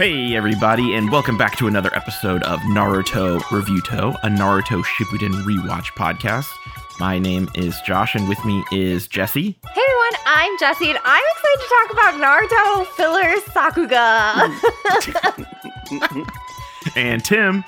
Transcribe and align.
Hey 0.00 0.34
everybody, 0.34 0.94
and 0.94 1.12
welcome 1.12 1.36
back 1.36 1.58
to 1.58 1.66
another 1.66 1.94
episode 1.94 2.42
of 2.44 2.58
Naruto 2.60 3.38
Reviewto, 3.50 4.16
a 4.22 4.28
Naruto 4.28 4.82
Shippuden 4.82 5.34
rewatch 5.44 5.92
podcast. 5.92 6.48
My 6.98 7.18
name 7.18 7.50
is 7.54 7.78
Josh, 7.82 8.14
and 8.14 8.26
with 8.26 8.42
me 8.46 8.64
is 8.72 9.06
Jesse. 9.08 9.58
Hey 9.74 9.82
everyone, 9.82 10.12
I'm 10.24 10.58
Jesse, 10.58 10.88
and 10.88 10.98
I'm 11.04 11.22
excited 11.36 11.60
to 11.60 11.68
talk 11.68 11.90
about 11.92 12.14
Naruto 12.14 12.86
filler 12.96 13.36
Sakuga. 13.52 14.50
And 16.96 17.22
Tim, 17.22 17.62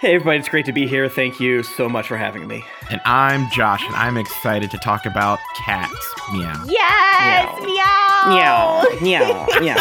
Hey 0.00 0.14
everybody, 0.14 0.38
it's 0.40 0.48
great 0.48 0.64
to 0.66 0.72
be 0.72 0.88
here. 0.88 1.08
Thank 1.08 1.38
you 1.38 1.62
so 1.62 1.88
much 1.88 2.08
for 2.08 2.16
having 2.16 2.48
me. 2.48 2.64
and 2.90 3.00
I'm 3.04 3.48
Josh, 3.50 3.84
and 3.86 3.94
I'm 3.94 4.16
excited 4.16 4.70
to 4.72 4.78
talk 4.78 5.06
about 5.06 5.38
cats. 5.56 6.14
Meow. 6.32 6.64
yes, 6.66 7.60
Meow. 7.60 8.24
meow. 8.28 8.84
Meow, 9.00 9.46
meow. 9.60 9.76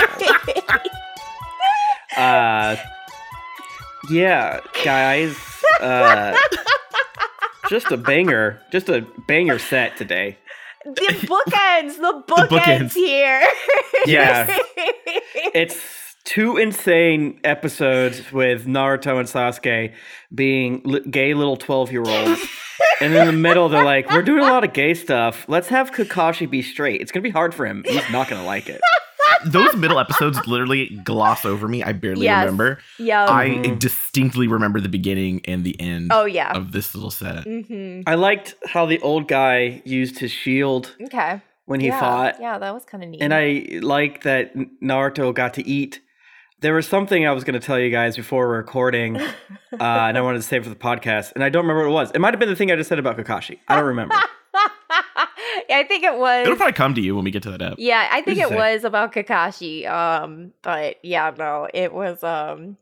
uh, 2.19 2.75
yeah, 4.09 4.59
guys. 4.83 5.35
Uh, 5.81 6.35
just 7.69 7.91
a 7.91 7.97
banger, 7.97 8.59
just 8.71 8.89
a 8.89 9.05
banger 9.27 9.59
set 9.59 9.95
today. 9.97 10.37
The 10.85 10.91
bookends, 10.91 11.97
the 11.97 12.23
bookends, 12.27 12.47
bookends. 12.49 12.93
here. 12.93 13.45
Yeah. 14.05 14.57
It's 15.53 16.15
two 16.25 16.57
insane 16.57 17.39
episodes 17.43 18.31
with 18.31 18.65
Naruto 18.65 19.19
and 19.19 19.27
Sasuke 19.27 19.93
being 20.33 20.81
li- 20.85 21.01
gay 21.09 21.33
little 21.33 21.57
12 21.57 21.91
year 21.91 22.03
olds. 22.05 22.41
and 23.01 23.13
in 23.15 23.25
the 23.25 23.31
middle, 23.33 23.69
they're 23.69 23.83
like, 23.83 24.09
We're 24.11 24.21
doing 24.21 24.39
a 24.41 24.47
lot 24.47 24.63
of 24.63 24.73
gay 24.73 24.93
stuff. 24.93 25.45
Let's 25.47 25.67
have 25.69 25.91
Kakashi 25.91 26.49
be 26.49 26.61
straight. 26.61 27.01
It's 27.01 27.11
going 27.11 27.23
to 27.23 27.27
be 27.27 27.31
hard 27.31 27.53
for 27.53 27.65
him. 27.65 27.83
He's 27.85 28.09
not 28.11 28.27
going 28.29 28.41
to 28.41 28.45
like 28.45 28.69
it. 28.69 28.81
Those 29.45 29.75
middle 29.75 29.99
episodes 29.99 30.45
literally 30.47 30.89
gloss 31.03 31.45
over 31.45 31.67
me. 31.67 31.83
I 31.83 31.93
barely 31.93 32.25
Yes. 32.25 32.41
remember. 32.45 32.79
Yeah, 32.97 33.25
I 33.29 33.49
Mhm. 33.49 33.79
distinctly 33.79 34.47
remember 34.47 34.79
the 34.81 34.89
beginning 34.89 35.41
and 35.45 35.63
the 35.63 35.79
end 35.79 36.09
oh 36.11 36.25
yeah. 36.25 36.51
of 36.55 36.71
this 36.71 36.93
little 36.95 37.11
set. 37.11 37.43
hmm 37.45 38.01
I 38.07 38.15
liked 38.15 38.55
how 38.67 38.85
the 38.85 38.99
old 39.01 39.27
guy 39.27 39.81
used 39.85 40.19
his 40.19 40.31
shield 40.31 40.95
Okay. 41.05 41.41
when 41.65 41.79
he 41.79 41.87
yeah. 41.87 41.99
fought. 41.99 42.35
Yeah, 42.41 42.57
that 42.57 42.73
was 42.73 42.85
kind 42.85 43.03
of 43.03 43.09
neat. 43.09 43.21
And 43.21 43.33
I 43.33 43.79
like 43.81 44.23
that 44.23 44.51
N- 44.55 44.71
Naruto 44.83 45.33
got 45.33 45.53
to 45.55 45.67
eat. 45.67 46.01
There 46.61 46.73
was 46.73 46.85
something 46.87 47.25
I 47.25 47.31
was 47.31 47.45
going 47.45 47.57
to 47.57 47.65
tell 47.65 47.79
you 47.79 47.89
guys 47.89 48.17
before 48.17 48.45
we're 48.47 48.57
recording, 48.57 49.15
uh, 49.17 49.25
and 49.79 50.17
I 50.17 50.21
wanted 50.21 50.39
to 50.39 50.43
save 50.43 50.63
for 50.63 50.69
the 50.69 50.75
podcast, 50.75 51.31
and 51.33 51.41
I 51.41 51.47
don't 51.47 51.61
remember 51.63 51.83
what 51.87 51.91
it 51.91 51.93
was. 51.93 52.11
It 52.11 52.19
might 52.19 52.33
have 52.33 52.39
been 52.39 52.49
the 52.49 52.55
thing 52.57 52.69
I 52.69 52.75
just 52.75 52.89
said 52.89 52.99
about 52.99 53.17
Kakashi. 53.17 53.59
I 53.69 53.75
don't 53.75 53.85
remember. 53.85 54.15
yeah, 55.69 55.77
I 55.79 55.83
think 55.83 56.03
it 56.03 56.17
was. 56.17 56.45
It'll 56.45 56.57
probably 56.57 56.73
come 56.73 56.93
to 56.95 57.01
you 57.01 57.15
when 57.15 57.23
we 57.23 57.31
get 57.31 57.43
to 57.43 57.51
that 57.51 57.61
ep. 57.61 57.75
Yeah, 57.77 58.07
I 58.11 58.21
think 58.21 58.39
it 58.39 58.49
to 58.49 58.55
was 58.55 58.83
about 58.83 59.13
Kakashi. 59.13 59.87
Um, 59.89 60.53
but 60.61 60.97
yeah, 61.03 61.31
no, 61.37 61.67
it 61.73 61.93
was 61.93 62.23
um 62.23 62.77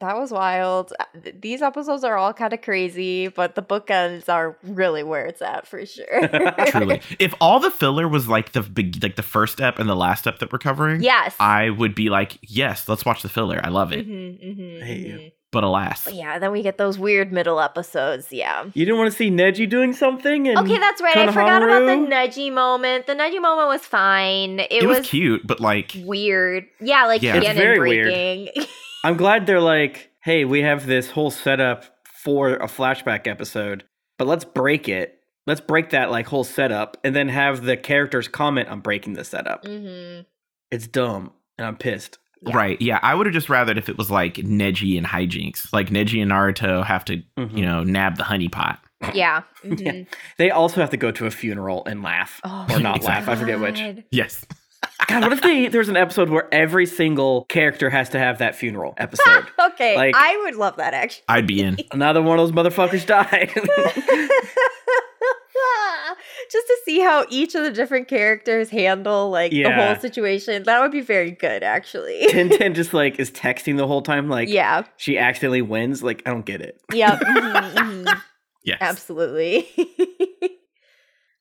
that 0.00 0.16
was 0.16 0.30
wild. 0.32 0.94
Uh, 0.98 1.04
These 1.40 1.60
episodes 1.60 2.04
are 2.04 2.16
all 2.16 2.32
kind 2.32 2.54
of 2.54 2.62
crazy, 2.62 3.28
but 3.28 3.54
the 3.54 3.62
bookends 3.62 4.30
are 4.30 4.56
really 4.62 5.02
where 5.02 5.26
it's 5.26 5.42
at 5.42 5.66
for 5.66 5.84
sure. 5.84 6.28
Truly. 6.68 7.02
if 7.18 7.34
all 7.38 7.60
the 7.60 7.70
filler 7.70 8.08
was 8.08 8.26
like 8.26 8.52
the 8.52 8.62
big, 8.62 9.02
like 9.02 9.16
the 9.16 9.22
first 9.22 9.52
step 9.52 9.78
and 9.78 9.88
the 9.90 9.94
last 9.94 10.20
step 10.20 10.38
that 10.38 10.50
we're 10.52 10.58
covering, 10.58 11.02
yes. 11.02 11.36
I 11.38 11.68
would 11.68 11.94
be 11.94 12.08
like, 12.08 12.38
yes, 12.42 12.88
let's 12.88 13.04
watch 13.04 13.20
the 13.20 13.28
filler. 13.28 13.60
I 13.62 13.68
love 13.68 13.92
it. 13.92 14.08
Mhm, 14.08 14.42
mhm, 14.58 14.82
I 14.82 14.86
hate 14.86 15.06
you. 15.06 15.30
But 15.52 15.64
alas, 15.64 16.06
yeah, 16.12 16.38
then 16.38 16.52
we 16.52 16.62
get 16.62 16.78
those 16.78 16.96
weird 16.96 17.32
middle 17.32 17.58
episodes. 17.58 18.32
Yeah. 18.32 18.66
You 18.72 18.84
didn't 18.84 18.98
want 18.98 19.10
to 19.10 19.16
see 19.16 19.30
Neji 19.30 19.68
doing 19.68 19.92
something? 19.92 20.46
And 20.46 20.58
Okay, 20.58 20.78
that's 20.78 21.02
right. 21.02 21.16
I 21.16 21.26
forgot 21.26 21.64
about 21.64 21.80
the? 21.80 22.06
Neji 22.06 22.52
moment. 22.52 23.08
The 23.08 23.14
Neji 23.14 23.42
moment 23.42 23.66
was 23.66 23.80
fine. 23.80 24.60
It, 24.60 24.68
it, 24.70 24.86
was, 24.86 25.04
cute, 25.04 25.44
but 25.44 25.58
like, 25.58 25.96
weird. 26.04 26.66
Yeah, 26.80 27.06
like 27.06 27.22
Yeah. 27.22 27.36
It's 27.36 27.48
very 27.58 27.80
weird. 27.80 28.50
I'm 29.04 29.16
glad 29.16 29.46
they're 29.46 29.60
like, 29.60 30.10
hey, 30.22 30.44
we 30.44 30.62
have 30.62 30.86
this 30.86 31.10
whole 31.10 31.32
setup 31.32 31.84
for 32.04 32.50
a 32.50 32.66
flashback 32.66 33.26
episode, 33.26 33.82
but 34.18 34.28
let's 34.28 34.44
break 34.44 34.88
it. 34.88 35.18
Let's 35.46 35.60
break 35.60 35.90
that 35.90 36.12
like 36.12 36.26
whole 36.26 36.44
setup 36.44 36.96
and 37.02 37.16
then 37.16 37.28
have 37.28 37.64
the 37.64 37.76
characters 37.76 38.28
comment 38.28 38.68
on 38.68 38.80
breaking 38.80 39.14
the 39.14 39.24
setup. 39.24 39.64
hmm 39.66 40.20
It's 40.70 40.86
dumb, 40.86 41.32
and 41.58 41.66
I'm 41.66 41.76
pissed. 41.76 42.18
Yeah. 42.42 42.56
right? 42.56 42.80
Yeah, 42.80 42.98
I 43.02 43.14
would 43.14 43.26
have 43.26 43.34
just 43.34 43.48
rathered 43.48 43.76
if 43.76 43.88
it 43.88 43.98
was 43.98 44.10
like 44.10 44.34
Neji 44.36 44.96
and 44.96 45.06
hijinks, 45.06 45.72
like 45.72 45.90
Neji 45.90 46.22
and 46.22 46.30
Naruto 46.30 46.84
have 46.84 47.04
to, 47.06 47.22
Mhm. 47.38 47.56
you 47.56 47.62
know, 47.66 47.82
nab 47.84 48.16
the 48.16 48.24
honey 48.24 48.48
pot. 48.48 48.80
Yeah. 49.14 49.42
mhm. 49.64 50.06
They 50.38 50.50
also 50.50 50.80
have 50.80 50.90
to 50.90 50.96
go 50.96 51.10
to 51.10 51.26
a 51.26 51.30
funeral 51.30 51.84
and 51.86 52.02
laugh. 52.02 52.40
Oh, 52.44 52.66
Or 52.70 52.80
not 52.80 53.02
laugh, 53.02 53.28
I 53.28 53.36
forget 53.36 53.60
which. 53.60 53.82
Yes, 54.10 54.44
God, 55.08 55.22
what 55.22 55.32
if 55.32 55.42
they, 55.42 55.68
there's 55.68 55.88
an 55.90 55.96
episode 55.98 56.30
where 56.30 56.48
every 56.52 56.86
single 56.86 57.44
character 57.46 57.90
has 57.90 58.08
to 58.10 58.18
have 58.18 58.38
that 58.38 58.54
funeral 58.54 58.94
episode? 58.96 59.44
okay, 59.72 59.96
Like- 59.96 60.14
I 60.16 60.36
would 60.44 60.54
love 60.54 60.76
that 60.76 60.94
actually. 60.94 61.24
I'd 61.28 61.46
be 61.46 61.60
in. 61.60 61.76
Another 61.92 62.22
one 62.22 62.38
of 62.38 62.50
those 62.50 62.54
motherfuckers 62.72 63.04
died. 63.06 63.50
Just 66.50 66.66
to 66.66 66.78
see 66.84 67.00
how 67.00 67.26
each 67.28 67.54
of 67.54 67.62
the 67.62 67.70
different 67.70 68.08
characters 68.08 68.70
handle 68.70 69.30
like 69.30 69.52
the 69.52 69.70
whole 69.70 69.94
situation. 69.96 70.64
That 70.64 70.80
would 70.80 70.90
be 70.90 71.00
very 71.00 71.30
good 71.30 71.62
actually. 71.62 72.26
Tintin 72.28 72.74
just 72.74 72.92
like 72.92 73.20
is 73.20 73.30
texting 73.30 73.76
the 73.76 73.86
whole 73.86 74.02
time, 74.02 74.28
like 74.28 74.48
yeah. 74.48 74.84
she 74.96 75.16
accidentally 75.16 75.62
wins. 75.62 76.02
Like 76.02 76.22
I 76.26 76.30
don't 76.30 76.44
get 76.44 76.60
it. 76.60 76.80
Yep. 76.92 77.20
mhm, 77.20 77.74
mhm. 77.74 78.20
Yes. 78.64 78.78
Absolutely. 78.80 79.68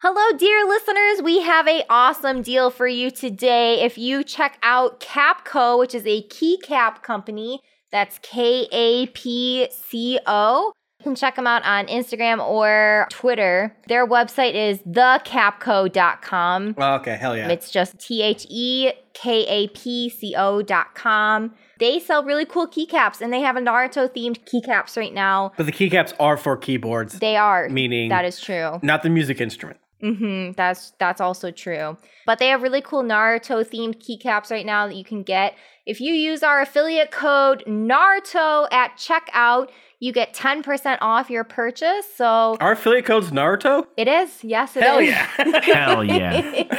Hello, 0.01 0.37
dear 0.37 0.65
listeners. 0.65 1.21
We 1.21 1.41
have 1.41 1.67
a 1.67 1.83
awesome 1.89 2.41
deal 2.41 2.69
for 2.69 2.87
you 2.87 3.11
today. 3.11 3.81
If 3.81 3.97
you 3.97 4.23
check 4.23 4.57
out 4.63 5.01
Kapco, 5.01 5.77
which 5.77 5.93
is 5.93 6.05
a 6.05 6.23
keycap 6.27 7.01
company, 7.01 7.59
that's 7.91 8.19
K 8.21 8.67
A 8.71 9.07
P 9.07 9.67
C 9.71 10.19
O. 10.25 10.71
You 10.99 11.03
can 11.05 11.15
check 11.15 11.37
them 11.37 11.47
out 11.47 11.63
on 11.63 11.87
Instagram 11.87 12.45
or 12.45 13.07
Twitter. 13.09 13.73
Their 13.87 14.05
website 14.05 14.53
is 14.53 14.79
thekapco.com. 14.79 16.75
Okay, 16.77 17.15
hell 17.15 17.37
yeah. 17.37 17.47
It's 17.47 17.71
just 17.71 17.97
T 17.99 18.21
H 18.21 18.45
E 18.49 18.91
K 19.13 19.45
A 19.47 19.67
P 19.69 20.09
C 20.09 20.35
O 20.37 20.61
dot 20.61 20.95
com. 20.95 21.53
They 21.79 22.01
sell 22.01 22.25
really 22.25 22.43
cool 22.45 22.67
keycaps 22.67 23.21
and 23.21 23.31
they 23.31 23.39
have 23.39 23.55
a 23.55 23.61
Naruto 23.61 24.09
themed 24.09 24.39
keycaps 24.43 24.97
right 24.97 25.13
now. 25.13 25.53
But 25.55 25.67
the 25.67 25.71
keycaps 25.71 26.11
are 26.19 26.35
for 26.35 26.57
keyboards, 26.57 27.17
They 27.19 27.37
are. 27.37 27.69
meaning 27.69 28.09
That 28.09 28.25
is 28.25 28.41
true. 28.41 28.79
not 28.83 29.01
the 29.01 29.09
music 29.09 29.39
instrument. 29.39 29.79
Mm-hmm. 30.03 30.51
That's 30.57 30.91
that's 30.99 31.21
also 31.21 31.49
true. 31.51 31.97
But 32.25 32.39
they 32.39 32.47
have 32.47 32.61
really 32.61 32.81
cool 32.81 33.03
Naruto 33.03 33.63
themed 33.65 34.01
keycaps 34.03 34.51
right 34.51 34.65
now 34.65 34.85
that 34.87 34.95
you 34.95 35.05
can 35.05 35.23
get. 35.23 35.55
If 35.89 35.99
you 35.99 36.13
use 36.13 36.43
our 36.43 36.61
affiliate 36.61 37.09
code 37.09 37.63
Naruto 37.65 38.67
at 38.71 38.95
checkout, 38.95 39.69
you 39.99 40.13
get 40.13 40.35
10% 40.35 40.99
off 41.01 41.31
your 41.31 41.43
purchase. 41.43 42.05
So 42.15 42.57
Our 42.61 42.73
affiliate 42.73 43.05
code's 43.05 43.31
Naruto? 43.31 43.87
it 43.97 44.07
is. 44.07 44.43
Yes, 44.43 44.77
it 44.77 44.81
is. 44.81 44.85
Hell 44.85 45.01
yeah. 45.01 45.25
Hell 45.63 46.03
yeah. 46.03 46.31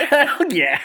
Hell 0.06 0.46
yeah. 0.52 0.80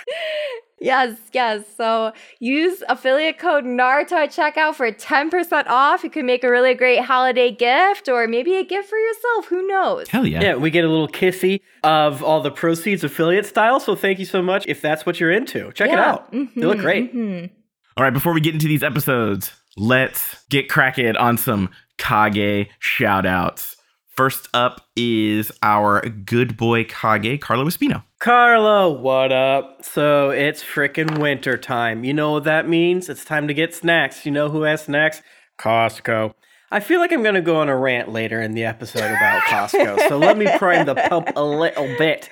yes, 0.82 1.18
yes. 1.34 1.66
So 1.78 2.14
use 2.40 2.82
affiliate 2.90 3.38
code 3.38 3.64
Naruto 3.64 4.14
at 4.14 4.32
checkout 4.32 4.74
for 4.74 4.92
10% 4.92 5.68
off. 5.68 6.04
You 6.04 6.10
can 6.10 6.26
make 6.26 6.44
a 6.44 6.50
really 6.50 6.74
great 6.74 7.02
holiday 7.02 7.52
gift 7.52 8.10
or 8.10 8.28
maybe 8.28 8.56
a 8.56 8.64
gift 8.66 8.90
for 8.90 8.98
yourself. 8.98 9.46
Who 9.50 9.68
knows? 9.68 10.10
Hell 10.10 10.26
yeah. 10.26 10.42
Yeah, 10.42 10.56
we 10.56 10.72
get 10.72 10.84
a 10.84 10.90
little 10.90 11.08
kissy 11.08 11.62
of 11.84 12.24
all 12.24 12.42
the 12.42 12.50
proceeds 12.52 13.04
affiliate 13.04 13.46
style. 13.46 13.80
So 13.80 13.96
thank 13.96 14.18
you 14.18 14.26
so 14.26 14.42
much 14.42 14.66
if 14.68 14.82
that's 14.82 15.06
what 15.06 15.20
you're 15.20 15.32
into. 15.32 15.72
Check 15.74 15.90
it 15.90 15.94
Yeah. 15.94 16.10
out. 16.12 16.32
They 16.32 16.40
look 16.56 16.80
Mhm, 16.80 16.82
great. 16.82 17.16
mhm. 17.16 17.50
All 17.98 18.04
right, 18.04 18.12
before 18.12 18.34
we 18.34 18.42
get 18.42 18.54
into 18.54 18.68
these 18.68 18.84
episodes, 18.84 19.54
let's 19.78 20.44
get 20.50 20.68
cracking 20.68 21.16
on 21.16 21.38
some 21.38 21.70
Kage 21.98 22.68
shoutouts. 22.82 23.78
First 24.10 24.50
up 24.54 24.82
is 24.98 25.50
our 25.64 26.02
good 26.02 26.58
boy 26.58 26.84
Kage, 26.84 27.40
Carlo 27.40 27.64
Espino. 27.64 28.04
Carlo, 28.20 28.92
what 28.92 29.32
up? 29.32 29.86
So 29.86 30.30
it's 30.30 30.62
frickin' 30.62 31.20
winter 31.20 31.56
time. 31.58 32.04
You 32.04 32.14
know 32.14 32.34
what 32.34 32.44
that 32.44 32.68
means? 32.68 33.08
It's 33.08 33.24
time 33.24 33.48
to 33.48 33.54
get 33.54 33.74
snacks. 33.74 34.26
You 34.26 34.34
know 34.34 34.50
who 34.50 34.64
has 34.64 34.84
snacks? 34.84 35.22
Costco. 35.58 36.34
I 36.72 36.82
feel 36.82 37.00
like 37.00 37.14
I'm 37.14 37.24
gonna 37.24 37.42
go 37.42 37.56
on 37.56 37.70
a 37.70 37.78
rant 37.78 38.12
later 38.12 38.42
in 38.42 38.52
the 38.52 38.66
episode 38.66 39.10
about 39.10 39.42
Costco. 39.44 40.10
so 40.10 40.18
let 40.18 40.38
me 40.38 40.50
prime 40.58 40.86
the 40.86 40.96
pump 40.96 41.30
a 41.38 41.46
little 41.46 41.88
bit. 41.98 42.30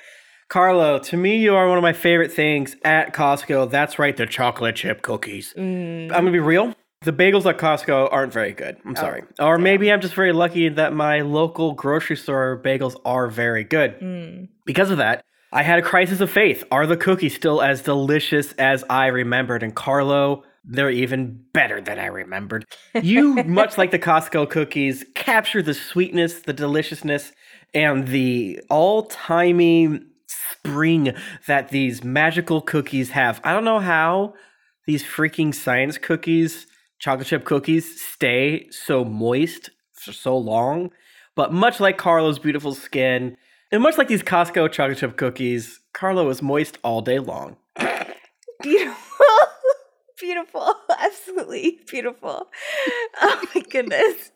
Carlo, 0.54 1.00
to 1.00 1.16
me, 1.16 1.38
you 1.38 1.56
are 1.56 1.68
one 1.68 1.78
of 1.78 1.82
my 1.82 1.92
favorite 1.92 2.32
things 2.32 2.76
at 2.84 3.12
Costco. 3.12 3.68
That's 3.68 3.98
right, 3.98 4.16
the 4.16 4.24
chocolate 4.24 4.76
chip 4.76 5.02
cookies. 5.02 5.52
Mm. 5.58 6.04
I'm 6.04 6.08
gonna 6.10 6.30
be 6.30 6.38
real. 6.38 6.72
The 7.00 7.12
bagels 7.12 7.44
at 7.44 7.58
Costco 7.58 8.08
aren't 8.12 8.32
very 8.32 8.52
good. 8.52 8.76
I'm 8.84 8.94
sorry. 8.94 9.24
or 9.40 9.58
maybe 9.58 9.90
I'm 9.90 10.00
just 10.00 10.14
very 10.14 10.32
lucky 10.32 10.68
that 10.68 10.92
my 10.92 11.22
local 11.22 11.72
grocery 11.72 12.14
store 12.14 12.62
bagels 12.64 12.94
are 13.04 13.26
very 13.26 13.64
good. 13.64 13.98
Mm. 13.98 14.48
Because 14.64 14.92
of 14.92 14.98
that, 14.98 15.24
I 15.52 15.64
had 15.64 15.80
a 15.80 15.82
crisis 15.82 16.20
of 16.20 16.30
faith. 16.30 16.62
Are 16.70 16.86
the 16.86 16.96
cookies 16.96 17.34
still 17.34 17.60
as 17.60 17.82
delicious 17.82 18.52
as 18.52 18.84
I 18.88 19.08
remembered? 19.08 19.64
And 19.64 19.74
Carlo, 19.74 20.44
they're 20.64 20.88
even 20.88 21.42
better 21.52 21.80
than 21.80 21.98
I 21.98 22.06
remembered. 22.06 22.64
You, 23.02 23.34
much 23.44 23.76
like 23.76 23.90
the 23.90 23.98
Costco 23.98 24.50
cookies, 24.50 25.04
capture 25.16 25.62
the 25.62 25.74
sweetness, 25.74 26.42
the 26.42 26.52
deliciousness, 26.52 27.32
and 27.74 28.06
the 28.06 28.60
all 28.70 29.06
timey 29.06 29.98
spring 30.64 31.14
that 31.46 31.68
these 31.68 32.02
magical 32.02 32.62
cookies 32.62 33.10
have. 33.10 33.40
I 33.44 33.52
don't 33.52 33.64
know 33.64 33.80
how 33.80 34.34
these 34.86 35.04
freaking 35.04 35.54
science 35.54 35.98
cookies 35.98 36.66
chocolate 36.98 37.26
chip 37.26 37.44
cookies 37.44 38.00
stay 38.00 38.66
so 38.70 39.04
moist 39.04 39.68
for 39.92 40.12
so 40.12 40.36
long. 40.38 40.90
But 41.34 41.52
much 41.52 41.80
like 41.80 41.98
Carlo's 41.98 42.38
beautiful 42.38 42.74
skin, 42.74 43.36
and 43.70 43.82
much 43.82 43.98
like 43.98 44.08
these 44.08 44.22
Costco 44.22 44.72
chocolate 44.72 44.98
chip 44.98 45.16
cookies, 45.16 45.80
Carlo 45.92 46.30
is 46.30 46.40
moist 46.40 46.78
all 46.82 47.02
day 47.02 47.18
long. 47.18 47.56
Beautiful. 48.62 49.26
beautiful. 50.20 50.74
Absolutely 50.98 51.80
beautiful. 51.86 52.48
Oh 53.20 53.44
my 53.54 53.60
goodness. 53.62 54.30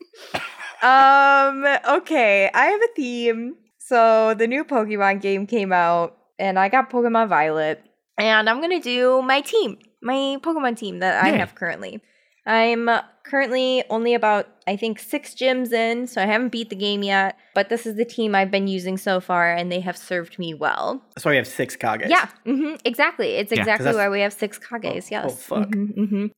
Um, 0.83 1.65
okay, 1.97 2.51
I 2.53 2.65
have 2.65 2.81
a 2.81 2.93
theme. 2.95 3.55
So 3.79 4.35
the 4.35 4.45
new 4.45 4.63
Pokemon 4.63 5.21
game 5.21 5.47
came 5.47 5.73
out 5.73 6.18
and 6.39 6.57
I 6.57 6.69
got 6.69 6.89
Pokemon 6.89 7.29
Violet 7.29 7.83
and 8.17 8.49
I'm 8.49 8.61
to 8.61 8.79
do 8.79 9.21
my 9.21 9.41
team, 9.41 9.77
my 10.01 10.37
Pokemon 10.41 10.77
team 10.77 10.99
that 10.99 11.23
I 11.23 11.29
have 11.37 11.55
currently. 11.55 12.01
I'm 12.45 12.89
currently 13.23 13.83
only 13.89 14.13
about, 14.13 14.47
I 14.67 14.75
think, 14.75 14.99
six 14.99 15.35
gyms 15.35 15.71
in, 15.71 16.07
so 16.07 16.21
I 16.21 16.25
haven't 16.25 16.49
beat 16.49 16.69
the 16.69 16.75
game 16.75 17.03
yet. 17.03 17.37
But 17.53 17.69
this 17.69 17.85
is 17.85 17.95
the 17.95 18.05
team 18.05 18.33
I've 18.33 18.49
been 18.49 18.67
using 18.67 18.97
so 18.97 19.19
far, 19.19 19.53
and 19.53 19.71
they 19.71 19.81
have 19.81 19.97
served 19.97 20.39
me 20.39 20.53
well. 20.53 21.03
That's 21.15 21.25
why 21.25 21.31
we 21.31 21.37
have 21.37 21.47
six 21.47 21.75
Kages. 21.75 22.09
Yeah, 22.09 22.27
hmm 22.45 22.75
exactly. 22.83 23.35
It's 23.35 23.51
Yeah, 23.51 23.61
exactly 23.61 23.93
why 23.93 24.09
we 24.09 24.21
have 24.21 24.33
six 24.33 24.57
Kages. 24.57 25.05
Oh, 25.05 25.07
yes. 25.11 25.25
oh, 25.25 25.29
fuck. 25.29 25.69
Mhm, 25.69 25.97
mhm. 25.97 26.31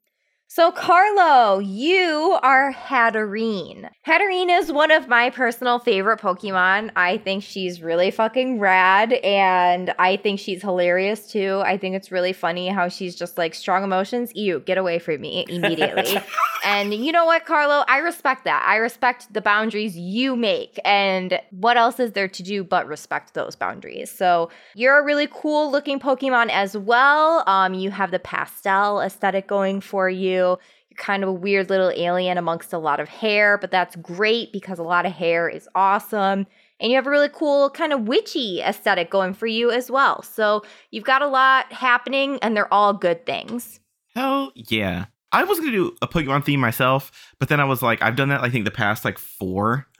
So, 0.54 0.70
Carlo, 0.70 1.60
you 1.60 2.38
are 2.44 2.74
Hatterene. 2.74 3.90
Hatterene 4.06 4.60
is 4.60 4.70
one 4.70 4.92
of 4.92 5.08
my 5.08 5.30
personal 5.30 5.80
favorite 5.80 6.20
Pokemon. 6.20 6.92
I 6.98 7.20
think 7.20 7.42
she's 7.42 7.82
really 7.82 8.12
fucking 8.12 8.60
rad, 8.60 9.14
and 9.14 9.94
I 9.98 10.18
think 10.18 10.42
she's 10.42 10.62
hilarious 10.62 11.32
too. 11.32 11.62
I 11.64 11.78
think 11.78 11.96
it's 11.96 12.12
really 12.12 12.34
funny 12.34 12.68
how 12.68 12.90
she's 12.90 13.16
just 13.16 13.38
like 13.38 13.56
strong 13.56 13.86
emotions. 13.86 14.36
Ew, 14.36 14.60
get 14.60 14.78
away 14.78 15.00
from 15.00 15.22
me 15.22 15.46
immediately. 15.48 16.18
and 16.66 16.94
you 16.94 17.14
know 17.14 17.24
what, 17.24 17.46
Carlo? 17.46 17.86
I 17.88 18.00
respect 18.00 18.44
that. 18.44 18.62
I 18.68 18.76
respect 18.76 19.34
the 19.34 19.40
boundaries 19.40 19.96
you 19.96 20.36
make. 20.36 20.78
And 20.84 21.40
what 21.52 21.78
else 21.78 21.98
is 21.98 22.12
there 22.12 22.28
to 22.28 22.44
do 22.44 22.66
but 22.66 22.88
respect 22.88 23.36
those 23.36 23.56
boundaries? 23.56 24.12
So 24.12 24.50
you're 24.76 25.00
a 25.00 25.06
really 25.06 25.30
cool 25.32 25.72
looking 25.72 25.98
Pokemon 25.98 26.50
as 26.50 26.76
well. 26.76 27.46
Um, 27.48 27.74
you 27.74 27.90
have 27.92 28.12
the 28.12 28.20
pastel 28.20 29.00
aesthetic 29.00 29.48
going 29.48 29.80
for 29.80 30.10
you. 30.10 30.41
You're 30.50 30.98
kind 30.98 31.24
of 31.24 31.30
a 31.30 31.34
weird 31.34 31.70
little 31.70 31.92
alien 31.96 32.38
amongst 32.38 32.74
a 32.74 32.78
lot 32.78 33.00
of 33.00 33.08
hair, 33.08 33.58
but 33.58 33.72
that's 33.72 33.96
great 33.98 34.52
because 34.52 34.80
a 34.80 34.84
lot 34.84 35.06
of 35.06 35.14
hair 35.14 35.48
is 35.48 35.68
awesome. 35.76 36.46
And 36.80 36.92
you 36.92 36.96
have 36.96 37.08
a 37.08 37.10
really 37.10 37.30
cool 37.30 37.70
kind 37.70 37.94
of 37.94 38.08
witchy 38.08 38.62
aesthetic 38.62 39.10
going 39.10 39.34
for 39.34 39.48
you 39.48 39.72
as 39.72 39.92
well. 39.92 40.22
So 40.24 40.64
you've 40.90 41.04
got 41.04 41.22
a 41.22 41.28
lot 41.28 41.72
happening, 41.72 42.40
and 42.42 42.56
they're 42.58 42.74
all 42.74 42.94
good 42.94 43.26
things. 43.26 43.80
Hell 44.16 44.52
yeah. 44.56 45.06
I 45.32 45.46
was 45.46 45.60
gonna 45.60 45.72
do 45.72 45.96
a 46.02 46.08
Pokemon 46.08 46.44
theme 46.44 46.60
myself, 46.60 47.34
but 47.40 47.48
then 47.48 47.62
I 47.62 47.64
was 47.64 47.82
like, 47.82 48.02
I've 48.02 48.18
done 48.18 48.30
that 48.30 48.42
I 48.42 48.50
think 48.50 48.66
the 48.66 48.72
past 48.72 49.06
like 49.06 49.18
four. 49.18 49.88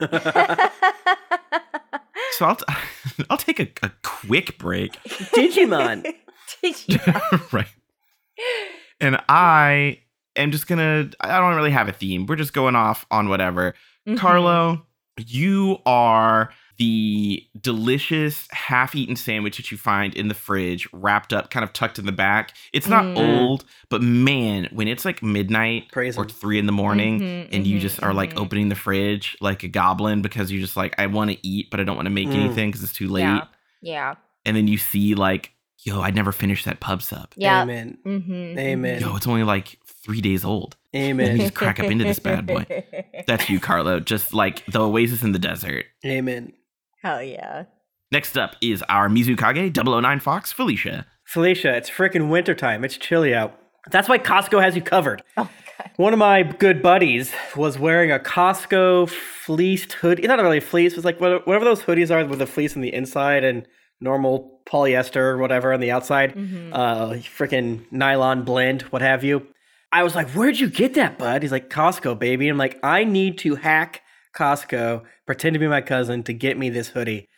So 2.32 2.46
I'll 2.46 2.56
t- 2.56 2.64
I'll 3.30 3.38
take 3.38 3.60
a, 3.60 3.68
a 3.86 3.90
quick 4.02 4.58
break. 4.58 4.94
Digimon. 5.04 6.14
Did 6.62 6.88
you? 6.88 6.98
right. 7.52 7.68
And 9.00 9.18
I 9.28 9.98
am 10.36 10.50
just 10.50 10.66
gonna 10.66 11.10
I 11.20 11.38
don't 11.40 11.54
really 11.54 11.70
have 11.70 11.88
a 11.88 11.92
theme. 11.92 12.26
We're 12.26 12.36
just 12.36 12.52
going 12.52 12.76
off 12.76 13.06
on 13.10 13.28
whatever. 13.28 13.74
Mhm. 14.08 14.18
Carlo, 14.18 14.86
you 15.26 15.78
are 15.86 16.50
the 16.78 17.44
delicious 17.60 18.48
half-eaten 18.50 19.14
sandwich 19.14 19.56
that 19.58 19.70
you 19.70 19.76
find 19.76 20.14
in 20.14 20.28
the 20.28 20.34
fridge, 20.34 20.88
wrapped 20.92 21.32
up, 21.32 21.50
kind 21.50 21.62
of 21.62 21.72
tucked 21.72 21.98
in 21.98 22.06
the 22.06 22.12
back. 22.12 22.54
It's 22.72 22.88
not 22.88 23.04
Mm. 23.04 23.16
old, 23.18 23.64
but 23.88 24.02
man, 24.02 24.68
when 24.72 24.88
it's 24.88 25.04
like 25.04 25.22
midnight 25.22 25.92
Praise 25.92 26.16
or 26.16 26.24
three 26.26 26.58
in 26.58 26.66
the 26.66 26.72
morning, 26.72 27.20
Mhm, 27.20 27.48
and 27.52 27.66
you 27.66 27.76
mhm, 27.78 27.82
just 27.82 28.02
are 28.02 28.12
like 28.14 28.34
mhm. 28.34 28.40
opening 28.40 28.68
the 28.68 28.74
fridge 28.74 29.36
like 29.40 29.62
a 29.62 29.68
goblin 29.68 30.22
because 30.22 30.50
you're 30.50 30.62
just 30.62 30.76
like, 30.76 30.94
I 30.98 31.06
want 31.06 31.30
to 31.30 31.46
eat, 31.46 31.70
but 31.70 31.78
I 31.78 31.84
don't 31.84 31.94
want 31.96 32.06
to 32.06 32.10
make 32.10 32.28
Mm. 32.28 32.34
anything 32.46 32.70
because 32.70 32.82
it's 32.82 32.92
too 32.94 33.08
late. 33.08 33.22
Yeah. 33.22 33.44
Yeah. 33.82 34.14
And 34.44 34.56
then 34.56 34.66
you 34.66 34.78
see 34.78 35.14
like, 35.14 35.52
yo, 35.84 36.00
I 36.00 36.10
never 36.10 36.32
finished 36.32 36.64
that 36.64 36.80
pub 36.80 37.02
sub. 37.02 37.32
Yeah. 37.36 37.62
Amen. 37.62 37.98
Mm-hmm. 38.04 38.58
Amen. 38.58 39.00
Yo, 39.00 39.14
it's 39.16 39.26
only 39.26 39.44
like 39.44 39.78
three 40.04 40.20
days 40.20 40.44
old. 40.44 40.76
Let 40.92 41.00
me 41.00 41.08
Amen. 41.10 41.36
just 41.38 41.54
crack 41.54 41.80
up 41.80 41.86
into 41.86 42.04
this 42.04 42.18
bad 42.18 42.46
boy. 42.46 42.66
That's 43.26 43.48
you, 43.48 43.60
Carlo. 43.60 44.00
Just 44.00 44.34
like 44.34 44.64
the 44.66 44.80
oasis 44.80 45.22
in 45.22 45.32
the 45.32 45.38
desert. 45.38 45.86
Amen. 46.04 46.52
Hell 47.02 47.22
yeah. 47.22 47.64
Next 48.10 48.36
up 48.36 48.56
is 48.60 48.82
our 48.88 49.08
Mizukage 49.08 49.74
009 49.76 50.20
Fox, 50.20 50.52
Felicia. 50.52 51.06
Felicia, 51.24 51.74
it's 51.76 51.88
freaking 51.88 52.28
wintertime. 52.28 52.84
It's 52.84 52.96
chilly 52.96 53.34
out. 53.34 53.58
That's 53.90 54.08
why 54.08 54.18
Costco 54.18 54.62
has 54.62 54.76
you 54.76 54.82
covered. 54.82 55.22
Oh 55.36 55.48
god. 55.78 55.90
One 55.96 56.12
of 56.12 56.18
my 56.18 56.42
good 56.42 56.82
buddies 56.82 57.32
was 57.56 57.78
wearing 57.78 58.12
a 58.12 58.18
Costco 58.18 59.08
fleeced 59.08 59.94
hoodie. 59.94 60.26
Not 60.26 60.38
really 60.38 60.60
fleece, 60.60 60.92
it 60.92 60.96
was 60.96 61.04
like 61.06 61.18
whatever 61.20 61.64
those 61.64 61.82
hoodies 61.82 62.10
are 62.10 62.24
with 62.26 62.38
the 62.38 62.46
fleece 62.46 62.76
on 62.76 62.82
the 62.82 62.92
inside 62.92 63.42
and 63.42 63.66
normal 64.00 64.60
polyester 64.66 65.16
or 65.16 65.38
whatever 65.38 65.72
on 65.72 65.80
the 65.80 65.90
outside. 65.90 66.34
Mhm. 66.34 66.70
Uh, 66.72 67.10
freaking 67.20 67.84
nylon 67.90 68.42
blend, 68.44 68.82
what 68.82 69.00
have 69.00 69.24
you. 69.24 69.46
I 69.92 70.02
was 70.02 70.14
like, 70.14 70.30
Where'd 70.30 70.58
you 70.58 70.68
get 70.68 70.94
that, 70.94 71.18
bud? 71.18 71.42
He's 71.42 71.52
like, 71.52 71.68
Costco, 71.70 72.18
baby. 72.18 72.48
I'm 72.48 72.58
like, 72.58 72.78
I 72.82 73.04
need 73.04 73.38
to 73.38 73.56
hack 73.56 74.00
Costco, 74.34 75.02
pretend 75.26 75.54
to 75.54 75.60
be 75.60 75.68
my 75.68 75.82
cousin 75.82 76.22
to 76.24 76.32
get 76.32 76.58
me 76.58 76.70
this 76.70 76.88
hoodie. 76.88 77.28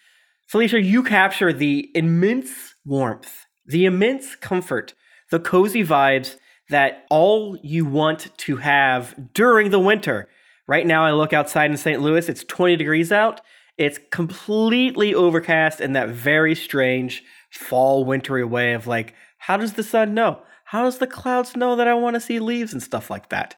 Felicia, 0.46 0.80
you 0.80 1.02
capture 1.02 1.52
the 1.52 1.90
immense 1.94 2.74
warmth, 2.84 3.46
the 3.66 3.84
immense 3.84 4.36
comfort, 4.36 4.94
the 5.30 5.40
cozy 5.40 5.82
vibes 5.82 6.36
that 6.68 7.04
all 7.10 7.58
you 7.62 7.84
want 7.84 8.30
to 8.38 8.56
have 8.56 9.14
during 9.34 9.70
the 9.70 9.80
winter. 9.80 10.28
Right 10.66 10.86
now, 10.86 11.04
I 11.04 11.12
look 11.12 11.32
outside 11.32 11.70
in 11.70 11.76
St. 11.76 12.00
Louis, 12.00 12.28
it's 12.28 12.44
20 12.44 12.76
degrees 12.76 13.10
out. 13.10 13.40
It's 13.76 13.98
completely 14.10 15.14
overcast 15.14 15.80
in 15.80 15.94
that 15.94 16.10
very 16.10 16.54
strange 16.54 17.22
fall, 17.50 18.04
wintry 18.04 18.44
way 18.44 18.74
of 18.74 18.86
like, 18.86 19.14
how 19.38 19.56
does 19.56 19.72
the 19.74 19.82
sun 19.82 20.14
know? 20.14 20.42
How 20.64 20.82
does 20.84 20.98
the 20.98 21.06
clouds 21.06 21.56
know 21.56 21.76
that 21.76 21.88
I 21.88 21.94
want 21.94 22.14
to 22.14 22.20
see 22.20 22.38
leaves 22.40 22.72
and 22.72 22.82
stuff 22.82 23.10
like 23.10 23.28
that? 23.30 23.56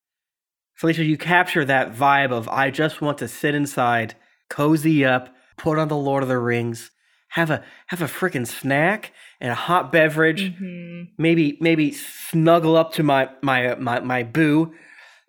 Felicia, 0.74 1.04
you 1.04 1.16
capture 1.16 1.64
that 1.64 1.94
vibe 1.94 2.32
of 2.32 2.48
I 2.48 2.70
just 2.70 3.00
want 3.00 3.18
to 3.18 3.28
sit 3.28 3.54
inside, 3.54 4.14
cozy 4.50 5.04
up, 5.04 5.34
put 5.56 5.78
on 5.78 5.88
the 5.88 5.96
Lord 5.96 6.22
of 6.22 6.28
the 6.28 6.38
Rings, 6.38 6.90
have 7.30 7.50
a 7.50 7.62
have 7.88 8.02
a 8.02 8.06
freaking 8.06 8.46
snack 8.46 9.12
and 9.40 9.50
a 9.50 9.54
hot 9.54 9.90
beverage, 9.92 10.52
Mhm. 10.60 11.08
maybe 11.18 11.56
maybe 11.60 11.92
snuggle 11.92 12.76
up 12.76 12.92
to 12.94 13.02
my 13.02 13.30
my 13.42 13.75
my 13.76 14.00
my 14.00 14.22
boo 14.22 14.75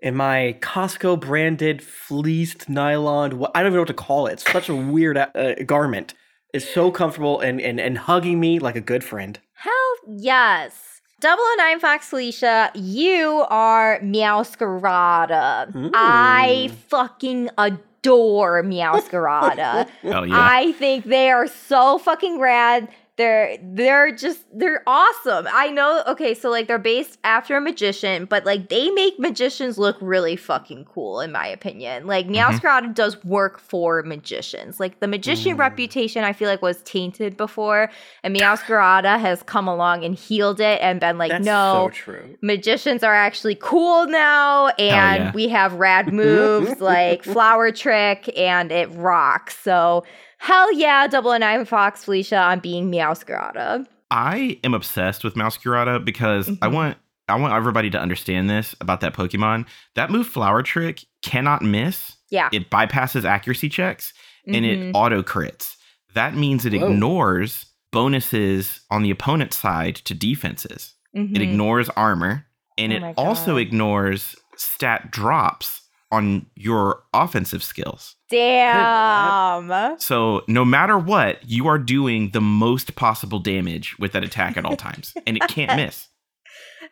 in 0.01 0.15
my 0.15 0.57
Costco 0.61 1.19
branded 1.19 1.81
fleeced 1.81 2.67
nylon. 2.69 3.33
I 3.55 3.61
don't 3.63 3.67
even 3.67 3.73
know 3.73 3.81
what 3.81 3.87
to 3.87 3.93
call 3.93 4.27
it. 4.27 4.33
It's 4.33 4.51
such 4.51 4.69
a 4.69 4.75
weird 4.75 5.17
uh, 5.17 5.55
garment. 5.65 6.13
It's 6.53 6.69
so 6.73 6.91
comfortable 6.91 7.39
and, 7.39 7.61
and 7.61 7.79
and 7.79 7.97
hugging 7.97 8.39
me 8.39 8.59
like 8.59 8.75
a 8.75 8.81
good 8.81 9.03
friend. 9.03 9.39
Hell 9.53 9.95
yes. 10.17 10.96
Double 11.19 11.41
O 11.41 11.55
Nine 11.57 11.79
Fox 11.79 12.09
Felicia, 12.09 12.69
you 12.75 13.43
are 13.49 13.99
Meowscarada. 14.01 15.91
I 15.95 16.67
hmm. 16.69 16.75
fucking 16.75 17.49
adore 17.57 18.61
Meowscarada. 18.63 19.87
Yeah. 20.03 20.25
I 20.31 20.73
think 20.73 21.05
they 21.05 21.31
are 21.31 21.47
so 21.47 21.97
fucking 21.97 22.39
rad. 22.39 22.87
They're 23.17 23.57
they're 23.63 24.15
just 24.15 24.45
they're 24.53 24.83
awesome. 24.87 25.47
I 25.51 25.69
know. 25.69 26.03
Okay, 26.07 26.33
so 26.33 26.49
like 26.49 26.67
they're 26.67 26.77
based 26.77 27.17
after 27.23 27.57
a 27.57 27.61
magician, 27.61 28.25
but 28.25 28.45
like 28.45 28.69
they 28.69 28.91
make 28.91 29.19
magicians 29.19 29.77
look 29.77 29.97
really 30.01 30.35
fucking 30.35 30.85
cool, 30.85 31.19
in 31.21 31.31
my 31.31 31.47
opinion. 31.47 32.05
Like 32.05 32.27
Meowscarada 32.27 32.93
does 32.93 33.23
work 33.25 33.59
for 33.59 34.03
magicians. 34.03 34.79
Like 34.79 34.99
the 34.99 35.07
magician 35.07 35.55
Mm. 35.55 35.59
reputation, 35.59 36.23
I 36.23 36.33
feel 36.33 36.47
like 36.47 36.61
was 36.61 36.81
tainted 36.83 37.37
before, 37.37 37.89
and 38.23 38.35
Meowscarada 38.35 39.19
has 39.19 39.41
come 39.43 39.67
along 39.67 40.03
and 40.03 40.13
healed 40.13 40.59
it 40.59 40.79
and 40.81 40.99
been 40.99 41.17
like, 41.17 41.31
That's 41.31 41.45
no, 41.45 41.89
so 42.05 42.15
magicians 42.41 43.03
are 43.03 43.15
actually 43.15 43.55
cool 43.55 44.05
now 44.07 44.67
and 44.77 45.23
yeah. 45.23 45.31
we 45.33 45.47
have 45.47 45.73
rad 45.73 46.13
moves 46.13 46.79
like 46.81 47.23
flower 47.23 47.71
trick 47.71 48.31
and 48.37 48.71
it 48.71 48.89
rocks 48.91 49.57
so 49.63 50.03
hell 50.37 50.71
yeah 50.73 51.07
double 51.07 51.31
and 51.31 51.41
nine 51.41 51.65
fox 51.65 52.03
felicia 52.03 52.37
on 52.37 52.59
being 52.59 52.91
meowscarada 52.91 53.85
I 54.09 54.57
am 54.63 54.73
obsessed 54.73 55.25
with 55.25 55.33
Meowscarada 55.35 56.05
because 56.05 56.47
I 56.61 56.67
Mhm. 56.67 56.71
want 56.73 56.97
I 57.27 57.35
want 57.35 57.53
everybody 57.53 57.89
to 57.89 57.99
understand 57.99 58.49
this 58.49 58.73
about 58.79 59.01
that 59.01 59.13
Pokemon. 59.13 59.65
That 59.95 60.09
move 60.09 60.27
Flower 60.27 60.63
Trick 60.63 61.03
cannot 61.21 61.61
miss. 61.61 62.15
yeah 62.29 62.47
It 62.53 62.69
bypasses 62.69 63.25
accuracy 63.25 63.67
checks 63.67 64.13
and 64.45 64.63
Mhm. 64.65 64.89
it 64.89 64.91
auto 64.95 65.21
crits. 65.23 65.75
That 66.13 66.35
means 66.35 66.65
it 66.65 66.71
Whoa. 66.73 66.87
ignores 66.87 67.65
bonuses 67.91 68.79
on 68.89 69.03
the 69.03 69.11
opponent's 69.11 69.57
side 69.57 69.95
to 69.95 70.13
defenses. 70.13 70.93
It 71.13 71.19
Mhm. 71.33 71.41
ignores 71.41 71.89
armor 71.89 72.45
and 72.77 72.93
Oh 72.93 72.95
it 72.95 73.13
also 73.17 73.57
ignores 73.57 74.35
stat 74.55 75.11
drops 75.11 75.81
on 76.11 76.45
your 76.55 77.03
offensive 77.13 77.61
skills. 77.63 78.15
Damn 78.29 79.99
So 79.99 80.43
no 80.47 80.65
matter 80.65 80.97
what, 80.97 81.47
you 81.47 81.67
are 81.67 81.79
doing 81.79 82.31
the 82.31 82.41
most 82.41 82.95
possible 82.95 83.39
damage 83.39 83.97
with 83.99 84.11
that 84.13 84.23
attack 84.23 84.57
at 84.57 84.65
all 84.65 84.75
times, 84.87 85.13
and 85.25 85.37
it 85.37 85.47
can't 85.47 85.75
miss. 85.75 86.07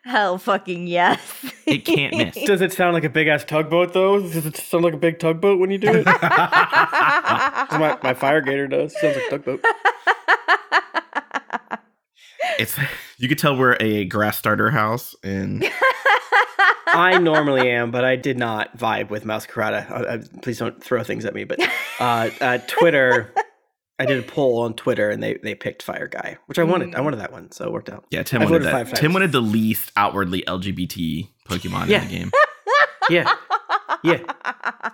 Hell 0.04 0.38
fucking 0.38 0.86
yes. 0.86 1.20
It 1.66 1.84
can't 1.84 2.16
miss. 2.16 2.36
Does 2.44 2.60
it 2.60 2.72
sound 2.72 2.94
like 2.94 3.02
a 3.02 3.08
big 3.08 3.26
ass 3.26 3.44
tugboat 3.44 3.92
though? 3.92 4.20
Does 4.20 4.46
it 4.46 4.56
sound 4.56 4.84
like 4.84 4.94
a 4.94 4.98
big 4.98 5.18
tugboat 5.18 5.58
when 5.58 5.70
you 5.72 5.78
do 5.78 5.88
it? 5.92 6.06
my, 6.22 7.98
my 8.02 8.14
fire 8.14 8.40
gator 8.40 8.68
does. 8.68 8.98
Sounds 9.00 9.16
like 9.16 9.28
tugboat. 9.30 9.64
It's 12.58 12.78
you 13.18 13.28
could 13.28 13.38
tell 13.38 13.56
we're 13.56 13.76
a 13.80 14.04
grass 14.06 14.38
starter 14.38 14.70
house, 14.70 15.14
and 15.22 15.64
I 16.88 17.18
normally 17.18 17.70
am, 17.70 17.90
but 17.90 18.04
I 18.04 18.16
did 18.16 18.38
not 18.38 18.76
vibe 18.78 19.10
with 19.10 19.24
Meowscarada. 19.24 19.90
Uh, 19.90 19.94
uh, 19.94 20.18
please 20.42 20.58
don't 20.58 20.82
throw 20.82 21.02
things 21.02 21.24
at 21.24 21.34
me. 21.34 21.44
But 21.44 21.60
uh, 22.00 22.30
uh, 22.40 22.58
Twitter, 22.66 23.32
I 23.98 24.06
did 24.06 24.18
a 24.18 24.22
poll 24.22 24.60
on 24.60 24.74
Twitter, 24.74 25.10
and 25.10 25.22
they 25.22 25.34
they 25.42 25.54
picked 25.54 25.82
Fire 25.82 26.08
Guy, 26.08 26.38
which 26.46 26.58
I 26.58 26.62
wanted. 26.62 26.94
I 26.94 27.00
wanted 27.00 27.18
that 27.20 27.32
one, 27.32 27.50
so 27.52 27.64
it 27.66 27.72
worked 27.72 27.90
out. 27.90 28.04
yeah, 28.10 28.22
Tim 28.22 28.42
I 28.42 28.44
wanted 28.46 28.62
that. 28.64 28.72
five. 28.72 28.92
Tim 28.94 29.12
wanted 29.12 29.32
the 29.32 29.40
least 29.42 29.92
outwardly 29.96 30.42
LGBT 30.46 31.28
Pokemon 31.46 31.88
Yeah. 31.88 32.02
in 32.02 32.08
the 32.08 32.14
game. 32.16 32.30
Yeah, 33.08 33.32
yeah, 34.02 34.18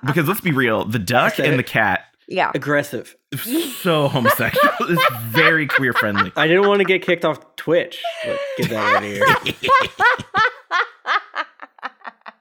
Because 0.04 0.28
let's 0.28 0.42
be 0.42 0.52
real, 0.52 0.84
the 0.84 0.98
duck 0.98 1.38
and 1.38 1.54
it. 1.54 1.56
the 1.56 1.62
cat 1.62 2.11
yeah. 2.28 2.50
aggressive. 2.54 3.16
so 3.80 4.08
homosexual. 4.08 4.74
it's 4.80 5.14
very 5.26 5.66
queer 5.66 5.92
friendly. 5.92 6.32
I 6.36 6.46
didn't 6.46 6.68
want 6.68 6.80
to 6.80 6.84
get 6.84 7.02
kicked 7.02 7.24
off 7.24 7.56
Twitch. 7.56 8.02
But 8.24 8.38
get 8.58 8.70
that 8.70 8.96
out 8.96 9.02
of 9.02 9.08
here. 9.08 9.24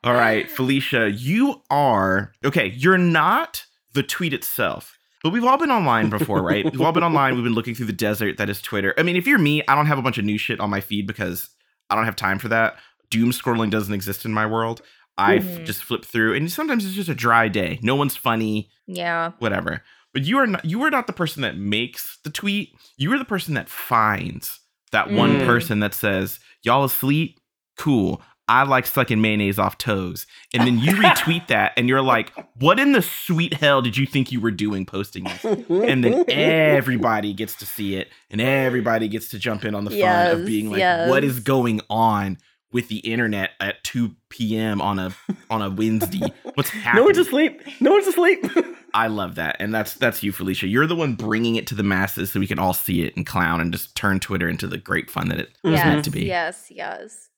All 0.03 0.13
right, 0.13 0.49
Felicia, 0.49 1.11
you 1.11 1.61
are 1.69 2.33
okay. 2.43 2.73
You're 2.75 2.97
not 2.97 3.65
the 3.93 4.01
tweet 4.01 4.33
itself, 4.33 4.97
but 5.23 5.31
we've 5.31 5.45
all 5.45 5.59
been 5.59 5.69
online 5.69 6.09
before, 6.09 6.41
right? 6.41 6.65
we've 6.65 6.81
all 6.81 6.91
been 6.91 7.03
online. 7.03 7.35
We've 7.35 7.43
been 7.43 7.53
looking 7.53 7.75
through 7.75 7.85
the 7.85 7.93
desert 7.93 8.37
that 8.37 8.49
is 8.49 8.63
Twitter. 8.63 8.95
I 8.97 9.03
mean, 9.03 9.15
if 9.15 9.27
you're 9.27 9.37
me, 9.37 9.61
I 9.67 9.75
don't 9.75 9.85
have 9.85 9.99
a 9.99 10.01
bunch 10.01 10.17
of 10.17 10.25
new 10.25 10.39
shit 10.39 10.59
on 10.59 10.71
my 10.71 10.81
feed 10.81 11.05
because 11.05 11.51
I 11.91 11.95
don't 11.95 12.05
have 12.05 12.15
time 12.15 12.39
for 12.39 12.47
that. 12.47 12.77
Doom 13.11 13.29
scrolling 13.29 13.69
doesn't 13.69 13.93
exist 13.93 14.25
in 14.25 14.33
my 14.33 14.47
world. 14.47 14.81
I 15.17 15.39
Mhm. 15.39 15.65
just 15.65 15.83
flip 15.83 16.05
through, 16.05 16.33
and 16.35 16.51
sometimes 16.51 16.85
it's 16.85 16.95
just 16.95 17.09
a 17.09 17.15
dry 17.15 17.47
day. 17.47 17.79
No 17.81 17.95
one's 17.95 18.15
funny, 18.15 18.69
Yeah. 18.87 19.31
whatever. 19.39 19.83
But 20.13 20.23
you 20.23 20.37
are 20.39 20.47
not. 20.47 20.65
You 20.65 20.81
are 20.83 20.89
not 20.91 21.07
the 21.07 21.13
person 21.13 21.41
that 21.43 21.57
makes 21.57 22.17
the 22.23 22.29
tweet. 22.29 22.73
You 22.97 23.13
are 23.13 23.17
the 23.17 23.25
person 23.25 23.53
that 23.53 23.69
finds 23.69 24.59
that 24.91 25.09
one 25.11 25.39
Mm. 25.39 25.45
person 25.45 25.79
that 25.79 25.93
says, 25.93 26.39
"Y'all 26.63 26.83
asleep? 26.83 27.39
Cool." 27.77 28.21
I 28.47 28.63
like 28.63 28.85
sucking 28.85 29.21
mayonnaise 29.21 29.57
off 29.57 29.77
toes. 29.77 30.25
And 30.53 30.67
then 30.67 30.77
you 30.79 30.91
retweet 30.95 31.47
that 31.47 31.71
and 31.77 31.87
you're 31.87 32.01
like, 32.01 32.33
what 32.59 32.79
in 32.81 32.91
the 32.91 33.01
sweet 33.01 33.53
hell 33.53 33.81
did 33.81 33.95
you 33.95 34.05
think 34.05 34.29
you 34.29 34.41
were 34.41 34.51
doing 34.51 34.85
posting 34.85 35.23
this? 35.23 35.45
And 35.69 36.03
then 36.03 36.25
everybody 36.29 37.33
gets 37.33 37.55
to 37.57 37.65
see 37.65 37.95
it 37.95 38.09
and 38.29 38.41
everybody 38.41 39.07
gets 39.07 39.29
to 39.29 39.39
jump 39.39 39.63
in 39.63 39.73
on 39.73 39.85
the 39.85 39.91
fun 39.91 40.31
of 40.31 40.45
being 40.45 40.69
like, 40.69 40.79
yes. 40.79 41.09
what 41.09 41.23
is 41.23 41.39
going 41.39 41.79
on 41.89 42.37
with 42.71 42.87
the 42.87 42.97
internet 42.99 43.51
at 43.59 43.83
2 43.83 44.15
p.m. 44.29 44.81
on 44.81 44.99
a 44.99 45.13
on 45.49 45.61
a 45.61 45.69
Wednesday? 45.69 46.21
What's 46.55 46.69
happening? 46.69 46.95
no 47.01 47.05
one's 47.05 47.17
asleep. 47.17 47.61
No 47.79 47.91
one's 47.91 48.07
asleep. 48.07 48.45
I 48.93 49.07
love 49.07 49.35
that. 49.35 49.55
And 49.59 49.73
that's 49.73 49.93
that's 49.95 50.21
you, 50.23 50.31
Felicia. 50.31 50.67
You're 50.67 50.87
the 50.87 50.95
one 50.95 51.15
bringing 51.15 51.55
it 51.55 51.67
to 51.67 51.75
the 51.75 51.83
masses 51.83 52.31
so 52.31 52.39
we 52.39 52.47
can 52.47 52.59
all 52.59 52.73
see 52.73 53.03
it 53.03 53.15
and 53.15 53.25
clown 53.25 53.61
and 53.61 53.71
just 53.71 53.95
turn 53.95 54.19
Twitter 54.19 54.49
into 54.49 54.67
the 54.67 54.77
great 54.77 55.09
fun 55.09 55.29
that 55.29 55.39
it 55.39 55.49
was 55.63 55.73
Yes. 55.73 55.85
meant 55.85 56.05
to 56.05 56.11
be. 56.11 56.25
Yes. 56.25 56.67
Yes. 56.69 57.29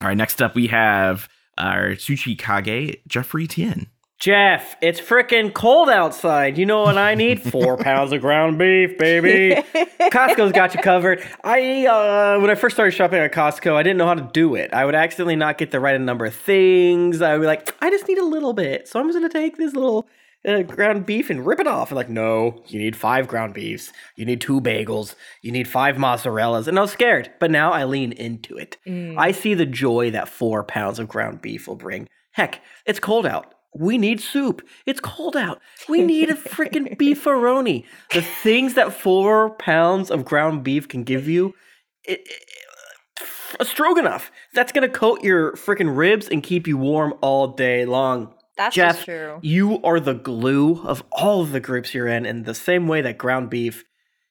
All 0.00 0.08
right, 0.08 0.16
next 0.16 0.40
up 0.40 0.54
we 0.54 0.68
have 0.68 1.28
our 1.58 1.90
Tsuchi 1.90 2.38
Kage, 2.38 2.96
Jeffrey 3.06 3.46
Tien. 3.46 3.88
Jeff, 4.20 4.76
it's 4.82 5.00
freaking 5.00 5.50
cold 5.50 5.88
outside. 5.88 6.58
You 6.58 6.66
know 6.66 6.82
what 6.82 6.98
I 6.98 7.14
need? 7.14 7.42
Four 7.50 7.78
pounds 7.78 8.12
of 8.12 8.20
ground 8.20 8.58
beef, 8.58 8.98
baby. 8.98 9.54
Costco's 10.12 10.52
got 10.52 10.74
you 10.74 10.82
covered. 10.82 11.26
I 11.42 11.86
uh, 11.86 12.38
when 12.38 12.50
I 12.50 12.54
first 12.54 12.76
started 12.76 12.90
shopping 12.90 13.18
at 13.18 13.32
Costco, 13.32 13.74
I 13.74 13.82
didn't 13.82 13.96
know 13.96 14.06
how 14.06 14.12
to 14.12 14.28
do 14.34 14.56
it. 14.56 14.74
I 14.74 14.84
would 14.84 14.94
accidentally 14.94 15.36
not 15.36 15.56
get 15.56 15.70
the 15.70 15.80
right 15.80 15.98
number 15.98 16.26
of 16.26 16.34
things. 16.34 17.22
I 17.22 17.32
would 17.32 17.40
be 17.40 17.46
like, 17.46 17.74
I 17.80 17.88
just 17.88 18.06
need 18.08 18.18
a 18.18 18.24
little 18.24 18.52
bit, 18.52 18.88
so 18.88 19.00
I'm 19.00 19.08
just 19.08 19.16
gonna 19.16 19.30
take 19.30 19.56
this 19.56 19.72
little 19.72 20.06
uh, 20.46 20.64
ground 20.64 21.06
beef 21.06 21.30
and 21.30 21.46
rip 21.46 21.58
it 21.58 21.66
off. 21.66 21.88
And 21.90 21.96
like, 21.96 22.10
no, 22.10 22.62
you 22.66 22.78
need 22.78 22.96
five 22.96 23.26
ground 23.26 23.54
beefs. 23.54 23.90
You 24.16 24.26
need 24.26 24.42
two 24.42 24.60
bagels. 24.60 25.14
You 25.40 25.50
need 25.50 25.66
five 25.66 25.96
mozzarellas. 25.96 26.68
And 26.68 26.78
I 26.78 26.82
was 26.82 26.92
scared, 26.92 27.30
but 27.40 27.50
now 27.50 27.72
I 27.72 27.84
lean 27.84 28.12
into 28.12 28.58
it. 28.58 28.76
Mm. 28.86 29.16
I 29.16 29.32
see 29.32 29.54
the 29.54 29.64
joy 29.64 30.10
that 30.10 30.28
four 30.28 30.62
pounds 30.62 30.98
of 30.98 31.08
ground 31.08 31.40
beef 31.40 31.66
will 31.66 31.74
bring. 31.74 32.06
Heck, 32.32 32.60
it's 32.84 33.00
cold 33.00 33.24
out. 33.24 33.54
We 33.74 33.98
need 33.98 34.20
soup. 34.20 34.66
It's 34.86 35.00
cold 35.00 35.36
out. 35.36 35.60
We 35.88 36.02
need 36.12 36.28
a 36.30 36.34
freaking 36.34 36.96
beefaroni. 36.98 37.84
The 38.12 38.22
things 38.22 38.74
that 38.74 38.92
four 38.92 39.50
pounds 39.50 40.10
of 40.10 40.24
ground 40.24 40.64
beef 40.64 40.88
can 40.88 41.04
give 41.04 41.28
you, 41.28 41.54
it, 42.04 42.20
it- 42.26 42.42
a 43.58 43.64
stroganoff. 43.64 44.30
That's 44.54 44.72
gonna 44.72 44.88
coat 44.88 45.22
your 45.22 45.52
freaking 45.52 45.94
ribs 45.94 46.28
and 46.28 46.42
keep 46.42 46.66
you 46.66 46.78
warm 46.78 47.14
all 47.20 47.48
day 47.48 47.84
long. 47.84 48.32
That's 48.56 48.74
Jeff, 48.76 48.94
just 48.94 49.04
true. 49.06 49.38
You 49.42 49.82
are 49.82 50.00
the 50.00 50.14
glue 50.14 50.80
of 50.84 51.02
all 51.12 51.42
of 51.42 51.50
the 51.52 51.60
groups 51.60 51.92
you're 51.92 52.06
in, 52.06 52.24
in 52.26 52.44
the 52.44 52.54
same 52.54 52.86
way 52.88 53.00
that 53.02 53.18
ground 53.18 53.50
beef, 53.50 53.84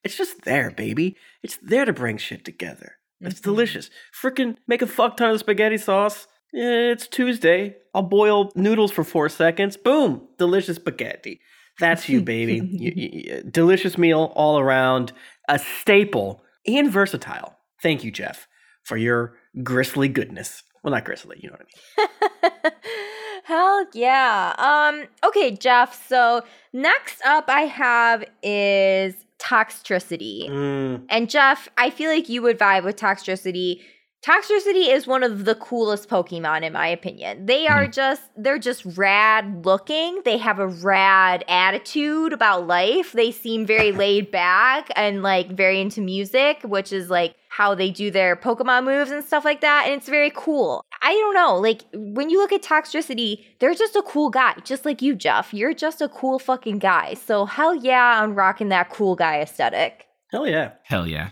it's 0.03 0.15
just 0.17 0.43
there, 0.45 0.71
baby. 0.71 1.15
It's 1.43 1.57
there 1.61 1.85
to 1.85 1.93
bring 1.93 2.17
shit 2.17 2.45
together. 2.45 2.93
It's 3.21 3.39
Mhm. 3.41 3.43
delicious. 3.43 3.89
Freaking 4.19 4.55
make 4.67 4.81
a 4.81 4.87
fuck 4.87 5.17
ton 5.17 5.31
of 5.31 5.39
spaghetti 5.39 5.77
sauce. 5.77 6.25
It's 6.51 7.07
Tuesday. 7.07 7.75
I'll 7.93 8.01
boil 8.03 8.51
noodles 8.55 8.91
for 8.91 9.03
four 9.03 9.29
seconds. 9.29 9.77
Boom, 9.77 10.27
delicious 10.37 10.77
spaghetti. 10.77 11.39
That's 11.79 12.09
you, 12.09 12.21
baby. 12.21 12.55
You- 12.71 12.93
you- 12.95 13.43
delicious 13.49 13.97
meal 13.97 14.31
all 14.35 14.59
around. 14.59 15.13
A 15.47 15.59
staple 15.59 16.43
and 16.67 16.91
versatile. 16.91 17.55
Thank 17.81 18.03
you, 18.03 18.11
Jeff, 18.11 18.47
for 18.83 18.97
your 18.97 19.35
gristly 19.63 20.07
goodness. 20.07 20.63
Well, 20.83 20.91
not 20.91 21.05
gristly, 21.05 21.37
you 21.41 21.49
know 21.49 21.57
what 21.57 21.67
I 21.97 22.69
mean. 22.69 22.71
Hell 23.45 23.85
yeah. 23.93 24.53
Um, 24.57 25.07
okay, 25.27 25.51
Jeff. 25.51 26.07
So 26.07 26.43
next 26.73 27.21
up 27.25 27.45
I 27.47 27.61
have 27.61 28.23
is 28.43 29.15
Toxtricity. 29.39 30.49
Mm, 30.49 31.05
And 31.09 31.29
Jeff, 31.29 31.67
I 31.77 31.89
feel 31.89 32.11
like 32.11 32.29
you 32.29 32.41
would 32.43 32.59
vibe 32.59 32.83
with 32.83 32.95
Toxtricity. 32.97 33.81
Toxtricity 34.21 34.93
is 34.93 35.07
one 35.07 35.23
of 35.23 35.45
the 35.45 35.55
coolest 35.55 36.09
Pokemon 36.09 36.63
in 36.63 36.73
my 36.73 36.87
opinion. 36.87 37.45
They 37.45 37.67
are 37.67 37.85
hmm. 37.85 37.91
just 37.91 38.21
they're 38.35 38.59
just 38.59 38.83
rad 38.97 39.65
looking. 39.65 40.21
They 40.25 40.37
have 40.37 40.59
a 40.59 40.67
rad 40.67 41.45
attitude 41.47 42.33
about 42.33 42.67
life. 42.67 43.13
They 43.13 43.31
seem 43.31 43.65
very 43.65 43.91
laid 43.93 44.29
back 44.29 44.89
and 44.97 45.23
like 45.23 45.49
very 45.51 45.79
into 45.79 46.01
music, 46.01 46.59
which 46.63 46.91
is 46.91 47.09
like 47.09 47.35
how 47.47 47.73
they 47.75 47.91
do 47.91 48.11
their 48.11 48.35
Pokemon 48.35 48.83
moves 48.83 49.09
and 49.09 49.23
stuff 49.23 49.45
like 49.45 49.61
that. 49.61 49.85
And 49.85 49.95
it's 49.95 50.09
very 50.09 50.31
cool. 50.35 50.83
I 51.01 51.13
don't 51.13 51.33
know, 51.33 51.55
like 51.55 51.83
when 51.93 52.29
you 52.29 52.39
look 52.39 52.51
at 52.51 52.61
Toxtricity, 52.61 53.45
they're 53.59 53.73
just 53.73 53.95
a 53.95 54.01
cool 54.01 54.29
guy, 54.29 54.55
just 54.65 54.83
like 54.83 55.01
you, 55.01 55.15
Jeff. 55.15 55.53
You're 55.53 55.73
just 55.73 56.01
a 56.01 56.09
cool 56.09 56.39
fucking 56.39 56.79
guy. 56.79 57.13
So 57.13 57.45
hell 57.45 57.73
yeah, 57.73 58.21
I'm 58.21 58.35
rocking 58.35 58.67
that 58.69 58.89
cool 58.89 59.15
guy 59.15 59.39
aesthetic. 59.39 60.07
hell 60.29 60.45
yeah. 60.45 60.73
Hell 60.83 61.07
yeah. 61.07 61.29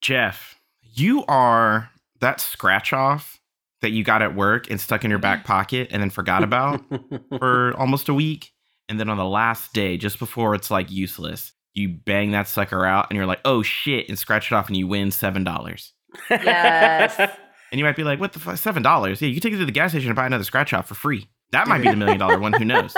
Jeff, 0.00 0.58
you 0.82 1.22
are 1.28 1.90
that 2.20 2.40
scratch 2.40 2.92
off 2.92 3.40
that 3.82 3.90
you 3.90 4.04
got 4.04 4.22
at 4.22 4.34
work 4.34 4.70
and 4.70 4.80
stuck 4.80 5.04
in 5.04 5.10
your 5.10 5.18
back 5.18 5.44
pocket 5.44 5.88
and 5.90 6.02
then 6.02 6.10
forgot 6.10 6.42
about 6.42 6.82
for 7.38 7.74
almost 7.76 8.08
a 8.08 8.14
week. 8.14 8.52
And 8.88 8.98
then 9.00 9.08
on 9.08 9.16
the 9.16 9.24
last 9.24 9.72
day, 9.72 9.96
just 9.96 10.18
before 10.18 10.54
it's 10.54 10.70
like 10.70 10.90
useless, 10.90 11.52
you 11.74 11.88
bang 11.88 12.32
that 12.32 12.48
sucker 12.48 12.84
out 12.84 13.06
and 13.08 13.16
you're 13.16 13.26
like, 13.26 13.40
oh 13.44 13.62
shit, 13.62 14.08
and 14.08 14.18
scratch 14.18 14.50
it 14.50 14.54
off 14.54 14.68
and 14.68 14.76
you 14.76 14.86
win 14.86 15.08
$7. 15.08 15.90
Yes. 16.30 17.36
And 17.72 17.78
you 17.78 17.84
might 17.84 17.94
be 17.94 18.02
like, 18.02 18.18
what 18.18 18.32
the 18.32 18.40
fuck? 18.40 18.56
$7? 18.56 18.82
Yeah, 19.20 19.28
you 19.28 19.34
can 19.34 19.42
take 19.42 19.52
it 19.52 19.58
to 19.58 19.64
the 19.64 19.70
gas 19.70 19.92
station 19.92 20.08
and 20.08 20.16
buy 20.16 20.26
another 20.26 20.42
scratch 20.42 20.72
off 20.72 20.88
for 20.88 20.96
free. 20.96 21.28
That 21.52 21.68
might 21.68 21.82
be 21.82 21.88
the 21.88 21.94
million 22.04 22.18
dollar 22.18 22.40
one. 22.40 22.52
Who 22.52 22.64
knows? 22.64 22.96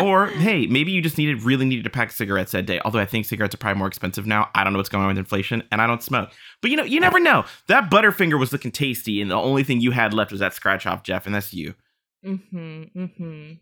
Or 0.00 0.26
hey, 0.26 0.66
maybe 0.66 0.92
you 0.92 1.00
just 1.00 1.18
needed 1.18 1.42
really 1.42 1.64
needed 1.64 1.86
a 1.86 1.90
pack 1.90 2.08
of 2.08 2.14
cigarettes 2.14 2.52
that 2.52 2.66
day. 2.66 2.80
Although 2.84 2.98
I 2.98 3.06
think 3.06 3.26
cigarettes 3.26 3.54
are 3.54 3.58
probably 3.58 3.78
more 3.78 3.88
expensive 3.88 4.26
now. 4.26 4.50
I 4.54 4.64
don't 4.64 4.72
know 4.72 4.78
what's 4.78 4.88
going 4.88 5.02
on 5.02 5.08
with 5.08 5.18
inflation, 5.18 5.62
and 5.70 5.80
I 5.80 5.86
don't 5.86 6.02
smoke. 6.02 6.30
But 6.60 6.70
you 6.70 6.76
know, 6.76 6.84
you 6.84 7.00
never 7.00 7.18
know. 7.18 7.44
That 7.68 7.90
Butterfinger 7.90 8.38
was 8.38 8.52
looking 8.52 8.70
tasty, 8.70 9.20
and 9.20 9.30
the 9.30 9.36
only 9.36 9.64
thing 9.64 9.80
you 9.80 9.90
had 9.90 10.12
left 10.12 10.30
was 10.30 10.40
that 10.40 10.54
scratch 10.54 10.86
off, 10.86 11.02
Jeff, 11.02 11.26
and 11.26 11.34
that's 11.34 11.54
you. 11.54 11.74
mm-hmm. 12.24 12.82
Mm-hmm. 12.96 13.52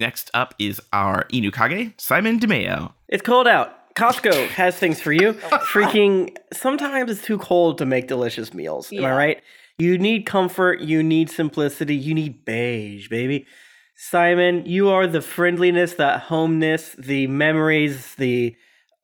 Next 0.00 0.30
up 0.34 0.54
is 0.58 0.80
our 0.92 1.24
Inukage, 1.32 1.98
Simon 2.00 2.40
DeMeo. 2.40 2.92
It's 3.08 3.22
cold 3.22 3.46
out. 3.46 3.94
Costco 3.94 4.48
has 4.48 4.76
things 4.76 5.00
for 5.00 5.12
you. 5.12 5.34
Freaking, 5.34 6.36
sometimes 6.52 7.10
it's 7.10 7.22
too 7.22 7.38
cold 7.38 7.78
to 7.78 7.86
make 7.86 8.08
delicious 8.08 8.52
meals. 8.52 8.92
Am 8.92 9.04
I 9.04 9.12
right? 9.12 9.42
You 9.78 9.98
need 9.98 10.26
comfort, 10.26 10.80
you 10.80 11.02
need 11.02 11.30
simplicity, 11.30 11.96
you 11.96 12.14
need 12.14 12.44
beige, 12.44 13.08
baby. 13.08 13.46
Simon, 13.96 14.64
you 14.66 14.88
are 14.90 15.06
the 15.06 15.20
friendliness, 15.22 15.94
the 15.94 16.18
homeness, 16.18 16.94
the 16.98 17.26
memories, 17.28 18.14
the 18.16 18.56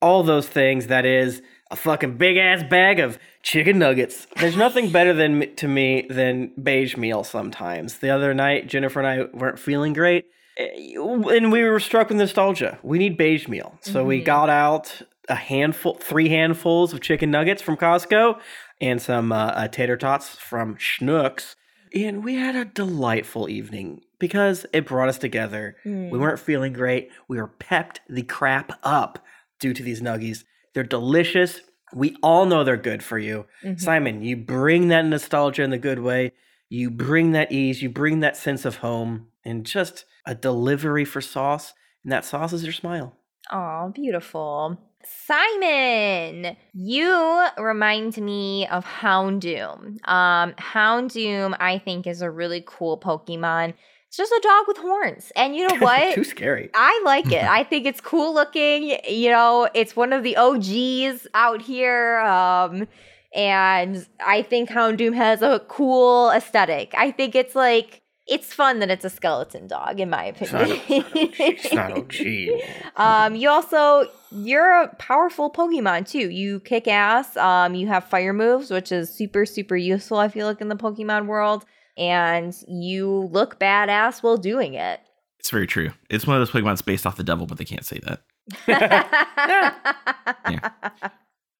all 0.02 0.22
those 0.22 0.48
things 0.48 0.86
that 0.88 1.04
is 1.04 1.42
a 1.70 1.76
fucking 1.76 2.16
big 2.16 2.36
ass 2.36 2.62
bag 2.68 2.98
of 2.98 3.18
chicken 3.42 3.78
nuggets. 3.78 4.26
There's 4.36 4.56
nothing 4.56 4.90
better 4.92 5.12
than 5.12 5.54
to 5.56 5.68
me 5.68 6.06
than 6.10 6.52
beige 6.60 6.96
meal 6.96 7.22
sometimes. 7.22 7.98
The 7.98 8.10
other 8.10 8.34
night, 8.34 8.66
Jennifer 8.66 9.00
and 9.00 9.06
I 9.06 9.36
weren't 9.36 9.58
feeling 9.58 9.92
great. 9.92 10.24
eh, 10.56 10.94
And 10.96 11.52
we 11.52 11.62
were 11.64 11.78
struck 11.80 12.08
with 12.08 12.18
nostalgia. 12.18 12.78
We 12.82 12.98
need 12.98 13.16
beige 13.16 13.46
meal. 13.46 13.78
So 13.82 14.04
we 14.04 14.20
Mhm. 14.20 14.24
got 14.24 14.50
out 14.50 15.02
a 15.28 15.34
handful, 15.36 15.94
three 15.94 16.28
handfuls 16.30 16.92
of 16.92 17.00
chicken 17.00 17.30
nuggets 17.30 17.62
from 17.62 17.76
Costco, 17.76 18.40
and 18.80 19.00
some 19.00 19.30
uh, 19.30 19.46
uh, 19.48 19.68
tater 19.68 19.96
tots 19.96 20.30
from 20.36 20.74
Schnucks. 20.76 21.54
And 21.94 22.22
we 22.24 22.34
had 22.36 22.54
a 22.56 22.64
delightful 22.64 23.48
evening 23.48 24.02
because 24.18 24.66
it 24.72 24.86
brought 24.86 25.08
us 25.08 25.18
together. 25.18 25.76
We 25.84 25.90
Mm. 25.92 26.18
weren't 26.18 26.38
feeling 26.38 26.72
great. 26.72 27.10
We 27.28 27.36
were 27.38 27.48
pepped 27.48 28.00
the 28.08 28.22
crap 28.22 28.72
up 28.82 29.24
due 29.58 29.72
to 29.74 29.82
these 29.82 30.00
nuggies. 30.00 30.44
They're 30.74 30.84
delicious. 30.84 31.60
We 31.92 32.16
all 32.22 32.46
know 32.46 32.62
they're 32.62 32.76
good 32.76 33.02
for 33.02 33.18
you. 33.18 33.46
Mhm. 33.64 33.80
Simon, 33.80 34.22
you 34.22 34.36
bring 34.36 34.88
that 34.88 35.04
nostalgia 35.04 35.62
in 35.64 35.70
the 35.70 35.78
good 35.78 35.98
way. 35.98 36.32
You 36.68 36.90
bring 36.90 37.32
that 37.32 37.50
ease. 37.50 37.82
You 37.82 37.88
bring 37.90 38.20
that 38.20 38.36
sense 38.36 38.64
of 38.64 38.76
home 38.76 39.26
and 39.44 39.66
just 39.66 40.04
a 40.24 40.34
delivery 40.34 41.04
for 41.04 41.20
sauce. 41.20 41.74
And 42.04 42.12
that 42.12 42.24
sauce 42.24 42.52
is 42.52 42.62
your 42.62 42.72
smile. 42.72 43.16
Oh, 43.50 43.90
beautiful. 43.92 44.78
Simon, 45.04 46.56
you 46.72 47.46
remind 47.58 48.16
me 48.18 48.66
of 48.68 48.84
Houndoom. 48.84 50.06
Um, 50.08 50.52
Houndoom, 50.54 51.56
I 51.58 51.78
think, 51.78 52.06
is 52.06 52.22
a 52.22 52.30
really 52.30 52.62
cool 52.66 52.98
Pokemon. 52.98 53.74
It's 54.08 54.16
just 54.16 54.32
a 54.32 54.40
dog 54.42 54.64
with 54.66 54.78
horns. 54.78 55.30
And 55.36 55.54
you 55.54 55.68
know 55.68 55.76
what? 55.78 56.14
Too 56.14 56.24
scary. 56.24 56.70
I 56.74 57.00
like 57.04 57.26
it. 57.32 57.44
I 57.44 57.64
think 57.64 57.86
it's 57.86 58.00
cool 58.00 58.34
looking. 58.34 58.98
You 59.08 59.30
know, 59.30 59.68
it's 59.72 59.94
one 59.94 60.12
of 60.12 60.22
the 60.22 60.36
OGs 60.36 61.26
out 61.34 61.62
here. 61.62 62.18
Um, 62.20 62.88
and 63.34 64.06
I 64.24 64.42
think 64.42 64.68
Houndoom 64.70 65.14
has 65.14 65.42
a 65.42 65.60
cool 65.68 66.30
aesthetic. 66.30 66.92
I 66.96 67.12
think 67.12 67.34
it's 67.34 67.54
like 67.54 67.99
it's 68.30 68.54
fun 68.54 68.78
that 68.78 68.90
it's 68.90 69.04
a 69.04 69.10
skeleton 69.10 69.66
dog, 69.66 69.98
in 69.98 70.08
my 70.08 70.32
It's 70.38 70.52
not, 70.52 70.70
opinion. 70.70 71.06
it's 71.14 71.74
not 71.74 71.92
OG. 71.92 72.94
um, 72.96 73.34
you 73.34 73.50
also 73.50 74.08
you're 74.30 74.82
a 74.82 74.88
powerful 74.94 75.50
Pokemon 75.50 76.08
too. 76.08 76.30
You 76.30 76.60
kick 76.60 76.86
ass. 76.86 77.36
Um, 77.36 77.74
you 77.74 77.88
have 77.88 78.04
fire 78.04 78.32
moves, 78.32 78.70
which 78.70 78.92
is 78.92 79.12
super 79.12 79.44
super 79.44 79.76
useful. 79.76 80.18
I 80.18 80.28
feel 80.28 80.46
like 80.46 80.60
in 80.60 80.68
the 80.68 80.76
Pokemon 80.76 81.26
world, 81.26 81.64
and 81.98 82.56
you 82.68 83.28
look 83.32 83.58
badass 83.58 84.22
while 84.22 84.36
doing 84.36 84.74
it. 84.74 85.00
It's 85.40 85.50
very 85.50 85.66
true. 85.66 85.90
It's 86.08 86.26
one 86.26 86.40
of 86.40 86.40
those 86.40 86.52
Pokemon's 86.52 86.82
based 86.82 87.06
off 87.06 87.16
the 87.16 87.24
devil, 87.24 87.46
but 87.46 87.58
they 87.58 87.64
can't 87.64 87.84
say 87.84 87.98
that. 88.04 88.22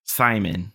Simon, 0.05 0.73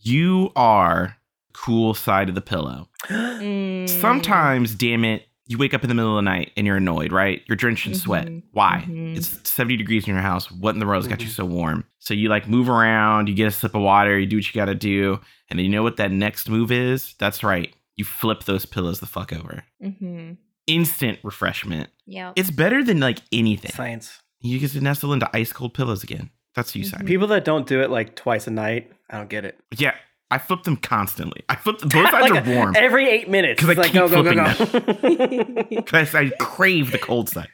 you 0.00 0.50
are 0.56 1.16
cool 1.52 1.94
side 1.94 2.28
of 2.28 2.34
the 2.34 2.40
pillow. 2.40 2.88
Mm. 3.08 3.88
Sometimes, 3.88 4.74
damn 4.74 5.04
it, 5.04 5.26
you 5.46 5.58
wake 5.58 5.74
up 5.74 5.82
in 5.82 5.88
the 5.88 5.94
middle 5.94 6.12
of 6.18 6.24
the 6.24 6.30
night 6.30 6.52
and 6.56 6.66
you're 6.66 6.76
annoyed, 6.76 7.12
right? 7.12 7.42
You're 7.46 7.56
drenched 7.56 7.86
in 7.86 7.94
sweat. 7.94 8.26
Mhm. 8.26 8.42
Why? 8.52 8.84
Mhm. 8.88 9.16
It's 9.16 9.48
70 9.50 9.76
degrees 9.76 10.06
in 10.08 10.14
your 10.14 10.22
house. 10.22 10.50
What 10.50 10.74
in 10.74 10.78
the 10.80 10.86
world's 10.86 11.06
got 11.06 11.20
you 11.20 11.28
Mhm. 11.28 11.32
so 11.32 11.44
warm? 11.44 11.84
So 11.98 12.14
you 12.14 12.28
like 12.30 12.48
move 12.48 12.68
around, 12.70 13.28
you 13.28 13.34
get 13.34 13.48
a 13.48 13.50
sip 13.50 13.74
of 13.74 13.82
water, 13.82 14.18
you 14.18 14.26
do 14.26 14.36
what 14.36 14.46
you 14.46 14.52
got 14.58 14.66
to 14.66 14.74
do. 14.74 15.20
And 15.50 15.58
then 15.58 15.66
you 15.66 15.70
know 15.70 15.82
what 15.82 15.98
that 15.98 16.10
next 16.10 16.48
move 16.48 16.72
is? 16.72 17.14
That's 17.18 17.42
right. 17.44 17.74
You 17.96 18.04
flip 18.04 18.44
those 18.44 18.64
pillows 18.66 19.00
the 19.00 19.06
fuck 19.06 19.32
over. 19.32 19.64
Mm-hmm. 19.82 20.32
Instant 20.66 21.18
refreshment. 21.22 21.90
Yeah. 22.06 22.32
It's 22.36 22.50
better 22.50 22.82
than 22.82 22.98
like 23.00 23.18
anything. 23.30 23.70
Science. 23.72 24.20
You 24.40 24.58
get 24.58 24.70
to 24.72 24.80
nestle 24.80 25.12
into 25.12 25.28
ice 25.36 25.52
cold 25.52 25.74
pillows 25.74 26.02
again. 26.02 26.30
That's 26.54 26.74
you. 26.74 26.84
Simon. 26.84 27.06
People 27.06 27.26
that 27.28 27.44
don't 27.44 27.66
do 27.66 27.82
it 27.82 27.90
like 27.90 28.14
twice 28.16 28.46
a 28.46 28.50
night, 28.50 28.90
I 29.10 29.18
don't 29.18 29.28
get 29.28 29.44
it. 29.44 29.58
Yeah, 29.76 29.94
I 30.30 30.38
flip 30.38 30.62
them 30.64 30.76
constantly. 30.76 31.42
I 31.48 31.54
flip 31.56 31.78
them. 31.78 31.90
Both 31.90 32.10
sides 32.10 32.30
Like, 32.30 32.46
are 32.46 32.50
warm. 32.54 32.74
Every 32.76 33.08
eight 33.08 33.28
minutes. 33.28 33.60
'Cause 33.60 33.70
I 33.70 33.74
like, 33.74 33.92
keep 33.92 34.00
go, 34.08 34.22
go, 34.22 34.34
go, 34.34 34.44
flipping 34.66 35.54
go. 35.54 35.62
Because 35.82 36.14
I 36.14 36.30
crave 36.40 36.90
the 36.92 36.98
cold 36.98 37.28
side. 37.28 37.50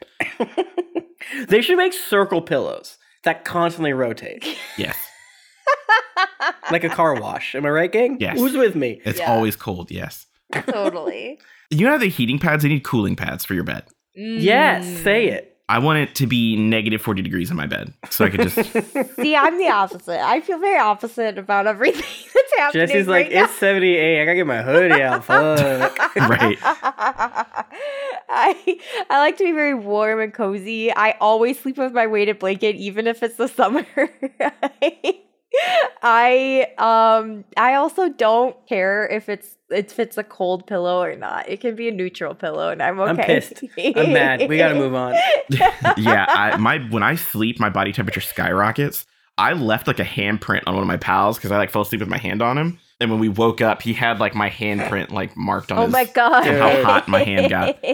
they 1.49 1.61
should 1.61 1.77
make 1.77 1.93
circle 1.93 2.41
pillows 2.41 2.97
that 3.25 3.45
constantly 3.45 3.93
rotate. 3.93 4.47
Yes. 4.77 4.97
Like 6.71 6.85
a 6.85 6.89
car 6.89 7.15
wash. 7.21 7.55
Am 7.57 7.67
I 7.67 7.71
right, 7.71 7.91
gang? 7.91 8.17
Yes. 8.21 8.39
Who's 8.39 8.57
with 8.57 8.77
me? 8.77 9.01
It's 9.05 9.19
Yeah. 9.19 9.33
always 9.33 9.57
cold, 9.57 9.91
yes. 9.91 10.27
totally. 10.53 11.39
You 11.73 11.85
know 11.87 11.93
how 11.93 11.99
the 11.99 12.09
heating 12.09 12.39
pads, 12.41 12.63
they 12.65 12.69
need 12.69 12.83
cooling 12.83 13.15
pads 13.15 13.45
for 13.45 13.55
your 13.55 13.63
bed. 13.65 13.85
Yes, 14.17 14.85
Mm. 14.85 15.03
say 15.05 15.27
it. 15.29 15.57
I 15.71 15.79
want 15.79 16.01
it 16.01 16.17
to 16.17 16.27
be 16.27 16.57
negative 16.57 17.01
40 17.01 17.23
degrees 17.23 17.49
in 17.49 17.57
my 17.57 17.67
bed. 17.67 17.93
So 18.11 18.25
I 18.25 18.31
could 18.31 18.41
just 18.41 18.57
See, 19.15 19.37
I'm 19.37 19.57
the 19.57 19.69
opposite. 19.69 20.21
I 20.21 20.41
feel 20.41 20.59
very 20.59 20.81
opposite 20.81 21.39
about 21.39 21.69
everything 21.69 22.03
that's 22.35 22.57
happening. 22.57 22.89
Jesse's 22.89 23.07
like, 23.07 23.31
now. 23.31 23.45
it's 23.45 23.55
78. 23.55 24.21
I 24.21 24.25
gotta 24.25 24.35
get 24.35 24.49
my 24.49 24.63
hoodie 24.63 25.01
out. 25.01 25.25
Fuck. 25.27 26.17
Right. 26.17 26.59
I 28.33 28.81
I 29.09 29.19
like 29.19 29.37
to 29.39 29.45
be 29.45 29.53
very 29.53 29.75
warm 29.75 30.21
and 30.21 30.35
cozy. 30.35 30.93
I 30.93 31.13
always 31.21 31.61
sleep 31.61 31.79
with 31.79 31.93
my 31.93 32.09
weighted 32.09 32.41
blanket, 32.41 32.75
even 32.75 33.07
if 33.07 33.23
it's 33.23 33.37
the 33.37 33.47
summer. 33.47 33.87
I 36.03 36.69
um 36.79 37.45
I 37.57 37.75
also 37.75 38.09
don't 38.09 38.57
care 38.67 39.07
if 39.09 39.29
it's 39.29 39.57
if 39.71 39.99
it's 39.99 40.19
a 40.19 40.25
cold 40.25 40.67
pillow 40.67 41.03
or 41.03 41.15
not. 41.17 41.49
It 41.49 41.61
can 41.61 41.75
be 41.77 41.89
a 41.89 41.93
neutral 41.93 42.35
pillow, 42.35 42.71
and 42.71 42.83
I'm 42.83 42.99
okay. 43.01 43.11
I'm 43.11 43.17
pissed. 43.17 43.65
I'm 43.79 44.13
mad. 44.13 44.49
We 44.49 44.57
gotta 44.57 44.75
move 44.75 44.95
on. 44.95 45.15
yeah, 45.97 46.27
I, 46.29 46.57
my 46.57 46.79
when 46.91 47.03
I 47.03 47.15
sleep, 47.17 47.61
my 47.61 47.71
body 47.71 47.93
temperature 47.93 48.21
skyrockets. 48.21 49.07
I 49.39 49.55
left 49.55 49.87
like 49.87 49.99
a 49.99 50.05
handprint 50.05 50.65
on 50.67 50.75
one 50.75 50.83
of 50.83 50.87
my 50.89 50.99
pals 50.99 51.39
because 51.39 51.51
I 51.51 51.57
like 51.57 51.71
fell 51.71 51.81
asleep 51.83 52.01
with 52.01 52.11
my 52.11 52.19
hand 52.19 52.43
on 52.43 52.59
him. 52.59 52.79
And 53.01 53.11
when 53.11 53.19
we 53.21 53.31
woke 53.31 53.63
up, 53.63 53.81
he 53.81 53.95
had 53.95 54.21
like 54.21 54.35
my 54.35 54.51
handprint 54.51 55.11
like 55.13 55.35
marked 55.35 55.73
on 55.73 55.79
Oh 55.79 55.83
his. 55.85 55.93
my 55.93 56.05
god! 56.05 56.47
and 56.47 56.59
how 56.59 56.85
hot 56.85 57.09
my 57.09 57.23
hand 57.25 57.49
got. 57.49 57.79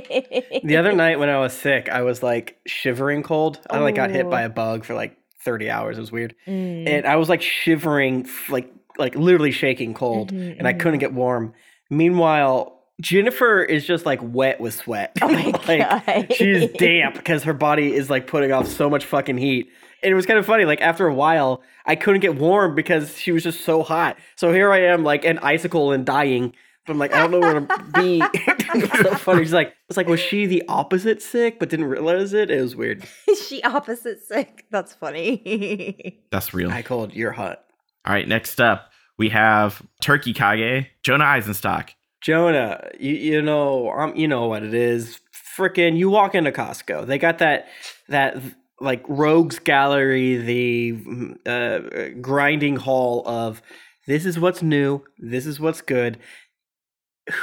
The 0.64 0.76
other 0.76 0.92
night 0.92 1.20
when 1.20 1.28
I 1.28 1.38
was 1.38 1.52
sick, 1.52 1.88
I 1.88 2.02
was 2.02 2.20
like 2.22 2.58
shivering 2.66 3.22
cold. 3.22 3.60
I 3.70 3.78
like 3.78 3.94
got 3.94 4.10
hit 4.10 4.28
by 4.28 4.42
a 4.42 4.48
bug 4.48 4.84
for 4.84 4.94
like 4.94 5.16
30 5.46 5.70
hours. 5.70 5.96
It 5.96 6.00
was 6.00 6.12
weird. 6.12 6.34
Mm. 6.46 6.86
And 6.88 7.06
I 7.06 7.16
was 7.16 7.30
like 7.30 7.40
shivering, 7.40 8.28
like 8.50 8.70
like 8.98 9.14
literally 9.14 9.52
shaking 9.52 9.94
cold, 9.94 10.32
Mhm, 10.32 10.58
and 10.58 10.66
I 10.68 10.72
mhm. 10.74 10.80
couldn't 10.80 10.98
get 11.00 11.12
warm. 11.14 11.54
Meanwhile, 11.90 12.78
Jennifer 13.00 13.62
is 13.62 13.86
just 13.86 14.06
like 14.06 14.20
wet 14.22 14.60
with 14.60 14.74
sweat. 14.74 15.12
Oh 15.22 15.28
my 15.28 15.44
like 15.68 16.06
god! 16.06 16.32
she's 16.34 16.70
damp 16.78 17.14
because 17.14 17.42
her 17.44 17.52
body 17.54 17.94
is 17.94 18.10
like 18.10 18.26
putting 18.26 18.52
off 18.52 18.66
so 18.66 18.90
much 18.90 19.04
fucking 19.04 19.38
heat. 19.38 19.68
And 20.02 20.12
it 20.12 20.14
was 20.14 20.26
kind 20.26 20.38
of 20.38 20.46
funny. 20.46 20.64
Like 20.64 20.80
after 20.80 21.06
a 21.06 21.14
while, 21.14 21.62
I 21.86 21.96
couldn't 21.96 22.20
get 22.20 22.36
warm 22.36 22.74
because 22.74 23.16
she 23.18 23.32
was 23.32 23.42
just 23.42 23.62
so 23.62 23.82
hot. 23.82 24.16
So 24.36 24.52
here 24.52 24.70
I 24.72 24.80
am, 24.82 25.04
like 25.04 25.24
an 25.24 25.38
icicle 25.38 25.92
and 25.92 26.04
dying. 26.04 26.52
But 26.86 26.92
I'm 26.92 26.98
like, 26.98 27.12
I 27.12 27.18
don't 27.18 27.32
know 27.32 27.40
where 27.40 27.60
to 27.60 27.84
be. 27.94 28.22
it's 28.32 28.98
so 29.00 29.14
funny. 29.16 29.42
She's 29.42 29.52
like, 29.52 29.74
it's 29.88 29.96
like, 29.96 30.06
was 30.06 30.20
she 30.20 30.46
the 30.46 30.62
opposite 30.68 31.20
sick 31.20 31.58
but 31.58 31.68
didn't 31.68 31.86
realize 31.86 32.32
it? 32.32 32.50
It 32.50 32.60
was 32.60 32.76
weird. 32.76 33.04
Is 33.28 33.46
she 33.48 33.62
opposite 33.62 34.22
sick. 34.22 34.66
That's 34.70 34.94
funny. 34.94 36.22
That's 36.30 36.54
real. 36.54 36.70
I 36.70 36.82
called 36.82 37.12
you're 37.12 37.32
hot. 37.32 37.64
All 38.04 38.12
right, 38.12 38.28
next 38.28 38.60
up, 38.60 38.90
we 39.18 39.30
have 39.30 39.82
Turkey 40.00 40.32
Kage, 40.32 40.86
Jonah 41.02 41.24
Eisenstock. 41.24 41.90
Jonah, 42.20 42.88
you 42.98 43.14
you 43.14 43.42
know 43.42 43.90
um 43.90 44.14
you 44.14 44.28
know 44.28 44.46
what 44.46 44.62
it 44.62 44.74
is. 44.74 45.20
Freaking, 45.56 45.96
you 45.96 46.10
walk 46.10 46.34
into 46.34 46.52
Costco. 46.52 47.06
They 47.06 47.18
got 47.18 47.38
that 47.38 47.68
that 48.08 48.36
like 48.80 49.02
rogues 49.08 49.58
gallery, 49.58 50.36
the 50.36 50.92
mm, 50.92 51.46
uh, 51.46 52.20
grinding 52.20 52.76
hall 52.76 53.26
of 53.26 53.62
this 54.06 54.24
is 54.24 54.38
what's 54.38 54.62
new, 54.62 55.02
this 55.18 55.46
is 55.46 55.58
what's 55.58 55.80
good. 55.80 56.18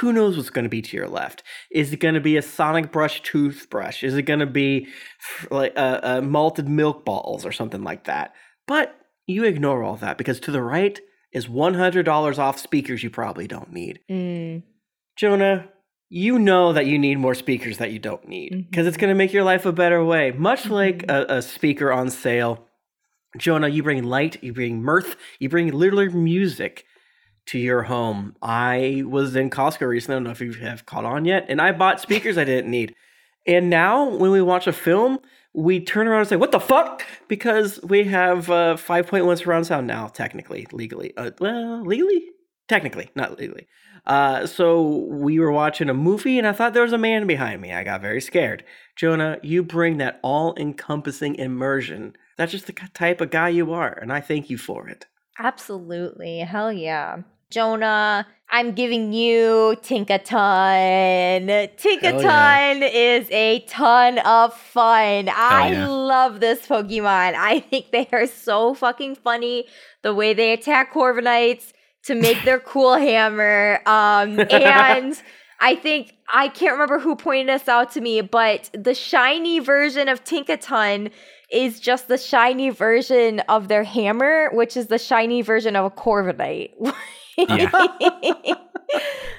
Who 0.00 0.12
knows 0.12 0.36
what's 0.36 0.50
going 0.50 0.64
to 0.64 0.68
be 0.70 0.80
to 0.82 0.96
your 0.96 1.08
left? 1.08 1.42
Is 1.70 1.92
it 1.92 1.98
going 1.98 2.14
to 2.14 2.20
be 2.20 2.36
a 2.36 2.42
Sonic 2.42 2.90
Brush 2.90 3.22
toothbrush? 3.22 4.02
Is 4.02 4.14
it 4.16 4.22
going 4.22 4.40
to 4.40 4.46
be 4.46 4.88
like 5.50 5.72
uh, 5.76 6.00
uh, 6.02 6.20
malted 6.22 6.68
milk 6.68 7.04
balls 7.04 7.44
or 7.44 7.52
something 7.52 7.82
like 7.84 8.04
that? 8.04 8.34
But 8.66 8.98
you 9.26 9.44
ignore 9.44 9.82
all 9.82 9.96
that 9.96 10.16
because 10.18 10.40
to 10.40 10.50
the 10.50 10.62
right 10.62 10.98
is 11.32 11.46
$100 11.48 12.38
off 12.38 12.58
speakers 12.58 13.02
you 13.02 13.10
probably 13.10 13.46
don't 13.46 13.72
need. 13.72 14.00
Mm. 14.10 14.62
Jonah, 15.16 15.68
you 16.08 16.38
know 16.38 16.72
that 16.72 16.86
you 16.86 16.98
need 16.98 17.18
more 17.18 17.34
speakers 17.34 17.78
that 17.78 17.92
you 17.92 17.98
don't 17.98 18.26
need 18.28 18.66
because 18.70 18.86
it's 18.86 18.96
Mhm. 18.96 19.00
going 19.00 19.10
to 19.10 19.14
make 19.18 19.32
your 19.32 19.44
life 19.44 19.66
a 19.66 19.72
better 19.72 20.04
way. 20.04 20.30
Much 20.30 20.70
like 20.70 21.06
Mhm. 21.06 21.12
a, 21.28 21.36
a 21.38 21.42
speaker 21.42 21.92
on 21.92 22.08
sale, 22.08 22.66
Jonah, 23.36 23.68
you 23.68 23.82
bring 23.82 24.04
light, 24.04 24.42
you 24.42 24.52
bring 24.52 24.82
mirth, 24.82 25.16
you 25.40 25.48
bring 25.48 25.72
literally 25.72 26.08
music 26.08 26.84
to 27.46 27.58
your 27.58 27.82
home. 27.82 28.36
I 28.42 29.02
was 29.06 29.36
in 29.36 29.50
Costco 29.50 29.86
recently. 29.86 30.14
I 30.14 30.16
don't 30.16 30.24
know 30.24 30.30
if 30.30 30.40
you 30.40 30.52
have 30.54 30.86
caught 30.86 31.04
on 31.04 31.24
yet, 31.24 31.46
and 31.48 31.60
I 31.60 31.72
bought 31.72 32.00
speakers 32.00 32.38
I 32.38 32.44
didn't 32.44 32.70
need. 32.70 32.94
And 33.46 33.68
now, 33.68 34.08
when 34.08 34.30
we 34.30 34.40
watch 34.40 34.66
a 34.66 34.72
film, 34.72 35.18
we 35.52 35.78
turn 35.80 36.08
around 36.08 36.20
and 36.20 36.28
say, 36.28 36.36
"What 36.36 36.52
the 36.52 36.60
fuck?" 36.60 37.04
Because 37.28 37.80
we 37.82 38.04
have 38.04 38.50
uh, 38.50 38.76
5.1 38.76 39.38
surround 39.38 39.66
sound 39.66 39.86
now, 39.86 40.08
technically, 40.08 40.66
legally. 40.72 41.14
Uh, 41.16 41.30
well, 41.38 41.84
legally, 41.84 42.30
technically, 42.68 43.10
not 43.14 43.38
legally. 43.38 43.66
Uh, 44.06 44.46
so 44.46 45.06
we 45.08 45.38
were 45.38 45.52
watching 45.52 45.88
a 45.88 45.94
movie, 45.94 46.38
and 46.38 46.46
I 46.46 46.52
thought 46.52 46.74
there 46.74 46.82
was 46.82 46.92
a 46.92 46.98
man 46.98 47.26
behind 47.26 47.60
me. 47.60 47.72
I 47.72 47.84
got 47.84 48.02
very 48.02 48.20
scared. 48.20 48.64
Jonah, 48.96 49.38
you 49.42 49.62
bring 49.62 49.96
that 49.98 50.20
all-encompassing 50.22 51.36
immersion. 51.36 52.14
That's 52.36 52.52
just 52.52 52.66
the 52.66 52.72
type 52.72 53.20
of 53.20 53.30
guy 53.30 53.48
you 53.48 53.72
are, 53.72 53.92
and 53.92 54.12
I 54.12 54.20
thank 54.20 54.50
you 54.50 54.58
for 54.58 54.88
it. 54.88 55.06
Absolutely. 55.38 56.40
Hell 56.40 56.72
yeah. 56.72 57.22
Jonah, 57.50 58.26
I'm 58.50 58.72
giving 58.72 59.12
you 59.12 59.76
Tinkaton. 59.82 61.46
Tinkaton 61.76 62.90
is 62.92 63.28
a 63.30 63.60
ton 63.68 64.18
of 64.18 64.54
fun. 64.54 65.28
I 65.28 65.72
yeah. 65.72 65.88
love 65.88 66.40
this 66.40 66.66
Pokemon. 66.66 67.34
I 67.34 67.60
think 67.60 67.90
they 67.90 68.08
are 68.12 68.26
so 68.26 68.74
fucking 68.74 69.16
funny. 69.16 69.66
The 70.02 70.14
way 70.14 70.34
they 70.34 70.52
attack 70.52 70.92
Corviknights 70.92 71.72
to 72.04 72.14
make 72.14 72.44
their 72.44 72.60
cool 72.64 72.94
hammer. 72.94 73.80
Um, 73.86 74.38
and 74.38 75.20
I 75.60 75.74
think 75.76 76.14
I 76.32 76.48
can't 76.48 76.72
remember 76.72 76.98
who 76.98 77.16
pointed 77.16 77.48
this 77.48 77.68
out 77.68 77.92
to 77.92 78.00
me, 78.00 78.20
but 78.20 78.70
the 78.72 78.94
shiny 78.94 79.58
version 79.58 80.08
of 80.08 80.22
Tinkaton 80.24 81.10
is 81.50 81.80
just 81.80 82.08
the 82.08 82.18
shiny 82.18 82.70
version 82.70 83.40
of 83.40 83.68
their 83.68 83.84
hammer, 83.84 84.50
which 84.52 84.76
is 84.76 84.88
the 84.88 84.98
shiny 84.98 85.42
version 85.42 85.76
of 85.76 85.84
a 85.84 85.90
Corviknight. 85.90 86.70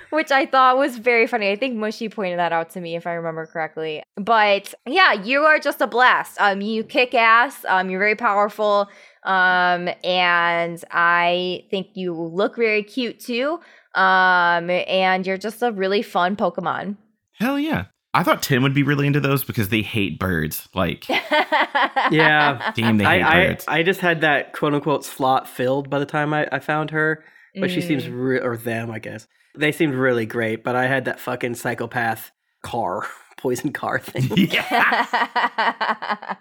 which 0.09 0.31
I 0.31 0.45
thought 0.45 0.77
was 0.77 0.97
very 0.97 1.27
funny. 1.27 1.49
I 1.51 1.55
think 1.55 1.75
Mushy 1.75 2.09
pointed 2.09 2.39
that 2.39 2.51
out 2.51 2.69
to 2.71 2.81
me 2.81 2.95
if 2.95 3.05
I 3.07 3.13
remember 3.13 3.45
correctly. 3.45 4.03
But 4.15 4.73
yeah, 4.85 5.13
you 5.13 5.41
are 5.41 5.59
just 5.59 5.81
a 5.81 5.87
blast. 5.87 6.39
Um, 6.39 6.61
you 6.61 6.83
kick 6.83 7.13
ass. 7.13 7.65
Um, 7.67 7.89
you're 7.89 7.99
very 7.99 8.15
powerful. 8.15 8.89
Um, 9.23 9.89
and 10.03 10.83
I 10.91 11.65
think 11.71 11.87
you 11.95 12.13
look 12.13 12.55
very 12.55 12.83
cute 12.83 13.19
too. 13.19 13.59
Um, 13.95 14.69
and 14.69 15.25
you're 15.25 15.37
just 15.37 15.61
a 15.61 15.71
really 15.71 16.01
fun 16.01 16.35
Pokemon. 16.35 16.97
Hell 17.33 17.59
yeah. 17.59 17.85
I 18.13 18.23
thought 18.23 18.41
Tim 18.41 18.63
would 18.63 18.73
be 18.73 18.83
really 18.83 19.07
into 19.07 19.19
those 19.19 19.43
because 19.43 19.67
they 19.69 19.81
hate 19.81 20.19
birds. 20.19 20.69
Like, 20.73 21.07
Yeah. 21.09 22.71
damn, 22.73 22.97
they 22.97 23.03
hate 23.03 23.21
I, 23.21 23.49
I. 23.49 23.57
I 23.79 23.83
just 23.83 23.99
had 23.99 24.21
that 24.21 24.53
quote 24.53 24.73
unquote 24.73 25.03
slot 25.03 25.49
filled 25.49 25.89
by 25.89 25.99
the 25.99 26.05
time 26.05 26.33
I, 26.33 26.47
I 26.51 26.59
found 26.59 26.91
her, 26.91 27.23
but 27.59 27.71
she 27.71 27.81
seems 27.81 28.03
Mm. 28.05 28.11
re- 28.23 28.39
or 28.39 28.57
them, 28.57 28.91
I 28.91 28.99
guess. 28.99 29.27
They 29.57 29.71
seemed 29.71 29.93
really 29.95 30.25
great, 30.25 30.63
but 30.63 30.75
I 30.75 30.87
had 30.87 31.05
that 31.05 31.19
fucking 31.19 31.55
psychopath 31.55 32.31
car, 32.63 33.07
poison 33.37 33.71
car 33.71 33.99
thing. 33.99 34.29
yeah. 34.51 36.35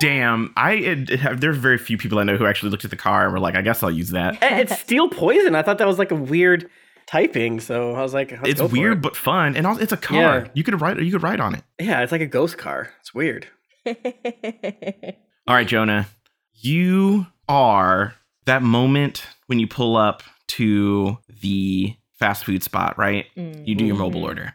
Damn. 0.00 0.52
I 0.56 0.72
it, 0.74 1.10
it- 1.10 1.40
there's 1.40 1.56
very 1.56 1.78
few 1.78 1.98
people 1.98 2.18
I 2.20 2.24
know 2.24 2.36
who 2.36 2.46
actually 2.46 2.70
looked 2.70 2.84
at 2.84 2.90
the 2.90 2.96
car 2.96 3.24
and 3.24 3.32
were 3.32 3.40
like, 3.40 3.56
I 3.56 3.62
guess 3.62 3.82
I'll 3.82 3.90
use 3.90 4.10
that. 4.10 4.38
It's 4.40 4.78
steel 4.80 5.08
poison. 5.08 5.54
I 5.56 5.62
thought 5.62 5.78
that 5.78 5.86
was 5.88 5.98
like 5.98 6.12
a 6.12 6.16
weird 6.16 6.70
typing, 7.08 7.58
so 7.58 7.94
I 7.94 8.02
was 8.02 8.14
like, 8.14 8.30
let's 8.30 8.48
it's 8.48 8.60
go 8.60 8.68
for 8.68 8.72
weird 8.72 8.98
it. 8.98 9.02
but 9.02 9.16
fun, 9.16 9.56
and 9.56 9.66
also 9.66 9.82
it's 9.82 9.92
a 9.92 9.96
car. 9.96 10.16
Yeah. 10.40 10.48
You 10.54 10.62
could 10.62 10.80
ride. 10.80 10.98
You 11.00 11.10
could 11.10 11.22
ride 11.24 11.40
on 11.40 11.54
it. 11.54 11.64
Yeah, 11.80 12.02
it's 12.02 12.12
like 12.12 12.20
a 12.20 12.26
ghost 12.26 12.58
car. 12.58 12.90
It's 13.00 13.12
weird. 13.12 13.48
All 13.86 15.54
right, 15.54 15.66
Jonah. 15.66 16.06
You 16.54 17.26
are 17.48 18.14
that 18.44 18.62
moment 18.62 19.26
when 19.48 19.58
you 19.58 19.66
pull 19.66 19.96
up 19.96 20.22
to 20.46 21.18
the 21.42 21.94
fast 22.18 22.44
food 22.44 22.62
spot, 22.62 22.96
right? 22.96 23.26
You 23.36 23.74
do 23.74 23.84
your 23.84 23.96
mobile 23.96 24.20
Mhm. 24.20 24.24
order, 24.28 24.54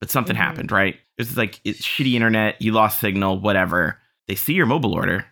but 0.00 0.10
something 0.10 0.36
Mhm. 0.36 0.40
happened, 0.40 0.72
right? 0.72 0.98
It's 1.16 1.36
like 1.36 1.60
it's 1.64 1.80
shitty 1.80 2.12
internet. 2.14 2.60
You 2.60 2.72
lost 2.72 3.00
signal, 3.00 3.38
whatever. 3.40 3.98
They 4.26 4.34
see 4.34 4.52
your 4.54 4.66
mobile 4.66 4.92
order, 4.94 5.26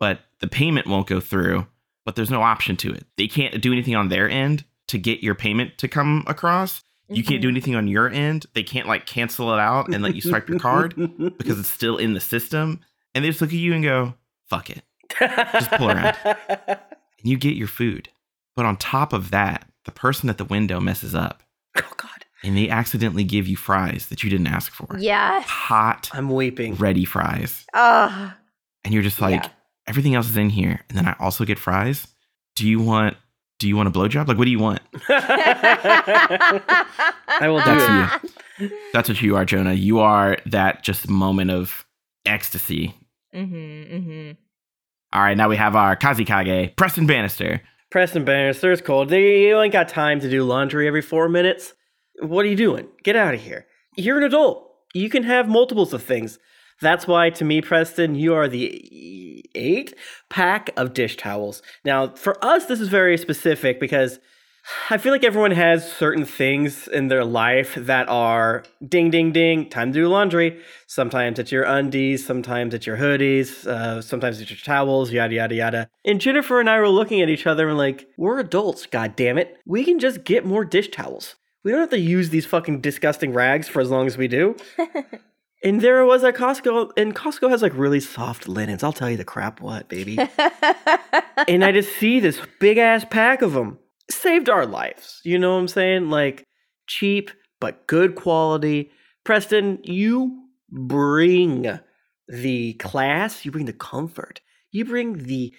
but 0.00 0.20
the 0.40 0.46
payment 0.48 0.86
won't 0.86 1.06
go 1.06 1.20
through. 1.20 1.66
But 2.04 2.16
there's 2.16 2.30
no 2.30 2.42
option 2.42 2.76
to 2.78 2.92
it. 2.92 3.06
They 3.16 3.28
can't 3.28 3.60
do 3.60 3.72
anything 3.72 3.94
on 3.94 4.08
their 4.08 4.28
end 4.28 4.64
to 4.88 4.98
get 4.98 5.22
your 5.22 5.34
payment 5.36 5.78
to 5.78 5.86
come 5.88 6.24
across. 6.26 6.82
You 7.08 7.22
can't 7.22 7.42
do 7.42 7.48
anything 7.48 7.76
on 7.76 7.88
your 7.88 8.08
end. 8.08 8.46
They 8.54 8.62
can't 8.62 8.88
like 8.88 9.06
cancel 9.06 9.52
it 9.52 9.58
out 9.60 9.92
and 9.94 10.02
let 10.02 10.14
you 10.14 10.20
swipe 10.22 10.48
your 10.48 10.58
card 10.58 10.94
because 11.38 11.60
it's 11.60 11.68
still 11.70 11.98
in 11.98 12.14
the 12.14 12.20
system. 12.20 12.80
And 13.14 13.22
they 13.24 13.28
just 13.28 13.40
look 13.42 13.50
at 13.50 13.56
you 13.56 13.74
and 13.74 13.84
go, 13.84 14.14
fuck 14.48 14.70
it. 14.70 14.82
Just 15.18 15.70
pull 15.72 15.90
around. 15.90 16.16
And 17.22 17.30
you 17.30 17.36
get 17.36 17.54
your 17.54 17.68
food. 17.68 18.08
But 18.56 18.66
on 18.66 18.76
top 18.76 19.12
of 19.12 19.30
that, 19.30 19.68
the 19.84 19.92
person 19.92 20.28
at 20.28 20.38
the 20.38 20.44
window 20.44 20.80
messes 20.80 21.14
up 21.14 21.42
oh 21.76 21.92
God, 21.96 22.24
and 22.44 22.56
they 22.56 22.68
accidentally 22.68 23.24
give 23.24 23.48
you 23.48 23.56
fries 23.56 24.06
that 24.06 24.22
you 24.22 24.30
didn't 24.30 24.46
ask 24.48 24.72
for. 24.72 24.96
Yes. 24.98 25.44
Hot, 25.46 26.10
I'm 26.12 26.30
weeping. 26.30 26.74
ready 26.76 27.04
fries. 27.04 27.64
Ugh. 27.74 28.32
And 28.84 28.94
you're 28.94 29.02
just 29.02 29.20
like, 29.20 29.42
Yeah. 29.44 29.48
everything 29.86 30.14
else 30.14 30.28
is 30.28 30.36
in 30.36 30.50
here. 30.50 30.80
And 30.88 30.98
then 30.98 31.06
I 31.06 31.16
also 31.18 31.44
get 31.44 31.58
fries. 31.58 32.06
Do 32.56 32.68
you 32.68 32.80
want 32.80 33.16
do 33.58 33.68
you 33.68 33.76
want 33.76 33.88
a 33.88 33.92
blowjob? 33.92 34.26
Like 34.26 34.38
what 34.38 34.44
do 34.44 34.50
you 34.50 34.58
want? 34.58 34.80
I 35.08 36.60
will 37.48 37.60
do 37.60 37.64
That's 37.64 38.24
it. 38.58 38.72
That's 38.92 39.08
what 39.08 39.22
you 39.22 39.36
are, 39.36 39.44
Jonah. 39.44 39.72
You 39.72 40.00
are 40.00 40.36
that 40.46 40.82
just 40.82 41.08
moment 41.08 41.50
of 41.50 41.84
ecstasy. 42.26 42.94
Mm-hmm, 43.34 43.54
mm-hmm. 43.54 44.32
All 45.12 45.22
right, 45.22 45.36
now 45.36 45.48
we 45.48 45.56
have 45.56 45.76
our 45.76 45.96
Kazekage, 45.96 46.76
Preston 46.76 47.06
Bannister. 47.06 47.60
Preston 47.92 48.24
Bannister 48.24 48.72
is 48.72 48.80
cold. 48.80 49.10
You 49.10 49.60
ain't 49.60 49.74
got 49.74 49.86
time 49.86 50.18
to 50.20 50.30
do 50.30 50.44
laundry 50.44 50.88
every 50.88 51.02
four 51.02 51.28
minutes. 51.28 51.74
What 52.20 52.46
are 52.46 52.48
you 52.48 52.56
doing? 52.56 52.88
Get 53.04 53.16
out 53.16 53.34
of 53.34 53.42
here. 53.42 53.66
You're 53.98 54.16
an 54.16 54.24
adult. 54.24 54.66
You 54.94 55.10
can 55.10 55.24
have 55.24 55.46
multiples 55.46 55.92
of 55.92 56.02
things. 56.02 56.38
That's 56.80 57.06
why, 57.06 57.28
to 57.28 57.44
me, 57.44 57.60
Preston, 57.60 58.14
you 58.14 58.32
are 58.32 58.48
the 58.48 59.46
eight 59.54 59.94
pack 60.30 60.70
of 60.74 60.94
dish 60.94 61.18
towels. 61.18 61.60
Now, 61.84 62.14
for 62.14 62.42
us, 62.42 62.64
this 62.64 62.80
is 62.80 62.88
very 62.88 63.18
specific 63.18 63.78
because 63.78 64.20
I 64.90 64.98
feel 64.98 65.12
like 65.12 65.24
everyone 65.24 65.50
has 65.52 65.90
certain 65.90 66.24
things 66.24 66.86
in 66.86 67.08
their 67.08 67.24
life 67.24 67.74
that 67.74 68.08
are 68.08 68.62
ding, 68.86 69.10
ding, 69.10 69.32
ding, 69.32 69.68
time 69.68 69.92
to 69.92 70.00
do 70.00 70.08
laundry. 70.08 70.60
Sometimes 70.86 71.38
it's 71.38 71.50
your 71.50 71.64
undies, 71.64 72.24
sometimes 72.24 72.72
it's 72.72 72.86
your 72.86 72.96
hoodies, 72.96 73.66
uh, 73.66 74.00
sometimes 74.00 74.40
it's 74.40 74.50
your 74.50 74.58
towels, 74.58 75.10
yada, 75.10 75.34
yada, 75.34 75.54
yada. 75.54 75.90
And 76.04 76.20
Jennifer 76.20 76.60
and 76.60 76.70
I 76.70 76.78
were 76.78 76.88
looking 76.88 77.20
at 77.20 77.28
each 77.28 77.46
other 77.46 77.68
and 77.68 77.78
like, 77.78 78.06
we're 78.16 78.38
adults, 78.38 78.86
god 78.86 79.16
damn 79.16 79.38
it. 79.38 79.56
We 79.66 79.84
can 79.84 79.98
just 79.98 80.24
get 80.24 80.44
more 80.44 80.64
dish 80.64 80.90
towels. 80.90 81.34
We 81.64 81.70
don't 81.70 81.80
have 81.80 81.90
to 81.90 81.98
use 81.98 82.30
these 82.30 82.46
fucking 82.46 82.80
disgusting 82.80 83.32
rags 83.32 83.68
for 83.68 83.80
as 83.80 83.90
long 83.90 84.06
as 84.06 84.16
we 84.16 84.28
do. 84.28 84.56
and 85.64 85.80
there 85.80 86.04
was 86.04 86.22
at 86.22 86.34
Costco, 86.34 86.90
and 86.96 87.14
Costco 87.14 87.50
has 87.50 87.62
like 87.62 87.74
really 87.74 88.00
soft 88.00 88.48
linens. 88.48 88.82
I'll 88.82 88.92
tell 88.92 89.10
you 89.10 89.16
the 89.16 89.24
crap 89.24 89.60
what, 89.60 89.88
baby. 89.88 90.18
and 91.48 91.64
I 91.64 91.72
just 91.72 91.96
see 91.96 92.20
this 92.20 92.40
big 92.60 92.78
ass 92.78 93.04
pack 93.08 93.42
of 93.42 93.52
them. 93.52 93.78
Saved 94.12 94.48
our 94.48 94.66
lives. 94.66 95.20
You 95.24 95.38
know 95.38 95.54
what 95.54 95.60
I'm 95.60 95.68
saying? 95.68 96.10
Like 96.10 96.46
cheap 96.86 97.30
but 97.60 97.86
good 97.86 98.14
quality. 98.14 98.90
Preston, 99.24 99.78
you 99.84 100.48
bring 100.68 101.78
the 102.28 102.72
class, 102.74 103.44
you 103.44 103.50
bring 103.50 103.66
the 103.66 103.72
comfort, 103.72 104.40
you 104.70 104.84
bring 104.84 105.24
the 105.24 105.54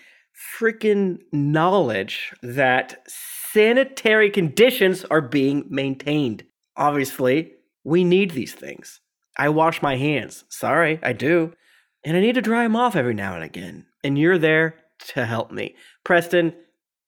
freaking 0.60 1.20
knowledge 1.32 2.34
that 2.42 3.06
sanitary 3.08 4.30
conditions 4.30 5.06
are 5.06 5.22
being 5.22 5.66
maintained. 5.70 6.44
Obviously, 6.76 7.54
we 7.84 8.04
need 8.04 8.32
these 8.32 8.54
things. 8.54 9.00
I 9.38 9.50
wash 9.50 9.82
my 9.82 9.96
hands. 9.96 10.44
Sorry, 10.50 11.00
I 11.04 11.14
do. 11.14 11.54
And 12.04 12.18
I 12.18 12.20
need 12.20 12.36
to 12.36 12.42
dry 12.42 12.64
them 12.64 12.76
off 12.76 12.96
every 12.96 13.14
now 13.14 13.36
and 13.36 13.44
again. 13.44 13.86
And 14.04 14.18
you're 14.18 14.38
there 14.38 14.76
to 15.14 15.26
help 15.26 15.52
me. 15.52 15.76
Preston, 16.04 16.54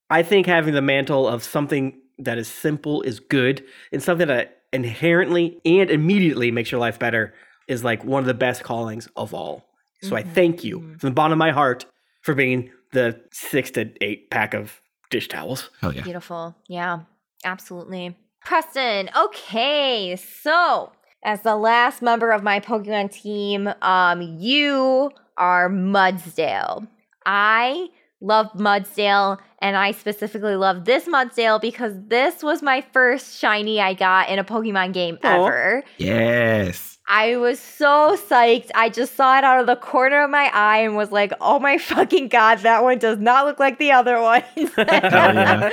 I 0.10 0.24
think 0.24 0.46
having 0.48 0.74
the 0.74 0.82
mantle 0.82 1.28
of 1.28 1.44
something 1.44 2.00
that 2.20 2.38
is 2.38 2.48
simple 2.48 3.02
is 3.02 3.20
good 3.20 3.64
and 3.92 4.02
something 4.02 4.28
that 4.28 4.62
inherently 4.72 5.60
and 5.66 5.90
immediately 5.90 6.52
makes 6.52 6.72
your 6.72 6.80
life 6.80 7.00
better 7.00 7.34
is 7.68 7.84
like 7.84 8.04
one 8.04 8.20
of 8.22 8.28
the 8.28 8.34
best 8.34 8.64
callings 8.64 9.08
of 9.16 9.34
all. 9.34 9.66
So 10.02 10.16
I 10.16 10.22
thank 10.22 10.64
you 10.64 10.80
Mhm. 10.82 11.00
from 11.00 11.10
the 11.10 11.14
bottom 11.16 11.32
of 11.32 11.38
my 11.40 11.52
heart 11.52 11.86
for 12.22 12.36
being 12.36 12.72
the 12.92 13.20
six 13.32 13.72
to 13.72 13.92
eight 14.02 14.30
pack 14.30 14.54
of 14.54 14.80
dish 15.10 15.28
towels. 15.28 15.70
Hell 15.82 15.94
yeah. 15.94 16.04
Beautiful. 16.04 16.56
Yeah, 16.68 17.00
absolutely. 17.44 18.16
Preston, 18.44 19.10
okay. 19.18 20.16
So, 20.16 20.92
as 21.24 21.42
the 21.42 21.56
last 21.56 22.04
member 22.04 22.30
of 22.32 22.44
my 22.44 22.60
Pokemon 22.60 23.12
team, 23.12 23.74
um, 23.82 24.22
you 24.22 25.10
are 25.38 25.70
Mudsdale. 25.70 26.88
I 27.26 27.90
love 28.26 28.52
Mudsdale, 28.54 29.38
and 29.60 29.78
I 29.78 29.92
specifically 29.92 30.56
love 30.56 30.86
this 30.86 31.06
Mudsdale 31.06 31.62
because 31.62 31.94
this 32.08 32.44
was 32.44 32.62
my 32.62 32.82
first 32.92 33.40
shiny 33.40 33.80
I 33.80 33.94
got 33.94 34.30
in 34.30 34.40
a 34.40 34.44
Pokemon 34.44 34.94
game 34.94 35.18
Aw. 35.24 35.46
ever. 35.46 35.84
Yes. 35.98 36.95
I 37.08 37.38
was 37.38 37.60
so 37.60 38.18
psyched. 38.18 38.72
I 38.74 38.90
just 38.90 39.16
saw 39.16 39.38
it 39.38 39.44
out 39.44 39.60
of 39.60 39.68
the 39.68 39.76
corner 39.76 40.24
of 40.24 40.32
my 40.32 40.50
eye 40.52 40.80
and 40.80 40.96
was 40.96 41.12
like, 41.12 41.34
oh 41.40 41.60
my 41.60 41.78
fucking 41.92 42.30
God, 42.30 42.60
that 42.60 42.84
one 42.84 42.98
does 42.98 43.20
not 43.20 43.46
look 43.46 43.60
like 43.60 43.78
the 43.78 43.92
other 43.92 44.20
one. 44.20 44.44
yeah. 44.78 45.70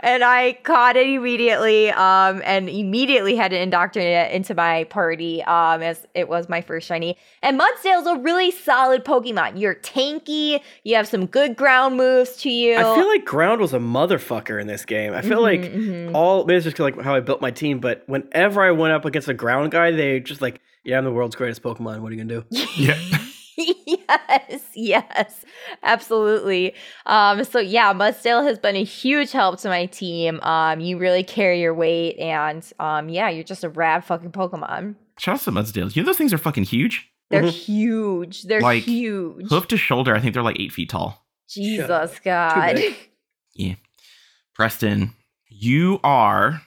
and 0.00 0.24
I 0.24 0.54
caught 0.64 0.96
it 0.96 1.06
immediately 1.06 1.90
um, 1.92 2.42
and 2.44 2.68
immediately 2.68 3.36
had 3.36 3.52
to 3.52 3.60
indoctrinate 3.60 4.30
it 4.30 4.32
into 4.34 4.54
my 4.56 4.82
party 4.84 5.42
um, 5.44 5.82
as 5.82 6.04
it 6.14 6.28
was 6.28 6.48
my 6.48 6.60
first 6.60 6.88
shiny. 6.88 7.16
And 7.42 7.60
Mudsdale's 7.60 8.06
a 8.06 8.16
really 8.16 8.50
solid 8.50 9.04
Pokemon. 9.04 9.60
You're 9.60 9.76
tanky, 9.76 10.60
you 10.82 10.96
have 10.96 11.06
some 11.06 11.26
good 11.26 11.54
ground 11.54 11.96
moves 11.96 12.36
to 12.38 12.50
you. 12.50 12.74
I 12.76 12.82
feel 12.96 13.06
like 13.06 13.24
ground 13.24 13.60
was 13.60 13.72
a 13.72 13.78
motherfucker 13.78 14.60
in 14.60 14.66
this 14.66 14.84
game. 14.84 15.12
I 15.14 15.22
feel 15.22 15.40
like 15.42 15.60
Mhm, 15.60 16.08
mhm. 16.10 16.14
all 16.14 16.44
maybe 16.44 16.56
it's 16.56 16.64
just 16.64 16.80
like 16.80 17.00
how 17.00 17.14
I 17.14 17.20
built 17.20 17.40
my 17.40 17.52
team, 17.52 17.78
but 17.78 18.02
whenever 18.06 18.62
I 18.62 18.72
went 18.72 18.92
up 18.94 19.04
against 19.04 19.28
a 19.28 19.34
ground 19.34 19.70
guy, 19.70 19.92
they 19.92 20.18
just 20.18 20.42
like, 20.42 20.60
yeah, 20.84 20.98
I'm 20.98 21.04
the 21.04 21.12
world's 21.12 21.36
greatest 21.36 21.62
Pokemon. 21.62 22.00
What 22.00 22.12
are 22.12 22.14
you 22.14 22.24
gonna 22.24 22.40
do? 22.42 22.44
Yeah. 22.76 22.98
yeah. 23.56 24.18
yes, 24.28 24.62
yes, 24.74 25.44
absolutely. 25.82 26.74
Um, 27.06 27.44
so 27.44 27.58
yeah, 27.58 27.92
Mudsdale 27.92 28.44
has 28.46 28.58
been 28.58 28.76
a 28.76 28.84
huge 28.84 29.30
help 29.32 29.60
to 29.60 29.68
my 29.68 29.86
team. 29.86 30.40
Um, 30.40 30.80
you 30.80 30.98
really 30.98 31.22
carry 31.22 31.60
your 31.60 31.74
weight, 31.74 32.18
and 32.18 32.64
um, 32.80 33.08
yeah, 33.08 33.28
you're 33.28 33.44
just 33.44 33.64
a 33.64 33.68
rad 33.68 34.04
fucking 34.04 34.32
Pokemon. 34.32 34.94
Shout 35.18 35.34
out 35.36 35.40
to 35.42 35.52
Mudsdales. 35.52 35.94
You 35.94 36.02
know 36.02 36.06
those 36.06 36.16
things 36.18 36.32
are 36.32 36.38
fucking 36.38 36.64
huge. 36.64 37.08
They're 37.30 37.42
Mhm. 37.42 37.50
huge. 37.50 38.42
They're 38.42 38.60
Like, 38.60 38.82
huge. 38.82 39.48
Hoof 39.48 39.66
to 39.68 39.76
shoulder, 39.76 40.14
I 40.14 40.20
think 40.20 40.34
they're 40.34 40.42
like 40.42 40.60
eight 40.60 40.72
feet 40.72 40.90
tall. 40.90 41.24
Jesus 41.48 42.18
God. 42.24 42.76
big. 42.76 43.76
Preston, 44.54 45.14
you 45.48 45.98
are 46.04 46.62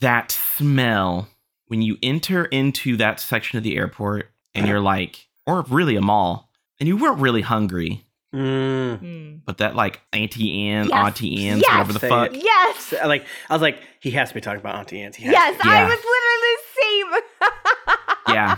that 0.00 0.30
smell 0.30 1.28
when 1.68 1.80
you 1.82 1.96
enter 2.02 2.44
into 2.46 2.96
that 2.96 3.20
section 3.20 3.56
of 3.58 3.64
the 3.64 3.76
airport 3.76 4.30
and 4.54 4.66
you're 4.66 4.80
like, 4.80 5.28
or 5.46 5.62
really 5.68 5.96
a 5.96 6.00
mall, 6.00 6.50
and 6.80 6.86
you 6.88 6.96
weren't 6.96 7.18
really 7.20 7.42
hungry, 7.42 8.04
Mm. 8.34 9.00
Mm. 9.00 9.40
but 9.46 9.56
that 9.58 9.74
like 9.74 10.02
Auntie 10.12 10.68
Anne, 10.68 10.88
Yes. 10.88 10.92
Auntie 11.06 11.48
Anne's, 11.48 11.62
Yes. 11.62 11.70
whatever 11.70 11.92
the 11.94 11.98
Say 12.00 12.08
fuck. 12.10 12.34
it. 12.34 12.42
Yes. 12.44 12.94
Like 13.04 13.24
I 13.48 13.54
was 13.54 13.62
like, 13.62 13.78
he 14.00 14.10
has 14.12 14.28
to 14.28 14.34
be 14.34 14.42
talking 14.42 14.60
about 14.60 14.74
Auntie 14.74 15.00
Anne's. 15.00 15.16
He 15.16 15.24
Yes, 15.24 15.56
to. 15.62 15.66
I 15.66 15.78
Yeah. 15.80 15.84
was 15.88 15.96
literally 15.98 16.54
the 16.54 17.22
same. 18.28 18.34
Yeah. 18.34 18.56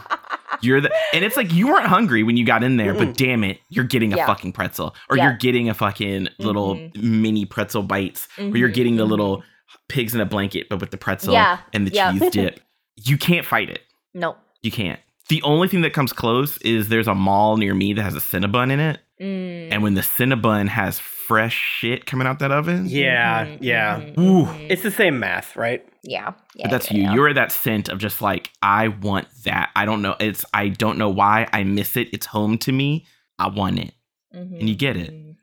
You're 0.62 0.80
the, 0.80 0.90
and 1.14 1.24
it's 1.24 1.36
like 1.36 1.52
you 1.54 1.68
weren't 1.68 1.86
hungry 1.86 2.22
when 2.24 2.36
you 2.36 2.44
got 2.44 2.64
in 2.64 2.76
there, 2.76 2.92
but 2.92 3.08
Mm-mm. 3.08 3.16
damn 3.16 3.44
it, 3.44 3.60
you're 3.68 3.84
getting 3.84 4.12
a 4.12 4.16
Yeah. 4.16 4.26
fucking 4.26 4.52
pretzel, 4.52 4.94
or 5.08 5.16
Yeah. 5.16 5.24
you're 5.24 5.36
getting 5.36 5.68
a 5.70 5.74
fucking 5.74 6.28
little 6.40 6.74
Mhm. 6.74 7.02
mini 7.02 7.44
pretzel 7.46 7.82
bites, 7.84 8.26
or 8.38 8.56
you're 8.56 8.68
getting 8.68 8.96
the 8.96 9.06
mhm. 9.06 9.10
little 9.10 9.42
pigs 9.88 10.14
in 10.14 10.20
a 10.20 10.26
blanket, 10.26 10.68
but 10.68 10.80
with 10.80 10.90
the 10.90 10.96
pretzel 10.98 11.32
Yeah, 11.32 11.58
and 11.72 11.86
the 11.86 11.92
yeah. 11.94 12.10
cheese 12.12 12.30
dip. 12.30 12.60
You 13.04 13.16
can't 13.18 13.46
fight 13.46 13.70
it. 13.70 13.82
No. 14.14 14.36
You 14.62 14.70
can't. 14.70 15.00
The 15.28 15.42
only 15.42 15.68
thing 15.68 15.82
that 15.82 15.92
comes 15.92 16.12
close 16.12 16.58
is 16.58 16.88
there's 16.88 17.06
a 17.08 17.14
mall 17.14 17.56
near 17.56 17.74
me 17.74 17.92
that 17.92 18.02
has 18.02 18.16
a 18.16 18.20
Cinnabon 18.20 18.70
in 18.72 18.80
it. 18.80 18.98
Mm. 19.20 19.68
And 19.72 19.82
when 19.82 19.94
the 19.94 20.00
Cinnabon 20.00 20.68
has 20.68 20.98
fresh 20.98 21.54
shit 21.54 22.04
coming 22.06 22.26
out 22.26 22.40
that 22.40 22.50
oven, 22.50 22.86
Yeah, 22.88 23.44
Mhm, 23.46 23.58
yeah. 23.60 24.00
mhm, 24.00 24.18
Ooh. 24.18 24.66
It's 24.68 24.82
the 24.82 24.90
same 24.90 25.20
math, 25.20 25.54
right? 25.56 25.86
yeah. 26.02 26.32
yeah 26.56 26.64
but 26.66 26.70
that's 26.72 26.90
yeah, 26.90 26.96
you. 26.96 27.02
yeah. 27.04 27.14
You're 27.14 27.34
that 27.34 27.52
scent 27.52 27.88
of 27.88 27.98
just 27.98 28.20
like, 28.20 28.50
I 28.62 28.88
want 28.88 29.28
that. 29.44 29.70
I 29.76 29.84
don't 29.84 30.02
know. 30.02 30.16
It's 30.18 30.44
I 30.52 30.68
don't 30.68 30.98
know 30.98 31.10
why. 31.10 31.46
I 31.52 31.62
miss 31.62 31.96
it. 31.96 32.08
It's 32.12 32.26
home 32.26 32.58
to 32.58 32.72
me. 32.72 33.06
I 33.38 33.48
want 33.48 33.78
it. 33.78 33.94
and 34.32 34.68
you 34.68 34.74
get 34.74 34.96
it. 34.96 35.12
Mhm. 35.12 35.36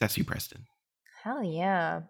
That's 0.00 0.16
you, 0.18 0.24
Preston. 0.24 0.66
Hell 1.22 1.42
yeah. 1.44 2.00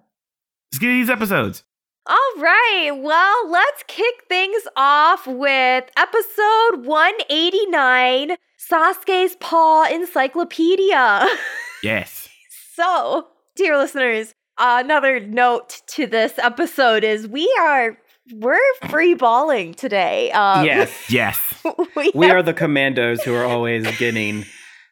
Let's 0.72 0.78
get 0.78 0.86
these 0.88 1.10
episodes. 1.10 1.64
All 2.10 2.32
right. 2.38 2.90
Well, 3.00 3.48
let's 3.50 3.84
kick 3.86 4.24
things 4.28 4.62
off 4.76 5.28
with 5.28 5.84
episode 5.96 6.84
189 6.84 8.36
Sasuke's 8.58 9.36
Paw 9.40 9.84
Encyclopedia. 9.84 11.26
Yes. 11.82 12.28
so, 12.74 13.28
dear 13.56 13.78
listeners, 13.78 14.34
another 14.58 15.18
note 15.18 15.80
to 15.86 16.06
this 16.06 16.38
episode 16.38 17.04
is 17.04 17.26
we 17.26 17.50
are 17.58 17.96
we're 18.34 18.58
free 18.90 19.14
balling 19.14 19.72
today. 19.72 20.30
Um, 20.32 20.66
yes. 20.66 20.92
Yes. 21.10 21.38
we, 21.96 22.10
we 22.14 22.26
have- 22.26 22.36
are 22.36 22.42
the 22.42 22.52
commandos 22.52 23.22
who 23.22 23.34
are 23.34 23.46
always 23.46 23.86
getting. 23.98 24.44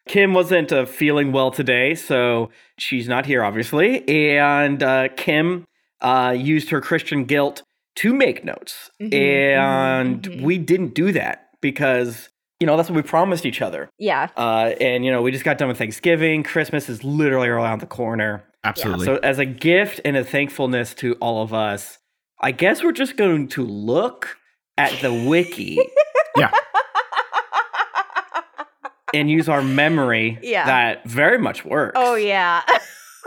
Kim 0.07 0.33
wasn't 0.33 0.71
uh, 0.73 0.85
feeling 0.85 1.31
well 1.31 1.51
today, 1.51 1.93
so 1.93 2.49
she's 2.79 3.07
not 3.07 3.27
here, 3.27 3.43
obviously. 3.43 4.07
And 4.09 4.81
uh, 4.81 5.09
Kim 5.15 5.65
uh, 6.01 6.35
used 6.37 6.69
her 6.69 6.81
Christian 6.81 7.25
guilt 7.25 7.63
to 7.97 8.13
make 8.13 8.43
notes. 8.45 8.89
Mhm, 9.01 9.13
and 9.13 10.21
mhm, 10.23 10.35
mhm. 10.39 10.41
we 10.43 10.57
didn't 10.57 10.93
do 10.93 11.11
that 11.11 11.49
because, 11.61 12.29
you 12.59 12.67
know, 12.67 12.77
that's 12.77 12.89
what 12.89 12.95
we 12.95 13.01
promised 13.01 13.45
each 13.45 13.61
other. 13.61 13.89
Yeah. 13.99 14.29
Uh, 14.37 14.73
and, 14.79 15.03
you 15.03 15.11
know, 15.11 15.21
we 15.21 15.31
just 15.31 15.43
got 15.43 15.57
done 15.57 15.67
with 15.67 15.77
Thanksgiving. 15.77 16.43
Christmas 16.43 16.87
is 16.89 17.03
literally 17.03 17.47
around 17.49 17.79
the 17.81 17.85
corner. 17.87 18.43
Absolutely. 18.63 19.05
So, 19.05 19.17
as 19.17 19.39
a 19.39 19.45
gift 19.45 20.01
and 20.05 20.15
a 20.17 20.23
thankfulness 20.23 20.93
to 20.95 21.15
all 21.15 21.41
of 21.41 21.53
us, 21.53 21.97
I 22.41 22.51
guess 22.51 22.83
we're 22.83 22.91
just 22.93 23.17
going 23.17 23.47
to 23.49 23.65
look 23.65 24.37
at 24.77 24.91
the 25.01 25.13
wiki 25.13 25.79
yeah. 26.37 26.51
and 29.13 29.29
use 29.29 29.49
our 29.49 29.61
memory 29.61 30.37
Yeah. 30.41 30.65
that 30.65 31.05
very 31.07 31.37
much 31.37 31.65
works. 31.65 31.93
Oh 31.95 32.15
yeah. 32.15 32.61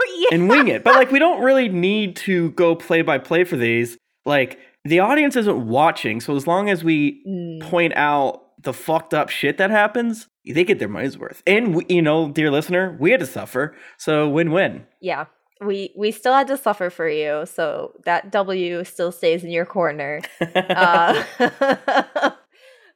yeah. 0.17 0.29
And 0.33 0.49
wing 0.49 0.69
it. 0.69 0.85
But 0.85 0.95
like 0.95 1.11
we 1.11 1.19
don't 1.19 1.43
really 1.43 1.69
need 1.69 2.17
to 2.17 2.51
go 2.53 2.75
play 2.75 3.03
by 3.03 3.19
play 3.19 3.45
for 3.45 3.57
these. 3.57 3.97
Like 4.25 4.59
the 4.85 5.01
audience 5.01 5.37
isn't 5.37 5.67
watching, 5.69 6.21
so 6.21 6.37
as 6.37 6.47
long 6.47 6.69
as 6.71 6.83
we 6.85 7.23
Mm. 7.27 7.61
point 7.61 7.93
out 7.97 8.43
the 8.63 8.73
fucked 8.73 9.13
up 9.15 9.29
shit 9.29 9.59
that 9.59 9.71
happens, 9.71 10.29
they 10.47 10.65
get 10.65 10.79
their 10.79 10.89
money's 10.89 11.19
worth. 11.19 11.43
And 11.47 11.75
we, 11.77 11.87
you 11.89 12.03
know, 12.03 12.31
dear 12.31 12.51
listener, 12.51 12.97
we 13.01 13.11
had 13.11 13.21
to 13.21 13.27
suffer, 13.27 13.75
so 13.97 14.29
win-win. 14.29 14.87
Yeah. 15.01 15.27
We 15.61 15.93
we 15.97 16.11
still 16.11 16.33
had 16.35 16.49
to 16.49 16.57
suffer 16.57 16.91
for 16.91 17.09
you, 17.09 17.47
so 17.47 17.93
that 18.05 18.33
W 18.33 18.83
still 18.83 19.13
stays 19.13 19.45
in 19.45 19.51
your 19.51 19.65
corner. 19.67 20.21
Uh, 20.55 21.23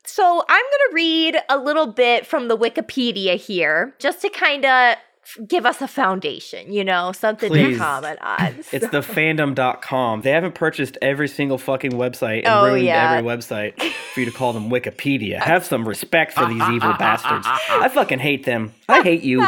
so 0.04 0.44
I'm 0.48 0.64
going 0.64 0.88
to 0.88 0.90
read 0.92 1.36
a 1.48 1.58
little 1.58 1.86
bit 1.92 2.26
from 2.26 2.48
the 2.48 2.56
Wikipedia 2.56 3.36
here, 3.36 3.94
just 3.98 4.20
to 4.22 4.28
kind 4.30 4.64
of 4.64 4.96
give 5.48 5.66
us 5.66 5.80
a 5.82 5.88
foundation, 5.88 6.72
you 6.72 6.84
know, 6.84 7.12
something 7.12 7.50
Please. 7.50 7.74
to 7.76 7.78
comment 7.78 8.18
on. 8.22 8.56
It's 8.72 8.84
So- 8.84 8.86
the 8.88 9.00
fandom.com. 9.00 10.22
They 10.22 10.30
haven't 10.30 10.54
purchased 10.54 10.96
every 11.02 11.28
single 11.28 11.58
fucking 11.58 11.92
website 11.92 12.38
and 12.44 12.48
Oh, 12.48 12.66
ruined 12.66 12.84
yeah. 12.84 13.12
every 13.18 13.28
website 13.28 13.80
for 14.14 14.20
you 14.20 14.26
to 14.26 14.32
call 14.32 14.52
them 14.52 14.70
Wikipedia. 14.70 15.38
Have 15.40 15.64
some 15.64 15.86
respect 15.86 16.32
for 16.32 16.46
these 16.46 16.62
evil 16.62 16.94
bastards. 16.98 17.46
I 17.46 17.88
fucking 17.88 18.18
hate 18.18 18.44
them. 18.44 18.72
I 18.88 19.02
hate 19.02 19.22
you, 19.22 19.40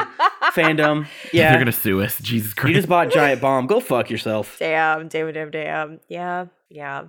fandom. 0.52 1.06
Yeah. 1.32 1.50
They're 1.50 1.58
gonna 1.60 1.72
sue 1.72 2.00
us. 2.02 2.18
Jesus 2.20 2.54
Christ. 2.54 2.68
You 2.68 2.74
just 2.74 2.88
bought 2.88 3.10
Giant 3.10 3.40
Bomb. 3.40 3.66
Go 3.66 3.80
fuck 3.80 4.08
yourself. 4.10 4.56
Damn, 4.58 5.08
damn, 5.08 5.32
damn, 5.32 5.50
damn. 5.50 6.00
Yeah, 6.08 6.46
yeah. 6.70 7.04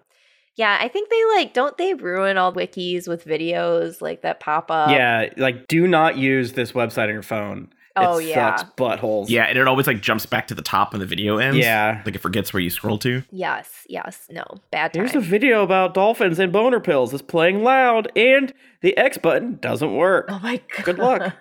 Yeah, 0.55 0.77
I 0.81 0.89
think 0.89 1.09
they 1.09 1.25
like, 1.37 1.53
don't 1.53 1.77
they 1.77 1.93
ruin 1.93 2.37
all 2.37 2.51
wikis 2.51 3.07
with 3.07 3.23
videos 3.25 4.01
like 4.01 4.23
that 4.23 4.39
pop 4.41 4.69
up? 4.69 4.89
yeah, 4.91 5.29
like 5.37 5.67
do 5.67 5.87
not 5.87 6.17
use 6.17 6.51
this 6.53 6.73
website 6.73 7.03
on 7.03 7.13
your 7.13 7.21
phone. 7.23 7.69
Oh, 8.07 8.17
it 8.17 8.27
yeah. 8.27 8.55
sucks 8.55 8.71
buttholes. 8.77 9.29
yeah, 9.29 9.43
and 9.43 9.57
it 9.57 9.67
always 9.67 9.87
like 9.87 10.01
jumps 10.01 10.25
back 10.25 10.47
to 10.47 10.55
the 10.55 10.61
top 10.61 10.93
when 10.93 10.99
the 10.99 11.05
video 11.05 11.37
ends. 11.37 11.57
Yeah. 11.57 12.01
Like 12.05 12.15
it 12.15 12.19
forgets 12.21 12.53
where 12.53 12.61
you 12.61 12.69
scroll 12.69 12.97
to. 12.99 13.23
Yes, 13.31 13.85
yes. 13.87 14.27
No, 14.29 14.43
bad 14.71 14.93
time. 14.93 15.03
Here's 15.03 15.15
a 15.15 15.19
video 15.19 15.63
about 15.63 15.93
dolphins 15.93 16.39
and 16.39 16.51
boner 16.51 16.79
pills. 16.79 17.13
It's 17.13 17.21
playing 17.21 17.63
loud, 17.63 18.11
and 18.15 18.53
the 18.81 18.95
X 18.97 19.17
button 19.17 19.57
doesn't 19.61 19.95
work. 19.95 20.25
Oh 20.29 20.39
my 20.39 20.61
god. 20.75 20.85
Good 20.85 20.99
luck. 20.99 21.21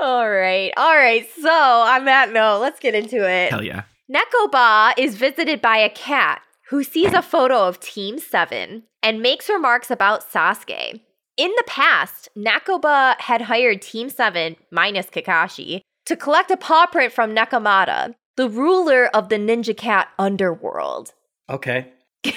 all 0.00 0.28
right. 0.30 0.72
All 0.76 0.94
right. 0.96 1.26
So, 1.40 1.50
on 1.50 2.04
that 2.06 2.32
note, 2.32 2.60
let's 2.60 2.80
get 2.80 2.94
into 2.94 3.28
it. 3.28 3.50
Hell 3.50 3.64
yeah. 3.64 3.82
Nekoba 4.10 4.92
is 4.96 5.16
visited 5.16 5.60
by 5.60 5.78
a 5.78 5.90
cat 5.90 6.42
who 6.68 6.82
sees 6.82 7.12
a 7.12 7.22
photo 7.22 7.66
of 7.66 7.80
Team 7.80 8.18
7 8.18 8.82
and 9.02 9.22
makes 9.22 9.48
remarks 9.48 9.90
about 9.90 10.28
Sasuke. 10.30 11.00
In 11.36 11.50
the 11.56 11.64
past, 11.66 12.30
Nekoba 12.34 13.20
had 13.20 13.42
hired 13.42 13.82
Team 13.82 14.08
7, 14.08 14.56
minus 14.70 15.06
Kakashi, 15.08 15.82
to 16.06 16.16
collect 16.16 16.50
a 16.50 16.56
paw 16.56 16.86
print 16.86 17.12
from 17.12 17.34
Nekomata, 17.34 18.14
the 18.36 18.48
ruler 18.48 19.06
of 19.08 19.28
the 19.28 19.36
ninja 19.36 19.76
cat 19.76 20.08
underworld. 20.18 21.12
Okay. 21.50 21.92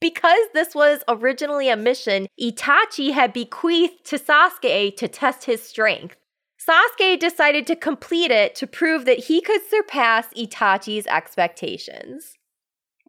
Because 0.00 0.48
this 0.52 0.74
was 0.74 0.98
originally 1.06 1.68
a 1.68 1.76
mission 1.76 2.26
Itachi 2.40 3.12
had 3.12 3.32
bequeathed 3.32 4.04
to 4.06 4.18
Sasuke 4.18 4.96
to 4.96 5.06
test 5.06 5.44
his 5.44 5.62
strength. 5.62 6.16
Sasuke 6.58 7.20
decided 7.20 7.68
to 7.68 7.76
complete 7.76 8.32
it 8.32 8.56
to 8.56 8.66
prove 8.66 9.04
that 9.04 9.20
he 9.20 9.40
could 9.40 9.60
surpass 9.70 10.26
Itachi's 10.36 11.06
expectations. 11.06 12.34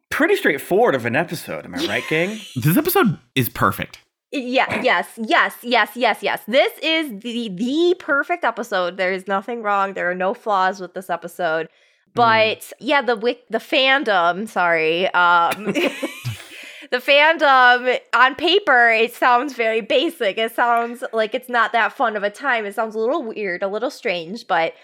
Pretty 0.08 0.36
straightforward 0.36 0.94
of 0.94 1.04
an 1.04 1.16
episode, 1.16 1.64
am 1.64 1.74
I 1.74 1.84
right, 1.84 2.04
gang? 2.08 2.38
This 2.54 2.76
episode 2.76 3.18
is 3.34 3.48
perfect. 3.48 3.98
Yeah, 4.36 4.82
yes, 4.82 5.06
yes, 5.16 5.54
yes, 5.62 5.90
yes, 5.94 6.18
yes. 6.20 6.42
This 6.48 6.72
is 6.82 7.20
the 7.22 7.48
the 7.50 7.94
perfect 8.00 8.42
episode. 8.44 8.96
There 8.96 9.12
is 9.12 9.28
nothing 9.28 9.62
wrong. 9.62 9.94
There 9.94 10.10
are 10.10 10.14
no 10.14 10.34
flaws 10.34 10.80
with 10.80 10.92
this 10.94 11.08
episode. 11.08 11.68
But 12.14 12.72
yeah, 12.80 13.00
the 13.00 13.16
wic- 13.16 13.46
the 13.48 13.58
fandom, 13.58 14.48
sorry. 14.48 15.06
Um 15.14 15.66
the 16.90 16.98
fandom 16.98 17.98
on 18.12 18.34
paper 18.34 18.90
it 18.90 19.14
sounds 19.14 19.52
very 19.54 19.80
basic. 19.80 20.36
It 20.36 20.52
sounds 20.52 21.04
like 21.12 21.34
it's 21.34 21.48
not 21.48 21.70
that 21.72 21.92
fun 21.92 22.16
of 22.16 22.24
a 22.24 22.30
time. 22.30 22.66
It 22.66 22.74
sounds 22.74 22.96
a 22.96 22.98
little 22.98 23.22
weird, 23.22 23.62
a 23.62 23.68
little 23.68 23.90
strange, 23.90 24.46
but 24.48 24.74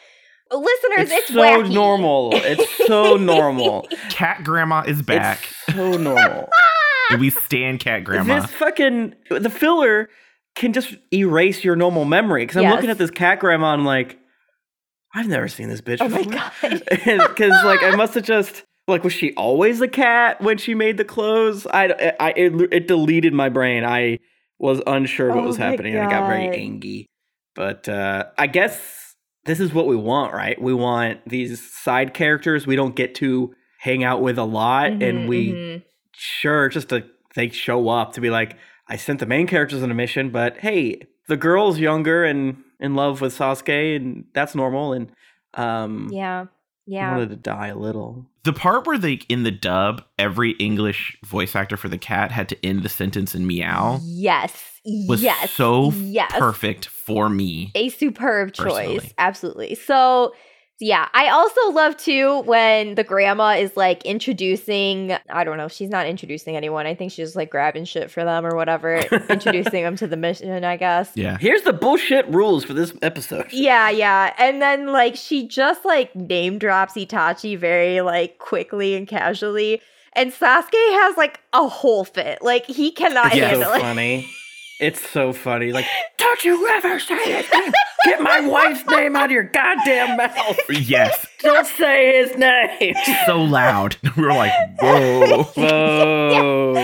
listeners, 0.52 1.10
it's, 1.10 1.12
It's 1.12 1.28
so 1.34 1.40
wacky. 1.42 1.72
normal. 1.74 2.30
It's 2.34 2.86
so 2.86 3.16
normal. 3.16 3.88
Cat 4.10 4.44
Grandma 4.44 4.82
is 4.86 5.02
back. 5.02 5.40
It's 5.68 5.76
so 5.76 5.96
normal. 5.96 6.48
and 7.10 7.20
we 7.20 7.30
stand 7.30 7.80
Cat 7.80 8.04
Grandma. 8.04 8.40
This 8.40 8.50
fucking 8.52 9.14
the 9.30 9.50
filler 9.50 10.08
can 10.56 10.72
just 10.72 10.94
erase 11.12 11.62
your 11.64 11.76
normal 11.76 12.04
memory. 12.04 12.42
Because 12.42 12.56
I'm 12.56 12.62
Yes. 12.64 12.74
looking 12.76 12.90
at 12.90 12.98
this 12.98 13.10
cat 13.10 13.38
grandma, 13.40 13.72
and 13.72 13.80
I'm 13.82 13.86
like, 13.86 14.18
I've 15.14 15.28
never 15.28 15.48
seen 15.48 15.68
this 15.68 15.80
bitch 15.80 15.98
Oh 16.00 16.08
my 16.08 16.22
god. 16.24 16.52
Because 17.28 17.64
like 17.64 17.82
I 17.82 17.90
must 17.96 18.14
have 18.14 18.24
just 18.24 18.64
like 18.88 19.04
was 19.04 19.12
she 19.12 19.32
always 19.34 19.80
a 19.80 19.88
cat 19.88 20.40
when 20.40 20.58
she 20.58 20.74
made 20.74 20.96
the 20.96 21.04
clothes? 21.04 21.66
I, 21.66 22.14
I 22.18 22.30
it, 22.36 22.72
it 22.72 22.88
deleted 22.88 23.32
my 23.32 23.48
brain. 23.48 23.84
I 23.84 24.18
was 24.58 24.80
unsure 24.86 25.28
what 25.32 25.44
Oh 25.44 25.46
was 25.46 25.58
my 25.58 25.66
happening 25.66 25.94
and 25.94 26.04
I 26.04 26.08
got 26.10 26.26
very 26.26 26.46
God. 26.46 26.54
angry. 26.54 27.06
But 27.54 27.88
uh, 27.88 28.26
I 28.38 28.46
guess 28.46 29.14
this 29.44 29.58
is 29.60 29.72
what 29.72 29.86
we 29.86 29.96
want, 29.96 30.32
right? 30.32 30.60
We 30.60 30.74
want 30.74 31.20
these 31.28 31.60
side 31.72 32.14
characters 32.14 32.66
we 32.66 32.76
don't 32.76 32.94
get 32.94 33.14
to 33.16 33.54
hang 33.78 34.04
out 34.04 34.20
with 34.22 34.38
a 34.38 34.44
lot, 34.44 34.90
Mhm, 34.92 35.08
and 35.08 35.28
we 35.28 35.52
mhm. 35.52 35.82
Sure 36.20 36.68
just 36.68 36.90
to 36.90 37.04
they 37.34 37.48
show 37.48 37.88
up 37.88 38.12
to 38.14 38.20
be 38.20 38.28
like, 38.30 38.56
I 38.88 38.96
sent 38.96 39.20
the 39.20 39.26
main 39.26 39.46
characters 39.46 39.82
on 39.82 39.90
a 39.90 39.94
mission, 39.94 40.30
but 40.30 40.58
hey, 40.58 41.00
the 41.28 41.36
girl's 41.36 41.78
younger 41.78 42.24
and 42.24 42.56
in 42.80 42.94
love 42.94 43.20
with 43.20 43.36
Sasuke, 43.36 43.96
and 43.96 44.24
that's 44.34 44.54
normal. 44.54 44.92
And 44.92 45.12
um, 45.54 46.08
Yeah. 46.12 46.42
I 46.42 46.48
Yeah. 46.86 47.12
wanted 47.12 47.30
to 47.30 47.36
die 47.36 47.68
a 47.68 47.76
little. 47.76 48.26
The 48.42 48.52
part 48.52 48.86
where 48.86 48.98
they 48.98 49.20
in 49.28 49.44
the 49.44 49.50
dub, 49.52 50.02
every 50.18 50.52
English 50.52 51.16
voice 51.24 51.54
actor 51.54 51.76
for 51.76 51.88
the 51.88 51.98
cat 51.98 52.32
had 52.32 52.48
to 52.48 52.66
end 52.66 52.82
the 52.82 52.88
sentence 52.88 53.34
in 53.34 53.46
meow 53.46 54.00
Yes. 54.02 54.80
was 55.06 55.22
yes. 55.22 55.52
so 55.52 55.92
yes. 55.92 56.32
perfect 56.36 56.86
for 56.86 57.28
me. 57.28 57.70
a 57.74 57.90
superb 57.90 58.52
choice. 58.52 59.12
Absolutely. 59.18 59.74
So, 59.76 60.32
yeah, 60.80 61.08
I 61.12 61.28
also 61.28 61.70
love 61.72 61.96
too 61.96 62.40
when 62.40 62.94
the 62.94 63.04
grandma 63.04 63.50
is 63.56 63.76
like 63.76 64.04
introducing, 64.04 65.12
I 65.28 65.44
don't 65.44 65.58
know, 65.58 65.68
she's 65.68 65.90
not 65.90 66.06
introducing 66.06 66.56
anyone. 66.56 66.86
I 66.86 66.94
think 66.94 67.12
she's 67.12 67.36
like 67.36 67.50
grabbing 67.50 67.84
shit 67.84 68.10
for 68.10 68.24
them 68.24 68.46
or 68.46 68.56
whatever, 68.56 68.96
introducing 69.28 69.82
them 69.84 69.96
to 69.96 70.06
the 70.06 70.16
mission, 70.16 70.64
I 70.64 70.76
guess. 70.76 71.10
Yeah. 71.14 71.36
Here's 71.38 71.62
the 71.62 71.72
bullshit 71.74 72.26
rules 72.28 72.64
for 72.64 72.72
this 72.74 72.92
episode. 73.02 73.46
Yeah, 73.52 73.90
yeah. 73.90 74.32
And 74.38 74.62
then 74.62 74.86
like 74.86 75.16
she 75.16 75.46
just 75.46 75.84
like 75.84 76.16
name 76.16 76.58
drops 76.58 76.94
Itachi 76.94 77.58
very 77.58 78.00
like 78.00 78.38
quickly 78.38 78.94
and 78.94 79.06
casually. 79.06 79.82
And 80.14 80.32
Sasuke 80.32 80.72
has 80.72 81.16
like 81.18 81.40
a 81.52 81.68
whole 81.68 82.04
fit. 82.04 82.40
Like 82.42 82.64
he 82.66 82.90
cannot 82.90 83.34
Yeah. 83.34 83.50
It's 83.50 83.58
handle 83.58 83.70
so 83.70 83.74
it. 83.76 83.80
funny. 83.80 84.30
It's 84.80 85.00
so 85.10 85.32
funny. 85.32 85.72
Like, 85.72 85.86
don't 86.18 86.44
you 86.44 86.66
ever 86.68 86.98
say 86.98 87.14
it? 87.16 87.74
Get 88.04 88.20
my 88.22 88.40
wife's 88.40 88.84
name 88.86 89.14
out 89.14 89.26
of 89.26 89.30
your 89.30 89.42
goddamn 89.44 90.16
mouth. 90.16 90.58
Yes. 90.70 91.26
Don't 91.40 91.66
say 91.66 92.18
his 92.22 92.36
name. 92.36 92.94
So 93.26 93.42
loud. 93.42 93.96
We 94.16 94.22
were 94.24 94.30
like, 94.32 94.52
whoa. 94.80 95.42
Whoa. 95.54 96.74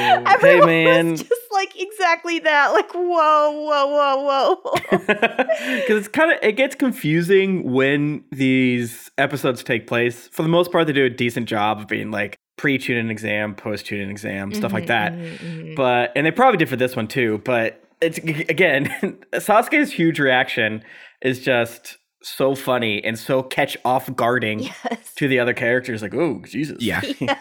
hey, 0.41 0.61
man. 0.61 1.13
was 1.13 1.23
just 1.23 1.41
like 1.53 1.73
exactly 1.81 2.39
that. 2.41 2.69
Like, 2.73 2.91
whoa, 2.93 3.51
whoa, 3.51 3.87
whoa, 3.87 4.61
whoa. 4.63 4.99
Because 5.77 5.99
it's 5.99 6.09
kind 6.09 6.33
of 6.33 6.39
it 6.43 6.53
gets 6.53 6.75
confusing 6.75 7.73
when 7.73 8.25
these 8.31 9.11
episodes 9.19 9.63
take 9.65 9.87
place. 9.87 10.29
For 10.29 10.43
the 10.43 10.49
most 10.49 10.71
part, 10.73 10.87
they 10.87 10.93
do 10.93 11.05
a 11.05 11.11
decent 11.11 11.49
job 11.49 11.79
of 11.81 11.89
being 11.89 12.11
like 12.11 12.37
pre-tune 12.57 13.11
exam, 13.11 13.55
post-tune 13.55 14.09
exam, 14.11 14.53
stuff 14.55 14.73
like 14.73 14.85
Mhm, 14.85 14.89
that. 14.89 15.13
mhm, 15.13 15.39
mhm. 15.39 15.77
But 15.77 16.13
and 16.17 16.27
they 16.27 16.31
probably 16.31 16.57
did 16.59 16.69
for 16.69 16.77
this 16.77 16.95
one 16.97 17.07
too. 17.09 17.41
But 17.45 17.83
it's 18.01 18.19
again, 18.19 18.87
Sasuke's 19.35 19.93
huge 19.93 20.19
reaction 20.19 20.83
is 21.23 21.41
just 21.41 21.99
so 22.23 22.55
funny 22.55 23.03
and 23.05 23.19
so 23.19 23.43
catch 23.43 23.77
off 23.85 24.15
guarding 24.17 24.61
Yes. 24.61 25.15
to 25.17 25.29
the 25.29 25.39
other 25.39 25.55
characters. 25.55 26.03
Like, 26.03 26.15
oh 26.15 26.43
Jesus, 26.47 26.83
Yeah. 26.83 27.01
yes. 27.21 27.39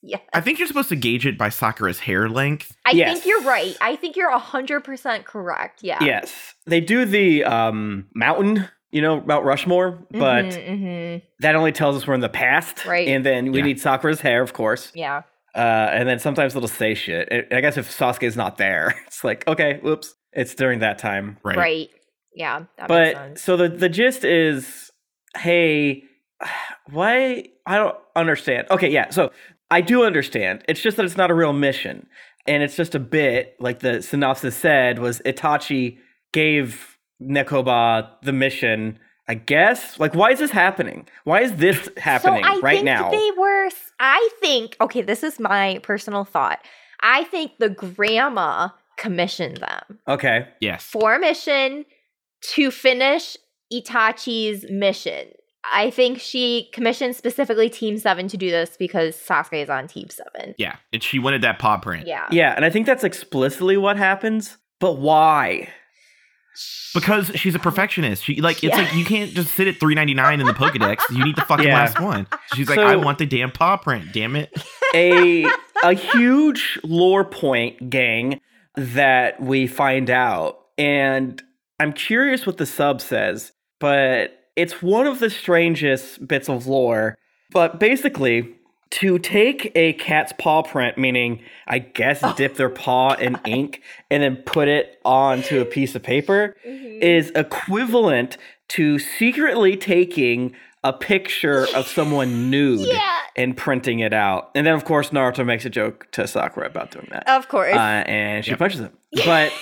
Yes. 0.00 0.20
I 0.32 0.40
think 0.40 0.58
you're 0.60 0.68
supposed 0.68 0.90
to 0.90 0.96
gauge 0.96 1.26
it 1.26 1.36
by 1.36 1.48
Sakura's 1.48 1.98
hair 1.98 2.28
length. 2.28 2.76
I 2.86 2.92
Yes. 2.92 3.14
think 3.14 3.26
you're 3.26 3.42
right. 3.42 3.76
I 3.80 3.96
think 3.96 4.14
you're 4.16 4.30
100% 4.30 5.24
correct. 5.24 5.80
Yeah. 5.82 5.98
yes, 6.02 6.54
they 6.66 6.80
do 6.80 7.04
the 7.04 7.44
um 7.44 8.06
mountain. 8.14 8.68
You 8.90 9.02
know, 9.02 9.20
Mount 9.20 9.44
Rushmore, 9.44 9.98
but 10.12 10.46
Mhm, 10.46 10.80
mhm. 10.80 11.22
that 11.40 11.54
only 11.56 11.72
tells 11.72 11.94
us 11.94 12.06
we're 12.06 12.14
in 12.14 12.20
the 12.20 12.28
past. 12.30 12.86
Right. 12.86 13.06
And 13.08 13.26
then 13.26 13.52
we 13.52 13.58
Yeah. 13.58 13.64
need 13.66 13.80
Sakura's 13.82 14.22
hair, 14.22 14.40
of 14.40 14.54
course. 14.54 14.90
yeah. 14.94 15.22
Uh, 15.54 15.58
and 15.92 16.08
then 16.08 16.18
sometimes 16.18 16.54
it'll 16.54 16.68
say 16.68 16.94
shit. 16.94 17.28
And 17.30 17.46
I 17.52 17.60
guess 17.60 17.76
if 17.76 17.90
Sasuke's 17.90 18.36
not 18.36 18.58
there, 18.58 18.94
it's 19.06 19.24
like, 19.24 19.46
okay, 19.48 19.78
whoops. 19.82 20.14
It's 20.32 20.54
during 20.54 20.80
that 20.80 20.98
time. 20.98 21.38
Right. 21.42 21.56
Right. 21.56 21.88
Yeah. 22.34 22.64
That 22.76 22.88
makes 22.88 22.88
But 22.88 23.14
sense. 23.16 23.42
so 23.42 23.56
the, 23.56 23.68
the 23.68 23.88
gist 23.88 24.24
is, 24.24 24.90
hey, 25.36 26.04
why? 26.90 27.46
I 27.66 27.76
don't 27.76 27.96
understand. 28.14 28.66
Okay, 28.70 28.90
yeah. 28.90 29.10
So 29.10 29.32
I 29.70 29.80
do 29.80 30.04
understand. 30.04 30.64
It's 30.68 30.80
just 30.80 30.96
that 30.96 31.06
it's 31.06 31.16
not 31.16 31.30
a 31.30 31.34
real 31.34 31.52
mission. 31.52 32.06
And 32.46 32.62
it's 32.62 32.76
just 32.76 32.94
a 32.94 32.98
bit, 33.00 33.56
like 33.60 33.80
the 33.80 34.00
synopsis 34.02 34.56
said, 34.56 34.98
was 34.98 35.20
Itachi 35.26 35.98
gave 36.32 36.96
Nekoba 37.22 38.08
the 38.22 38.32
mission. 38.32 38.98
I 39.28 39.34
guess. 39.34 40.00
Like, 40.00 40.14
why 40.14 40.30
is 40.30 40.38
this 40.38 40.50
happening? 40.50 41.06
Why 41.24 41.42
is 41.42 41.56
this 41.56 41.88
happening 41.98 42.42
right 42.42 42.42
now? 42.42 42.52
so 42.52 42.58
I 42.58 42.60
right 42.60 42.76
think 42.76 42.84
now? 42.84 43.10
They 43.10 43.30
were. 43.36 43.68
I 44.00 44.28
think. 44.40 44.76
Okay, 44.80 45.02
this 45.02 45.22
is 45.22 45.38
my 45.38 45.80
personal 45.82 46.24
thought. 46.24 46.60
I 47.00 47.24
think 47.24 47.52
the 47.58 47.68
grandma 47.68 48.70
commissioned 48.96 49.58
them 49.58 50.00
okay. 50.08 50.48
Yes. 50.60 50.82
for 50.82 51.14
a 51.14 51.20
mission 51.20 51.84
to 52.54 52.70
finish 52.70 53.36
Itachi's 53.72 54.68
mission. 54.70 55.28
I 55.70 55.90
think 55.90 56.18
she 56.20 56.70
commissioned 56.72 57.14
specifically 57.14 57.68
Team 57.68 57.98
Seven 57.98 58.28
to 58.28 58.36
do 58.36 58.50
this 58.50 58.76
because 58.78 59.16
Sasuke 59.16 59.62
is 59.62 59.68
on 59.68 59.86
Team 59.86 60.08
Seven. 60.08 60.54
Yeah. 60.56 60.76
And 60.92 61.02
she 61.02 61.18
wanted 61.18 61.42
that 61.42 61.58
paw 61.58 61.76
print. 61.78 62.06
Yeah. 62.06 62.26
Yeah, 62.30 62.54
and 62.54 62.64
I 62.64 62.70
think 62.70 62.86
that's 62.86 63.04
explicitly 63.04 63.76
what 63.76 63.96
happens. 63.96 64.56
But 64.80 64.98
why? 64.98 65.68
Because 66.94 67.30
she's 67.34 67.54
a 67.54 67.58
perfectionist. 67.58 68.24
She 68.24 68.40
like 68.40 68.64
it's 68.64 68.74
Yeah. 68.76 68.82
like 68.84 68.94
you 68.94 69.04
can't 69.04 69.30
just 69.32 69.54
sit 69.54 69.68
at 69.68 69.78
399 69.78 70.40
in 70.40 70.46
the 70.46 70.52
Pokedex. 70.54 71.00
You 71.10 71.22
need 71.24 71.36
the 71.36 71.42
fucking 71.42 71.66
Yeah. 71.66 71.74
last 71.74 72.00
one. 72.00 72.26
She's 72.54 72.68
like, 72.68 72.76
So- 72.76 72.86
I 72.86 72.96
want 72.96 73.18
the 73.18 73.26
damn 73.26 73.50
paw 73.50 73.76
print, 73.76 74.12
damn 74.12 74.34
it. 74.36 74.50
a 74.94 75.44
a 75.82 75.92
huge 75.92 76.78
lore 76.82 77.24
point 77.24 77.90
gang 77.90 78.40
that 78.76 79.40
we 79.40 79.66
find 79.66 80.08
out 80.10 80.58
and 80.78 81.42
i'm 81.80 81.92
curious 81.92 82.46
what 82.46 82.56
the 82.58 82.66
sub 82.66 83.00
says 83.00 83.52
but 83.80 84.30
it's 84.56 84.80
one 84.82 85.06
of 85.06 85.18
the 85.18 85.28
strangest 85.30 86.26
bits 86.28 86.48
of 86.48 86.66
lore 86.66 87.16
but 87.52 87.78
basically 87.80 88.54
to 88.90 89.18
take 89.18 89.70
a 89.74 89.92
cat's 89.94 90.32
paw 90.38 90.62
print 90.62 90.96
meaning 90.96 91.40
i 91.66 91.78
guess 91.78 92.20
Oh, 92.22 92.34
dip 92.36 92.54
their 92.56 92.70
paw 92.70 93.14
in 93.18 93.38
ink 93.44 93.82
and 94.10 94.22
then 94.22 94.36
put 94.36 94.68
it 94.68 94.98
onto 95.04 95.60
a 95.60 95.64
piece 95.64 95.94
of 95.94 96.02
paper 96.02 96.56
Mhm. 96.66 97.02
is 97.02 97.30
equivalent 97.34 98.36
to 98.68 98.98
secretly 98.98 99.76
taking 99.76 100.54
a 100.84 100.92
picture 100.92 101.66
of 101.74 101.86
someone 101.88 102.50
nude 102.50 102.86
Yeah. 102.90 103.16
and 103.36 103.56
printing 103.56 103.98
it 103.98 104.12
out. 104.12 104.50
And 104.54 104.64
then, 104.66 104.74
of 104.74 104.84
course, 104.84 105.10
Naruto 105.10 105.44
makes 105.44 105.64
a 105.64 105.70
joke 105.70 106.06
to 106.12 106.26
Sakura 106.28 106.66
about 106.66 106.92
doing 106.92 107.08
that. 107.10 107.28
Of 107.28 107.48
course. 107.48 107.74
Uh, 107.74 108.04
and 108.06 108.44
she 108.44 108.52
Yep. 108.52 108.58
punches 108.60 108.80
him. 108.80 108.92
But 109.24 109.52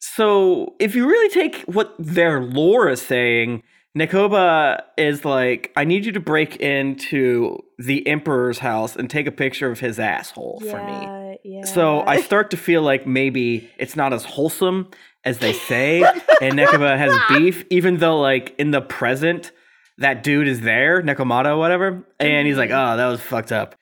so 0.00 0.74
if 0.78 0.94
you 0.94 1.06
really 1.08 1.28
take 1.28 1.56
what 1.62 1.94
their 1.98 2.40
lore 2.40 2.88
is 2.88 3.00
saying, 3.02 3.62
Nekoba 3.98 4.82
is 4.96 5.24
like, 5.24 5.72
I 5.76 5.84
need 5.84 6.04
you 6.06 6.12
to 6.12 6.20
break 6.20 6.56
into 6.56 7.58
the 7.78 8.06
Emperor's 8.06 8.58
house 8.58 8.94
and 8.94 9.10
take 9.10 9.26
a 9.26 9.32
picture 9.32 9.70
of 9.70 9.80
his 9.80 9.98
asshole 9.98 10.60
for 10.60 10.84
me. 10.84 11.38
Yeah. 11.42 11.64
So 11.64 12.02
I 12.02 12.20
start 12.20 12.50
to 12.52 12.56
feel 12.56 12.82
like 12.82 13.06
maybe 13.06 13.68
it's 13.78 13.96
not 13.96 14.12
as 14.12 14.24
wholesome 14.24 14.90
as 15.24 15.38
they 15.38 15.52
say, 15.52 16.02
and 16.40 16.54
Nekoba 16.54 16.96
has 16.96 17.12
beef, 17.28 17.64
even 17.70 17.98
though 17.98 18.18
like 18.20 18.54
in 18.58 18.70
the 18.70 18.80
present, 18.80 19.50
that 19.98 20.22
dude 20.22 20.48
is 20.48 20.60
there, 20.60 21.02
Nekomata, 21.02 21.58
whatever, 21.58 22.06
and 22.18 22.46
he's 22.46 22.56
like, 22.56 22.70
mm-hmm. 22.70 22.94
oh, 22.94 22.96
that 22.96 23.06
was 23.06 23.20
fucked 23.20 23.52
up. 23.52 23.74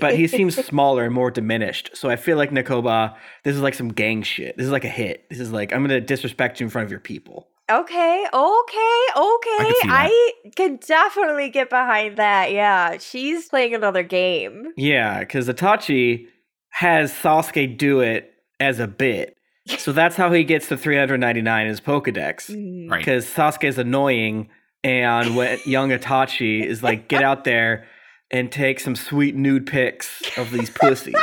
But 0.00 0.16
he 0.16 0.26
seems 0.26 0.56
smaller 0.66 1.04
and 1.04 1.14
more 1.14 1.30
diminished. 1.30 1.90
So 1.94 2.10
I 2.10 2.16
feel 2.16 2.36
like 2.36 2.50
Nekoba, 2.50 3.14
this 3.44 3.54
is 3.54 3.62
like 3.62 3.74
some 3.74 3.88
gang 3.88 4.22
shit. 4.22 4.56
This 4.56 4.66
is 4.66 4.72
like 4.72 4.84
a 4.84 4.88
hit. 4.88 5.28
This 5.28 5.38
is 5.38 5.52
like, 5.52 5.72
I'm 5.72 5.82
gonna 5.82 6.00
disrespect 6.00 6.60
you 6.60 6.66
in 6.66 6.70
front 6.70 6.86
of 6.86 6.90
your 6.90 7.00
people. 7.00 7.48
Okay, 7.70 8.26
okay, 8.32 9.06
okay. 9.16 9.72
see 9.80 9.88
that. 9.88 10.10
I 10.10 10.32
can 10.56 10.76
definitely 10.76 11.50
get 11.50 11.70
behind 11.70 12.16
that. 12.16 12.52
Yeah, 12.52 12.98
she's 12.98 13.48
playing 13.48 13.74
another 13.74 14.02
game. 14.02 14.72
Yeah, 14.76 15.20
because 15.20 15.48
Itachi 15.48 16.26
has 16.70 17.12
Sasuke 17.12 17.76
do 17.78 18.00
it 18.00 18.34
as 18.58 18.80
a 18.80 18.86
bit. 18.86 19.36
So 19.78 19.92
that's 19.92 20.16
how 20.16 20.32
he 20.32 20.42
gets 20.42 20.68
to 20.68 20.76
399 20.76 21.62
in 21.62 21.68
his 21.68 21.80
Pokedex. 21.80 22.50
Mm. 22.50 22.90
Right. 22.90 22.98
because 22.98 23.26
Sasuke's 23.26 23.78
annoying, 23.78 24.48
and 24.82 25.36
when 25.36 25.58
young 25.66 25.90
Itachi 25.90 26.64
is 26.64 26.82
like, 26.82 27.08
get 27.08 27.22
out 27.22 27.44
there 27.44 27.86
and 28.30 28.50
take 28.50 28.80
some 28.80 28.96
sweet 28.96 29.36
nude 29.36 29.66
pics 29.66 30.22
of 30.36 30.50
these 30.50 30.70
pussies. 30.70 31.14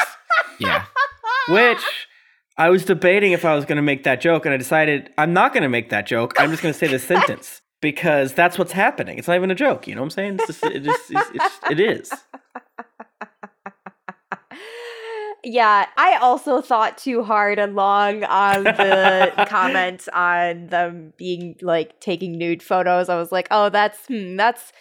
Yeah. 0.60 0.86
Which 1.50 1.84
I 2.58 2.70
was 2.70 2.86
debating 2.86 3.34
if 3.34 3.45
I 3.45 3.53
was 3.55 3.66
going 3.66 3.76
to 3.76 3.82
make 3.84 4.03
that 4.03 4.20
joke, 4.22 4.45
and 4.45 4.53
I 4.53 4.58
decided 4.58 5.12
I'm 5.18 5.34
not 5.34 5.53
going 5.53 5.64
to 5.64 5.70
make 5.70 5.89
that 5.91 6.08
joke. 6.08 6.34
I'm 6.39 6.49
just 6.49 6.64
going 6.64 6.74
to 6.74 6.78
say 6.78 6.88
the 6.88 6.97
sentence 6.99 7.62
because 7.82 8.34
that's 8.34 8.58
what's 8.58 8.72
happening. 8.72 9.18
It's 9.20 9.28
not 9.28 9.36
even 9.36 9.51
a 9.51 9.55
joke. 9.55 9.88
You 9.88 9.95
know 9.95 10.01
what 10.01 10.05
I'm 10.05 10.10
saying? 10.12 10.36
It's 10.39 10.47
just, 10.47 10.64
it 10.64 10.84
just 10.84 11.12
it's, 11.12 11.30
it's, 11.36 11.60
it 11.70 11.80
is. 11.80 12.12
Yeah, 15.43 15.86
I 15.95 16.18
also 16.18 16.62
thought 16.62 16.97
too 16.97 17.24
hard 17.24 17.58
and 17.60 17.76
long 17.76 18.24
on 18.26 18.64
the 18.66 19.32
comments 19.47 20.10
on 20.12 20.68
them 20.68 21.14
being 21.16 21.55
like 21.62 21.99
taking 22.01 22.38
nude 22.38 22.62
photos. 22.64 23.08
I 23.08 23.16
was 23.18 23.32
like, 23.32 23.47
oh, 23.51 23.70
that's 23.70 24.08
hmm, 24.08 24.36
that's 24.36 24.74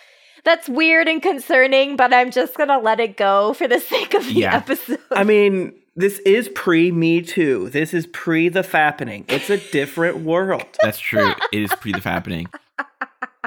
that's 0.45 0.69
weird 0.69 1.09
and 1.09 1.23
concerning, 1.23 1.95
but 1.97 2.13
I'm 2.13 2.31
just 2.33 2.57
gonna 2.57 2.79
let 2.79 2.99
it 2.99 3.17
go 3.17 3.53
for 3.53 3.69
the 3.69 3.79
sake 3.79 4.15
of 4.15 4.25
the 4.25 4.33
Yeah. 4.33 4.57
episode. 4.57 4.99
I 5.13 5.23
mean, 5.23 5.73
this 5.97 6.19
is 6.21 6.49
pre 6.51 6.93
Me 6.93 7.23
Too. 7.23 7.71
This 7.71 7.93
is 7.95 8.07
pre 8.07 8.49
the 8.49 8.63
fappening. 8.63 9.25
It's 9.29 9.51
a 9.51 9.57
different 9.73 10.19
world. 10.19 10.67
That's 10.83 10.99
true. 11.01 11.33
It 11.53 11.63
is 11.63 11.73
pre 11.81 11.93
the 11.93 12.01
fappening. 12.01 12.47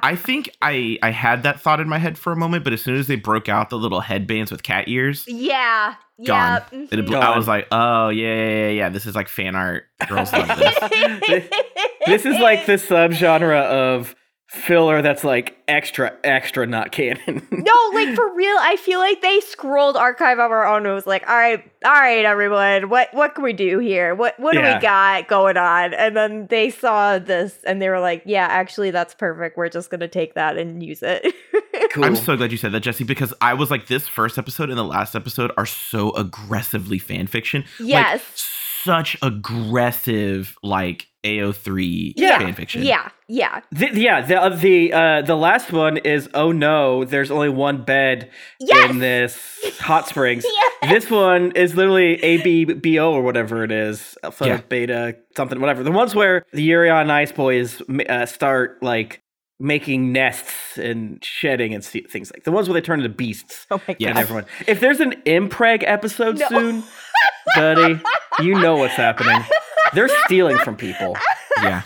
I 0.01 0.15
think 0.15 0.49
I 0.61 0.97
I 1.03 1.11
had 1.11 1.43
that 1.43 1.59
thought 1.61 1.79
in 1.79 1.89
my 1.89 1.97
head 1.97 2.17
for 2.17 2.31
a 2.31 2.35
moment, 2.35 2.63
but 2.63 2.71
as 2.73 2.81
soon 2.81 2.95
as 2.95 3.07
they 3.07 3.15
broke 3.17 3.49
out 3.49 3.69
the 3.69 3.77
little 3.77 3.99
headbands 3.99 4.49
with 4.51 4.63
cat 4.63 4.87
ears, 4.87 5.25
Yeah. 5.27 5.95
gone. 6.25 6.61
Yeah. 6.71 6.79
It, 6.91 7.05
mhm. 7.05 7.21
I 7.21 7.35
was 7.37 7.47
like, 7.47 7.67
oh 7.71 8.07
yeah, 8.09 8.33
yeah, 8.35 8.49
yeah, 8.49 8.69
yeah. 8.69 8.89
This 8.89 9.05
is 9.05 9.13
like 9.15 9.27
fan 9.27 9.55
art. 9.55 9.83
Girls 10.07 10.31
love 10.31 10.47
this. 10.57 11.49
This 12.05 12.25
is 12.25 12.39
like 12.39 12.65
the 12.65 12.73
subgenre 12.73 13.61
of 13.61 14.15
filler 14.49 15.03
that's 15.03 15.23
like 15.23 15.55
extra, 15.67 16.11
extra 16.23 16.65
not 16.65 16.91
canon. 16.91 17.45
No, 17.59 17.91
like 17.93 18.15
for 18.15 18.33
real, 18.33 18.55
I 18.59 18.77
feel 18.77 18.99
like 18.99 19.21
they 19.21 19.41
scrolled 19.41 19.95
archive 19.95 20.39
of 20.39 20.49
our 20.49 20.65
own 20.65 20.85
and 20.85 20.95
was 20.95 21.05
like, 21.05 21.27
all 21.29 21.35
right, 21.35 21.63
all 21.85 21.91
right, 21.91 22.25
everyone, 22.25 22.89
what 22.89 23.13
what 23.13 23.35
can 23.35 23.43
we 23.43 23.53
do 23.53 23.79
here? 23.79 24.15
What 24.15 24.39
what 24.39 24.53
do 24.53 24.61
we 24.61 24.79
got 24.79 25.27
going 25.27 25.57
on? 25.57 25.93
And 25.93 26.15
then 26.15 26.47
they 26.47 26.69
saw 26.71 27.19
this 27.19 27.57
and 27.65 27.81
they 27.81 27.89
were 27.89 27.99
like, 27.99 28.23
yeah, 28.25 28.47
actually 28.49 28.91
that's 28.91 29.13
perfect. 29.13 29.57
We're 29.57 29.69
just 29.69 29.91
gonna 29.91 30.07
take 30.07 30.33
that 30.33 30.57
and 30.57 30.81
use 30.81 31.03
it. 31.03 31.35
cool. 31.91 32.05
I'm 32.05 32.15
so 32.15 32.35
glad 32.35 32.51
you 32.51 32.57
said 32.57 32.71
that, 32.71 32.79
Jesse, 32.79 33.03
because 33.03 33.33
I 33.41 33.53
was 33.53 33.69
like, 33.69 33.87
this 33.87 34.07
first 34.07 34.37
episode 34.37 34.69
and 34.69 34.77
the 34.77 34.83
last 34.83 35.15
episode 35.15 35.51
are 35.57 35.65
so 35.65 36.11
aggressively 36.11 36.97
fan 36.97 37.27
fiction. 37.27 37.65
Like, 37.79 37.89
yes. 37.89 38.23
such 38.83 39.17
aggressive, 39.21 40.57
like 40.63 41.08
AO3 41.23 42.13
Yeah. 42.15 42.39
fan 42.39 42.53
fiction. 42.53 42.83
Yeah, 42.83 43.09
yeah. 43.27 43.61
The, 43.71 43.89
yeah, 43.93 44.21
the 44.21 44.41
uh, 44.41 44.49
the 44.55 44.93
uh, 44.93 45.21
the 45.23 45.35
last 45.35 45.71
one 45.73 45.97
is 45.97 46.29
oh 46.33 46.51
no, 46.51 47.03
there's 47.03 47.29
only 47.31 47.49
one 47.49 47.83
bed 47.83 48.29
Yes! 48.59 48.89
in 48.89 48.99
this 48.99 49.37
hot 49.79 50.07
springs. 50.07 50.45
Yes! 50.81 50.91
This 51.03 51.11
one 51.11 51.51
is 51.57 51.75
literally 51.75 52.17
ABBO 52.17 53.11
or 53.11 53.21
whatever 53.21 53.65
it 53.65 53.71
is, 53.71 54.17
alpha, 54.23 54.45
Yeah. 54.47 54.61
beta, 54.69 55.17
something, 55.35 55.59
whatever. 55.59 55.83
The 55.83 55.91
ones 55.91 56.15
where 56.15 56.45
the 56.53 56.63
Yuri 56.63 56.89
on 56.89 57.11
Ice 57.11 57.33
Boys 57.33 57.81
ma- 57.89 58.03
uh, 58.07 58.25
start 58.25 58.81
like 58.81 59.21
making 59.59 60.13
nests 60.13 60.77
and 60.77 61.21
shedding 61.21 61.73
and 61.73 61.83
see- 61.83 62.05
things 62.09 62.31
like 62.33 62.45
the 62.45 62.51
ones 62.53 62.69
where 62.69 62.75
they 62.75 62.81
turn 62.85 62.99
into 63.01 63.09
beasts. 63.13 63.67
Oh 63.69 63.81
my 63.89 63.95
Yeah. 63.99 64.07
And 64.09 64.15
god. 64.15 64.21
everyone, 64.21 64.45
if 64.67 64.79
there's 64.79 65.01
an 65.01 65.15
impreg 65.25 65.83
episode 65.85 66.39
No. 66.39 66.47
soon, 66.47 66.83
buddy, 67.55 67.99
you 68.41 68.55
know 68.55 68.77
what's 68.77 68.93
happening. 68.95 69.43
They're 69.93 70.09
stealing 70.25 70.57
from 70.59 70.75
people. 70.75 71.17
Yeah. 71.61 71.81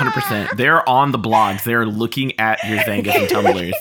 100%. 0.00 0.56
They're 0.56 0.88
on 0.88 1.12
the 1.12 1.18
blogs. 1.18 1.64
They're 1.64 1.86
looking 1.86 2.38
at 2.38 2.62
your 2.64 2.78
Xangas 2.78 3.14
and 3.14 3.28
Tumblrs 3.28 3.72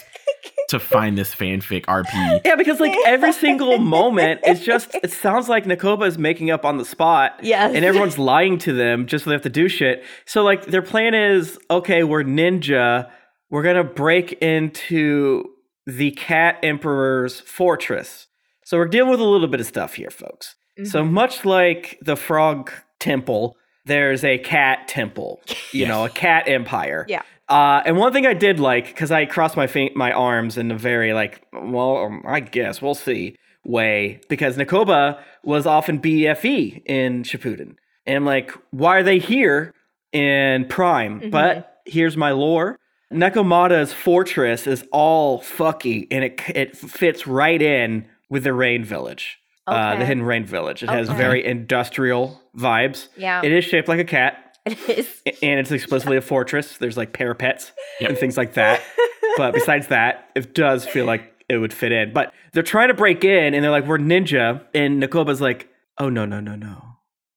to 0.70 0.80
find 0.80 1.18
this 1.18 1.34
fanfic 1.34 1.86
RP. 1.86 2.41
Yeah, 2.45 2.55
because 2.55 2.80
like 2.80 2.95
every 3.05 3.34
single 3.34 3.78
moment 3.78 4.41
is 4.45 4.64
just 4.64 4.95
it 5.03 5.11
sounds 5.11 5.49
like 5.49 5.66
Nekoba 5.66 6.07
is 6.07 6.18
making 6.18 6.51
up 6.51 6.66
on 6.66 6.78
the 6.78 6.86
spot. 6.86 7.39
Yes. 7.41 7.76
And 7.76 7.84
everyone's 7.84 8.18
lying 8.18 8.57
to 8.59 8.74
them 8.74 9.07
just 9.07 9.24
so 9.24 9.30
they 9.30 9.36
have 9.36 9.43
to 9.43 9.49
do 9.49 9.68
shit. 9.68 10.03
So 10.26 10.43
like 10.43 10.66
their 10.66 10.82
plan 10.82 11.14
is, 11.14 11.57
okay, 11.70 12.03
we're 12.03 12.24
ninja. 12.24 13.09
We're 13.49 13.64
gonna 13.64 13.84
break 13.84 14.34
into 14.34 15.45
the 15.86 16.11
cat 16.11 16.59
emperor's 16.64 17.39
fortress. 17.39 18.28
So 18.66 18.78
we're 18.78 18.88
dealing 18.88 19.11
with 19.11 19.20
a 19.20 19.26
little 19.26 19.47
bit 19.47 19.59
of 19.59 19.66
stuff 19.66 19.95
here, 19.95 20.09
folks. 20.09 20.55
So 20.86 21.03
Mm-hmm. 21.03 21.13
much 21.13 21.45
like 21.45 21.99
the 22.01 22.15
frog 22.15 22.71
temple, 22.99 23.55
there's 23.86 24.24
a 24.24 24.38
cat 24.39 24.88
temple. 24.88 25.41
You 25.71 25.88
know, 25.88 26.05
a 26.05 26.09
cat 26.09 26.47
empire. 26.47 27.05
Yeah. 27.07 27.21
Uh, 27.49 27.82
and 27.86 27.97
one 27.97 28.13
thing 28.13 28.26
I 28.26 28.34
did 28.34 28.59
like, 28.59 28.88
because 28.88 29.11
I 29.11 29.26
crossed 29.26 29.57
my 29.57 29.67
fa- 29.67 29.89
my 29.95 30.11
arms 30.11 30.57
in 30.57 30.71
a 30.71 30.78
very 30.78 31.13
like, 31.13 31.43
well, 31.51 31.97
um, 31.97 32.24
I 32.26 32.39
guess 32.39 32.82
we'll 32.82 32.95
see 32.95 33.36
way, 33.65 34.19
because 34.30 34.57
Nekoba 34.57 35.19
was 35.43 35.65
often 35.65 35.99
BFE 35.99 36.82
in 36.86 37.24
Shippuden, 37.24 37.76
and 38.05 38.15
I'm 38.17 38.26
like, 38.26 38.51
why 38.71 38.97
are 38.97 39.03
they 39.03 39.19
here 39.19 39.74
in 40.13 40.65
Prime? 40.65 41.19
Mhm. 41.19 41.32
But 41.32 41.82
here's 41.86 42.15
my 42.17 42.32
lore: 42.32 42.78
Nekomata's 43.11 43.93
fortress 43.93 44.65
is 44.65 44.84
all 44.91 45.39
fucky, 45.41 46.07
and 46.09 46.24
it 46.24 46.41
it 46.55 46.76
fits 46.78 47.28
right 47.28 47.61
in 47.61 48.05
with 48.30 48.43
the 48.45 48.53
Rain 48.53 48.84
Village, 48.84 49.38
uh, 49.68 49.95
the 49.97 50.05
Hidden 50.05 50.24
Rain 50.24 50.45
Village. 50.45 50.84
It 50.84 50.89
has 50.89 51.09
very 51.09 51.45
industrial 51.45 52.41
vibes. 52.57 53.07
Yeah. 53.18 53.41
It 53.43 53.51
is 53.51 53.64
shaped 53.66 53.88
like 53.88 53.99
a 53.99 54.03
cat 54.05 54.57
It 54.66 54.89
is. 54.89 55.22
and 55.41 55.59
it's 55.59 55.72
explicitly 55.72 56.18
a 56.18 56.22
fortress. 56.22 56.78
There's 56.78 56.97
like 56.97 57.14
parapets 57.14 57.72
Yep. 57.99 58.09
and 58.09 58.20
things 58.20 58.38
like 58.38 58.53
that. 58.55 58.82
But 59.36 59.55
besides 59.55 59.88
that, 59.88 60.30
it 60.36 60.53
does 60.53 60.86
feel 60.86 61.05
like 61.05 61.24
it 61.49 61.57
would 61.57 61.74
fit 61.74 61.91
in. 61.91 62.14
But 62.14 62.32
they're 62.51 62.61
trying 62.61 62.89
to 62.89 62.93
break 62.93 63.24
in, 63.24 63.55
and 63.55 63.64
they're 63.64 63.72
like, 63.72 63.88
"We're 63.88 63.97
ninja," 63.97 64.61
and 64.76 65.01
Nekoba's 65.01 65.41
like, 65.41 65.70
"Oh 65.99 66.07
no, 66.07 66.24
no, 66.26 66.39
no, 66.39 66.55
no! 66.55 66.84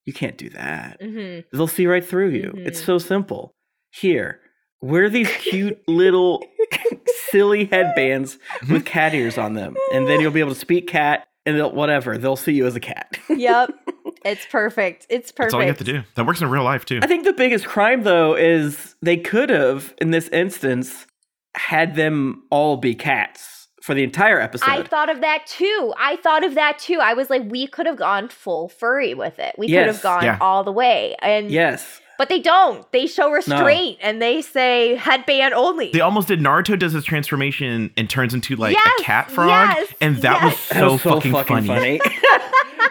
You 0.05 0.13
can't 0.13 0.37
do 0.37 0.51
that. 0.51 0.99
hmm 1.01 1.39
They'll 1.57 1.67
see 1.69 1.87
right 1.87 2.05
through 2.05 2.29
you. 2.33 2.53
It's 2.55 2.83
Mhm. 2.83 2.85
so 2.85 2.99
simple. 2.99 3.55
Here, 3.93 4.41
wear 4.83 5.09
these 5.09 5.31
cute 5.39 5.81
little 5.89 6.45
silly 7.31 7.65
headbands 7.65 8.39
with 8.71 8.85
cat 8.85 9.15
ears 9.15 9.39
on 9.39 9.55
them, 9.55 9.75
and 9.95 10.07
then 10.07 10.21
you'll 10.21 10.31
be 10.33 10.41
able 10.41 10.53
to 10.53 10.61
speak 10.61 10.87
cat, 10.89 11.27
and 11.47 11.57
they'll 11.57 11.73
whatever. 11.73 12.19
They'll 12.19 12.37
see 12.37 12.53
you 12.53 12.67
as 12.67 12.77
a 12.77 12.81
cat." 12.81 13.19
Yep. 13.29 13.71
It's 14.25 14.47
perfect. 14.47 15.07
It's 15.09 15.31
perfect. 15.31 15.53
That's 15.53 15.55
all 15.55 15.61
you 15.63 15.69
have 15.69 15.79
to 15.79 15.85
do. 15.85 16.03
That 16.17 16.27
works 16.27 16.41
in 16.41 16.49
real 16.49 16.65
life 16.65 16.85
too. 16.85 17.01
I 17.03 17.07
think 17.07 17.25
the 17.25 17.33
biggest 17.33 17.65
crime, 17.67 18.03
though, 18.03 18.35
is 18.35 18.97
they 19.03 19.17
could 19.17 19.51
have, 19.51 19.95
in 20.01 20.11
this 20.11 20.29
instance, 20.29 21.07
had 21.57 21.95
them 21.97 22.43
all 22.51 22.77
be 22.77 22.95
cats 22.95 23.69
for 23.83 23.95
the 23.95 24.03
entire 24.03 24.41
episode. 24.41 24.69
I 24.69 24.83
thought 24.83 25.11
of 25.11 25.21
that 25.21 25.47
too. 25.47 25.95
I 25.99 26.17
thought 26.17 26.45
of 26.45 26.55
that 26.55 26.79
too. 26.79 26.99
I 27.01 27.15
was 27.15 27.31
like, 27.31 27.43
we 27.49 27.67
could 27.69 27.87
have 27.87 27.97
gone 27.97 28.29
full 28.29 28.69
furry 28.69 29.15
with 29.15 29.39
it. 29.39 29.55
We 29.59 29.69
could 29.69 29.87
have 29.87 30.03
gone 30.03 30.25
Yeah. 30.25 30.39
all 30.41 30.65
the 30.65 30.73
way. 30.73 31.15
And 31.23 31.51
yes. 31.51 32.01
But 32.19 32.29
they 32.29 32.41
don't. 32.41 32.91
They 32.93 33.07
show 33.07 33.31
restraint 33.31 33.99
and 34.03 34.21
they 34.23 34.43
say 34.43 34.95
headband 34.97 35.55
only. 35.55 35.91
They 35.93 36.01
almost 36.01 36.29
did. 36.29 36.41
Naruto 36.41 36.79
does 36.79 36.93
his 36.93 37.05
transformation 37.05 37.91
and 37.97 38.09
turns 38.09 38.35
into 38.35 38.57
like 38.57 38.75
Yes, 38.75 39.01
a 39.01 39.03
cat 39.03 39.31
frog, 39.31 39.49
yes, 39.51 39.93
and 40.01 40.17
that 40.19 40.43
was 40.45 40.59
so, 40.59 40.75
That 40.75 41.15
was 41.15 41.23
fucking, 41.33 41.65
funny. 41.65 42.01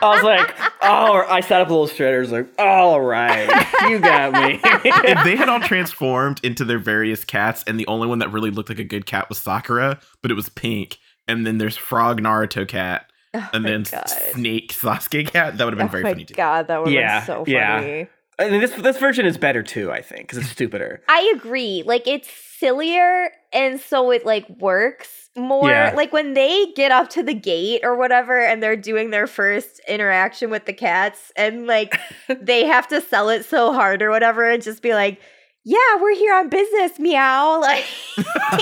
I 0.02 0.10
was 0.16 0.24
like, 0.24 0.54
oh, 0.84 1.26
I 1.30 1.40
sat 1.40 1.62
up 1.62 1.70
a 1.70 1.72
little 1.72 1.88
straighter. 1.88 2.18
I 2.18 2.20
was 2.20 2.32
like, 2.32 2.48
all 2.60 3.00
right, 3.02 3.48
you 3.90 4.00
got 4.00 4.34
me. 4.34 4.60
if 4.84 5.24
they 5.24 5.36
had 5.38 5.48
all 5.48 5.62
transformed 5.62 6.42
into 6.44 6.66
their 6.66 6.80
various 6.80 7.24
cats, 7.24 7.64
and 7.66 7.80
the 7.80 7.88
only 7.88 8.08
one 8.08 8.20
that 8.20 8.32
really 8.32 8.52
looked 8.52 8.70
like 8.70 8.80
a 8.80 8.84
good 8.84 9.06
cat 9.06 9.30
was 9.30 9.38
Sakura, 9.38 10.00
but 10.22 10.32
it 10.32 10.34
was 10.34 10.50
pink, 10.50 10.98
and 11.28 11.48
then 11.48 11.58
there's 11.60 11.78
Frog 11.78 12.22
Naruto 12.22 12.68
cat, 12.68 13.10
Oh 13.34 13.50
and 13.54 13.66
then 13.66 13.84
God. 13.90 14.08
Snake 14.10 14.74
Sasuke 14.74 15.28
cat, 15.28 15.58
that 15.58 15.64
would 15.66 15.74
have 15.74 15.78
been 15.78 15.88
oh 15.88 15.92
very 15.92 16.04
my 16.04 16.12
funny 16.12 16.26
too. 16.26 16.36
god, 16.36 16.68
that 16.68 16.78
would 16.84 16.88
have 16.88 16.94
Yeah, 16.94 17.20
been 17.20 17.26
so 17.26 17.44
yeah. 17.48 18.06
Funny. 18.38 18.54
and 18.54 18.64
this 18.64 18.72
this 18.76 18.98
version 18.98 19.26
is 19.26 19.38
better 19.38 19.64
too, 19.64 19.92
I 19.92 20.02
think, 20.02 20.22
because 20.22 20.38
it's 20.40 20.50
stupider. 20.50 21.02
I 21.10 21.34
agree. 21.36 21.84
Like 21.86 22.08
it's 22.08 22.30
sillier 22.60 23.32
and 23.54 23.80
so 23.80 24.12
it 24.12 24.26
like 24.26 24.50
works 24.50 25.30
more. 25.36 25.70
Yeah. 25.70 25.94
Like 25.96 26.14
when 26.14 26.34
they 26.34 26.68
get 26.76 26.92
up 26.92 27.10
to 27.12 27.24
the 27.24 27.34
gate 27.34 27.82
or 27.84 27.98
whatever 27.98 28.40
and 28.40 28.64
they're 28.64 28.78
doing 28.78 29.10
their 29.10 29.28
first 29.28 29.82
interaction 29.88 30.50
with 30.50 30.66
the 30.66 30.74
cats 30.74 31.32
and 31.36 31.68
like 31.68 32.00
they 32.42 32.66
have 32.66 32.88
to 32.90 33.02
sell 33.02 33.30
it 33.30 33.44
so 33.46 33.74
hard 33.74 34.02
or 34.02 34.10
whatever 34.10 34.50
and 34.50 34.64
just 34.64 34.82
be 34.82 34.94
like, 34.94 35.20
"Yeah, 35.66 35.78
we're 36.02 36.16
here 36.16 36.34
on 36.36 36.50
business, 36.50 36.98
meow." 37.00 37.60
Like 37.62 37.86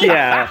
yeah. 0.01 0.49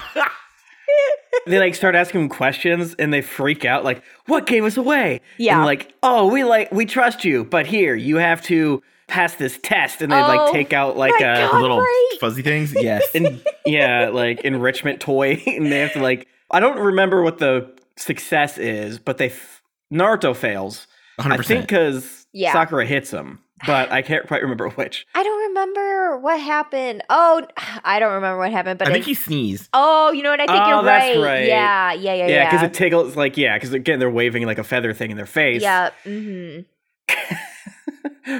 they 1.47 1.59
like 1.59 1.75
start 1.75 1.95
asking 1.95 2.21
him 2.21 2.29
questions 2.29 2.93
and 2.99 3.11
they 3.13 3.21
freak 3.21 3.65
out 3.65 3.83
like 3.83 4.03
what 4.27 4.45
gave 4.45 4.63
us 4.63 4.77
away 4.77 5.21
Yeah. 5.37 5.57
and 5.57 5.65
like 5.65 5.93
oh 6.03 6.27
we 6.31 6.43
like 6.43 6.71
we 6.71 6.85
trust 6.85 7.25
you 7.25 7.43
but 7.45 7.65
here 7.65 7.95
you 7.95 8.17
have 8.17 8.41
to 8.43 8.81
pass 9.13 9.35
this 9.35 9.59
test 9.61 10.01
and 10.01 10.11
they 10.11 10.17
Oh 10.21 10.27
like 10.27 10.51
take 10.51 10.73
out 10.73 10.97
like 10.97 11.11
my 11.19 11.27
a 11.27 11.47
God. 11.51 11.61
Little 11.61 11.79
right. 11.79 12.09
fuzzy 12.19 12.41
things, 12.41 12.73
yes. 12.73 13.03
and 13.15 13.41
yeah 13.65 14.09
like 14.11 14.41
enrichment 14.41 14.99
toy 14.99 15.41
and 15.47 15.71
they 15.71 15.79
have 15.79 15.93
to 15.93 16.01
like 16.01 16.27
i 16.51 16.59
don't 16.59 16.79
remember 16.79 17.21
what 17.21 17.37
the 17.37 17.71
success 17.95 18.57
is 18.57 18.97
but 18.99 19.17
they 19.19 19.27
f- 19.29 19.61
naruto 19.93 20.35
fails 20.35 20.87
100%. 21.19 21.31
i 21.31 21.37
think 21.43 21.61
because 21.61 22.25
Yeah. 22.33 22.51
sakura 22.53 22.85
hits 22.87 23.11
him 23.11 23.39
but 23.67 23.91
i 23.91 24.01
can't 24.01 24.27
quite 24.27 24.41
remember 24.41 24.69
which 24.79 25.05
I 25.15 25.21
don't 25.23 25.47
remember 25.49 26.17
what 26.17 26.39
happened. 26.39 27.03
Oh, 27.09 27.45
I 27.83 27.99
don't 27.99 28.13
remember 28.13 28.39
what 28.39 28.51
happened, 28.51 28.79
but 28.79 28.87
I 28.87 28.91
think 28.91 29.05
it- 29.05 29.09
he 29.09 29.13
sneezed. 29.13 29.69
Oh, 29.73 30.11
you 30.11 30.23
know 30.23 30.31
what? 30.31 30.39
I 30.41 30.47
think 30.47 30.63
Oh, 30.63 30.69
you're 30.69 30.83
that's 30.83 31.17
right. 31.17 31.23
right. 31.23 31.47
Yeah, 31.47 31.93
yeah, 31.93 32.13
yeah, 32.15 32.27
yeah 32.27 32.45
because 32.45 32.61
yeah. 32.61 32.67
it 32.67 32.73
tickles 32.73 33.15
like 33.15 33.37
yeah 33.37 33.55
because 33.55 33.71
again 33.73 33.99
they're 33.99 34.09
waving 34.09 34.45
like 34.47 34.57
a 34.57 34.63
feather 34.63 34.91
thing 34.93 35.11
in 35.11 35.17
their 35.17 35.25
face 35.27 35.61
yeah. 35.61 35.91
hmm 36.03 36.61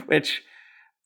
which 0.08 0.42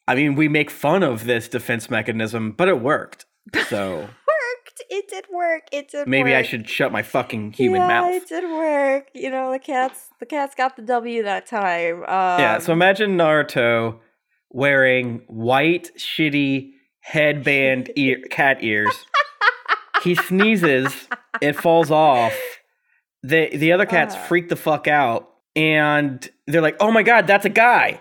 I 0.07 0.15
mean, 0.15 0.35
we 0.35 0.47
make 0.47 0.69
fun 0.71 1.03
of 1.03 1.25
this 1.25 1.47
defense 1.49 1.89
mechanism, 1.89 2.51
but 2.51 2.67
it 2.67 2.79
worked. 2.81 3.25
So 3.69 3.97
Worked. 4.01 4.81
It 4.89 5.07
did 5.09 5.25
work. 5.33 5.63
It 5.71 5.89
did. 5.89 6.07
maybe 6.07 6.35
I 6.35 6.41
should 6.43 6.69
shut 6.69 6.91
my 6.91 7.01
fucking 7.01 7.53
human 7.53 7.81
yeah, 7.81 7.87
mouth. 7.87 8.11
it 8.13 8.27
did 8.29 8.43
work. 8.43 9.07
You 9.13 9.29
know, 9.31 9.51
the 9.51 9.59
cats. 9.59 10.09
The 10.19 10.25
cats 10.25 10.53
got 10.55 10.75
the 10.75 10.81
W 10.83 11.23
that 11.23 11.45
time. 11.47 11.97
Um, 12.03 12.39
yeah, 12.39 12.59
so 12.59 12.73
imagine 12.73 13.17
Naruto 13.17 13.99
wearing 14.49 15.21
white, 15.27 15.91
shitty 15.97 16.71
headband 16.99 17.91
ear, 17.95 18.19
cat 18.29 18.57
ears. 18.63 19.05
he 20.03 20.13
sneezes, 20.15 21.07
it 21.41 21.53
falls 21.55 21.89
off. 21.91 22.33
The 23.23 23.49
the 23.55 23.71
other 23.71 23.85
cats 23.85 24.13
Uh. 24.15 24.19
freak 24.19 24.49
the 24.49 24.55
fuck 24.55 24.87
out 24.87 25.29
and 25.55 26.29
they're 26.45 26.61
like, 26.61 26.77
"Oh 26.79 26.91
my 26.91 27.03
god, 27.03 27.27
that's 27.27 27.45
a 27.45 27.49
guy!" 27.49 27.99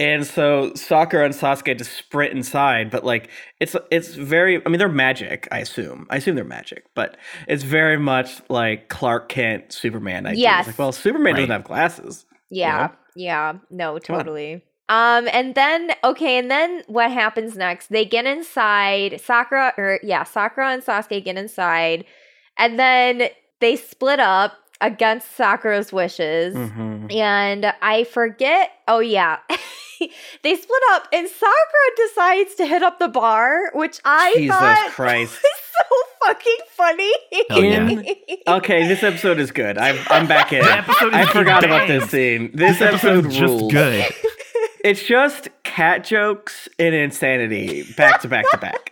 And 0.00 0.26
so 0.26 0.72
Sakura 0.74 1.26
and 1.26 1.34
Sasuke 1.34 1.76
just 1.76 1.92
sprint 1.92 2.32
inside, 2.32 2.90
but 2.90 3.04
like 3.04 3.28
it's 3.60 3.76
it's 3.90 4.14
very. 4.14 4.64
I 4.64 4.68
mean, 4.70 4.78
they're 4.78 4.88
magic. 4.88 5.46
I 5.52 5.58
assume. 5.58 6.06
I 6.08 6.16
assume 6.16 6.36
they're 6.36 6.44
magic, 6.44 6.86
but 6.94 7.18
it's 7.46 7.62
very 7.62 7.98
much 7.98 8.40
like 8.48 8.88
Clark 8.88 9.28
Kent, 9.28 9.72
Superman. 9.72 10.24
Idea. 10.26 10.40
Yes. 10.42 10.60
It's 10.60 10.68
like, 10.68 10.78
well, 10.78 10.92
Superman 10.92 11.34
Right. 11.34 11.40
doesn't 11.40 11.50
have 11.50 11.64
glasses. 11.64 12.24
Yeah. 12.50 12.86
know? 12.86 12.92
Yeah. 13.14 13.52
No, 13.70 13.98
totally. 13.98 14.64
Um, 14.88 15.28
and 15.32 15.54
then 15.54 15.92
okay, 16.02 16.38
and 16.38 16.50
then 16.50 16.82
what 16.88 17.12
happens 17.12 17.56
next? 17.56 17.88
They 17.90 18.04
get 18.06 18.24
inside. 18.24 19.20
Sakura, 19.20 19.74
or 19.76 20.00
yeah, 20.02 20.24
Sakura 20.24 20.70
and 20.72 20.82
Sasuke 20.82 21.22
get 21.22 21.36
inside, 21.36 22.06
and 22.58 22.78
then 22.78 23.28
they 23.60 23.76
split 23.76 24.18
up 24.18 24.54
against 24.80 25.36
Sakura's 25.36 25.92
wishes. 25.92 26.54
Mhm. 26.54 27.12
And 27.14 27.72
I 27.82 28.04
forget. 28.04 28.70
Oh 28.88 29.00
yeah. 29.00 29.38
they 30.42 30.54
split 30.56 30.82
up 30.92 31.06
and 31.12 31.28
Sakura 31.28 32.08
decides 32.08 32.54
to 32.56 32.66
hit 32.66 32.82
up 32.82 32.98
the 32.98 33.08
bar, 33.08 33.70
which 33.74 34.00
I 34.04 34.32
Jesus 34.36 34.56
thought 34.56 34.90
Christ. 34.92 35.38
was 35.42 35.52
so 35.78 36.26
fucking 36.26 36.56
funny. 36.70 37.12
Hell 37.50 37.64
yeah. 37.64 37.88
In- 37.88 38.16
Okay, 38.48 38.88
this 38.88 39.02
episode 39.02 39.38
is 39.38 39.50
good. 39.52 39.76
I'm 39.78 39.98
I'm 40.08 40.26
back 40.26 40.52
in. 40.52 40.64
I 40.64 41.22
is 41.22 41.28
forgot 41.30 41.64
about 41.64 41.86
this 41.88 42.10
scene. 42.10 42.50
This, 42.54 42.78
This 42.78 42.88
episode, 42.88 43.24
episode 43.24 43.26
is 43.32 43.40
rules. 43.40 43.72
just 43.72 43.72
good. 43.72 44.14
It's 44.82 45.02
just 45.02 45.48
cat 45.62 46.04
jokes 46.04 46.68
and 46.78 46.94
insanity 46.94 47.84
back 47.98 48.22
to 48.22 48.28
back 48.28 48.50
to 48.50 48.56
back. 48.56 48.90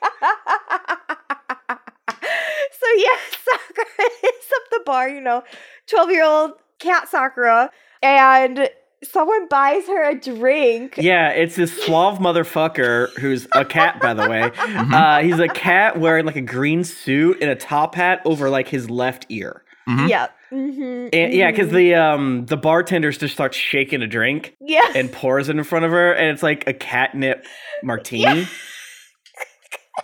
So 2.99 3.05
yeah, 3.05 3.17
Sakura 3.45 4.11
hits 4.23 4.53
up 4.55 4.63
the 4.71 4.81
bar, 4.85 5.09
you 5.09 5.21
know, 5.21 5.43
12 5.89 6.11
year 6.11 6.25
old 6.25 6.53
cat 6.79 7.09
Sakura, 7.09 7.71
and 8.03 8.69
someone 9.05 9.47
buys 9.49 9.87
her 9.87 10.11
a 10.11 10.19
drink. 10.19 10.97
Yeah, 10.99 11.31
it's 11.31 11.57
this 11.57 11.73
suave 11.85 12.19
motherfucker 12.21 13.11
who's 13.19 13.47
a 13.53 13.65
cat, 13.65 14.01
by 14.01 14.15
the 14.15 14.29
way. 14.29 14.43
Mm-hmm. 14.51 14.95
Uh, 14.95 15.19
he's 15.21 15.39
a 15.39 15.49
cat 15.49 15.99
wearing 15.99 16.27
like 16.27 16.37
a 16.37 16.41
green 16.41 16.85
suit 16.85 17.39
and 17.41 17.51
a 17.51 17.57
top 17.57 17.95
hat 17.95 18.21
over 18.25 18.51
like 18.51 18.69
his 18.69 18.91
left 18.91 19.27
ear. 19.29 19.63
Mhm. 19.89 20.09
Yeah. 20.09 20.29
Mm-hmm, 20.51 21.09
And 21.13 21.35
yeah, 21.35 21.51
because 21.51 21.71
the 21.71 21.95
um 21.95 22.47
the 22.47 22.57
bartender 22.57 23.13
just 23.13 23.35
starts 23.35 23.55
shaking 23.57 24.01
a 24.01 24.07
drink 24.07 24.57
yeah. 24.63 24.91
and 24.95 25.13
pours 25.13 25.51
it 25.51 25.57
in 25.57 25.63
front 25.65 25.85
of 25.85 25.91
her, 25.91 26.13
and 26.13 26.31
it's 26.31 26.43
like 26.43 26.67
a 26.67 26.73
catnip 26.73 27.45
martini. 27.83 28.47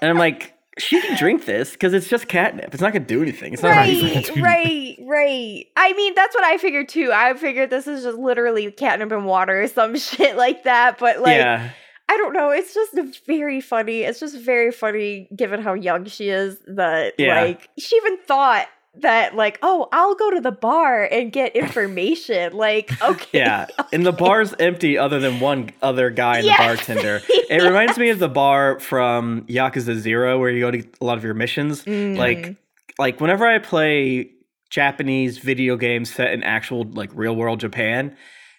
And 0.03 0.11
I'm 0.11 0.19
like, 0.19 0.54
she 0.79 1.01
can 1.01 1.17
drink 1.17 1.45
this 1.45 1.73
because 1.73 1.95
it's 1.95 2.09
just 2.09 2.27
catnip. 2.29 2.73
It's 2.75 2.81
not 2.81 2.93
gonna 2.93 3.05
do 3.05 3.23
anything. 3.23 3.53
It's 3.53 3.63
not 3.63 3.71
Right, 3.71 4.29
right, 4.41 4.97
right. 5.07 5.67
I 5.77 5.93
mean, 5.95 6.15
that's 6.15 6.35
what 6.35 6.45
I 6.45 6.59
figured 6.59 6.89
too. 6.89 7.13
I 7.13 7.35
figured 7.35 7.71
this 7.71 7.87
is 7.87 8.03
just 8.05 8.19
literally 8.19 8.71
catnip 8.73 9.13
and 9.13 9.27
water 9.27 9.63
or 9.63 9.69
some 9.69 9.97
shit 9.99 10.37
like 10.37 10.65
that. 10.65 10.99
But 10.99 11.21
like, 11.21 11.37
yeah, 11.37 11.71
I 12.09 12.17
don't 12.17 12.33
know. 12.33 12.51
It's 12.51 12.75
just 12.75 12.95
very 13.27 13.61
funny. 13.61 14.03
It's 14.03 14.21
just 14.21 14.37
very 14.37 14.73
funny 14.73 15.29
given 15.35 15.61
how 15.63 15.75
young 15.75 16.07
she 16.07 16.29
is 16.29 16.59
that 16.67 17.15
Yeah. 17.19 17.41
like 17.43 17.69
she 17.79 17.97
even 17.97 18.19
thought 18.27 18.67
that 19.01 19.35
like, 19.35 19.59
oh, 19.63 19.89
I'll 19.93 20.15
go 20.15 20.31
to 20.31 20.41
the 20.41 20.53
bar 20.53 21.05
and 21.05 21.33
get 21.33 21.55
information. 21.57 22.53
like, 22.53 22.91
okay. 23.03 23.39
yeah. 23.39 23.67
And 23.93 24.05
the 24.07 24.13
bar's 24.13 24.55
empty 24.59 24.97
other 24.99 25.21
than 25.21 25.41
one 25.41 25.71
other 25.83 26.11
guy 26.11 26.39
and 26.39 26.47
Yes. 26.47 26.59
the 26.59 26.65
bartender. 26.95 27.23
It 27.51 27.63
reminds 27.63 27.99
me 27.99 28.09
of 28.11 28.19
the 28.19 28.29
bar 28.29 28.81
from 28.81 29.43
Yakuza 29.47 29.97
Zero 29.97 30.39
where 30.41 30.51
you 30.51 30.61
go 30.61 30.71
to 30.71 30.83
a 31.01 31.05
lot 31.05 31.19
of 31.19 31.25
your 31.25 31.35
missions. 31.35 31.85
Mm. 31.85 32.17
Like 32.17 32.57
like 32.99 33.21
whenever 33.21 33.47
I 33.47 33.59
play 33.59 34.31
Japanese 34.71 35.39
video 35.39 35.77
games 35.77 36.13
set 36.13 36.33
in 36.33 36.43
actual 36.43 36.85
like 36.85 37.11
real 37.15 37.37
world 37.37 37.61
Japan 37.61 38.17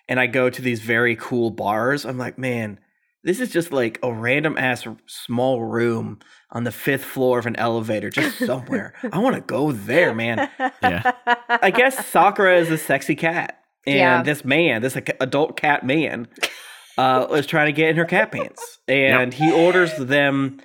and 0.08 0.20
I 0.20 0.28
go 0.28 0.50
to 0.50 0.62
these 0.62 0.82
very 0.82 1.16
cool 1.16 1.50
bars, 1.50 2.06
I'm 2.06 2.18
like, 2.18 2.38
man, 2.38 2.80
this 3.26 3.41
is 3.41 3.49
just 3.51 3.73
like 3.73 3.99
a 4.03 4.13
random 4.13 4.57
ass 4.57 4.88
small 5.07 5.61
room 5.63 6.19
on 6.51 6.63
the 6.63 6.71
fifth 6.71 7.03
floor 7.03 7.38
of 7.39 7.45
an 7.45 7.55
elevator, 7.57 8.09
just 8.09 8.38
somewhere. 8.45 8.93
I 9.11 9.17
want 9.19 9.36
to 9.36 9.41
go 9.41 9.71
there, 9.73 10.13
man. 10.15 10.49
Yeah. 10.82 11.11
I 11.49 11.71
guess 11.71 12.05
Sakura 12.07 12.57
is 12.59 12.71
a 12.71 12.78
sexy 12.78 13.15
cat, 13.15 13.59
and 13.86 13.95
Yeah. 13.97 14.23
this 14.23 14.45
man, 14.45 14.82
this 14.82 14.95
ac- 14.95 15.17
adult 15.19 15.57
cat 15.57 15.86
man, 15.86 16.28
uh, 16.97 17.28
was 17.32 17.45
trying 17.45 17.65
to 17.65 17.73
get 17.73 17.89
in 17.89 17.97
her 17.97 18.05
cat 18.05 18.32
pants, 18.32 18.80
and 18.88 19.34
he 19.34 19.51
orders 19.51 19.97
them. 19.97 20.61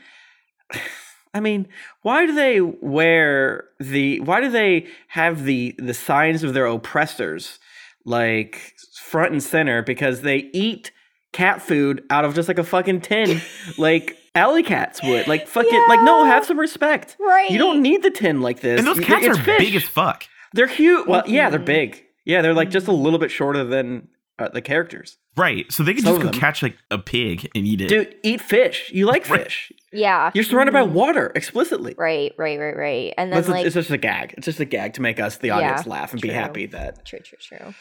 I 1.33 1.41
mean, 1.41 1.69
why 2.03 2.27
do 2.27 2.35
they 2.35 2.61
wear 2.61 3.65
the? 3.79 4.21
Why 4.21 4.41
do 4.41 4.51
they 4.51 4.87
have 5.09 5.45
the 5.45 5.75
the 5.79 5.95
signs 5.95 6.43
of 6.45 6.55
their 6.55 6.67
oppressors 6.67 7.59
like 8.05 8.75
front 9.01 9.33
and 9.33 9.43
center? 9.43 9.83
Because 9.83 10.23
they 10.23 10.51
eat 10.53 10.91
cat 11.33 11.63
food 11.63 12.05
out 12.11 12.25
of 12.25 12.35
just 12.35 12.49
like 12.49 12.59
a 12.59 12.65
fucking 12.65 13.01
tin, 13.03 13.41
like 13.79 14.17
alley 14.35 14.63
cats 14.63 15.03
would. 15.03 15.27
Like 15.29 15.47
fucking, 15.49 15.85
like 15.89 16.03
no, 16.03 16.25
have 16.25 16.45
some 16.45 16.59
respect. 16.59 17.17
right. 17.21 17.51
You 17.51 17.59
don't 17.59 17.83
need 17.83 18.03
the 18.03 18.11
tin 18.11 18.41
like 18.41 18.61
this. 18.61 18.79
And 18.79 18.87
those 18.87 19.01
cats 19.01 19.25
it's 19.27 19.39
are 19.39 19.43
fish. 19.43 19.59
big 19.59 19.75
as 19.77 19.85
fuck. 19.85 20.25
They're 20.53 20.67
huge. 20.67 21.07
Well, 21.07 21.23
yeah, 21.27 21.51
they're 21.51 21.61
Mhm. 21.61 21.65
big. 21.65 22.05
Yeah, 22.25 22.43
they're 22.43 22.55
like 22.55 22.71
just 22.71 22.87
a 22.89 22.93
little 22.93 23.19
bit 23.19 23.31
shorter 23.31 23.65
than 23.65 24.09
uh, 24.39 24.49
the 24.49 24.63
characters. 24.63 25.19
Right. 25.37 25.71
So 25.71 25.83
they 25.83 25.93
could 25.93 26.03
Some 26.03 26.15
just 26.15 26.23
go 26.25 26.31
them. 26.31 26.41
catch 26.41 26.63
like 26.63 26.77
a 26.91 26.97
pig 26.99 27.51
and 27.55 27.67
eat 27.67 27.83
it. 27.83 27.89
Dude, 27.89 28.15
eat 28.23 28.41
fish. 28.41 28.91
You 28.93 29.05
like 29.07 29.29
Right. 29.29 29.43
fish. 29.45 29.71
Yeah. 29.93 30.31
You're 30.35 30.45
surrounded 30.45 30.73
by 30.73 30.81
Mhm. 30.81 30.93
water 30.93 31.31
explicitly. 31.35 31.95
Right, 31.99 32.33
right, 32.39 32.59
right, 32.59 32.75
right. 32.77 33.15
And 33.19 33.31
But 33.31 33.35
then 33.35 33.39
It's, 33.41 33.49
like 33.51 33.67
it's 33.67 33.75
just 33.75 33.91
a 33.91 33.99
gag. 33.99 34.35
It's 34.39 34.47
just 34.47 34.59
a 34.59 34.65
gag 34.65 34.95
to 34.95 35.03
make 35.03 35.21
us, 35.21 35.37
the 35.37 35.49
Yeah, 35.49 35.57
audience, 35.57 35.87
laugh 35.87 36.13
and 36.13 36.23
be 36.23 36.29
happy 36.31 36.65
that 36.67 37.05
true, 37.05 37.19
true, 37.21 37.37
true. 37.41 37.75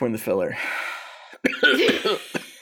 we're 0.00 0.06
in 0.06 0.12
the 0.12 0.18
filler. 0.18 0.56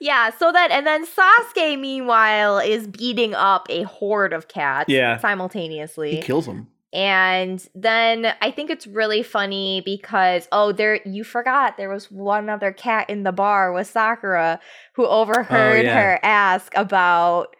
yeah, 0.00 0.30
so 0.30 0.50
that 0.50 0.70
and 0.70 0.86
then 0.86 1.04
Sasuke 1.06 1.78
meanwhile 1.78 2.58
is 2.58 2.86
beating 2.86 3.34
up 3.34 3.66
a 3.70 3.82
horde 3.84 4.32
of 4.32 4.48
cats 4.48 4.88
Yeah. 4.88 5.18
simultaneously. 5.18 6.16
he 6.16 6.22
kills 6.22 6.46
them. 6.46 6.68
and 6.92 7.64
then 7.74 8.34
I 8.40 8.50
think 8.50 8.68
it's 8.70 8.86
really 8.86 9.22
funny 9.22 9.80
because 9.84 10.48
oh 10.50 10.72
there 10.72 11.00
you 11.04 11.22
forgot 11.22 11.76
there 11.76 11.88
was 11.88 12.10
one 12.10 12.48
other 12.48 12.72
cat 12.72 13.08
in 13.08 13.22
the 13.22 13.30
bar 13.32 13.72
with 13.72 13.86
Sakura 13.86 14.58
who 14.94 15.06
overheard 15.06 15.80
Oh, 15.80 15.88
yeah. 15.88 15.94
her 16.02 16.18
ask 16.24 16.72
about 16.74 17.54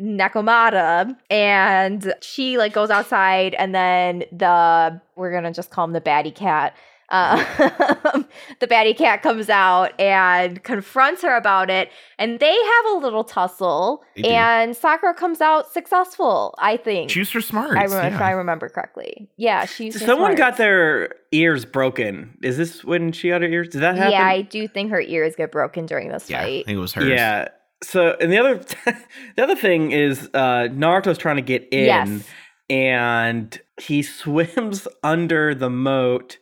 Nekomata 0.00 1.16
and 1.30 2.14
she 2.22 2.58
like 2.58 2.72
goes 2.72 2.90
outside 2.90 3.54
and 3.54 3.74
then 3.74 4.24
the 4.32 5.00
we're 5.16 5.32
gonna 5.32 5.52
just 5.52 5.70
call 5.70 5.84
him 5.84 5.92
the 5.92 6.00
baddie 6.00 6.34
cat 6.34 6.74
uh, 7.12 7.36
the 8.60 8.66
baddie 8.66 8.96
cat 8.96 9.22
comes 9.22 9.48
out 9.48 9.92
and 10.00 10.62
confronts 10.64 11.22
her 11.22 11.36
about 11.36 11.70
it 11.70 11.90
and 12.18 12.40
they 12.40 12.52
have 12.54 12.94
a 12.94 12.98
little 12.98 13.22
tussle 13.22 14.02
and 14.24 14.74
Sakura 14.76 15.14
comes 15.14 15.40
out 15.40 15.70
successful 15.72 16.54
I 16.58 16.76
think 16.76 17.10
Choose 17.10 17.30
her 17.32 17.40
smart. 17.40 17.76
I 17.76 17.84
remember, 17.84 18.16
if 18.16 18.20
I 18.22 18.30
remember 18.32 18.68
correctly. 18.68 19.28
Yeah, 19.36 19.66
she's 19.66 19.98
Someone 20.00 20.36
smart. 20.36 20.38
got 20.38 20.56
their 20.56 21.14
ears 21.32 21.64
broken. 21.64 22.36
Is 22.42 22.56
this 22.56 22.82
when 22.82 23.12
she 23.12 23.28
got 23.28 23.42
her 23.42 23.48
ears? 23.48 23.68
Did 23.68 23.82
that 23.82 23.96
happen? 23.96 24.12
Yeah, 24.12 24.26
I 24.26 24.42
do 24.42 24.66
think 24.66 24.90
her 24.90 25.00
ears 25.00 25.36
get 25.36 25.52
broken 25.52 25.86
during 25.86 26.08
this 26.08 26.28
fight. 26.30 26.38
I 26.38 26.62
think 26.64 26.68
it 26.68 26.80
was 26.80 26.92
hers. 26.94 27.08
Yeah. 27.08 27.48
So, 27.82 28.16
and 28.20 28.32
the 28.32 28.38
other, 28.38 28.56
the 29.36 29.42
other 29.42 29.56
thing 29.56 29.90
is, 29.92 30.28
uh, 30.34 30.68
Naruto's 30.72 31.18
trying 31.18 31.36
to 31.36 31.42
get 31.42 31.68
in, 31.72 31.84
Yes. 31.86 32.24
and 32.70 33.60
he 33.80 34.02
swims 34.02 34.86
under 35.02 35.54
the 35.54 35.68
moat 35.70 36.38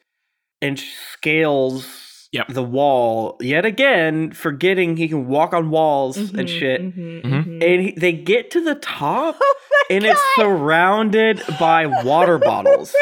and 0.63 0.79
scales 0.79 2.29
Yep. 2.33 2.47
the 2.49 2.63
wall 2.63 3.37
yet 3.41 3.65
again, 3.65 4.31
forgetting 4.31 4.97
he 4.97 5.09
can 5.09 5.27
walk 5.27 5.53
on 5.53 5.71
walls 5.71 6.17
and 6.17 6.47
Mhm, 6.47 6.49
shit. 6.49 6.81
mhm, 6.81 7.23
Mhm. 7.25 7.45
mhm. 7.45 7.65
And 7.65 7.83
he, 7.83 7.91
they 7.93 8.13
get 8.13 8.53
to 8.53 8.61
the 8.61 8.77
top, 8.77 9.37
Oh 9.41 9.55
my 9.91 9.97
and 9.97 10.05
it's 10.07 10.21
surrounded 10.37 11.43
by 11.59 11.87
water 12.05 12.39
bottles, 12.45 12.95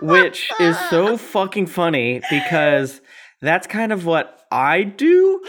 which 0.00 0.52
is 0.60 0.76
so 0.90 1.16
fucking 1.34 1.66
funny 1.66 2.20
because 2.30 3.00
that's 3.40 3.68
kind 3.68 3.92
of 3.92 4.06
what 4.06 4.40
I 4.50 4.82
do. 4.82 5.40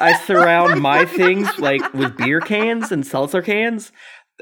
I 0.00 0.12
surround 0.12 0.80
my 0.80 1.04
things 1.04 1.58
like 1.58 1.82
with 1.94 2.16
beer 2.16 2.40
cans 2.40 2.92
and 2.92 3.04
seltzer 3.06 3.42
cans 3.42 3.90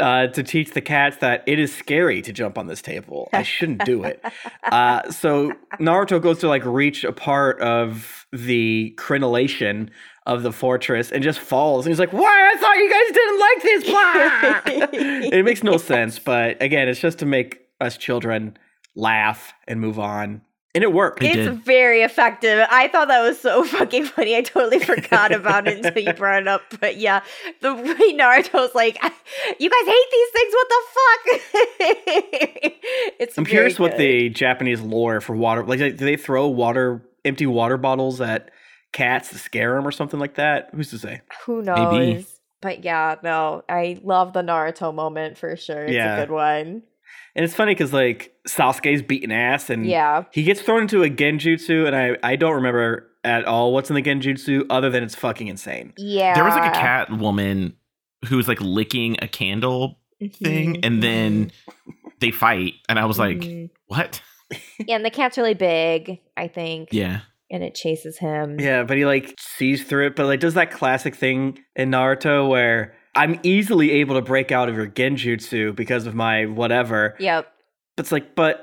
uh, 0.01 0.27
to 0.29 0.43
teach 0.43 0.73
the 0.73 0.81
cats 0.81 1.19
that 1.19 1.43
it 1.47 1.59
is 1.59 1.75
scary 1.75 2.23
to 2.23 2.33
jump 2.33 2.59
on 2.59 2.67
this 2.67 2.83
table. 2.83 3.29
I 3.33 3.43
shouldn't 3.43 3.85
do 3.85 4.05
it. 4.05 4.23
Uh, 4.73 5.09
so 5.13 5.53
Naruto 5.79 6.21
goes 6.21 6.41
to 6.41 6.49
like 6.49 6.65
reach 6.65 7.05
a 7.05 7.13
part 7.13 7.61
of 7.61 8.27
the 8.33 8.93
crenellation 8.99 9.91
of 10.27 10.43
the 10.43 10.51
fortress 10.53 11.13
and 11.13 11.23
just 11.23 11.39
falls. 11.39 11.87
And 11.87 11.93
he's 11.93 12.01
like, 12.01 12.13
"Why? 12.13 12.53
I 12.53 12.57
thought 12.59 12.77
you 12.77 12.91
guys 12.91 13.13
didn't 13.15 13.41
like 13.41 13.63
this." 13.63 13.85
Blah!" 15.31 15.39
it 15.39 15.45
makes 15.45 15.63
no 15.63 15.77
sense, 15.77 16.19
but 16.19 16.61
again, 16.61 16.89
it's 16.89 17.01
just 17.01 17.21
to 17.21 17.27
make 17.27 17.61
us 17.81 17.97
children 17.97 18.57
laugh 18.97 19.55
and 19.69 19.81
move 19.81 20.01
on. 20.01 20.43
And 20.77 20.85
it 20.85 20.93
worked. 20.93 21.23
It 21.23 21.37
it's 21.37 21.49
did. 21.51 21.65
very 21.65 22.03
effective. 22.03 22.65
I 22.71 22.87
thought 22.89 23.09
that 23.09 23.23
was 23.23 23.41
so 23.41 23.65
fucking 23.77 24.05
funny. 24.05 24.37
I 24.37 24.43
totally 24.43 24.79
forgot 24.79 25.33
about 25.33 25.67
it 25.67 25.85
until 25.85 26.03
you 26.05 26.13
brought 26.23 26.43
it 26.43 26.47
up. 26.49 26.63
But 26.79 26.99
yeah, 26.99 27.23
the 27.63 27.75
way 27.75 27.83
Naruto's 28.15 28.75
like, 28.75 29.03
"You 29.03 29.71
guys 29.71 29.87
hate 29.87 30.11
these 30.13 30.31
things. 30.33 30.53
What 30.55 30.69
the 30.69 30.83
fuck?" 30.95 31.41
it's. 33.19 33.39
I'm 33.39 33.45
very 33.45 33.53
curious 33.57 33.79
what 33.79 33.97
the 33.97 34.29
Japanese 34.29 34.81
lore 34.81 35.21
for 35.21 35.35
water 35.35 35.65
like. 35.65 35.79
Do 35.79 35.93
they 35.93 36.17
throw 36.17 36.47
water, 36.49 37.03
empty 37.25 37.47
water 37.47 37.77
bottles 37.77 38.21
at 38.21 38.51
cats 38.93 39.31
to 39.31 39.39
scare 39.39 39.75
them 39.75 39.87
or 39.87 39.93
something 39.93 40.21
like 40.21 40.35
that? 40.37 40.71
Who's 40.75 40.91
to 40.91 40.99
say? 40.99 41.23
Who 41.47 41.63
knows? 41.63 41.93
Maybe. 41.93 42.27
But 42.63 42.85
yeah, 42.85 43.17
no, 43.23 43.63
I 43.69 44.01
love 44.03 44.33
the 44.33 44.43
Naruto 44.43 44.95
moment 44.95 45.39
for 45.39 45.57
sure. 45.57 45.85
It's 45.85 45.93
Yeah. 45.93 46.17
a 46.17 46.21
good 46.27 46.33
one. 46.33 46.83
And 47.37 47.45
it's 47.45 47.55
funny 47.55 47.73
because 47.75 47.93
like 47.93 48.33
Sasuke's 48.49 49.03
beating 49.03 49.31
ass, 49.31 49.71
and 49.71 49.87
Yeah. 49.87 50.25
he 50.33 50.43
gets 50.43 50.63
thrown 50.63 50.83
into 50.83 51.03
a 51.05 51.11
genjutsu, 51.11 51.87
and 51.87 51.95
I 51.95 52.17
I 52.29 52.35
don't 52.37 52.55
remember 52.55 53.09
at 53.23 53.45
all 53.45 53.73
what's 53.73 53.91
in 53.91 53.95
the 53.97 54.03
genjutsu 54.03 54.67
other 54.71 54.89
than 54.91 55.03
it's 55.05 55.15
fucking 55.15 55.47
insane. 55.49 55.93
Yeah. 55.99 56.35
There 56.35 56.45
was 56.45 56.55
like 56.55 56.75
a 56.75 56.79
cat 56.79 57.11
woman 57.11 57.75
who 58.29 58.37
was 58.39 58.49
like 58.49 58.61
licking 58.61 59.17
a 59.23 59.29
candle 59.29 59.99
thing, 60.43 60.77
Mhm, 60.77 60.87
and 60.87 61.03
then 61.03 61.53
they 62.21 62.31
fight, 62.31 62.75
and 62.89 62.99
I 62.99 63.05
was 63.05 63.19
like, 63.19 63.37
mhm. 63.39 63.69
"What?" 63.87 64.23
yeah, 64.87 64.97
and 64.97 65.05
the 65.05 65.11
cat's 65.11 65.37
really 65.37 65.55
big, 65.55 66.21
I 66.39 66.49
think. 66.49 66.89
Yeah, 66.93 67.21
And 67.51 67.63
it 67.63 67.75
chases 67.75 68.17
him. 68.19 68.59
Yeah, 68.59 68.85
but 68.85 68.97
he 68.97 69.05
like 69.05 69.35
sees 69.39 69.85
through 69.85 70.07
it, 70.07 70.17
but 70.17 70.25
like 70.27 70.41
does 70.41 70.55
that 70.55 70.71
classic 70.71 71.15
thing 71.15 71.59
in 71.77 71.91
Naruto 71.91 72.49
where 72.49 72.95
I'm 73.17 73.41
easily 73.43 73.91
able 73.93 74.15
to 74.17 74.23
break 74.23 74.53
out 74.53 74.69
of 74.69 74.77
your 74.77 74.87
genjutsu 74.87 75.75
because 75.75 76.07
of 76.07 76.15
my 76.15 76.47
whatever. 76.47 77.17
Yep. 77.19 77.47
But 77.97 78.05
it's 78.05 78.13
like, 78.13 78.35
but 78.35 78.63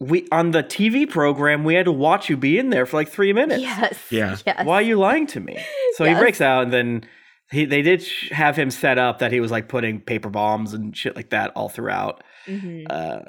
we 0.00 0.28
on 0.30 0.52
the 0.52 0.62
TV 0.62 1.08
program 1.08 1.64
we 1.64 1.74
had 1.74 1.86
to 1.86 1.92
watch 1.92 2.28
you 2.30 2.36
be 2.36 2.58
in 2.58 2.70
there 2.70 2.86
for 2.86 2.96
like 2.96 3.08
three 3.08 3.32
minutes. 3.32 3.60
Yes. 3.62 3.98
Yeah. 4.10 4.36
Yes. 4.46 4.64
Why 4.64 4.74
are 4.76 4.82
you 4.82 4.96
lying 4.96 5.26
to 5.28 5.40
me? 5.40 5.58
So 5.96 6.04
he 6.04 6.14
breaks 6.14 6.40
out, 6.40 6.62
and 6.62 6.72
then 6.72 7.04
he 7.50 7.64
they 7.64 7.82
did 7.82 8.02
sh- 8.02 8.30
have 8.30 8.54
him 8.56 8.70
set 8.70 8.98
up 8.98 9.18
that 9.18 9.32
he 9.32 9.40
was 9.40 9.50
like 9.50 9.68
putting 9.68 10.00
paper 10.00 10.30
bombs 10.30 10.72
and 10.74 10.96
shit 10.96 11.16
like 11.16 11.30
that 11.30 11.50
all 11.56 11.68
throughout. 11.68 12.22
Mhm. 12.46 12.86
Uh, 12.88 13.20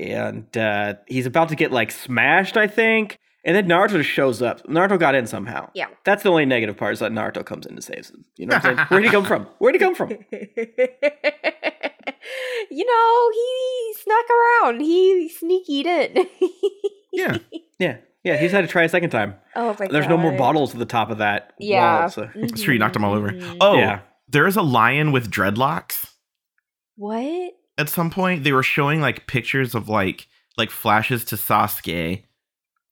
and 0.00 0.56
uh, 0.56 0.94
he's 1.08 1.26
about 1.26 1.48
to 1.50 1.56
get 1.56 1.72
like 1.72 1.90
smashed, 1.90 2.56
I 2.56 2.66
think. 2.68 3.18
And 3.46 3.54
then 3.54 3.66
Naruto 3.68 3.90
just 3.98 4.08
shows 4.08 4.40
up. 4.40 4.66
Naruto 4.66 4.98
got 4.98 5.14
in 5.14 5.26
somehow. 5.26 5.68
Yeah. 5.74 5.86
That's 6.04 6.22
the 6.22 6.30
only 6.30 6.46
negative 6.46 6.76
part 6.78 6.94
is 6.94 7.00
that 7.00 7.12
Naruto 7.12 7.44
comes 7.44 7.66
in 7.66 7.76
to 7.76 7.82
save 7.82 8.06
him. 8.08 8.24
You 8.36 8.46
know 8.46 8.56
what 8.56 8.64
I'm 8.64 8.76
saying? 8.76 8.88
Where'd 8.88 9.04
he 9.04 9.10
come 9.10 9.24
from? 9.24 9.46
Where'd 9.58 9.74
he 9.74 9.78
come 9.78 9.94
from? 9.94 10.10
you 12.70 12.84
know, 12.86 13.30
he 13.32 13.94
snuck 14.02 14.24
around. 14.30 14.80
He 14.80 15.30
sneakied 15.42 15.86
in. 15.86 16.26
yeah. 17.12 17.38
Yeah. 17.78 17.96
Yeah, 18.22 18.38
he's 18.38 18.52
had 18.52 18.62
to 18.62 18.66
try 18.68 18.84
a 18.84 18.88
second 18.88 19.10
time. 19.10 19.34
oh 19.54 19.68
my 19.78 19.86
god. 19.86 19.90
There's 19.90 20.08
no 20.08 20.16
more 20.16 20.32
bottles 20.32 20.72
at 20.72 20.78
the 20.78 20.86
top 20.86 21.10
of 21.10 21.18
that 21.18 21.52
Yeah. 21.58 22.00
wall. 22.00 22.08
So. 22.08 22.30
That's 22.34 22.62
true. 22.62 22.72
You 22.72 22.78
knocked 22.80 22.94
them 22.94 23.04
all 23.04 23.12
over. 23.12 23.28
Mhm. 23.30 23.58
Oh, 23.60 23.76
Yeah. 23.76 24.00
there 24.28 24.46
is 24.46 24.56
a 24.56 24.62
lion 24.62 25.12
with 25.12 25.30
dreadlocks. 25.30 26.06
What? 26.96 27.52
At 27.76 27.88
some 27.90 28.08
point, 28.10 28.44
they 28.44 28.52
were 28.52 28.62
showing 28.62 29.00
like 29.02 29.26
pictures 29.26 29.74
of 29.74 29.88
like 29.90 30.26
like 30.56 30.70
flashes 30.70 31.24
to 31.26 31.36
Sasuke 31.36 32.22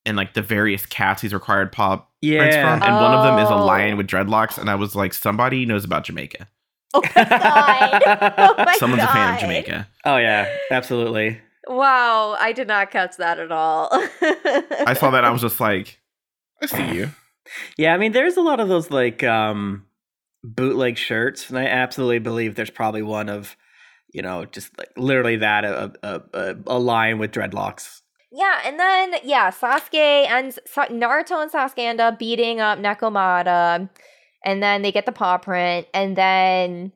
and 0.07 0.16
like 0.16 0.34
the 0.34 0.42
various 0.42 0.84
cats 0.86 1.22
he's 1.22 1.32
required 1.34 1.72
pop 1.72 2.11
prints 2.22 2.57
Yeah. 2.57 2.78
from, 2.78 2.88
and 2.88 3.00
one 3.00 3.14
of 3.14 3.22
them 3.22 3.38
is 3.38 3.48
a 3.50 3.55
Oh. 3.55 3.64
lion 3.64 3.96
with 3.96 4.07
dreadlocks. 4.07 4.59
And 4.59 4.68
I 4.70 4.74
was 4.74 4.94
like, 4.94 5.12
somebody 5.14 5.64
knows 5.66 5.84
about 5.84 6.05
Jamaica. 6.05 6.48
Oh 6.94 7.00
my 7.03 7.11
god. 7.14 8.34
Oh 8.38 8.55
my 8.64 8.76
Someone's 8.78 9.03
a 9.03 9.07
fan 9.09 9.34
of 9.34 9.40
Jamaica. 9.40 9.88
oh, 10.05 10.16
yeah. 10.18 10.48
Absolutely. 10.70 11.40
Wow, 11.68 12.36
I 12.38 12.53
did 12.53 12.66
not 12.68 12.90
catch 12.90 13.16
that 13.18 13.38
at 13.38 13.53
all. 13.53 13.88
I 13.92 14.94
saw 14.98 15.11
that. 15.12 15.24
I 15.24 15.30
was 15.30 15.40
just 15.40 15.61
like, 15.61 16.00
I 16.61 16.66
see 16.66 16.94
you. 16.96 17.11
Yeah, 17.78 17.94
I 17.94 17.98
mean, 17.98 18.12
there's 18.12 18.36
a 18.36 18.40
lot 18.42 18.59
of 18.61 18.68
those 18.68 18.90
like 18.90 19.22
um 19.22 19.86
bootleg 20.44 20.98
shirts, 20.98 21.48
and 21.48 21.59
I 21.59 21.66
absolutely 21.66 22.18
believe 22.18 22.57
there's 22.57 22.70
probably 22.70 23.03
one 23.03 23.28
of, 23.28 23.57
you 24.12 24.22
know, 24.22 24.44
just 24.44 24.76
like 24.76 24.90
literally 24.96 25.36
that 25.36 25.64
a 25.64 25.92
a, 26.03 26.22
a, 26.34 26.57
a 26.66 26.78
lion 26.78 27.18
with 27.18 27.30
dreadlocks. 27.30 28.00
Yeah, 28.35 28.61
and 28.64 28.80
then 28.80 29.14
yeah, 29.24 29.51
Sasuke 29.51 29.95
and 29.95 30.55
Sa- 30.66 30.87
Naruto 30.87 31.43
and 31.43 31.53
Sasuke 31.53 31.78
end 31.80 32.01
up 32.01 32.18
beating 32.18 32.61
up 32.61 32.78
Nekomata, 32.78 33.91
and 34.45 34.62
then 34.62 34.80
they 34.83 34.91
get 34.91 35.05
the 35.07 35.12
paw 35.12 35.37
print, 35.37 35.87
and 35.93 36.16
then 36.16 36.93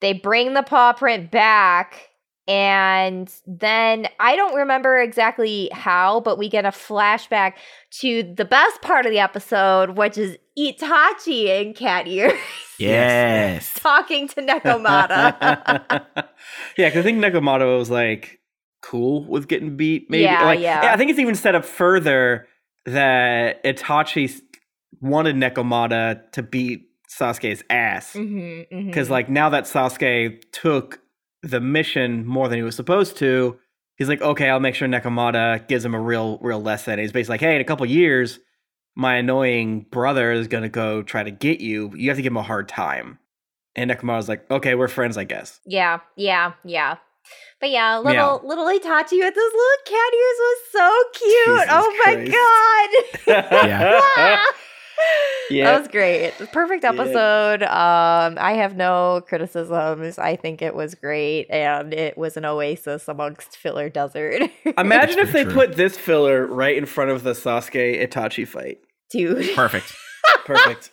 they 0.00 0.12
bring 0.12 0.54
the 0.54 0.64
paw 0.64 0.92
print 0.92 1.30
back, 1.30 2.08
and 2.48 3.32
then 3.46 4.08
I 4.18 4.34
don't 4.34 4.54
remember 4.56 4.98
exactly 4.98 5.70
how, 5.72 6.20
but 6.20 6.36
we 6.36 6.48
get 6.48 6.64
a 6.64 6.70
flashback 6.70 7.54
to 8.00 8.22
the 8.36 8.44
best 8.44 8.82
part 8.82 9.06
of 9.06 9.12
the 9.12 9.20
episode, 9.20 9.90
which 9.96 10.18
is 10.18 10.36
Itachi 10.58 11.60
and 11.60 11.76
Cat 11.76 12.06
Ears 12.08 12.32
Yes. 12.78 13.72
talking 13.74 14.26
to 14.28 14.42
Nekomata. 14.42 15.36
yeah, 16.76 16.88
because 16.88 16.98
I 16.98 17.02
think 17.02 17.18
Nekomata 17.24 17.78
was 17.78 17.88
like 17.88 18.40
cool 18.86 19.24
with 19.24 19.48
getting 19.48 19.76
beat. 19.76 20.08
Maybe 20.10 20.24
Yeah, 20.24 20.44
like, 20.44 20.60
yeah. 20.60 20.92
I 20.92 20.96
think 20.96 21.10
it's 21.10 21.18
even 21.18 21.34
set 21.34 21.54
up 21.54 21.64
further 21.64 22.46
that 22.84 23.62
Itachi 23.64 24.40
wanted 25.00 25.36
Nekomata 25.36 26.30
to 26.32 26.42
beat 26.42 26.82
Sasuke's 27.08 27.62
ass 27.70 28.14
Mhm, 28.14 28.68
mhm. 28.70 28.86
because 28.86 29.10
like 29.10 29.28
now 29.28 29.48
that 29.50 29.64
Sasuke 29.64 30.42
took 30.52 31.00
the 31.42 31.60
mission 31.60 32.26
more 32.26 32.48
than 32.48 32.58
he 32.58 32.62
was 32.62 32.76
supposed 32.76 33.16
to, 33.18 33.58
he's 33.96 34.08
like, 34.08 34.20
okay, 34.22 34.50
I'll 34.50 34.60
make 34.60 34.74
sure 34.74 34.88
Nekomata 34.88 35.66
gives 35.68 35.84
him 35.84 35.94
a 35.94 36.00
real, 36.00 36.38
real 36.38 36.60
lesson. 36.62 36.98
He's 36.98 37.12
basically 37.12 37.34
like, 37.34 37.40
hey, 37.40 37.54
in 37.56 37.60
a 37.60 37.64
couple 37.64 37.86
years, 37.86 38.38
my 38.96 39.16
annoying 39.16 39.86
brother 39.90 40.32
is 40.32 40.48
gonna 40.48 40.68
go 40.68 41.02
try 41.02 41.22
to 41.22 41.30
get 41.30 41.60
you. 41.60 41.92
You 41.96 42.08
have 42.10 42.16
to 42.18 42.22
give 42.22 42.32
him 42.32 42.36
a 42.38 42.42
hard 42.42 42.68
time. 42.68 43.18
And 43.74 43.90
Nekomata's 43.90 44.28
like, 44.28 44.50
okay, 44.50 44.74
we're 44.74 44.88
friends, 44.88 45.18
I 45.18 45.24
guess. 45.24 45.60
Yeah, 45.66 46.00
yeah, 46.16 46.52
yeah. 46.64 46.96
But 47.60 47.70
yeah, 47.70 47.96
little 47.98 48.12
Meow. 48.12 48.40
little 48.44 48.66
Itachi 48.66 49.18
with 49.18 49.34
those 49.34 49.52
little 49.52 49.82
cat 49.86 50.12
ears 50.14 50.38
was 50.38 50.58
so 50.72 51.02
cute. 51.14 51.46
Jesus 51.46 51.66
oh 51.70 52.02
my 52.04 52.14
god. 53.56 53.66
yeah. 53.66 54.44
That 55.50 55.78
was 55.78 55.88
great. 55.88 56.32
Perfect 56.52 56.82
Yeah. 56.82 56.90
episode. 56.90 57.62
Um 57.62 58.38
I 58.40 58.54
have 58.54 58.76
no 58.76 59.22
criticisms. 59.28 60.18
I 60.18 60.36
think 60.36 60.60
it 60.62 60.74
was 60.74 60.94
great 60.94 61.46
and 61.50 61.92
it 61.94 62.16
was 62.18 62.36
an 62.36 62.44
oasis 62.46 63.06
amongst 63.06 63.56
filler 63.56 63.88
desert. 63.90 64.42
Imagine 64.78 65.18
if 65.20 65.32
they 65.32 65.44
true. 65.44 65.52
put 65.52 65.76
this 65.76 65.96
filler 65.96 66.46
right 66.46 66.76
in 66.76 66.86
front 66.86 67.10
of 67.10 67.22
the 67.24 67.32
Sasuke 67.32 68.02
Itachi 68.06 68.48
fight. 68.48 68.78
Dude. 69.10 69.54
Perfect. 69.54 69.94
Perfect. 70.44 70.90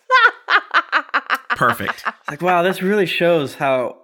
Perfect. 1.50 2.04
like, 2.28 2.42
wow, 2.42 2.62
this 2.62 2.82
really 2.82 3.06
shows 3.06 3.54
how 3.54 3.98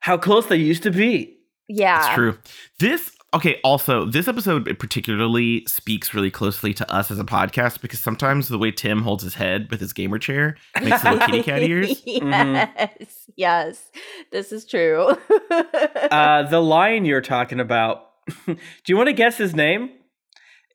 how 0.00 0.16
close 0.16 0.46
they 0.46 0.56
used 0.56 0.82
to 0.82 0.90
be. 0.90 1.36
Yeah. 1.68 2.06
It's 2.06 2.14
true. 2.14 2.38
This 2.78 3.10
okay. 3.34 3.60
Also, 3.64 4.04
this 4.06 4.28
episode 4.28 4.78
particularly 4.78 5.64
speaks 5.66 6.14
really 6.14 6.30
closely 6.30 6.74
to 6.74 6.90
us 6.92 7.10
as 7.10 7.18
a 7.18 7.24
podcast 7.24 7.80
because 7.80 8.00
sometimes 8.00 8.48
the 8.48 8.58
way 8.58 8.70
Tim 8.70 9.02
holds 9.02 9.22
his 9.22 9.34
head 9.34 9.70
with 9.70 9.80
his 9.80 9.92
gamer 9.92 10.18
chair 10.18 10.56
makes 10.82 11.02
little 11.04 11.20
kitty 11.20 11.42
cat 11.42 11.62
ears. 11.62 12.02
yes. 12.04 12.22
Mm-hmm. 12.22 13.04
Yes. 13.36 13.90
This 14.30 14.52
is 14.52 14.64
true. 14.66 15.16
Uh, 15.50 16.42
the 16.50 16.60
lion 16.60 17.04
you're 17.04 17.20
talking 17.20 17.60
about. 17.60 18.08
do 18.46 18.56
you 18.86 18.96
want 18.96 19.08
to 19.08 19.12
guess 19.14 19.36
his 19.38 19.54
name? 19.54 19.90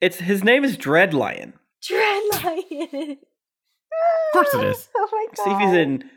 It's 0.00 0.18
his 0.18 0.44
name 0.44 0.64
is 0.64 0.76
Dread 0.76 1.14
Lion. 1.14 1.54
Dread 1.82 2.22
Lion. 2.44 3.18
Of 3.18 4.32
course 4.32 4.54
it 4.54 4.64
is. 4.64 4.88
Oh 4.96 5.08
my 5.10 5.26
god. 5.34 5.44
See 5.44 5.50
if 5.50 5.58
he's 5.60 5.76
in 5.78 6.10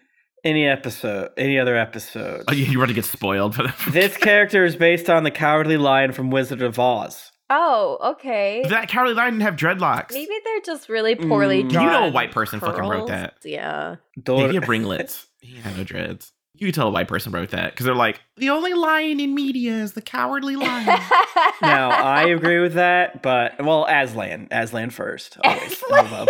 any 0.44 0.68
episode, 0.68 1.30
any 1.38 1.60
other 1.60 1.76
episode. 1.78 2.44
Oh, 2.48 2.54
you, 2.54 2.66
you 2.66 2.78
want 2.80 2.90
to 2.90 2.96
get 2.96 3.06
spoiled 3.06 3.56
for 3.56 3.64
that? 3.64 3.76
this 3.92 4.18
character 4.18 4.66
is 4.66 4.76
based 4.76 5.10
on 5.10 5.24
the 5.24 5.32
Cowardly 5.32 5.78
Lion 5.78 6.12
from 6.12 6.32
Wizard 6.32 6.62
of 6.62 6.80
Oz. 6.80 7.32
Oh, 7.54 7.98
okay. 8.14 8.64
that 8.70 8.88
cowardly 8.88 9.14
lion 9.14 9.34
didn't 9.34 9.42
have 9.44 9.58
dreadlocks. 9.58 10.14
Maybe 10.14 10.32
they're 10.46 10.62
just 10.62 10.88
really 10.88 11.16
poorly 11.16 11.66
Mm. 11.66 11.70
drawn. 11.70 11.86
You 11.86 11.92
know 11.92 12.06
a 12.08 12.12
white 12.12 12.32
person 12.32 12.62
fucking 12.62 12.82
wrote 12.88 13.10
that. 13.10 13.34
Yeah. 13.44 13.98
Yeah, 14.16 14.24
Dor- 14.24 14.48
he 14.48 14.56
had 14.56 14.70
ringlets. 14.70 15.28
he 15.42 15.58
had 15.58 15.76
no 15.78 15.84
dreads. 15.84 16.32
You 16.56 16.68
could 16.68 16.76
tell 16.76 16.88
a 16.88 16.92
white 16.92 17.10
person 17.10 17.34
wrote 17.34 17.50
that 17.50 17.72
because 17.74 17.86
they're 17.86 17.94
like, 17.96 18.22
the 18.38 18.52
only 18.52 18.74
lion 18.74 19.20
in 19.20 19.36
media 19.36 19.74
is 19.74 19.92
the 19.94 20.02
cowardly 20.02 20.56
lion. 20.56 20.86
now 21.62 21.90
I 21.90 22.28
agree 22.30 22.62
with 22.62 22.76
that, 22.76 23.22
but 23.22 23.62
well, 23.62 23.86
Aslan, 23.90 24.48
Aslan 24.52 24.90
first. 24.92 25.38
Always. 25.44 25.74
Aslan. 25.92 26.28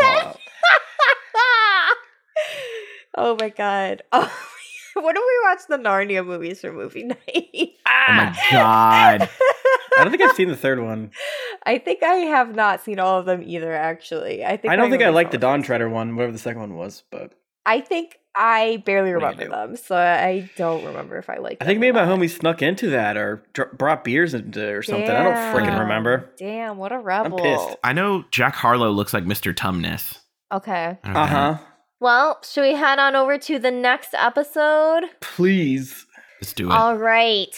Above 3.13 3.25
all. 3.27 3.31
oh 3.33 3.37
my 3.39 3.49
god. 3.49 4.03
Oh, 4.93 4.99
what 4.99 5.15
if 5.15 5.21
we 5.21 5.49
watch 5.49 5.59
the 5.69 5.77
Narnia 5.77 6.25
movies 6.25 6.59
for 6.59 6.73
movie 6.73 7.03
night? 7.05 7.17
oh 7.87 8.13
my 8.13 8.37
god. 8.51 9.29
I 9.97 10.03
don't 10.03 10.11
think 10.11 10.21
I've 10.21 10.35
seen 10.35 10.49
the 10.49 10.57
third 10.57 10.79
one. 10.83 11.11
I 11.65 11.77
think 11.77 12.03
I 12.03 12.15
have 12.15 12.53
not 12.55 12.81
seen 12.81 12.99
all 12.99 13.17
of 13.17 13.25
them 13.25 13.41
either. 13.41 13.71
Actually, 13.73 14.43
I 14.43 14.57
think 14.57 14.69
I 14.69 14.75
don't 14.75 14.89
think 14.89 15.01
I 15.01 15.05
only 15.05 15.15
like 15.15 15.31
the 15.31 15.37
the 15.37 15.41
Dawn 15.43 15.63
Treader 15.63 15.87
one, 15.87 16.17
whatever 16.17 16.33
the 16.33 16.37
second 16.39 16.59
one 16.59 16.75
was, 16.75 17.03
but 17.09 17.31
I 17.65 17.79
think 17.79 18.19
I 18.35 18.83
barely 18.85 19.13
What 19.15 19.23
are 19.23 19.31
you 19.31 19.37
remember 19.37 19.67
them, 19.67 19.75
so 19.77 19.95
I 19.95 20.49
don't 20.57 20.83
remember 20.83 21.17
if 21.17 21.29
I 21.29 21.37
like. 21.37 21.59
I 21.61 21.65
think 21.65 21.77
them 21.79 21.83
or 21.89 21.93
maybe 21.93 21.95
my 21.95 22.05
not. 22.05 22.19
homie 22.19 22.29
snuck 22.29 22.61
into 22.61 22.89
that 22.89 23.15
or 23.15 23.43
dr- 23.53 23.77
brought 23.77 24.03
beers 24.03 24.33
into 24.33 24.61
it 24.67 24.71
or 24.73 24.83
something. 24.83 25.09
I 25.09 25.23
don't 25.23 25.55
freaking 25.55 25.79
remember. 25.79 26.29
Damn, 26.37 26.75
what 26.77 26.91
a 26.91 26.99
rebel! 26.99 27.37
pissed. 27.37 27.77
I 27.81 27.93
know 27.93 28.25
Jack 28.31 28.55
Harlow 28.55 28.91
looks 28.91 29.13
like 29.13 29.23
Mr. 29.23 29.55
Tumnus. 29.55 30.17
Okay. 30.51 30.97
I 31.01 31.05
don't 31.05 31.13
know 31.13 31.19
Uh 31.21 31.27
huh. 31.27 31.57
Well, 32.01 32.39
should 32.43 32.63
we 32.63 32.73
head 32.73 32.97
on 32.97 33.15
over 33.15 33.37
to 33.37 33.59
the 33.59 33.69
next 33.71 34.15
episode? 34.15 35.03
Please. 35.21 36.07
Let's 36.41 36.51
do 36.51 36.67
it. 36.69 36.73
All 36.73 36.97
right. 36.97 37.55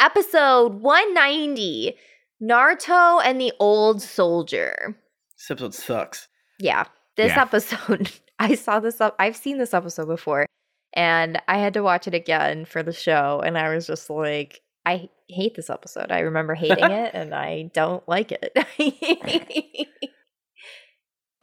Episode 0.00 0.74
190 0.82 1.96
Naruto 2.42 3.22
and 3.24 3.40
the 3.40 3.52
Old 3.60 4.02
Soldier. 4.02 4.96
This 5.38 5.50
episode 5.52 5.74
sucks. 5.74 6.26
Yeah, 6.58 6.84
this 7.16 7.30
Yeah. 7.30 7.42
episode, 7.42 8.10
I 8.40 8.56
saw 8.56 8.80
this 8.80 9.00
up, 9.00 9.14
I've 9.20 9.36
seen 9.36 9.58
this 9.58 9.72
episode 9.72 10.06
before, 10.06 10.46
and 10.92 11.40
I 11.46 11.58
had 11.58 11.72
to 11.74 11.82
watch 11.82 12.08
it 12.08 12.14
again 12.14 12.64
for 12.64 12.82
the 12.82 12.92
show, 12.92 13.40
and 13.44 13.56
I 13.56 13.72
was 13.74 13.86
just 13.86 14.10
like, 14.10 14.60
I 14.84 15.08
hate 15.28 15.54
this 15.54 15.70
episode. 15.70 16.10
I 16.10 16.20
remember 16.20 16.54
hating 16.54 16.78
it, 16.90 17.10
and 17.14 17.32
I 17.34 17.70
don't 17.72 18.06
like 18.08 18.32
it. 18.32 18.56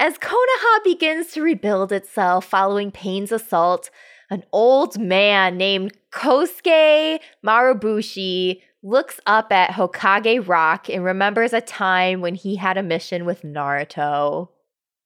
As 0.04 0.18
Konoha 0.18 0.84
begins 0.84 1.32
to 1.32 1.42
rebuild 1.42 1.94
itself 1.94 2.44
following 2.44 2.92
Pain's 2.92 3.32
assault, 3.32 3.90
an 4.30 4.44
old 4.52 5.00
man 5.00 5.56
named 5.56 5.94
Kosuke 6.12 7.22
Maruboshi 7.42 8.62
looks 8.82 9.22
up 9.26 9.54
at 9.54 9.70
Hokage 9.70 10.46
Rock 10.46 10.90
and 10.90 11.06
remembers 11.06 11.54
a 11.54 11.62
time 11.62 12.20
when 12.20 12.36
he 12.36 12.58
had 12.58 12.78
a 12.78 12.84
mission 12.84 13.24
with 13.24 13.44
Naruto. 13.44 14.50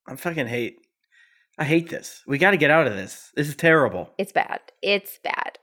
I 0.08 0.16
fucking 0.16 0.48
hate. 0.48 0.80
I 1.56 1.62
hate 1.62 1.90
this. 1.90 2.24
We 2.26 2.36
got 2.36 2.50
to 2.50 2.56
get 2.56 2.72
out 2.72 2.88
of 2.88 2.96
this. 2.96 3.30
This 3.36 3.46
is 3.46 3.54
terrible. 3.54 4.10
It's 4.18 4.32
bad. 4.32 4.58
It's 4.82 5.20
bad. 5.22 5.60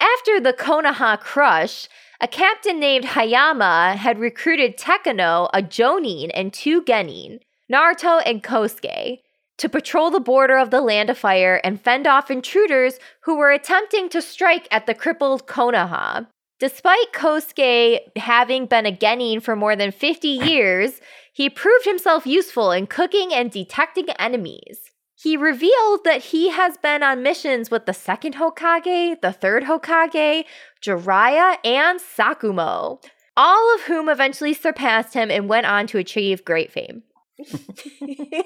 After 0.00 0.40
the 0.40 0.52
Konoha 0.52 1.20
crush, 1.20 1.88
a 2.20 2.26
captain 2.26 2.80
named 2.80 3.04
Hayama 3.04 3.94
had 3.94 4.18
recruited 4.18 4.76
Tekuno, 4.76 5.48
a 5.54 5.62
Jonin, 5.62 6.32
and 6.34 6.52
two 6.52 6.82
Genin, 6.82 7.38
Naruto 7.72 8.22
and 8.26 8.42
Kosuke, 8.42 9.20
to 9.56 9.68
patrol 9.68 10.10
the 10.10 10.20
border 10.20 10.58
of 10.58 10.70
the 10.70 10.80
Land 10.80 11.10
of 11.10 11.18
Fire 11.18 11.60
and 11.62 11.80
fend 11.80 12.06
off 12.06 12.30
intruders 12.30 12.98
who 13.20 13.36
were 13.36 13.52
attempting 13.52 14.08
to 14.10 14.20
strike 14.20 14.66
at 14.70 14.86
the 14.86 14.94
crippled 14.94 15.46
Konoha. 15.46 16.26
Despite 16.58 17.12
Kosuke 17.12 18.00
having 18.16 18.66
been 18.66 18.86
a 18.86 18.92
Genin 18.92 19.42
for 19.42 19.56
more 19.56 19.76
than 19.76 19.92
50 19.92 20.28
years, 20.28 21.00
he 21.32 21.50
proved 21.50 21.84
himself 21.84 22.26
useful 22.26 22.70
in 22.70 22.86
cooking 22.86 23.32
and 23.32 23.50
detecting 23.50 24.10
enemies. 24.10 24.90
He 25.16 25.36
revealed 25.36 26.04
that 26.04 26.24
he 26.24 26.50
has 26.50 26.76
been 26.76 27.02
on 27.02 27.22
missions 27.22 27.70
with 27.70 27.86
the 27.86 27.94
second 27.94 28.34
Hokage, 28.34 29.20
the 29.20 29.32
third 29.32 29.64
Hokage, 29.64 30.44
Jiraiya, 30.82 31.56
and 31.64 31.98
Sakumo, 31.98 33.02
all 33.36 33.74
of 33.74 33.82
whom 33.82 34.08
eventually 34.08 34.52
surpassed 34.52 35.14
him 35.14 35.30
and 35.30 35.48
went 35.48 35.66
on 35.66 35.86
to 35.88 35.98
achieve 35.98 36.44
great 36.44 36.70
fame. 36.70 37.04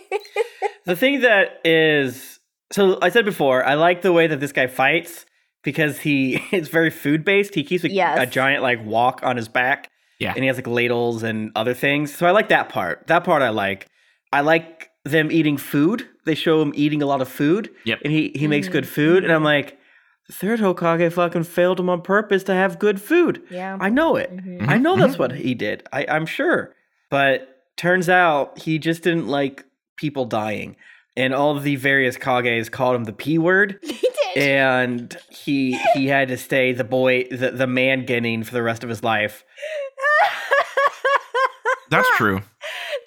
The 0.85 0.97
thing 0.97 1.21
that 1.21 1.61
is 1.65 2.41
so 2.73 2.99
I 3.03 3.09
said 3.11 3.25
before, 3.25 3.65
I 3.65 3.75
like 3.75 4.03
the 4.03 4.13
way 4.13 4.27
that 4.27 4.41
this 4.41 4.53
guy 4.53 4.67
fights 4.67 5.27
because 5.63 5.99
he 6.01 6.37
is 6.53 6.69
very 6.69 6.91
food 6.91 7.25
based. 7.25 7.55
He 7.55 7.63
keeps 7.65 7.85
a, 7.85 7.91
Yes. 7.91 8.19
a 8.21 8.27
giant 8.27 8.63
like 8.63 8.85
wok 8.85 9.21
on 9.23 9.37
his 9.37 9.49
back. 9.49 9.91
Yeah. 10.19 10.33
And 10.35 10.43
he 10.43 10.47
has 10.49 10.57
like 10.57 10.67
ladles 10.67 11.23
and 11.23 11.53
other 11.55 11.75
things. 11.75 12.15
So 12.15 12.27
I 12.27 12.31
like 12.33 12.49
that 12.49 12.69
part. 12.71 13.07
That 13.07 13.23
part 13.25 13.43
I 13.43 13.51
like. 13.51 13.87
I 14.33 14.41
like 14.41 14.91
them 15.05 15.31
eating 15.31 15.57
food. 15.57 16.09
They 16.27 16.35
show 16.35 16.61
him 16.61 16.73
eating 16.75 17.03
a 17.03 17.07
lot 17.07 17.21
of 17.23 17.29
food. 17.29 17.71
Yep. 17.85 18.01
And 18.05 18.13
he, 18.13 18.33
he 18.35 18.47
makes 18.49 18.69
good 18.69 18.87
food. 18.89 19.23
And 19.25 19.33
I'm 19.33 19.45
like, 19.45 19.79
the 20.27 20.33
third 20.33 20.61
Hokage 20.61 21.13
fucking 21.13 21.45
failed 21.45 21.79
him 21.81 21.89
on 21.89 22.03
purpose 22.03 22.43
to 22.45 22.53
have 22.55 22.79
good 22.79 23.01
food. 23.01 23.43
yeah. 23.51 23.79
I 23.81 23.89
know 23.91 24.17
it. 24.17 24.35
Mhm. 24.35 24.69
I 24.69 24.77
know 24.79 24.97
that's 24.97 25.15
Mhm. 25.17 25.19
what 25.21 25.33
he 25.33 25.55
did. 25.55 25.87
I, 25.93 26.05
I'm 26.09 26.27
sure. 26.27 26.75
But 27.11 27.49
turns 27.79 28.09
out 28.09 28.59
he 28.59 28.79
just 28.79 29.03
didn't 29.03 29.29
like 29.29 29.65
people 29.97 30.27
dying. 30.27 30.77
And 31.17 31.35
all 31.35 31.57
of 31.57 31.65
the 31.65 31.77
various 31.77 32.17
Kages 32.17 32.71
called 32.71 32.95
him 32.95 33.05
the 33.05 33.13
P 33.13 33.39
word. 33.39 33.79
He 33.83 34.35
did. 34.35 34.49
And 34.49 35.17
he 35.31 35.79
he 35.95 36.07
had 36.07 36.29
to 36.29 36.37
stay 36.37 36.73
the 36.73 36.85
boy 36.85 37.25
the, 37.31 37.51
the 37.51 37.67
man 37.67 38.05
getting 38.05 38.45
for 38.45 38.53
the 38.53 38.63
rest 38.63 38.85
of 38.85 38.91
his 38.91 39.03
life. 39.03 39.43
That's 41.91 42.09
true. 42.17 42.43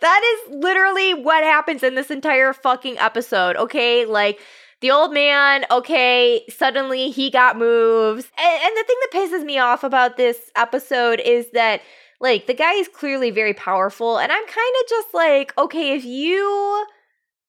That 0.02 0.44
is 0.48 0.56
literally 0.56 1.14
what 1.14 1.44
happens 1.44 1.84
in 1.84 1.94
this 1.94 2.10
entire 2.10 2.54
fucking 2.54 2.98
episode, 2.98 3.56
okay? 3.56 4.06
Like, 4.06 4.40
the 4.82 4.90
old 4.90 5.14
man, 5.14 5.64
okay, 5.70 6.44
suddenly 6.50 7.12
he 7.12 7.30
got 7.30 7.56
moves. 7.56 8.26
And, 8.38 8.64
and 8.64 8.78
the 8.78 8.84
thing 8.84 8.98
that 9.02 9.12
pisses 9.14 9.46
me 9.46 9.60
off 9.60 9.84
about 9.84 10.18
this 10.18 10.50
episode 10.56 11.20
is 11.20 11.52
that, 11.52 11.82
like, 12.22 12.48
the 12.48 12.54
guy 12.54 12.74
is 12.76 12.88
clearly 12.88 13.32
very 13.32 13.54
powerful. 13.54 14.18
And 14.18 14.32
I'm 14.32 14.46
kind 14.48 14.76
of 14.82 14.90
just 14.90 15.14
like, 15.14 15.54
okay, 15.58 15.92
if 15.94 16.06
you. 16.06 16.86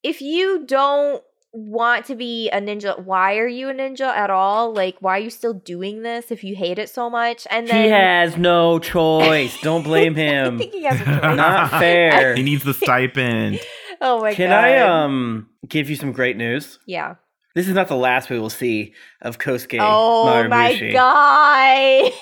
If 0.03 0.21
you 0.21 0.67
don't 0.67 1.23
want 1.53 2.07
to 2.07 2.17
be 2.17 2.49
a 2.51 2.61
ninja, 2.61 2.99
why 3.05 3.37
are 3.37 3.47
you 3.47 3.69
a 3.69 3.73
ninja 3.73 4.09
at 4.09 4.31
all? 4.31 4.73
Like, 4.75 4.97
why 4.99 5.19
are 5.19 5.21
you 5.21 5.31
still 5.31 5.55
doing 5.55 6.03
this 6.03 6.33
if 6.33 6.43
you 6.43 6.57
hate 6.57 6.79
it 6.81 6.89
so 6.89 7.09
much? 7.09 7.47
And 7.51 7.69
then 7.69 7.85
he 7.85 7.91
has 7.91 8.37
no 8.37 8.81
choice. 8.81 9.61
Don't 9.61 9.85
blame 9.85 10.17
him. 10.17 10.45
I 10.45 10.49
him. 10.49 10.59
think 10.59 10.73
he 10.73 10.83
has 10.85 11.01
a 11.01 11.05
choice. 11.21 11.37
Not 11.37 11.71
fair. 11.79 12.35
He 12.35 12.43
needs 12.43 12.65
the 12.65 12.75
stipend. 12.75 13.61
Oh 14.01 14.21
my 14.23 14.35
Can 14.35 14.51
god. 14.51 14.65
Can 14.65 14.65
I 14.65 14.79
um 14.79 15.49
give 15.69 15.89
you 15.89 15.95
some 15.95 16.11
great 16.11 16.37
news? 16.37 16.81
Yeah. 16.87 17.15
This 17.55 17.69
is 17.69 17.75
not 17.75 17.89
the 17.89 17.97
last 17.97 18.31
we 18.31 18.39
will 18.39 18.49
see 18.51 18.95
of 19.21 19.39
Kosuke 19.39 19.79
Oh 19.81 20.49
my 20.49 20.91
god. 20.91 22.13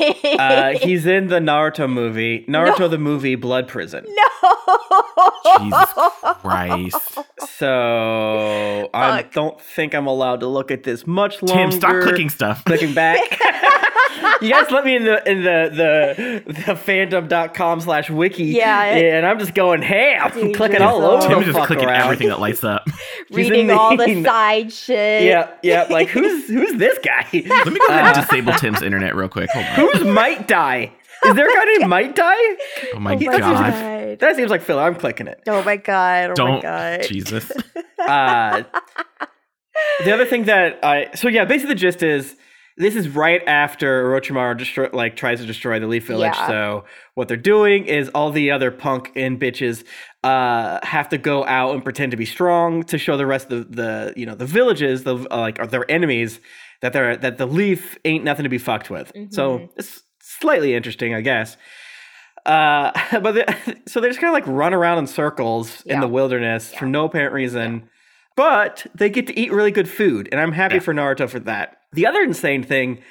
Uh, 0.40 0.78
he's 0.82 1.06
in 1.06 1.28
the 1.28 1.38
Naruto 1.38 1.88
movie, 1.90 2.44
Naruto 2.48 2.90
the 2.90 2.98
movie, 2.98 3.36
Blood 3.36 3.68
Prison. 3.68 4.04
no. 4.08 4.78
Jesus 5.58 5.94
Christ. 6.40 7.18
So 7.58 8.90
I 8.94 9.22
don't 9.32 9.60
think 9.60 9.94
I'm 9.94 10.06
allowed 10.06 10.40
to 10.40 10.46
look 10.46 10.70
at 10.70 10.82
this 10.82 11.06
much 11.06 11.42
longer. 11.42 11.70
Tim, 11.70 11.72
stop 11.72 12.02
clicking 12.02 12.28
stuff. 12.30 12.64
Clicking 12.64 12.94
back. 12.94 13.18
you 14.40 14.50
guys 14.50 14.70
let 14.70 14.84
me 14.84 14.96
in 14.96 15.04
the 15.04 15.30
in 15.30 15.42
the 15.44 15.70
the, 16.46 16.52
the 16.52 16.74
fandom.com 16.74 17.80
slash 17.80 18.10
wiki. 18.10 18.44
Yeah. 18.44 18.82
And 18.84 19.26
I'm 19.26 19.38
just 19.38 19.54
going, 19.54 19.82
hey, 19.82 20.16
I'm 20.20 20.32
Dude, 20.32 20.56
clicking 20.56 20.82
all 20.82 21.00
so- 21.00 21.10
over 21.18 21.28
Tim's 21.28 21.46
the 21.46 21.52
just 21.52 21.66
clicking 21.66 21.86
around. 21.88 22.02
everything 22.02 22.28
that 22.28 22.40
lights 22.40 22.64
up. 22.64 22.86
Reading 23.30 23.70
all 23.70 23.96
the 23.96 24.22
side 24.26 24.72
shit. 24.72 25.22
Yeah, 25.24 25.50
yeah. 25.62 25.86
Like 25.90 26.08
who's 26.08 26.48
who's 26.48 26.74
this 26.78 26.98
guy? 27.04 27.26
Let 27.32 27.66
me 27.72 27.78
go 27.78 27.86
ahead 27.88 28.06
and 28.06 28.16
Uh, 28.16 28.20
disable 28.22 28.52
Tim's 28.54 28.82
internet 28.82 29.14
real 29.14 29.28
quick. 29.28 29.50
Hold 29.50 29.64
on. 29.66 29.74
Who's 29.98 30.04
Might 30.06 30.48
Duy? 30.48 30.92
Is 31.26 31.34
there 31.34 31.48
a 31.50 31.54
guy 31.54 31.64
named 31.64 31.88
Might 31.88 32.14
Duy? 32.16 32.22
Oh 32.94 32.98
my 33.00 33.14
Oh 33.14 33.18
my 33.18 33.38
god. 33.38 33.40
god. 33.40 34.18
That 34.20 34.36
seems 34.36 34.50
like 34.50 34.62
Phil. 34.62 34.78
I'm 34.78 34.94
clicking 34.94 35.26
it. 35.28 35.40
Oh 35.46 35.62
my 35.62 35.76
god. 35.76 36.24
Oh 36.26 36.28
my 36.30 36.34
Don't. 36.34 36.62
god. 36.62 37.02
Jesus. 37.02 37.50
Uh, 38.00 38.62
the 40.04 40.12
other 40.12 40.24
thing 40.24 40.44
that 40.44 40.78
I 40.82 41.10
so 41.14 41.28
yeah, 41.28 41.44
basically 41.44 41.74
the 41.74 41.80
gist 41.80 42.02
is 42.02 42.34
this 42.78 42.96
is 42.96 43.10
right 43.10 43.42
after 43.46 44.04
Orochimaru 44.04 44.56
destroy, 44.56 44.88
like 44.92 45.16
tries 45.16 45.40
to 45.40 45.46
destroy 45.46 45.78
the 45.78 45.86
Leaf 45.86 46.06
Village. 46.06 46.32
Yeah. 46.34 46.46
So 46.46 46.84
what 47.14 47.28
they're 47.28 47.36
doing 47.36 47.84
is 47.84 48.08
all 48.14 48.30
the 48.30 48.50
other 48.52 48.70
punk 48.70 49.12
and 49.16 49.38
bitches 49.38 49.84
uh, 50.24 50.78
have 50.82 51.10
to 51.10 51.18
go 51.18 51.44
out 51.44 51.74
and 51.74 51.84
pretend 51.84 52.12
to 52.12 52.16
be 52.16 52.24
strong 52.24 52.82
to 52.84 52.96
show 52.96 53.18
the 53.18 53.26
rest 53.26 53.52
of 53.52 53.70
the, 53.70 53.82
the 53.82 54.12
you 54.16 54.24
know 54.24 54.34
the 54.34 54.46
villages 54.46 55.04
the 55.04 55.16
uh, 55.30 55.38
like 55.40 55.58
are 55.60 55.66
their 55.66 55.88
enemies 55.90 56.40
that 56.80 56.92
they're 56.94 57.16
that 57.18 57.36
the 57.36 57.46
Leaf 57.46 57.98
ain't 58.06 58.24
nothing 58.24 58.44
to 58.44 58.48
be 58.50 58.58
fucked 58.58 58.88
with. 58.88 59.12
So 59.30 59.58
Mhm. 59.58 59.68
it's 59.76 60.02
slightly 60.40 60.74
interesting, 60.74 61.14
I 61.14 61.20
guess. 61.20 61.56
Uh, 62.46 62.90
but 63.20 63.32
the, 63.32 63.78
so 63.86 64.00
they 64.00 64.08
just 64.08 64.20
kind 64.20 64.34
of 64.34 64.34
like 64.34 64.46
run 64.46 64.74
around 64.74 64.98
in 64.98 65.06
circles 65.06 65.82
in 65.86 66.00
the 66.00 66.08
wilderness 66.08 66.72
for 66.74 66.86
no 66.86 67.04
apparent 67.06 67.32
reason. 67.34 67.88
But 68.36 68.86
they 68.94 69.10
get 69.10 69.26
to 69.26 69.38
eat 69.38 69.52
really 69.52 69.70
good 69.72 69.88
food, 69.88 70.28
and 70.32 70.40
I'm 70.40 70.52
happy 70.52 70.76
Yeah. 70.76 70.80
for 70.80 70.94
Naruto 70.94 71.28
for 71.28 71.40
that. 71.40 71.78
The 71.92 72.06
other 72.06 72.22
insane 72.22 72.62
thing 72.62 73.02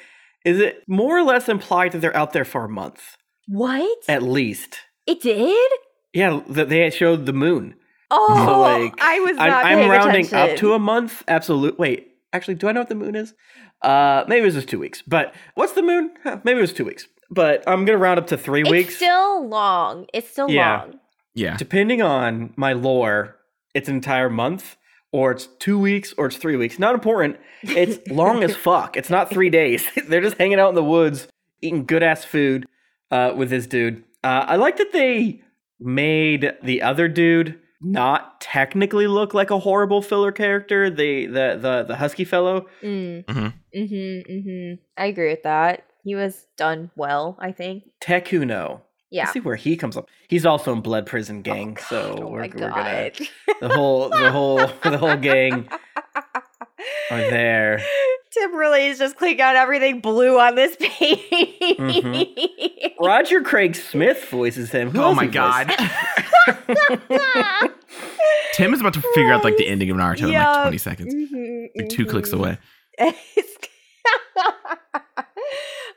is 0.44 0.58
it 0.58 0.82
more 0.88 1.16
or 1.18 1.22
less 1.22 1.48
implied 1.48 1.92
that 1.92 1.98
they're 2.00 2.16
out 2.16 2.32
there 2.32 2.46
for 2.46 2.64
a 2.64 2.68
month, 2.68 3.16
What? 3.46 3.98
at 4.08 4.22
least. 4.22 4.78
It 5.06 5.20
did? 5.20 5.70
Yeah, 6.14 6.40
that 6.48 6.68
they 6.70 6.88
showed 6.90 7.26
the 7.26 7.32
moon. 7.34 7.74
Oh, 8.10 8.44
So, 8.46 8.60
like, 8.60 8.94
I 9.00 9.20
was 9.20 9.36
I'm, 9.38 9.50
not 9.50 9.64
I'm 9.66 9.90
rounding 9.90 10.24
attention. 10.26 10.38
up 10.38 10.56
to 10.56 10.72
a 10.72 10.78
month. 10.78 11.22
Absolute. 11.28 11.78
Wait, 11.78 12.08
actually, 12.32 12.54
do 12.54 12.66
I 12.68 12.72
know 12.72 12.80
what 12.80 12.88
the 12.88 12.94
moon 12.96 13.14
is? 13.14 13.34
Uh, 13.82 14.24
maybe 14.26 14.40
it 14.42 14.46
was 14.46 14.54
just 14.54 14.68
two 14.68 14.78
weeks. 14.80 15.02
But 15.06 15.32
what's 15.54 15.72
the 15.74 15.82
moon? 15.82 16.10
Maybe 16.42 16.58
it 16.58 16.62
was 16.62 16.72
two 16.72 16.86
weeks. 16.86 17.06
But 17.30 17.62
I'm 17.66 17.84
gonna 17.84 17.98
round 17.98 18.18
up 18.18 18.26
to 18.28 18.36
three 18.36 18.62
It's 18.62 18.70
weeks. 18.70 18.96
still 18.96 19.46
long. 19.48 20.06
It's 20.12 20.28
still 20.30 20.50
Yeah. 20.50 20.78
long. 20.80 21.00
Yeah. 21.34 21.56
Depending 21.56 22.02
on 22.02 22.52
my 22.56 22.72
lore, 22.72 23.36
it's 23.74 23.88
an 23.88 23.94
entire 23.94 24.28
month, 24.28 24.76
or 25.12 25.30
it's 25.30 25.46
two 25.58 25.78
weeks, 25.78 26.12
or 26.18 26.26
it's 26.26 26.36
three 26.36 26.56
weeks. 26.56 26.78
Not 26.78 26.94
important. 26.94 27.36
It's 27.62 27.98
long 28.10 28.42
as 28.42 28.56
fuck. 28.56 28.96
It's 28.96 29.10
not 29.10 29.30
three 29.30 29.50
days. 29.50 29.86
They're 30.08 30.20
just 30.20 30.38
hanging 30.38 30.58
out 30.58 30.70
in 30.70 30.74
the 30.74 30.82
woods, 30.84 31.28
eating 31.62 31.84
good 31.86 32.02
ass 32.02 32.24
food 32.24 32.66
uh, 33.12 33.32
with 33.36 33.50
this 33.50 33.66
dude. 33.66 34.02
Uh, 34.24 34.44
I 34.48 34.56
like 34.56 34.76
that 34.78 34.92
they 34.92 35.40
made 35.78 36.52
the 36.62 36.82
other 36.82 37.08
dude 37.08 37.58
not 37.82 38.40
technically 38.42 39.06
look 39.06 39.32
like 39.32 39.50
a 39.50 39.58
horrible 39.58 40.02
filler 40.02 40.32
character. 40.32 40.90
The 40.90 41.26
the 41.26 41.58
the 41.60 41.84
the 41.88 41.96
husky 41.96 42.24
fellow. 42.24 42.66
Mm. 42.82 43.24
Mhm. 43.24 43.52
Mm-hmm. 43.74 44.32
Mm-hmm. 44.32 44.74
I 44.98 45.06
agree 45.06 45.30
with 45.30 45.44
that. 45.44 45.84
He 46.10 46.16
was 46.16 46.48
done 46.56 46.90
well, 46.96 47.36
I 47.38 47.52
think. 47.52 47.84
Tekuno. 48.00 48.80
Yeah. 49.10 49.22
Let's 49.22 49.32
see 49.34 49.38
where 49.38 49.54
he 49.54 49.76
comes 49.76 49.96
up. 49.96 50.08
He's 50.26 50.44
also 50.44 50.72
in 50.72 50.80
Blood 50.80 51.06
Prison 51.06 51.40
Gang, 51.42 51.78
Oh, 51.80 51.84
so 51.88 52.14
God. 52.14 52.18
Oh 52.24 52.26
we're, 52.26 52.40
my 52.40 52.46
we're 52.48 52.68
gonna 52.70 53.10
God. 53.12 53.28
the 53.60 53.68
whole 53.68 54.08
the 54.08 54.32
whole 54.32 54.56
the 54.82 54.98
whole 54.98 55.16
gang 55.16 55.68
are 57.12 57.18
there. 57.30 57.80
Tim 58.32 58.56
really 58.56 58.86
is 58.88 58.98
just 58.98 59.14
clicking 59.14 59.40
on 59.40 59.54
everything 59.54 60.00
blue 60.00 60.36
on 60.40 60.56
this 60.56 60.74
page. 60.80 61.76
Mm-hmm. 61.78 63.04
Roger 63.04 63.40
Craig 63.42 63.76
Smith 63.76 64.24
voices 64.30 64.72
him. 64.72 64.90
Who 64.90 65.00
Oh 65.00 65.14
my 65.14 65.26
god. 65.28 65.68
Tim 68.54 68.74
is 68.74 68.80
about 68.80 68.94
to 68.94 69.02
figure 69.14 69.32
out 69.32 69.44
like 69.44 69.58
the 69.58 69.68
ending 69.68 69.90
of 69.90 69.96
Naruto 69.96 70.22
in 70.26 70.32
like 70.32 70.62
20 70.62 70.78
seconds. 70.78 71.14
Mhm, 71.14 71.68
Like 71.76 71.88
two 71.88 72.04
clicks 72.04 72.30
mhm. 72.30 72.38
away. 72.38 72.58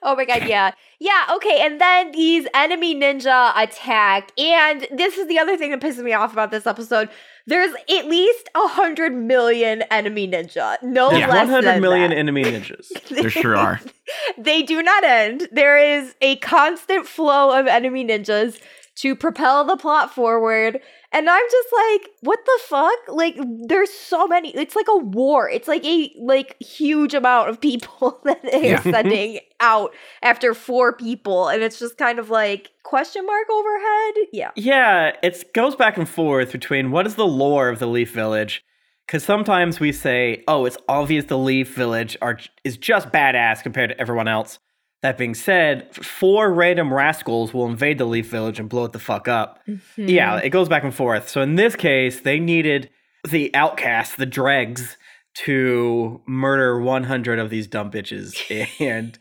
Oh 0.03 0.15
my 0.15 0.25
god, 0.25 0.47
yeah. 0.47 0.71
Yeah, 0.99 1.25
okay, 1.35 1.59
and 1.61 1.81
then 1.81 2.11
these 2.11 2.47
enemy 2.53 2.95
ninja 2.95 3.51
attack. 3.55 4.31
And 4.39 4.87
this 4.91 5.17
is 5.17 5.27
the 5.27 5.39
other 5.39 5.57
thing 5.57 5.71
that 5.71 5.81
pisses 5.81 6.03
me 6.03 6.13
off 6.13 6.31
about 6.33 6.51
this 6.51 6.65
episode. 6.67 7.09
There's 7.45 7.73
at 7.73 8.05
least 8.07 8.49
a 8.55 8.67
hundred 8.69 9.13
million 9.13 9.81
enemy 9.91 10.27
ninja. 10.29 10.81
No 10.81 11.11
Yeah. 11.11 11.27
less 11.27 11.47
100 11.47 11.65
than 11.65 11.81
million 11.81 12.11
that. 12.11 12.17
enemy 12.17 12.43
ninjas. 12.45 12.87
There 13.09 13.29
sure 13.29 13.57
are. 13.57 13.81
they 14.37 14.61
do 14.63 14.81
not 14.81 15.03
end. 15.03 15.49
There 15.51 15.77
is 15.77 16.15
a 16.21 16.37
constant 16.37 17.05
flow 17.07 17.57
of 17.59 17.67
enemy 17.67 18.05
ninjas 18.05 18.59
to 18.95 19.15
propel 19.15 19.65
the 19.65 19.75
plot 19.75 20.13
forward. 20.13 20.79
And 21.13 21.29
I'm 21.29 21.45
just 21.51 21.67
like, 21.71 22.09
what 22.21 22.39
the 22.43 22.59
fuck? 22.63 22.97
Like, 23.07 23.37
there's 23.67 23.91
so 23.91 24.27
many. 24.27 24.49
It's 24.55 24.75
like 24.75 24.87
a 24.89 24.97
war. 24.97 25.47
It's 25.49 25.67
like 25.67 25.85
a 25.85 26.11
like 26.19 26.61
huge 26.61 27.13
amount 27.13 27.49
of 27.49 27.61
people 27.61 28.19
that 28.25 28.41
they're 28.41 28.63
Yeah. 28.63 28.81
sending 28.81 29.39
out 29.59 29.93
after 30.23 30.53
four 30.55 30.91
people, 30.91 31.47
and 31.49 31.61
it's 31.61 31.77
just 31.79 31.97
kind 31.97 32.17
of 32.19 32.29
like 32.31 32.71
question 32.83 33.25
mark 33.25 33.47
overhead. 33.49 34.13
Yeah. 34.33 34.51
Yeah, 34.55 35.11
it 35.21 35.53
goes 35.53 35.75
back 35.75 35.97
and 35.97 36.09
forth 36.09 36.51
between 36.51 36.91
what 36.91 37.05
is 37.07 37.15
the 37.15 37.27
lore 37.27 37.69
of 37.69 37.77
the 37.79 37.87
Leaf 37.87 38.11
Village. 38.11 38.63
Because 39.05 39.23
sometimes 39.23 39.79
we 39.79 39.91
say, 39.91 40.43
"Oh, 40.47 40.65
it's 40.65 40.77
obvious 40.87 41.25
the 41.25 41.37
Leaf 41.37 41.75
Village 41.75 42.17
are 42.21 42.39
is 42.63 42.77
just 42.77 43.09
badass 43.09 43.61
compared 43.61 43.89
to 43.91 43.99
everyone 44.01 44.27
else." 44.27 44.59
That 45.03 45.17
being 45.17 45.35
said, 45.35 45.93
four 45.95 46.51
random 46.51 46.91
rascals 46.91 47.53
will 47.53 47.67
invade 47.67 47.97
the 47.97 48.05
Leaf 48.05 48.29
Village 48.29 48.59
and 48.59 48.67
blow 48.67 48.85
it 48.85 48.93
the 48.93 48.99
fuck 48.99 49.27
up. 49.27 49.59
Yeah, 49.97 50.37
it 50.37 50.49
goes 50.49 50.69
back 50.69 50.83
and 50.83 50.95
forth. 50.95 51.29
So 51.29 51.41
in 51.41 51.55
this 51.55 51.75
case, 51.75 52.21
they 52.21 52.39
needed 52.39 52.89
the 53.29 53.53
outcasts, 53.53 54.15
the 54.15 54.25
dregs, 54.25 54.97
to 55.35 56.21
murder 56.25 56.79
100 56.79 57.39
of 57.39 57.49
these 57.49 57.67
dumb 57.67 57.91
bitches. 57.91 58.35
and 58.79 59.17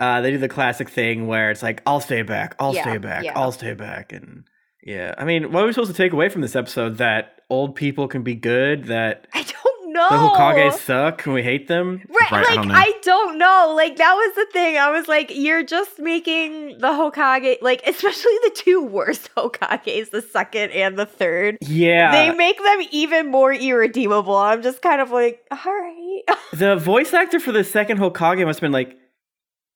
uh, 0.00 0.20
they 0.20 0.30
do 0.32 0.38
the 0.38 0.48
classic 0.48 0.88
thing 0.88 1.26
where 1.26 1.50
it's 1.50 1.62
like, 1.62 1.82
I'll 1.86 2.00
stay 2.00 2.22
back, 2.22 2.56
I'll 2.58 2.74
Yeah, 2.74 2.82
stay 2.82 2.98
back, 2.98 3.24
yeah. 3.24 3.32
I'll 3.36 3.52
stay 3.52 3.74
back. 3.74 4.12
And 4.12 4.44
yeah, 4.82 5.14
I 5.16 5.24
mean, 5.24 5.52
what 5.52 5.62
are 5.62 5.66
we 5.66 5.72
supposed 5.72 5.90
to 5.92 5.96
take 5.96 6.12
away 6.12 6.28
from 6.28 6.40
this 6.40 6.56
episode? 6.56 6.96
That 6.98 7.42
old 7.50 7.76
people 7.76 8.08
can 8.08 8.22
be 8.22 8.34
good, 8.34 8.84
that 8.86 9.26
I 9.34 9.42
don't 9.42 9.79
know. 9.92 10.08
the 10.08 10.16
Hokage 10.16 10.72
suck 10.78 11.24
and 11.26 11.34
we 11.34 11.42
hate 11.42 11.68
them? 11.68 12.02
Right, 12.08 12.30
Right, 12.30 12.46
I 12.46 12.54
like 12.54 12.62
don't. 12.62 12.70
I 12.70 12.92
don't 13.02 13.38
know. 13.38 13.74
Like 13.76 13.96
that 13.96 14.14
was 14.14 14.34
the 14.36 14.46
thing. 14.52 14.76
I 14.78 14.90
was 14.90 15.08
like, 15.08 15.30
you're 15.34 15.62
just 15.62 15.98
making 15.98 16.78
the 16.78 16.88
Hokage, 16.88 17.60
like 17.62 17.82
especially 17.86 18.32
the 18.44 18.52
two 18.54 18.82
worst 18.82 19.30
Hokages, 19.36 20.10
the 20.10 20.22
second 20.22 20.70
and 20.70 20.98
the 20.98 21.06
third. 21.06 21.58
Yeah. 21.62 22.12
They 22.12 22.34
make 22.34 22.58
them 22.58 22.82
even 22.90 23.30
more 23.30 23.52
irredeemable. 23.52 24.36
I'm 24.36 24.62
just 24.62 24.82
kind 24.82 25.00
of 25.00 25.10
like, 25.10 25.44
all 25.50 25.72
right. 25.72 26.22
the 26.52 26.76
voice 26.76 27.12
actor 27.12 27.40
for 27.40 27.52
the 27.52 27.64
second 27.64 27.98
Hokage 27.98 28.44
must 28.44 28.58
have 28.58 28.62
been 28.62 28.72
like, 28.72 28.96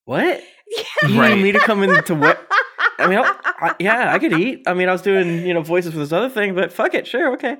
what? 0.04 0.42
You 1.08 1.20
Right. 1.20 1.36
need 1.36 1.42
me 1.42 1.52
to 1.52 1.58
come 1.60 1.82
into 1.82 2.14
what? 2.14 2.40
I 2.98 3.06
mean, 3.06 3.18
I, 3.18 3.34
I, 3.44 3.74
yeah, 3.78 4.14
I 4.14 4.18
could 4.18 4.32
eat. 4.32 4.62
I 4.66 4.74
mean, 4.74 4.88
I 4.88 4.92
was 4.92 5.02
doing 5.02 5.46
you 5.46 5.52
know 5.52 5.62
voices 5.62 5.92
for 5.92 5.98
this 5.98 6.12
other 6.12 6.28
thing, 6.28 6.54
but 6.54 6.72
fuck 6.72 6.94
it, 6.94 7.06
sure, 7.06 7.34
okay. 7.34 7.56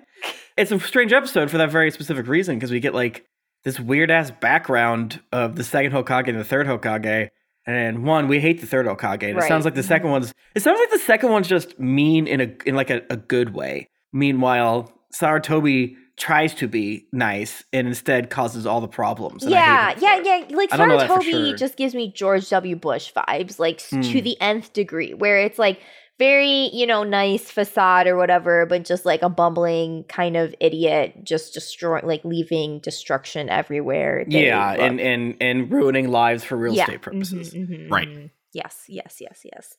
It's 0.57 0.71
a 0.71 0.81
strange 0.81 1.13
episode 1.13 1.51
for 1.51 1.59
that 1.59 1.71
very 1.71 1.91
specific 1.91 2.27
reason 2.27 2.57
because 2.57 2.71
we 2.71 2.81
get 2.81 2.95
like 2.95 3.27
this 3.65 3.81
weird 3.81 4.11
ass 4.11 4.31
background 4.31 5.21
of 5.33 5.57
the 5.57 5.65
second 5.65 5.93
Hokage 5.93 6.29
and 6.29 6.39
the 6.39 6.45
third 6.45 6.67
Hokage. 6.67 7.29
And 7.67 8.05
one, 8.05 8.29
we 8.29 8.41
hate 8.41 8.61
the 8.61 8.67
third 8.67 8.87
Hokage. 8.87 9.29
And 9.29 9.39
it 9.39 9.45
sounds 9.45 9.65
like 9.65 9.75
the 9.75 9.81
mm-hmm. 9.81 9.89
second 9.89 10.11
one's. 10.11 10.35
It 10.55 10.63
sounds 10.63 10.79
like 10.79 10.91
the 10.91 10.99
second 10.99 11.31
one's 11.31 11.49
just 11.49 11.79
mean 11.79 12.27
in 12.27 12.41
a 12.41 12.55
in 12.67 12.75
like 12.75 12.91
a, 12.91 13.03
a 13.11 13.17
good 13.17 13.55
way. 13.55 13.89
Meanwhile, 14.13 14.93
Sarutobi 15.15 15.97
tries 16.17 16.55
to 16.55 16.69
be 16.69 17.07
nice 17.13 17.65
and 17.73 17.89
instead 17.89 18.31
causes 18.31 18.67
all 18.67 18.81
the 18.81 18.89
problems. 18.89 19.45
and 19.45 19.55
I 19.55 19.59
hate 19.93 20.03
yeah, 20.03 20.23
yeah, 20.23 20.39
yeah. 20.49 20.57
Like 20.57 20.71
I 20.71 20.77
don't 20.77 20.89
know 20.89 20.99
that 20.99 21.09
for 21.11 21.21
Sarutobi 21.21 21.49
sure. 21.49 21.57
just 21.57 21.77
gives 21.77 21.95
me 21.95 22.13
George 22.13 22.49
W. 22.51 22.77
Bush 22.77 23.13
vibes, 23.13 23.59
like 23.59 23.77
s- 23.77 23.91
to 23.91 23.97
Hmm. 23.99 24.19
the 24.21 24.41
nth 24.41 24.73
degree, 24.73 25.15
where 25.15 25.41
it's 25.41 25.59
like 25.59 25.81
very, 26.19 26.71
you 26.73 26.87
know, 26.87 27.03
nice 27.03 27.51
facade 27.51 28.07
or 28.07 28.17
whatever, 28.17 28.67
but 28.67 28.85
just 28.85 29.05
like 29.05 29.23
a 29.23 29.29
bumbling 29.29 30.05
kind 30.05 30.37
of 30.37 30.55
idiot, 30.61 31.25
just 31.25 31.53
destroying, 31.53 32.07
like 32.07 32.25
leaving 32.25 32.79
destruction 32.79 33.49
everywhere. 33.49 34.25
they 34.29 34.47
Yeah, 34.47 34.71
and, 34.75 35.01
and 35.01 35.37
and 35.41 35.71
ruining 35.73 36.09
lives 36.11 36.45
for 36.45 36.57
real 36.57 36.75
Yeah. 36.75 36.85
estate 36.85 37.03
purposes. 37.03 37.53
Mhm, 37.53 37.69
mhm, 37.69 37.91
Right. 37.91 38.31
Yes, 38.53 38.85
yes, 38.87 39.17
yes, 39.21 39.41
yes. 39.45 39.77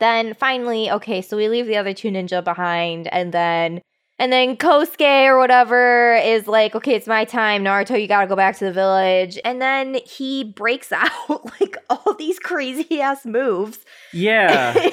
Then 0.00 0.34
finally, 0.34 0.90
okay, 0.90 1.22
so 1.22 1.36
we 1.36 1.48
leave 1.48 1.66
the 1.66 1.76
other 1.76 1.94
two 1.94 2.10
ninja 2.10 2.42
behind, 2.42 3.06
and 3.06 3.32
then 3.32 3.80
and 4.18 4.32
then 4.32 4.56
Kosuke 4.56 5.26
or 5.26 5.36
whatever 5.38 6.14
is 6.14 6.46
like, 6.46 6.74
okay, 6.74 6.94
it's 6.94 7.06
my 7.06 7.24
time, 7.24 7.62
Naruto, 7.62 8.00
you 8.00 8.08
gotta 8.08 8.26
go 8.26 8.34
back 8.34 8.56
to 8.58 8.64
the 8.64 8.72
village. 8.72 9.38
And 9.44 9.60
then 9.60 9.98
he 10.06 10.42
breaks 10.44 10.90
out 10.92 11.60
like 11.60 11.76
all 11.90 12.14
these 12.14 12.38
crazy 12.38 13.00
ass 13.00 13.26
moves. 13.26 13.78
Yeah. 14.12 14.72
and 14.74 14.84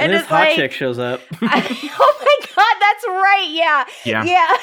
and 0.00 0.12
this 0.12 0.26
hot 0.26 0.48
like, 0.48 0.56
chick 0.56 0.72
shows 0.72 0.98
up. 0.98 1.20
oh 1.32 1.38
my 1.42 2.36
god, 2.56 2.76
that's 2.80 3.06
right, 3.06 3.46
yeah. 3.50 3.84
Yeah. 4.04 4.24
Yeah. 4.24 4.56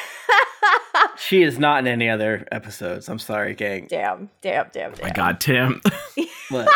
she 1.18 1.44
is 1.44 1.58
not 1.58 1.80
in 1.80 1.88
any 1.88 2.10
other 2.10 2.46
episodes. 2.52 3.08
I'm 3.08 3.20
sorry, 3.20 3.54
gang. 3.54 3.88
damn, 3.88 4.30
damn, 4.42 4.68
damn, 4.74 4.92
damn. 4.92 5.00
Oh 5.00 5.04
my 5.04 5.12
god, 5.12 5.40
Tim. 5.40 5.82
But 6.52 6.68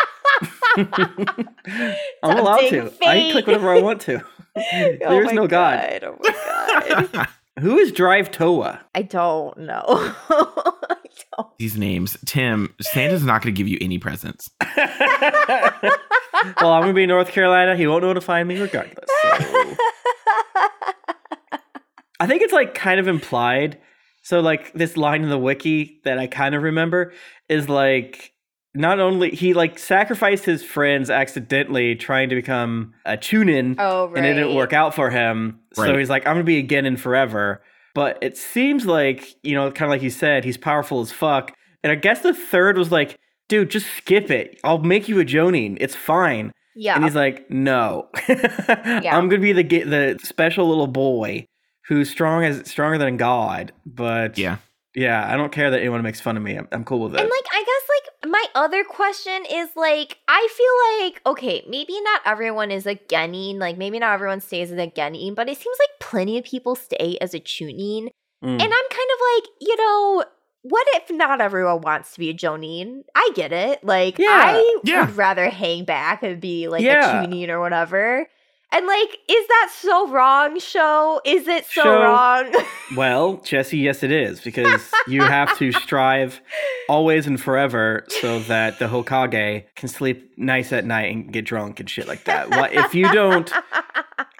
I'm 2.22 2.38
allowed 2.38 2.60
to. 2.60 2.70
Tempting 2.70 3.08
I 3.08 3.20
can 3.20 3.32
click 3.32 3.46
whatever 3.46 3.70
I 3.70 3.80
want 3.82 4.00
to. 4.02 4.22
Oh 4.56 5.10
There's 5.10 5.26
my 5.26 5.32
no 5.32 5.46
God. 5.46 6.00
Oh 6.02 6.16
my 6.20 7.08
god. 7.12 7.28
Who 7.60 7.78
is 7.78 7.92
Drive 7.92 8.30
Toa? 8.30 8.80
I 8.94 9.02
don't 9.02 9.56
know. 9.58 9.84
I 9.88 10.96
don't. 11.36 11.58
These 11.58 11.76
names. 11.76 12.16
Tim, 12.24 12.74
Santa's 12.80 13.22
not 13.24 13.42
going 13.42 13.54
to 13.54 13.58
give 13.58 13.68
you 13.68 13.76
any 13.80 13.98
presents. 13.98 14.50
well, 14.76 16.72
I'm 16.72 16.82
gonna 16.82 16.94
be 16.94 17.02
in 17.02 17.08
North 17.10 17.28
Carolina. 17.28 17.76
He 17.76 17.86
won't 17.86 18.02
know 18.02 18.14
to 18.14 18.20
find 18.20 18.48
me 18.48 18.58
regardless. 18.60 19.04
so- 19.22 19.76
I 22.18 22.26
think 22.26 22.42
it's 22.42 22.52
like 22.52 22.74
kind 22.74 23.00
of 23.00 23.08
implied. 23.08 23.78
So 24.22 24.40
like 24.40 24.72
this 24.74 24.96
line 24.96 25.22
in 25.22 25.30
the 25.30 25.38
wiki 25.38 26.00
that 26.04 26.18
I 26.18 26.26
kind 26.26 26.54
of 26.54 26.62
remember 26.62 27.12
is 27.48 27.68
like 27.68 28.32
not 28.74 29.00
only 29.00 29.30
he 29.30 29.52
like 29.54 29.78
sacrificed 29.78 30.44
his 30.44 30.62
friends 30.62 31.10
accidentally 31.10 31.96
trying 31.96 32.28
to 32.28 32.34
become 32.36 32.94
a 33.04 33.16
chunin 33.16 33.74
oh 33.78 34.06
right. 34.08 34.16
and 34.18 34.26
it 34.26 34.34
didn't 34.34 34.54
work 34.54 34.72
out 34.72 34.94
for 34.94 35.10
him. 35.10 35.58
So 35.72 35.96
he's 35.98 36.10
like, 36.10 36.26
I'm 36.26 36.34
gonna 36.34 36.44
be 36.44 36.58
a 36.58 36.62
Genin 36.66 36.98
forever. 36.98 37.62
But 37.94 38.18
it 38.22 38.36
seems 38.36 38.86
like, 38.86 39.34
you 39.42 39.54
know, 39.54 39.70
kind 39.72 39.88
of 39.88 39.90
like 39.90 40.02
you 40.02 40.10
said, 40.10 40.44
he's 40.44 40.56
powerful 40.56 41.00
as 41.00 41.10
fuck. 41.10 41.52
And 41.82 41.90
I 41.90 41.96
guess 41.96 42.20
the 42.22 42.32
third 42.34 42.78
was 42.78 42.92
like, 42.92 43.18
dude, 43.48 43.70
just 43.70 43.86
skip 43.96 44.30
it. 44.30 44.60
I'll 44.62 44.78
make 44.78 45.08
you 45.08 45.18
a 45.20 45.24
Jonin. 45.24 45.76
It's 45.80 45.96
fine. 45.96 46.52
Yeah. 46.76 46.94
And 46.94 47.02
he's 47.04 47.16
like, 47.16 47.50
no. 47.50 48.08
I'm 48.28 49.28
gonna 49.28 49.38
be 49.38 49.52
the 49.52 49.64
ge- 49.64 49.84
the 49.88 50.18
special 50.22 50.68
little 50.68 50.86
boy 50.86 51.46
who's 51.88 52.08
strong 52.08 52.44
as 52.44 52.68
stronger 52.70 52.98
than 52.98 53.16
God. 53.16 53.72
But 53.84 54.38
Yeah. 54.38 54.58
yeah, 54.94 55.28
I 55.28 55.36
don't 55.36 55.50
care 55.50 55.70
that 55.70 55.80
anyone 55.80 56.02
makes 56.02 56.20
fun 56.20 56.36
of 56.36 56.42
me. 56.44 56.54
I'm, 56.56 56.68
I'm 56.70 56.84
cool 56.84 57.00
with 57.00 57.14
it. 57.14 57.20
and 57.20 57.28
like 57.28 57.44
I 57.52 57.58
guess 57.58 57.88
like 57.88 57.89
my 58.26 58.44
other 58.54 58.84
question 58.84 59.44
is 59.50 59.70
like 59.76 60.18
I 60.28 60.48
feel 60.52 61.04
like 61.06 61.22
okay 61.26 61.64
maybe 61.68 61.98
not 62.02 62.20
everyone 62.26 62.70
is 62.70 62.86
a 62.86 62.94
genin 62.94 63.58
like 63.58 63.78
maybe 63.78 63.98
not 63.98 64.12
everyone 64.12 64.40
stays 64.40 64.70
as 64.70 64.78
a 64.78 64.86
genin 64.88 65.34
but 65.34 65.48
it 65.48 65.56
seems 65.56 65.76
like 65.78 66.00
plenty 66.00 66.36
of 66.38 66.44
people 66.44 66.74
stay 66.76 67.16
as 67.20 67.34
a 67.34 67.40
chunin 67.40 68.08
Mm. 68.42 68.52
and 68.52 68.62
I'm 68.62 68.68
kind 68.68 68.72
of 68.72 69.20
like 69.36 69.50
you 69.60 69.76
know 69.76 70.24
what 70.62 70.86
if 70.94 71.10
not 71.10 71.42
everyone 71.42 71.82
wants 71.82 72.14
to 72.14 72.18
be 72.20 72.30
a 72.30 72.34
jonin 72.34 73.02
I 73.14 73.30
get 73.34 73.52
it 73.52 73.84
like 73.84 74.18
Yeah. 74.18 74.28
I 74.30 74.78
Yeah. 74.82 75.04
would 75.06 75.16
rather 75.16 75.50
hang 75.50 75.84
back 75.84 76.22
and 76.22 76.40
be 76.40 76.66
like 76.68 76.80
Yeah. 76.82 77.22
a 77.22 77.26
chunin 77.26 77.50
or 77.50 77.60
whatever 77.60 78.26
and 78.72 78.86
like 78.86 79.18
is 79.28 79.46
that 79.48 79.72
so 79.74 80.08
wrong 80.08 80.58
show 80.58 81.20
is 81.24 81.48
it 81.48 81.64
so 81.66 81.82
Show. 81.82 82.02
wrong 82.02 82.52
Well, 82.96 83.36
Jesse, 83.44 83.78
yes, 83.78 84.02
it 84.02 84.10
is 84.10 84.40
because 84.40 84.90
you 85.06 85.22
have 85.22 85.56
to 85.58 85.70
strive 85.70 86.40
always 86.88 87.26
and 87.28 87.40
forever 87.40 88.04
so 88.08 88.40
that 88.40 88.80
the 88.80 88.86
Hokage 88.86 89.64
can 89.76 89.88
sleep 89.88 90.32
nice 90.36 90.72
at 90.72 90.84
night 90.84 91.14
and 91.14 91.32
get 91.32 91.44
drunk 91.44 91.78
and 91.78 91.88
shit 91.88 92.08
like 92.08 92.24
that. 92.24 92.50
What 92.50 92.72
if 92.72 92.92
you 92.94 93.10
don't 93.12 93.52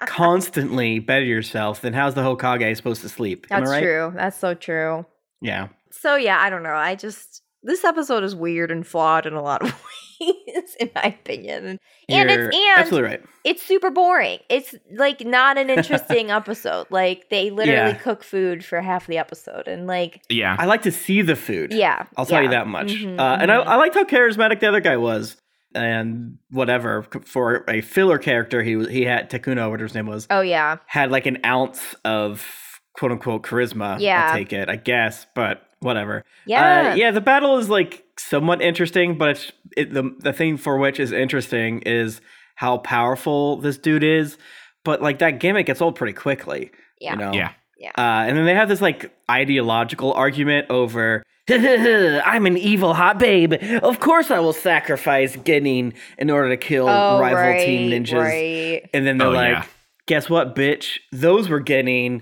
constantly 0.05 0.99
better 0.99 1.23
yourself, 1.23 1.81
then 1.81 1.93
how's 1.93 2.13
the 2.13 2.21
Hokage 2.21 2.75
supposed 2.75 3.01
to 3.01 3.09
sleep? 3.09 3.47
Am 3.49 3.61
That's 3.61 3.71
right? 3.71 3.81
true. 3.81 4.11
That's 4.15 4.37
so 4.37 4.53
true. 4.53 5.05
Yeah. 5.41 5.69
So 5.91 6.15
yeah, 6.15 6.39
I 6.39 6.49
don't 6.49 6.63
know. 6.63 6.73
I 6.73 6.95
just 6.95 7.41
this 7.63 7.83
episode 7.83 8.23
is 8.23 8.35
weird 8.35 8.71
and 8.71 8.85
flawed 8.85 9.25
in 9.25 9.33
a 9.33 9.41
lot 9.41 9.61
of 9.61 9.69
ways, 9.71 10.10
in 10.79 10.89
my 10.95 11.03
opinion. 11.19 11.65
And, 11.65 11.79
and 12.09 12.29
You're 12.29 12.47
it's 12.47 12.55
and 12.57 12.79
absolutely 12.79 13.09
right. 13.09 13.21
it's 13.43 13.63
super 13.63 13.89
boring. 13.89 14.39
It's 14.49 14.75
like 14.93 15.21
not 15.21 15.57
an 15.57 15.69
interesting 15.69 16.31
episode. 16.39 16.87
Like 16.89 17.29
they 17.29 17.49
literally 17.49 17.91
Yeah. 17.91 17.97
cook 17.97 18.23
food 18.23 18.63
for 18.63 18.79
half 18.81 19.07
the 19.07 19.17
episode, 19.17 19.67
and 19.67 19.87
like 19.87 20.21
Yeah. 20.29 20.55
I 20.59 20.65
like 20.65 20.83
to 20.83 20.91
see 20.91 21.21
the 21.21 21.35
food. 21.35 21.73
yeah, 21.73 22.05
I'll 22.17 22.25
tell 22.25 22.43
you 22.43 22.49
that 22.49 22.67
much. 22.67 22.93
Mhm, 22.93 23.19
uh, 23.19 23.37
And 23.41 23.51
I, 23.51 23.55
mhm. 23.57 23.67
I 23.67 23.75
liked 23.77 23.95
how 23.95 24.03
charismatic 24.03 24.59
the 24.59 24.67
other 24.67 24.81
guy 24.81 24.97
was, 24.97 25.37
and 25.73 26.37
whatever 26.49 27.03
for 27.25 27.63
a 27.69 27.81
filler 27.81 28.17
character, 28.17 28.61
he 28.61 28.75
was 28.75 28.89
he 28.89 29.03
had 29.05 29.29
Takuna, 29.29 29.69
whatever 29.69 29.85
his 29.87 29.95
name 29.95 30.07
was, 30.07 30.27
oh 30.29 30.41
yeah, 30.41 30.77
had 30.87 31.11
like 31.11 31.25
an 31.25 31.39
ounce 31.45 31.95
of 32.05 32.45
quote 32.93 33.11
unquote 33.13 33.43
charisma. 33.43 33.97
Yeah. 33.99 34.27
I'll 34.27 34.37
take 34.37 34.51
it, 34.53 34.69
I 34.69 34.75
guess, 34.75 35.25
but 35.33 35.61
whatever. 35.81 36.23
yeah, 36.45 36.91
Uh, 36.91 36.95
yeah, 36.95 37.11
the 37.11 37.21
battle 37.21 37.57
is 37.57 37.69
like 37.69 38.03
somewhat 38.17 38.61
interesting, 38.61 39.17
but 39.17 39.29
it's 39.29 39.51
it, 39.77 39.93
the 39.93 40.15
the 40.19 40.33
thing 40.33 40.57
for 40.57 40.77
which 40.77 40.99
is 40.99 41.11
interesting 41.11 41.81
is 41.85 42.21
how 42.55 42.77
powerful 42.79 43.57
this 43.57 43.77
dude 43.77 44.03
is. 44.03 44.37
But 44.83 45.01
like 45.01 45.19
that 45.19 45.39
gimmick 45.39 45.65
gets 45.67 45.81
old 45.81 45.95
pretty 45.95 46.13
quickly. 46.13 46.71
Yeah. 46.99 47.11
You 47.13 47.17
know? 47.19 47.31
Yeah. 47.33 47.51
Uh, 47.97 48.25
and 48.27 48.37
then 48.37 48.45
they 48.45 48.53
have 48.55 48.69
this 48.69 48.81
like 48.81 49.11
ideological 49.29 50.13
argument 50.13 50.67
over. 50.69 51.23
I'm 51.49 52.45
an 52.45 52.57
evil 52.57 52.93
hot 52.93 53.17
babe. 53.19 53.53
Of 53.81 53.99
course, 53.99 54.29
I 54.31 54.39
will 54.39 54.53
sacrifice 54.53 55.35
Genin 55.35 55.93
in 56.19 56.29
order 56.29 56.49
to 56.49 56.57
kill 56.57 56.87
oh 56.87 57.19
rival 57.19 57.39
right, 57.39 57.65
team 57.65 57.89
ninjas. 57.91 58.19
right. 58.21 58.89
And 58.93 59.05
then 59.05 59.17
they're 59.17 59.27
Oh, 59.27 59.31
like, 59.31 59.49
yeah. 59.49 59.65
guess 60.05 60.29
what, 60.29 60.55
bitch? 60.55 60.99
Those 61.11 61.49
were 61.49 61.59
Genin 61.61 62.21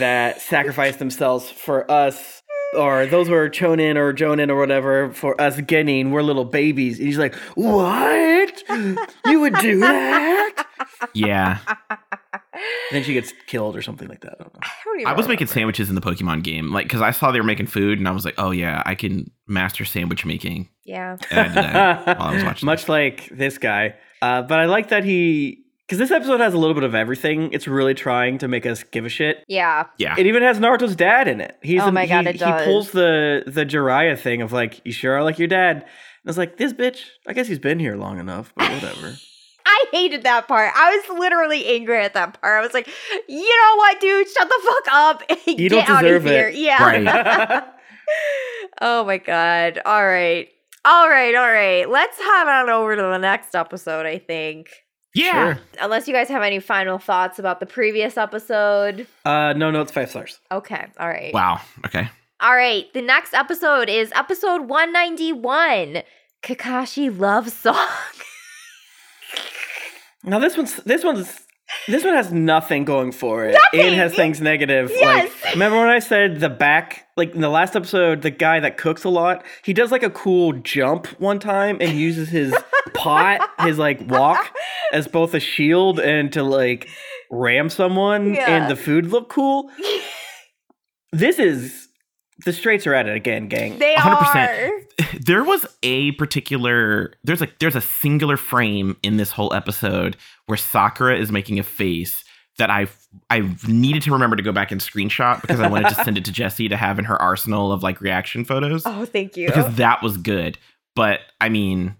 that 0.00 0.40
sacrificed 0.42 0.98
themselves 0.98 1.50
for 1.50 1.88
us. 1.90 2.42
Or 2.74 3.06
those 3.06 3.28
were 3.28 3.48
Chunin 3.48 3.96
or 3.96 4.12
Jonin 4.12 4.50
or 4.50 4.56
whatever 4.56 5.10
for 5.12 5.40
us 5.40 5.56
Genin. 5.56 6.10
We're 6.10 6.22
little 6.22 6.44
babies. 6.44 6.98
And 6.98 7.06
he's 7.06 7.18
like, 7.18 7.34
What? 7.54 8.62
You 9.26 9.40
would 9.40 9.54
do 9.56 9.80
that? 9.80 10.66
Yeah. 11.14 11.58
then 12.90 13.02
she 13.02 13.12
gets 13.14 13.32
killed 13.46 13.76
or 13.76 13.82
something 13.82 14.08
like 14.08 14.20
that. 14.22 14.34
I 14.38 14.42
don't 14.42 14.54
know. 14.54 14.60
I, 14.62 14.68
don't 14.84 15.00
even 15.00 15.12
I 15.12 15.16
was 15.16 15.28
making 15.28 15.46
sandwiches 15.46 15.88
in 15.88 15.94
the 15.94 16.00
Pokemon 16.00 16.42
game, 16.42 16.72
like 16.72 16.86
because 16.86 17.02
I 17.02 17.10
saw 17.10 17.30
they 17.30 17.40
were 17.40 17.46
making 17.46 17.66
food, 17.66 17.98
and 17.98 18.08
I 18.08 18.12
was 18.12 18.24
like, 18.24 18.34
"Oh 18.38 18.50
yeah, 18.50 18.82
I 18.86 18.94
can 18.94 19.30
master 19.46 19.84
sandwich 19.84 20.24
making." 20.24 20.68
Yeah, 20.84 21.16
And 21.30 21.40
I 21.40 21.44
did 21.48 21.54
that 21.54 22.18
while 22.18 22.28
I 22.28 22.34
was 22.34 22.44
watching. 22.44 22.66
Much 22.66 22.88
like 22.88 23.28
this 23.30 23.58
guy. 23.58 23.94
Uh, 24.22 24.42
but 24.42 24.58
I 24.58 24.64
like 24.66 24.88
that 24.88 25.04
he. 25.04 25.64
Because 25.86 25.98
this 25.98 26.10
episode 26.10 26.40
has 26.40 26.52
a 26.52 26.58
little 26.58 26.74
bit 26.74 26.82
of 26.82 26.94
everything. 26.96 27.52
It's 27.52 27.68
really 27.68 27.94
trying 27.94 28.38
to 28.38 28.48
make 28.48 28.66
us 28.66 28.82
give 28.82 29.04
a 29.04 29.08
shit. 29.08 29.44
yeah, 29.46 29.86
yeah, 29.98 30.16
It 30.18 30.26
even 30.26 30.42
has 30.42 30.58
Naruto's 30.58 30.96
dad 30.96 31.28
in 31.28 31.40
it. 31.40 31.56
He's 31.62 31.80
Oh 31.80 31.86
an- 31.88 31.94
my 31.94 32.06
God, 32.06 32.24
he, 32.24 32.30
it 32.30 32.38
does. 32.38 32.60
He 32.60 32.64
pulls 32.66 32.90
the 32.90 33.44
the 33.46 33.64
Jiraiya 33.64 34.18
thing 34.18 34.42
of 34.42 34.52
like, 34.52 34.80
you 34.84 34.90
sure 34.92 35.14
are 35.16 35.22
like 35.22 35.38
your 35.38 35.46
dad. 35.48 35.76
And 35.76 35.84
I 35.84 36.28
was 36.30 36.38
like, 36.38 36.56
this 36.56 36.72
bitch. 36.72 37.04
I 37.28 37.32
guess 37.34 37.46
he's 37.46 37.60
been 37.60 37.78
here 37.78 37.96
long 37.96 38.18
enough, 38.18 38.52
but 38.56 38.68
whatever. 38.70 39.14
I 39.68 39.84
hated 39.92 40.22
that 40.24 40.46
part. 40.48 40.72
I 40.76 40.96
was 40.96 41.18
literally 41.20 41.66
angry 41.66 41.98
at 42.02 42.14
that 42.14 42.40
part. 42.40 42.58
I 42.60 42.64
was 42.64 42.72
like, 42.74 42.88
you 43.28 43.38
know 43.40 43.76
what, 43.76 44.00
dude? 44.00 44.28
Shut 44.28 44.48
the 44.48 44.60
fuck 44.64 44.92
up. 44.92 45.22
and 45.28 45.38
You 45.46 45.68
Get 45.68 45.86
don't 45.86 45.88
out 45.90 46.04
of 46.04 46.22
deserve 46.22 46.26
it. 46.26 46.30
here. 46.30 46.48
Yeah. 46.48 46.82
Right. 46.82 47.64
oh 48.80 49.04
my 49.04 49.18
god. 49.18 49.80
All 49.84 50.04
right. 50.06 50.48
All 50.84 51.08
right. 51.08 51.34
All 51.34 51.50
right. 51.50 51.88
Let's 51.88 52.18
head 52.18 52.48
on 52.48 52.70
over 52.70 52.96
to 52.96 53.02
the 53.02 53.18
next 53.18 53.54
episode. 53.54 54.06
I 54.06 54.18
think. 54.18 54.68
Yeah. 55.16 55.54
Sure. 55.54 55.62
Unless 55.80 56.06
you 56.08 56.14
guys 56.14 56.28
have 56.28 56.42
any 56.42 56.60
final 56.60 56.98
thoughts 56.98 57.38
about 57.38 57.60
the 57.60 57.66
previous 57.66 58.16
episode. 58.16 59.06
Uh, 59.24 59.52
no, 59.56 59.70
no, 59.70 59.80
it's 59.80 59.92
five 59.92 60.10
stars. 60.10 60.38
Okay. 60.52 60.86
All 60.98 61.08
right. 61.08 61.32
Wow. 61.32 61.60
Okay. 61.86 62.08
All 62.40 62.54
right. 62.54 62.92
The 62.92 63.02
next 63.02 63.34
episode 63.34 63.88
is 63.88 64.12
episode 64.14 64.68
191 64.68 66.02
Kakashi 66.42 67.16
Love 67.18 67.50
Song. 67.50 67.76
Now 70.28 70.40
this 70.40 70.56
one's 70.56 70.74
this 70.78 71.04
one's 71.04 71.45
this 71.88 72.04
one 72.04 72.14
has 72.14 72.32
nothing 72.32 72.84
going 72.84 73.12
for 73.12 73.44
it. 73.44 73.52
Nothing! 73.72 73.92
It 73.92 73.94
has 73.94 74.14
things 74.14 74.40
negative. 74.40 74.90
Yes! 74.94 75.30
Like 75.44 75.52
remember 75.54 75.78
when 75.78 75.88
I 75.88 75.98
said 75.98 76.40
the 76.40 76.48
back 76.48 77.06
like 77.16 77.34
in 77.34 77.40
the 77.40 77.48
last 77.48 77.74
episode, 77.76 78.22
the 78.22 78.30
guy 78.30 78.60
that 78.60 78.76
cooks 78.76 79.04
a 79.04 79.08
lot, 79.08 79.44
he 79.64 79.72
does 79.72 79.90
like 79.90 80.02
a 80.02 80.10
cool 80.10 80.52
jump 80.52 81.06
one 81.20 81.38
time 81.38 81.78
and 81.80 81.92
uses 81.98 82.28
his 82.28 82.54
pot, 82.94 83.40
his 83.60 83.78
like 83.78 84.00
wok 84.08 84.54
as 84.92 85.08
both 85.08 85.34
a 85.34 85.40
shield 85.40 85.98
and 85.98 86.32
to 86.34 86.42
like 86.42 86.88
ram 87.30 87.68
someone 87.68 88.34
Yeah. 88.34 88.50
and 88.62 88.70
the 88.70 88.76
food 88.76 89.06
look 89.06 89.28
cool. 89.28 89.70
This 91.12 91.38
is 91.38 91.85
the 92.44 92.52
straights 92.52 92.86
are 92.86 92.94
at 92.94 93.08
it 93.08 93.16
again, 93.16 93.48
gang. 93.48 93.78
They 93.78 93.94
100%. 93.94 94.68
are. 94.68 94.70
There 95.20 95.44
was 95.44 95.66
a 95.82 96.12
particular 96.12 97.12
there's 97.24 97.40
like 97.40 97.58
there's 97.58 97.74
a 97.76 97.80
singular 97.82 98.36
frame 98.38 98.96
in 99.02 99.16
this 99.18 99.30
whole 99.30 99.52
episode 99.52 100.16
where 100.46 100.56
Sakura 100.56 101.18
is 101.18 101.30
making 101.32 101.58
a 101.58 101.62
face 101.62 102.24
that 102.58 102.70
I 102.70 102.86
I 103.28 103.40
needed 103.68 104.02
to 104.04 104.12
remember 104.12 104.36
to 104.36 104.42
go 104.42 104.52
back 104.52 104.72
and 104.72 104.80
screenshot 104.80 105.40
because 105.42 105.60
I 105.60 105.68
wanted 105.68 105.90
to 105.90 105.94
send 105.96 106.16
it 106.16 106.24
to 106.26 106.32
Jesse 106.32 106.68
to 106.68 106.76
have 106.76 106.98
in 106.98 107.04
her 107.06 107.20
arsenal 107.20 107.72
of 107.72 107.82
like 107.82 108.00
reaction 108.00 108.44
photos 108.44 108.84
Oh, 108.86 109.04
thank 109.04 109.36
you. 109.36 109.48
because 109.48 109.74
that 109.76 110.02
was 110.02 110.16
good. 110.16 110.56
But 110.94 111.20
I 111.40 111.48
mean, 111.50 111.96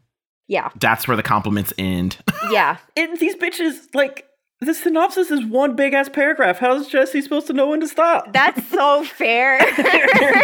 yeah. 0.49 0.70
that's 0.80 1.07
where 1.09 1.16
the 1.16 1.22
compliments 1.22 1.72
end. 1.78 2.16
Yeah. 2.51 2.76
and 2.97 3.18
these 3.18 3.34
bitches 3.37 3.74
like 3.93 4.25
the 4.61 4.72
synopsis 4.74 5.30
is 5.30 5.44
one 5.44 5.76
big 5.76 5.92
ass 5.92 6.09
paragraph. 6.09 6.59
How's 6.59 6.88
Jesse 6.88 7.20
supposed 7.20 7.46
to 7.48 7.52
know 7.52 7.68
when 7.68 7.80
to 7.80 7.88
stop? 7.88 8.32
That's 8.32 8.66
so 8.68 9.04
fair. 9.04 9.59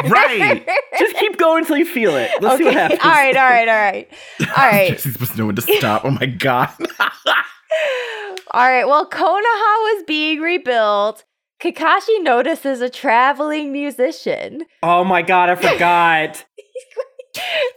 Right. 0.05 0.67
Just 0.99 1.17
keep 1.17 1.39
going 1.39 1.61
until 1.61 1.77
you 1.77 1.85
feel 1.87 2.17
it. 2.17 2.31
Let's 2.41 2.59
see 2.59 2.65
what 2.65 2.75
happens. 2.75 3.01
All 3.03 3.11
right, 3.11 3.37
all 3.37 3.49
right, 3.49 3.69
all 3.69 3.75
right. 3.75 4.09
All 4.41 4.67
right. 4.67 4.91
Jessie's 4.91 5.13
supposed 5.15 5.33
to 5.33 5.39
know 5.39 5.47
when 5.47 5.57
to 5.57 5.63
stop. 5.63 6.05
Oh 6.05 6.11
my 6.11 6.27
god. 6.27 6.71
All 8.51 8.69
right. 8.69 8.85
Well, 8.85 9.09
Konoha 9.09 9.41
was 9.41 10.05
being 10.07 10.41
rebuilt. 10.41 11.25
Kakashi 11.63 12.23
notices 12.23 12.81
a 12.81 12.91
traveling 12.91 13.73
musician. 13.73 14.65
Oh 14.83 15.05
my 15.05 15.23
god, 15.23 15.49
I 15.51 15.55
forgot. 15.55 16.45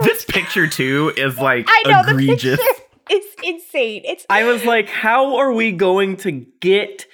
this 0.02 0.26
picture 0.26 0.68
too 0.68 1.14
is 1.16 1.38
like 1.38 1.68
I 1.70 1.84
know 1.88 2.02
egregious. 2.02 2.58
the 2.60 2.66
picture 2.66 2.84
is 3.12 3.26
insane. 3.44 4.02
It's 4.06 4.26
I 4.30 4.44
was 4.46 4.66
like, 4.66 4.90
how 4.90 5.36
are 5.38 5.52
we 5.54 5.72
going 5.72 6.18
to 6.18 6.32
get 6.60 7.06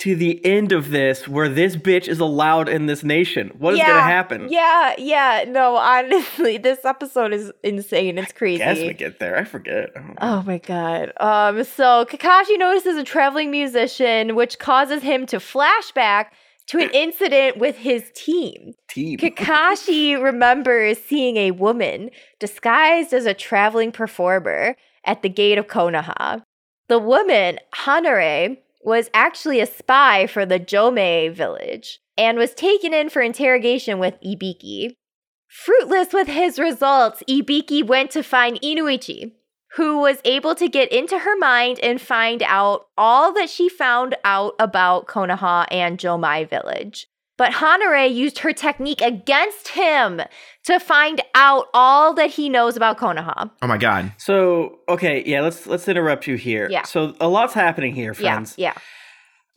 to 0.00 0.16
the 0.16 0.42
end 0.46 0.72
of 0.72 0.88
this 0.90 1.28
where 1.28 1.48
this 1.50 1.76
bitch 1.76 2.08
is 2.08 2.20
allowed 2.20 2.68
in 2.70 2.86
this 2.86 3.04
nation? 3.04 3.52
What 3.58 3.74
is 3.74 3.80
Yeah, 3.80 3.88
gonna 3.88 4.02
happen? 4.02 4.48
Yeah, 4.50 4.94
yeah. 4.96 5.44
No, 5.46 5.76
honestly, 5.76 6.56
this 6.68 6.84
episode 6.86 7.34
is 7.34 7.52
insane. 7.62 8.16
It's 8.16 8.32
crazy. 8.32 8.58
Guess 8.58 8.78
we 8.78 8.94
get 8.94 9.18
there. 9.18 9.36
I 9.36 9.44
forget. 9.44 9.90
I. 9.94 10.14
Oh 10.22 10.42
my 10.42 10.56
god. 10.58 11.12
Um 11.20 11.64
so 11.64 12.06
Kakashi 12.06 12.58
notices 12.58 12.96
a 12.96 13.04
traveling 13.04 13.50
musician 13.50 14.36
which 14.36 14.58
causes 14.58 15.02
him 15.02 15.26
to 15.26 15.36
flashback 15.36 16.26
to 16.68 16.78
an 16.78 16.88
incident 16.94 17.58
with 17.58 17.76
his 17.76 18.10
team. 18.14 18.72
Team. 18.88 19.18
Kakashi 19.20 20.20
remembers 20.20 20.96
seeing 20.96 21.36
a 21.36 21.50
woman 21.50 22.10
disguised 22.38 23.12
as 23.12 23.26
a 23.26 23.34
traveling 23.34 23.92
performer 23.92 24.76
at 25.04 25.22
the 25.22 25.28
gate 25.28 25.58
of 25.58 25.66
Konoha. 25.66 26.42
The 26.88 26.98
woman, 26.98 27.58
Hanare, 27.74 28.58
was 28.82 29.10
actually 29.12 29.60
a 29.60 29.66
spy 29.66 30.26
for 30.26 30.46
the 30.46 30.58
Jomae 30.58 31.28
village 31.28 32.00
and 32.16 32.38
was 32.38 32.54
taken 32.54 32.92
in 32.94 33.10
for 33.10 33.22
interrogation 33.22 33.98
with 33.98 34.20
Ibiki. 34.22 34.94
Fruitless 35.48 36.12
with 36.12 36.28
his 36.28 36.58
results, 36.58 37.22
Ibiki 37.28 37.84
went 37.84 38.10
to 38.12 38.22
find 38.22 38.60
Inoichi, 38.60 39.32
who 39.76 39.98
was 39.98 40.20
able 40.24 40.54
to 40.54 40.68
get 40.68 40.90
into 40.92 41.18
her 41.20 41.36
mind 41.36 41.78
and 41.80 42.00
find 42.00 42.42
out 42.42 42.86
all 42.96 43.32
that 43.34 43.50
she 43.50 43.68
found 43.68 44.16
out 44.24 44.54
about 44.58 45.06
Konoha 45.06 45.66
and 45.70 45.98
Jomae 45.98 46.44
village. 46.44 47.08
But 47.40 47.52
Hanare 47.52 48.14
used 48.14 48.40
her 48.40 48.52
technique 48.52 49.00
against 49.00 49.68
him 49.68 50.20
to 50.64 50.78
find 50.78 51.22
out 51.34 51.68
all 51.72 52.12
that 52.12 52.28
he 52.28 52.50
knows 52.50 52.76
about 52.76 52.98
Konoha. 52.98 53.50
Oh 53.62 53.66
my 53.66 53.78
god. 53.78 54.12
So 54.18 54.80
okay, 54.90 55.22
yeah, 55.24 55.40
let's 55.40 55.66
let's 55.66 55.88
interrupt 55.88 56.26
you 56.26 56.34
here. 56.36 56.68
Yeah. 56.70 56.82
So 56.82 57.14
a 57.18 57.28
lot's 57.28 57.54
happening 57.54 57.94
here, 57.94 58.12
friends. 58.12 58.56
Yeah, 58.58 58.74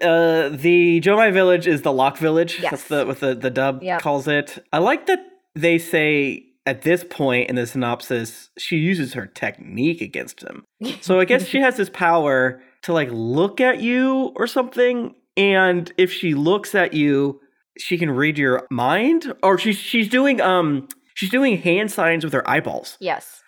Uh, 0.00 0.48
the 0.50 1.00
Jomae 1.00 1.32
village 1.32 1.66
is 1.66 1.82
the 1.82 1.92
Lock 1.92 2.18
Village. 2.18 2.60
Yes. 2.60 2.70
That's 2.70 2.84
the 2.84 3.04
what 3.04 3.18
the 3.18 3.34
the 3.34 3.50
dub 3.50 3.82
Yep. 3.82 4.00
calls 4.00 4.28
it. 4.28 4.64
I 4.72 4.78
like 4.78 5.06
that 5.06 5.18
they 5.56 5.78
say 5.78 6.44
at 6.66 6.82
this 6.82 7.02
point 7.02 7.50
in 7.50 7.56
the 7.56 7.66
synopsis 7.66 8.50
she 8.58 8.76
uses 8.76 9.14
her 9.14 9.26
technique 9.26 10.00
against 10.00 10.40
him. 10.40 10.64
So 11.00 11.18
I 11.18 11.24
guess 11.24 11.46
she 11.46 11.58
has 11.58 11.76
this 11.76 11.90
power 11.90 12.62
to 12.82 12.92
like 12.92 13.08
look 13.10 13.60
at 13.60 13.80
you 13.80 14.32
or 14.36 14.46
something, 14.46 15.16
and 15.36 15.92
if 15.98 16.12
she 16.12 16.34
looks 16.34 16.74
at 16.74 16.92
you, 16.94 17.40
she 17.78 17.98
can 17.98 18.10
read 18.10 18.38
your 18.38 18.66
mind. 18.70 19.32
Or 19.42 19.58
she's 19.58 19.76
she's 19.76 20.08
doing 20.08 20.40
um 20.40 20.88
she's 21.14 21.30
doing 21.30 21.58
hand 21.58 21.90
signs 21.90 22.24
with 22.24 22.32
her 22.32 22.48
eyeballs. 22.48 22.96
yes. 23.00 23.40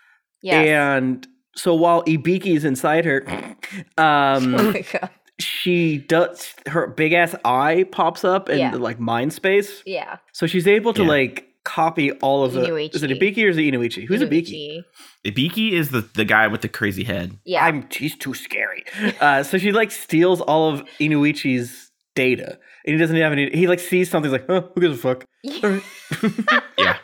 Yes. 0.43 0.67
And 0.69 1.27
so 1.57 1.75
while 1.75 2.03
Ibiki 2.05 2.55
is 2.57 2.65
inside 2.65 3.05
her, 3.05 3.25
oh 3.99 4.03
um, 4.05 4.53
my 4.53 4.85
god. 4.93 5.11
she 5.41 5.99
does 5.99 6.55
her 6.67 6.87
big 6.87 7.13
ass 7.15 7.35
eye 7.45 7.85
pops 7.91 8.23
up 8.25 8.49
in 8.49 8.59
Yeah. 8.59 8.71
the, 8.71 8.79
like 8.79 9.01
mind 9.01 9.33
space. 9.33 9.83
Yeah. 9.87 10.19
So 10.33 10.47
she's 10.47 10.67
able 10.69 10.93
to 10.95 11.03
Yeah. 11.03 11.09
like 11.09 11.49
copy 11.67 12.13
all 12.13 12.45
of 12.45 12.53
the. 12.53 12.61
Is 12.95 13.03
it 13.03 13.11
Inoichi. 13.11 13.19
Ibiki 13.21 13.45
or 13.45 13.49
is 13.49 13.59
it 13.59 13.63
Inoichi? 13.63 14.07
Who's 14.07 14.23
Ibiki? 14.23 14.83
Inoichi. 15.27 15.33
Ibiki 15.33 15.73
is 15.73 15.91
the, 15.91 16.01
the 16.15 16.25
guy 16.25 16.47
with 16.47 16.63
the 16.63 16.69
crazy 16.69 17.05
head. 17.05 17.39
Yeah. 17.45 17.65
I'm 17.67 17.91
she's 17.91 18.17
too 18.17 18.33
scary. 18.33 18.85
Uh, 19.21 19.43
so 19.43 19.59
she 19.59 19.73
like 19.73 19.91
steals 19.91 20.41
all 20.41 20.73
of 20.73 20.85
Inoichi's 21.01 21.91
data, 22.15 22.59
and 22.87 22.95
he 22.95 22.97
doesn't 22.97 23.17
have 23.17 23.33
any. 23.33 23.51
He 23.51 23.67
like 23.67 23.81
sees 23.81 24.09
something, 24.09 24.31
he's 24.31 24.41
like, 24.41 24.47
"Huh, 24.49 24.69
who 24.75 24.81
gives 24.81 24.99
a 24.99 25.01
fuck?" 25.01 25.25
Yeah. 25.43 25.81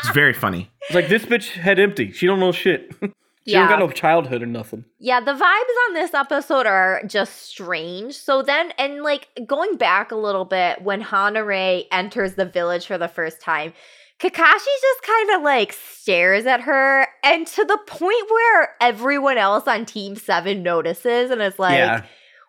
It's 0.00 0.14
very 0.14 0.34
funny. 0.34 0.70
It's 0.82 0.94
like 0.94 1.08
this 1.08 1.24
bitch 1.24 1.52
head 1.52 1.80
empty. 1.80 2.12
She 2.12 2.26
don't 2.26 2.38
know 2.38 2.52
shit. 2.52 2.94
she 3.46 3.52
Yeah. 3.52 3.60
don't 3.60 3.68
got 3.68 3.78
no 3.78 3.90
childhood 3.90 4.42
or 4.42 4.46
nothing. 4.46 4.84
Yeah, 4.98 5.20
the 5.20 5.32
vibes 5.32 5.88
on 5.88 5.94
this 5.94 6.12
episode 6.14 6.66
are 6.66 7.02
just 7.06 7.42
strange. 7.44 8.14
So 8.16 8.42
then, 8.42 8.72
and 8.78 9.02
like 9.02 9.28
going 9.46 9.76
back 9.76 10.10
a 10.10 10.16
little 10.16 10.44
bit, 10.44 10.82
when 10.82 11.02
Hanare 11.02 11.84
enters 11.92 12.34
the 12.34 12.44
village 12.44 12.86
for 12.86 12.98
the 12.98 13.08
first 13.08 13.40
time, 13.40 13.72
Kakashi 14.18 14.32
just 14.34 15.02
kind 15.02 15.30
of 15.36 15.42
like 15.42 15.74
stares 15.74 16.46
at 16.46 16.62
her, 16.62 17.06
and 17.22 17.46
to 17.48 17.64
the 17.64 17.78
point 17.86 18.24
where 18.30 18.74
everyone 18.80 19.36
else 19.36 19.68
on 19.68 19.84
Team 19.84 20.16
Seven 20.16 20.62
notices 20.62 21.30
and 21.30 21.42
is 21.42 21.58
like, 21.58 21.76
yeah, 21.76 22.04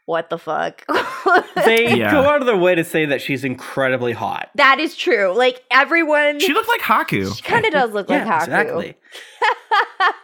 "What 0.07 0.31
the 0.31 0.39
fuck?" 0.39 0.83
they 1.65 1.95
Yeah. 1.95 2.09
go 2.11 2.21
out 2.23 2.39
of 2.41 2.47
their 2.47 2.57
way 2.57 2.73
to 2.73 2.83
say 2.83 3.05
that 3.05 3.21
she's 3.21 3.43
incredibly 3.43 4.13
hot. 4.13 4.49
that 4.55 4.79
is 4.79 4.95
true. 4.95 5.31
Like 5.37 5.63
everyone, 5.69 6.39
She 6.39 6.53
looked 6.53 6.69
like 6.69 6.81
Haku. 6.81 7.35
she 7.35 7.43
kind 7.43 7.63
of 7.65 7.71
does 7.71 7.91
look 7.91 8.09
like 8.09 8.23
Haku. 8.23 8.43
exactly. 8.43 8.95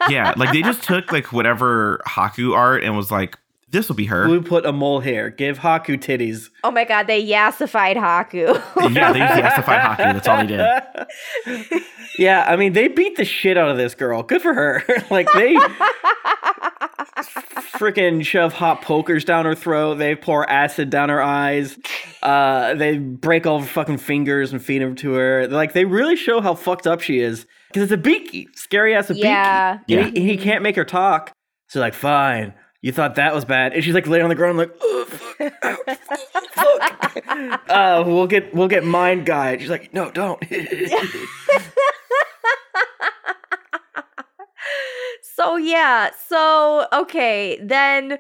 Yeah, 0.10 0.34
like 0.36 0.52
they 0.52 0.62
just 0.64 0.84
took 0.84 1.12
like 1.12 1.32
whatever 1.32 2.02
Haku 2.08 2.56
art 2.56 2.84
and 2.84 2.98
was 2.98 3.12
like, 3.12 3.38
this 3.70 3.88
will 3.88 3.96
be 3.96 4.06
her. 4.06 4.28
We 4.28 4.40
put 4.40 4.66
a 4.66 4.72
mole 4.74 5.00
hair. 5.00 5.30
Give 5.30 5.58
Haku 5.60 5.98
titties. 5.98 6.50
Oh 6.64 6.72
my 6.72 6.84
god, 6.86 7.08
they 7.08 7.26
yassified 7.26 7.96
Haku. 7.96 8.54
yeah, 8.94 9.12
they 9.14 9.20
just 9.20 9.34
yassified 9.42 9.82
Haku. 9.82 9.98
That's 9.98 10.28
all 10.28 10.46
they 10.46 10.48
did. 11.68 11.82
yeah, 12.20 12.46
I 12.48 12.56
mean, 12.56 12.74
they 12.74 12.88
beat 12.88 13.16
the 13.18 13.26
shit 13.26 13.58
out 13.58 13.70
of 13.70 13.78
this 13.78 13.96
girl. 13.96 14.24
Good 14.24 14.42
for 14.42 14.54
her. 14.54 14.84
like 15.10 15.28
they 15.34 15.56
freaking 17.76 18.24
shove 18.26 18.54
hot 18.54 18.82
pokers 18.82 19.24
down 19.26 19.46
her 19.46 19.56
throat. 19.56 19.96
They 19.96 20.16
pour 20.16 20.50
acid 20.50 20.90
down 20.90 21.10
her 21.10 21.22
eyes. 21.22 21.78
Uh, 22.22 22.74
they 22.76 22.98
break 22.98 23.46
all 23.46 23.60
her 23.60 23.66
fucking 23.66 23.98
fingers 23.98 24.52
and 24.52 24.64
feed 24.64 24.82
them 24.82 24.96
to 24.98 25.14
her. 25.14 25.48
Like 25.48 25.74
they 25.74 25.86
really 25.86 26.16
show 26.16 26.42
how 26.42 26.56
fucked 26.56 26.88
up 26.88 27.02
she 27.02 27.20
is. 27.20 27.46
Because 27.72 27.92
it's 27.92 28.02
Ibiki, 28.02 28.48
scary 28.56 28.96
ass 28.96 29.10
a 29.10 29.16
Yeah. 29.16 29.78
beaky. 29.88 30.00
And 30.08 30.18
he, 30.18 30.24
he 30.32 30.38
can't 30.38 30.62
make 30.64 30.76
her 30.76 30.86
talk. 30.86 31.32
So 31.70 31.80
like, 31.80 31.94
fine. 31.94 32.54
You 32.82 32.92
thought 32.92 33.16
that 33.16 33.34
was 33.34 33.46
bad, 33.46 33.72
and 33.74 33.82
she's 33.82 33.94
like 33.94 34.08
laying 34.08 34.24
on 34.24 34.30
the 34.30 34.36
ground, 34.36 34.58
like, 34.58 34.70
oh 34.82 35.06
fuck, 35.06 35.54
ow, 35.64 35.78
fuck. 36.52 37.70
uh, 37.70 38.04
we'll 38.06 38.28
get 38.28 38.54
we'll 38.54 38.68
get 38.68 38.84
mind 38.84 39.26
guide. 39.26 39.62
She's 39.62 39.70
like, 39.70 39.94
no, 39.94 40.12
don't. 40.12 40.44
So 45.36 45.58
yeah, 45.58 46.12
so 46.28 46.86
okay, 46.94 47.60
then 47.62 48.20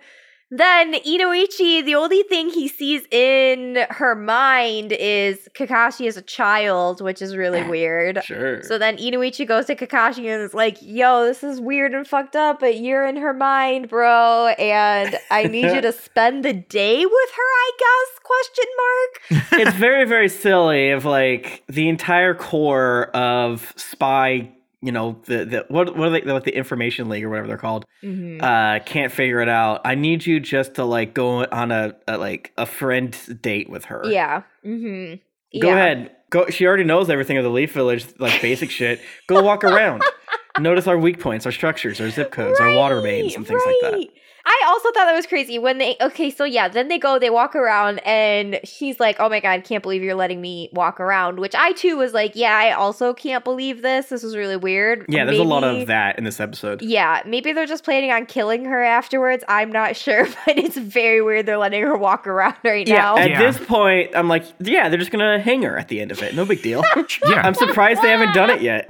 then 0.56 0.94
Inoichi, 0.94 1.84
the 1.84 1.96
only 1.96 2.22
thing 2.22 2.50
he 2.50 2.68
sees 2.68 3.08
in 3.10 3.88
her 3.89 4.14
mind 4.14 4.91
is 4.91 5.50
Kakashi 5.56 6.08
as 6.08 6.16
a 6.16 6.22
child, 6.22 7.02
which 7.02 7.24
is 7.24 7.36
really 7.36 7.64
weird. 7.64 8.24
sure. 8.24 8.62
So 8.62 8.78
then 8.78 8.98
Inoichi 8.98 9.48
goes 9.48 9.66
to 9.66 9.76
Kakashi 9.76 10.32
and 10.32 10.44
is 10.44 10.54
like, 10.54 10.78
"Yo, 10.80 11.26
this 11.26 11.44
is 11.44 11.60
weird 11.60 11.94
and 11.96 12.08
fucked 12.08 12.36
up, 12.36 12.60
but 12.60 12.78
you're 12.78 13.08
in 13.08 13.16
her 13.18 13.34
mind, 13.34 13.89
bro, 13.89 14.50
and 14.60 15.18
I 15.32 15.46
need 15.46 15.74
you 15.74 15.82
to 15.89 15.91
spend 15.91 16.46
the 16.46 16.54
day 16.54 17.04
with 17.04 17.30
her, 17.36 17.41
I 17.41 17.72
guess?" 17.80 18.20
Question 18.24 18.66
mark. 18.78 19.62
it's 19.68 19.76
very 19.78 20.06
very 20.06 20.30
silly 20.30 20.91
of 20.91 21.04
like 21.04 21.64
the 21.68 21.89
entire 21.89 22.36
core 22.36 23.06
of 23.16 23.74
spy 23.76 24.52
you 24.84 24.91
know 24.91 25.17
the, 25.25 25.45
the 25.45 25.65
what 25.69 25.95
what 25.97 26.07
are 26.09 26.11
they 26.19 26.21
what 26.31 26.43
the 26.43 26.55
information 26.55 27.07
league 27.09 27.23
or 27.23 27.29
whatever 27.29 27.47
they're 27.47 27.57
called 27.57 27.86
Mhm. 28.03 28.41
uh 28.43 28.84
can't 28.84 29.11
figure 29.11 29.39
it 29.39 29.47
out 29.49 29.81
i 29.86 29.95
need 29.95 30.25
you 30.25 30.39
just 30.39 30.75
to 30.75 30.84
like 30.84 31.13
go 31.13 31.45
on 31.45 31.71
a, 31.71 31.95
a 32.07 32.17
like 32.17 32.51
a 32.57 32.65
friend 32.65 33.17
date 33.41 33.69
with 33.69 33.86
her 33.86 34.01
Yeah. 34.05 34.43
Mm-hmm. 34.65 35.59
go 35.61 35.67
yeah. 35.69 35.73
ahead 35.75 36.11
go 36.29 36.47
she 36.49 36.65
already 36.67 36.84
knows 36.84 37.09
everything 37.09 37.38
of 37.38 37.43
the 37.43 37.49
leaf 37.49 37.73
village 37.73 38.05
like 38.19 38.41
basic 38.41 38.69
shit 38.71 38.99
go 39.27 39.41
walk 39.41 39.63
around 39.63 40.03
notice 40.59 40.86
our 40.88 40.97
weak 40.97 41.19
points 41.19 41.45
our 41.45 41.51
structures 41.51 42.01
our 42.01 42.09
zip 42.09 42.31
codes 42.31 42.59
our 42.59 42.75
water 42.75 43.01
mains 43.01 43.36
and 43.36 43.47
things 43.47 43.61
like 43.65 43.75
that 43.81 43.93
right. 43.93 44.09
I 44.46 44.64
also 44.68 44.91
thought 44.91 45.06
that 45.06 45.16
was 45.16 45.26
crazy 45.26 45.58
when 45.58 45.78
they 45.78 45.96
okay, 46.02 46.30
so 46.30 46.44
yeah, 46.44 46.68
then 46.68 46.89
they 46.89 47.00
go, 47.00 47.18
they 47.18 47.30
walk 47.30 47.56
around, 47.56 48.00
and 48.00 48.60
she's 48.66 49.00
like, 49.00 49.16
"Oh 49.20 49.30
my 49.30 49.39
god, 49.39 49.64
can't 49.64 49.82
believe 49.82 50.04
you're 50.04 50.16
letting 50.16 50.41
me 50.41 50.70
walk 50.74 51.00
around." 51.00 51.39
Which 51.39 51.56
I 51.56 51.72
too 51.72 51.96
was 51.96 52.14
like, 52.14 52.34
"Yeah, 52.36 52.54
I 52.54 52.72
also 52.74 53.14
can't 53.14 53.46
believe 53.46 53.82
this. 53.82 54.08
This 54.08 54.22
is 54.24 54.36
really 54.36 54.58
weird." 54.58 55.06
yeah 55.08 55.24
there's 55.24 55.39
a 55.39 55.44
lot 55.44 55.64
of 55.64 55.88
that 55.88 56.18
in 56.18 56.26
this 56.26 56.41
episode 56.41 56.82
Yeah, 56.82 57.22
maybe 57.26 57.54
they're 57.54 57.66
just 57.66 57.86
planning 57.86 58.12
on 58.12 58.26
killing 58.26 58.66
her 58.66 58.84
afterwards. 58.84 59.46
I'm 59.48 59.72
not 59.72 59.96
sure, 60.04 60.26
but 60.46 60.58
it's 60.58 60.76
very 60.78 61.22
weird 61.22 61.46
they're 61.46 61.58
letting 61.58 61.82
her 61.82 61.96
walk 61.98 62.28
around 62.28 62.56
right 62.66 62.86
yeah, 62.86 62.96
now. 62.98 63.18
at 63.18 63.30
Yeah. 63.30 63.39
this 63.39 63.58
point, 63.66 64.12
I'm 64.14 64.28
like, 64.28 64.44
yeah, 64.60 64.89
they're 64.89 65.00
just 65.00 65.12
gonna 65.12 65.39
hang 65.39 65.62
her 65.64 65.78
at 65.78 65.88
the 65.88 66.02
end 66.02 66.12
of 66.12 66.22
it. 66.22 66.36
No 66.36 66.46
big 66.46 66.62
deal. 66.62 66.84
Yeah. 67.26 67.41
I'm 67.46 67.54
surprised 67.54 68.02
they 68.02 68.10
haven't 68.10 68.34
done 68.34 68.50
it 68.50 68.62
yet. 68.62 68.89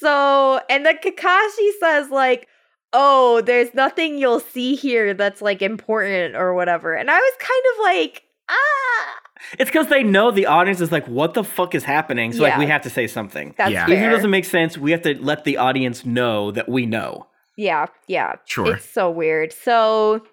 so, 0.00 0.60
and 0.68 0.84
then 0.84 0.96
Kakashi 0.98 1.70
says 1.80 2.10
like, 2.10 2.48
"Oh, 2.92 3.40
there's 3.40 3.72
nothing 3.74 4.18
you'll 4.18 4.40
see 4.40 4.74
here 4.74 5.14
that's 5.14 5.42
like 5.42 5.62
important 5.62 6.36
or 6.36 6.54
whatever." 6.54 6.94
And 6.94 7.10
I 7.10 7.18
was 7.18 7.32
kind 7.38 7.62
of 7.74 7.84
like, 7.84 8.22
"Ah, 8.48 9.22
it's 9.58 9.70
because 9.70 9.88
they 9.88 10.02
know 10.02 10.30
the 10.30 10.46
audience 10.46 10.80
is 10.80 10.92
like, 10.92 11.06
what 11.06 11.34
the 11.34 11.44
fuck 11.44 11.74
is 11.74 11.84
happening? 11.84 12.32
So 12.32 12.42
like, 12.42 12.58
we 12.58 12.66
have 12.66 12.82
to 12.82 12.90
say 12.90 13.06
something. 13.06 13.54
that's 13.56 13.72
Yeah. 13.72 13.84
Even 13.84 13.98
if 13.98 14.08
it 14.08 14.10
doesn't 14.10 14.30
make 14.30 14.44
sense, 14.44 14.78
we 14.78 14.90
have 14.92 15.02
to 15.02 15.20
let 15.22 15.44
the 15.44 15.56
audience 15.56 16.04
know 16.04 16.50
that 16.52 16.68
we 16.68 16.86
know. 16.86 17.26
Yeah, 17.56 17.86
yeah. 18.06 18.36
Sure. 18.46 18.76
It's 18.76 18.88
so 18.88 19.10
weird. 19.10 19.52
So 19.52 20.24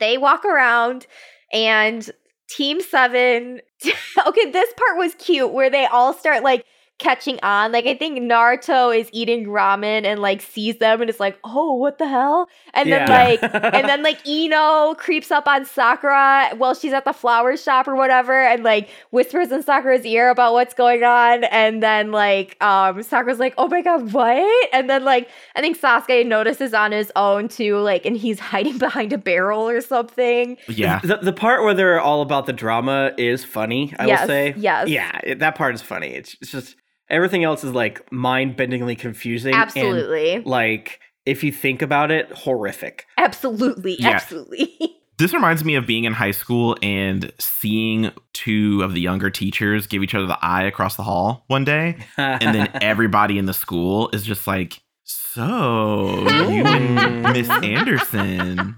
they 0.00 0.18
walk 0.18 0.44
around 0.44 1.06
and 1.52 2.10
Team 2.48 2.80
Seven. 2.80 3.60
okay, 4.26 4.50
this 4.50 4.72
part 4.74 4.98
was 4.98 5.14
cute 5.16 5.52
where 5.52 5.70
they 5.70 5.86
all 5.86 6.12
start 6.14 6.42
like 6.42 6.64
catching 6.98 7.38
on. 7.42 7.72
Like 7.72 7.86
I 7.86 7.94
think 7.96 8.18
Naruto 8.20 8.96
is 8.96 9.08
eating 9.12 9.46
ramen 9.46 10.04
and 10.04 10.20
like 10.20 10.40
sees 10.40 10.78
them 10.78 11.00
and 11.00 11.10
is 11.10 11.18
like, 11.18 11.36
"Oh, 11.44 11.74
what 11.74 11.98
the 11.98 12.06
hell?" 12.06 12.48
And 12.74 12.90
then 12.92 13.08
like 13.08 13.42
and 13.42 13.88
then 13.88 14.02
like 14.04 14.24
Ino 14.26 14.94
creeps 14.94 15.30
up 15.30 15.48
on 15.48 15.64
Sakura 15.64 16.50
while 16.56 16.74
she's 16.74 16.92
at 16.92 17.04
the 17.04 17.12
flower 17.12 17.56
shop 17.56 17.88
or 17.88 17.96
whatever 17.96 18.40
and 18.40 18.62
like 18.62 18.88
whispers 19.10 19.50
in 19.50 19.62
Sakura's 19.62 20.04
ear 20.06 20.30
about 20.30 20.52
what's 20.52 20.74
going 20.74 21.02
on 21.02 21.44
and 21.44 21.82
then 21.82 22.12
like 22.12 22.56
um 22.62 23.02
Sakura's 23.02 23.38
like, 23.40 23.54
"Oh 23.58 23.66
my 23.68 23.82
god, 23.82 24.12
what?" 24.12 24.68
And 24.72 24.88
then 24.88 25.04
like 25.04 25.28
I 25.56 25.60
think 25.60 25.80
Sasuke 25.80 26.24
notices 26.26 26.72
on 26.72 26.92
his 26.92 27.10
own 27.16 27.48
too 27.48 27.78
like 27.78 28.06
and 28.06 28.16
he's 28.16 28.38
hiding 28.52 28.78
behind 28.78 29.12
a 29.12 29.18
barrel 29.18 29.68
or 29.68 29.80
something. 29.80 30.56
Yeah. 30.68 31.00
The, 31.02 31.16
the 31.16 31.32
part 31.32 31.64
where 31.64 31.74
they're 31.74 32.00
all 32.00 32.22
about 32.22 32.46
the 32.46 32.52
drama 32.52 33.12
is 33.18 33.44
funny, 33.44 33.92
I 33.98 34.06
Yes, 34.06 34.20
will 34.20 34.26
say. 34.28 34.54
yes. 34.56 34.88
Yeah, 34.88 35.18
it, 35.24 35.38
that 35.40 35.56
part 35.56 35.74
is 35.74 35.82
funny. 35.82 36.08
It's, 36.08 36.36
it's 36.40 36.52
just 36.52 36.76
everything 37.12 37.44
else 37.44 37.62
is 37.62 37.72
like 37.72 38.10
mind 38.10 38.56
bendingly 38.56 38.98
confusing. 38.98 39.54
and, 39.54 39.62
Absolutely. 39.62 40.40
like, 40.40 40.98
if 41.24 41.44
you 41.44 41.52
think 41.52 41.82
about 41.82 42.10
it, 42.10 42.32
horrific. 42.32 43.06
Absolutely. 43.16 43.96
Yeah. 44.00 44.10
Absolutely. 44.10 44.76
This 45.18 45.34
reminds 45.34 45.62
me 45.62 45.76
of 45.76 45.86
being 45.86 46.02
in 46.02 46.14
high 46.14 46.32
school 46.32 46.76
and 46.82 47.30
seeing 47.38 48.10
two 48.32 48.82
of 48.82 48.92
the 48.92 49.00
younger 49.00 49.30
teachers 49.30 49.86
give 49.86 50.02
each 50.02 50.16
other 50.16 50.26
the 50.26 50.38
eye 50.42 50.64
across 50.64 50.96
the 50.96 51.04
hall 51.04 51.44
one 51.46 51.64
day. 51.64 51.98
And 52.16 52.52
then 52.52 52.68
everybody 52.82 53.38
in 53.38 53.44
the 53.44 53.52
school 53.52 54.10
is 54.12 54.24
just 54.24 54.48
like, 54.48 54.80
So, 55.04 56.26
you 56.50 56.64
and 56.64 57.22
Miss 57.34 57.48
Anderson, 57.48 58.74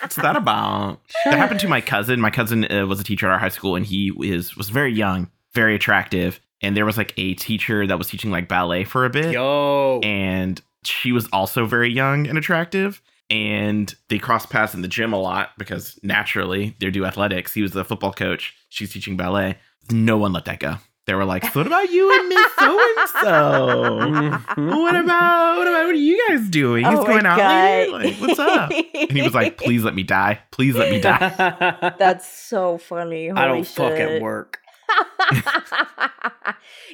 what's 0.00 0.16
that 0.16 0.36
about? 0.36 1.00
That 1.24 1.38
happened 1.38 1.60
to 1.60 1.68
my 1.68 1.80
cousin. 1.80 2.20
My 2.20 2.30
cousin 2.30 2.70
uh, 2.70 2.84
was 2.86 3.00
a 3.00 3.04
teacher 3.04 3.26
at 3.26 3.32
our 3.32 3.38
high 3.38 3.48
school 3.48 3.74
and 3.74 3.86
he 3.86 4.12
is, 4.20 4.56
was 4.58 4.68
very 4.68 4.92
young, 4.92 5.30
very 5.54 5.74
attractive. 5.74 6.38
And 6.60 6.76
there 6.76 6.84
was 6.84 6.96
like 6.96 7.14
a 7.16 7.34
teacher 7.34 7.86
that 7.86 7.98
was 7.98 8.08
teaching 8.08 8.30
like 8.30 8.48
ballet 8.48 8.84
for 8.84 9.04
a 9.04 9.10
bit 9.10 9.32
Yo. 9.32 10.00
and 10.02 10.60
she 10.84 11.12
was 11.12 11.28
also 11.32 11.66
very 11.66 11.90
young 11.92 12.26
and 12.26 12.36
attractive. 12.38 13.00
And 13.30 13.94
they 14.08 14.18
crossed 14.18 14.48
paths 14.48 14.74
in 14.74 14.80
the 14.82 14.88
gym 14.88 15.12
a 15.12 15.20
lot 15.20 15.50
because 15.58 15.98
naturally 16.02 16.74
they 16.80 16.90
do 16.90 17.04
athletics. 17.04 17.52
He 17.52 17.60
was 17.62 17.72
the 17.72 17.84
football 17.84 18.12
coach. 18.12 18.54
She's 18.70 18.92
teaching 18.92 19.16
ballet. 19.16 19.58
No 19.90 20.16
one 20.16 20.32
let 20.32 20.46
that 20.46 20.60
go. 20.60 20.76
They 21.08 21.14
were 21.14 21.24
like, 21.24 21.42
so 21.42 21.60
"What 21.60 21.66
about 21.66 21.90
you 21.90 22.20
and 22.20 22.28
Miss 22.28 22.52
So 22.58 22.78
and 22.78 23.08
So? 23.08 24.36
What 24.56 24.94
about 24.94 25.56
what 25.56 25.66
about 25.66 25.86
what 25.86 25.90
are 25.90 25.92
you 25.94 26.28
guys 26.28 26.46
doing? 26.50 26.84
He's 26.84 26.98
Oh 26.98 27.02
my 27.02 27.08
going 27.08 27.24
out 27.24 27.38
later? 27.38 27.92
Like, 27.92 28.14
what's 28.16 28.38
up?" 28.38 28.70
And 28.70 29.12
he 29.12 29.22
was 29.22 29.32
like, 29.32 29.56
"Please 29.64 29.82
let 29.84 29.94
me 29.94 30.02
die. 30.02 30.38
Please 30.50 30.74
let 30.74 30.90
me 30.90 31.00
die." 31.00 31.94
That's 31.98 32.30
so 32.30 32.76
funny. 32.76 33.30
I 33.30 33.46
don't 33.46 33.66
fuck 33.66 33.92
at 33.92 34.20
work. 34.20 34.57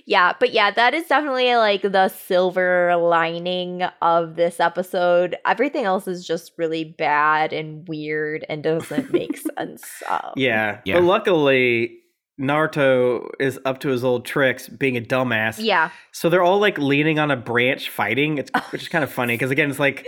yeah, 0.06 0.32
but 0.38 0.52
yeah, 0.52 0.70
that 0.70 0.94
is 0.94 1.06
definitely 1.06 1.54
like 1.56 1.82
the 1.82 2.08
silver 2.08 2.96
lining 2.96 3.82
of 4.02 4.36
this 4.36 4.60
episode. 4.60 5.36
Everything 5.46 5.84
else 5.84 6.06
is 6.08 6.26
just 6.26 6.52
really 6.58 6.84
bad 6.84 7.52
and 7.52 7.86
weird 7.88 8.44
and 8.48 8.62
doesn't 8.62 9.12
make 9.12 9.36
sense. 9.58 9.84
Um, 10.08 10.32
Yeah. 10.36 10.80
Yeah. 10.84 10.94
But 10.94 11.04
luckily, 11.04 11.98
Naruto 12.40 13.28
is 13.38 13.58
up 13.64 13.80
to 13.80 13.88
his 13.88 14.04
old 14.04 14.24
tricks 14.24 14.68
being 14.68 14.96
a 14.96 15.00
dumbass. 15.00 15.56
Yeah. 15.62 15.90
So 16.12 16.28
they're 16.28 16.42
all 16.42 16.58
like 16.58 16.78
leaning 16.78 17.18
on 17.18 17.30
a 17.30 17.36
branch 17.36 17.90
fighting, 17.90 18.38
it's, 18.38 18.50
which 18.70 18.82
is 18.82 18.88
kind 18.88 19.04
of 19.04 19.12
funny 19.12 19.34
because 19.34 19.50
again, 19.50 19.70
it's 19.70 19.78
like 19.78 20.06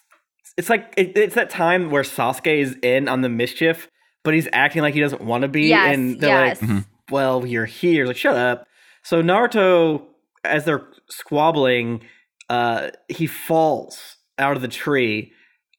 it's 0.56 0.68
like 0.68 0.92
it, 0.96 1.16
it's 1.16 1.34
that 1.34 1.50
time 1.50 1.90
where 1.90 2.02
Sasuke 2.02 2.58
is 2.58 2.76
in 2.82 3.08
on 3.08 3.22
the 3.22 3.28
mischief, 3.30 3.88
but 4.22 4.34
he's 4.34 4.48
acting 4.52 4.82
like 4.82 4.94
he 4.94 5.00
doesn't 5.00 5.22
want 5.22 5.42
to 5.42 5.48
be, 5.48 5.68
Yes. 5.68 5.94
and 5.94 6.20
they're 6.20 6.46
yes. 6.46 6.62
like, 6.62 6.84
"Well, 7.12 7.46
you're 7.46 7.66
here." 7.66 8.06
Like, 8.06 8.16
shut 8.16 8.36
up. 8.36 8.66
So 9.04 9.22
Naruto, 9.22 10.02
as 10.44 10.64
they're 10.64 10.86
squabbling, 11.10 12.02
uh, 12.48 12.90
he 13.08 13.26
falls 13.26 14.16
out 14.38 14.56
of 14.56 14.62
the 14.62 14.68
tree 14.68 15.32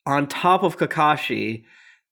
on 0.06 0.28
top 0.28 0.64
of 0.64 0.78
Kakashi, 0.78 1.64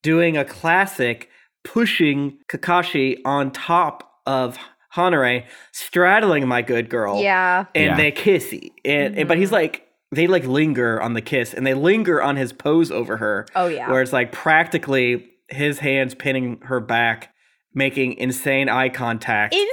doing 0.04 0.36
a 0.38 0.44
classic, 0.46 1.30
pushing 1.64 2.38
Kakashi 2.50 3.18
on 3.26 3.52
top 3.52 4.12
of 4.26 4.58
Hanare, 4.96 5.46
straddling 5.72 6.48
my 6.48 6.62
good 6.62 6.90
girl 6.90 7.22
yeah. 7.22 7.66
and 7.74 7.86
Yeah. 7.86 7.98
they 7.98 8.12
kissy 8.12 8.72
and, 8.84 9.18
and 9.18 9.28
but 9.28 9.38
he's 9.38 9.50
Mhm. 9.50 9.54
like 9.54 9.88
they 10.12 10.28
like 10.28 10.46
linger 10.46 11.02
on 11.02 11.14
the 11.14 11.22
kiss 11.22 11.54
and 11.54 11.66
they 11.66 11.74
linger 11.74 12.22
on 12.22 12.36
his 12.36 12.52
pose 12.52 12.92
over 12.92 13.16
her 13.18 13.46
Oh 13.56 13.68
yeah. 13.68 13.90
where 13.90 14.02
it's 14.02 14.12
like 14.12 14.34
practically 14.34 15.30
his 15.50 15.80
hands 15.80 16.14
pinning 16.14 16.60
her 16.64 16.82
back 16.82 17.34
making 17.74 18.14
insane 18.14 18.70
eye 18.70 18.90
contact 18.90 19.54
Insane 19.54 19.70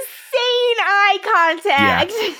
eye 0.79 1.17
contact. 1.23 2.13
Yeah. 2.15 2.27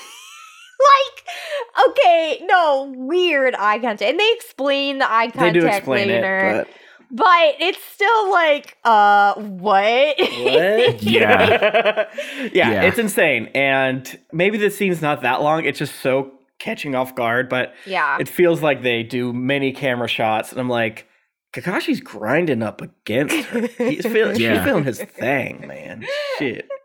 like, 0.80 1.90
okay, 1.90 2.40
no, 2.46 2.94
weird 2.96 3.56
eye 3.56 3.80
contact. 3.80 4.02
And 4.02 4.20
they 4.20 4.32
explain 4.36 5.00
the 5.00 5.12
eye 5.12 5.28
they 5.28 5.32
contact 5.32 5.54
do 5.54 5.66
explain 5.68 6.08
later. 6.08 6.62
it 6.62 6.68
but 7.12 7.56
it's 7.60 7.84
still 7.86 8.32
like, 8.32 8.78
uh, 8.84 9.34
what? 9.34 10.16
what 10.20 10.20
Yeah. 11.04 12.08
yeah 12.54 12.72
Yeah. 12.72 12.82
it's 12.84 13.00
insane 13.00 13.48
and 13.56 14.20
maybe 14.32 14.58
the 14.60 14.70
scene's 14.70 15.02
not 15.02 15.24
that 15.24 15.42
long 15.42 15.66
it's 15.66 15.80
just 15.80 15.96
so 16.02 16.32
catching 16.60 16.94
off 16.94 17.16
guard 17.16 17.50
but 17.50 17.74
yeah. 17.88 18.18
it 18.20 18.28
feels 18.28 18.62
like 18.62 18.84
they 18.84 19.02
do 19.02 19.34
many 19.34 19.72
camera 19.72 20.08
shots 20.08 20.52
and 20.52 20.60
i'm 20.62 20.70
like 20.70 21.08
kakashi's 21.54 22.00
grinding 22.02 22.62
up 22.62 22.82
against 22.82 23.36
her 23.48 23.68
he's 23.78 24.06
feeling, 24.06 24.36
Yeah. 24.40 24.56
she's 24.56 24.64
feeling 24.64 24.84
his 24.84 25.00
thing 25.02 25.66
man 25.68 26.06
shit 26.38 26.68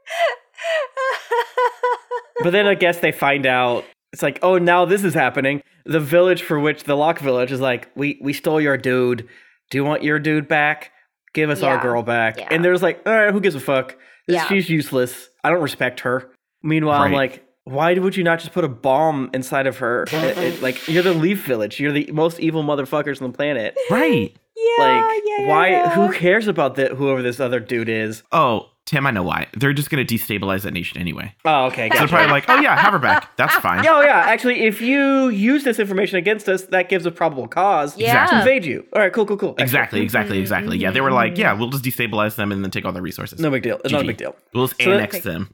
But 2.43 2.51
then 2.51 2.67
I 2.67 2.75
guess 2.75 2.99
they 2.99 3.13
find 3.13 3.47
out 3.47 3.85
it's 4.13 4.23
like, 4.23 4.39
oh, 4.43 4.59
now 4.59 4.85
this 4.85 5.03
is 5.05 5.15
happening. 5.15 5.63
The 5.87 6.01
village 6.01 6.43
for 6.43 6.59
which 6.59 6.85
the 6.85 6.95
Lock 6.95 7.19
Village 7.21 7.53
is 7.53 7.61
like, 7.61 7.91
we 7.95 8.19
we 8.23 8.33
stole 8.33 8.61
your 8.61 8.77
dude. 8.77 9.29
Do 9.71 9.79
you 9.79 9.85
want 9.85 10.03
your 10.03 10.19
dude 10.19 10.47
back? 10.49 10.91
Give 11.33 11.49
us 11.51 11.63
our 11.63 11.81
girl 11.81 12.03
back. 12.03 12.39
Yeah. 12.39 12.49
And 12.51 12.65
there's 12.65 12.83
like, 12.83 13.03
all 13.07 13.13
right, 13.13 13.33
who 13.33 13.41
gives 13.41 13.55
a 13.55 13.61
fuck? 13.61 13.97
This, 14.27 14.37
Yeah. 14.37 14.47
She's 14.49 14.69
useless. 14.69 15.31
I 15.43 15.51
don't 15.51 15.63
respect 15.63 16.01
her. 16.01 16.31
Meanwhile, 16.63 17.03
I'm 17.03 17.13
like, 17.13 17.45
why 17.65 17.95
would 17.95 18.17
you 18.17 18.25
not 18.25 18.39
just 18.41 18.53
put 18.53 18.65
a 18.65 18.69
bomb 18.69 19.31
inside 19.33 19.67
of 19.67 19.79
her? 19.79 20.07
It- 20.13 20.39
it- 20.39 20.63
like, 20.63 20.87
you're 20.89 21.03
the 21.03 21.15
Leaf 21.15 21.45
Village. 21.47 21.81
You're 21.81 21.93
the 21.93 22.11
most 22.13 22.41
evil 22.41 22.63
motherfuckers 22.63 23.21
on 23.23 23.31
the 23.33 23.37
planet. 23.37 23.77
Right. 23.91 24.37
Yeah, 24.57 24.85
Like, 24.85 25.23
yeah, 25.25 25.47
why? 25.49 25.69
yeah. 25.71 25.91
Who 25.95 26.13
cares 26.13 26.47
about 26.49 26.75
the, 26.77 26.89
whoever 26.95 27.23
this 27.23 27.41
other 27.41 27.61
dude 27.61 27.89
is? 27.89 28.23
Oh, 28.33 28.71
Tim, 28.87 29.07
I 29.07 29.11
know 29.13 29.23
why. 29.23 29.47
They're 29.55 29.73
just 29.73 29.89
going 29.89 30.07
to 30.07 30.15
destabilize 30.15 30.63
that 30.63 30.73
nation 30.75 31.01
anyway. 31.01 31.35
Oh, 31.47 31.67
okay. 31.67 31.89
So 31.91 32.01
they're 32.01 32.09
probably 32.09 32.31
like, 32.31 32.45
oh, 32.49 32.61
yeah, 32.61 32.79
have 32.79 32.93
her 32.93 32.99
back. 32.99 33.35
That's 33.39 33.55
fine. 33.67 33.87
Oh 33.87 34.03
yeah, 34.03 34.19
actually, 34.27 34.61
if 34.65 34.83
you 34.83 35.29
use 35.31 35.65
this 35.65 35.79
information 35.79 36.19
against 36.19 36.49
us, 36.51 36.65
that 36.65 36.91
gives 36.91 37.07
a 37.07 37.11
probable 37.11 37.49
cause 37.49 37.97
Yeah. 37.97 38.27
to 38.27 38.39
invade 38.41 38.67
you. 38.67 38.85
All 38.93 39.01
right, 39.01 39.11
cool, 39.13 39.25
cool, 39.25 39.39
cool. 39.39 39.51
Excellent. 39.53 39.63
Exactly, 39.71 40.01
exactly, 40.03 40.39
exactly. 40.39 40.77
Yeah, 40.77 40.91
they 40.91 41.01
were 41.01 41.11
like, 41.13 41.39
yeah, 41.39 41.55
we'll 41.55 41.71
just 41.71 41.83
destabilize 41.83 42.37
them 42.37 42.53
and 42.53 42.63
then 42.63 42.71
take 42.71 42.85
all 42.85 42.93
their 42.93 43.03
resources. 43.03 43.41
No 43.41 43.51
big 43.51 43.63
deal. 43.63 43.81
It's 43.85 43.93
not 43.93 44.03
a 44.03 44.07
big 44.07 44.19
deal. 44.19 44.37
We'll 44.53 44.67
just 44.69 44.81
So 44.83 44.91
that- 44.91 44.97
annex 44.97 45.21
them. 45.21 45.51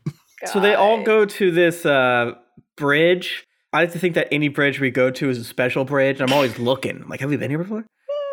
So 0.46 0.58
they 0.58 0.74
all 0.74 1.04
go 1.04 1.24
to 1.24 1.50
this 1.52 1.86
uh, 1.86 2.32
bridge. 2.76 3.46
I 3.72 3.82
like 3.82 3.92
to 3.92 3.98
think 4.00 4.16
that 4.16 4.26
any 4.32 4.48
bridge 4.48 4.80
we 4.80 4.90
go 4.90 5.10
to 5.12 5.30
is 5.30 5.38
a 5.38 5.44
special 5.44 5.84
bridge. 5.84 6.20
I'm 6.20 6.32
always 6.32 6.58
looking. 6.58 7.02
I'm 7.02 7.08
like, 7.08 7.20
have 7.20 7.30
we 7.30 7.36
been 7.36 7.50
here 7.50 7.58
before? 7.58 7.84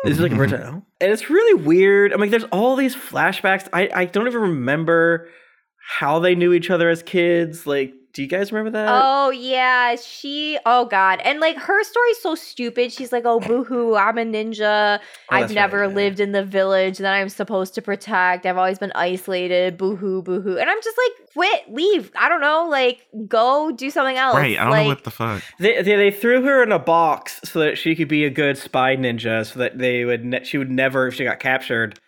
This 0.04 0.14
is 0.14 0.20
like 0.20 0.32
a 0.32 0.36
I. 0.38 0.82
And 1.00 1.12
it's 1.12 1.30
really 1.30 1.54
weird. 1.62 2.12
I 2.12 2.16
mean, 2.16 2.22
like, 2.22 2.30
there's 2.30 2.44
all 2.44 2.76
these 2.76 2.94
flashbacks. 2.94 3.68
I, 3.72 3.90
I 3.94 4.04
don't 4.04 4.26
even 4.26 4.40
remember 4.40 5.28
how 5.98 6.18
they 6.18 6.34
knew 6.34 6.52
each 6.52 6.70
other 6.70 6.88
as 6.90 7.02
kids. 7.02 7.66
Like, 7.66 7.92
do 8.18 8.22
you 8.24 8.28
guys 8.28 8.50
remember 8.50 8.76
that? 8.76 8.88
Oh 8.90 9.30
yeah, 9.30 9.94
she. 9.94 10.58
Oh 10.66 10.86
god, 10.86 11.20
and 11.22 11.38
like 11.38 11.56
her 11.56 11.84
story's 11.84 12.18
so 12.20 12.34
stupid. 12.34 12.92
She's 12.92 13.12
like, 13.12 13.22
"Oh 13.24 13.38
boohoo, 13.38 13.94
I'm 13.94 14.18
a 14.18 14.24
ninja. 14.24 14.98
Oh, 14.98 15.02
I've 15.28 15.52
never 15.52 15.82
right, 15.82 15.88
yeah. 15.88 15.94
lived 15.94 16.18
in 16.18 16.32
the 16.32 16.44
village 16.44 16.98
that 16.98 17.14
I'm 17.14 17.28
supposed 17.28 17.76
to 17.76 17.82
protect. 17.82 18.44
I've 18.44 18.56
always 18.56 18.80
been 18.80 18.90
isolated. 18.96 19.76
Boohoo, 19.76 20.22
boohoo." 20.22 20.58
And 20.58 20.68
I'm 20.68 20.82
just 20.82 20.98
like, 20.98 21.28
"Quit, 21.32 21.72
leave. 21.72 22.10
I 22.18 22.28
don't 22.28 22.40
know. 22.40 22.66
Like, 22.68 23.06
go 23.28 23.70
do 23.70 23.88
something 23.88 24.16
else." 24.16 24.34
Right. 24.34 24.58
I 24.58 24.64
don't 24.64 24.72
like, 24.72 24.82
know 24.82 24.88
what 24.88 25.04
the 25.04 25.12
fuck. 25.12 25.44
They, 25.60 25.80
they 25.82 25.94
they 25.94 26.10
threw 26.10 26.42
her 26.42 26.60
in 26.64 26.72
a 26.72 26.80
box 26.80 27.38
so 27.44 27.60
that 27.60 27.78
she 27.78 27.94
could 27.94 28.08
be 28.08 28.24
a 28.24 28.30
good 28.30 28.58
spy 28.58 28.96
ninja, 28.96 29.46
so 29.46 29.60
that 29.60 29.78
they 29.78 30.04
would 30.04 30.24
ne- 30.24 30.42
she 30.42 30.58
would 30.58 30.72
never 30.72 31.06
if 31.06 31.14
she 31.14 31.22
got 31.22 31.38
captured, 31.38 32.00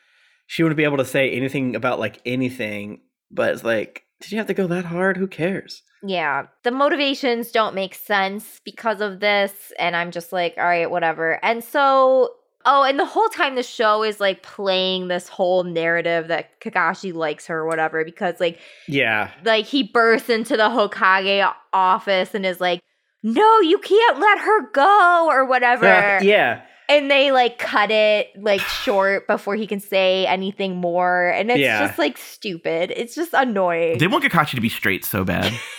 she 0.49 0.65
wouldn't 0.65 0.77
be 0.77 0.83
able 0.83 0.97
to 0.97 1.05
say 1.05 1.31
anything 1.31 1.77
about 1.77 2.01
like 2.01 2.19
anything. 2.27 3.03
But 3.31 3.53
it's 3.53 3.63
like, 3.63 4.07
did 4.21 4.33
you 4.33 4.39
have 4.39 4.49
to 4.49 4.55
go 4.55 4.67
that 4.67 4.87
hard? 4.87 5.19
Who 5.19 5.29
cares? 5.29 5.85
Yeah, 6.03 6.47
the 6.63 6.71
motivations 6.71 7.51
don't 7.51 7.75
make 7.75 7.95
sense 7.95 8.61
because 8.65 9.01
of 9.01 9.21
this. 9.21 9.73
And 9.79 9.95
I'm 9.95 10.11
just 10.11 10.33
like, 10.33 10.55
all 10.57 10.65
right, 10.65 10.91
whatever. 10.91 11.39
And 11.45 11.63
so, 11.63 12.35
oh, 12.65 12.83
and 12.85 12.99
the 12.99 13.05
whole 13.05 13.29
time 13.29 13.55
the 13.55 13.63
show 13.63 14.03
is 14.03 14.19
like 14.21 14.43
playing 14.43 15.09
this 15.09 15.29
whole 15.29 15.63
narrative 15.65 16.29
that 16.29 16.59
Kakashi 16.61 17.13
likes 17.13 17.47
her 17.49 17.59
or 17.61 17.67
whatever, 17.67 18.05
because 18.05 18.41
like, 18.41 18.59
Yeah, 18.89 19.31
like 19.45 19.67
he 19.67 19.83
bursts 19.83 20.31
into 20.31 20.57
the 20.57 20.69
Hokage 20.71 21.53
office 21.73 22.35
and 22.35 22.47
is 22.47 22.61
like, 22.61 22.81
no, 23.23 23.61
you 23.61 23.79
can't 23.79 24.19
let 24.19 24.39
her 24.39 24.71
go 24.71 25.27
or 25.29 25.45
whatever. 25.45 25.85
yeah, 25.85 26.23
yeah. 26.23 26.63
And 26.89 27.09
they 27.11 27.31
like 27.31 27.59
cut 27.59 27.91
it 27.93 28.29
like 28.37 28.61
short 28.63 29.27
before 29.29 29.55
he 29.55 29.67
can 29.67 29.79
say 29.79 30.27
anything 30.27 30.77
more. 30.77 31.29
And 31.29 31.51
it's 31.51 31.61
Yeah. 31.61 31.87
just 31.87 31.99
like 31.99 32.17
stupid. 32.19 32.91
It's 32.97 33.15
just 33.15 33.33
annoying. 33.35 33.99
They 33.99 34.07
want 34.09 34.25
Kakashi 34.25 34.55
to 34.57 34.61
be 34.61 34.71
straight 34.71 35.05
so 35.05 35.23
bad. 35.25 35.53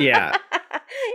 Yeah, 0.00 0.34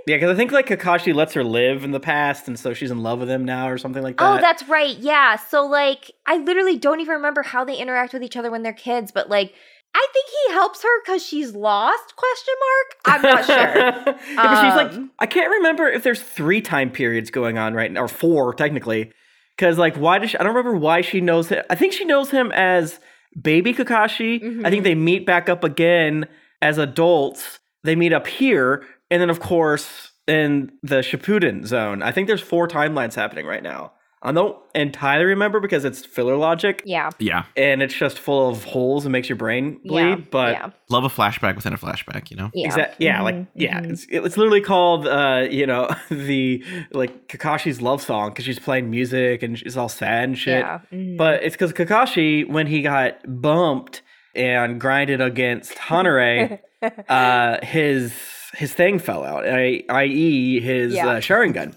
yeah, 0.07 0.15
because 0.17 0.29
I 0.29 0.35
think 0.35 0.51
like 0.51 0.67
Kakashi 0.67 1.13
lets 1.13 1.33
her 1.33 1.43
live 1.43 1.83
in 1.83 1.91
the 1.91 1.99
past, 1.99 2.47
and 2.47 2.57
so 2.59 2.73
she's 2.73 2.91
in 2.91 3.01
love 3.01 3.19
with 3.19 3.29
him 3.29 3.43
now, 3.45 3.67
or 3.69 3.77
something 3.77 4.03
like 4.03 4.17
that. 4.17 4.23
Oh, 4.37 4.39
that's 4.39 4.67
right. 4.69 4.95
Yeah. 4.99 5.37
So 5.37 5.65
like 5.65 6.11
I 6.27 6.37
literally 6.37 6.77
don't 6.77 6.99
even 6.99 7.13
remember 7.15 7.41
how 7.41 7.63
they 7.65 7.75
interact 7.77 8.13
with 8.13 8.21
each 8.23 8.37
other 8.37 8.51
when 8.51 8.61
they're 8.63 8.73
kids, 8.73 9.11
but 9.11 9.27
like 9.29 9.53
I 9.95 10.07
think 10.13 10.25
he 10.47 10.53
helps 10.53 10.83
her 10.83 11.01
cuz 11.05 11.25
she's 11.25 11.55
lost? 11.55 12.15
Question 12.15 12.53
mark. 12.59 13.15
I'm 13.15 13.21
not 13.21 13.45
sure. 13.47 14.15
yeah, 14.35 14.35
but 14.35 14.61
she's 14.65 14.75
like, 14.75 14.93
Um, 14.93 15.11
I 15.19 15.25
can't 15.25 15.49
remember 15.49 15.87
if 15.87 16.03
there's 16.03 16.21
three 16.21 16.61
time 16.61 16.91
periods 16.91 17.31
going 17.31 17.57
on 17.57 17.73
right 17.73 17.91
now, 17.91 18.01
or 18.03 18.07
four 18.07 18.53
technically. 18.53 19.11
Because 19.57 19.77
like, 19.79 19.95
why 19.95 20.19
does 20.19 20.31
she? 20.31 20.37
I 20.37 20.43
don't 20.43 20.53
remember 20.53 20.77
why 20.77 21.01
she 21.01 21.21
knows 21.21 21.47
him. 21.49 21.63
I 21.69 21.75
think 21.75 21.93
she 21.93 22.03
knows 22.05 22.29
him 22.29 22.51
as 22.51 22.99
baby 23.41 23.73
Kakashi. 23.73 24.35
I 24.35 24.45
Mhm. 24.45 24.69
think 24.69 24.83
they 24.83 24.95
meet 24.95 25.25
back 25.25 25.47
up 25.49 25.63
again 25.63 26.27
as 26.61 26.77
adults. 26.77 27.59
They 27.85 27.95
meet 27.95 28.13
up 28.13 28.27
here, 28.27 28.83
and 29.11 29.21
then 29.21 29.29
of 29.29 29.39
course 29.39 30.11
in 30.27 30.71
the 30.83 30.97
Shippuden 31.01 31.65
zone. 31.65 32.01
I 32.01 32.11
think 32.11 32.27
there's 32.27 32.41
four 32.41 32.67
timelines 32.67 33.13
happening 33.13 33.45
right 33.45 33.61
now. 33.63 33.91
I 34.23 34.31
don't 34.31 34.57
entirely 34.73 35.25
remember 35.25 35.59
because 35.59 35.85
it's 35.85 36.03
filler 36.03 36.35
logic 36.35 36.81
Yeah. 36.83 37.11
yeah. 37.19 37.43
and 37.55 37.83
it's 37.83 37.93
just 37.93 38.17
full 38.17 38.49
of 38.49 38.63
holes 38.63 39.05
and 39.05 39.11
makes 39.11 39.29
your 39.29 39.35
brain 39.35 39.79
bleed. 39.85 40.01
yeah. 40.03 40.15
but 40.31 40.53
yeah. 40.53 40.69
Love 40.89 41.03
a 41.03 41.09
flashback 41.09 41.55
within 41.55 41.73
a 41.73 41.77
flashback, 41.77 42.31
you 42.31 42.37
know? 42.37 42.49
Yeah. 42.55 42.65
Exactly. 42.65 43.05
Yeah, 43.05 43.21
like 43.21 43.35
Mhm, 43.35 43.47
yeah, 43.53 43.81
mhm. 43.81 43.91
it's 43.91 44.07
it's 44.09 44.35
literally 44.35 44.61
called 44.61 45.05
uh, 45.05 45.45
you 45.51 45.67
know, 45.67 45.89
the 46.09 46.63
like 46.91 47.27
Kakashi's 47.27 47.83
love 47.83 48.01
song 48.01 48.29
because 48.29 48.45
she's 48.45 48.57
playing 48.57 48.89
music 48.89 49.43
and 49.43 49.59
she's 49.59 49.77
all 49.77 49.89
sad 49.89 50.23
and 50.23 50.37
shit. 50.37 50.61
Yeah. 50.61 50.79
mhm. 50.91 51.17
But 51.17 51.43
it's 51.43 51.53
because 51.55 51.71
Kakashi, 51.73 52.49
when 52.49 52.65
he 52.65 52.81
got 52.81 53.19
bumped 53.41 54.01
and 54.35 54.79
grinded 54.79 55.21
against 55.21 55.73
Hanare, 55.75 56.59
uh, 57.09 57.65
his 57.65 58.13
his 58.55 58.73
thing 58.73 58.99
fell 58.99 59.23
out, 59.25 59.45
i- 59.47 59.83
i.e., 59.89 60.59
his 60.61 60.93
Yeah. 60.93 61.07
uh, 61.09 61.19
Sharingan. 61.19 61.75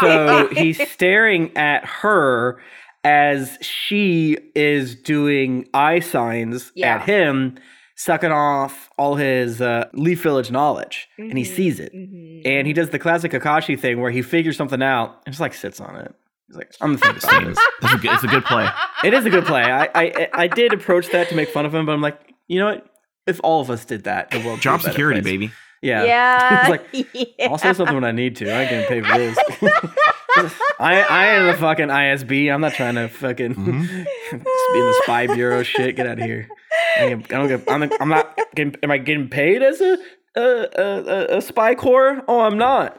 so 0.00 0.48
he's 0.52 0.90
staring 0.90 1.56
at 1.56 1.84
her 1.84 2.60
as 3.04 3.56
she 3.60 4.36
is 4.56 4.96
doing 4.96 5.68
eye 5.74 6.00
signs 6.00 6.72
Yeah. 6.74 6.96
at 6.96 7.02
him, 7.02 7.56
sucking 7.94 8.32
off 8.32 8.90
all 8.98 9.14
his 9.14 9.60
uh, 9.60 9.88
Leaf 9.92 10.22
Village 10.22 10.50
knowledge, 10.50 11.08
and 11.18 11.38
he 11.38 11.44
Mhm, 11.44 11.54
sees 11.54 11.78
it. 11.78 11.92
mhm. 11.94 12.42
And 12.44 12.66
he 12.66 12.72
does 12.72 12.90
the 12.90 12.98
classic 12.98 13.30
Kakashi 13.30 13.78
thing 13.78 14.00
where 14.00 14.10
he 14.10 14.22
figures 14.22 14.56
something 14.56 14.82
out 14.82 15.20
and 15.24 15.32
just 15.32 15.40
like 15.40 15.54
sits 15.54 15.80
on 15.80 15.94
it. 15.96 16.12
He's 16.52 16.58
like, 16.58 16.72
I'm 16.82 16.96
gonna 16.96 17.18
think 17.20 17.24
about 17.24 17.44
this. 17.46 17.58
That's 17.80 17.94
a 17.94 17.98
good, 17.98 18.12
it's 18.12 18.24
a 18.24 18.26
good 18.26 18.44
play. 18.44 18.68
It 19.04 19.14
is 19.14 19.24
a 19.24 19.30
good 19.30 19.46
play. 19.46 19.62
I, 19.62 19.88
I 19.94 20.28
I 20.34 20.46
did 20.48 20.74
approach 20.74 21.08
that 21.12 21.30
to 21.30 21.34
make 21.34 21.48
fun 21.48 21.64
of 21.64 21.74
him, 21.74 21.86
but 21.86 21.92
I'm 21.92 22.02
like, 22.02 22.20
you 22.46 22.58
know 22.58 22.66
what? 22.66 22.86
if 23.26 23.40
all 23.44 23.60
of 23.60 23.70
us 23.70 23.84
did 23.84 24.04
that, 24.04 24.30
the 24.32 24.38
world 24.38 24.48
would 24.50 24.56
be 24.56 24.62
Job 24.62 24.82
security, 24.82 25.20
place. 25.22 25.32
baby. 25.32 25.52
Yeah. 25.80 26.04
Yeah. 26.04 26.60
It's 26.92 27.06
like, 27.14 27.40
I'll 27.50 27.56
say 27.58 27.72
something 27.72 27.94
when 27.94 28.04
I 28.04 28.12
need 28.12 28.36
to. 28.36 28.52
I 28.54 28.66
can 28.66 28.84
pay 28.86 29.00
for 29.00 29.16
this. 29.18 29.38
I 30.78 31.00
I 31.02 31.26
am 31.28 31.46
the 31.46 31.54
fucking 31.54 31.88
ISB. 31.88 32.52
I'm 32.52 32.60
not 32.60 32.74
trying 32.74 32.96
to 32.96 33.08
fucking 33.08 33.54
Mhm. 33.54 33.88
be 33.88 34.38
in 34.38 34.38
the 34.86 35.00
spy 35.04 35.26
bureau 35.28 35.62
shit. 35.62 35.96
Get 35.96 36.06
out 36.06 36.18
of 36.18 36.24
here. 36.24 36.48
I, 36.98 37.04
am, 37.04 37.20
I 37.20 37.22
don't 37.34 37.48
get. 37.48 37.70
I'm, 37.70 37.90
I'm 38.00 38.08
not. 38.08 38.38
Getting, 38.54 38.76
am 38.82 38.90
I 38.90 38.98
getting 38.98 39.28
paid 39.28 39.62
as 39.62 39.80
a 39.80 39.98
a, 40.36 40.40
a, 40.40 40.82
a- 40.84 41.36
a 41.38 41.40
spy 41.42 41.74
corps? 41.74 42.22
Oh, 42.28 42.40
I'm 42.40 42.58
not. 42.58 42.98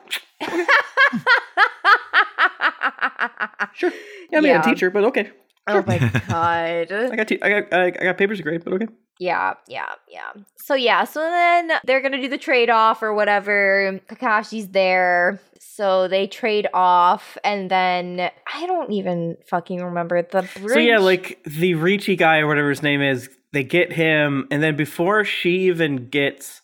Sure. 3.75 3.91
Yeah, 4.31 4.37
I 4.37 4.41
mean, 4.41 4.51
Yeah. 4.51 4.61
a 4.61 4.63
teacher, 4.63 4.89
but 4.91 5.03
okay. 5.05 5.31
oh 5.67 5.83
my 5.87 5.97
god. 6.27 6.91
I 6.91 7.15
got 7.15 7.27
te- 7.27 7.41
I 7.41 7.61
got 7.61 7.73
I, 7.73 7.85
I 7.87 7.91
got 7.91 8.17
papers 8.17 8.37
to 8.37 8.43
grade, 8.43 8.63
but 8.63 8.73
okay. 8.73 8.87
Yeah, 9.19 9.53
yeah, 9.67 9.85
yeah. 10.09 10.31
So 10.57 10.73
yeah, 10.75 11.03
so 11.05 11.19
then 11.21 11.71
they're 11.85 12.01
gonna 12.01 12.21
do 12.21 12.27
the 12.27 12.37
trade 12.37 12.69
off 12.69 13.01
or 13.01 13.13
whatever. 13.13 13.99
Kakashi's 14.07 14.69
there, 14.69 15.39
so 15.59 16.07
they 16.07 16.27
trade 16.27 16.67
off, 16.73 17.37
and 17.43 17.69
then 17.71 18.29
I 18.53 18.65
don't 18.67 18.91
even 18.91 19.37
fucking 19.47 19.83
remember 19.83 20.21
the 20.21 20.47
bridge. 20.59 20.73
So 20.73 20.79
yeah, 20.79 20.99
like 20.99 21.39
the 21.45 21.75
Ricci 21.75 22.15
guy 22.15 22.39
or 22.39 22.47
whatever 22.47 22.69
his 22.69 22.83
name 22.83 23.01
is, 23.01 23.29
they 23.53 23.63
get 23.63 23.93
him, 23.93 24.47
and 24.51 24.61
then 24.61 24.75
before 24.75 25.23
she 25.23 25.67
even 25.67 26.09
gets 26.09 26.61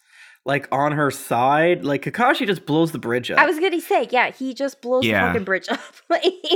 like 0.49 0.67
on 0.71 0.93
her 0.93 1.11
side, 1.11 1.85
like 1.85 2.01
Kakashi 2.03 2.47
just 2.47 2.65
blows 2.65 2.91
the 2.91 2.97
bridge 2.97 3.29
up. 3.29 3.37
I 3.37 3.45
was 3.45 3.59
gonna 3.59 3.79
say, 3.79 4.07
yeah, 4.09 4.31
he 4.31 4.55
just 4.55 4.81
blows 4.81 5.05
Yeah. 5.05 5.21
the 5.21 5.27
fucking 5.33 5.43
bridge 5.45 5.69
up. 5.69 5.79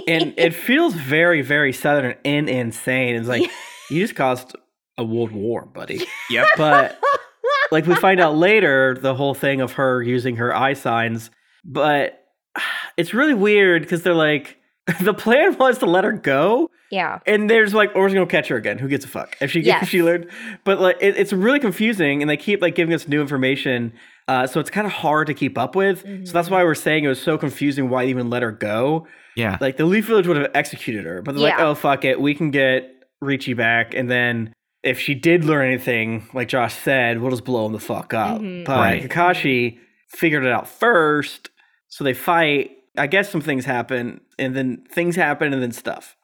and 0.08 0.34
it 0.36 0.56
feels 0.56 0.96
very, 0.96 1.44
very 1.44 1.72
southern 1.72 2.16
and 2.26 2.50
insane. 2.50 3.16
It's 3.16 3.28
like 3.28 3.44
you 3.92 4.02
just 4.02 4.16
caused 4.16 4.56
a 4.98 5.04
world 5.04 5.32
war, 5.32 5.68
buddy. 5.68 6.08
Yep. 6.32 6.48
But 6.58 7.00
like 7.72 7.86
we 7.86 7.94
find 7.96 8.20
out 8.20 8.36
later, 8.36 8.98
the 9.00 9.14
whole 9.14 9.36
thing 9.36 9.62
of 9.62 9.74
her 9.74 10.02
using 10.02 10.38
her 10.38 10.56
eye 10.56 10.74
signs, 10.74 11.30
but 11.64 12.20
it's 12.98 13.14
really 13.14 13.36
weird 13.36 13.84
because 13.84 14.02
they're 14.04 14.16
like. 14.16 14.58
The 15.02 15.14
plan 15.14 15.58
was 15.58 15.78
to 15.78 15.86
let 15.86 16.04
her 16.04 16.12
go, 16.12 16.70
yeah, 16.94 17.20
and 17.26 17.50
there's 17.50 17.74
like, 17.74 17.92
or 17.96 18.04
we're 18.04 18.10
gonna 18.14 18.26
catch 18.28 18.48
her 18.50 18.56
again. 18.56 18.78
Who 18.78 18.88
gets 18.88 19.06
a 19.06 19.08
fuck 19.08 19.36
if 19.42 19.52
she 19.52 19.62
Yes. 19.62 19.84
if 19.84 19.90
she 19.90 20.04
learned? 20.04 20.30
But 20.64 20.80
like, 20.80 20.98
it, 21.02 21.18
it's 21.18 21.34
really 21.34 21.60
confusing, 21.60 22.22
and 22.22 22.30
they 22.30 22.38
keep 22.38 22.62
like 22.62 22.76
giving 22.76 22.94
us 22.94 23.08
new 23.08 23.22
information, 23.22 23.94
uh, 24.28 24.48
so 24.48 24.60
it's 24.60 24.70
kind 24.70 24.86
of 24.88 24.94
hard 24.94 25.28
to 25.28 25.34
keep 25.34 25.58
up 25.58 25.76
with. 25.76 26.02
So 26.28 26.32
that's 26.34 26.50
why 26.50 26.64
we're 26.64 26.76
saying 26.76 27.04
it 27.04 27.08
was 27.08 27.22
so 27.22 27.38
confusing 27.38 27.90
why 27.90 28.06
they 28.06 28.10
even 28.12 28.30
let 28.30 28.42
her 28.44 28.52
go. 28.52 29.08
Yeah. 29.36 29.58
Like 29.60 29.78
the 29.78 29.86
Leaf 29.86 30.06
Village 30.06 30.28
would 30.28 30.38
have 30.38 30.52
executed 30.54 31.06
her, 31.06 31.22
but 31.22 31.34
they're 31.36 31.44
like, 31.44 31.60
oh 31.60 31.74
fuck 31.76 32.06
it, 32.06 32.22
we 32.22 32.36
can 32.36 32.52
get 32.52 32.90
Ricci 33.22 33.54
back, 33.54 33.94
and 33.96 34.10
then 34.12 34.54
if 34.84 35.00
she 35.00 35.16
did 35.16 35.46
learn 35.46 35.66
anything, 35.68 36.28
like 36.34 36.50
Josh 36.50 36.74
said, 36.76 37.22
we'll 37.22 37.32
just 37.32 37.46
blow 37.46 37.66
him 37.66 37.72
the 37.72 37.80
fuck 37.80 38.14
up. 38.14 38.42
Mhm. 38.42 38.66
But 38.66 38.78
Right. 38.78 39.02
Kakashi 39.10 39.80
figured 40.10 40.44
it 40.44 40.52
out 40.52 40.68
first, 40.68 41.50
so 41.88 42.04
they 42.04 42.14
fight. 42.14 42.72
I 42.98 43.08
guess 43.08 43.30
some 43.32 43.42
things 43.42 43.66
happen, 43.66 44.20
and 44.38 44.54
then 44.56 44.84
things 44.92 45.16
happen, 45.16 45.52
and 45.54 45.62
then 45.64 45.72
stuff. 45.72 46.16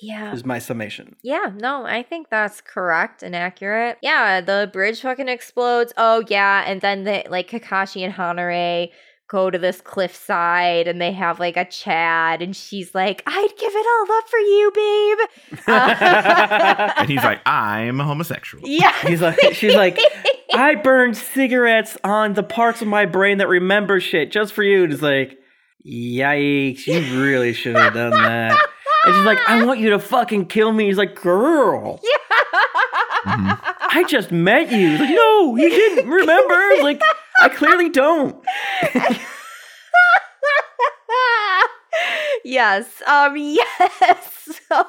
Yeah. 0.00 0.32
Is 0.32 0.44
my 0.44 0.58
summation. 0.58 1.16
Yeah, 1.22 1.52
no, 1.56 1.84
I 1.84 2.02
think 2.02 2.28
that's 2.30 2.60
correct 2.60 3.22
and 3.22 3.34
accurate. 3.34 3.98
Yeah, 4.02 4.40
the 4.40 4.70
bridge 4.72 5.00
fucking 5.00 5.28
explodes. 5.28 5.92
Oh 5.96 6.24
yeah, 6.28 6.64
and 6.66 6.80
then 6.80 7.04
the 7.04 7.24
like 7.28 7.50
Kakashi 7.50 8.02
and 8.04 8.14
Hanare 8.14 8.90
go 9.28 9.50
to 9.50 9.58
this 9.58 9.82
cliffside 9.82 10.88
and 10.88 11.02
they 11.02 11.12
have 11.12 11.38
like 11.38 11.56
a 11.58 11.64
chat 11.66 12.40
and 12.40 12.56
she's 12.56 12.94
like, 12.94 13.22
"I'd 13.26 13.52
give 13.58 13.72
it 13.74 13.86
all 13.86 14.16
up 14.16 14.28
for 14.28 14.38
you, 14.38 14.72
babe." 14.74 15.18
Uh, 15.68 16.92
And 16.98 17.08
he's 17.08 17.22
like, 17.22 17.40
I'm 17.46 18.00
a 18.00 18.04
homosexual. 18.04 18.64
yeah. 18.68 18.94
He's 19.06 19.20
like, 19.20 19.38
she's 19.52 19.74
like, 19.74 19.98
I 20.54 20.74
burned 20.76 21.16
cigarettes 21.16 21.96
on 22.02 22.34
the 22.34 22.42
parts 22.42 22.80
of 22.82 22.88
my 22.88 23.06
brain 23.06 23.38
that 23.38 23.48
remember 23.48 24.00
shit 24.00 24.32
just 24.32 24.52
for 24.52 24.62
you. 24.62 24.84
And 24.84 24.92
it's 24.92 25.02
like, 25.02 25.38
yikes, 25.86 26.86
you 26.86 27.22
really 27.22 27.52
should 27.52 27.76
have 27.76 27.94
done 27.94 28.10
that. 28.10 28.58
And 29.04 29.14
she's 29.14 29.24
like, 29.24 29.38
I 29.48 29.64
want 29.64 29.80
you 29.80 29.90
to 29.90 29.98
fucking 29.98 30.46
kill 30.46 30.72
me. 30.72 30.86
He's 30.86 30.98
like, 30.98 31.14
girl, 31.20 32.00
Mhm. 33.26 33.58
I 33.90 34.04
just 34.08 34.30
met 34.30 34.70
you. 34.70 34.90
He's 34.90 35.00
like, 35.00 35.10
no, 35.14 35.56
you 35.56 35.68
didn't 35.68 36.08
remember. 36.08 36.82
Like, 36.82 37.00
I 37.40 37.48
clearly 37.48 37.88
don't. 37.88 38.36
yes. 42.44 43.02
Um 43.06 43.36
yes. 43.36 44.34
So 44.68 44.84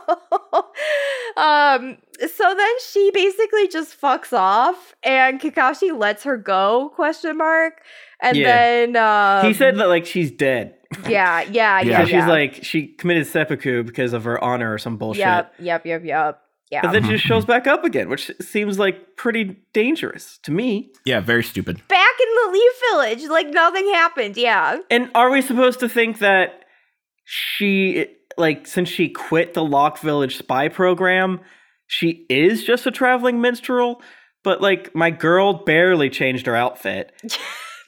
um 1.37 1.97
so 2.19 2.55
then 2.55 2.73
she 2.91 3.11
basically 3.13 3.67
just 3.67 3.99
fucks 3.99 4.31
off 4.37 4.95
and 5.03 5.39
Kakashi 5.39 5.97
lets 5.97 6.23
her 6.23 6.37
go 6.37 6.91
question 6.95 7.37
mark 7.37 7.81
and 8.21 8.37
Yeah. 8.37 8.47
then 8.47 8.95
um 8.95 9.45
He 9.45 9.53
said 9.53 9.77
that, 9.77 9.87
like, 9.87 10.05
she's 10.05 10.31
dead. 10.31 10.75
yeah, 11.07 11.41
yeah, 11.41 11.81
Yeah. 11.81 11.81
yeah. 11.81 12.05
She's 12.05 12.25
like, 12.25 12.63
she 12.63 12.87
committed 12.87 13.27
seppuku 13.27 13.83
because 13.83 14.13
of 14.13 14.23
her 14.25 14.43
honor 14.43 14.73
or 14.73 14.77
some 14.77 14.97
bullshit. 14.97 15.19
Yep, 15.21 15.53
yep, 15.59 15.85
yep, 15.85 16.01
yep. 16.05 16.41
Yeah. 16.71 16.81
But 16.83 16.91
then 16.91 17.03
she 17.03 17.11
just 17.11 17.23
shows 17.25 17.45
back 17.53 17.65
up 17.65 17.83
again, 17.83 18.09
which 18.09 18.29
seems 18.41 18.77
like 18.77 19.15
pretty 19.15 19.57
dangerous 19.73 20.37
to 20.43 20.51
me. 20.51 20.91
Yeah, 21.05 21.19
very 21.19 21.43
stupid. 21.43 21.81
Back 21.87 22.11
in 22.21 22.27
the 22.45 22.51
Leaf 22.53 22.71
Village, 22.91 23.29
like 23.29 23.47
nothing 23.49 23.87
happened. 23.93 24.37
Yeah. 24.37 24.77
And 24.91 25.09
are 25.15 25.31
we 25.31 25.41
supposed 25.41 25.79
to 25.79 25.89
think 25.89 26.19
that 26.19 26.63
she, 27.25 28.05
like, 28.37 28.67
since 28.67 28.89
she 28.89 29.09
quit 29.09 29.53
the 29.53 29.63
Lock 29.63 29.99
Village 29.99 30.37
spy 30.37 30.67
program, 30.67 31.39
she 31.87 32.25
is 32.29 32.63
just 32.63 32.85
a 32.85 32.91
traveling 32.91 33.41
minstrel? 33.41 34.01
But, 34.43 34.61
like, 34.61 34.93
my 34.95 35.09
girl 35.11 35.53
barely 35.65 36.09
changed 36.09 36.45
her 36.45 36.55
outfit. 36.55 37.11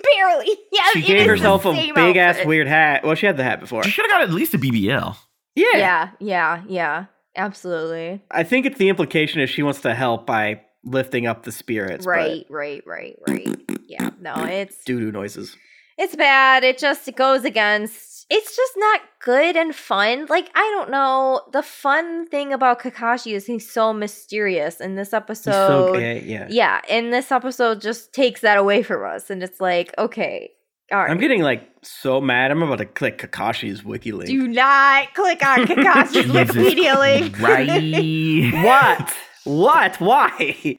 Barely. 0.04 0.58
Yeah. 0.72 0.82
She 0.94 1.02
gave 1.02 1.28
herself 1.28 1.66
a 1.66 1.74
same 1.74 1.94
big 1.94 2.16
ass 2.18 2.46
weird 2.46 2.68
hat. 2.68 3.04
Well, 3.04 3.16
she 3.16 3.26
had 3.26 3.36
the 3.38 3.44
hat 3.44 3.60
before. 3.60 3.84
She 3.84 3.92
should 3.92 4.06
have 4.06 4.12
got 4.12 4.22
at 4.22 4.32
least 4.32 4.54
a 4.54 4.58
BBL. 4.58 5.16
Yeah. 5.56 5.66
Yeah, 5.76 6.10
yeah, 6.20 6.64
yeah. 6.68 7.06
Absolutely. 7.36 8.22
I 8.32 8.44
think 8.44 8.66
it's 8.66 8.78
the 8.78 8.90
implication 8.90 9.42
is 9.42 9.50
she 9.50 9.64
wants 9.64 9.82
to 9.82 9.94
help 9.94 10.26
by 10.26 10.62
lifting 10.84 11.28
up 11.28 11.44
the 11.44 11.52
spirits. 11.52 12.06
Right, 12.06 12.46
right, 12.50 12.82
right, 12.86 13.16
right. 13.28 13.48
Yeah. 13.88 14.10
No, 14.20 14.34
it's 14.46 14.84
Doo 14.86 15.00
doo 15.00 15.12
noises. 15.12 15.56
it's 15.98 16.16
bad. 16.16 16.64
It 16.64 16.78
just 16.78 17.08
it 17.08 17.16
goes 17.18 17.44
against 17.46 18.11
it's 18.34 18.56
just 18.56 18.74
not 18.78 19.02
good 19.20 19.58
and 19.58 19.76
fun. 19.76 20.26
Like, 20.30 20.50
I 20.56 20.62
don't 20.78 20.90
know. 20.90 21.42
The 21.52 21.62
fun 21.62 22.28
thing 22.30 22.54
about 22.54 22.80
Kakashi 22.80 23.34
is 23.34 23.46
he's 23.46 23.70
so 23.70 23.92
mysterious 23.92 24.80
in 24.80 24.96
this 24.96 25.12
episode. 25.12 25.52
so 25.52 25.98
yeah, 25.98 26.14
yeah. 26.14 26.48
yeah, 26.50 26.82
in 26.88 27.12
this 27.12 27.30
episode 27.30 27.82
just 27.82 28.14
takes 28.14 28.40
that 28.40 28.58
away 28.58 28.84
from 28.84 29.04
us. 29.04 29.30
And 29.30 29.44
it's 29.44 29.60
like, 29.60 29.94
okay, 29.98 30.52
all 30.94 31.00
right. 31.00 31.12
I'm 31.12 31.18
getting 31.18 31.42
like 31.42 31.70
so 31.84 32.22
mad. 32.22 32.52
I'm 32.52 32.64
about 32.64 32.78
to 32.78 32.86
click 32.86 33.18
Kakashi's 33.18 33.84
wiki 33.84 34.14
link. 34.14 34.30
Do 34.30 34.48
not 34.48 35.14
click 35.14 35.46
on 35.46 35.60
Kakashi's 35.68 36.32
Wikipedia 36.32 36.98
link. 36.98 37.38
Right. 37.38 38.64
What? 38.64 39.14
what? 39.44 40.00
Why? 40.00 40.78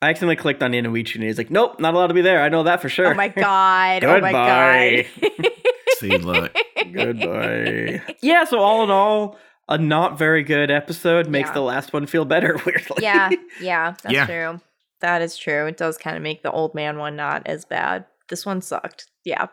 I 0.00 0.10
accidentally 0.10 0.36
clicked 0.36 0.62
on 0.62 0.72
Inoichi 0.72 1.14
and 1.16 1.24
he's 1.24 1.38
like, 1.38 1.50
nope, 1.50 1.78
not 1.80 1.94
allowed 1.94 2.08
to 2.08 2.14
be 2.14 2.22
there. 2.22 2.42
I 2.42 2.48
know 2.48 2.64
that 2.64 2.82
for 2.82 2.88
sure. 2.88 3.12
Oh 3.12 3.14
my 3.14 3.28
god. 3.28 4.02
Oh 4.04 4.20
my 4.20 4.32
god. 5.06 5.06
See, 6.02 6.18
look. 6.18 6.52
Goodbye. 6.92 8.02
yeah, 8.22 8.44
so 8.44 8.58
all 8.58 8.82
in 8.84 8.90
all, 8.90 9.38
a 9.68 9.78
not 9.78 10.18
very 10.18 10.42
good 10.42 10.70
episode 10.70 11.28
makes 11.28 11.48
Yeah. 11.50 11.54
the 11.54 11.60
last 11.62 11.92
one 11.92 12.06
feel 12.06 12.24
better, 12.24 12.58
weirdly. 12.66 12.98
yeah, 13.02 13.30
yeah, 13.60 13.94
that's 14.02 14.12
Yeah. 14.12 14.26
true. 14.26 14.60
That 15.00 15.22
is 15.22 15.36
true. 15.36 15.66
It 15.66 15.76
does 15.76 15.96
kind 15.98 16.16
of 16.16 16.22
make 16.22 16.42
the 16.42 16.50
old 16.50 16.74
man 16.74 16.98
one 16.98 17.16
not 17.16 17.46
as 17.46 17.64
bad. 17.64 18.04
This 18.28 18.44
one 18.44 18.60
sucked. 18.62 19.06
Yeah. 19.24 19.46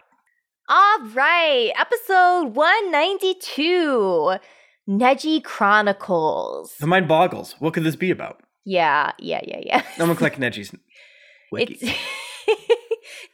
All 0.67 0.99
right, 1.13 1.71
episode 1.77 2.55
192 2.55 4.37
Neji 4.87 5.43
Chronicles. 5.43 6.75
The 6.79 6.87
mind 6.87 7.07
boggles. 7.07 7.55
What 7.59 7.73
could 7.73 7.83
this 7.83 7.95
be 7.95 8.11
about? 8.11 8.41
Yeah, 8.65 9.11
yeah, 9.19 9.41
yeah, 9.47 9.59
yeah. 9.63 9.81
I'm 9.93 10.07
gonna 10.07 10.15
click 10.15 10.35
Neji's 10.37 10.71
wiki. 11.51 11.77
It's 11.81 11.97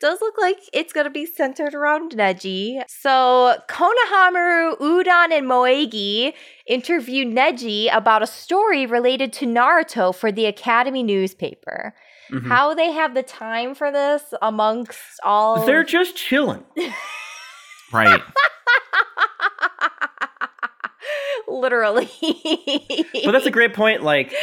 does 0.05 0.21
look 0.21 0.35
like 0.39 0.57
it's 0.71 0.93
going 0.93 1.05
to 1.05 1.09
be 1.09 1.25
centered 1.25 1.73
around 1.73 2.11
Neji. 2.11 2.83
So, 2.87 3.57
Konohamaru, 3.67 4.77
Udon, 4.79 5.31
and 5.31 5.47
Moegi 5.47 6.33
interview 6.67 7.25
Neji 7.25 7.89
about 7.91 8.21
a 8.21 8.27
story 8.27 8.85
related 8.85 9.33
to 9.33 9.47
Naruto 9.47 10.13
for 10.13 10.31
the 10.31 10.45
Academy 10.45 11.01
newspaper. 11.01 11.95
Mhm. 12.31 12.47
How 12.47 12.75
they 12.75 12.91
have 12.91 13.15
the 13.15 13.23
time 13.23 13.73
for 13.73 13.91
this 13.91 14.31
amongst 14.43 14.99
all. 15.23 15.65
They're 15.65 15.83
just 15.83 16.15
chilling. 16.15 16.63
Right. 17.93 18.21
Literally. 21.47 22.09
But 23.23 23.31
that's 23.31 23.45
a 23.45 23.51
great 23.51 23.73
point. 23.73 24.01
Like, 24.03 24.33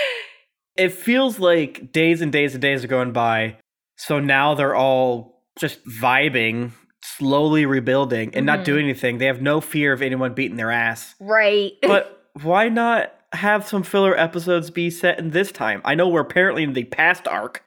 it 0.77 0.93
feels 0.93 1.39
like 1.39 1.93
days 1.93 2.23
and 2.23 2.33
days 2.33 2.55
and 2.55 2.63
days 2.63 2.85
are 2.85 2.89
going 2.89 3.13
by. 3.13 3.57
So 3.97 4.21
now 4.21 4.55
they're 4.55 4.75
all 4.77 5.32
just 5.59 5.85
vibing, 5.87 6.73
slowly 7.03 7.67
rebuilding, 7.67 8.35
and 8.35 8.45
Mhm. 8.45 8.47
not 8.47 8.65
doing 8.65 8.85
anything. 8.85 9.19
They 9.19 9.27
have 9.27 9.43
no 9.43 9.61
fear 9.61 9.93
of 9.93 10.03
anyone 10.03 10.35
beating 10.35 10.57
their 10.57 10.71
ass. 10.71 11.15
right. 11.21 11.73
But 11.83 12.27
why 12.43 12.69
not 12.69 13.13
have 13.35 13.67
some 13.67 13.83
filler 13.83 14.17
episodes 14.19 14.71
be 14.71 14.89
set 14.91 15.19
in 15.19 15.31
this 15.31 15.53
time? 15.53 15.81
I 15.85 15.95
know 15.95 16.09
we're 16.09 16.21
apparently 16.21 16.63
in 16.63 16.73
the 16.75 16.85
past 16.85 17.27
arc, 17.29 17.63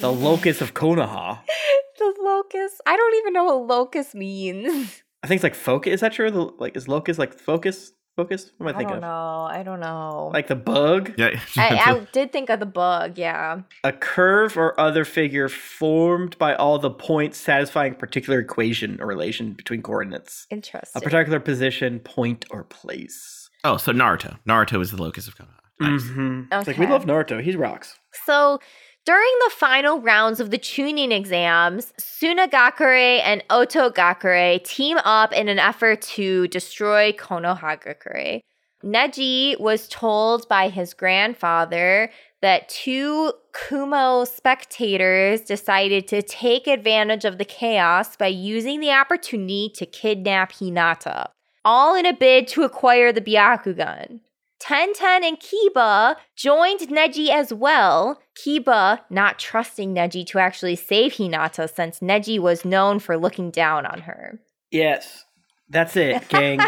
The 0.00 0.12
locust 0.12 0.60
of 0.60 0.74
Konoha. 0.74 1.38
the 1.98 2.14
locust. 2.20 2.80
I 2.86 2.96
don't 2.96 3.14
even 3.16 3.32
know 3.32 3.44
what 3.44 3.66
locust 3.66 4.14
means. 4.14 5.02
I 5.22 5.26
think 5.26 5.38
it's 5.38 5.42
like 5.44 5.54
focus. 5.54 5.94
Is 5.94 6.00
that 6.00 6.12
true? 6.12 6.30
The, 6.30 6.42
like 6.58 6.76
is 6.76 6.86
locust 6.88 7.18
like 7.18 7.34
focus? 7.38 7.92
Focus? 8.16 8.50
What 8.56 8.68
am 8.70 8.74
I 8.74 8.78
I 8.78 8.78
thinking 8.80 9.00
don't 9.00 9.04
of? 9.04 9.10
know. 9.10 9.44
I 9.50 9.62
don't 9.62 9.80
know. 9.80 10.30
Like 10.32 10.46
the 10.46 10.56
bug? 10.56 11.12
Yeah. 11.18 11.38
I, 11.58 11.76
I 11.76 12.06
did 12.12 12.32
think 12.32 12.48
of 12.48 12.60
the 12.60 12.66
bug. 12.66 13.18
Yeah. 13.18 13.60
A 13.84 13.92
curve 13.92 14.56
or 14.56 14.78
other 14.80 15.04
figure 15.04 15.48
formed 15.50 16.38
by 16.38 16.54
all 16.54 16.78
the 16.78 16.90
points 16.90 17.36
satisfying 17.38 17.92
a 17.92 17.96
particular 17.96 18.38
equation 18.40 18.98
or 19.00 19.06
relation 19.06 19.52
between 19.52 19.82
coordinates. 19.82 20.46
Interesting. 20.50 20.98
A 20.98 21.04
particular 21.04 21.40
position, 21.40 22.00
point, 22.00 22.46
or 22.50 22.64
place. 22.64 23.50
oh, 23.64 23.76
so 23.76 23.92
Naruto. 23.92 24.38
Naruto 24.48 24.80
is 24.80 24.90
the 24.92 25.02
locus 25.02 25.28
of 25.28 25.36
Konoha. 25.36 25.50
Nice. 25.78 26.02
Mhm. 26.04 26.46
It's 26.50 26.66
Like 26.68 26.78
we 26.78 26.86
love 26.86 27.04
Naruto. 27.04 27.42
He 27.42 27.54
rocks. 27.54 27.98
So, 28.24 28.60
during 29.06 29.32
the 29.44 29.54
final 29.54 30.00
rounds 30.00 30.40
of 30.40 30.50
the 30.50 30.58
Chunin 30.58 31.12
exams, 31.12 31.92
Sunagakure 31.98 33.20
and 33.22 33.42
Otogakure 33.48 34.62
team 34.64 34.98
up 35.04 35.32
in 35.32 35.48
an 35.48 35.60
effort 35.60 36.02
to 36.02 36.48
destroy 36.48 37.12
Konohagakure. 37.12 38.40
Neji 38.84 39.58
was 39.60 39.88
told 39.88 40.48
by 40.48 40.68
his 40.68 40.92
grandfather 40.92 42.10
that 42.42 42.68
two 42.68 43.32
Kumo 43.52 44.24
spectators 44.24 45.40
decided 45.40 46.08
to 46.08 46.20
take 46.20 46.66
advantage 46.66 47.24
of 47.24 47.38
the 47.38 47.44
chaos 47.44 48.16
by 48.16 48.26
using 48.26 48.80
the 48.80 48.90
opportunity 48.90 49.70
to 49.76 49.86
kidnap 49.86 50.52
Hinata, 50.52 51.28
all 51.64 51.94
in 51.94 52.06
a 52.06 52.12
bid 52.12 52.48
to 52.48 52.64
acquire 52.64 53.12
the 53.12 53.20
Byakugan. 53.20 54.20
Tenten 54.60 55.22
and 55.22 55.38
Kiba 55.38 56.16
joined 56.36 56.80
Neji 56.80 57.28
as 57.28 57.52
well. 57.52 58.20
Kiba 58.42 59.00
not 59.10 59.38
trusting 59.38 59.94
Neji 59.94 60.26
to 60.28 60.38
actually 60.38 60.76
save 60.76 61.12
Hinata 61.12 61.72
since 61.72 62.00
Neji 62.00 62.38
was 62.38 62.64
known 62.64 62.98
for 62.98 63.16
looking 63.18 63.50
down 63.50 63.84
on 63.86 64.00
her. 64.02 64.40
Yes. 64.70 65.24
That's 65.68 65.96
it, 65.96 66.28
gang. 66.28 66.60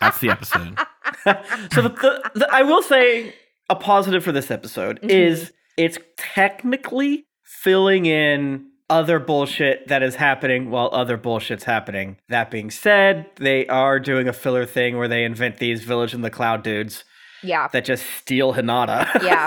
That's 0.00 0.18
the 0.20 0.30
episode. 0.30 0.78
so 1.72 1.82
the, 1.82 1.88
the, 1.88 2.30
the, 2.34 2.48
I 2.52 2.62
will 2.62 2.82
say 2.82 3.34
a 3.70 3.74
positive 3.76 4.22
for 4.22 4.32
this 4.32 4.50
episode 4.50 5.00
Mhm. 5.02 5.10
is 5.10 5.52
it's 5.76 5.98
technically 6.18 7.26
filling 7.42 8.06
in 8.06 8.66
other 8.90 9.18
bullshit 9.18 9.88
that 9.88 10.02
is 10.02 10.16
happening 10.16 10.70
while 10.70 10.90
other 10.92 11.16
bullshit's 11.16 11.64
happening. 11.64 12.16
That 12.28 12.50
being 12.50 12.70
said, 12.70 13.26
they 13.36 13.66
are 13.68 13.98
doing 13.98 14.28
a 14.28 14.32
filler 14.32 14.66
thing 14.66 14.96
where 14.98 15.08
they 15.08 15.24
invent 15.24 15.58
these 15.58 15.82
village 15.82 16.12
in 16.14 16.20
the 16.20 16.30
cloud 16.30 16.62
dudes 16.62 17.04
Yeah. 17.42 17.68
that 17.72 17.84
just 17.84 18.04
steal 18.18 18.52
Hinata. 18.54 19.22
Yeah. 19.22 19.46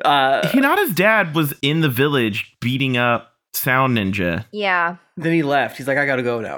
uh, 0.04 0.42
Hinata's 0.48 0.94
dad 0.94 1.34
was 1.34 1.54
in 1.62 1.80
the 1.80 1.88
village 1.88 2.54
beating 2.60 2.96
up 2.96 3.32
Sound 3.54 3.96
Ninja. 3.96 4.44
Yeah. 4.52 4.96
then 5.16 5.32
he 5.32 5.42
left. 5.42 5.76
He's 5.78 5.88
like, 5.88 5.96
I 5.98 6.06
gotta 6.06 6.22
go 6.22 6.40
now. 6.40 6.56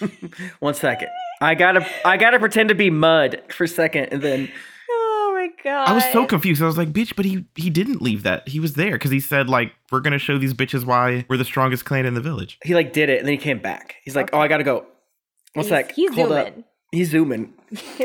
One 0.60 0.74
second. 0.74 1.08
I 1.40 1.54
gotta 1.54 1.86
I 2.04 2.16
gotta 2.16 2.38
pretend 2.38 2.68
to 2.68 2.74
be 2.74 2.90
mud 2.90 3.42
for 3.48 3.64
a 3.64 3.68
second 3.68 4.08
and 4.12 4.20
then 4.22 4.50
my 5.40 5.48
god. 5.64 5.88
I 5.88 5.92
was 5.92 6.04
so 6.12 6.26
confused. 6.26 6.62
I 6.62 6.66
was 6.66 6.76
like, 6.78 6.92
bitch, 6.92 7.14
but 7.16 7.24
he 7.24 7.44
he 7.54 7.70
didn't 7.70 8.02
leave 8.02 8.22
that. 8.24 8.48
He 8.48 8.60
was 8.60 8.74
there 8.74 8.92
because 8.92 9.10
he 9.10 9.20
said 9.20 9.48
like, 9.48 9.72
we're 9.90 10.00
gonna 10.00 10.18
show 10.18 10.38
these 10.38 10.54
bitches 10.54 10.84
why 10.84 11.24
we're 11.28 11.36
the 11.36 11.44
strongest 11.44 11.84
clan 11.84 12.06
in 12.06 12.14
the 12.14 12.20
village. 12.20 12.58
he 12.64 12.74
like 12.74 12.92
did 12.92 13.08
it 13.08 13.18
and 13.18 13.26
then 13.28 13.32
he 13.32 13.38
came 13.38 13.58
back. 13.58 13.96
He's 14.04 14.16
like, 14.16 14.30
Oh, 14.32 14.38
I 14.40 14.48
gotta 14.48 14.64
go. 14.64 14.86
One 15.54 15.64
He's, 15.64 15.68
sec. 15.68 15.92
he's 15.92 16.14
Hold 16.14 16.32
up. 16.32 16.46
Uh, 16.46 16.50
zooming. 16.50 16.64
He's 16.92 17.10
zooming. 17.10 17.54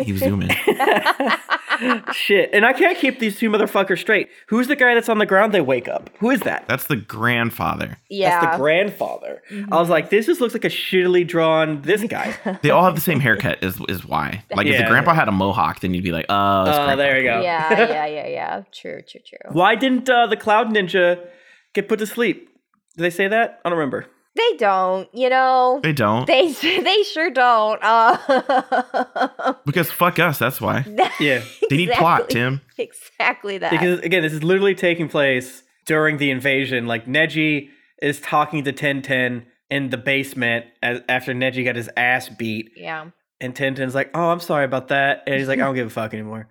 He 0.03 0.11
was 0.11 0.21
zooming. 0.21 0.49
Shit. 2.13 2.49
And 2.53 2.65
I 2.65 2.73
can't 2.73 2.97
keep 2.97 3.19
these 3.19 3.37
two 3.37 3.49
motherfuckers 3.49 3.99
straight. 3.99 4.29
Who's 4.47 4.67
the 4.67 4.75
guy 4.75 4.93
that's 4.93 5.09
on 5.09 5.17
the 5.17 5.25
ground? 5.25 5.53
They 5.53 5.61
wake 5.61 5.87
up. 5.87 6.09
Who 6.19 6.29
is 6.29 6.41
that? 6.41 6.65
That's 6.67 6.87
the 6.87 6.95
grandfather. 6.95 7.97
Yeah. 8.09 8.31
Mm-hmm. 8.31 8.41
That's 8.45 8.55
the 8.57 8.61
grandfather. 8.61 9.41
I 9.71 9.79
was 9.79 9.89
like, 9.89 10.09
this 10.09 10.25
just 10.25 10.41
looks 10.41 10.53
like 10.53 10.65
a 10.65 10.69
shittily 10.69 11.27
drawn 11.27 11.81
this 11.81 12.03
guy. 12.03 12.35
They 12.61 12.69
all 12.71 12.83
have 12.83 12.95
the 12.95 13.01
same 13.01 13.19
haircut. 13.19 13.63
Is 13.63 13.79
is 13.89 14.05
why. 14.05 14.43
Like 14.55 14.67
if 14.67 14.77
the 14.77 14.85
grandpa 14.87 15.13
had 15.13 15.27
a 15.27 15.31
mohawk, 15.31 15.81
then 15.81 15.93
you'd 15.93 16.03
be 16.03 16.11
like, 16.11 16.25
oh, 16.29 16.61
it's 16.67 16.77
Oh, 16.77 16.95
there 16.95 17.17
you 17.17 17.23
go. 17.23 17.41
yeah, 17.41 17.69
yeah, 17.89 18.05
yeah, 18.05 18.27
yeah. 18.27 18.63
True, 18.71 19.01
true, 19.07 19.21
true. 19.25 19.51
Why 19.51 19.75
didn't 19.75 20.09
uh, 20.09 20.27
the 20.27 20.37
Cloud 20.37 20.67
Ninja 20.73 21.27
get 21.73 21.87
put 21.89 21.99
to 21.99 22.07
sleep? 22.07 22.49
Did 22.95 23.03
they 23.03 23.09
say 23.09 23.27
that? 23.27 23.59
I 23.65 23.69
don't 23.69 23.77
remember. 23.77 24.07
They 24.35 24.57
don't, 24.57 25.07
you 25.13 25.29
know. 25.29 25.79
They 25.81 25.93
don't 25.93 26.25
They 26.27 26.51
they 26.81 27.03
sure 27.03 27.29
don't. 27.29 27.79
Uh, 27.81 29.53
because 29.65 29.89
fuck 29.91 30.19
us. 30.19 30.37
That's 30.39 30.59
why 30.59 30.85
Yeah. 31.19 31.41
they 31.69 31.77
need 31.77 31.91
plot, 31.91 32.29
Tim. 32.29 32.61
exactly 32.77 33.57
that. 33.59 33.71
Because 33.71 33.99
again, 34.01 34.23
this 34.23 34.33
is 34.33 34.43
literally 34.43 34.75
taking 34.75 35.07
place 35.07 35.63
during 35.85 36.17
the 36.17 36.31
invasion. 36.31 36.85
Like 36.85 37.05
Neji 37.05 37.69
is 38.01 38.19
talking 38.19 38.63
to 38.65 38.73
Tenten 38.73 39.45
in 39.69 39.89
the 39.89 39.97
basement 39.97 40.65
as, 40.83 41.01
after 41.07 41.33
Neji 41.33 41.63
got 41.63 41.75
his 41.77 41.89
ass 41.95 42.27
beat, 42.29 42.71
yeah. 42.75 43.05
and 43.39 43.55
Tenten's 43.55 43.95
like, 43.95 44.11
"Oh, 44.13 44.29
I'm 44.31 44.39
sorry 44.41 44.65
about 44.65 44.89
that," 44.89 45.23
and 45.25 45.35
he's 45.39 45.47
like, 45.47 45.59
"I 45.59 45.63
don't 45.63 45.75
give 45.75 45.87
a 45.87 45.89
fuck 45.89 46.13
anymore. 46.13 46.49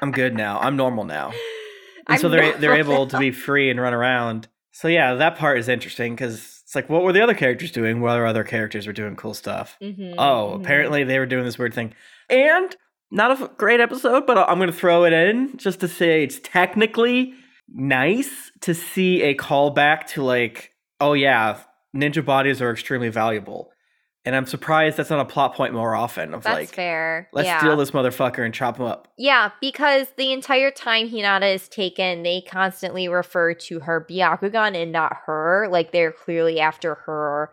I'm 0.00 0.12
good 0.12 0.34
now. 0.34 0.58
I'm 0.60 0.76
normal 0.76 1.04
now." 1.04 1.28
And 1.30 2.14
I'm 2.14 2.18
so 2.18 2.28
they're 2.28 2.56
they're 2.56 2.76
normal 2.76 2.94
able 2.94 3.06
to 3.08 3.18
be 3.18 3.30
free 3.32 3.68
and 3.70 3.80
run 3.80 3.92
around. 3.94 4.48
So 4.78 4.86
yeah, 4.86 5.14
that 5.14 5.36
part 5.36 5.58
is 5.58 5.68
interesting 5.68 6.14
because 6.14 6.34
it's 6.62 6.76
like, 6.76 6.88
what 6.88 7.02
were 7.02 7.12
the 7.12 7.20
other 7.20 7.34
characters 7.34 7.72
doing? 7.72 8.00
While 8.00 8.24
other 8.24 8.44
characters 8.44 8.86
were 8.86 8.92
doing 8.92 9.16
cool 9.16 9.34
stuff. 9.34 9.76
Mhm, 9.82 10.14
Oh, 10.16 10.52
mhm. 10.54 10.60
apparently 10.62 11.02
they 11.02 11.18
were 11.18 11.26
doing 11.26 11.44
this 11.44 11.58
weird 11.58 11.74
thing. 11.74 11.94
And 12.30 12.76
not 13.10 13.42
a 13.42 13.50
great 13.56 13.80
episode, 13.80 14.24
but 14.24 14.38
I'm 14.38 14.58
going 14.58 14.70
to 14.70 14.76
throw 14.76 15.02
it 15.04 15.12
in 15.12 15.56
just 15.56 15.80
to 15.80 15.88
say 15.88 16.22
it's 16.22 16.38
technically 16.44 17.34
nice 17.68 18.52
to 18.60 18.72
see 18.72 19.22
a 19.22 19.34
callback 19.34 20.06
to 20.10 20.22
like, 20.22 20.70
oh 21.00 21.14
yeah, 21.14 21.58
ninja 21.92 22.24
bodies 22.24 22.62
are 22.62 22.70
extremely 22.70 23.08
valuable. 23.08 23.72
And 24.28 24.36
I'm 24.36 24.44
surprised 24.44 24.98
that's 24.98 25.08
not 25.08 25.20
a 25.20 25.24
plot 25.24 25.54
point 25.54 25.72
more 25.72 25.94
often 25.94 26.34
of 26.34 26.42
That's 26.42 26.54
like, 26.54 26.68
fair. 26.68 27.30
let's 27.32 27.46
yeah. 27.46 27.60
steal 27.60 27.78
this 27.78 27.92
motherfucker 27.92 28.44
and 28.44 28.52
chop 28.52 28.76
him 28.76 28.84
up. 28.84 29.08
Yeah, 29.16 29.52
because 29.58 30.06
the 30.18 30.32
entire 30.32 30.70
time 30.70 31.08
Hinata 31.08 31.54
is 31.54 31.66
taken, 31.66 32.24
they 32.24 32.42
constantly 32.42 33.08
refer 33.08 33.54
to 33.54 33.80
her 33.80 34.04
Byakugan 34.06 34.76
and 34.76 34.92
not 34.92 35.16
her. 35.24 35.66
Like 35.70 35.92
they're 35.92 36.12
clearly 36.12 36.60
after 36.60 36.96
her 37.06 37.52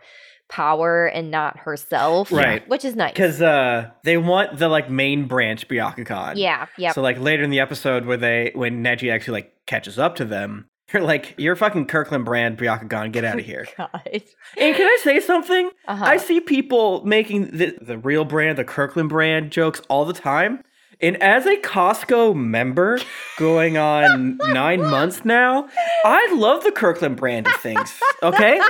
power 0.49 1.05
and 1.05 1.31
not 1.31 1.59
herself. 1.59 2.29
Right. 2.29 2.67
Which 2.67 2.83
is 2.83 2.93
nice. 2.93 3.13
Because 3.13 3.41
uh, 3.41 3.91
they 4.03 4.17
want 4.17 4.59
the 4.59 4.67
like 4.67 4.89
main 4.89 5.29
branch 5.29 5.69
Byakugan. 5.69 6.33
Yeah, 6.35 6.65
yeah. 6.77 6.91
So 6.91 7.01
like 7.01 7.17
later 7.17 7.43
in 7.43 7.51
the 7.51 7.61
episode 7.61 8.05
where 8.05 8.17
they 8.17 8.51
when 8.53 8.83
Neji 8.83 9.13
actually 9.13 9.35
like 9.35 9.65
catches 9.65 9.97
up 9.97 10.17
to 10.17 10.25
them, 10.25 10.67
you're 10.95 11.03
like, 11.03 11.35
you're 11.37 11.55
fucking 11.55 11.85
Kirkland 11.87 12.25
brand 12.25 12.57
Byakugan, 12.57 13.11
get 13.11 13.23
out 13.25 13.37
of 13.39 13.45
here. 13.45 13.67
God. 13.77 13.89
and 14.03 14.75
can 14.75 14.87
I 14.87 14.97
say 15.03 15.19
something? 15.19 15.69
Uh-huh. 15.87 16.05
I 16.05 16.17
see 16.17 16.39
people 16.39 17.05
making 17.05 17.51
the, 17.51 17.77
the 17.81 17.97
real 17.97 18.25
brand, 18.25 18.57
the 18.57 18.63
Kirkland 18.63 19.09
brand 19.09 19.51
jokes 19.51 19.81
all 19.89 20.05
the 20.05 20.13
time. 20.13 20.63
And 21.01 21.21
as 21.21 21.45
a 21.45 21.57
Costco 21.57 22.35
member 22.35 22.99
going 23.37 23.77
on 23.77 24.37
nine 24.47 24.81
months 24.81 25.25
now, 25.25 25.67
I 26.05 26.33
love 26.33 26.63
the 26.63 26.71
Kirkland 26.71 27.17
brand 27.17 27.47
of 27.47 27.55
things. 27.55 27.93
Okay? 28.23 28.61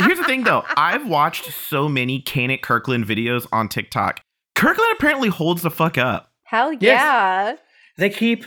Here's 0.00 0.16
the 0.18 0.24
thing 0.24 0.44
though. 0.44 0.64
I've 0.76 1.06
watched 1.06 1.52
so 1.52 1.90
many 1.90 2.22
Kanik 2.22 2.62
Kirkland 2.62 3.04
videos 3.06 3.46
on 3.52 3.68
TikTok. 3.68 4.20
Kirkland 4.54 4.90
apparently 4.96 5.28
holds 5.28 5.60
the 5.60 5.70
fuck 5.70 5.98
up. 5.98 6.32
Hell 6.44 6.72
yeah. 6.72 7.56
They 7.98 8.08
keep 8.08 8.46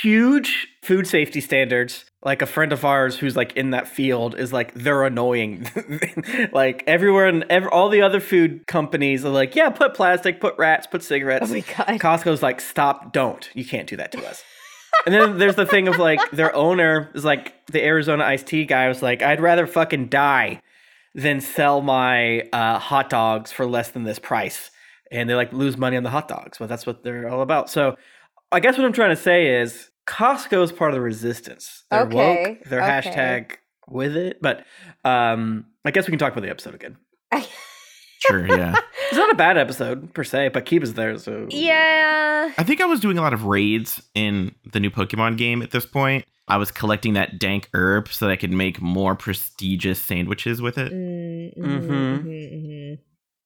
huge 0.00 0.68
food 0.84 1.06
safety 1.08 1.40
standards. 1.40 2.04
Like 2.24 2.40
a 2.40 2.46
friend 2.46 2.72
of 2.72 2.84
ours 2.84 3.16
who's 3.16 3.34
like 3.34 3.56
in 3.56 3.70
that 3.70 3.88
field 3.88 4.38
is 4.38 4.52
like 4.52 4.72
they're 4.74 5.04
annoying. 5.04 5.68
like 6.52 6.84
everywhere 6.86 7.26
and 7.26 7.44
ev- 7.50 7.66
all 7.72 7.88
the 7.88 8.02
other 8.02 8.20
food 8.20 8.66
companies 8.66 9.24
are 9.24 9.30
like, 9.30 9.56
yeah, 9.56 9.70
put 9.70 9.94
plastic, 9.94 10.40
put 10.40 10.56
rats, 10.56 10.86
put 10.86 11.02
cigarettes. 11.02 11.50
Oh 11.50 11.54
my 11.54 11.60
god. 11.60 12.00
Costco's 12.00 12.42
like, 12.42 12.60
stop, 12.60 13.12
don't. 13.12 13.48
You 13.54 13.64
can't 13.64 13.88
do 13.88 13.96
that 13.96 14.12
to 14.12 14.24
us. 14.24 14.44
and 15.06 15.14
then 15.14 15.38
there's 15.38 15.56
the 15.56 15.66
thing 15.66 15.88
of 15.88 15.98
like 15.98 16.20
their 16.30 16.54
owner 16.54 17.10
is 17.14 17.24
like 17.24 17.54
the 17.66 17.84
Arizona 17.84 18.24
iced 18.24 18.46
tea 18.46 18.66
guy 18.66 18.86
was 18.88 19.02
like, 19.02 19.22
I'd 19.22 19.40
rather 19.40 19.66
fucking 19.66 20.08
die 20.08 20.60
than 21.14 21.40
sell 21.40 21.80
my 21.80 22.42
uh, 22.52 22.78
hot 22.78 23.10
dogs 23.10 23.52
for 23.52 23.66
less 23.66 23.90
than 23.90 24.04
this 24.04 24.18
price. 24.18 24.70
And 25.10 25.28
they 25.28 25.34
like 25.34 25.52
lose 25.52 25.76
money 25.76 25.96
on 25.96 26.04
the 26.04 26.10
hot 26.10 26.28
dogs, 26.28 26.58
but 26.58 26.68
that's 26.68 26.86
what 26.86 27.02
they're 27.02 27.28
all 27.28 27.42
about. 27.42 27.68
So 27.68 27.96
I 28.50 28.60
guess 28.60 28.78
what 28.78 28.86
I'm 28.86 28.92
trying 28.92 29.14
to 29.14 29.20
say 29.20 29.60
is 29.60 29.90
Costco 30.06 30.62
is 30.64 30.72
part 30.72 30.90
of 30.90 30.94
the 30.94 31.00
resistance. 31.00 31.84
They're 31.90 32.02
Okay, 32.02 32.16
woke. 32.56 32.64
They're 32.68 32.82
okay. 32.82 33.08
hashtag 33.10 33.52
with 33.88 34.16
it. 34.16 34.40
But 34.42 34.64
um, 35.04 35.66
I 35.84 35.90
guess 35.90 36.06
we 36.06 36.10
can 36.12 36.18
talk 36.18 36.32
about 36.32 36.42
the 36.42 36.50
episode 36.50 36.74
again. 36.74 36.96
Sure, 38.28 38.46
yeah. 38.46 38.76
It's 39.08 39.16
not 39.16 39.32
a 39.32 39.34
bad 39.34 39.58
episode 39.58 40.14
per 40.14 40.22
se, 40.22 40.50
but 40.50 40.64
Kiba's 40.64 40.94
there, 40.94 41.18
so 41.18 41.48
yeah. 41.50 42.52
I 42.56 42.62
think 42.62 42.80
I 42.80 42.84
was 42.84 43.00
doing 43.00 43.18
a 43.18 43.20
lot 43.20 43.32
of 43.34 43.46
raids 43.46 44.00
in 44.14 44.54
the 44.72 44.78
new 44.78 44.90
Pokemon 44.90 45.36
game 45.36 45.60
at 45.60 45.72
this 45.72 45.84
point. 45.84 46.24
I 46.46 46.56
was 46.56 46.70
collecting 46.70 47.14
that 47.14 47.40
dank 47.40 47.68
herb 47.74 48.06
so 48.06 48.26
that 48.26 48.30
I 48.32 48.36
could 48.36 48.52
make 48.52 48.80
more 48.80 49.16
prestigious 49.16 50.00
sandwiches 50.00 50.62
with 50.62 50.78
it. 50.78 50.92
Mm, 50.92 51.58
Mhm. 51.58 51.88
mhm, 51.88 52.24
mhm. 52.24 52.98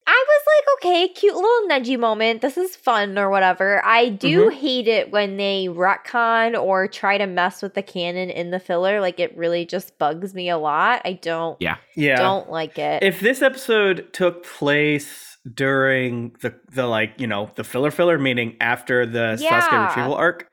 I 0.08 0.24
was 0.28 0.42
like 0.46 0.92
okay, 0.92 1.08
cute 1.08 1.34
little 1.34 1.68
Neji 1.68 1.98
moment. 1.98 2.40
This 2.40 2.56
is 2.56 2.76
fun 2.76 3.18
or 3.18 3.28
whatever. 3.30 3.84
I 3.84 4.08
do 4.10 4.46
Mm-hmm. 4.50 4.56
hate 4.56 4.88
it 4.88 5.10
when 5.10 5.36
they 5.36 5.66
retcon 5.70 6.60
or 6.60 6.86
try 6.86 7.18
to 7.18 7.26
mess 7.26 7.62
with 7.62 7.74
the 7.74 7.82
canon 7.82 8.30
in 8.30 8.50
the 8.50 8.60
filler. 8.60 9.00
Like 9.00 9.18
it 9.18 9.36
really 9.36 9.64
just 9.66 9.98
bugs 9.98 10.34
me 10.34 10.48
a 10.48 10.58
lot. 10.58 11.02
I 11.04 11.14
don't 11.14 11.56
Yeah. 11.60 11.76
Yeah. 11.96 12.16
don't 12.16 12.50
like 12.50 12.78
it. 12.78 13.02
If 13.02 13.20
this 13.20 13.42
episode 13.42 14.12
took 14.12 14.44
place 14.44 15.38
during 15.52 16.34
the 16.40 16.54
the 16.72 16.86
like 16.86 17.14
you 17.18 17.26
know 17.26 17.50
the 17.56 17.64
filler 17.64 17.90
filler, 17.90 18.18
meaning 18.18 18.56
after 18.60 19.06
the 19.06 19.36
Yeah. 19.40 19.60
Sasuke 19.60 19.88
retrieval 19.88 20.14
arc, 20.14 20.48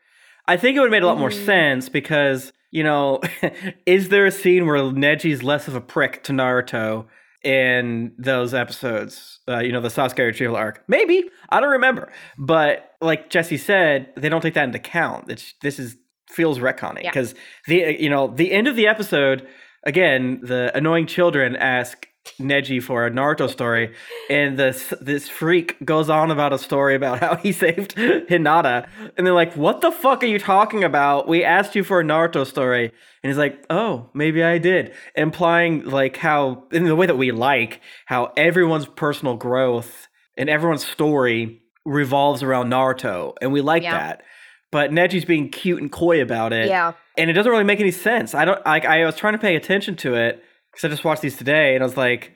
I 0.48 0.58
think 0.58 0.76
it 0.78 0.80
would 0.80 0.88
have 0.88 0.92
made 0.92 1.04
a 1.04 1.08
lot 1.08 1.20
more 1.20 1.30
Mhm. 1.30 1.46
sense 1.46 1.90
because 1.90 2.52
you 2.72 2.84
know, 2.84 3.22
is 3.86 4.10
there 4.10 4.26
a 4.26 4.32
scene 4.32 4.66
where 4.66 4.78
Neji's 4.78 5.44
less 5.44 5.68
of 5.68 5.76
a 5.76 5.82
prick 5.82 6.24
to 6.24 6.32
Naruto 6.34 7.06
in 7.44 8.14
those 8.18 8.54
episodes? 8.54 9.40
Uh, 9.48 9.60
you 9.60 9.72
know, 9.72 9.82
the 9.82 9.90
Sasuke 9.90 10.20
retrieval 10.20 10.56
arc. 10.56 10.84
Maybe 10.88 11.30
I 11.50 11.60
don't 11.60 11.72
remember, 11.72 12.12
but 12.38 12.92
like 13.02 13.30
Jesse 13.30 13.58
said, 13.58 14.12
they 14.16 14.30
don't 14.30 14.42
take 14.42 14.54
that 14.54 14.64
into 14.66 14.78
account. 14.80 15.30
It's 15.32 15.54
this 15.62 15.80
is 15.80 15.98
feels 16.30 16.60
retconning 16.60 17.04
Yeah. 17.04 17.12
because 17.12 17.36
the 17.68 17.96
you 18.00 18.10
know 18.10 18.28
the 18.28 18.52
end 18.52 18.68
of 18.68 18.76
the 18.76 18.88
episode 18.88 19.48
again 19.84 20.40
the 20.42 20.72
annoying 20.76 21.06
children 21.06 21.56
ask 21.56 22.08
Neji 22.40 22.82
for 22.82 23.06
a 23.06 23.12
Naruto 23.12 23.50
story, 23.50 23.94
and 24.30 24.58
this 24.58 24.94
this 25.02 25.28
freak 25.30 25.84
goes 25.86 26.10
on 26.10 26.32
about 26.32 26.54
a 26.54 26.58
story 26.58 26.96
about 26.96 27.20
how 27.20 27.36
he 27.36 27.52
saved 27.64 27.96
Hinata, 27.96 28.88
and 29.18 29.26
they're 29.28 29.34
like, 29.34 29.56
"What 29.56 29.82
the 29.82 29.92
fuck 29.92 30.24
are 30.24 30.28
you 30.28 30.40
talking 30.40 30.84
about? 30.84 31.28
We 31.28 31.44
asked 31.44 31.76
you 31.76 31.84
for 31.84 32.00
a 32.00 32.04
Naruto 32.04 32.46
story," 32.46 32.86
and 33.24 33.30
he's 33.30 33.38
like, 33.38 33.64
"Oh, 33.70 34.10
maybe 34.14 34.44
I 34.44 34.58
did," 34.58 34.94
implying 35.16 35.86
like 35.86 36.18
how 36.18 36.64
in 36.72 36.86
the 36.86 36.96
way 36.96 37.06
that 37.08 37.18
we 37.18 37.32
like 37.32 37.82
how 38.06 38.32
everyone's 38.38 38.86
personal 38.86 39.36
growth 39.36 40.08
and 40.38 40.50
everyone's 40.50 40.86
story 40.86 41.62
revolves 41.86 42.42
around 42.42 42.70
Naruto, 42.70 43.34
and 43.42 43.52
we 43.52 43.62
like 43.62 43.84
Yeah. 43.84 43.98
that. 43.98 44.24
But 44.72 44.90
Neji's 44.90 45.26
being 45.26 45.50
cute 45.50 45.80
and 45.82 45.92
coy 45.92 46.20
about 46.22 46.52
it, 46.52 46.68
yeah. 46.68 46.94
and 47.16 47.30
it 47.30 47.34
doesn't 47.34 47.52
really 47.52 47.64
make 47.64 47.80
any 47.80 47.92
sense. 47.92 48.34
I 48.34 48.44
don't 48.46 48.66
like. 48.66 48.86
I 48.86 49.06
was 49.06 49.16
trying 49.16 49.34
to 49.34 49.40
pay 49.40 49.56
attention 49.56 49.96
to 49.98 50.16
it 50.16 50.44
because 50.74 50.86
I 50.86 50.90
just 50.90 51.06
watched 51.06 51.22
these 51.22 51.38
today, 51.38 51.76
and 51.76 51.84
I 51.84 51.86
was 51.88 51.96
like, 51.98 52.34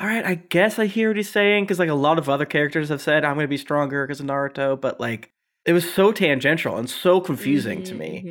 "All 0.00 0.06
right, 0.06 0.24
I 0.24 0.34
guess 0.34 0.78
I 0.78 0.86
hear 0.86 1.08
what 1.10 1.16
he's 1.16 1.30
saying." 1.30 1.64
Because 1.64 1.78
like 1.78 1.88
a 1.90 1.94
lot 1.94 2.18
of 2.18 2.28
other 2.28 2.46
characters 2.46 2.88
have 2.88 3.00
said, 3.02 3.24
"I'm 3.24 3.34
going 3.34 3.44
to 3.44 3.48
be 3.48 3.56
stronger 3.58 4.06
because 4.06 4.20
of 4.20 4.26
Naruto," 4.26 4.80
but 4.80 4.98
like 5.00 5.30
it 5.66 5.72
was 5.74 5.92
so 5.92 6.12
tangential 6.12 6.78
and 6.78 6.88
so 6.88 7.20
confusing 7.20 7.82
to 7.82 7.94
me 7.94 8.22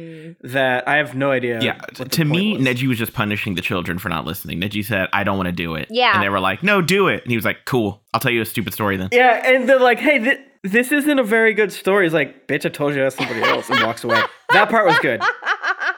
Mhm. 0.42 0.52
that 0.54 0.88
I 0.88 0.96
have 0.96 1.14
no 1.14 1.30
idea. 1.30 1.60
Yeah, 1.62 1.80
what 1.98 2.12
to 2.14 2.26
me, 2.26 2.54
was. 2.58 2.66
Neji 2.66 2.88
was 2.88 2.98
just 2.98 3.14
punishing 3.14 3.54
the 3.54 3.62
children 3.62 4.00
for 4.00 4.10
not 4.10 4.26
listening. 4.26 4.60
Neji 4.60 4.84
said, 4.84 5.08
"I 5.14 5.24
don't 5.24 5.38
want 5.38 5.46
to 5.48 5.52
do 5.54 5.76
it." 5.76 5.88
Yeah. 5.92 6.14
and 6.16 6.24
they 6.24 6.30
were 6.30 6.40
like, 6.40 6.64
"No, 6.64 6.82
do 6.82 7.08
it." 7.10 7.22
And 7.22 7.30
he 7.32 7.38
was 7.38 7.46
like, 7.46 7.66
"Cool, 7.66 8.02
I'll 8.14 8.20
tell 8.20 8.32
you 8.32 8.42
a 8.42 8.46
stupid 8.46 8.74
story 8.74 8.98
then." 8.98 9.10
Yeah, 9.12 9.42
and 9.46 9.70
they're 9.70 9.80
like, 9.80 10.00
"Hey, 10.00 10.18
th- 10.20 10.40
this 10.64 10.92
isn't 10.92 11.20
a 11.20 11.24
very 11.24 11.54
good 11.54 11.72
story." 11.72 12.06
He's 12.06 12.14
like, 12.14 12.48
"Bitch, 12.48 12.66
I 12.66 12.70
told 12.70 12.96
you 12.96 13.02
that's 13.02 13.16
somebody 13.18 13.44
else," 13.44 13.70
and 13.70 13.84
walks 13.84 14.04
away. 14.04 14.22
That 14.54 14.70
part 14.72 14.88
was 14.88 14.98
good. 15.00 15.22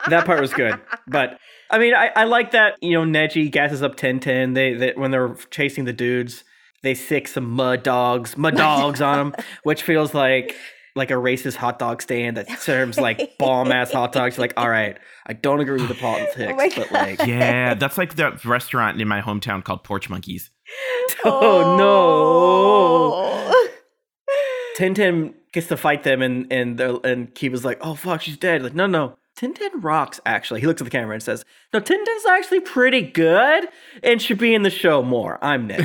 that 0.10 0.26
part 0.26 0.42
was 0.42 0.52
good. 0.54 0.78
But 1.08 1.38
I 1.72 1.78
mean, 1.78 1.94
I, 1.94 2.08
I 2.16 2.24
like 2.24 2.52
that 2.52 2.82
you 2.82 2.94
know 2.94 3.04
Neji 3.04 3.52
gasses 3.52 3.82
up 3.84 3.96
Tenten. 3.96 4.56
They, 4.56 4.74
they 4.74 4.94
when 4.96 5.12
they're 5.12 5.36
chasing 5.52 5.86
the 5.86 5.94
dudes, 5.94 6.44
they 6.84 6.94
sick 6.94 7.28
some 7.28 7.50
mud 7.50 7.84
dogs, 7.84 8.38
mud 8.38 8.56
dogs 8.58 9.02
on 9.02 9.32
them, 9.32 9.44
which 9.64 9.84
feels 9.84 10.14
like 10.14 10.56
like 10.96 11.12
a 11.12 11.16
racist 11.16 11.56
hot 11.56 11.80
dog 11.80 12.02
stand 12.02 12.38
that 12.38 12.50
serves 12.60 13.00
like 13.00 13.38
bomb 13.40 13.72
ass 13.72 13.92
hot 13.92 14.12
dogs. 14.12 14.38
Like, 14.38 14.54
all 14.58 14.70
right, 14.70 14.98
I 15.28 15.34
don't 15.34 15.60
agree 15.60 15.80
with 15.80 15.88
the 15.88 15.96
politics, 15.96 16.36
Oh 16.52 16.56
my 16.56 16.72
but 16.76 16.92
like, 16.92 17.26
Yeah, 17.26 17.74
that's 17.80 17.98
like 17.98 18.16
the 18.16 18.40
restaurant 18.46 19.00
in 19.00 19.08
my 19.08 19.22
hometown 19.22 19.64
called 19.64 19.84
Porch 19.84 20.10
Monkeys. 20.10 20.50
oh 21.24 21.76
no. 21.78 21.86
Oh. 23.16 23.68
Tenten 24.78 25.34
gets 25.52 25.68
to 25.68 25.78
fight 25.78 26.04
them, 26.04 26.22
and 26.22 26.52
and 26.52 26.80
and 26.80 27.34
Kiba's 27.36 27.66
like, 27.66 27.80
"Oh 27.82 27.96
fuck, 27.96 28.22
she's 28.22 28.38
dead." 28.38 28.64
Like, 28.64 28.74
no, 28.74 28.88
no, 28.88 29.18
Tenten 29.40 29.70
rocks. 29.82 30.20
Actually, 30.26 30.60
he 30.60 30.68
looks 30.68 30.82
at 30.82 30.86
the 30.86 30.92
camera 30.92 31.14
and 31.14 31.24
says, 31.24 31.46
"No, 31.74 31.80
Tenten's 31.80 32.26
actually 32.30 32.60
pretty 32.60 33.02
good 33.02 33.68
and 34.04 34.22
should 34.22 34.38
be 34.38 34.54
in 34.54 34.64
the 34.64 34.70
show 34.70 35.02
more." 35.02 35.38
I'm 35.44 35.68
Nick. 35.68 35.80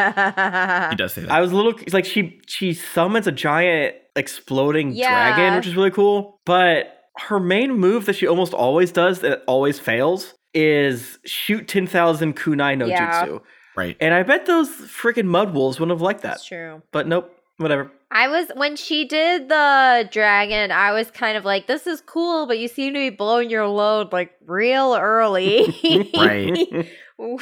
He 0.00 0.96
does 0.96 1.12
say 1.12 1.22
that. 1.22 1.30
I 1.30 1.40
was 1.40 1.52
a 1.52 1.56
little 1.56 1.74
like 1.92 2.04
she 2.04 2.40
she 2.46 2.72
summons 2.72 3.26
a 3.26 3.32
giant 3.32 3.96
exploding 4.16 4.92
Yeah. 4.92 5.34
dragon, 5.36 5.56
which 5.56 5.66
is 5.66 5.76
really 5.76 5.90
cool. 5.90 6.40
But 6.46 6.96
her 7.18 7.38
main 7.40 7.74
move 7.74 8.06
that 8.06 8.14
she 8.16 8.26
almost 8.26 8.54
always 8.54 8.92
does 8.92 9.20
that 9.20 9.42
always 9.46 9.78
fails 9.78 10.34
is 10.54 11.18
shoot 11.26 11.68
ten 11.68 11.86
thousand 11.86 12.36
kunai 12.36 12.76
no 12.78 12.86
Yeah. 12.86 13.24
jutsu. 13.26 13.40
right. 13.76 13.96
And 14.00 14.14
I 14.14 14.22
bet 14.22 14.46
those 14.46 14.68
freaking 14.68 15.26
mud 15.26 15.54
wolves 15.54 15.78
wouldn't 15.78 15.96
have 15.96 16.02
liked 16.02 16.22
that. 16.22 16.28
That's 16.32 16.44
true. 16.46 16.82
But 16.92 17.06
nope, 17.06 17.30
whatever. 17.58 17.90
I 18.12 18.26
was 18.28 18.48
when 18.56 18.74
she 18.76 19.04
did 19.04 19.48
the 19.48 20.08
dragon, 20.10 20.72
I 20.72 20.92
was 20.92 21.10
kind 21.10 21.36
of 21.36 21.44
like, 21.44 21.66
"This 21.68 21.86
is 21.86 22.00
cool," 22.00 22.46
but 22.46 22.58
you 22.58 22.66
seem 22.68 22.92
to 22.94 22.98
be 22.98 23.10
blowing 23.10 23.50
your 23.50 23.66
load 23.68 24.12
like 24.12 24.32
real 24.46 24.96
early. 25.00 26.10
Right. 26.16 26.88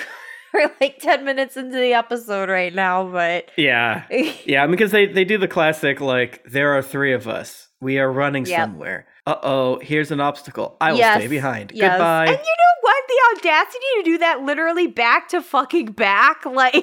We're 0.54 0.70
like 0.80 0.98
ten 0.98 1.24
minutes 1.24 1.56
into 1.56 1.76
the 1.76 1.92
episode 1.94 2.48
right 2.48 2.74
now, 2.74 3.08
but 3.10 3.50
Yeah. 3.56 4.04
Yeah, 4.44 4.66
because 4.66 4.90
they, 4.92 5.06
they 5.06 5.24
do 5.24 5.36
the 5.38 5.46
classic, 5.48 6.00
like, 6.00 6.42
there 6.50 6.72
are 6.76 6.82
three 6.82 7.12
of 7.12 7.28
us. 7.28 7.68
We 7.80 7.98
are 7.98 8.10
running 8.10 8.46
Yep. 8.46 8.58
somewhere. 8.58 9.06
Uh 9.26 9.36
oh, 9.42 9.78
here's 9.82 10.10
an 10.10 10.20
obstacle. 10.20 10.76
I 10.80 10.92
will 10.92 10.98
Yes, 10.98 11.18
stay 11.20 11.28
behind. 11.28 11.72
yes. 11.74 11.92
Goodbye. 11.92 12.26
And 12.26 12.38
you 12.38 12.38
know 12.38 12.74
what? 12.80 13.04
The 13.08 13.38
audacity 13.38 13.86
to 13.96 14.02
do 14.04 14.18
that 14.18 14.40
literally 14.42 14.86
back 14.86 15.28
to 15.28 15.42
fucking 15.42 15.92
back, 15.92 16.44
like. 16.46 16.74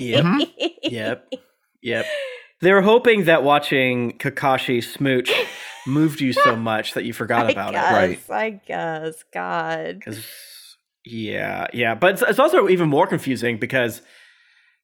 Yep. 0.00 0.48
Yep. 0.84 1.32
Yep. 1.82 2.06
They 2.60 2.72
were 2.72 2.82
hoping 2.82 3.24
that 3.24 3.42
watching 3.42 4.12
Kakashi 4.18 4.82
smooch 4.82 5.30
moved 5.86 6.20
you 6.20 6.32
so 6.32 6.56
much 6.56 6.94
that 6.94 7.04
you 7.04 7.12
forgot 7.12 7.50
about 7.50 7.72
guess, 7.72 7.92
it. 7.92 7.94
Right. 7.94 8.20
I 8.30 8.50
guess. 8.66 9.24
God. 9.32 10.02
Yeah, 11.04 11.66
yeah. 11.74 11.94
But 11.94 12.14
it's, 12.14 12.22
it's 12.22 12.38
also 12.38 12.68
even 12.68 12.88
more 12.88 13.06
confusing 13.06 13.58
because 13.58 14.00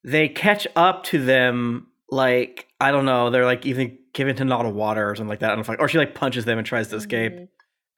they 0.05 0.28
catch 0.28 0.66
up 0.76 1.05
to 1.05 1.24
them, 1.24 1.86
like, 2.10 2.66
I 2.80 2.90
don't 2.90 3.06
know, 3.06 3.30
they're 3.30 3.44
like 3.47 3.64
even 3.64 3.98
giving 4.12 4.34
Hinata 4.34 4.72
water 4.72 5.09
or 5.09 5.14
something 5.14 5.28
like 5.28 5.38
that. 5.40 5.47
I 5.47 5.48
don't 5.51 5.59
know 5.59 5.62
if, 5.62 5.68
like, 5.68 5.80
or 5.80 5.88
she 5.88 5.98
like 5.98 6.14
punches 6.14 6.44
them 6.44 6.59
and 6.59 6.66
tries 6.66 6.88
to 6.88 6.97
escape. 6.97 7.32
Mhm. 7.32 7.48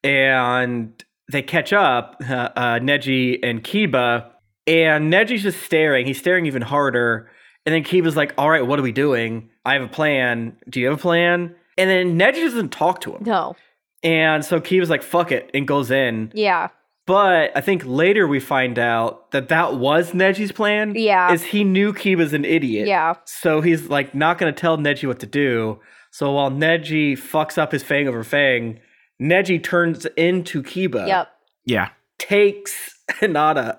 and 0.05 1.05
they 1.31 1.41
catch 1.43 1.73
up, 1.73 2.17
uh, 2.29 2.49
uh, 2.57 2.79
Neji 2.81 3.39
and 3.43 3.63
Kiba, 3.65 4.27
and 4.67 5.11
Neji's 5.13 5.43
just 5.45 5.63
staring. 5.63 6.05
He's 6.07 6.19
staring 6.19 6.47
even 6.47 6.63
harder. 6.63 7.31
And 7.65 7.73
then 7.75 7.85
Kiba's 7.85 8.17
like, 8.17 8.35
"All 8.37 8.51
right, 8.51 8.67
what 8.67 8.79
are 8.79 8.83
we 8.83 8.93
doing? 8.93 9.49
I 9.65 9.75
have 9.75 9.83
a 9.83 9.89
plan. 9.89 10.57
Do 10.69 10.81
you 10.81 10.87
have 10.89 10.99
a 10.99 11.01
plan?" 11.01 11.55
And 11.79 11.89
then 11.91 12.19
Neji 12.19 12.43
doesn't 12.45 12.71
talk 12.71 13.01
to 13.03 13.13
him, 13.15 13.23
No. 13.25 13.57
and 14.03 14.45
so 14.45 14.61
Kiba's 14.61 14.91
like, 14.91 15.03
"Fuck 15.03 15.33
it," 15.33 15.51
and 15.55 15.67
goes 15.67 15.91
in. 15.91 16.31
Yeah. 16.35 16.69
But 17.05 17.51
I 17.57 17.61
think 17.61 17.83
later 17.85 18.29
we 18.29 18.39
find 18.39 18.79
out 18.79 19.33
that 19.33 19.49
that 19.49 19.75
was 19.75 20.13
Neji's 20.13 20.53
plan. 20.53 20.95
Yeah. 20.95 21.33
is 21.33 21.43
he 21.43 21.65
knew 21.65 21.93
Kiba's 21.93 22.33
an 22.33 22.45
idiot. 22.45 22.87
Yeah. 22.87 23.15
So 23.25 23.61
he's 23.61 23.89
like 23.89 24.15
not 24.15 24.39
gonna 24.39 24.53
tell 24.53 24.79
Neji 24.79 25.09
what 25.09 25.19
to 25.21 25.27
do. 25.27 25.81
So 26.13 26.31
while 26.33 26.51
Neji 26.51 27.15
fucks 27.15 27.59
up 27.59 27.73
his 27.73 27.83
Fang 27.83 28.07
over 28.07 28.23
Fang, 28.23 28.79
Neji 29.21 29.61
turns 29.63 30.05
into 30.17 30.63
Kiba. 30.63 31.09
Yep. 31.09 31.29
Yeah. 31.65 31.89
Takes 32.19 32.95
Hinata. 33.11 33.75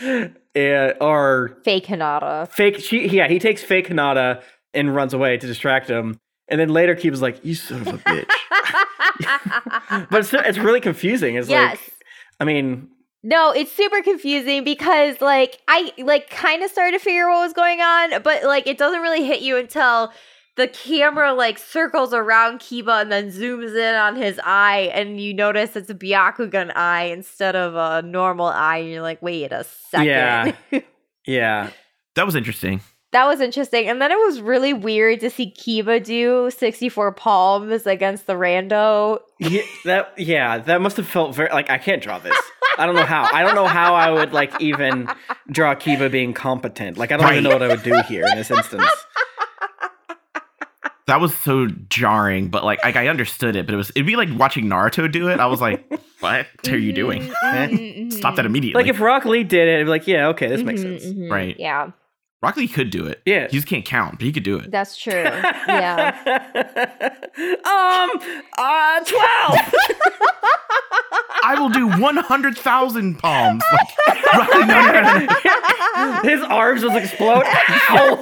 and, 0.54 0.94
or 1.00 1.58
Fake 1.64 1.86
Hinata. 1.86 2.48
fake 2.48 2.80
she 2.80 3.08
yeah, 3.08 3.28
he 3.28 3.38
takes 3.38 3.62
fake 3.62 3.88
Hinata 3.88 4.42
and 4.76 4.94
runs 4.94 5.14
away 5.14 5.36
to 5.36 5.46
distract 5.46 5.88
him. 5.88 6.20
And 6.48 6.60
then 6.60 6.68
later 6.68 6.94
Kiba's 6.94 7.22
like, 7.22 7.44
You 7.44 7.54
son 7.54 7.82
of 7.82 7.88
a 7.88 7.98
bitch. 7.98 8.26
but 10.10 10.20
it's, 10.20 10.32
it's 10.32 10.58
really 10.58 10.80
confusing. 10.80 11.36
It's 11.36 11.48
yes. 11.48 11.72
like 11.72 11.92
I 12.38 12.44
mean, 12.44 12.88
No, 13.22 13.50
it's 13.52 13.72
super 13.72 14.02
confusing 14.02 14.62
because 14.64 15.20
like 15.20 15.60
I 15.66 15.92
like 15.98 16.30
kind 16.30 16.62
of 16.62 16.70
started 16.70 16.98
to 16.98 17.04
figure 17.04 17.28
what 17.28 17.40
was 17.40 17.52
going 17.52 17.80
on, 17.80 18.22
but 18.22 18.44
like 18.44 18.66
it 18.66 18.78
doesn't 18.78 19.00
really 19.00 19.24
hit 19.24 19.40
you 19.40 19.56
until 19.56 20.12
the 20.56 20.68
camera 20.68 21.34
like 21.34 21.58
circles 21.58 22.14
around 22.14 22.60
Kiba 22.60 23.02
and 23.02 23.12
then 23.12 23.30
zooms 23.30 23.76
in 23.76 23.94
on 23.94 24.16
his 24.16 24.40
eye 24.42 24.90
and 24.94 25.20
you 25.20 25.34
notice 25.34 25.76
it's 25.76 25.90
a 25.90 25.94
Byakugan 25.94 26.74
eye 26.74 27.04
instead 27.04 27.54
of 27.54 27.74
a 27.74 28.06
normal 28.06 28.46
eye 28.46 28.78
and 28.78 28.90
you're 28.90 29.02
like, 29.02 29.20
"Wait 29.20 29.52
a 29.52 29.64
second. 29.64 30.06
Yeah. 30.70 30.80
yeah. 31.26 31.70
That 32.14 32.24
was 32.24 32.34
interesting. 32.34 32.80
That 33.16 33.26
was 33.26 33.40
interesting. 33.40 33.88
And 33.88 34.00
then 34.02 34.12
it 34.12 34.18
was 34.18 34.42
really 34.42 34.74
weird 34.74 35.20
to 35.20 35.30
see 35.30 35.50
Kiba 35.50 36.04
do 36.04 36.50
64 36.50 37.12
palms 37.12 37.86
against 37.86 38.26
the 38.26 38.34
rando. 38.34 39.20
yeah, 39.38 39.62
that 39.86 40.12
yeah, 40.18 40.58
that 40.58 40.82
must 40.82 40.98
have 40.98 41.06
felt 41.06 41.34
very 41.34 41.48
like 41.50 41.70
I 41.70 41.78
can't 41.78 42.02
draw 42.02 42.18
this. 42.18 42.36
I 42.78 42.84
don't 42.84 42.94
know 42.94 43.06
how. 43.06 43.26
I 43.32 43.42
don't 43.42 43.54
know 43.54 43.66
how 43.66 43.94
I 43.94 44.10
would 44.10 44.34
like 44.34 44.60
even 44.60 45.08
draw 45.50 45.74
Kiba 45.74 46.10
being 46.10 46.34
competent. 46.34 46.98
Like 46.98 47.10
I 47.10 47.16
don't 47.16 47.30
even 47.32 47.42
know 47.44 47.50
what 47.50 47.62
I 47.62 47.68
would 47.68 47.82
do 47.82 48.02
here 48.06 48.26
in 48.26 48.36
this 48.36 48.50
instance. 48.50 48.84
That 51.06 51.20
was 51.20 51.34
so 51.38 51.68
jarring, 51.88 52.48
but 52.48 52.64
like, 52.64 52.82
like 52.82 52.96
I 52.96 53.06
understood 53.06 53.54
it, 53.54 53.64
but 53.64 53.72
it 53.74 53.78
was 53.78 53.90
it'd 53.90 54.06
be 54.06 54.16
like 54.16 54.28
watching 54.36 54.66
Naruto 54.66 55.10
do 55.10 55.28
it. 55.28 55.38
I 55.38 55.46
was 55.46 55.60
like, 55.60 55.88
"What 56.20 56.46
are 56.68 56.76
you 56.76 56.92
doing? 56.92 57.22
Mhm, 57.22 57.70
mhm, 58.10 58.12
Stop 58.12 58.34
that 58.36 58.44
immediately!" 58.44 58.82
Like 58.82 58.90
if 58.90 59.00
Rock 59.00 59.24
Lee 59.24 59.44
did 59.44 59.68
it, 59.68 59.80
I'd 59.80 59.84
be 59.84 59.88
like, 59.88 60.06
yeah, 60.08 60.28
okay, 60.28 60.48
this 60.48 60.64
makes 60.64 60.80
Mhm, 60.80 61.00
sense. 61.00 61.04
mhm. 61.16 61.30
Right. 61.30 61.56
Yeah. 61.60 61.92
Rock 62.42 62.56
Lee 62.56 62.68
could 62.68 62.90
do 62.90 63.06
it. 63.06 63.22
Yeah. 63.24 63.46
He 63.48 63.56
just 63.56 63.66
can't 63.66 63.84
count, 63.84 64.18
but 64.18 64.26
he 64.26 64.32
could 64.32 64.42
do 64.42 64.58
it. 64.58 64.70
That's 64.70 64.96
true. 64.96 65.24
Yeah. 65.68 66.14
um, 67.36 68.10
uh, 68.56 69.04
12. 69.04 69.74
I 71.42 71.56
will 71.58 71.68
do 71.68 71.88
100,000 71.88 73.18
palms. 73.18 73.62
Like, 73.72 73.88
Rock 74.34 74.48
no, 74.52 74.60
no, 74.60 74.92
no, 74.92 75.26
no. 75.96 76.20
His 76.28 76.40
arms 76.42 76.82
just 76.82 76.96
explode. 76.96 77.44
Ow! 77.46 78.18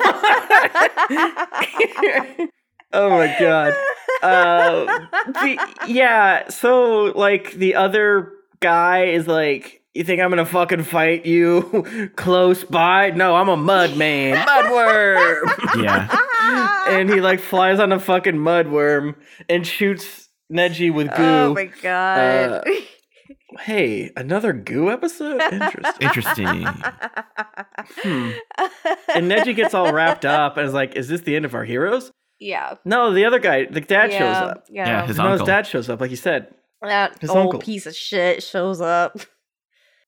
oh 2.93 3.11
my 3.11 3.36
god. 3.39 3.74
Uh, 4.23 4.85
the, 5.27 5.59
yeah, 5.86 6.49
so 6.49 7.05
like 7.15 7.53
the 7.53 7.74
other 7.74 8.32
guy 8.61 9.05
is 9.05 9.27
like, 9.27 9.82
you 9.95 10.05
think 10.05 10.21
I'm 10.21 10.31
gonna 10.31 10.45
fucking 10.45 10.83
fight 10.83 11.25
you 11.25 12.11
close 12.16 12.65
by? 12.65 13.11
No, 13.11 13.37
I'm 13.37 13.49
a 13.49 13.57
mud 13.57 13.97
man. 13.97 14.47
Mudworm! 14.47 15.51
Yeah. 15.83 16.09
and 16.89 17.09
he 17.11 17.21
like 17.21 17.41
flies 17.41 17.81
on 17.81 17.91
a 17.91 17.99
fucking 17.99 18.35
mudworm 18.37 19.15
and 19.49 19.66
shoots 19.66 20.29
Neji 20.53 20.93
with 20.93 21.09
goo. 21.16 21.23
Oh 21.23 21.55
my 21.55 21.66
god. 21.83 22.66
Uh, 22.66 22.71
Hey, 23.61 24.11
another 24.16 24.53
goo 24.53 24.91
episode? 24.91 25.41
Interesting. 25.41 25.93
Interesting. 26.01 26.66
Hmm. 28.03 28.31
And 29.15 29.31
Neji 29.31 29.55
gets 29.55 29.75
all 29.75 29.93
wrapped 29.93 30.25
up 30.25 30.57
and 30.57 30.66
is 30.66 30.75
like, 30.75 30.97
"Is 30.97 31.07
this 31.09 31.21
the 31.21 31.37
end 31.37 31.45
of 31.45 31.55
our 31.55 31.65
heroes?" 31.65 32.11
yeah. 32.41 32.75
No, 32.85 33.12
the 33.12 33.25
other 33.25 33.39
guy, 33.39 33.66
the 33.66 33.81
dad 33.81 34.11
yeah, 34.11 34.19
shows 34.19 34.37
up. 34.37 34.65
Yeah. 34.69 34.87
Yeah, 34.87 35.07
his 35.07 35.19
no, 35.19 35.33
his 35.33 35.43
dad 35.43 35.66
shows 35.66 35.89
up, 35.89 36.01
like 36.01 36.11
you 36.11 36.16
said. 36.16 36.49
that 36.83 37.19
his 37.21 37.31
old 37.31 37.39
uncle. 37.47 37.61
piece 37.61 37.87
of 37.87 37.95
shit 37.95 38.43
shows 38.43 38.81
up. 38.81 39.19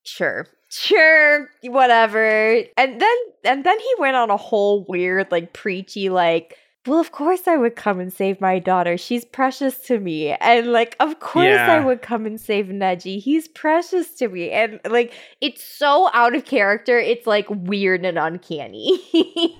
Sure. 0.06 0.46
Sure, 0.68 1.48
whatever. 1.62 2.62
And 2.76 3.00
then 3.00 3.16
and 3.44 3.64
then 3.64 3.78
he 3.78 3.94
went 3.98 4.16
on 4.16 4.30
a 4.30 4.36
whole 4.36 4.84
weird 4.88 5.30
like 5.30 5.52
preachy 5.52 6.08
like 6.08 6.56
well, 6.86 7.00
of 7.00 7.10
course 7.10 7.48
I 7.48 7.56
would 7.56 7.74
come 7.74 7.98
and 7.98 8.12
save 8.12 8.40
my 8.40 8.58
daughter. 8.58 8.96
She's 8.96 9.24
precious 9.24 9.78
to 9.86 9.98
me. 9.98 10.30
And 10.32 10.68
like, 10.68 10.96
of 11.00 11.18
course 11.18 11.58
I 11.58 11.80
would 11.80 12.00
come 12.00 12.26
and 12.26 12.40
save 12.40 12.66
Neji. 12.66 13.20
He's 13.20 13.48
precious 13.48 14.14
to 14.16 14.28
me. 14.28 14.50
And 14.50 14.80
like, 14.88 15.12
it's 15.40 15.64
so 15.64 16.08
out 16.14 16.34
of 16.34 16.44
character. 16.44 16.98
It's 16.98 17.26
like 17.26 17.46
weird 17.50 18.04
and 18.04 18.18
uncanny. 18.18 19.00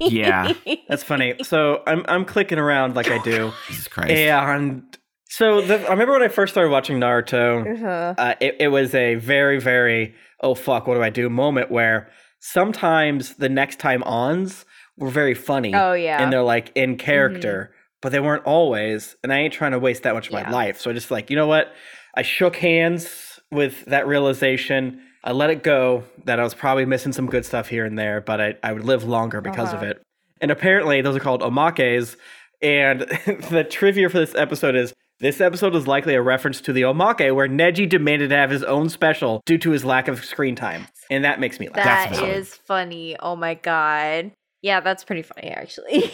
Yeah. 0.00 0.52
That's 0.88 1.02
funny. 1.02 1.34
So 1.46 1.82
I'm 1.86 2.04
I'm 2.08 2.24
clicking 2.24 2.58
around 2.58 2.96
like 2.96 3.08
I 3.08 3.18
do, 3.22 3.52
Jesus 3.68 3.88
Christ. 3.88 4.10
and 4.10 4.82
so 5.28 5.60
the, 5.60 5.78
I 5.86 5.90
remember 5.90 6.14
when 6.14 6.22
I 6.22 6.28
first 6.28 6.52
started 6.52 6.70
watching 6.70 6.98
Naruto. 6.98 7.74
Uh-huh. 7.74 8.14
Uh, 8.18 8.34
it, 8.40 8.56
it 8.60 8.68
was 8.68 8.94
a 8.94 9.14
very 9.14 9.60
very 9.60 10.14
oh 10.40 10.54
fuck 10.54 10.86
what 10.86 10.94
do 10.94 11.02
I 11.02 11.10
do 11.10 11.28
moment 11.30 11.70
where 11.70 12.10
sometimes 12.40 13.34
the 13.34 13.48
next 13.48 13.78
time 13.78 14.02
ons 14.04 14.64
were 14.96 15.10
very 15.10 15.34
funny. 15.34 15.74
Oh 15.74 15.92
yeah. 15.92 16.22
and 16.22 16.32
they're 16.32 16.42
like 16.42 16.72
in 16.74 16.96
character, 16.96 17.74
but 18.02 18.12
they 18.12 18.20
weren't 18.20 18.44
always. 18.44 19.16
And 19.22 19.32
I 19.32 19.38
ain't 19.38 19.52
trying 19.52 19.72
to 19.72 19.78
waste 19.78 20.02
that 20.04 20.14
much 20.14 20.28
of 20.28 20.32
my 20.32 20.48
life. 20.50 20.80
So 20.80 20.90
I 20.90 20.94
just 20.94 21.10
like, 21.10 21.28
you 21.30 21.36
know 21.36 21.46
what? 21.46 21.72
I 22.14 22.22
shook 22.22 22.56
hands 22.56 23.38
with 23.50 23.84
that 23.86 24.06
realization. 24.06 25.02
I 25.24 25.32
let 25.32 25.50
it 25.50 25.62
go 25.62 26.04
that 26.24 26.38
I 26.40 26.44
was 26.44 26.54
probably 26.54 26.86
missing 26.86 27.12
some 27.12 27.26
good 27.26 27.44
stuff 27.44 27.68
here 27.68 27.84
and 27.84 27.98
there, 27.98 28.20
but 28.20 28.40
I, 28.40 28.54
I 28.62 28.72
would 28.72 28.84
live 28.84 29.04
longer 29.04 29.40
because 29.40 29.72
of 29.72 29.80
Uh-huh. 29.80 29.90
it. 29.90 30.02
And 30.40 30.50
apparently, 30.50 31.00
those 31.02 31.16
are 31.16 31.20
called 31.20 31.42
omakes. 31.42 32.16
And 32.62 33.00
the 33.50 33.66
trivia 33.68 34.08
for 34.08 34.18
this 34.18 34.34
episode 34.34 34.76
is 34.76 34.94
this 35.20 35.40
episode 35.40 35.74
is 35.74 35.86
likely 35.86 36.14
a 36.14 36.22
reference 36.22 36.60
to 36.62 36.72
the 36.72 36.82
omake 36.82 37.34
where 37.34 37.48
Neji 37.48 37.88
demanded 37.88 38.30
to 38.30 38.36
have 38.36 38.50
his 38.50 38.62
own 38.62 38.88
special 38.88 39.42
due 39.46 39.58
to 39.58 39.70
his 39.70 39.84
lack 39.84 40.08
of 40.08 40.24
screen 40.24 40.54
time. 40.54 40.86
And 41.10 41.24
that 41.24 41.40
makes 41.40 41.58
me 41.58 41.68
laugh. 41.68 41.76
That 41.76 42.10
That's 42.12 42.22
is 42.22 42.54
funny. 42.54 43.16
Oh 43.20 43.36
my 43.36 43.54
god. 43.54 44.32
Yeah, 44.62 44.80
that's 44.80 45.04
pretty 45.04 45.22
funny 45.22 45.48
actually. 45.48 46.10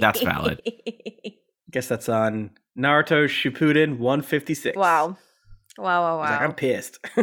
That's 0.00 0.20
valid. 0.22 0.60
guess 1.70 1.88
that's 1.88 2.08
on 2.08 2.50
Naruto 2.78 3.26
Shippuden 3.26 3.98
156. 3.98 4.76
wow. 4.76 5.16
Wow, 5.76 6.02
wow, 6.02 6.18
I 6.18 6.20
was 6.20 6.30
like, 6.30 6.40
wow. 6.40 6.46
I'm 6.46 6.52
pissed. 6.54 6.98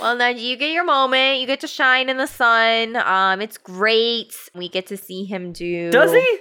well, 0.00 0.16
Neji, 0.18 0.40
you 0.40 0.56
get 0.56 0.72
your 0.72 0.84
moment. 0.84 1.38
You 1.38 1.46
get 1.46 1.60
to 1.60 1.68
shine 1.68 2.08
in 2.08 2.16
the 2.16 2.26
sun. 2.26 2.96
Um, 2.96 3.40
it's 3.40 3.56
great. 3.56 4.34
We 4.52 4.68
get 4.68 4.88
to 4.88 4.96
see 4.96 5.24
him 5.24 5.52
do. 5.52 5.92
Does 5.92 6.10
he? 6.10 6.38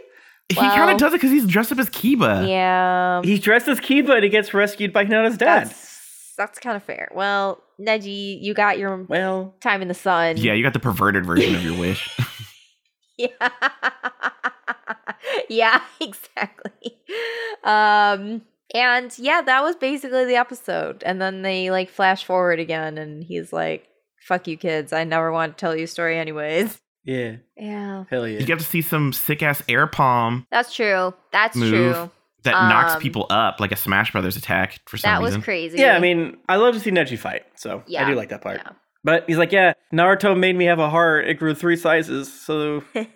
He 0.49 0.56
kind 0.56 0.91
of 0.91 0.98
does 0.98 1.14
it 1.14 1.18
because 1.18 1.32
he's 1.32 1.48
dressed 1.48 1.72
up 1.72 1.80
as 1.80 1.90
Kiba. 1.90 2.48
Yeah. 2.48 3.22
He's 3.24 3.40
dressed 3.40 3.68
as 3.68 3.80
Kiba 3.80 4.15
and 4.15 4.24
he 4.24 4.30
gets 4.30 4.53
rescued 4.53 4.94
by 4.94 5.06
Hinata's 5.06 5.38
dad. 5.38 5.68
That's 5.68 6.34
that's 6.38 6.60
kind 6.60 6.76
of 6.76 6.84
fair. 6.84 7.10
Well, 7.14 7.61
Neji, 7.80 8.41
you 8.41 8.53
got 8.53 8.80
your 8.80 9.03
Well, 9.03 9.56
time 9.61 9.82
in 9.82 9.88
the 9.88 9.94
sun. 9.94 10.38
Yeah, 10.38 10.53
you 10.53 10.64
got 10.64 10.74
the 10.74 10.80
perverted 10.80 11.26
version 11.26 11.56
of 11.56 11.64
your 11.64 11.78
wish. 11.78 12.18
Yeah. 13.15 13.28
yeah, 15.49 15.82
exactly. 16.02 16.98
Um 17.64 18.41
and 18.74 19.18
yeah, 19.20 19.44
that 19.44 19.61
was 19.61 19.76
basically 19.76 20.26
the 20.26 20.36
episode. 20.36 21.03
And 21.06 21.22
then 21.22 21.44
they 21.44 21.70
like 21.70 21.91
flash 21.91 22.26
forward 22.26 22.60
again 22.60 22.98
and 22.98 23.24
he's 23.24 23.53
like, 23.53 23.88
fuck 24.20 24.48
you 24.48 24.57
kids. 24.57 24.91
I 24.91 25.03
never 25.03 25.32
want 25.32 25.56
to 25.56 25.61
tell 25.61 25.76
you 25.76 25.84
a 25.84 25.88
story 25.88 26.18
anyways. 26.18 26.82
Yeah, 27.06 27.36
Yeah. 27.58 28.06
hell 28.10 28.28
yeah. 28.28 28.40
You 28.40 28.46
get 28.46 28.60
to 28.60 28.66
see 28.66 28.82
some 28.82 29.12
sick 29.14 29.44
ass 29.44 29.62
air 29.68 29.88
palm 29.88 30.48
That's 30.52 30.74
true. 30.74 31.14
That's 31.32 31.56
Move. 31.58 31.70
true. 31.70 32.12
that 32.44 32.52
knocks 32.70 32.94
Um, 32.96 33.02
people 33.02 33.26
up 33.30 33.60
like 33.60 33.72
a 33.72 33.76
Smash 33.76 34.12
Brothers 34.12 34.36
attack 34.38 34.80
for 34.88 34.98
some 34.98 35.10
That 35.12 35.22
was 35.22 35.32
reason. 35.32 35.42
crazy. 35.42 35.78
yeah, 35.80 35.96
I 35.96 36.00
mean, 36.00 36.38
I 36.50 36.56
love 36.58 36.74
to 36.76 36.80
see 36.80 36.92
Neji 36.92 37.18
fight, 37.18 37.44
so 37.56 37.84
yeah. 37.88 38.06
I 38.06 38.10
do 38.10 38.16
like 38.16 38.30
that 38.30 38.42
part. 38.42 38.62
yeah. 38.64 38.72
But 39.06 39.26
he's 39.28 39.38
like, 39.38 39.52
yeah, 39.52 39.74
Naruto 39.94 40.38
made 40.38 40.56
me 40.56 40.64
have 40.66 40.80
a 40.80 40.90
heart. 40.90 41.28
It 41.28 41.34
grew 41.34 41.54
three 41.54 41.76
sizes, 41.76 42.32
so 42.32 42.84
I 42.96 43.10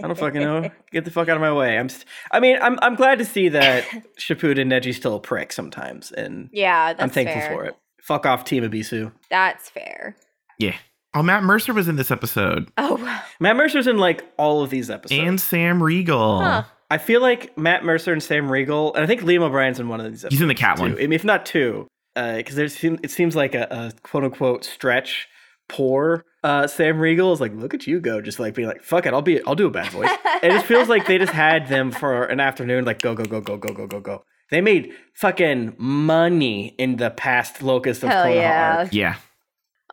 don't 0.00 0.16
fucking 0.18 0.40
know. 0.40 0.70
Get 0.90 1.04
the 1.04 1.10
fuck 1.10 1.28
out 1.28 1.36
of 1.36 1.42
my 1.42 1.52
way. 1.52 1.78
I'm. 1.78 1.90
St- 1.90 2.06
I 2.32 2.40
mean, 2.40 2.56
I'm. 2.62 2.78
I'm 2.80 2.94
glad 2.94 3.18
to 3.18 3.26
see 3.26 3.50
that 3.50 3.84
Shippuden 4.18 4.68
Neji's 4.72 4.96
still 4.96 5.16
a 5.16 5.20
prick 5.20 5.52
sometimes, 5.52 6.12
and 6.12 6.48
yeah, 6.50 6.94
that's 6.94 7.02
I'm 7.02 7.10
thankful 7.10 7.42
fair. 7.42 7.52
for 7.52 7.64
it. 7.66 7.76
Fuck 8.02 8.24
off, 8.24 8.44
Team 8.44 8.62
Ebisu. 8.64 9.12
That's 9.28 9.68
fair. 9.68 10.16
yeah. 10.58 10.76
Oh, 11.14 11.22
Matt 11.22 11.42
Mercer 11.42 11.72
was 11.72 11.88
in 11.88 11.96
this 11.96 12.10
episode. 12.10 12.70
Oh 12.76 12.96
wow. 12.96 13.20
Matt 13.40 13.56
Mercer's 13.56 13.86
in 13.86 13.98
like 13.98 14.24
all 14.36 14.62
of 14.62 14.70
these 14.70 14.90
episodes. 14.90 15.20
And 15.20 15.40
Sam 15.40 15.82
Riegel. 15.82 16.40
Huh. 16.40 16.64
I 16.90 16.98
feel 16.98 17.20
like 17.20 17.56
Matt 17.58 17.84
Mercer 17.84 18.12
and 18.12 18.22
Sam 18.22 18.50
Riegel, 18.50 18.94
and 18.94 19.04
I 19.04 19.06
think 19.06 19.20
Liam 19.22 19.42
O'Brien's 19.42 19.78
in 19.78 19.88
one 19.88 20.00
of 20.00 20.06
these 20.06 20.24
episodes. 20.24 20.34
He's 20.34 20.42
in 20.42 20.48
the 20.48 20.54
cat 20.54 20.76
too. 20.76 20.82
one. 20.82 20.92
I 20.92 20.96
mean, 20.96 21.12
if 21.12 21.24
not 21.24 21.44
two, 21.44 21.86
because 22.14 22.56
there's 22.56 22.82
it 22.82 23.10
seems 23.10 23.36
like 23.36 23.54
a, 23.54 23.66
a 23.70 23.92
quote 24.02 24.24
unquote 24.24 24.64
stretch 24.64 25.28
poor 25.68 26.24
uh, 26.44 26.66
Sam 26.66 26.98
Riegel 26.98 27.32
is 27.32 27.40
like, 27.40 27.52
look 27.54 27.74
at 27.74 27.86
you 27.86 28.00
go, 28.00 28.20
just 28.20 28.38
like 28.38 28.54
being 28.54 28.68
like, 28.68 28.82
fuck 28.82 29.06
it, 29.06 29.12
I'll 29.12 29.22
be, 29.22 29.42
I'll 29.44 29.54
do 29.54 29.66
a 29.66 29.70
bad 29.70 29.90
voice. 29.90 30.10
it 30.42 30.50
just 30.50 30.66
feels 30.66 30.88
like 30.88 31.06
they 31.06 31.18
just 31.18 31.32
had 31.32 31.68
them 31.68 31.90
for 31.90 32.24
an 32.24 32.40
afternoon, 32.40 32.84
like 32.84 33.02
go, 33.02 33.14
go, 33.14 33.24
go, 33.24 33.40
go, 33.40 33.56
go, 33.56 33.72
go, 33.72 33.86
go, 33.86 34.00
go. 34.00 34.24
They 34.50 34.60
made 34.60 34.92
fucking 35.14 35.74
money 35.78 36.68
in 36.78 36.96
the 36.96 37.10
past 37.10 37.62
Locus 37.62 38.02
of 38.02 38.08
Hell 38.08 38.26
Konoha 38.26 38.34
yeah. 38.34 38.76
arc. 38.78 38.94
Yeah. 38.94 39.16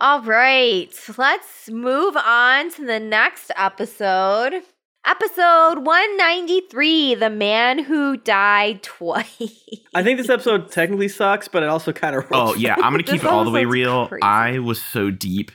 All 0.01 0.21
right, 0.21 0.93
let's 1.17 1.69
move 1.69 2.17
on 2.17 2.69
to 2.71 2.85
the 2.85 2.99
next 2.99 3.49
episode. 3.55 4.61
Episode 5.07 5.85
193 5.85 7.15
The 7.15 7.29
Man 7.29 7.79
Who 7.79 8.17
Died 8.17 8.83
Twice. 8.83 9.69
I 9.93 10.03
think 10.03 10.17
this 10.17 10.29
episode 10.29 10.69
technically 10.71 11.07
sucks, 11.07 11.47
but 11.47 11.63
it 11.63 11.69
also 11.69 11.93
kind 11.93 12.15
of 12.15 12.25
Oh, 12.31 12.55
yeah. 12.55 12.75
I'm 12.75 12.91
going 12.91 13.03
to 13.05 13.09
keep 13.11 13.23
it 13.23 13.27
all 13.27 13.45
the 13.45 13.51
way 13.51 13.63
real. 13.65 14.07
crazy. 14.07 14.21
I 14.23 14.59
was 14.59 14.81
so 14.81 15.11
deep 15.11 15.51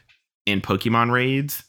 in 0.46 0.60
Pokemon 0.62 1.10
raids 1.12 1.64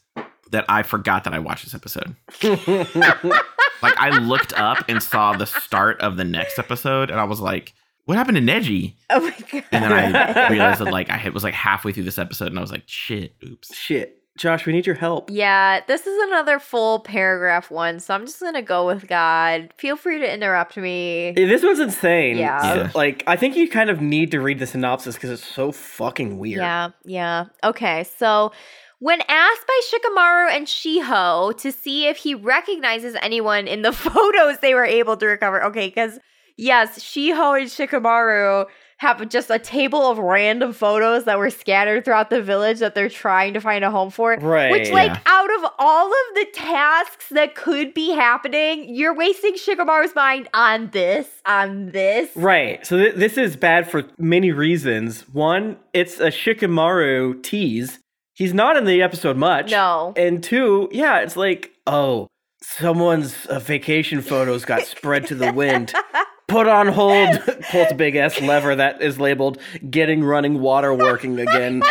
that 0.52 0.64
I 0.69 0.84
forgot 0.84 1.26
that 1.26 1.34
I 1.34 1.39
watched 1.39 1.65
this 1.65 1.73
episode. 1.76 2.15
Like, 3.84 3.98
I 3.98 4.11
looked 4.19 4.53
up 4.53 4.85
and 4.88 5.02
saw 5.02 5.34
the 5.34 5.48
start 5.48 5.99
of 6.02 6.15
the 6.15 6.23
next 6.23 6.60
episode, 6.60 7.10
and 7.10 7.19
I 7.19 7.23
was 7.23 7.39
like, 7.39 7.73
what 8.12 8.18
happened 8.18 8.36
to 8.36 8.44
Neji? 8.44 8.96
oh 9.10 9.22
my 9.22 9.36
god. 9.52 9.64
And 9.72 9.84
then 9.86 9.94
I 9.94 10.50
realized 10.52 10.82
that, 10.82 10.92
like, 10.92 11.10
I 11.10 11.18
hit- 11.18 11.34
was 11.34 11.46
like 11.46 11.54
halfway 11.54 11.94
through 11.94 12.04
this 12.04 12.20
episode, 12.20 12.50
and 12.50 12.58
I 12.58 12.62
was 12.62 12.70
like, 12.72 12.84
shit, 12.86 13.36
oops. 13.42 13.74
Shit. 13.74 14.18
Josh, 14.38 14.66
we 14.66 14.74
need 14.74 14.86
your 14.86 14.96
help. 14.96 15.30
Yeah, 15.32 15.80
this 15.88 16.06
is 16.06 16.24
another 16.24 16.60
full 16.60 17.00
paragraph 17.00 17.72
one, 17.72 18.02
so 18.02 18.14
I'm 18.14 18.26
just 18.26 18.42
gonna 18.42 18.62
go 18.62 18.86
with 18.86 19.08
God. 19.08 19.74
Feel 19.78 19.96
free 19.96 20.20
to 20.20 20.34
interrupt 20.34 20.76
me. 20.76 21.32
This 21.38 21.64
one's 21.64 21.80
insane. 21.80 22.38
Yeah. 22.38 22.76
Yeah. 22.76 22.92
like, 22.94 23.24
I 23.28 23.38
think 23.38 23.56
you 23.56 23.70
kind 23.70 23.90
of 23.90 24.02
need 24.02 24.32
to 24.32 24.42
read 24.42 24.60
the 24.60 24.68
synopsis 24.68 25.16
because 25.16 25.30
it's 25.30 25.46
so 25.46 25.72
fucking 25.72 26.38
weird. 26.38 26.60
Yeah, 26.60 26.90
yeah. 27.06 27.46
Okay, 27.64 28.04
so 28.18 28.52
when 29.00 29.22
asked 29.28 29.66
by 29.68 29.82
Shikamaru 29.90 30.52
and 30.52 30.68
Shiho 30.68 31.58
to 31.60 31.72
see 31.72 32.08
if 32.08 32.18
he 32.18 32.36
recognizes 32.36 33.16
anyone 33.22 33.68
in 33.68 33.82
the 33.84 33.92
photos 33.94 34.60
they 34.60 34.74
were 34.74 34.86
able 34.86 35.16
to 35.18 35.26
recover, 35.28 35.64
okay, 35.66 35.88
because 35.88 36.20
yes, 36.62 37.00
Shiho 37.00 37.60
and 37.60 37.70
Shikamaru 37.70 38.66
have 38.98 39.28
just 39.30 39.50
a 39.50 39.58
table 39.58 40.06
of 40.12 40.20
random 40.20 40.72
photos 40.74 41.24
that 41.24 41.40
were 41.40 41.50
scattered 41.50 42.06
throughout 42.06 42.30
the 42.30 42.40
village 42.40 42.78
that 42.80 42.94
they're 42.94 43.10
trying 43.10 43.52
to 43.56 43.60
find 43.60 43.84
a 43.84 43.90
home 43.90 44.12
for. 44.12 44.36
Right. 44.36 44.72
Which, 44.72 44.92
like, 44.92 45.10
Yeah. 45.10 45.20
out 45.26 45.50
of 45.58 45.72
all 45.80 46.06
of 46.08 46.36
the 46.36 46.46
tasks 46.54 47.30
that 47.30 47.56
could 47.56 47.96
be 47.96 48.12
happening, 48.12 48.94
you're 48.94 49.16
wasting 49.16 49.56
Shikamaru's 49.56 50.14
mind 50.14 50.50
on 50.54 50.92
this, 50.92 51.28
on 51.48 51.88
this. 51.90 52.30
Right. 52.36 52.86
So 52.86 52.98
th- 52.98 53.16
this 53.16 53.40
is 53.40 53.56
bad 53.56 53.90
for 53.90 54.04
many 54.20 54.52
reasons. 54.52 55.22
One, 55.34 55.78
it's 55.94 56.20
a 56.20 56.28
Shikamaru 56.28 57.42
tease. 57.42 57.98
He's 58.36 58.54
not 58.54 58.78
in 58.78 58.86
the 58.86 59.02
episode 59.02 59.36
much. 59.36 59.72
No. 59.72 60.14
And 60.16 60.44
two, 60.44 60.90
yeah, 60.92 61.20
it's 61.22 61.36
like 61.36 61.72
oh, 61.88 62.28
someone's 62.62 63.48
uh, 63.48 63.60
vacation 63.60 64.22
photos 64.22 64.64
got 64.64 64.84
spread 64.84 65.26
to 65.28 65.36
the 65.36 65.52
wind. 65.52 65.92
Put 66.52 66.68
on 66.68 66.88
hold. 66.88 67.40
Pulls 67.72 67.91
a 67.91 67.95
big 67.95 68.15
ass 68.15 68.41
lever 68.41 68.76
that 68.76 69.02
is 69.02 69.19
labeled 69.19 69.57
"Getting 69.90 70.23
Running 70.23 70.60
Water 70.60 70.94
Working 70.94 71.40
Again." 71.40 71.82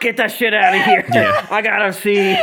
Get 0.00 0.16
that 0.16 0.32
shit 0.32 0.54
out 0.54 0.74
of 0.74 0.82
here. 0.82 1.04
Yeah. 1.12 1.46
I 1.50 1.60
gotta 1.60 1.92
see 1.92 2.34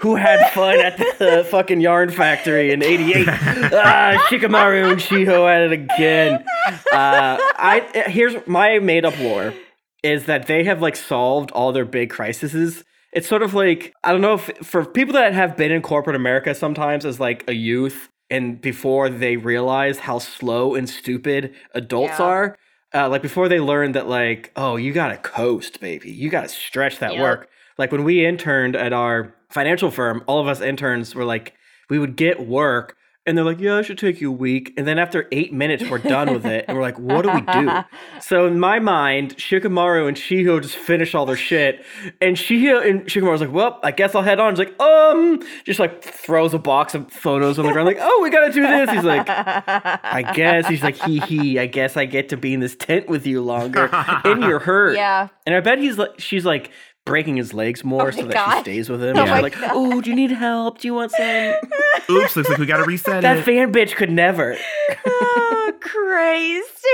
who 0.00 0.16
had 0.16 0.50
fun 0.50 0.80
at 0.80 0.96
the 0.96 1.46
fucking 1.48 1.80
yarn 1.80 2.10
factory 2.10 2.72
in 2.72 2.82
88. 2.82 3.28
ah, 3.28 4.26
Shikamaru 4.28 4.90
and 4.90 5.00
Shiho 5.00 5.48
at 5.48 5.62
it 5.62 5.72
again. 5.72 6.44
Uh, 6.92 7.38
I 7.56 8.04
Here's 8.08 8.34
my 8.48 8.80
made 8.80 9.04
up 9.04 9.16
lore 9.20 9.54
is 10.02 10.26
that 10.26 10.48
they 10.48 10.64
have 10.64 10.82
like 10.82 10.96
solved 10.96 11.52
all 11.52 11.72
their 11.72 11.84
big 11.84 12.10
crises. 12.10 12.82
It's 13.12 13.28
sort 13.28 13.42
of 13.42 13.54
like, 13.54 13.94
I 14.02 14.10
don't 14.10 14.20
know 14.20 14.34
if 14.34 14.50
for 14.64 14.84
people 14.84 15.14
that 15.14 15.32
have 15.34 15.56
been 15.56 15.70
in 15.70 15.82
corporate 15.82 16.16
America 16.16 16.52
sometimes 16.52 17.06
as 17.06 17.20
like 17.20 17.44
a 17.46 17.54
youth 17.54 18.10
and 18.34 18.60
before 18.60 19.08
they 19.08 19.36
realize 19.36 19.98
how 19.98 20.18
slow 20.18 20.74
and 20.74 20.88
stupid 20.88 21.54
adults 21.74 22.18
Yeah. 22.18 22.24
are, 22.26 22.58
uh, 22.94 23.08
like 23.08 23.22
before 23.22 23.48
they 23.48 23.60
learn 23.60 23.92
that 23.92 24.06
like 24.08 24.50
oh 24.56 24.76
you 24.76 24.92
gotta 24.92 25.16
coast 25.18 25.80
baby. 25.80 26.10
You 26.10 26.28
gotta 26.30 26.48
stretch 26.48 26.98
that 26.98 27.12
work. 27.22 27.48
Like 27.78 27.90
when 27.92 28.04
we 28.04 28.24
interned 28.26 28.76
at 28.76 28.92
our 28.92 29.34
financial 29.50 29.90
firm 29.90 30.22
all 30.26 30.40
of 30.40 30.48
us 30.48 30.60
interns 30.60 31.14
were 31.14 31.24
like 31.24 31.54
we 31.90 31.98
would 31.98 32.16
get 32.16 32.46
work 32.46 32.96
and 33.26 33.36
they're 33.36 33.44
like 33.44 33.60
yeah 33.60 33.78
it 33.78 33.84
should 33.84 33.98
take 33.98 34.20
you 34.20 34.28
a 34.30 34.34
week 34.36 34.72
and 34.76 34.86
then 34.86 34.98
after 34.98 35.28
eight 35.32 35.52
minutes 35.52 35.82
we're 35.88 35.98
done 35.98 36.32
with 36.32 36.44
it 36.46 36.64
and 36.68 36.76
we're 36.76 36.82
like 36.82 36.98
what 36.98 37.22
do 37.22 37.30
we 37.32 37.40
do 37.40 37.70
so 38.20 38.46
in 38.46 38.58
my 38.58 38.78
mind 38.78 39.36
shikamaru 39.36 40.06
and 40.08 40.16
shiho 40.16 40.60
just 40.60 40.76
finish 40.76 41.14
all 41.14 41.26
their 41.26 41.36
shit 41.36 41.84
and 42.20 42.36
shiho 42.36 42.84
and 42.88 43.04
shikamaru's 43.06 43.40
like 43.40 43.52
well 43.52 43.80
i 43.82 43.90
guess 43.90 44.14
i'll 44.14 44.22
head 44.22 44.40
on 44.40 44.52
he's 44.52 44.58
like 44.58 44.78
um 44.80 45.40
just 45.64 45.80
like 45.80 46.02
throws 46.02 46.52
a 46.54 46.58
box 46.58 46.94
of 46.94 47.10
photos 47.10 47.58
on 47.58 47.66
the 47.66 47.72
ground 47.72 47.86
like 47.86 47.98
oh 48.00 48.20
we 48.22 48.30
gotta 48.30 48.52
do 48.52 48.62
this 48.62 48.90
he's 48.90 49.04
like 49.04 49.28
I 49.28 50.32
guess 50.34 50.66
he's 50.68 50.82
like 50.82 50.96
hee 50.96 51.20
hee. 51.20 51.58
I 51.58 51.66
guess 51.66 51.96
I 51.96 52.04
get 52.06 52.28
to 52.30 52.36
be 52.36 52.54
in 52.54 52.60
this 52.60 52.76
tent 52.76 53.08
with 53.08 53.26
you 53.26 53.42
longer, 53.42 53.88
and 53.92 54.42
you're 54.42 54.58
hurt. 54.70 54.96
yeah. 54.96 55.28
And 55.46 55.54
I 55.54 55.60
bet 55.60 55.78
he's 55.78 55.98
like, 55.98 56.18
she's 56.18 56.44
like 56.44 56.70
breaking 57.04 57.36
his 57.36 57.52
legs 57.52 57.84
more 57.84 58.08
Oh 58.08 58.10
so 58.10 58.22
that 58.24 58.32
God. 58.32 58.54
she 58.56 58.60
stays 58.62 58.88
with 58.88 59.02
him. 59.02 59.16
Oh 59.16 59.20
And 59.22 59.30
my 59.30 59.36
she's 59.36 59.42
like, 59.60 59.70
oh, 59.72 60.00
do 60.00 60.10
you 60.10 60.16
need 60.16 60.30
help? 60.30 60.78
Do 60.78 60.88
you 60.88 60.94
want 60.94 61.12
some? 61.12 61.24
Oops, 62.10 62.36
looks 62.36 62.48
like 62.48 62.58
we 62.58 62.66
gotta 62.66 62.84
reset 62.84 63.18
it. 63.18 63.22
that 63.22 63.38
it. 63.38 63.42
fan 63.44 63.72
bitch 63.72 63.94
could 63.94 64.10
never. 64.10 64.56
oh, 65.06 65.72
Christ. 65.80 66.86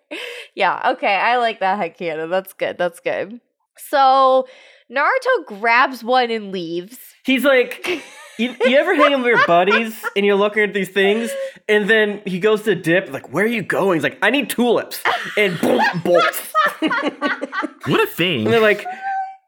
yeah, 0.55 0.91
okay. 0.93 1.15
I 1.15 1.37
like 1.39 1.61
that 1.61 1.79
headcanon. 1.79 2.31
That's 2.31 2.53
good. 2.53 2.79
That's 2.79 3.01
good. 3.01 3.41
So 3.77 4.47
Naruto 4.91 5.47
grabs 5.47 6.03
one 6.03 6.31
and 6.31 6.51
leaves. 6.53 6.99
He's 7.25 7.45
like, 7.45 8.03
you, 8.39 8.55
you 8.65 8.77
ever 8.77 8.95
hang 8.95 9.13
out 9.13 9.19
with 9.19 9.27
your 9.27 9.47
buddies 9.47 10.05
and 10.17 10.25
you're 10.25 10.37
looking 10.37 10.63
at 10.63 10.73
these 10.73 10.89
things, 10.89 11.31
and 11.69 11.91
then 11.91 12.23
he 12.25 12.39
goes 12.39 12.63
to 12.63 12.75
dip, 12.75 13.11
like, 13.11 13.33
where 13.33 13.45
are 13.45 13.49
you 13.49 13.63
going? 13.63 13.97
He's 13.97 14.03
like, 14.03 14.19
I 14.23 14.31
need 14.31 14.49
tulips, 14.49 15.03
and 15.37 15.61
boom, 15.61 15.81
bolts. 16.05 16.53
what 16.81 18.01
a 18.01 18.07
thing. 18.07 18.45
And 18.45 18.53
they're 18.53 18.61
like, 18.61 18.87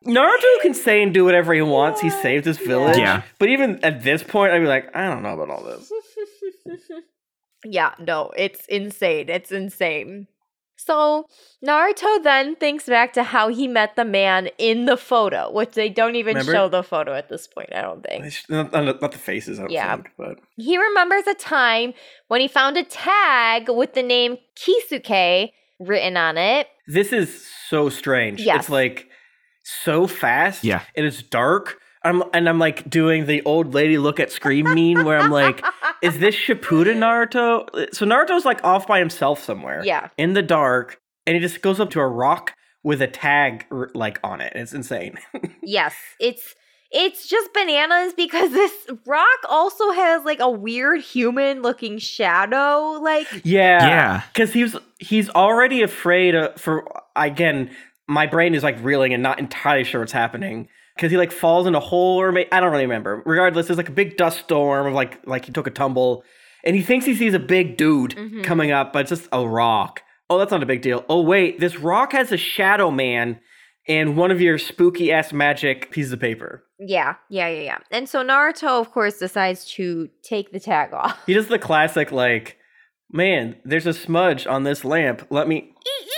Naruto 0.06 0.60
can 0.62 0.74
say 0.74 1.02
and 1.02 1.12
do 1.12 1.24
whatever 1.24 1.52
he 1.52 1.62
wants. 1.62 2.00
He 2.00 2.10
saved 2.10 2.46
his 2.46 2.58
village. 2.58 2.96
Yeah. 2.96 3.22
But 3.38 3.50
even 3.50 3.84
at 3.84 4.02
this 4.02 4.22
point, 4.22 4.52
I'd 4.52 4.60
be 4.60 4.66
like, 4.66 4.94
I 4.94 5.06
don't 5.06 5.22
know 5.22 5.34
about 5.34 5.50
all 5.50 5.62
this. 5.62 5.92
yeah, 7.64 7.94
no, 7.98 8.32
it's 8.36 8.64
insane. 8.66 9.28
It's 9.28 9.52
insane. 9.52 10.26
So 10.86 11.26
Naruto 11.66 12.22
then 12.22 12.56
thinks 12.56 12.86
back 12.86 13.12
to 13.12 13.22
how 13.22 13.48
he 13.48 13.68
met 13.68 13.96
the 13.96 14.04
man 14.04 14.48
in 14.58 14.86
the 14.86 14.96
photo, 14.96 15.50
which 15.52 15.72
they 15.72 15.88
don't 15.88 16.16
even 16.16 16.34
Remember? 16.36 16.52
show 16.52 16.68
the 16.68 16.82
photo 16.82 17.12
at 17.14 17.28
this 17.28 17.46
point, 17.46 17.68
I 17.74 17.82
don't 17.82 18.02
think. 18.02 18.24
Not, 18.48 18.72
not- 18.72 19.00
not 19.02 19.12
the 19.12 19.18
faces, 19.18 19.58
I 19.58 19.62
don't 19.64 19.70
Yeah. 19.72 19.94
think. 19.96 20.10
But 20.16 20.38
He 20.56 20.78
remembers 20.78 21.26
a 21.26 21.34
time 21.34 21.92
when 22.28 22.40
he 22.40 22.48
found 22.48 22.76
a 22.78 22.82
tag 22.84 23.68
with 23.68 23.92
the 23.94 24.02
name 24.02 24.38
Kisuke 24.56 25.50
written 25.78 26.16
on 26.16 26.38
it. 26.38 26.66
this 26.86 27.12
is 27.12 27.46
so 27.68 27.88
strange. 27.88 28.40
Yes. 28.40 28.60
It's 28.60 28.70
like 28.70 29.06
so 29.62 30.06
fast. 30.06 30.64
Yeah. 30.64 30.82
And 30.96 31.04
it's 31.06 31.22
dark. 31.22 31.78
I'm 32.02 32.22
and 32.32 32.48
I'm 32.48 32.58
like 32.58 32.88
doing 32.88 33.26
the 33.26 33.42
old 33.44 33.74
lady 33.74 33.98
look 33.98 34.20
at 34.20 34.32
Scream 34.32 34.72
mean 34.74 35.04
where 35.04 35.18
I'm 35.18 35.30
like, 35.30 35.64
is 36.02 36.18
this 36.18 36.34
Shippuden 36.34 36.96
Naruto? 36.96 37.94
So 37.94 38.06
Naruto's 38.06 38.44
like 38.44 38.64
off 38.64 38.86
by 38.86 38.98
himself 38.98 39.42
somewhere. 39.42 39.82
Yeah. 39.84 40.08
In 40.16 40.32
the 40.32 40.42
dark, 40.42 41.00
and 41.26 41.34
he 41.34 41.40
just 41.40 41.60
goes 41.60 41.78
up 41.78 41.90
to 41.90 42.00
a 42.00 42.08
rock 42.08 42.54
with 42.82 43.02
a 43.02 43.06
tag 43.06 43.66
like 43.94 44.18
on 44.24 44.40
it. 44.40 44.52
It's 44.54 44.72
insane. 44.72 45.18
Yes, 45.62 45.94
it's 46.18 46.54
it's 46.90 47.28
just 47.28 47.52
bananas 47.52 48.14
because 48.14 48.50
this 48.50 48.72
rock 49.06 49.38
also 49.48 49.92
has 49.92 50.24
like 50.24 50.40
a 50.40 50.50
weird 50.50 51.00
human 51.00 51.62
looking 51.62 51.98
shadow 51.98 52.98
like 53.00 53.28
Yeah. 53.44 53.86
Yeah. 53.86 54.22
Because 54.32 54.52
he's 54.52 54.74
he's 54.98 55.28
already 55.30 55.82
afraid 55.82 56.34
of, 56.34 56.60
for 56.60 56.88
again, 57.14 57.70
my 58.08 58.26
brain 58.26 58.54
is 58.54 58.64
like 58.64 58.82
reeling 58.82 59.14
and 59.14 59.22
not 59.22 59.38
entirely 59.38 59.84
sure 59.84 60.00
what's 60.00 60.12
happening. 60.12 60.68
Because 61.00 61.10
he 61.10 61.16
like 61.16 61.32
falls 61.32 61.66
in 61.66 61.74
a 61.74 61.80
hole 61.80 62.20
or 62.20 62.30
may, 62.30 62.46
I 62.52 62.60
don't 62.60 62.70
really 62.70 62.84
remember. 62.84 63.22
Regardless, 63.24 63.68
there's 63.68 63.78
like 63.78 63.88
a 63.88 63.92
big 63.92 64.18
dust 64.18 64.40
storm 64.40 64.86
of 64.86 64.92
like 64.92 65.26
like 65.26 65.46
he 65.46 65.52
took 65.52 65.66
a 65.66 65.70
tumble, 65.70 66.22
and 66.62 66.76
he 66.76 66.82
thinks 66.82 67.06
he 67.06 67.14
sees 67.14 67.32
a 67.32 67.38
big 67.38 67.78
dude 67.78 68.10
Mhm. 68.14 68.44
coming 68.44 68.70
up, 68.70 68.92
but 68.92 69.00
it's 69.00 69.08
just 69.08 69.28
a 69.32 69.46
rock. 69.48 70.02
Oh, 70.28 70.36
that's 70.38 70.50
not 70.50 70.62
a 70.62 70.66
big 70.66 70.82
deal. 70.82 71.06
Oh 71.08 71.22
wait, 71.22 71.58
this 71.58 71.78
rock 71.78 72.12
has 72.12 72.32
a 72.32 72.36
shadow 72.36 72.90
man 72.90 73.40
and 73.88 74.14
one 74.14 74.30
of 74.30 74.42
your 74.42 74.58
spooky 74.58 75.10
ass 75.10 75.32
magic 75.32 75.90
pieces 75.90 76.12
of 76.12 76.20
paper. 76.20 76.64
Yeah, 76.78 77.14
yeah, 77.30 77.48
yeah, 77.48 77.62
yeah. 77.62 77.78
And 77.90 78.06
so 78.06 78.22
Naruto, 78.22 78.78
of 78.78 78.92
course, 78.92 79.18
decides 79.18 79.64
to 79.76 80.10
take 80.22 80.52
the 80.52 80.60
tag 80.60 80.92
off. 80.92 81.18
He 81.26 81.32
does 81.32 81.48
the 81.48 81.58
classic 81.58 82.12
like, 82.12 82.58
man, 83.10 83.56
there's 83.64 83.86
a 83.86 83.94
smudge 83.94 84.46
on 84.46 84.64
this 84.64 84.84
lamp. 84.84 85.26
Let 85.30 85.48
me 85.48 85.72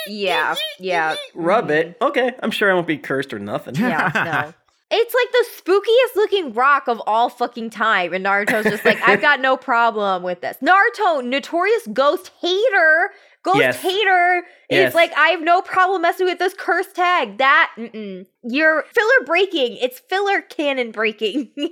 Yeah, 0.08 0.56
yeah, 0.80 1.14
rub 1.34 1.70
it. 1.70 1.96
Okay, 2.02 2.32
I'm 2.42 2.50
sure 2.50 2.68
I 2.68 2.74
won't 2.74 2.88
be 2.88 2.98
cursed 2.98 3.32
or 3.32 3.38
nothing. 3.38 3.76
Yeah, 3.76 4.10
no. 4.14 4.52
It's 4.94 5.14
like 5.14 5.32
the 5.32 5.46
spookiest 5.72 6.16
looking 6.16 6.52
rock 6.52 6.86
of 6.86 7.00
all 7.06 7.28
fucking 7.30 7.70
time. 7.70 8.12
And 8.12 8.24
Naruto's 8.26 8.64
just 8.64 8.84
like, 8.84 9.00
I've 9.02 9.22
got 9.22 9.40
no 9.48 9.56
problem 9.56 10.22
with 10.22 10.42
this. 10.42 10.58
Naruto, 10.62 11.24
notorious 11.24 11.86
ghost 11.92 12.30
hater, 12.40 13.10
ghost 13.42 13.58
Yes. 13.58 13.80
hater, 13.80 14.42
Yes. 14.68 14.90
is 14.90 14.94
like, 14.94 15.12
I 15.16 15.28
have 15.28 15.40
no 15.40 15.62
problem 15.62 16.02
messing 16.02 16.26
with 16.26 16.38
this 16.38 16.54
cursed 16.56 16.94
tag. 16.94 17.38
That, 17.38 17.72
mm-mm. 17.78 18.26
You're 18.44 18.82
filler 18.94 19.26
breaking. 19.26 19.78
It's 19.80 19.98
filler 19.98 20.42
canon 20.42 20.90
breaking. 20.92 21.50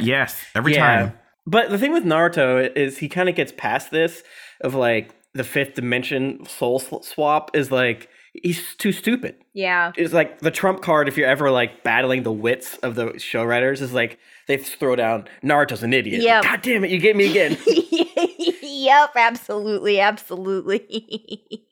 Yes, 0.00 0.40
every 0.54 0.74
Yeah. 0.74 0.80
time. 0.80 1.18
But 1.46 1.70
the 1.70 1.78
thing 1.78 1.92
with 1.92 2.04
Naruto 2.04 2.74
is 2.76 2.98
he 2.98 3.08
kind 3.08 3.28
of 3.28 3.34
gets 3.34 3.52
past 3.56 3.90
this 3.90 4.22
of 4.62 4.74
like 4.74 5.14
the 5.34 5.44
fifth 5.44 5.74
dimension 5.74 6.46
soul 6.46 6.78
swap 6.78 7.50
is 7.54 7.70
like 7.72 8.08
he's 8.32 8.74
too 8.76 8.92
stupid. 8.92 9.36
yeah. 9.52 9.92
It's 9.96 10.12
like 10.12 10.40
the 10.40 10.50
trump 10.50 10.82
card 10.82 11.08
if 11.08 11.16
you're 11.16 11.28
ever 11.28 11.50
like 11.50 11.82
battling 11.84 12.22
the 12.22 12.32
wits 12.32 12.76
of 12.78 12.94
the 12.94 13.18
show 13.18 13.44
writers 13.44 13.80
is 13.80 13.92
like 13.92 14.18
they 14.48 14.56
throw 14.56 14.96
down 14.96 15.28
Naruto's 15.42 15.82
an 15.82 15.92
idiot. 15.92 16.22
Yep. 16.22 16.42
God 16.44 16.62
damn 16.62 16.84
it, 16.84 16.90
you 16.90 16.98
get 16.98 17.14
me 17.16 17.30
again. 17.30 17.56
yep, 18.62 19.10
absolutely, 19.16 20.00
absolutely. 20.00 21.64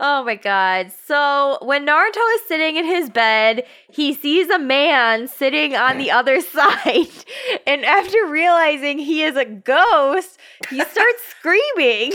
oh 0.00 0.24
my 0.24 0.34
god. 0.34 0.90
So 1.06 1.58
when 1.62 1.86
Naruto 1.86 2.34
is 2.34 2.42
sitting 2.48 2.76
in 2.76 2.84
his 2.84 3.08
bed, 3.08 3.64
he 3.90 4.12
sees 4.12 4.50
a 4.50 4.58
man 4.58 5.28
sitting 5.28 5.74
on 5.76 5.98
the 5.98 6.10
other 6.10 6.40
side. 6.56 7.06
And 7.66 7.84
after 7.84 8.26
realizing 8.26 8.98
he 8.98 9.22
is 9.22 9.36
a 9.36 9.44
ghost, 9.44 10.38
he 10.68 10.80
starts 10.80 11.22
screaming. 11.38 12.12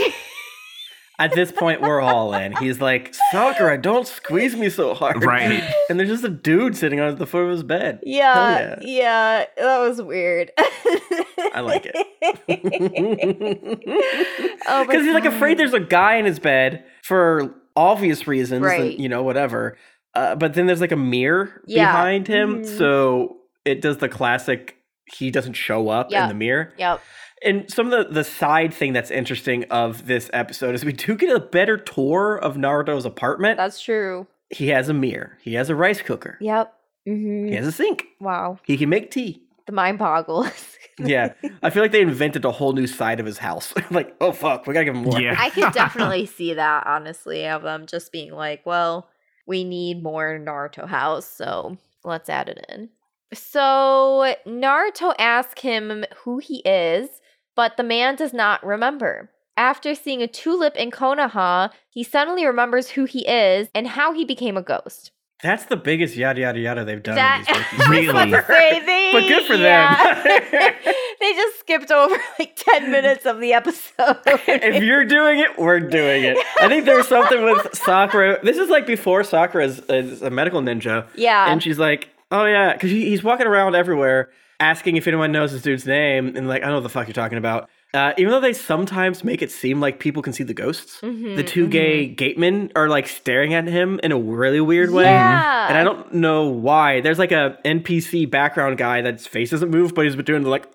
At 1.19 1.33
this 1.33 1.51
point, 1.51 1.81
we're 1.81 1.99
all 1.99 2.31
in. 2.35 2.55
He's 2.57 2.79
like, 2.79 3.15
Sakura, 3.31 3.81
don't 3.81 4.07
squeeze 4.07 4.55
me 4.55 4.69
so 4.69 4.93
hard. 4.93 5.23
Right. 5.23 5.63
And 5.89 5.99
there's 5.99 6.09
just 6.09 6.23
a 6.23 6.29
dude 6.29 6.77
sitting 6.77 6.99
on 6.99 7.15
the 7.15 7.25
foot 7.25 7.43
of 7.45 7.49
his 7.49 7.63
bed. 7.63 7.99
Yeah, 8.03 8.57
Hell 8.57 8.77
yeah, 8.81 9.45
that 9.57 9.79
was 9.79 9.99
weird. 10.01 10.51
I 10.57 11.61
like 11.61 11.87
it. 11.91 12.47
oh, 14.67 14.79
my 14.79 14.85
Because 14.85 15.05
he's 15.05 15.13
like 15.13 15.25
afraid 15.25 15.57
there's 15.57 15.73
a 15.73 15.79
guy 15.79 16.15
in 16.15 16.25
his 16.25 16.39
bed 16.39 16.83
for 17.03 17.53
obvious 17.75 18.27
reasons, 18.27 18.61
Right. 18.63 18.91
and, 18.91 18.99
you 19.01 19.09
know, 19.09 19.23
whatever. 19.23 19.77
Uh, 20.13 20.35
but 20.35 20.53
then 20.53 20.65
there's 20.67 20.81
like 20.81 20.91
a 20.91 20.95
mirror 20.97 21.61
Yeah. 21.67 21.91
behind 21.91 22.27
him, 22.27 22.63
Mhm. 22.63 22.77
so 22.77 23.37
it 23.65 23.81
does 23.81 23.97
the 23.97 24.09
classic. 24.09 24.77
He 25.05 25.31
doesn't 25.31 25.53
show 25.53 25.89
up 25.89 26.11
Yeah. 26.11 26.23
in 26.23 26.29
the 26.29 26.35
mirror. 26.35 26.73
Yep. 26.77 27.01
And 27.43 27.69
some 27.71 27.91
of 27.91 28.07
the, 28.07 28.13
the 28.13 28.23
side 28.23 28.73
thing 28.73 28.93
that's 28.93 29.11
interesting 29.11 29.63
of 29.65 30.07
this 30.07 30.29
episode 30.33 30.73
is 30.75 30.83
we 30.83 30.93
do 30.93 31.15
get 31.15 31.35
a 31.35 31.39
better 31.39 31.77
tour 31.77 32.37
of 32.37 32.55
Naruto's 32.55 33.05
apartment. 33.05 33.57
That's 33.57 33.79
true. 33.81 34.27
he 34.49 34.69
has 34.69 34.89
a 34.89 34.93
mirror. 34.93 35.37
He 35.41 35.53
has 35.53 35.69
a 35.69 35.75
rice 35.75 36.01
cooker. 36.01 36.37
Yep. 36.41 36.73
Mm-hmm. 37.07 37.47
He 37.47 37.53
has 37.55 37.67
a 37.67 37.71
sink. 37.71 38.05
Wow. 38.19 38.59
He 38.63 38.75
can 38.77 38.89
make 38.89 39.11
tea. 39.11 39.43
The 39.65 39.71
mind 39.71 39.99
boggles. 39.99 40.51
Yeah, 40.99 41.33
I 41.61 41.69
feel 41.69 41.83
like 41.83 41.91
they 41.91 42.01
invented 42.01 42.43
a 42.43 42.51
whole 42.51 42.73
new 42.73 42.87
side 42.87 43.19
of 43.19 43.27
his 43.27 43.37
house. 43.37 43.71
like, 43.91 44.15
oh 44.19 44.31
fuck, 44.31 44.65
we 44.65 44.73
gotta 44.73 44.85
give 44.85 44.95
him 44.95 45.03
more. 45.03 45.21
Yeah. 45.21 45.35
I 45.37 45.51
could 45.51 45.71
definitely 45.73 46.25
see 46.25 46.55
that, 46.55 46.87
honestly, 46.87 47.45
of 47.45 47.61
them 47.61 47.85
just 47.85 48.11
being 48.11 48.31
like, 48.31 48.65
well, 48.65 49.07
we 49.45 49.63
need 49.63 50.01
more 50.01 50.39
Naruto 50.39 50.87
house, 50.87 51.27
so 51.27 51.77
let's 52.03 52.29
add 52.29 52.49
it 52.49 52.65
in. 52.69 52.89
So 53.31 54.33
Naruto 54.47 55.13
asks 55.19 55.61
him 55.61 56.03
who 56.23 56.39
he 56.39 56.63
is, 56.65 57.09
but 57.57 57.75
the 57.75 57.83
man 57.83 58.15
does 58.15 58.31
not 58.33 58.65
remember. 58.65 59.29
After 59.57 59.95
seeing 59.95 60.21
a 60.21 60.27
tulip 60.27 60.75
in 60.75 60.91
Konoha, 60.91 61.71
he 61.89 62.03
suddenly 62.03 62.45
remembers 62.45 62.91
who 62.91 63.03
he 63.05 63.27
is 63.27 63.67
and 63.75 63.87
how 63.87 64.13
he 64.13 64.23
became 64.23 64.55
a 64.55 64.61
ghost. 64.61 65.11
That's 65.43 65.65
the 65.65 65.75
biggest 65.75 66.15
yada 66.15 66.41
yada 66.41 66.59
yada 66.59 66.85
they've 66.85 67.01
done. 67.01 67.15
That 67.15 67.45
in 67.47 67.55
these 67.55 67.65
wikis. 67.65 67.89
Really? 67.89 68.09
about 68.09 68.25
to 68.25 68.45
say, 68.47 68.79
they- 68.85 69.09
But 69.11 69.27
good 69.27 69.45
for 69.45 69.55
yeah. 69.55 70.23
them. 70.23 70.73
they 71.19 71.33
just 71.33 71.59
skipped 71.59 71.91
over 71.91 72.15
like 72.39 72.55
10 72.55 72.91
minutes 72.91 73.25
of 73.25 73.39
the 73.39 73.53
episode. 73.53 74.17
if 74.47 74.83
you're 74.83 75.05
doing 75.05 75.39
it, 75.39 75.57
we're 75.59 75.79
doing 75.79 76.23
it. 76.23 76.37
I 76.61 76.67
think 76.67 76.85
there's 76.85 77.07
something 77.07 77.43
with 77.43 77.75
Sakura. 77.75 78.39
This 78.43 78.57
is 78.57 78.69
like 78.69 78.85
before 78.87 79.23
Sakura 79.23 79.65
is, 79.65 79.79
is 79.89 80.21
a 80.21 80.29
medical 80.29 80.61
ninja. 80.61 81.07
yeah. 81.15 81.51
And 81.51 81.61
she's 81.61 81.77
like, 81.79 82.09
oh 82.31 82.45
yeah, 82.45 82.73
because 82.73 82.89
he's 82.91 83.23
walking 83.23 83.47
around 83.47 83.75
everywhere 83.75 84.29
asking 84.59 84.95
if 84.97 85.07
anyone 85.07 85.31
knows 85.31 85.51
this 85.51 85.61
dude's 85.61 85.85
name. 85.85 86.35
And 86.35 86.47
like, 86.47 86.61
I 86.61 86.65
don't 86.65 86.71
know 86.71 86.77
what 86.77 86.83
the 86.83 86.89
fuck 86.89 87.07
you're 87.07 87.13
talking 87.13 87.37
about. 87.37 87.69
Uh, 87.93 88.11
even 88.17 88.31
though 88.31 88.41
they 88.41 88.53
sometimes 88.53 89.23
make 89.23 89.41
it 89.41 89.49
seem 89.49 89.79
like 89.79 89.99
people 89.99 90.21
can 90.21 90.33
see 90.33 90.43
the 90.43 90.53
ghosts, 90.53 90.99
Mhm, 91.01 91.35
the 91.37 91.43
2 91.43 91.67
mhm. 91.67 91.71
gay 91.71 92.07
gatemen 92.07 92.71
are 92.75 92.89
like 92.89 93.07
staring 93.07 93.53
at 93.53 93.65
him 93.65 93.99
in 94.03 94.11
a 94.11 94.17
really 94.19 94.59
weird 94.59 94.91
way. 94.91 95.05
Yeah. 95.05 95.67
And 95.69 95.77
I 95.77 95.83
don't 95.83 96.13
know 96.13 96.47
why. 96.47 96.99
There's 97.01 97.17
like 97.19 97.31
a 97.31 97.57
NPC 97.63 98.29
background 98.29 98.77
guy 98.77 99.01
that's 99.01 99.25
face 99.25 99.51
doesn't 99.51 99.71
move, 99.71 99.93
but 99.95 100.03
he's 100.05 100.15
been 100.15 100.25
doing 100.25 100.43
the 100.43 100.49
like 100.49 100.67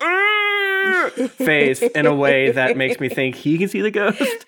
face 1.29 1.81
in 1.81 2.05
a 2.05 2.15
way 2.15 2.51
that 2.51 2.77
makes 2.77 2.99
me 2.99 3.09
think 3.09 3.35
he 3.35 3.57
can 3.57 3.67
see 3.67 3.81
the 3.81 3.91
ghost. 3.91 4.45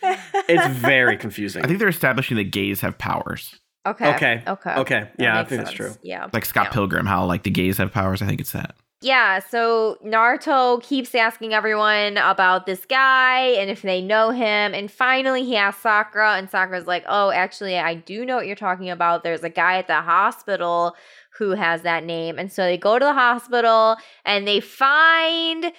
It's 0.48 0.68
very 0.80 1.18
confusing. 1.26 1.64
I 1.64 1.68
think 1.68 1.80
they're 1.80 1.88
establishing 1.88 2.38
that 2.38 2.46
gays 2.52 2.82
have 2.82 2.98
powers. 2.98 3.60
Okay. 3.86 4.14
Okay. 4.16 4.44
Okay. 4.48 4.74
Okay. 4.74 5.08
Yeah, 5.20 5.36
I 5.36 5.38
makes 5.40 5.50
think 5.50 5.62
that's 5.62 5.72
true. 5.76 5.92
Yeah. 6.02 6.28
Like 6.34 6.46
Scott 6.46 6.68
Yeah. 6.68 6.72
Pilgrim, 6.74 7.06
how 7.06 7.26
like 7.26 7.44
the 7.44 7.52
gays 7.52 7.78
have 7.78 7.92
powers. 7.92 8.22
I 8.22 8.26
think 8.26 8.42
it's 8.42 8.52
that. 8.54 8.76
Yeah, 9.06 9.38
so 9.38 10.00
Naruto 10.04 10.82
keeps 10.82 11.14
asking 11.14 11.54
everyone 11.54 12.18
about 12.18 12.66
this 12.66 12.86
guy 12.88 13.40
and 13.60 13.70
if 13.70 13.84
they 13.84 14.02
know 14.02 14.32
him. 14.32 14.74
And 14.74 14.90
finally, 14.90 15.46
he 15.46 15.56
asks 15.56 15.84
Sakura, 15.84 16.38
and 16.38 16.50
Sakura's 16.50 16.88
like, 16.88 17.04
Oh, 17.08 17.30
actually, 17.30 17.78
I 17.78 17.94
do 17.94 18.26
know 18.26 18.38
what 18.38 18.48
you're 18.48 18.56
talking 18.56 18.90
about. 18.90 19.22
There's 19.24 19.44
a 19.44 19.50
guy 19.50 19.78
at 19.78 19.86
the 19.86 20.02
hospital 20.02 20.96
who 21.38 21.52
has 21.52 21.84
that 21.84 22.04
name. 22.04 22.40
And 22.40 22.52
so 22.52 22.64
they 22.64 22.80
go 22.80 22.98
to 22.98 23.06
the 23.06 23.14
hospital 23.14 23.98
and 24.26 24.48
they 24.48 24.60
find 24.60 25.72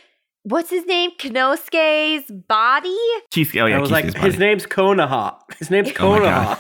what's 0.49 0.71
his 0.71 0.87
name? 0.87 1.11
Kinosuke's 1.19 2.31
body. 2.31 2.97
Cheesecake. 3.33 3.63
Oh 3.63 3.67
yeah, 3.67 3.79
I 3.79 3.81
was 3.81 3.91
like, 3.91 4.05
Cheesecake's 4.07 4.25
his 4.25 4.39
name's 4.39 4.67
Konoha. 4.67 5.37
His 5.59 5.71
name's 5.71 5.89
Oh 5.91 5.93
Konoha. 5.95 6.57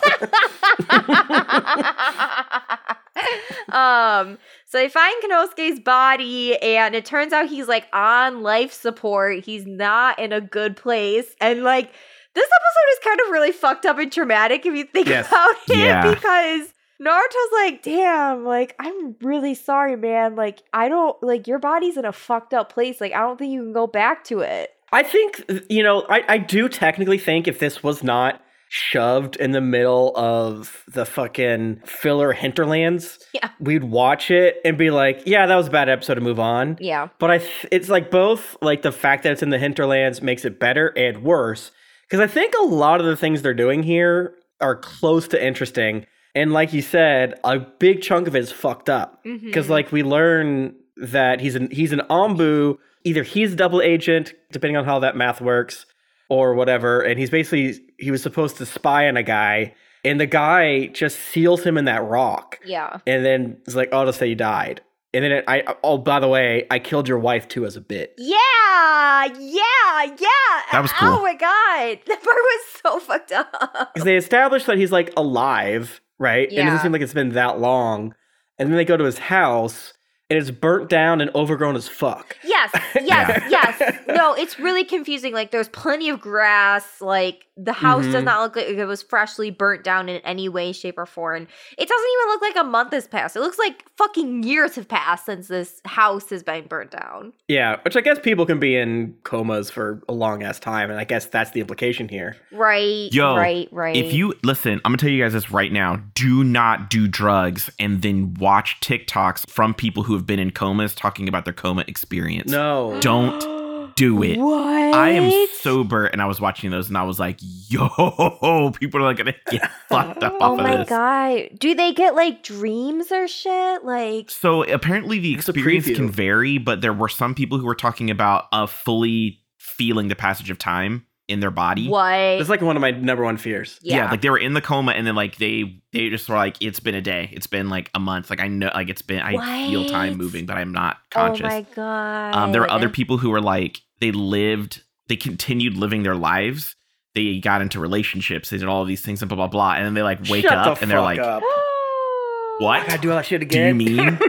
um, 3.73 4.39
so 4.67 4.79
they 4.79 4.89
find 4.89 5.15
Kanosuke's 5.23 5.81
body, 5.81 6.57
and 6.61 6.95
it 6.95 7.05
turns 7.05 7.33
out 7.33 7.47
he's 7.49 7.69
like 7.69 7.87
on 7.93 8.43
life 8.43 8.73
support. 8.73 9.45
He's 9.45 9.67
not 9.67 10.19
in 10.19 10.33
a 10.33 10.41
good 10.41 10.77
place. 10.77 11.35
And 11.41 11.63
like 11.63 11.93
this 12.35 12.45
episode 12.47 12.93
is 12.93 12.99
kind 13.05 13.21
of 13.27 13.31
really 13.33 13.53
fucked 13.53 13.87
up 13.87 13.99
and 13.99 14.13
traumatic 14.13 14.67
if 14.67 14.75
you 14.75 14.85
think 14.85 15.09
Yes. 15.09 15.29
about 15.29 15.55
it 15.69 15.79
Yeah. 15.79 16.15
because 16.15 16.73
Naruto's 17.01 17.53
like, 17.53 17.83
damn, 17.83 18.45
like, 18.45 18.75
I'm 18.79 19.17
really 19.21 19.55
sorry, 19.55 19.97
man. 19.97 20.35
Like, 20.37 20.63
I 20.73 20.89
don't 20.89 21.21
like 21.23 21.47
your 21.47 21.59
body's 21.59 21.97
in 21.97 22.05
a 22.05 22.13
fucked 22.13 22.55
up 22.55 22.73
place. 22.73 23.01
Like, 23.01 23.13
I 23.13 23.21
don't 23.21 23.39
think 23.39 23.53
you 23.53 23.63
can 23.63 23.73
go 23.73 23.87
back 23.87 24.25
to 24.25 24.41
it. 24.41 24.71
I 24.93 25.03
think, 25.03 25.43
you 25.69 25.83
know, 25.83 26.07
I, 26.09 26.23
I 26.29 26.39
do 26.39 26.69
technically 26.69 27.19
think 27.19 27.49
if 27.49 27.59
this 27.59 27.83
was 27.83 28.03
not 28.03 28.41
shoved 28.69 29.37
in 29.37 29.53
the 29.53 29.61
middle 29.61 30.13
of 30.17 30.83
the 30.89 31.05
fucking 31.05 31.81
filler 31.85 32.33
hinterlands, 32.33 33.19
Yeah. 33.33 33.51
we'd 33.61 33.85
watch 33.85 34.31
it 34.31 34.57
and 34.65 34.77
be 34.79 34.91
like, 34.91 35.23
yeah, 35.27 35.47
that 35.47 35.55
was 35.57 35.69
a 35.69 35.71
bad 35.71 35.89
episode 35.89 36.15
to 36.15 36.21
move 36.21 36.41
on. 36.41 36.77
Yeah. 36.81 37.09
But 37.19 37.31
I, 37.31 37.39
th- 37.39 37.67
it's 37.71 37.89
like 37.89 38.11
both 38.11 38.57
like 38.63 38.83
the 38.83 38.91
fact 38.93 39.23
that 39.23 39.33
it's 39.33 39.43
in 39.43 39.51
the 39.51 39.59
hinterlands 39.59 40.21
makes 40.23 40.45
it 40.45 40.59
better 40.59 40.89
and 40.97 41.23
worse 41.23 41.71
because 42.09 42.19
I 42.21 42.27
think 42.27 42.55
a 42.61 42.65
lot 42.65 43.01
of 43.01 43.07
the 43.07 43.17
things 43.17 43.43
they're 43.43 43.55
doing 43.55 43.83
here 43.83 44.35
are 44.61 44.75
close 44.77 45.29
to 45.29 45.45
interesting. 45.45 46.07
And 46.37 46.53
like 46.53 46.73
you 46.73 46.83
said, 46.83 47.41
a 47.43 47.59
big 47.59 48.03
chunk 48.03 48.29
of 48.29 48.37
it 48.37 48.41
is 48.41 48.53
fucked 48.53 48.89
up 48.89 49.25
because 49.25 49.67
Mhm. 49.67 49.71
like 49.71 49.91
we 49.91 50.03
learn 50.05 50.75
that 50.99 51.41
he's 51.41 51.57
an 51.57 51.69
he's 51.73 51.93
an 51.93 52.03
ANBU. 52.09 52.77
Either 53.05 53.23
he's 53.25 53.53
a 53.55 53.57
double 53.57 53.81
agent, 53.83 54.35
depending 54.53 54.77
on 54.77 54.85
how 54.85 54.99
that 55.01 55.17
math 55.17 55.41
works, 55.41 55.87
or 56.29 56.55
whatever. 56.55 57.01
And 57.01 57.19
he's 57.19 57.31
basically 57.31 57.75
he 57.99 58.11
was 58.11 58.23
supposed 58.23 58.57
to 58.59 58.67
spy 58.67 59.09
on 59.09 59.17
a 59.17 59.23
guy, 59.23 59.75
and 60.05 60.21
the 60.21 60.27
guy 60.27 60.87
just 60.89 61.19
seals 61.19 61.65
him 61.65 61.79
in 61.79 61.87
that 61.87 62.05
rock 62.05 62.59
yeah. 62.65 62.99
and 63.07 63.25
then 63.25 63.57
it's 63.67 63.75
like, 63.75 63.89
oh, 63.93 63.99
I'll 64.01 64.07
just 64.07 64.19
say 64.19 64.27
you 64.29 64.35
died. 64.35 64.81
And 65.15 65.25
then 65.25 65.33
it, 65.33 65.45
I, 65.49 65.63
oh, 65.83 65.97
by 65.97 66.21
the 66.21 66.29
way, 66.29 66.67
I 66.71 66.79
killed 66.79 67.09
your 67.09 67.19
wife 67.19 67.49
too 67.49 67.65
as 67.65 67.75
a 67.77 67.81
bit. 67.81 68.13
Yeah, 68.19 69.25
yeah, 69.39 70.03
yeah. 70.05 70.61
That 70.73 70.81
was 70.83 70.93
cool. 70.93 71.09
Oh 71.09 71.23
my 71.23 71.35
god, 71.35 71.99
that 72.07 72.23
part 72.23 72.37
was 72.37 72.61
so 72.83 73.01
fucked 73.01 73.33
up. 73.33 73.51
Because 73.95 74.05
they 74.05 74.17
established 74.17 74.67
that 74.67 74.77
he's 74.77 74.93
like 74.93 75.13
alive, 75.17 76.01
right? 76.19 76.49
And 76.49 76.59
it 76.59 76.65
doesn't 76.65 76.81
seem 76.83 76.93
like 76.93 77.03
it's 77.03 77.15
been 77.15 77.31
that 77.31 77.59
long. 77.59 78.15
And 78.59 78.71
then 78.71 78.77
they 78.77 78.85
go 78.85 78.97
to 78.97 79.05
his 79.05 79.19
house 79.19 79.93
and 80.29 80.39
it's 80.39 80.51
burnt 80.51 80.89
down 80.89 81.21
and 81.21 81.31
overgrown 81.35 81.77
as 81.77 81.89
fuck. 81.89 82.37
Yes, 82.45 82.71
yes, 83.03 83.43
yes. 83.51 84.01
No, 84.09 84.35
it's 84.35 84.59
really 84.59 84.85
confusing. 84.85 85.33
Like, 85.33 85.51
there's 85.51 85.69
plenty 85.69 86.09
of 86.09 86.21
grass. 86.21 87.01
Like, 87.01 87.46
the 87.57 87.73
house 87.73 88.05
does 88.05 88.17
Mhm. 88.17 88.25
not 88.25 88.41
look 88.43 88.57
like 88.57 88.67
it 88.69 88.85
was 88.85 89.03
freshly 89.03 89.51
burnt 89.51 89.83
down 89.83 90.09
in 90.11 90.19
any 90.19 90.49
way, 90.49 90.73
shape, 90.73 90.99
or 90.99 91.07
form. 91.07 91.47
It 91.79 91.89
doesn't 91.89 92.09
even 92.19 92.29
look 92.29 92.43
like 92.43 92.57
a 92.57 92.65
month 92.69 92.93
has 92.93 93.07
passed. 93.09 93.35
It 93.35 93.41
looks 93.41 93.59
like 93.59 93.85
fucking 93.97 94.43
years 94.43 94.75
have 94.77 94.89
passed 94.89 95.25
since 95.25 95.49
this 95.49 95.81
house 95.87 96.29
has 96.31 96.43
been 96.43 96.67
burnt 96.67 96.91
down. 96.91 97.33
Yeah, 97.49 97.77
which 97.83 97.97
I 97.97 98.03
guess 98.03 98.19
people 98.19 98.45
can 98.45 98.59
be 98.61 98.77
in 98.77 99.15
comas 99.25 99.71
for 99.71 100.03
a 100.09 100.13
long 100.13 100.43
ass 100.43 100.59
time. 100.59 100.91
And 100.91 101.01
I 101.01 101.05
guess 101.05 101.27
that's 101.27 101.53
the 101.53 101.61
implication 101.61 102.09
here. 102.09 102.37
Right, 102.53 103.09
Yo, 103.13 103.35
right, 103.37 103.69
right. 103.73 103.97
If 103.97 104.13
you 104.13 104.35
listen, 104.43 104.75
I'm 104.85 104.93
gonna 104.93 104.99
tell 104.99 105.11
you 105.11 105.23
guys 105.23 105.33
this 105.33 105.51
right 105.51 105.73
now. 105.73 106.01
Do 106.15 106.45
not 106.45 106.91
do 106.91 107.09
drugs 107.09 107.71
and 107.79 108.03
then 108.03 108.35
watch 108.39 108.81
TikToks 108.81 109.49
from 109.49 109.73
people 109.73 110.03
who 110.03 110.13
have 110.13 110.27
been 110.27 110.39
in 110.39 110.51
comas 110.51 110.95
talking 110.95 111.27
about 111.27 111.45
their 111.47 111.55
coma 111.55 111.85
experience. 111.87 112.51
No. 112.51 112.99
Don't 113.01 113.43
do 113.97 114.23
it. 114.23 114.39
What? 114.39 114.95
I 114.95 115.11
am 115.11 115.47
sober 115.55 116.07
and 116.07 116.23
I 116.23 116.27
was 116.27 116.41
watching 116.41 116.71
those 116.71 116.89
and 116.89 116.97
I 116.97 117.03
was 117.03 117.19
like, 117.19 117.39
yo, 117.41 118.71
people 118.79 119.01
are 119.01 119.05
like 119.05 119.17
gonna 119.17 119.35
get 119.51 119.69
fucked 119.89 120.23
up 120.23 120.35
Oh 120.41 120.53
off 120.53 120.59
of 120.59 120.65
my 120.65 120.77
this. 120.77 120.89
god. 120.89 121.49
Do 121.59 121.75
they 121.75 121.93
get 121.93 122.15
like 122.15 122.43
dreams 122.43 123.11
or 123.11 123.27
shit? 123.27 123.85
Like, 123.85 124.31
So 124.31 124.63
apparently 124.65 125.19
the 125.19 125.35
experience 125.35 125.87
can 125.87 126.11
vary, 126.11 126.59
but 126.59 126.81
there 126.83 126.93
were 126.93 127.09
some 127.09 127.35
people 127.35 127.59
who 127.59 127.67
were 127.67 127.75
talking 127.75 128.11
about 128.11 128.45
uh, 128.53 128.67
fully 128.67 129.41
feeling 129.59 130.09
the 130.09 130.17
passage 130.17 130.51
of 130.51 130.59
time 130.59 131.07
in 131.29 131.41
their 131.41 131.51
body. 131.51 131.89
what? 131.89 132.15
It's 132.15 132.49
like 132.49 132.61
one 132.61 132.77
of 132.77 132.81
my 132.81 132.93
number 132.93 133.25
one 133.25 133.37
fears. 133.37 133.81
Yeah. 133.83 134.09
like 134.13 134.21
they 134.21 134.31
were 134.31 134.39
in 134.39 134.55
the 134.55 134.61
coma 134.61 134.93
and 134.93 135.05
then 135.05 135.17
like 135.17 135.39
they 135.39 135.83
they 135.93 136.09
just 136.09 136.29
were 136.29 136.37
like, 136.37 136.57
it's 136.63 136.79
been 136.79 136.95
a 136.95 137.01
day, 137.01 137.31
it's 137.33 137.49
been 137.49 137.69
like 137.69 137.91
a 137.95 137.99
month. 137.99 138.31
Like 138.31 138.39
I 138.41 138.47
know, 138.47 138.71
like 138.75 138.89
it's 138.89 139.03
been, 139.03 139.21
I 139.21 139.67
feel 139.69 139.87
time 139.89 140.17
moving, 140.17 140.47
but 140.47 140.57
I'm 140.57 140.71
not 140.71 140.99
conscious. 141.11 141.45
Oh 141.45 141.49
my 141.49 141.67
god. 141.75 142.35
Um, 142.35 142.53
there 142.53 142.61
were 142.61 142.71
other 142.71 142.89
people 142.89 143.19
who 143.19 143.31
were 143.31 143.41
like, 143.41 143.81
they 144.01 144.13
lived, 144.13 144.83
they 145.09 145.17
continued 145.17 145.77
living 145.77 146.03
their 146.03 146.15
lives. 146.17 146.77
They 147.15 147.39
got 147.39 147.63
into 147.63 147.81
relationships. 147.81 148.51
They 148.51 148.59
did 148.59 148.69
all 148.69 148.83
of 148.83 148.89
these 148.89 149.01
things 149.03 149.23
and 149.23 149.29
blah 149.29 149.37
blah 149.37 149.47
blah. 149.49 149.75
And 149.75 149.87
then 149.87 149.95
they 149.95 150.03
like 150.03 150.29
wake 150.29 150.43
Shut 150.45 150.53
up 150.59 150.79
the 150.79 150.83
and 150.83 150.91
they're 150.91 150.99
fuck 150.99 151.05
like, 151.05 151.19
up. 151.19 151.43
"What? 152.59 152.81
I 152.83 152.87
gotta 152.87 152.99
do 153.01 153.11
all 153.11 153.17
that 153.17 153.27
shit 153.27 153.43
again." 153.43 153.79
Do 153.79 153.85
you 153.85 153.97
mean 153.97 154.01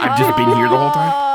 I've 0.00 0.18
just 0.18 0.36
been 0.36 0.48
here 0.54 0.68
the 0.68 0.76
whole 0.76 0.90
time?" 0.90 1.30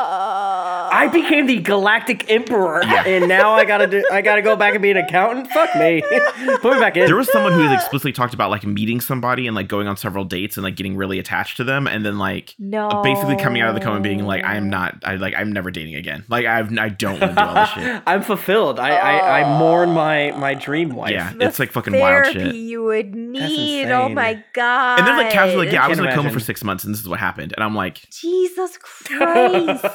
I 0.99 1.07
became 1.07 1.45
the 1.47 1.57
galactic 1.59 2.29
emperor, 2.29 2.81
Yeah. 2.83 3.03
and 3.05 3.27
now 3.29 3.53
I 3.53 3.63
gotta 3.63 3.87
do. 3.87 4.03
I 4.11 4.21
gotta 4.21 4.41
go 4.41 4.55
back 4.55 4.73
and 4.73 4.81
be 4.81 4.91
an 4.91 4.97
accountant. 4.97 5.47
Fuck 5.49 5.73
me. 5.77 6.01
Put 6.61 6.73
me 6.73 6.79
back 6.79 6.97
in. 6.97 7.05
There 7.05 7.15
was 7.15 7.31
someone 7.31 7.53
who 7.53 7.71
explicitly 7.73 8.11
talked 8.11 8.33
about 8.33 8.49
like 8.51 8.65
meeting 8.65 8.99
somebody 8.99 9.47
and 9.47 9.55
like 9.55 9.67
going 9.69 9.87
on 9.87 9.95
several 9.95 10.25
dates 10.25 10.57
and 10.57 10.63
like 10.63 10.75
getting 10.75 10.97
really 10.97 11.17
attached 11.17 11.57
to 11.57 11.63
them, 11.63 11.87
and 11.87 12.05
then 12.05 12.17
like 12.17 12.53
No. 12.59 13.01
basically 13.01 13.37
coming 13.37 13.61
out 13.61 13.69
of 13.69 13.75
the 13.75 13.81
coma 13.81 14.01
being 14.01 14.25
like, 14.25 14.43
"I 14.43 14.57
am 14.57 14.69
not. 14.69 14.95
I 15.05 15.15
like. 15.15 15.33
I'm 15.37 15.53
never 15.53 15.71
dating 15.71 15.95
again. 15.95 16.25
Like 16.27 16.45
I've. 16.45 16.77
I 16.77 16.89
don't 16.89 17.19
want 17.19 17.35
to 17.35 17.41
do 17.41 17.47
all 17.47 17.53
this 17.55 17.69
shit." 17.69 18.03
I'm 18.07 18.21
fulfilled. 18.21 18.79
I, 18.79 18.89
I 18.95 19.39
I 19.39 19.43
oh. 19.43 19.57
mourn 19.57 19.91
my 19.91 20.31
my 20.37 20.53
dream 20.53 20.89
wife. 20.89 21.11
Yeah, 21.11 21.31
The 21.33 21.45
it's 21.45 21.59
like 21.59 21.71
fucking 21.71 21.97
wild 21.97 22.33
shit. 22.33 22.55
you 22.55 22.83
would 22.83 23.15
need. 23.15 23.89
Oh 23.91 24.09
my 24.09 24.43
god. 24.53 24.99
And 24.99 25.07
then 25.07 25.17
like 25.17 25.31
casually, 25.31 25.67
like, 25.67 25.73
yeah, 25.73 25.85
I 25.85 25.87
was 25.87 25.97
in 25.97 26.03
Can't 26.05 26.13
a 26.19 26.21
coma 26.21 26.31
for 26.31 26.39
six 26.39 26.63
months, 26.63 26.83
and 26.83 26.93
this 26.93 26.99
is 27.01 27.07
what 27.07 27.19
happened. 27.19 27.53
And 27.55 27.63
I'm 27.63 27.75
like, 27.75 28.09
Jesus 28.09 28.77
Christ. 28.81 29.85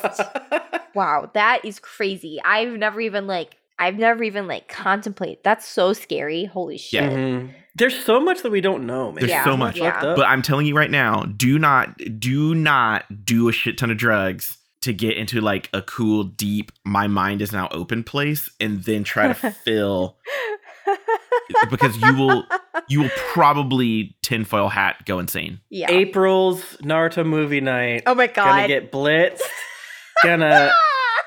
Wow, 0.95 1.31
that 1.35 1.65
is 1.65 1.79
crazy. 1.79 2.41
I've 2.45 2.73
never 2.73 3.01
even 3.01 3.27
like 3.27 3.57
I've 3.79 3.97
never 3.97 4.23
even 4.23 4.47
like 4.47 4.69
contemplated. 4.69 5.39
That's 5.43 5.66
so 5.66 5.93
scary. 5.93 6.45
Holy 6.45 6.79
shit. 6.79 7.03
Yeah. 7.03 7.11
Mhm. 7.11 7.51
There's 7.77 7.99
so 8.05 8.21
much 8.21 8.43
that 8.43 8.53
we 8.53 8.61
don't 8.61 8.87
know, 8.87 9.07
man. 9.11 9.16
There's 9.16 9.31
Yeah, 9.31 9.45
so 9.45 9.57
much. 9.57 9.77
yeah. 9.77 10.01
But 10.15 10.27
I'm 10.29 10.43
telling 10.43 10.65
you 10.66 10.77
right 10.77 10.91
now, 10.91 11.23
do 11.25 11.59
not, 11.59 11.97
do 12.21 12.55
not 12.55 13.25
do 13.25 13.49
a 13.49 13.53
shit 13.53 13.77
ton 13.79 13.91
of 13.91 13.97
drugs 13.97 14.59
to 14.83 14.93
get 14.93 15.16
into 15.16 15.41
like 15.41 15.71
a 15.73 15.83
cool, 15.83 16.23
deep, 16.23 16.71
my 16.85 17.09
mind 17.09 17.43
is 17.43 17.51
now 17.53 17.69
open 17.73 18.05
place, 18.05 18.49
and 18.61 18.85
then 18.85 19.03
try 19.03 19.33
to 19.33 19.51
fill 19.65 20.19
because 21.71 21.97
you 21.97 22.15
will 22.15 22.45
you 22.89 23.01
will 23.03 23.11
probably 23.33 24.16
tinfoil 24.23 24.69
hat 24.69 25.05
go 25.07 25.19
insane. 25.19 25.61
Yeah. 25.71 25.91
April's 25.91 26.62
Naruto 26.83 27.27
movie 27.27 27.61
night. 27.61 28.03
oh 28.07 28.15
my 28.15 28.27
god. 28.29 28.45
Gonna 28.47 28.69
get 28.69 28.93
blitzed. 28.93 29.41
Gonna 30.23 30.70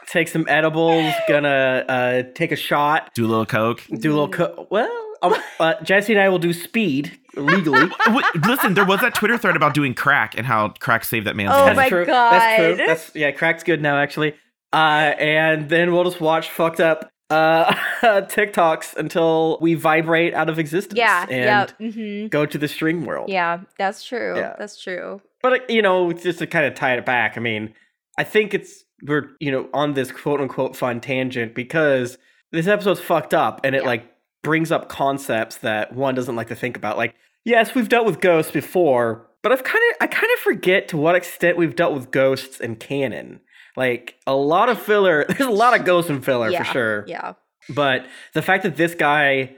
take 0.08 0.28
some 0.28 0.46
edibles. 0.48 1.14
Gonna 1.28 1.86
uh, 1.88 2.24
take 2.34 2.52
a 2.52 2.56
shot. 2.56 3.12
Do 3.14 3.26
a 3.26 3.28
little 3.28 3.46
coke. 3.46 3.84
Do 3.88 4.12
a 4.12 4.14
little. 4.14 4.30
coke. 4.30 4.72
well, 4.72 5.14
um, 5.22 5.36
uh, 5.60 5.74
Jesse 5.84 6.14
and 6.14 6.22
I 6.22 6.30
will 6.30 6.40
do 6.40 6.54
speed 6.54 7.18
legally. 7.36 7.90
Listen, 8.48 8.74
there 8.74 8.86
was 8.86 9.02
that 9.02 9.14
Twitter 9.16 9.38
thread 9.38 9.56
about 9.56 9.74
doing 9.74 9.94
crack 9.94 10.36
and 10.38 10.46
how 10.46 10.70
crack 10.80 11.04
saved 11.04 11.28
that 11.28 11.36
man's 11.36 11.52
Oh 11.54 11.66
life. 11.66 11.76
my 11.76 11.90
true. 11.90 12.06
That's 12.06 12.62
true. 12.62 12.76
That's 12.86 13.16
yeah. 13.16 13.32
Crack's 13.32 13.64
good 13.64 13.82
now, 13.82 13.98
actually. 13.98 14.34
Uh, 14.74 15.14
and 15.20 15.70
then 15.70 15.94
we'll 15.94 16.04
just 16.04 16.20
watch 16.22 16.50
fucked 16.50 16.80
up 16.80 17.10
uh 17.30 17.74
TikToks 18.02 18.96
until 18.96 19.58
we 19.60 19.74
vibrate 19.74 20.34
out 20.34 20.50
of 20.50 20.60
existence. 20.60 20.98
yeah. 20.98 21.26
And 21.30 21.74
Yep. 21.80 21.94
hmm 21.94 22.28
go 22.28 22.46
to 22.46 22.58
the 22.58 22.68
string 22.68 23.06
world. 23.06 23.30
Yeah. 23.30 23.60
That's 23.78 24.04
true. 24.04 24.36
Yeah. 24.38 24.56
That's 24.58 24.82
true. 24.82 25.22
But 25.44 25.70
you 25.70 25.82
know, 25.82 26.14
just 26.14 26.40
to 26.40 26.48
kind 26.48 26.66
of 26.66 26.74
tie 26.76 26.96
it 26.96 27.06
back, 27.06 27.38
I 27.38 27.42
mean, 27.42 27.74
I 28.18 28.24
think 28.24 28.54
it's 28.54 28.84
we're 29.06 29.30
you 29.40 29.52
know 29.52 29.70
on 29.74 29.94
this 29.94 30.12
quote 30.12 30.42
unquote 30.42 30.76
fun 30.76 31.00
tangent 31.02 31.54
because 31.54 32.18
this 32.52 32.68
episode's 32.68 33.00
fucked 33.00 33.34
up 33.34 33.62
and 33.64 33.76
it 33.76 33.82
Yeah. 33.84 33.88
like 33.88 34.12
brings 34.44 34.72
up 34.72 34.88
concepts 34.90 35.58
that 35.58 35.94
one 35.94 36.16
doesn't 36.16 36.36
like 36.36 36.48
to 36.48 36.56
think 36.56 36.78
about. 36.78 36.98
Like, 36.98 37.16
yes, 37.44 37.76
we've 37.76 37.90
dealt 37.90 38.06
with 38.06 38.22
ghosts 38.22 38.52
before, 38.52 39.28
but 39.44 39.52
I've 39.52 39.64
kind 39.64 39.84
of 39.92 39.98
I 40.02 40.08
kind 40.08 40.32
of 40.34 40.40
forget 40.40 40.88
to 40.90 40.98
what 40.98 41.16
extent 41.16 41.58
we've 41.58 41.76
dealt 41.76 41.94
with 41.94 42.12
ghosts 42.12 42.60
in 42.60 42.76
canon. 42.78 43.42
Like 43.76 44.16
a 44.26 44.36
lot 44.36 44.70
of 44.70 44.82
filler. 44.82 45.26
There's 45.30 45.42
a 45.42 45.50
lot 45.52 45.78
of 45.80 45.86
ghosts 45.86 46.10
in 46.10 46.22
filler 46.22 46.50
Yeah. 46.50 46.64
for 46.64 46.72
sure. 46.72 47.06
Yeah. 47.08 47.34
But 47.70 48.06
the 48.34 48.42
fact 48.42 48.64
that 48.64 48.78
this 48.78 48.96
guy 48.96 49.56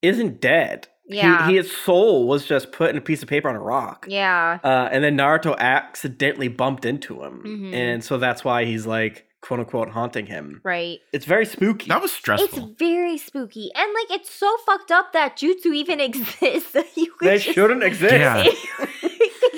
isn't 0.00 0.40
dead. 0.40 0.88
He- 1.06 1.16
Yeah. 1.16 1.48
he, 1.48 1.56
his 1.56 1.70
soul 1.74 2.26
was 2.28 2.46
just 2.46 2.72
put 2.72 2.90
in 2.90 2.96
a 2.96 3.00
piece 3.00 3.22
of 3.22 3.28
paper 3.28 3.48
on 3.48 3.56
a 3.56 3.60
rock. 3.60 4.06
Yeah. 4.08 4.58
Uh, 4.64 4.88
and 4.92 5.02
then 5.04 5.16
Naruto 5.16 5.56
accidentally 5.58 6.48
bumped 6.48 6.84
into 6.84 7.22
him. 7.22 7.42
Mhm. 7.46 7.74
And 7.74 8.04
so 8.04 8.18
that's 8.18 8.44
why 8.44 8.64
he's 8.64 8.86
like, 8.86 9.26
quote 9.40 9.58
unquote, 9.60 9.88
haunting 9.90 10.26
him. 10.26 10.60
Right. 10.62 11.00
It's 11.12 11.24
very 11.26 11.44
spooky. 11.46 11.88
That 11.88 12.00
was 12.00 12.12
stressful. 12.12 12.46
It's 12.70 12.78
very 12.78 13.18
spooky. 13.18 13.70
And 13.74 13.90
like 13.92 14.18
it's 14.20 14.30
so 14.30 14.48
fucked 14.64 14.92
up 14.92 15.12
that 15.12 15.36
jutsu 15.36 15.74
even 15.74 15.98
exists. 16.08 16.70
that 16.72 16.86
you 16.96 17.12
they 17.20 17.38
just- 17.38 17.54
shouldn't 17.54 17.82
exist. 17.90 18.12
Yeah. 18.14 18.44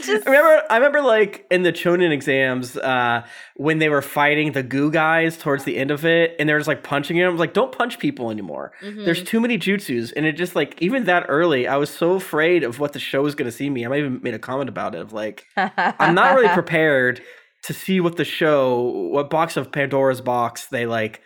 Just- 0.07 0.27
I 0.27 0.31
remember, 0.31 0.63
I 0.71 0.77
remember, 0.77 1.01
like 1.03 1.47
in 1.51 1.63
the 1.63 1.73
Chunin 1.73 2.13
exams, 2.13 2.77
uh, 2.77 3.25
when 3.57 3.79
they 3.79 3.89
were 3.89 4.03
fighting 4.03 4.53
the 4.53 4.63
goo 4.63 4.91
guys 4.91 5.37
towards 5.37 5.65
the 5.65 5.77
end 5.77 5.91
of 5.91 6.05
it, 6.05 6.37
and 6.39 6.49
they're 6.49 6.59
just 6.59 6.69
like 6.69 6.83
punching 6.83 7.17
him. 7.17 7.27
I 7.27 7.29
was 7.31 7.41
like, 7.41 7.53
don't 7.55 7.73
punch 7.73 7.99
people 7.99 8.31
anymore. 8.31 8.73
Mhm. 8.83 9.05
There's 9.05 9.23
too 9.23 9.41
many 9.41 9.59
jutsus, 9.59 10.13
and 10.17 10.27
it 10.27 10.33
just 10.33 10.55
like 10.57 10.81
even 10.81 11.05
that 11.05 11.27
early, 11.29 11.67
I 11.69 11.77
was 11.77 11.91
so 11.91 12.13
afraid 12.15 12.65
of 12.65 12.79
what 12.81 12.93
the 12.93 12.99
show 13.01 13.23
was 13.23 13.35
going 13.35 13.51
to 13.51 13.57
see 13.57 13.71
me. 13.71 13.85
I 13.85 13.89
might 13.89 13.99
even 14.01 14.21
made 14.23 14.35
a 14.35 14.39
comment 14.39 14.69
about 14.69 14.95
it 14.95 15.01
of 15.01 15.13
like, 15.13 15.47
I'm 15.57 16.15
not 16.15 16.35
really 16.35 16.49
prepared 16.55 17.21
to 17.65 17.73
see 17.73 18.01
what 18.01 18.17
the 18.17 18.25
show, 18.25 18.81
what 19.13 19.31
box 19.31 19.57
of 19.57 19.73
Pandora's 19.73 20.21
box 20.21 20.67
they 20.67 20.85
like 20.87 21.23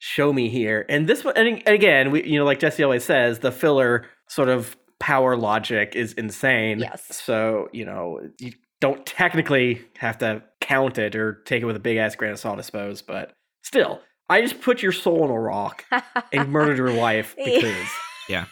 show 0.00 0.32
me 0.32 0.48
here. 0.48 0.84
And 0.88 1.08
this 1.08 1.24
one, 1.24 1.34
and 1.36 1.62
again, 1.66 2.10
we, 2.10 2.24
you 2.24 2.38
know, 2.38 2.44
like 2.44 2.60
Jesse 2.60 2.82
always 2.84 3.04
says, 3.04 3.38
the 3.40 3.50
filler 3.50 4.04
sort 4.28 4.48
of 4.48 4.76
power 5.00 5.36
logic 5.36 5.94
is 5.94 6.12
insane. 6.14 6.78
Yes. 6.80 7.04
So 7.22 7.68
you 7.72 7.84
know, 7.84 8.20
you 8.38 8.52
don't 8.80 9.04
technically 9.06 9.82
have 9.98 10.18
to 10.18 10.42
count 10.60 10.98
it 10.98 11.16
or 11.16 11.34
take 11.44 11.62
it 11.62 11.66
with 11.66 11.76
a 11.76 11.80
big 11.80 11.96
ass 11.96 12.14
grain 12.16 12.32
of 12.32 12.38
salt, 12.38 12.58
I 12.58 12.62
suppose. 12.62 13.02
But 13.02 13.32
still, 13.62 14.00
I 14.28 14.40
just 14.40 14.60
put 14.60 14.82
your 14.82 14.92
soul 14.92 15.24
in 15.24 15.30
a 15.30 15.38
rock 15.40 15.84
and 16.32 16.48
murdered 16.50 16.78
your 16.78 16.92
wife 16.94 17.34
because 17.44 17.86
Yeah. 18.28 18.44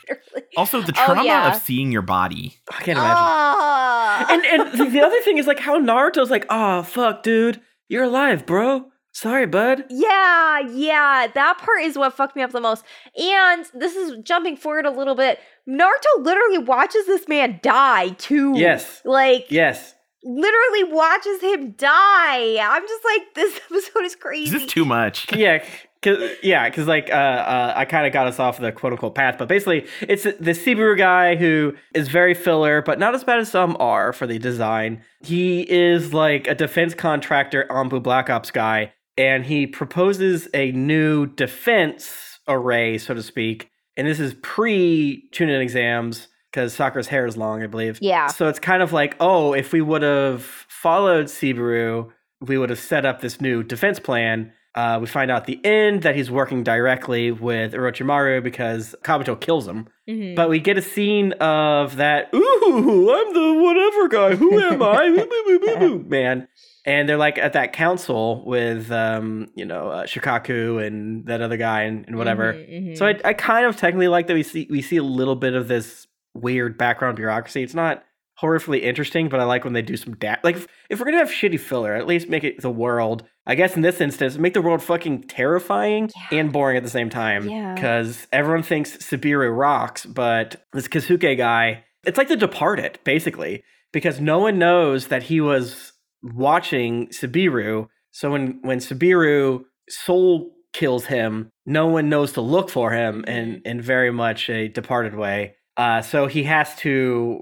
Also, 0.56 0.80
the 0.80 0.94
Oh, 0.96 1.04
trauma 1.04 1.24
yeah. 1.24 1.54
of 1.54 1.60
seeing 1.60 1.92
your 1.92 2.00
body. 2.00 2.56
I 2.70 2.76
can't 2.82 2.96
imagine. 2.98 3.14
Ah. 3.18 4.26
and 4.32 4.44
and 4.46 4.78
the- 4.78 4.86
the 4.90 5.00
other 5.02 5.20
thing 5.20 5.36
is 5.36 5.46
like 5.46 5.58
how 5.58 5.78
Naruto's 5.78 6.30
like, 6.30 6.46
oh 6.48 6.82
fuck, 6.82 7.22
dude, 7.22 7.60
you're 7.88 8.04
alive, 8.04 8.46
bro. 8.46 8.86
Sorry, 9.12 9.46
bud. 9.46 9.84
Yeah, 9.90 10.60
yeah, 10.60 11.26
that 11.34 11.58
part 11.58 11.82
is 11.82 11.96
what 11.98 12.14
fucked 12.14 12.36
me 12.36 12.42
up 12.42 12.52
the 12.52 12.60
most. 12.60 12.84
And 13.18 13.64
this 13.74 13.96
is 13.96 14.16
jumping 14.22 14.56
forward 14.58 14.84
a 14.86 14.90
little 14.90 15.14
bit. 15.14 15.38
Naruto 15.68 16.20
literally 16.24 16.58
watches 16.58 17.06
this 17.06 17.26
man 17.28 17.58
die 17.62 18.10
too. 18.10 18.52
Yes. 18.56 19.02
Like, 19.04 19.46
Yes. 19.50 19.94
literally 20.22 20.84
watches 20.84 21.40
him 21.40 21.72
die. 21.72 22.58
I'm 22.60 22.82
just 22.86 23.04
like, 23.04 23.22
this 23.34 23.60
episode 23.70 24.04
is 24.04 24.16
crazy. 24.16 24.50
This 24.52 24.62
Is 24.64 24.68
too 24.68 24.84
much? 24.84 25.26
Yeah. 25.36 25.64
Cause, 26.02 26.18
yeah, 26.40 26.68
because 26.68 26.86
like 26.86 27.10
uh, 27.10 27.14
uh, 27.14 27.72
I 27.74 27.84
kind 27.84 28.06
of 28.06 28.12
got 28.12 28.28
us 28.28 28.38
off 28.38 28.58
the 28.60 28.70
quote 28.70 28.92
unquote 28.92 29.16
path, 29.16 29.36
but 29.38 29.48
basically 29.48 29.86
it's 30.02 30.22
the 30.22 30.52
Subaru 30.52 30.96
guy 30.96 31.34
who 31.34 31.72
is 31.94 32.06
very 32.08 32.34
filler, 32.34 32.80
but 32.82 33.00
not 33.00 33.14
as 33.16 33.24
bad 33.24 33.40
as 33.40 33.50
some 33.50 33.76
are 33.80 34.12
for 34.12 34.24
the 34.26 34.38
design. 34.38 35.02
He 35.22 35.62
is 35.68 36.14
like 36.14 36.46
a 36.46 36.54
defense 36.54 36.94
contractor, 36.94 37.66
ANBU 37.70 38.02
Black 38.04 38.30
Ops 38.30 38.52
guy, 38.52 38.92
and 39.16 39.46
he 39.46 39.66
proposes 39.66 40.46
a 40.54 40.70
new 40.72 41.26
defense 41.26 42.38
array, 42.46 42.98
so 42.98 43.14
to 43.14 43.22
speak. 43.22 43.70
And 43.96 44.06
this 44.06 44.20
is 44.20 44.34
pre 44.42 45.28
Chunin 45.32 45.60
exams 45.60 46.28
because 46.50 46.74
Sakura's 46.74 47.08
hair 47.08 47.26
is 47.26 47.36
long, 47.36 47.62
I 47.62 47.66
believe. 47.66 47.98
Yeah. 48.00 48.28
So 48.28 48.48
it's 48.48 48.58
kind 48.58 48.82
of 48.82 48.92
like, 48.92 49.16
oh, 49.20 49.52
if 49.52 49.72
we 49.72 49.80
would 49.80 50.02
have 50.02 50.42
followed 50.42 51.26
Subaru, 51.26 52.10
we 52.40 52.58
would 52.58 52.70
have 52.70 52.78
set 52.78 53.04
up 53.06 53.20
this 53.20 53.40
new 53.40 53.62
defense 53.62 53.98
plan. 53.98 54.52
Uh, 54.74 54.98
we 55.00 55.06
find 55.06 55.30
out 55.30 55.38
at 55.42 55.46
the 55.46 55.58
end 55.64 56.02
that 56.02 56.14
he's 56.14 56.30
working 56.30 56.62
directly 56.62 57.30
with 57.32 57.72
Orochimaru 57.72 58.42
because 58.42 58.94
Kabuto 59.02 59.38
kills 59.40 59.66
him. 59.66 59.88
Mhm. 60.06 60.34
But 60.36 60.50
we 60.50 60.58
get 60.60 60.76
a 60.76 60.82
scene 60.82 61.32
of 61.34 61.96
that, 61.96 62.28
ooh, 62.34 63.10
I'm 63.14 63.32
the 63.32 63.62
whatever 63.62 64.08
guy. 64.08 64.36
Who 64.36 64.58
am 64.60 64.82
I? 64.82 66.02
Man. 66.06 66.48
And 66.86 67.08
they're 67.08 67.16
like 67.16 67.36
at 67.36 67.52
that 67.54 67.72
council 67.72 68.44
with, 68.46 68.92
um, 68.92 69.48
you 69.56 69.64
know, 69.64 69.88
uh, 69.90 70.04
Shikaku 70.06 70.86
and 70.86 71.26
that 71.26 71.40
other 71.42 71.56
guy 71.56 71.82
and, 71.82 72.06
and 72.06 72.16
whatever. 72.16 72.52
Mhm, 72.54 72.90
mhm. 72.92 72.96
So 72.98 73.06
I, 73.06 73.18
I 73.24 73.32
kind 73.34 73.66
of 73.66 73.76
technically 73.76 74.06
like 74.08 74.28
that 74.28 74.34
we 74.34 74.44
see 74.44 74.68
we 74.70 74.80
see 74.82 74.96
a 74.96 75.02
little 75.02 75.34
bit 75.36 75.54
of 75.54 75.66
this 75.68 76.06
weird 76.34 76.78
background 76.78 77.16
bureaucracy. 77.16 77.62
It's 77.64 77.74
not 77.74 78.04
horrifically 78.40 78.82
interesting, 78.82 79.28
but 79.28 79.40
I 79.40 79.44
like 79.44 79.64
when 79.64 79.72
they 79.72 79.82
do 79.82 79.96
some 79.96 80.14
da- 80.16 80.36
like 80.44 80.56
if, 80.56 80.68
if 80.90 80.98
we're 81.00 81.06
gonna 81.06 81.16
have 81.18 81.30
shitty 81.30 81.58
filler, 81.58 81.94
at 81.94 82.06
least 82.06 82.28
make 82.28 82.44
it 82.44 82.60
the 82.60 82.70
world. 82.70 83.24
I 83.46 83.54
guess 83.54 83.74
in 83.76 83.82
this 83.82 84.00
instance, 84.00 84.36
make 84.38 84.54
the 84.54 84.62
world 84.62 84.82
fucking 84.82 85.24
terrifying 85.24 86.10
Yeah. 86.32 86.38
and 86.40 86.52
boring 86.52 86.76
at 86.76 86.82
the 86.82 86.90
same 86.90 87.08
time. 87.10 87.48
Yeah. 87.48 87.74
Because 87.74 88.26
everyone 88.32 88.62
thinks 88.62 88.96
Subaru 88.98 89.56
rocks, 89.56 90.04
but 90.06 90.56
this 90.72 90.86
Kazuke 90.88 91.36
guy, 91.38 91.84
it's 92.04 92.18
like 92.18 92.28
The 92.28 92.36
Departed, 92.36 92.98
basically, 93.04 93.62
because 93.92 94.20
no 94.20 94.38
one 94.40 94.58
knows 94.58 95.06
that 95.08 95.24
he 95.24 95.40
was 95.40 95.92
watching 96.22 97.08
Subaru. 97.08 97.88
So 98.10 98.30
when 98.30 98.58
when 98.62 98.78
Subaru 98.78 99.64
soul 99.88 100.52
kills 100.72 101.06
him, 101.06 101.50
no 101.64 101.86
one 101.86 102.08
knows 102.08 102.32
to 102.32 102.40
look 102.40 102.70
for 102.70 102.90
him 102.92 103.24
in 103.24 103.62
in 103.64 103.80
very 103.80 104.10
much 104.10 104.48
a 104.50 104.68
departed 104.68 105.14
way. 105.14 105.54
Uh, 105.76 106.00
so 106.02 106.26
he 106.26 106.44
has 106.44 106.74
to 106.76 107.40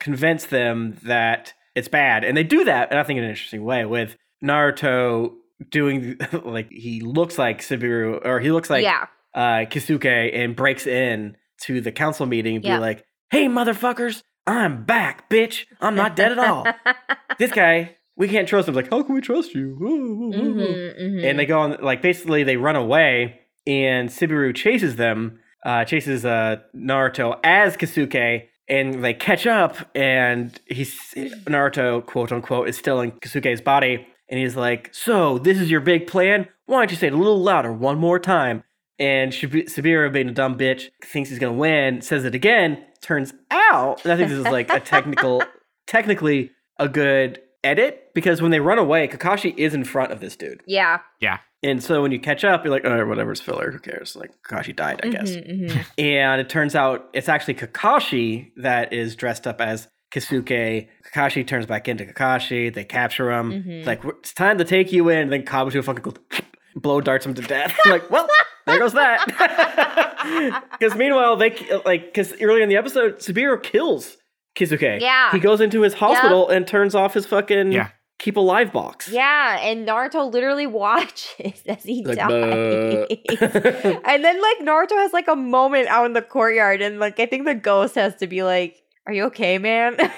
convince 0.00 0.46
them 0.46 0.96
that 1.04 1.52
it's 1.74 1.88
bad, 1.88 2.24
and 2.24 2.36
they 2.36 2.44
do 2.44 2.64
that, 2.64 2.90
and 2.90 2.98
I 2.98 3.02
think 3.02 3.18
in 3.18 3.24
an 3.24 3.30
interesting 3.30 3.64
way 3.64 3.84
with 3.84 4.16
Naruto 4.42 5.32
doing 5.70 6.16
like 6.44 6.70
he 6.70 7.00
looks 7.00 7.38
like 7.38 7.60
Subaru 7.60 8.24
or 8.24 8.40
he 8.40 8.50
looks 8.50 8.70
like 8.70 8.84
yeah. 8.84 9.06
uh, 9.34 9.66
Kisuke 9.66 10.34
and 10.34 10.54
breaks 10.56 10.86
in 10.86 11.36
to 11.62 11.80
the 11.80 11.92
council 11.92 12.26
meeting, 12.26 12.56
and 12.56 12.64
Yeah. 12.64 12.76
be 12.76 12.80
like, 12.80 13.04
"Hey, 13.30 13.46
motherfuckers, 13.46 14.22
I'm 14.46 14.84
back, 14.84 15.28
bitch. 15.30 15.66
I'm 15.80 15.94
not 15.94 16.16
dead 16.16 16.32
at 16.32 16.38
all." 16.38 16.66
this 17.38 17.52
guy, 17.52 17.96
we 18.16 18.28
can't 18.28 18.46
trust 18.48 18.68
him. 18.68 18.74
Like, 18.74 18.90
how 18.90 19.02
can 19.02 19.14
we 19.14 19.20
trust 19.20 19.54
you? 19.54 19.76
Mhm, 19.80 20.34
mhm. 21.00 21.24
And 21.24 21.38
they 21.38 21.46
go 21.46 21.60
on, 21.60 21.76
like, 21.82 22.02
basically, 22.02 22.42
they 22.44 22.56
run 22.56 22.76
away, 22.76 23.40
and 23.66 24.08
Subaru 24.08 24.54
chases 24.54 24.96
them, 24.96 25.40
uh, 25.64 25.84
chases 25.84 26.24
uh, 26.24 26.56
Naruto 26.76 27.38
as 27.42 27.76
Kasuke, 27.76 28.44
and 28.68 29.04
they 29.04 29.14
catch 29.14 29.46
up, 29.46 29.76
and 29.94 30.58
he's 30.66 30.94
Naruto, 31.16 32.04
quote 32.04 32.32
unquote, 32.32 32.68
is 32.68 32.76
still 32.76 33.00
in 33.00 33.12
Kasuke's 33.12 33.60
body, 33.60 34.06
and 34.28 34.38
he's 34.40 34.56
like, 34.56 34.90
"So 34.94 35.38
this 35.38 35.60
is 35.60 35.70
your 35.70 35.80
big 35.80 36.06
plan? 36.06 36.48
Why 36.66 36.78
don't 36.78 36.90
you 36.90 36.96
say 36.96 37.08
it 37.08 37.12
a 37.12 37.16
little 37.16 37.40
louder 37.42 37.72
one 37.72 37.98
more 37.98 38.18
time?" 38.18 38.62
And 38.98 39.32
Shib- 39.32 39.68
Subaru, 39.68 40.12
being 40.12 40.28
a 40.28 40.32
dumb 40.32 40.56
bitch, 40.56 40.90
thinks 41.04 41.28
he's 41.30 41.38
gonna 41.40 41.52
win, 41.52 42.00
says 42.00 42.24
it 42.24 42.34
again. 42.34 42.82
Turns 43.02 43.34
out, 43.50 44.02
and 44.04 44.12
I 44.12 44.16
think 44.16 44.28
this 44.30 44.38
is 44.38 44.44
like 44.44 44.72
a 44.72 44.80
technical, 44.80 45.42
technically 45.86 46.52
a 46.78 46.88
good 46.88 47.40
edit 47.64 48.10
because 48.14 48.40
when 48.42 48.50
they 48.50 48.60
run 48.60 48.78
away, 48.78 49.08
Kakashi 49.08 49.54
is 49.56 49.74
in 49.74 49.84
front 49.84 50.12
of 50.12 50.20
this 50.20 50.36
dude. 50.36 50.62
yeah. 50.66 50.98
Yeah. 51.20 51.38
And 51.62 51.82
so 51.82 52.02
when 52.02 52.12
you 52.12 52.20
catch 52.20 52.44
up, 52.44 52.62
you're 52.62 52.70
like, 52.70 52.84
oh, 52.84 53.06
whatever's 53.06 53.40
filler. 53.40 53.70
Who 53.72 53.78
cares? 53.78 54.14
Like, 54.14 54.30
Kakashi 54.46 54.76
died, 54.76 55.00
I 55.02 55.08
guess. 55.08 55.30
Mhm, 55.30 55.70
mhm. 55.70 55.86
And 55.98 56.38
it 56.40 56.50
turns 56.50 56.74
out 56.74 57.08
it's 57.14 57.28
actually 57.30 57.54
Kakashi 57.54 58.50
that 58.58 58.92
is 58.92 59.16
dressed 59.16 59.46
up 59.46 59.62
as 59.62 59.88
Kasuke. 60.12 60.88
Kakashi 61.10 61.46
turns 61.46 61.64
back 61.64 61.88
into 61.88 62.04
Kakashi. 62.04 62.72
They 62.72 62.84
capture 62.84 63.32
him. 63.32 63.50
Mhm. 63.64 63.78
It's 63.78 63.86
like, 63.86 64.04
it's 64.04 64.34
time 64.34 64.58
to 64.58 64.64
take 64.64 64.92
you 64.92 65.08
in. 65.08 65.20
And 65.20 65.32
then 65.32 65.42
Kabuto 65.44 65.82
fucking 65.82 66.02
goes, 66.02 66.14
blow 66.76 67.00
darts 67.00 67.24
him 67.24 67.32
to 67.32 67.40
death. 67.42 67.74
like, 67.86 68.10
well, 68.10 68.28
there 68.66 68.78
goes 68.78 68.92
that. 68.92 69.24
Because 70.78 70.94
meanwhile, 70.96 71.36
they 71.36 71.56
like 71.84 72.06
because 72.12 72.32
earlier 72.40 72.62
in 72.62 72.68
the 72.68 72.76
episode, 72.76 73.18
Subaru 73.18 73.62
kills 73.62 74.16
Kizuke. 74.56 75.00
Yeah. 75.00 75.30
he 75.32 75.38
goes 75.38 75.60
into 75.60 75.80
his 75.82 75.94
hospital 75.94 76.48
and 76.48 76.66
turns 76.66 76.94
off 76.94 77.14
his 77.14 77.26
fucking 77.26 77.72
Yeah. 77.72 77.88
keep 78.18 78.36
alive 78.36 78.72
box. 78.72 79.08
Yeah, 79.08 79.58
and 79.60 79.86
Naruto 79.86 80.32
literally 80.32 80.66
watches 80.82 81.62
as 81.66 81.82
he 81.82 82.04
Like, 82.04 82.18
dies. 82.18 82.28
And 84.06 84.24
then 84.24 84.40
like 84.40 84.58
Naruto 84.60 84.92
has 84.96 85.12
like 85.12 85.28
a 85.28 85.36
moment 85.36 85.88
out 85.88 86.06
in 86.06 86.12
the 86.12 86.22
courtyard, 86.22 86.82
and 86.82 86.98
like 87.00 87.18
I 87.20 87.26
think 87.26 87.44
the 87.46 87.54
ghost 87.54 87.94
has 87.96 88.14
to 88.16 88.26
be 88.26 88.42
like, 88.42 88.76
"Are 89.06 89.12
you 89.12 89.24
okay, 89.24 89.58
man?" 89.58 89.96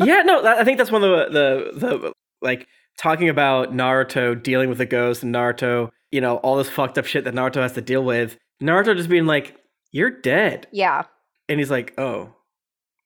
Yeah, 0.00 0.22
no, 0.22 0.44
I 0.44 0.64
think 0.64 0.78
that's 0.78 0.90
one 0.90 1.04
of 1.04 1.32
the 1.32 1.70
the 1.72 1.78
the 1.88 2.12
like 2.42 2.66
talking 2.98 3.28
about 3.28 3.72
Naruto 3.72 4.40
dealing 4.42 4.68
with 4.68 4.78
the 4.78 4.86
ghost 4.86 5.22
and 5.22 5.34
Naruto, 5.34 5.90
you 6.10 6.20
know, 6.20 6.36
all 6.38 6.56
this 6.56 6.68
fucked 6.68 6.98
up 6.98 7.04
shit 7.06 7.24
that 7.24 7.34
Naruto 7.34 7.56
has 7.62 7.72
to 7.74 7.80
deal 7.82 8.02
with. 8.02 8.36
Naruto 8.62 8.96
just 8.96 9.08
being 9.08 9.26
like, 9.26 9.56
"You're 9.92 10.10
dead," 10.10 10.66
yeah, 10.72 11.04
and 11.48 11.60
he's 11.60 11.70
like, 11.70 11.94
"Oh, 11.98 12.34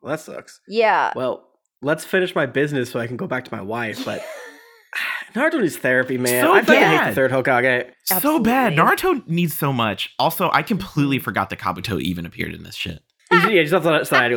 well, 0.05 0.16
that 0.16 0.20
sucks." 0.20 0.60
yeah. 0.68 1.12
Well, 1.16 1.48
let's 1.82 2.05
finish 2.05 2.35
my 2.35 2.47
business 2.47 2.90
so 2.90 3.01
I 3.01 3.06
can 3.06 3.16
go 3.16 3.26
back 3.26 3.44
to 3.44 3.55
my 3.55 3.62
wife. 3.62 4.05
But 4.05 4.24
Naruto 5.35 5.60
needs 5.60 5.76
therapy, 5.76 6.18
man. 6.18 6.44
So 6.44 6.52
I 6.52 6.62
fucking 6.62 6.82
hate 6.82 7.09
the 7.09 7.14
third 7.14 7.31
Hokage. 7.31 7.90
So 8.05 8.39
bad. 8.39 8.74
Naruto 8.74 9.26
needs 9.26 9.56
so 9.56 9.72
much. 9.72 10.14
Also, 10.18 10.51
I 10.52 10.62
completely 10.62 11.18
forgot 11.18 11.51
that 11.51 11.59
Kabuto 11.59 12.01
even 12.01 12.26
appeared 12.26 12.55
in 12.55 12.62
this 12.62 12.74
shit. 12.74 13.02
Yeah, 13.32 13.48
he's 13.48 13.72
on 13.72 13.82
the 13.82 14.05
side. 14.05 14.32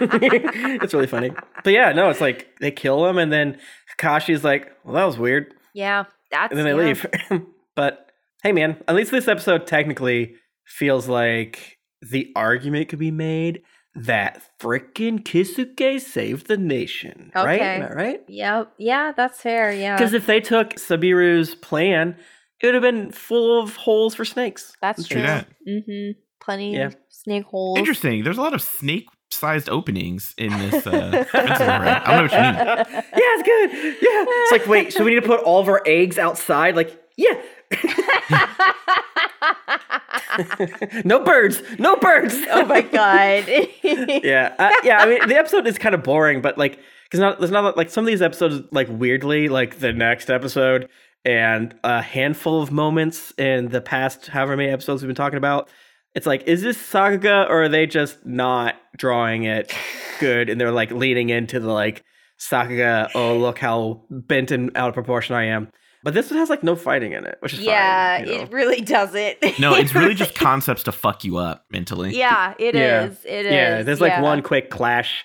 It's 0.00 0.94
really 0.94 1.06
funny. 1.06 1.30
But 1.62 1.72
yeah, 1.72 1.92
no, 1.92 2.08
it's 2.08 2.20
like 2.20 2.48
they 2.60 2.70
kill 2.70 3.06
him, 3.06 3.18
and 3.18 3.32
then 3.32 3.58
Kakashi's 3.96 4.42
like, 4.42 4.72
"Well, 4.84 4.94
that 4.94 5.04
was 5.04 5.18
weird," 5.18 5.54
yeah, 5.74 6.04
that's 6.30 6.50
and 6.50 6.58
then 6.58 6.64
they 6.64 6.82
yeah. 6.82 6.88
leave. 7.30 7.46
but 7.76 8.10
hey, 8.42 8.52
man, 8.52 8.82
at 8.88 8.94
least 8.94 9.10
this 9.10 9.28
episode 9.28 9.66
technically 9.66 10.34
feels 10.66 11.08
like 11.08 11.78
the 12.00 12.32
argument 12.34 12.88
could 12.88 12.98
be 12.98 13.10
made 13.10 13.62
that 13.96 14.42
frickin' 14.60 15.20
Kisuke 15.22 16.00
saved 16.00 16.46
the 16.48 16.56
nation. 16.56 17.30
Right? 17.34 17.60
Okay. 17.60 17.76
Am 17.76 17.82
I 17.82 17.92
right? 17.94 18.20
Yep. 18.28 18.72
Yeah, 18.78 19.12
that's 19.16 19.40
fair. 19.40 19.72
Yeah. 19.72 19.96
Because 19.96 20.14
if 20.14 20.26
they 20.26 20.40
took 20.40 20.74
Subaru's 20.74 21.54
plan, 21.54 22.16
it 22.60 22.66
would 22.66 22.74
have 22.74 22.82
been 22.82 23.10
full 23.12 23.62
of 23.62 23.76
holes 23.76 24.14
for 24.14 24.24
snakes. 24.24 24.72
That's 24.80 25.06
True 25.06 25.20
true. 25.20 25.26
that. 25.26 25.46
Mm-hmm. 25.68 26.18
Plenty 26.40 26.74
Yeah. 26.74 26.86
of 26.86 26.96
snake 27.08 27.44
holes. 27.44 27.78
Interesting. 27.78 28.24
There's 28.24 28.38
a 28.38 28.42
lot 28.42 28.52
of 28.54 28.60
snake-sized 28.62 29.68
openings 29.68 30.34
in 30.38 30.50
this 30.58 30.86
uh, 30.86 31.24
I 31.34 32.16
don't 32.16 32.16
know 32.16 32.22
what 32.22 32.32
you 32.32 32.38
mean. 32.38 32.54
yeah, 33.12 33.34
it's 33.38 33.42
good. 33.42 33.72
Yeah. 33.72 34.24
It's 34.28 34.52
like, 34.52 34.66
wait, 34.66 34.92
so 34.92 35.04
we 35.04 35.14
need 35.14 35.20
to 35.22 35.26
put 35.26 35.40
all 35.40 35.60
of 35.60 35.68
our 35.68 35.82
eggs 35.86 36.18
outside? 36.18 36.74
Like, 36.76 37.00
yeah. 37.16 37.40
no 41.04 41.24
birds. 41.24 41.62
No 41.78 41.96
birds. 41.96 42.34
oh 42.50 42.64
my 42.66 42.80
god. 42.80 43.44
yeah. 43.82 44.54
Uh, 44.58 44.72
yeah. 44.82 44.98
I 44.98 45.06
mean, 45.06 45.28
the 45.28 45.36
episode 45.36 45.66
is 45.66 45.78
kind 45.78 45.94
of 45.94 46.02
boring, 46.02 46.40
but 46.40 46.58
like, 46.58 46.78
because 47.04 47.20
not 47.20 47.38
there's 47.38 47.50
not 47.50 47.76
like 47.76 47.90
some 47.90 48.04
of 48.04 48.06
these 48.06 48.22
episodes 48.22 48.66
like 48.72 48.88
weirdly 48.90 49.48
like 49.48 49.78
the 49.78 49.92
next 49.92 50.30
episode 50.30 50.88
and 51.24 51.74
a 51.84 52.02
handful 52.02 52.60
of 52.60 52.70
moments 52.70 53.32
in 53.38 53.68
the 53.68 53.80
past 53.80 54.26
however 54.26 54.56
many 54.56 54.70
episodes 54.70 55.02
we've 55.02 55.08
been 55.08 55.14
talking 55.14 55.38
about. 55.38 55.68
It's 56.14 56.26
like, 56.26 56.44
is 56.44 56.62
this 56.62 56.76
Sakuga 56.76 57.48
or 57.48 57.64
are 57.64 57.68
they 57.68 57.86
just 57.86 58.24
not 58.24 58.76
drawing 58.96 59.44
it 59.44 59.74
good 60.20 60.48
and 60.48 60.60
they're 60.60 60.70
like 60.70 60.90
leaning 60.90 61.30
into 61.30 61.60
the 61.60 61.72
like 61.72 62.04
Sakuga, 62.38 63.10
oh 63.14 63.38
look 63.38 63.58
how 63.58 64.04
bent 64.10 64.50
and 64.50 64.70
out 64.76 64.88
of 64.88 64.94
proportion 64.94 65.34
I 65.34 65.44
am. 65.44 65.70
But 66.04 66.12
this 66.12 66.30
one 66.30 66.38
has 66.38 66.50
like 66.50 66.62
no 66.62 66.76
fighting 66.76 67.12
in 67.12 67.24
it, 67.24 67.38
which 67.40 67.54
is 67.54 67.60
yeah, 67.60 68.18
fine. 68.18 68.26
you 68.28 68.34
know? 68.36 68.42
it 68.42 68.52
really 68.52 68.82
doesn't. 68.82 69.58
No, 69.58 69.74
it's 69.74 69.94
really 69.94 70.14
just 70.24 70.34
concepts 70.34 70.82
to 70.84 70.92
fuck 70.92 71.24
you 71.24 71.38
up 71.38 71.64
mentally. 71.72 72.14
Yeah, 72.14 72.52
it 72.58 72.74
Yeah. 72.74 73.04
is. 73.06 73.24
It 73.24 73.46
is. 73.46 73.52
yeah, 73.52 73.82
there's 73.82 74.02
like 74.02 74.12
yeah. 74.12 74.20
one 74.20 74.42
quick 74.42 74.68
clash 74.70 75.24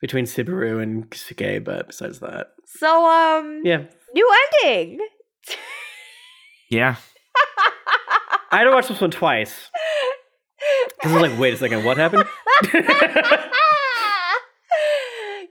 between 0.00 0.24
Subaru 0.24 0.82
and 0.82 1.10
Kisuke, 1.10 1.62
but 1.62 1.86
besides 1.88 2.20
that, 2.20 2.48
So 2.78 3.06
um 3.06 3.60
yeah. 3.64 3.82
new 4.14 4.30
ending. 4.62 4.98
Yeah. 6.70 6.96
I 8.50 8.58
had 8.58 8.64
to 8.64 8.70
watch 8.70 8.88
this 8.88 9.00
one 9.00 9.10
twice. 9.10 9.70
Because 10.96 11.12
I 11.12 11.14
was 11.20 11.30
like, 11.30 11.38
wait 11.38 11.52
a 11.54 11.56
second, 11.58 11.84
what 11.84 11.98
happened? 11.98 12.24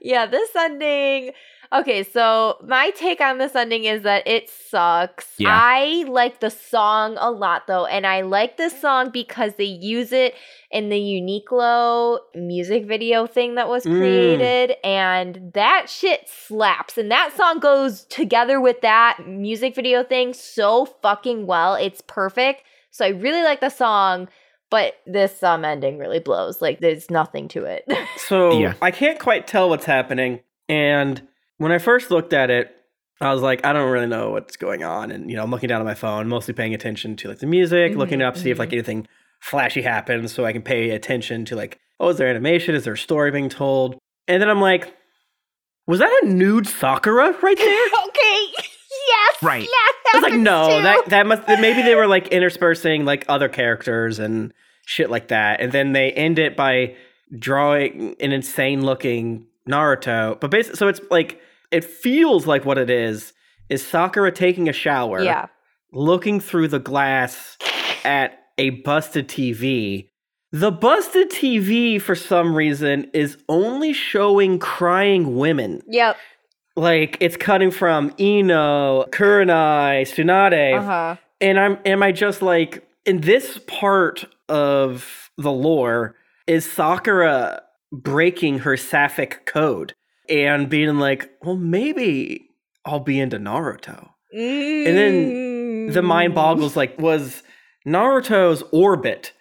yeah, 0.00 0.26
this 0.26 0.50
ending. 0.56 1.30
Okay, 1.74 2.04
so 2.04 2.56
my 2.64 2.90
take 2.90 3.20
on 3.20 3.38
this 3.38 3.56
ending 3.56 3.84
is 3.84 4.02
that 4.02 4.24
it 4.28 4.48
sucks. 4.48 5.26
Yeah. 5.38 5.48
I 5.50 6.04
like 6.06 6.38
the 6.38 6.50
song 6.50 7.16
a 7.18 7.32
lot 7.32 7.66
though, 7.66 7.84
and 7.84 8.06
I 8.06 8.20
like 8.20 8.56
this 8.56 8.80
song 8.80 9.10
because 9.10 9.54
they 9.56 9.64
use 9.64 10.12
it 10.12 10.34
in 10.70 10.88
the 10.88 10.96
Uniqlo 10.96 12.20
music 12.36 12.86
video 12.86 13.26
thing 13.26 13.56
that 13.56 13.68
was 13.68 13.84
Mm. 13.84 13.98
created, 13.98 14.76
and 14.84 15.50
that 15.54 15.90
shit 15.90 16.28
slaps. 16.28 16.96
And 16.96 17.10
that 17.10 17.32
song 17.36 17.58
goes 17.58 18.04
together 18.04 18.60
with 18.60 18.80
that 18.82 19.26
music 19.26 19.74
video 19.74 20.04
thing 20.04 20.32
so 20.32 20.84
fucking 20.84 21.46
well. 21.46 21.74
It's 21.74 22.00
perfect. 22.02 22.62
So 22.92 23.04
I 23.04 23.08
really 23.08 23.42
like 23.42 23.60
the 23.60 23.68
song, 23.68 24.28
but 24.70 24.94
this 25.06 25.42
um 25.42 25.64
ending 25.64 25.98
really 25.98 26.20
blows. 26.20 26.62
Like 26.62 26.78
there's 26.78 27.10
nothing 27.10 27.48
to 27.48 27.64
it. 27.64 27.84
So 28.18 28.60
Yeah. 28.60 28.74
I 28.80 28.92
can't 28.92 29.18
quite 29.18 29.48
tell 29.48 29.68
what's 29.68 29.86
happening. 29.86 30.38
And 30.68 31.26
when 31.64 31.72
I 31.72 31.78
first 31.78 32.10
looked 32.10 32.32
at 32.32 32.50
it, 32.50 32.70
I 33.20 33.32
was 33.32 33.42
like, 33.42 33.64
I 33.64 33.72
don't 33.72 33.90
really 33.90 34.06
know 34.06 34.30
what's 34.30 34.56
going 34.56 34.84
on. 34.84 35.10
And, 35.10 35.30
you 35.30 35.36
know, 35.36 35.42
I'm 35.42 35.50
looking 35.50 35.68
down 35.68 35.80
at 35.80 35.84
my 35.84 35.94
phone, 35.94 36.28
mostly 36.28 36.54
paying 36.54 36.74
attention 36.74 37.16
to 37.16 37.28
like 37.28 37.38
the 37.38 37.46
music, 37.46 37.96
looking 37.96 38.18
Mhm, 38.20 38.26
up, 38.26 38.36
see 38.36 38.50
if 38.50 38.58
like 38.58 38.72
anything 38.72 39.06
flashy 39.40 39.82
happens 39.82 40.32
so 40.32 40.44
I 40.44 40.52
can 40.52 40.62
pay 40.62 40.90
attention 40.90 41.44
to 41.46 41.56
like, 41.56 41.78
oh, 42.00 42.08
is 42.10 42.18
there 42.18 42.28
animation? 42.28 42.74
Is 42.74 42.84
there 42.84 42.94
a 42.94 42.98
story 42.98 43.30
being 43.30 43.48
told? 43.48 43.96
And 44.28 44.40
then 44.42 44.50
I'm 44.50 44.60
like, 44.60 44.94
was 45.86 46.00
that 46.00 46.10
a 46.22 46.26
nude 46.26 46.66
Sakura 46.66 47.32
right 47.42 47.56
there? 47.58 47.86
okay. 48.08 48.46
Yes. 49.06 49.42
Right. 49.42 49.68
That 49.68 49.92
I 50.14 50.16
was 50.18 50.22
like, 50.30 50.40
no, 50.40 50.76
too. 50.78 50.82
that 50.82 51.06
that 51.10 51.26
must 51.26 51.46
maybe 51.48 51.82
they 51.82 51.94
were 51.94 52.06
like 52.06 52.28
interspersing 52.38 53.04
like 53.04 53.24
other 53.28 53.48
characters 53.48 54.18
and 54.18 54.52
shit 54.86 55.10
like 55.10 55.28
that, 55.28 55.60
and 55.60 55.72
then 55.72 55.92
they 55.92 56.12
end 56.12 56.38
it 56.38 56.56
by 56.56 56.94
drawing 57.38 58.14
an 58.20 58.32
insane 58.32 58.84
looking 58.84 59.46
Naruto. 59.68 60.38
But 60.40 60.50
basically, 60.50 60.76
so 60.78 60.88
it's 60.88 61.00
like 61.10 61.40
it 61.74 61.84
feels 61.84 62.46
like 62.46 62.64
what 62.64 62.78
it 62.78 62.88
is 62.88 63.32
is 63.68 63.84
Sakura 63.86 64.30
taking 64.32 64.68
a 64.68 64.72
shower, 64.72 65.22
Yeah. 65.22 65.46
looking 65.92 66.38
through 66.40 66.68
the 66.68 66.78
glass 66.78 67.56
at 68.04 68.38
a 68.58 68.70
busted 68.70 69.28
TV. 69.28 70.08
The 70.52 70.70
busted 70.70 71.30
TV, 71.30 72.00
for 72.00 72.14
some 72.14 72.54
reason, 72.54 73.10
is 73.12 73.36
only 73.48 73.92
showing 73.92 74.58
crying 74.60 75.36
women 75.36 75.82
Yep. 75.88 76.16
like 76.76 77.16
it's 77.20 77.36
cutting 77.36 77.72
from 77.72 78.12
Ino, 78.20 79.04
Kurenai, 79.10 80.02
Tsunade, 80.02 80.78
Uh 80.78 80.82
huh. 80.82 81.16
and 81.40 81.58
I'm 81.58 81.78
am 81.84 82.02
I 82.04 82.12
just 82.12 82.40
like 82.42 82.86
in 83.04 83.20
this 83.22 83.58
part 83.66 84.24
of 84.48 85.30
the 85.36 85.50
lore 85.52 86.14
is 86.46 86.70
Sakura 86.70 87.62
breaking 87.92 88.60
her 88.60 88.76
sapphic 88.76 89.46
code 89.46 89.94
and 90.28 90.68
being 90.68 90.98
like, 90.98 91.30
well, 91.42 91.56
maybe 91.56 92.48
I'll 92.84 93.00
be 93.00 93.18
into 93.20 93.38
Naruto. 93.38 94.10
And 94.32 94.96
then 94.96 95.86
The 95.92 96.02
mind 96.02 96.34
boggles 96.34 96.76
like 96.76 96.98
was 96.98 97.42
Naruto's 97.86 98.62
orbit 98.72 99.32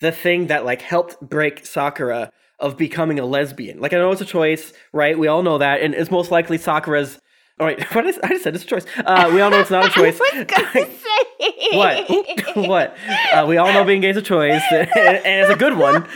the 0.00 0.12
thing 0.12 0.48
that 0.48 0.64
like 0.64 0.82
helped 0.82 1.20
break 1.20 1.64
Sakura 1.64 2.30
of 2.58 2.76
becoming 2.76 3.18
a 3.18 3.24
lesbian. 3.24 3.80
Like 3.80 3.92
I 3.92 3.96
know 3.96 4.10
it's 4.12 4.20
a 4.20 4.26
choice, 4.26 4.72
right? 4.92 5.18
We 5.18 5.28
all 5.28 5.42
know 5.42 5.58
that, 5.58 5.80
and 5.80 5.94
it's 5.94 6.10
most 6.10 6.30
likely 6.30 6.58
Sakura's. 6.58 7.18
All 7.60 7.66
right, 7.66 7.82
what 7.94 8.06
is, 8.06 8.18
I 8.22 8.28
just 8.28 8.44
said 8.44 8.54
it's 8.54 8.64
a 8.64 8.66
choice. 8.66 8.84
Uh, 8.96 9.30
we 9.32 9.40
all 9.40 9.50
know 9.50 9.60
it's 9.60 9.70
not 9.70 9.86
a 9.86 9.90
choice. 9.90 10.18
I 10.32 10.46
was 10.74 10.88
say 10.88 11.76
what? 11.76 12.68
what? 12.68 12.96
Uh, 13.32 13.46
we 13.48 13.56
all 13.56 13.72
know 13.72 13.84
being 13.84 14.00
gay 14.00 14.10
is 14.10 14.16
a 14.16 14.22
choice, 14.22 14.62
and, 14.70 14.88
and 14.96 15.42
it's 15.42 15.50
a 15.50 15.56
good 15.56 15.76
one. 15.76 16.06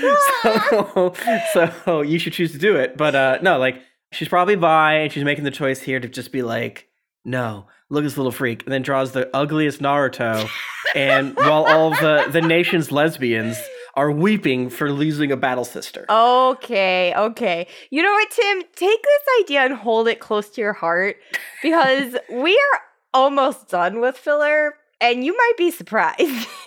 So, 1.53 1.71
so 1.85 2.01
you 2.03 2.19
should 2.19 2.33
choose 2.33 2.53
to 2.53 2.59
do 2.59 2.77
it. 2.77 2.97
But 2.97 3.15
uh, 3.15 3.39
no, 3.43 3.59
like 3.59 3.83
she's 4.17 4.29
probably 4.29 4.57
bi, 4.57 4.95
and 4.95 5.13
she's 5.13 5.25
making 5.25 5.45
the 5.45 5.51
choice 5.51 5.81
here 5.81 6.01
to 6.01 6.09
just 6.09 6.33
be 6.33 6.43
like, 6.43 6.89
no, 7.25 7.67
look 7.91 8.03
at 8.03 8.05
this 8.05 8.17
little 8.17 8.33
freak, 8.33 8.65
and 8.65 8.73
then 8.73 8.83
draws 8.83 9.13
the 9.13 9.29
ugliest 9.37 9.81
Naruto, 9.81 10.49
and 10.95 11.37
while 11.37 11.67
all 11.67 11.91
the 11.91 12.29
the 12.31 12.41
nation's 12.41 12.91
lesbians 12.91 13.59
are 13.95 14.11
weeping 14.11 14.69
for 14.69 14.93
losing 14.93 15.33
a 15.33 15.37
battle 15.37 15.65
sister. 15.65 16.05
Okay, 16.09 17.15
okay. 17.15 17.67
You 17.91 18.03
know 18.03 18.13
what, 18.13 18.31
Tim? 18.31 18.63
Take 18.75 19.03
this 19.03 19.23
idea 19.41 19.61
and 19.61 19.75
hold 19.75 20.07
it 20.07 20.21
close 20.21 20.51
to 20.51 20.61
your 20.61 20.75
heart 20.75 21.17
because 21.63 22.15
we 22.31 22.53
are 22.53 22.81
almost 23.15 23.69
done 23.69 24.01
with 24.01 24.17
filler 24.19 24.75
and 25.01 25.25
you 25.25 25.35
might 25.35 25.55
be 25.57 25.71
surprised. 25.71 26.47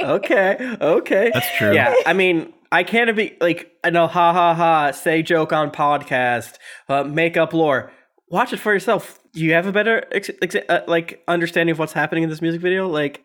okay, 0.00 0.76
okay. 0.80 1.30
That's 1.34 1.56
true. 1.58 1.74
Yeah, 1.74 1.94
I 2.06 2.14
mean, 2.14 2.52
I 2.72 2.82
can't 2.82 3.14
be 3.16 3.36
like 3.40 3.70
I 3.84 3.90
know, 3.90 4.06
ha 4.06 4.32
ha 4.32 4.54
ha, 4.54 4.90
say 4.92 5.22
joke 5.22 5.52
on 5.52 5.70
podcast, 5.70 6.54
uh, 6.88 7.04
make 7.04 7.36
up 7.36 7.52
lore. 7.52 7.92
watch 8.28 8.52
it 8.52 8.58
for 8.58 8.72
yourself. 8.72 9.18
Do 9.32 9.44
you 9.44 9.52
have 9.52 9.66
a 9.66 9.72
better 9.72 10.04
ex- 10.12 10.30
ex- 10.42 10.56
uh, 10.68 10.80
like 10.88 11.22
understanding 11.28 11.72
of 11.72 11.78
what's 11.78 11.92
happening 11.92 12.24
in 12.24 12.30
this 12.30 12.40
music 12.42 12.60
video? 12.60 12.88
Like, 12.88 13.22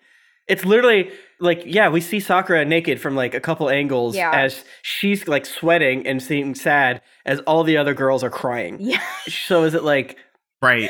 it's 0.47 0.65
literally 0.65 1.09
like 1.39 1.63
yeah, 1.65 1.89
we 1.89 2.01
see 2.01 2.19
Sakura 2.19 2.65
naked 2.65 2.99
from 2.99 3.15
like 3.15 3.34
a 3.34 3.39
couple 3.39 3.69
angles 3.69 4.15
Yeah. 4.15 4.31
as 4.31 4.63
she's 4.81 5.27
like 5.27 5.45
sweating 5.45 6.05
and 6.05 6.22
seeming 6.22 6.55
sad 6.55 7.01
as 7.26 7.39
all 7.41 7.63
the 7.63 7.77
other 7.77 7.93
girls 7.93 8.23
are 8.23 8.30
crying. 8.30 8.77
Yeah. 8.80 9.01
So 9.27 9.63
is 9.63 9.73
it 9.73 9.84
like 9.84 10.18
Right. 10.61 10.89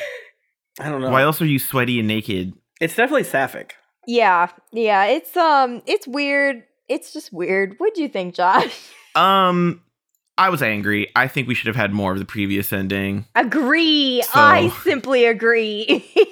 I 0.79 0.89
don't 0.89 1.01
know. 1.01 1.11
Why 1.11 1.21
else 1.21 1.41
are 1.41 1.45
you 1.45 1.59
sweaty 1.59 1.99
and 1.99 2.07
naked? 2.07 2.53
it's 2.81 2.95
definitely 2.95 3.23
sapphic. 3.25 3.75
Yeah. 4.07 4.49
Yeah. 4.71 5.05
It's 5.05 5.37
um 5.37 5.83
it's 5.85 6.07
weird. 6.07 6.63
It's 6.91 7.13
just 7.13 7.31
weird. 7.31 7.75
What'd 7.77 7.97
you 7.97 8.09
think, 8.09 8.35
Josh? 8.35 8.89
Um, 9.13 9.81
I 10.37 10.47
was 10.49 10.61
angry. 10.63 11.09
I 11.17 11.27
think 11.27 11.49
we 11.49 11.53
should 11.53 11.67
have 11.67 11.75
had 11.75 11.91
more 11.91 12.13
of 12.13 12.19
the 12.19 12.23
previous 12.25 12.71
ending. 12.71 13.25
Agree. 13.35 14.21
So- 14.21 14.29
I 14.39 14.69
simply 14.83 15.25
agree. 15.25 15.85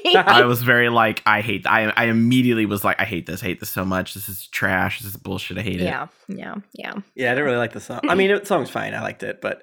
I 0.16 0.46
was 0.48 0.64
very 0.64 0.88
like, 0.88 1.22
I 1.26 1.42
hate. 1.42 1.68
I 1.68 1.90
I 1.98 2.06
immediately 2.06 2.66
was 2.66 2.86
like, 2.86 2.98
I 2.98 3.04
hate 3.04 3.26
this. 3.26 3.44
I 3.44 3.48
hate 3.48 3.60
this 3.60 3.70
so 3.70 3.84
much. 3.84 4.14
This 4.14 4.30
is 4.30 4.48
trash. 4.48 5.00
This 5.02 5.10
is 5.10 5.18
bullshit. 5.18 5.58
I 5.58 5.62
hate 5.62 5.82
it. 5.82 5.84
yeah. 5.84 6.08
Yeah. 6.30 6.56
Yeah. 6.74 6.94
Yeah, 7.16 7.32
I 7.32 7.36
didn't 7.36 7.44
really 7.46 7.58
like 7.58 7.74
the 7.74 7.82
song. 7.82 8.00
I 8.08 8.16
mean, 8.16 8.32
the 8.34 8.46
song's 8.46 8.70
fine. 8.70 8.94
I 8.94 9.02
liked 9.02 9.24
it, 9.24 9.42
but 9.42 9.62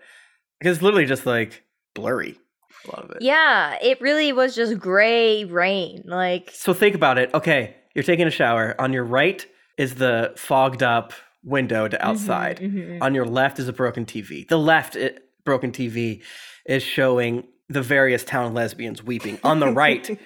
because 0.61 0.83
literally 0.83 1.07
just 1.07 1.25
like 1.25 1.65
blurry. 1.95 2.39
A 2.87 2.91
lot 2.91 3.05
of 3.07 3.11
it. 3.13 3.23
Yeah. 3.23 3.79
It 3.81 3.99
really 4.03 4.35
was 4.35 4.55
just 4.55 4.79
gray 4.79 5.45
rain. 5.47 6.03
Like 6.05 6.51
So 6.53 6.75
think 6.75 6.95
about 6.95 7.17
it. 7.17 7.33
Okay, 7.33 7.75
you're 7.95 8.05
taking 8.05 8.27
a 8.27 8.31
shower. 8.31 8.75
On 8.79 8.93
your 8.93 9.05
right 9.05 9.45
is 9.77 9.97
the 9.97 10.33
fogged 10.37 10.83
up 10.83 11.13
window 11.45 11.87
to 11.89 12.07
outside. 12.07 12.59
Mhm, 12.61 12.73
mhm. 12.73 13.03
On 13.03 13.15
your 13.15 13.25
left 13.27 13.59
is 13.59 13.69
a 13.69 13.73
broken 13.73 14.05
TV. 14.05 14.47
The 14.49 14.59
left 14.59 14.97
i 14.97 15.11
broken 15.45 15.71
TV 15.71 16.23
is 16.67 16.83
showing 16.83 17.45
the 17.69 17.83
various 17.83 18.25
town 18.25 18.53
lesbians 18.55 19.03
weeping. 19.03 19.39
On 19.45 19.61
the 19.61 19.69
right, 19.71 20.19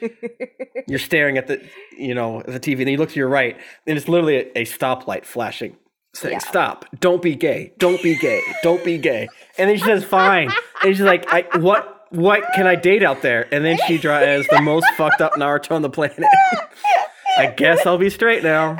you're 0.87 0.99
staring 0.99 1.37
at 1.39 1.47
the 1.47 1.61
you 1.97 2.15
know 2.15 2.43
the 2.47 2.61
TV. 2.61 2.79
Then 2.79 2.89
you 2.89 2.97
look 2.99 3.11
to 3.11 3.19
your 3.19 3.29
right, 3.29 3.59
and 3.87 3.99
it's 3.99 4.09
literally 4.09 4.37
a, 4.37 4.61
a 4.61 4.65
stoplight 4.65 5.25
flashing, 5.27 5.77
saying 6.15 6.35
Yeah. 6.35 6.39
"Stop! 6.39 6.87
Don't 7.01 7.21
be 7.23 7.35
gay! 7.35 7.73
Don't 7.79 8.03
be 8.03 8.17
gay! 8.19 8.41
Don't 8.63 8.83
be 8.85 8.97
gay!" 8.99 9.29
And 9.59 9.69
then 9.69 9.77
she 9.77 9.85
says, 9.85 10.05
"Fine." 10.05 10.51
And 10.83 10.97
she's 10.97 11.05
like, 11.05 11.27
I, 11.33 11.45
"What? 11.59 12.07
What 12.11 12.43
can 12.55 12.67
I 12.67 12.75
date 12.77 13.03
out 13.03 13.21
there?" 13.23 13.47
And 13.55 13.65
then 13.65 13.79
she 13.87 13.99
draws 13.99 14.47
the 14.47 14.61
most 14.63 14.87
fucked 14.97 15.21
up 15.21 15.35
Naruto 15.35 15.73
on 15.73 15.83
the 15.83 15.91
planet. 15.91 16.19
I 17.39 17.47
guess 17.47 17.87
I'll 17.87 17.99
be 17.99 18.11
straight 18.11 18.43
now. 18.43 18.77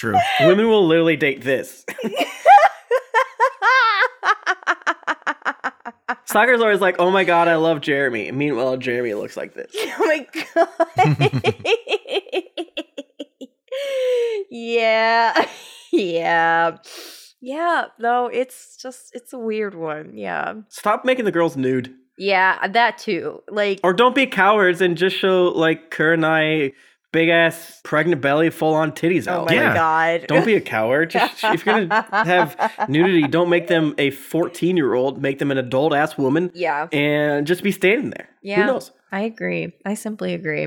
True. 0.00 0.16
Women 0.40 0.66
will 0.68 0.86
literally 0.86 1.16
date 1.16 1.42
this. 1.42 1.84
Sakura's 6.24 6.62
always 6.62 6.80
like, 6.80 6.96
"Oh 6.98 7.10
my 7.10 7.24
god, 7.24 7.48
I 7.48 7.56
love 7.56 7.82
Jeremy." 7.82 8.28
And 8.28 8.38
meanwhile, 8.38 8.78
Jeremy 8.78 9.12
looks 9.12 9.36
like 9.36 9.52
this. 9.52 9.70
oh 9.76 10.06
my 10.06 10.26
god. 10.54 10.68
yeah. 14.50 15.44
Yeah. 15.92 16.78
Yeah. 17.42 17.84
No, 17.98 18.28
it's 18.28 18.78
just 18.78 19.10
it's 19.12 19.34
a 19.34 19.38
weird 19.38 19.74
one. 19.74 20.16
Yeah. 20.16 20.54
Stop 20.70 21.04
making 21.04 21.26
the 21.26 21.32
girls 21.32 21.58
nude. 21.58 21.94
Yeah, 22.16 22.66
that 22.68 22.96
too. 22.96 23.42
Like 23.50 23.80
Or 23.82 23.92
don't 23.92 24.14
be 24.14 24.26
cowards 24.26 24.80
and 24.80 24.96
just 24.96 25.16
show 25.16 25.48
like 25.48 25.90
Kurenai 25.90 26.72
big 27.12 27.28
ass 27.28 27.80
pregnant 27.84 28.20
belly 28.22 28.50
full 28.50 28.74
on 28.74 28.92
titties 28.92 29.26
out. 29.26 29.38
oh 29.38 29.40
out. 29.42 29.46
my 29.48 29.54
Yeah. 29.54 29.74
god. 29.74 30.26
Don't 30.28 30.46
be 30.46 30.54
a 30.54 30.60
coward. 30.60 31.10
Just 31.10 31.42
if 31.44 31.64
you're 31.66 31.86
gonna 31.86 32.06
have 32.12 32.70
nudity, 32.88 33.22
don't 33.26 33.48
make 33.48 33.66
them 33.68 33.94
a 33.98 34.10
14 34.10 34.76
year 34.76 34.94
old. 34.94 35.20
Make 35.20 35.38
them 35.38 35.50
an 35.50 35.58
adult 35.58 35.94
ass 35.94 36.16
woman 36.16 36.50
Yeah. 36.54 36.88
and 36.92 37.46
just 37.46 37.62
be 37.62 37.72
standing 37.72 38.10
there. 38.10 38.28
Yeah. 38.42 38.60
Who 38.60 38.66
knows? 38.66 38.92
I 39.12 39.22
agree. 39.22 39.72
I 39.84 39.94
simply 39.94 40.34
agree. 40.34 40.64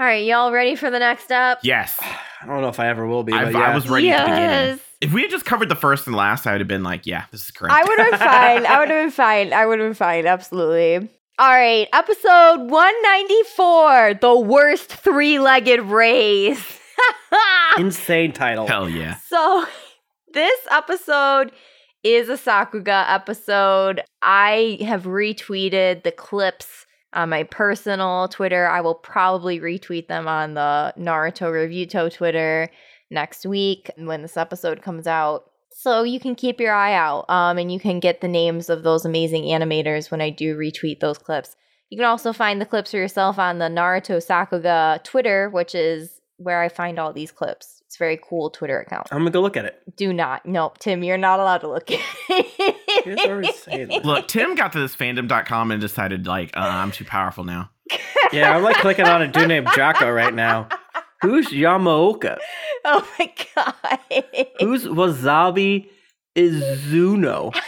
All 0.00 0.06
right, 0.06 0.24
y'all 0.24 0.52
ready 0.52 0.76
for 0.76 0.90
the 0.90 0.98
next 1.00 1.24
step? 1.24 1.58
Yes. 1.64 1.98
I 2.40 2.46
don't 2.46 2.60
know 2.62 2.68
if 2.68 2.78
I 2.78 2.88
ever 2.88 3.04
will 3.04 3.24
be. 3.24 3.32
I, 3.32 3.46
But 3.50 3.56
I 3.56 3.74
was 3.74 3.88
ready 3.88 4.10
at 4.10 4.24
the 4.24 4.30
beginning. 4.30 4.48
Yes. 4.48 4.80
If 5.00 5.12
we 5.12 5.22
had 5.22 5.30
just 5.30 5.44
covered 5.44 5.68
the 5.68 5.74
first 5.76 6.06
and 6.06 6.14
last, 6.14 6.46
I 6.46 6.52
would 6.52 6.60
have 6.60 6.68
been 6.68 6.84
like, 6.84 7.04
yeah, 7.04 7.24
this 7.32 7.42
is 7.44 7.50
great. 7.50 7.72
I 7.72 7.82
would 7.82 7.98
have 7.98 8.10
been 8.10 8.18
fine. 8.20 8.66
I 8.66 8.78
would 8.78 8.88
have 8.90 9.02
been 9.04 9.10
fine. 9.10 9.52
I 9.52 9.66
would 9.66 9.80
have 9.80 9.88
been 9.88 9.94
fine. 9.94 10.26
Absolutely. 10.26 11.08
All 11.40 11.46
right, 11.46 11.86
episode 11.92 12.68
194 12.68 14.14
The 14.14 14.40
Worst 14.40 14.92
Three 14.92 15.38
Legged 15.38 15.82
Race. 15.82 16.80
Insane 17.78 18.32
title. 18.32 18.66
Hell 18.66 18.88
yeah. 18.88 19.18
so, 19.28 19.64
this 20.34 20.58
episode 20.68 21.52
is 22.02 22.28
a 22.28 22.32
Sakuga 22.32 23.04
episode. 23.08 24.02
I 24.20 24.78
have 24.80 25.04
retweeted 25.04 26.02
the 26.02 26.10
clips 26.10 26.86
on 27.12 27.28
my 27.28 27.44
personal 27.44 28.26
Twitter. 28.26 28.66
I 28.66 28.80
will 28.80 28.96
probably 28.96 29.60
retweet 29.60 30.08
them 30.08 30.26
on 30.26 30.54
the 30.54 30.92
Naruto 30.98 31.52
Reviewto 31.52 32.12
Twitter 32.12 32.68
next 33.12 33.46
week 33.46 33.92
when 33.96 34.22
this 34.22 34.36
episode 34.36 34.82
comes 34.82 35.06
out. 35.06 35.47
So 35.80 36.02
you 36.02 36.18
can 36.18 36.34
keep 36.34 36.58
your 36.58 36.74
eye 36.74 36.92
out 36.92 37.30
um, 37.30 37.56
and 37.56 37.70
you 37.70 37.78
can 37.78 38.00
get 38.00 38.20
the 38.20 38.26
names 38.26 38.68
of 38.68 38.82
those 38.82 39.04
amazing 39.04 39.44
animators 39.44 40.10
when 40.10 40.20
I 40.20 40.28
do 40.28 40.58
retweet 40.58 40.98
those 40.98 41.18
clips. 41.18 41.54
You 41.88 41.96
can 41.96 42.04
also 42.04 42.32
find 42.32 42.60
the 42.60 42.66
clips 42.66 42.90
for 42.90 42.96
yourself 42.96 43.38
on 43.38 43.60
the 43.60 43.66
Naruto 43.66 44.16
Sakuga 44.16 45.00
Twitter, 45.04 45.48
which 45.50 45.76
is 45.76 46.20
where 46.36 46.62
I 46.62 46.68
find 46.68 46.98
all 46.98 47.12
these 47.12 47.30
clips. 47.30 47.80
It's 47.86 47.94
a 47.94 47.98
very 48.00 48.18
cool 48.28 48.50
Twitter 48.50 48.80
account. 48.80 49.06
I'm 49.12 49.18
gonna 49.18 49.30
go 49.30 49.40
look 49.40 49.56
at 49.56 49.66
it. 49.66 49.80
Do 49.96 50.12
not. 50.12 50.44
Nope, 50.44 50.78
Tim, 50.78 51.04
you're 51.04 51.16
not 51.16 51.38
allowed 51.38 51.58
to 51.58 51.68
look 51.68 51.88
at 51.92 52.00
You 52.28 53.14
guys 53.14 53.26
already 53.28 53.52
say 53.52 53.82
it. 53.82 54.04
Look, 54.04 54.26
Tim 54.26 54.56
got 54.56 54.72
to 54.72 54.80
this 54.80 54.96
fandom.com 54.96 55.70
and 55.70 55.80
decided, 55.80 56.26
like, 56.26 56.56
uh, 56.56 56.60
I'm 56.60 56.90
too 56.90 57.04
powerful 57.04 57.44
now. 57.44 57.70
Yeah, 58.30 58.54
I'm 58.54 58.62
like 58.62 58.76
clicking 58.76 59.06
on 59.06 59.22
a 59.22 59.26
dude 59.26 59.48
named 59.48 59.68
Jocko 59.74 60.10
right 60.10 60.34
now. 60.34 60.68
Who's 61.22 61.48
Yamaoka? 61.48 62.38
oh 62.84 63.08
my 63.18 63.32
god. 63.54 63.98
Who's 64.60 64.84
Wasabi 64.84 65.88
Izuno? 66.36 67.54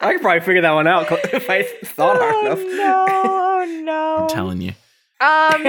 I 0.00 0.12
could 0.14 0.22
probably 0.22 0.40
figure 0.40 0.62
that 0.62 0.72
one 0.72 0.86
out 0.86 1.06
if 1.32 1.48
I 1.48 1.62
thought 1.62 2.16
hard 2.16 2.34
oh 2.34 2.46
enough. 2.46 2.58
no, 2.58 3.06
oh 3.08 3.80
no. 3.84 4.16
I'm 4.22 4.28
telling 4.28 4.60
you. 4.60 4.72
Um. 5.20 5.62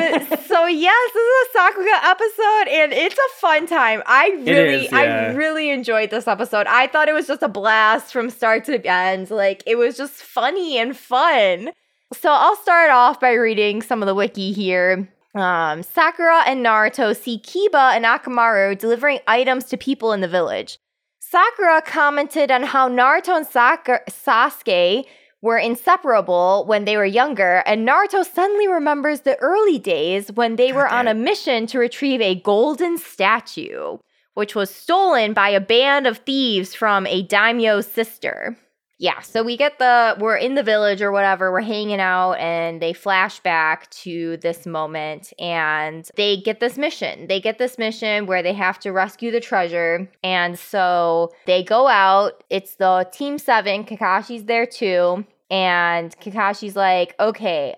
So 0.47 0.65
yes, 0.65 1.11
this 1.13 1.23
is 1.23 1.47
a 1.53 1.57
Sakuga 1.57 2.03
episode, 2.05 2.67
and 2.69 2.93
it's 2.93 3.15
a 3.15 3.39
fun 3.39 3.67
time. 3.67 4.01
I 4.07 4.29
really, 4.29 4.85
is, 4.85 4.91
yeah. 4.91 4.97
I 4.97 5.33
really 5.35 5.69
enjoyed 5.69 6.09
this 6.09 6.27
episode. 6.27 6.65
I 6.65 6.87
thought 6.87 7.07
it 7.07 7.13
was 7.13 7.27
just 7.27 7.43
a 7.43 7.47
blast 7.47 8.11
from 8.11 8.31
start 8.31 8.65
to 8.65 8.83
end. 8.87 9.29
Like 9.29 9.61
it 9.67 9.75
was 9.75 9.95
just 9.97 10.13
funny 10.13 10.79
and 10.79 10.97
fun. 10.97 11.71
So 12.13 12.29
I'll 12.31 12.55
start 12.57 12.91
off 12.91 13.19
by 13.19 13.33
reading 13.33 13.81
some 13.81 14.03
of 14.03 14.07
the 14.07 14.15
wiki 14.15 14.51
here. 14.51 15.09
Um, 15.33 15.81
Sakura 15.81 16.43
and 16.45 16.63
Naruto 16.63 17.15
see 17.15 17.39
Kiba 17.39 17.95
and 17.95 18.05
Akamaru 18.05 18.77
delivering 18.77 19.19
items 19.27 19.65
to 19.65 19.77
people 19.77 20.13
in 20.13 20.21
the 20.21 20.27
village. 20.27 20.77
Sakura 21.19 21.81
commented 21.81 22.51
on 22.51 22.63
how 22.63 22.87
Naruto 22.87 23.35
and 23.35 23.47
Sakura, 23.47 24.01
Sasuke 24.07 25.05
were 25.41 25.57
inseparable 25.57 26.65
when 26.67 26.85
they 26.85 26.95
were 26.95 27.05
younger, 27.05 27.63
and 27.65 27.87
Naruto 27.87 28.23
suddenly 28.23 28.67
remembers 28.67 29.21
the 29.21 29.35
early 29.37 29.79
days 29.79 30.31
when 30.31 30.55
they 30.55 30.71
were 30.71 30.87
on 30.87 31.07
a 31.07 31.15
mission 31.15 31.65
to 31.67 31.79
retrieve 31.79 32.21
a 32.21 32.35
golden 32.35 32.97
statue, 32.99 33.97
which 34.35 34.53
was 34.53 34.69
stolen 34.69 35.33
by 35.33 35.49
a 35.49 35.59
band 35.59 36.05
of 36.05 36.19
thieves 36.19 36.75
from 36.75 37.07
a 37.07 37.23
daimyo's 37.23 37.87
sister. 37.87 38.55
Yeah, 39.03 39.19
so 39.19 39.43
we 39.43 39.57
get 39.57 39.79
the 39.79 40.15
we're 40.17 40.37
in 40.37 40.55
the 40.55 40.63
village 40.63 41.01
or 41.01 41.11
whatever, 41.11 41.51
we're 41.51 41.59
hanging 41.59 41.99
out 41.99 42.35
and 42.35 42.81
they 42.81 42.93
flash 42.93 43.41
back 43.41 43.89
to 43.89 44.37
this 44.37 44.65
moment 44.65 45.33
and 45.37 46.09
they 46.15 46.37
get 46.37 46.61
this 46.61 46.77
mission. 46.77 47.27
They 47.27 47.41
get 47.41 47.57
this 47.57 47.77
mission 47.77 48.27
where 48.27 48.41
they 48.41 48.53
have 48.53 48.79
to 48.79 48.91
rescue 48.93 49.29
the 49.29 49.41
treasure. 49.41 50.09
And 50.23 50.57
so 50.57 51.33
they 51.47 51.65
go 51.65 51.89
out. 51.89 52.45
It's 52.49 52.75
the 52.75 53.05
team 53.11 53.39
7, 53.39 53.83
Kakashi's 53.83 54.45
there 54.45 54.65
too, 54.65 55.25
and 55.51 56.17
Kakashi's 56.21 56.77
like, 56.77 57.13
"Okay, 57.19 57.75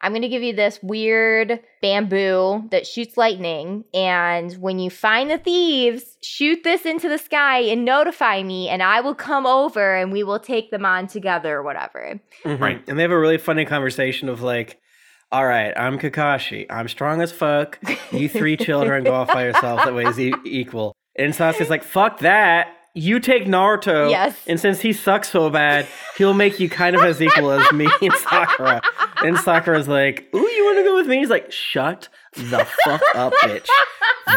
I'm 0.00 0.12
going 0.12 0.22
to 0.22 0.28
give 0.28 0.42
you 0.42 0.52
this 0.54 0.78
weird 0.82 1.60
bamboo 1.82 2.68
that 2.70 2.86
shoots 2.86 3.16
lightning. 3.16 3.84
And 3.92 4.52
when 4.54 4.78
you 4.78 4.90
find 4.90 5.30
the 5.30 5.38
thieves, 5.38 6.16
shoot 6.22 6.62
this 6.62 6.86
into 6.86 7.08
the 7.08 7.18
sky 7.18 7.58
and 7.60 7.84
notify 7.84 8.42
me, 8.42 8.68
and 8.68 8.82
I 8.82 9.00
will 9.00 9.14
come 9.14 9.46
over 9.46 9.96
and 9.96 10.12
we 10.12 10.22
will 10.22 10.38
take 10.38 10.70
them 10.70 10.84
on 10.84 11.06
together 11.08 11.56
or 11.56 11.62
whatever. 11.62 12.20
Mhm. 12.44 12.60
Right. 12.60 12.82
And 12.88 12.98
they 12.98 13.02
have 13.02 13.10
a 13.10 13.18
really 13.18 13.38
funny 13.38 13.64
conversation 13.64 14.28
of 14.28 14.40
like, 14.42 14.78
all 15.32 15.44
right, 15.44 15.74
I'm 15.76 15.98
Kakashi. 15.98 16.66
I'm 16.70 16.88
strong 16.88 17.20
as 17.20 17.32
fuck. 17.32 17.78
You 18.12 18.28
three 18.28 18.56
children 18.68 19.04
go 19.04 19.14
off 19.14 19.28
by 19.28 19.44
yourselves. 19.44 19.84
That 19.84 19.94
way 19.94 20.04
is 20.04 20.18
e- 20.18 20.32
equal. 20.44 20.94
And 21.16 21.34
Sasuke's 21.34 21.68
like, 21.68 21.82
fuck 21.82 22.20
that. 22.20 22.68
You 22.98 23.20
take 23.20 23.44
Naruto. 23.44 24.10
Yes. 24.10 24.36
And 24.46 24.58
since 24.58 24.80
he 24.80 24.92
sucks 24.92 25.30
so 25.30 25.48
bad, 25.50 25.86
he'll 26.16 26.34
make 26.34 26.58
you 26.58 26.68
kind 26.68 26.96
of 26.96 27.02
as 27.02 27.22
equal 27.22 27.52
as 27.52 27.72
me 27.72 27.86
and 28.02 28.12
Sakura. 28.14 28.82
And 29.24 29.38
Sakura's 29.38 29.86
like, 29.86 30.28
ooh, 30.34 30.38
you 30.50 30.64
want 30.64 30.78
to 30.78 30.84
go 30.84 30.94
with 30.96 31.06
me? 31.06 31.18
He's 31.18 31.30
like, 31.30 31.52
shut 31.52 32.08
the 32.34 32.66
fuck 32.84 33.02
up, 33.14 33.32
bitch. 33.34 33.68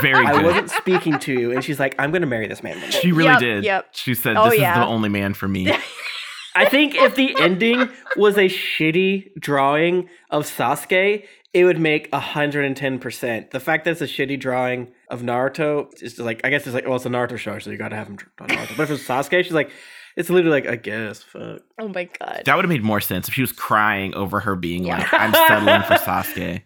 Very 0.02 0.26
good. 0.26 0.36
I 0.36 0.44
wasn't 0.44 0.70
speaking 0.70 1.18
to 1.20 1.34
you. 1.34 1.52
And 1.52 1.64
she's 1.64 1.80
like, 1.80 1.96
I'm 2.00 2.12
going 2.12 2.22
to 2.22 2.28
marry 2.28 2.48
this 2.48 2.62
man. 2.62 2.80
one. 2.80 2.92
She 2.92 3.12
really 3.12 3.30
Yep, 3.32 3.40
did. 3.40 3.64
yep. 3.64 3.88
She 3.94 4.14
said, 4.14 4.38
Oh, 4.38 4.50
"This 4.50 4.60
yeah. 4.60 4.74
is 4.74 4.86
the 4.86 4.86
only 4.86 5.10
man 5.10 5.34
for 5.34 5.48
me." 5.48 5.72
I 6.56 6.66
think 6.66 6.96
if 6.96 7.16
the 7.16 7.34
ending 7.40 7.90
was 8.18 8.38
a 8.38 8.42
shitty 8.50 9.40
drawing 9.40 10.10
of 10.30 10.46
Sasuke, 10.46 11.26
it 11.54 11.64
would 11.66 11.80
make 11.80 12.12
110%. 12.12 13.52
The 13.52 13.60
fact 13.60 13.86
that 13.86 13.92
it's 13.92 14.02
a 14.02 14.06
shitty 14.06 14.40
drawing 14.40 14.90
of 15.12 15.22
Naruto 15.22 15.94
is 15.96 16.00
just 16.16 16.20
like, 16.20 16.42
I 16.44 16.50
guess 16.50 16.66
it's 16.66 16.74
like, 16.74 16.86
well, 16.86 16.96
it's 16.96 17.06
a 17.06 17.10
Naruto 17.10 17.38
show, 17.38 17.60
so 17.60 17.70
you 17.70 17.78
gotta 17.78 17.96
have 17.96 18.08
him 18.08 18.16
draw 18.16 18.48
Naruto. 18.48 18.78
But 18.78 18.84
if 18.84 18.92
it's 18.92 19.04
Sasuke, 19.08 19.44
she's 19.44 19.52
like, 19.54 19.70
it's 20.18 20.30
literally 20.30 20.62
like, 20.62 20.70
I 20.72 20.76
guess, 20.76 21.22
fuck. 21.24 21.62
Oh 21.80 21.88
my 21.88 22.06
god. 22.20 22.44
That 22.46 22.56
would 22.56 22.66
have 22.66 22.70
made 22.70 22.84
more 22.84 23.00
sense 23.02 23.28
if 23.28 23.34
she 23.36 23.42
was 23.42 23.52
crying 23.52 24.14
over 24.16 24.40
her 24.40 24.56
being 24.56 24.86
Yeah. 24.86 24.98
like, 25.00 25.14
I'm 25.14 25.34
settling 25.34 25.82
for 25.84 25.94
Sasuke. 26.04 26.64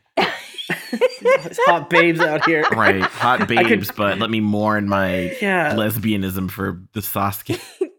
There's 1.21 1.59
hot 1.65 1.89
babes 1.89 2.19
out 2.21 2.45
here. 2.45 2.63
Right. 2.71 3.01
Hot 3.01 3.39
could- 3.39 3.47
babes, 3.49 3.91
but 3.91 4.17
let 4.19 4.29
me 4.29 4.39
mourn 4.39 4.87
my 4.87 5.35
Yeah. 5.41 5.73
lesbianism 5.75 6.49
for 6.51 6.81
the 6.93 7.01
Sasuke. 7.01 7.59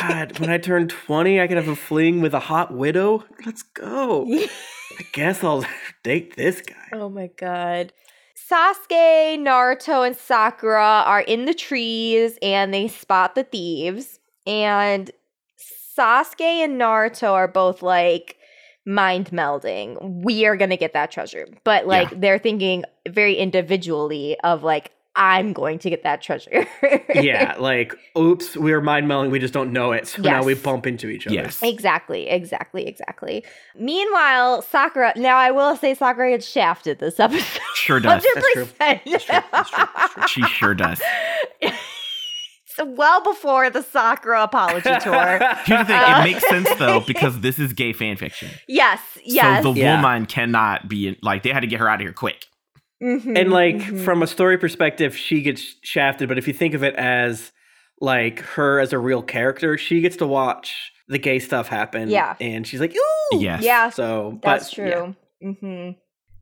God, 0.00 0.38
when 0.38 0.48
I 0.50 0.56
turn 0.58 0.88
20, 0.88 1.40
I 1.40 1.46
could 1.46 1.58
have 1.58 1.68
a 1.68 1.76
fling 1.76 2.20
with 2.22 2.32
a 2.32 2.40
hot 2.40 2.72
widow. 2.74 3.24
Let's 3.44 3.62
go. 3.62 4.26
I 4.98 5.04
guess 5.12 5.44
I'll 5.44 5.64
date 6.02 6.36
this 6.36 6.60
guy. 6.62 6.74
Oh 6.94 7.08
my 7.10 7.28
god. 7.38 7.92
Sasuke, 8.50 9.38
Naruto, 9.38 10.04
and 10.04 10.16
Sakura 10.16 11.04
are 11.06 11.20
in 11.20 11.44
the 11.44 11.54
trees 11.54 12.36
and 12.42 12.74
they 12.74 12.88
spot 12.88 13.34
the 13.34 13.44
thieves. 13.44 14.18
And 14.46 15.10
Sasuke 15.96 16.40
and 16.40 16.80
Naruto 16.80 17.32
are 17.32 17.46
both 17.46 17.82
like 17.82 18.36
mind 18.84 19.30
melding. 19.30 20.22
We 20.24 20.46
are 20.46 20.56
going 20.56 20.70
to 20.70 20.76
get 20.76 20.94
that 20.94 21.12
treasure. 21.12 21.46
But 21.62 21.86
like 21.86 22.20
they're 22.20 22.38
thinking 22.38 22.84
very 23.08 23.36
individually 23.36 24.36
of 24.42 24.64
like, 24.64 24.90
I'm 25.16 25.52
going 25.52 25.78
to 25.80 25.90
get 25.90 26.04
that 26.04 26.22
treasure. 26.22 26.66
yeah, 27.14 27.56
like, 27.58 27.94
oops, 28.16 28.56
we 28.56 28.72
are 28.72 28.80
mind 28.80 29.06
melding. 29.08 29.30
We 29.30 29.40
just 29.40 29.52
don't 29.52 29.72
know 29.72 29.90
it. 29.92 30.06
So 30.06 30.22
now 30.22 30.44
we 30.44 30.54
bump 30.54 30.86
into 30.86 31.08
each 31.08 31.26
other. 31.26 31.34
Yes. 31.34 31.60
Exactly, 31.62 32.28
exactly, 32.28 32.86
exactly. 32.86 33.44
Meanwhile, 33.76 34.62
Sakura, 34.62 35.12
now 35.16 35.36
I 35.36 35.50
will 35.50 35.74
say 35.76 35.94
Sakura 35.94 36.30
gets 36.30 36.46
shafted 36.46 37.00
this 37.00 37.18
episode. 37.18 37.60
Sure 37.74 37.98
does. 37.98 38.24
100%. 38.36 38.76
That's 38.78 39.24
true. 39.24 39.42
That's 39.50 39.70
true. 39.70 39.84
That's 39.96 40.14
true. 40.14 40.26
She 40.28 40.42
sure 40.44 40.74
does. 40.74 41.00
Well 42.82 43.22
before 43.22 43.68
the 43.68 43.82
Sakura 43.82 44.44
apology 44.44 44.88
tour. 45.02 45.38
Here's 45.66 45.80
the 45.80 45.84
thing. 45.84 45.96
Uh, 45.96 46.20
It 46.20 46.32
makes 46.32 46.48
sense 46.48 46.68
though 46.78 47.00
because 47.00 47.40
this 47.40 47.58
is 47.58 47.74
gay 47.74 47.92
fan 47.92 48.16
fiction. 48.16 48.48
yes, 48.68 49.00
yes. 49.22 49.62
So 49.64 49.74
the 49.74 49.80
Yeah. 49.80 49.96
woman 49.96 50.24
cannot 50.24 50.88
be 50.88 51.18
like 51.20 51.42
they 51.42 51.50
had 51.50 51.60
to 51.60 51.66
get 51.66 51.80
her 51.80 51.88
out 51.90 51.96
of 51.96 52.00
here 52.00 52.12
quick. 52.14 52.46
Mhm, 53.02 53.38
and 53.38 53.50
like 53.50 53.76
mhm. 53.76 54.04
from 54.04 54.22
a 54.22 54.26
story 54.26 54.58
perspective, 54.58 55.16
she 55.16 55.42
gets 55.42 55.62
shafted. 55.82 56.28
But 56.28 56.38
if 56.38 56.46
you 56.46 56.52
think 56.54 56.74
of 56.74 56.82
it 56.84 56.94
as 56.96 57.50
like 58.00 58.40
her 58.40 58.78
as 58.80 58.92
a 58.92 58.98
real 58.98 59.22
character, 59.22 59.76
she 59.78 60.00
gets 60.00 60.16
to 60.16 60.26
watch 60.26 60.92
the 61.08 61.18
gay 61.18 61.38
stuff 61.38 61.68
happen. 61.68 62.08
Yeah. 62.08 62.36
and 62.40 62.66
she's 62.66 62.80
like, 62.80 62.94
ooh, 62.94 63.38
Yes. 63.40 63.62
yeah, 63.62 63.90
So 63.90 64.38
that's 64.42 64.68
but, 64.70 64.74
true. 64.74 65.14
yeah. 65.40 65.52
hmm 65.52 65.90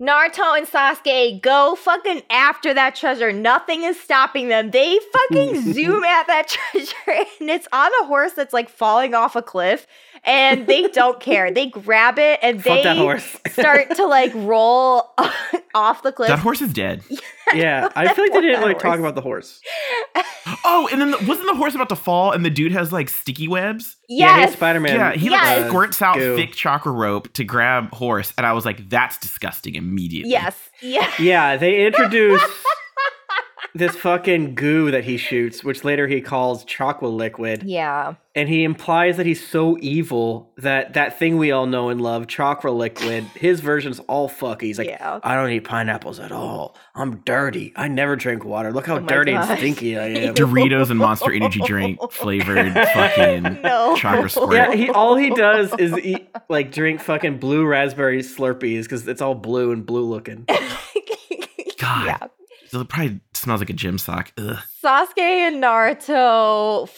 Naruto 0.01 0.57
and 0.57 0.65
Sasuke 0.65 1.43
go 1.43 1.75
fucking 1.75 2.23
after 2.31 2.73
that 2.73 2.95
treasure. 2.95 3.33
Nothing 3.33 3.83
is 3.83 3.99
stopping 3.99 4.47
them. 4.49 4.71
They 4.71 4.97
fucking 5.13 5.73
zoom 5.73 6.05
at 6.05 6.29
that 6.29 6.47
treasure 6.73 6.95
and 7.41 7.51
it's 7.51 7.67
on 7.73 7.91
a 8.03 8.07
horse 8.07 8.33
that's 8.35 8.53
like 8.53 8.69
falling 8.69 9.15
off 9.15 9.35
a 9.35 9.43
cliff 9.43 9.89
and 10.25 10.67
they 10.67 10.89
don't 10.89 11.21
care. 11.21 11.51
They 11.51 11.67
grab 11.69 12.19
it 12.19 12.39
and 12.43 12.63
Fuck 12.63 12.77
they 12.79 12.83
that 12.85 12.97
horse. 12.97 13.37
start 13.51 13.95
to 13.97 14.07
like 14.07 14.33
roll 14.35 15.11
off 15.75 16.03
the 16.03 16.13
cliff. 16.13 16.29
That 16.29 16.39
horse 16.39 16.61
is 16.61 16.73
dead. 16.73 17.03
yeah, 17.55 17.89
I 17.97 18.13
feel 18.13 18.25
like 18.25 18.33
they 18.33 18.41
didn't 18.41 18.61
like 18.63 18.69
really 18.69 18.81
talk 18.81 18.99
about 18.99 19.15
the 19.15 19.21
horse. 19.23 19.61
Oh, 20.65 20.89
and 20.93 21.01
then 21.01 21.11
the, 21.13 21.19
wasn't 21.27 21.47
the 21.49 21.55
horse 21.57 21.75
about 21.75 21.89
to 21.91 21.97
fall 21.97 22.33
and 22.33 22.45
the 22.45 22.51
dude 22.51 22.73
has 22.73 22.93
like 22.93 23.09
sticky 23.09 23.49
webs? 23.49 23.97
Yeah, 24.09 24.39
yes. 24.39 24.49
he's 24.51 24.57
Spider 24.57 24.81
Man. 24.81 24.95
yeah, 24.97 25.13
he 25.13 25.29
Yes. 25.31 25.61
like 25.61 25.69
squirts 25.69 26.03
out 26.03 26.17
goo. 26.17 26.37
thick 26.37 26.53
chakra 26.53 26.93
rope 26.93 27.33
to 27.35 27.45
grab 27.45 27.93
horse, 27.95 28.33
and 28.37 28.47
I 28.47 28.53
was 28.53 28.65
like, 28.65 28.89
"That's 28.89 29.19
disgusting." 29.19 29.75
Immediately. 29.75 30.31
Yes. 30.31 30.57
Yeah. 30.81 31.11
Yeah, 31.19 31.57
they 31.57 31.87
introduce 31.87 32.43
this 33.75 33.95
fucking 33.97 34.55
goo 34.55 34.91
that 34.91 35.05
he 35.05 35.17
shoots, 35.17 35.63
which 35.63 35.85
later 35.85 36.07
he 36.09 36.21
calls 36.21 36.65
Chakra 36.65 37.09
Liquid. 37.09 37.63
Yeah. 37.65 38.15
And 38.35 38.49
he 38.49 38.63
implies 38.65 39.17
that 39.17 39.27
he's 39.27 39.45
so 39.47 39.77
evil 39.81 40.53
that 40.59 40.95
that 40.95 41.19
thing 41.19 41.39
we 41.39 41.51
all 41.51 41.67
know 41.67 41.89
and 41.89 42.01
love, 42.01 42.29
Chakra 42.29 42.71
Liquid, 42.71 43.25
his 43.35 43.61
version's 43.61 43.99
all 44.01 44.29
fucky. 44.29 44.63
He's 44.63 44.79
like, 44.79 44.87
Yeah. 44.89 45.19
I 45.25 45.35
don't 45.35 45.51
eat 45.51 45.65
pineapples 45.65 46.21
at 46.21 46.31
all. 46.33 46.77
I'm 46.95 47.17
dirty. 47.25 47.73
I 47.77 47.89
never 47.89 48.15
drink 48.17 48.45
water. 48.45 48.73
Look 48.73 48.87
how 48.87 48.97
Oh 48.97 49.01
my 49.01 49.07
dirty 49.09 49.33
and 49.33 49.59
stinky 49.59 49.99
I 49.99 50.07
am. 50.09 50.35
Doritos 50.35 50.91
and 50.91 50.99
Monster 50.99 51.33
Energy 51.33 51.61
drink 51.61 51.99
flavored 52.13 52.73
fucking 52.95 53.61
No. 53.63 53.97
chakra 53.97 54.31
squirt. 54.31 54.53
yeah, 54.55 54.73
he 54.75 54.89
all 54.91 55.17
he 55.17 55.31
does 55.31 55.73
is 55.79 55.97
eat 55.99 56.29
like 56.49 56.71
drink 56.73 57.01
fucking 57.01 57.39
blue 57.39 57.67
raspberry 57.67 58.21
Slurpees 58.23 58.85
because 58.85 59.07
it's 59.09 59.21
all 59.21 59.35
blue 59.35 59.73
and 59.73 59.85
blue 59.85 60.05
looking. 60.05 60.47
God. 61.79 62.07
Yeah. 62.07 62.19
It 62.73 62.89
probably 62.89 63.21
smells 63.35 63.61
like 63.61 63.71
a 63.71 63.75
gym 63.75 63.99
sock. 63.99 64.33
Ugh. 64.39 64.59
Sasuke 64.83 65.19
and 65.19 65.63
Naruto 65.63 66.89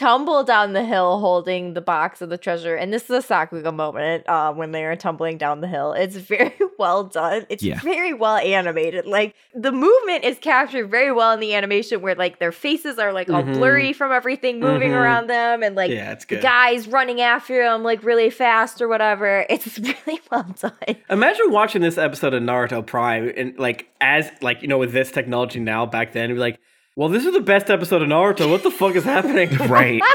tumble 0.00 0.42
down 0.42 0.72
the 0.72 0.82
hill 0.84 1.20
holding 1.20 1.74
the 1.74 1.80
box 1.82 2.22
of 2.22 2.30
the 2.30 2.38
treasure. 2.38 2.74
And 2.74 2.90
this 2.92 3.04
is 3.04 3.10
a 3.10 3.26
Sakuga 3.26 3.72
moment 3.74 4.26
uh, 4.26 4.50
when 4.52 4.72
they 4.72 4.84
are 4.86 4.96
tumbling 4.96 5.36
down 5.36 5.60
the 5.60 5.68
hill. 5.68 5.92
It's 5.92 6.16
very 6.16 6.54
well 6.78 7.04
done. 7.04 7.44
It's 7.50 7.62
Yeah. 7.62 7.78
very 7.80 8.14
well 8.14 8.36
animated. 8.36 9.04
Like 9.06 9.34
the 9.54 9.72
movement 9.72 10.24
is 10.24 10.38
captured 10.38 10.90
very 10.90 11.12
well 11.12 11.32
in 11.32 11.40
the 11.40 11.54
animation 11.54 12.00
where 12.00 12.14
like 12.14 12.38
their 12.38 12.50
faces 12.50 12.98
are 12.98 13.12
like 13.12 13.28
all 13.28 13.42
Mhm. 13.42 13.54
blurry 13.54 13.92
from 13.92 14.10
everything 14.10 14.58
moving 14.58 14.92
Mhm. 14.92 15.00
around 15.02 15.26
them 15.28 15.62
and 15.62 15.76
like 15.76 15.90
yeah, 15.90 16.12
it's 16.12 16.24
the 16.24 16.36
good. 16.36 16.42
guys 16.42 16.88
running 16.88 17.20
after 17.20 17.62
him 17.62 17.82
like 17.82 18.02
really 18.02 18.30
fast 18.30 18.80
or 18.80 18.88
whatever. 18.88 19.44
It's 19.50 19.78
really 20.06 20.20
well 20.32 20.46
done. 20.58 20.96
Imagine 21.10 21.50
watching 21.50 21.82
this 21.82 21.98
episode 21.98 22.32
of 22.32 22.42
Naruto 22.42 22.84
Prime 22.84 23.30
and 23.36 23.58
like 23.58 23.86
as 24.00 24.30
like 24.40 24.62
you 24.62 24.68
know 24.68 24.78
with 24.78 24.92
this 24.92 25.12
technology 25.12 25.60
now 25.60 25.84
back 25.84 26.12
then, 26.12 26.24
it'd 26.24 26.36
be 26.36 26.40
like, 26.40 26.58
well, 27.00 27.08
this 27.08 27.24
is 27.24 27.32
the 27.32 27.40
best 27.40 27.70
episode 27.70 28.02
of 28.02 28.08
Naruto. 28.08 28.50
What 28.50 28.62
the 28.62 28.70
fuck 28.70 28.94
is 28.94 29.04
happening? 29.04 29.48
Right. 29.70 30.02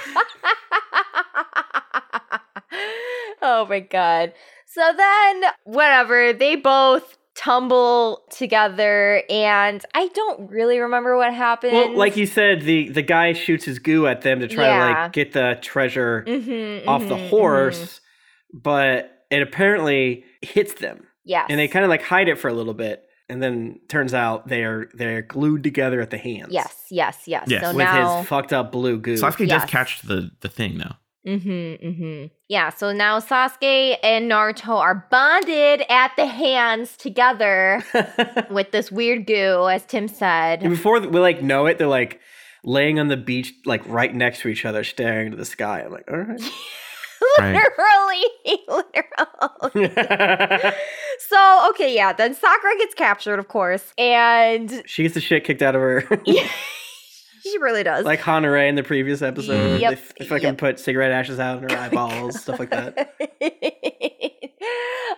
oh 3.41 3.66
my 3.68 3.80
god. 3.80 4.34
So 4.68 4.82
then, 4.95 5.44
whatever, 5.64 6.32
they 6.34 6.56
both 6.56 7.18
tumble 7.36 8.22
together, 8.30 9.24
and 9.32 9.84
I 9.95 10.10
don't 10.10 10.48
really 10.52 10.78
remember 10.80 11.18
what 11.18 11.34
happened. 11.34 11.74
well, 11.74 11.98
like 11.98 12.18
you 12.18 12.28
said, 12.28 12.62
the 12.62 12.90
the 12.90 13.02
guy 13.02 13.34
shoots 13.34 13.66
his 13.66 13.80
goo 13.80 14.06
at 14.06 14.22
them 14.22 14.40
to 14.41 14.48
try 14.48 14.68
to 14.68 14.78
like 15.02 15.12
get 15.14 15.34
the 15.34 15.57
treasure 15.64 16.24
Mhm, 16.28 16.86
off 16.88 17.02
the 17.07 17.16
mhm, 17.16 17.26
mhm. 17.26 17.30
horse, 17.30 17.99
but 18.53 19.12
it 19.32 19.41
apparently 19.41 20.24
hits 20.44 20.76
them, 20.76 21.07
Yes. 21.24 21.48
and 21.49 21.57
they 21.60 21.68
kind 21.68 21.84
of 21.84 21.90
like 21.90 22.03
hide 22.03 22.28
it 22.30 22.38
for 22.38 22.48
a 22.48 22.53
little 22.53 22.76
bit, 22.76 23.03
and 23.30 23.41
then 23.41 23.80
turns 23.89 24.14
out 24.14 24.47
they're 24.47 24.89
they're 24.93 25.22
glued 25.22 25.64
together 25.64 26.02
at 26.02 26.10
the 26.10 26.18
hands. 26.18 26.49
Yes, 26.52 26.85
yes, 26.89 27.23
yes. 27.27 27.45
Yes. 27.47 27.61
So 27.61 27.69
with 27.69 27.77
now. 27.77 28.19
his 28.19 28.27
fucked 28.27 28.53
up 28.53 28.72
blue 28.72 28.97
goo. 28.97 29.15
Sasuke 29.15 29.47
Yes. 29.47 29.61
does 29.61 29.69
catch 29.69 30.02
the 30.02 30.31
the 30.41 30.49
thing 30.49 30.77
though. 30.77 30.95
Mm-hmm, 31.27 31.88
mm-hmm. 31.88 32.26
Yeah, 32.49 32.69
so 32.69 32.93
now 32.93 33.19
Sasuke 33.19 33.97
and 34.03 34.30
Naruto 34.30 34.77
are 34.77 35.07
bonded 35.10 35.84
at 35.89 36.11
the 36.15 36.27
hands 36.27 36.95
together 36.95 37.84
with 38.52 38.69
this 38.69 38.91
weird 38.91 39.26
goo, 39.26 39.68
as 39.68 39.84
Tim 39.85 40.07
said. 40.07 40.61
And 40.61 40.64
said. 40.64 40.69
before 40.69 40.99
we 40.99 41.19
like 41.19 41.41
know 41.41 41.65
it, 41.65 41.80
they're 41.80 41.88
like 41.88 42.19
laying 42.64 42.99
on 42.99 43.07
the 43.07 43.18
beach, 43.18 43.53
like 43.65 43.81
right 43.88 44.14
next 44.14 44.41
to 44.41 44.49
each 44.49 44.65
other, 44.65 44.84
staring 44.84 45.26
into 45.27 45.38
the 45.38 45.45
sky. 45.45 45.81
I'm 45.81 45.91
like, 45.91 46.10
all 46.11 46.18
right. 46.18 46.41
literally, 47.39 48.26
literally. 48.68 49.89
so, 51.19 51.68
okay, 51.72 51.93
yeah, 51.93 52.14
then 52.14 52.34
Sakura 52.34 52.77
gets 52.77 52.93
captured, 52.93 53.39
of 53.39 53.47
course, 53.47 53.93
and 53.97 54.84
she 54.85 55.03
gets 55.03 55.15
the 55.15 55.22
shit 55.22 55.43
kicked 55.43 55.61
out 55.61 55.76
of 55.76 55.81
her, 55.81 56.02
she 57.43 57.57
really 57.60 57.84
does. 57.84 58.06
like 58.06 58.22
Hanare 58.22 58.68
in 58.68 58.76
the 58.76 58.84
previous 58.84 59.22
episode. 59.22 59.80
Yep, 59.80 59.93
If, 59.93 60.14
if 60.18 60.31
I 60.31 60.39
can 60.39 60.49
yep. 60.49 60.57
put 60.57 60.80
cigarette 60.80 61.11
ashes 61.11 61.39
out 61.39 61.61
in 61.61 61.69
her 61.69 61.77
oh 61.77 61.81
eyeballs, 61.81 62.41
stuff 62.41 62.60
like 62.60 62.72
that. 62.72 63.14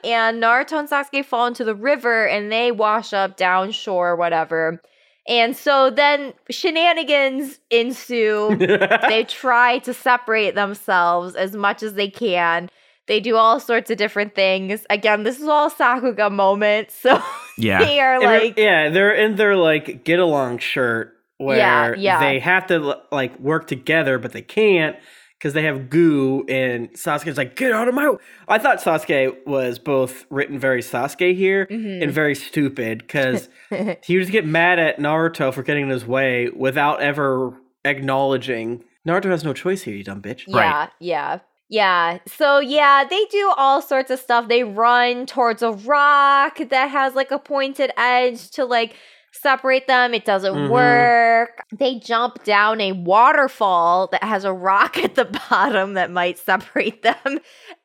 and 0.03 0.41
Naruto 0.41 0.79
and 0.79 0.89
Sasuke 0.89 1.23
fall 1.23 1.47
into 1.47 1.63
the 1.63 1.75
river 1.75 2.27
and 2.27 2.51
they 2.51 2.71
wash 2.71 3.13
up 3.13 3.37
down 3.37 3.71
shore, 3.71 4.15
whatever. 4.15 4.81
And 5.27 5.55
so 5.55 5.89
then 5.89 6.33
shenanigans 6.49 7.59
ensue. 7.69 8.55
they 9.09 9.25
try 9.27 9.79
to 9.79 9.93
separate 9.93 10.55
themselves 10.55 11.35
as 11.35 11.53
much 11.53 11.83
as 11.83 11.93
they 11.95 12.09
can. 12.09 12.69
They 13.07 13.19
do 13.19 13.35
all 13.35 13.59
sorts 13.59 13.89
of 13.89 13.97
different 13.97 14.35
things. 14.35 14.85
Again, 14.89 15.23
this 15.23 15.39
is 15.39 15.47
all 15.47 15.69
Sakuga 15.69 16.31
moments. 16.31 16.93
So 16.95 17.21
Yeah. 17.57 17.79
they 17.83 17.99
are 17.99 18.15
And 18.15 18.21
they're- 18.23 18.39
like, 18.41 18.57
yeah, 18.57 18.89
they're 18.89 19.13
in 19.15 19.35
their 19.35 19.55
like 19.55 20.03
get 20.03 20.19
along 20.19 20.59
shirt 20.59 21.13
where 21.37 21.57
Yeah, 21.57 21.93
yeah. 21.97 22.19
they 22.19 22.39
have 22.39 22.67
to 22.67 22.97
like 23.11 23.37
work 23.39 23.67
together, 23.67 24.17
but 24.19 24.31
they 24.33 24.41
can't 24.41 24.95
because 25.37 25.53
they 25.53 25.63
have 25.63 25.89
goo. 25.89 26.45
And 26.49 26.91
Sasuke's 26.93 27.37
like, 27.37 27.55
"Get 27.55 27.71
out 27.71 27.87
of 27.87 27.93
my!" 27.93 28.13
I 28.47 28.57
thought 28.57 28.79
Sasuke 28.79 29.45
was 29.45 29.79
both 29.79 30.25
written 30.29 30.57
very 30.59 30.81
Sasuke 30.81 31.35
here 31.35 31.67
Mhm. 31.69 32.03
and 32.03 32.11
very 32.11 32.35
stupid 32.35 32.99
because 32.99 33.49
he 34.03 34.15
would 34.17 34.23
just 34.23 34.31
get 34.31 34.45
mad 34.45 34.79
at 34.79 34.97
Naruto 34.97 35.53
for 35.53 35.63
getting 35.63 35.83
in 35.83 35.89
his 35.89 36.05
way 36.05 36.49
without 36.55 37.01
ever 37.01 37.53
acknowledging 37.85 38.83
Naruto 39.07 39.25
has 39.29 39.43
no 39.43 39.53
choice 39.53 39.83
here, 39.83 39.95
you 39.95 40.03
dumb 40.03 40.21
bitch. 40.21 40.43
yeah, 40.47 40.87
yeah. 40.99 41.39
Yeah. 41.69 42.19
So 42.27 42.59
yeah, 42.59 43.03
they 43.09 43.25
do 43.25 43.53
all 43.57 43.81
sorts 43.81 44.09
of 44.09 44.19
stuff. 44.19 44.47
They 44.47 44.63
run 44.63 45.25
towards 45.25 45.61
a 45.61 45.71
rock 45.73 46.59
that 46.69 46.89
has 46.91 47.13
like 47.13 47.29
a 47.29 47.37
pointed 47.39 47.91
edge 47.97 48.49
to 48.51 48.63
like 48.63 48.95
separate 49.41 49.87
them. 49.87 50.13
It 50.13 50.25
doesn't 50.25 50.53
Mhm. 50.53 50.69
work. 50.69 51.63
They 51.71 51.95
jump 51.99 52.43
down 52.43 52.81
a 52.81 52.91
waterfall 52.93 54.07
that 54.11 54.23
has 54.23 54.43
a 54.43 54.53
rock 54.53 54.97
at 54.97 55.15
the 55.15 55.25
bottom 55.49 55.93
that 55.93 56.11
might 56.11 56.37
separate 56.37 57.03
them. 57.03 57.39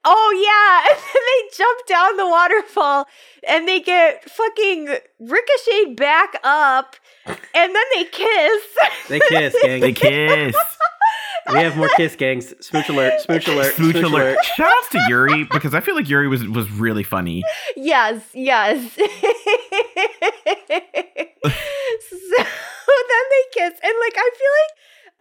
Oh 0.04 0.32
yeah, 0.44 0.90
and 0.90 0.98
then 0.98 1.22
they 1.26 1.56
jump 1.56 1.86
down 1.86 2.16
the 2.16 2.26
waterfall 2.28 3.06
and 3.48 3.68
they 3.68 3.80
get 3.80 4.28
fucking 4.30 4.88
ricocheted 5.20 5.96
back 5.96 6.38
up 6.44 6.96
and 7.26 7.74
then 7.74 7.84
they 7.94 8.04
kiss. 8.04 8.62
They 9.08 9.20
kiss, 9.20 9.54
gang. 9.62 9.80
They 9.80 9.92
kiss. 9.92 10.56
we 11.52 11.58
have 11.58 11.76
more 11.76 11.88
kiss 11.96 12.14
gangs. 12.16 12.54
Smooch 12.64 12.88
alert. 12.88 13.20
Smooch 13.20 13.46
alert. 13.48 13.74
Smooch 13.74 13.96
alert. 13.96 14.38
Shout 14.56 14.72
outs 14.72 14.88
to 14.90 15.04
Yuri 15.08 15.44
because 15.52 15.74
I 15.74 15.80
feel 15.80 15.94
like 15.96 16.08
Yuri 16.08 16.28
was 16.28 16.44
was 16.48 16.70
really 16.70 17.02
funny. 17.02 17.42
Yes, 17.76 18.22
yes. 18.32 18.96
so 22.08 22.36
then 22.38 23.24
they 23.30 23.44
kiss, 23.52 23.78
and 23.82 23.94
like 24.00 24.14
I 24.16 24.30
feel 24.38 24.52
like 24.60 24.72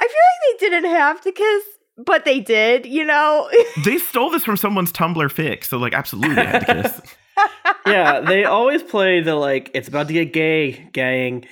I 0.01 0.07
feel 0.07 0.17
like 0.29 0.59
they 0.59 0.69
didn't 0.69 0.89
have 0.91 1.21
to 1.21 1.31
kiss, 1.31 1.63
but 1.97 2.25
they 2.25 2.39
did. 2.39 2.85
You 2.85 3.05
know? 3.05 3.49
They 3.83 3.97
stole 3.97 4.29
this 4.29 4.43
from 4.43 4.57
someone's 4.57 4.91
Tumblr 4.91 5.15
fic, 5.31 5.63
so 5.63 5.77
like 5.77 5.93
absolutely 5.93 6.35
they 6.35 6.45
had 6.45 6.65
to 6.67 6.83
kiss. 6.83 7.01
yeah, 7.85 8.19
they 8.21 8.43
always 8.45 8.83
play 8.83 9.21
the 9.21 9.35
like 9.35 9.71
it's 9.73 9.87
about 9.87 10.07
to 10.07 10.13
get 10.13 10.33
gay 10.33 10.87
gang 10.93 11.45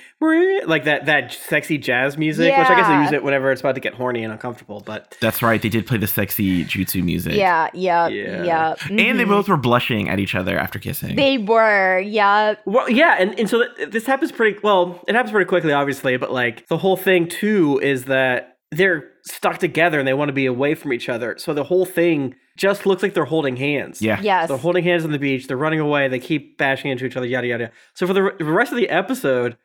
like 0.66 0.84
that 0.84 1.06
that 1.06 1.32
sexy 1.32 1.78
jazz 1.78 2.16
music, 2.18 2.56
which 2.56 2.66
I 2.68 2.74
guess 2.74 2.86
they 2.88 3.02
use 3.02 3.12
it 3.12 3.24
whenever 3.24 3.50
it's 3.50 3.60
about 3.60 3.74
to 3.76 3.80
get 3.80 3.94
horny 3.94 4.22
and 4.22 4.32
uncomfortable. 4.32 4.82
But 4.84 5.16
That's 5.20 5.42
right. 5.42 5.60
They 5.60 5.68
did 5.68 5.86
play 5.86 5.98
the 5.98 6.06
sexy 6.06 6.64
jutsu 6.64 7.02
music. 7.02 7.34
yeah, 7.34 7.68
yeah, 7.74 8.08
Yeah. 8.08 8.44
yeah. 8.44 8.74
And 8.90 9.18
they 9.18 9.24
Mhm. 9.24 9.28
both 9.28 9.48
were 9.48 9.56
blushing 9.56 10.08
at 10.08 10.18
each 10.20 10.34
other 10.34 10.58
after 10.58 10.78
kissing. 10.78 11.16
they 11.16 11.38
were, 11.38 11.98
yeah. 12.00 12.54
well, 12.66 12.88
yeah, 12.90 13.16
and, 13.18 13.38
and 13.38 13.48
so 13.48 13.64
th- 13.76 13.90
this 13.90 14.06
happens 14.06 14.30
pretty 14.32 14.58
well. 14.62 15.02
It 15.08 15.14
happens 15.14 15.32
pretty 15.32 15.48
quickly, 15.48 15.72
obviously, 15.72 16.16
but 16.16 16.32
like 16.32 16.66
the 16.68 16.78
whole 16.78 16.96
thing 16.96 17.26
too 17.28 17.80
is 17.82 18.04
that 18.04 18.58
they're 18.70 19.08
stuck 19.24 19.58
together 19.58 19.98
and 19.98 20.06
they 20.06 20.14
want 20.14 20.28
to 20.28 20.32
be 20.32 20.46
away 20.46 20.74
from 20.74 20.92
each 20.92 21.08
other. 21.08 21.34
So 21.38 21.52
the 21.54 21.64
whole 21.64 21.84
thing 21.86 22.34
just 22.60 22.84
looks 22.84 23.02
like 23.02 23.14
they're 23.14 23.24
holding 23.24 23.56
hands. 23.56 24.02
yeah. 24.02 24.20
Yes. 24.20 24.48
They're 24.48 24.58
holding 24.58 24.84
hands 24.84 25.02
on 25.04 25.12
the 25.12 25.18
beach. 25.18 25.46
They're 25.46 25.56
running 25.56 25.80
away. 25.80 26.08
They 26.08 26.18
keep 26.18 26.58
bashing 26.58 26.90
into 26.90 27.06
each 27.06 27.16
other. 27.16 27.26
Yada 27.26 27.46
yada. 27.46 27.70
So 27.94 28.06
for 28.06 28.12
the 28.12 28.20
r- 28.20 28.34
the 28.38 28.44
rest 28.44 28.70
of 28.70 28.76
the 28.76 28.90
episode, 28.90 29.56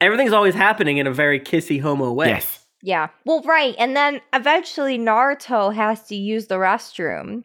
everything's 0.00 0.32
always 0.32 0.54
happening 0.54 0.98
in 0.98 1.08
a 1.08 1.12
very 1.12 1.40
kissy 1.40 1.80
homo 1.80 2.12
way. 2.12 2.28
Yes. 2.28 2.64
Yeah. 2.80 3.08
Well, 3.24 3.42
right. 3.42 3.74
And 3.76 3.96
then 3.96 4.20
eventually 4.32 4.98
Naruto 4.98 5.74
has 5.74 6.04
to 6.04 6.14
use 6.14 6.46
the 6.46 6.56
restroom. 6.56 7.42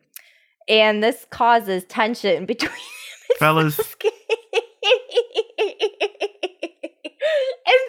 And 0.68 1.04
this 1.04 1.26
causes 1.32 1.86
tension 1.86 2.46
between 2.46 2.72
Fellas, 3.40 3.80
and 3.80 3.86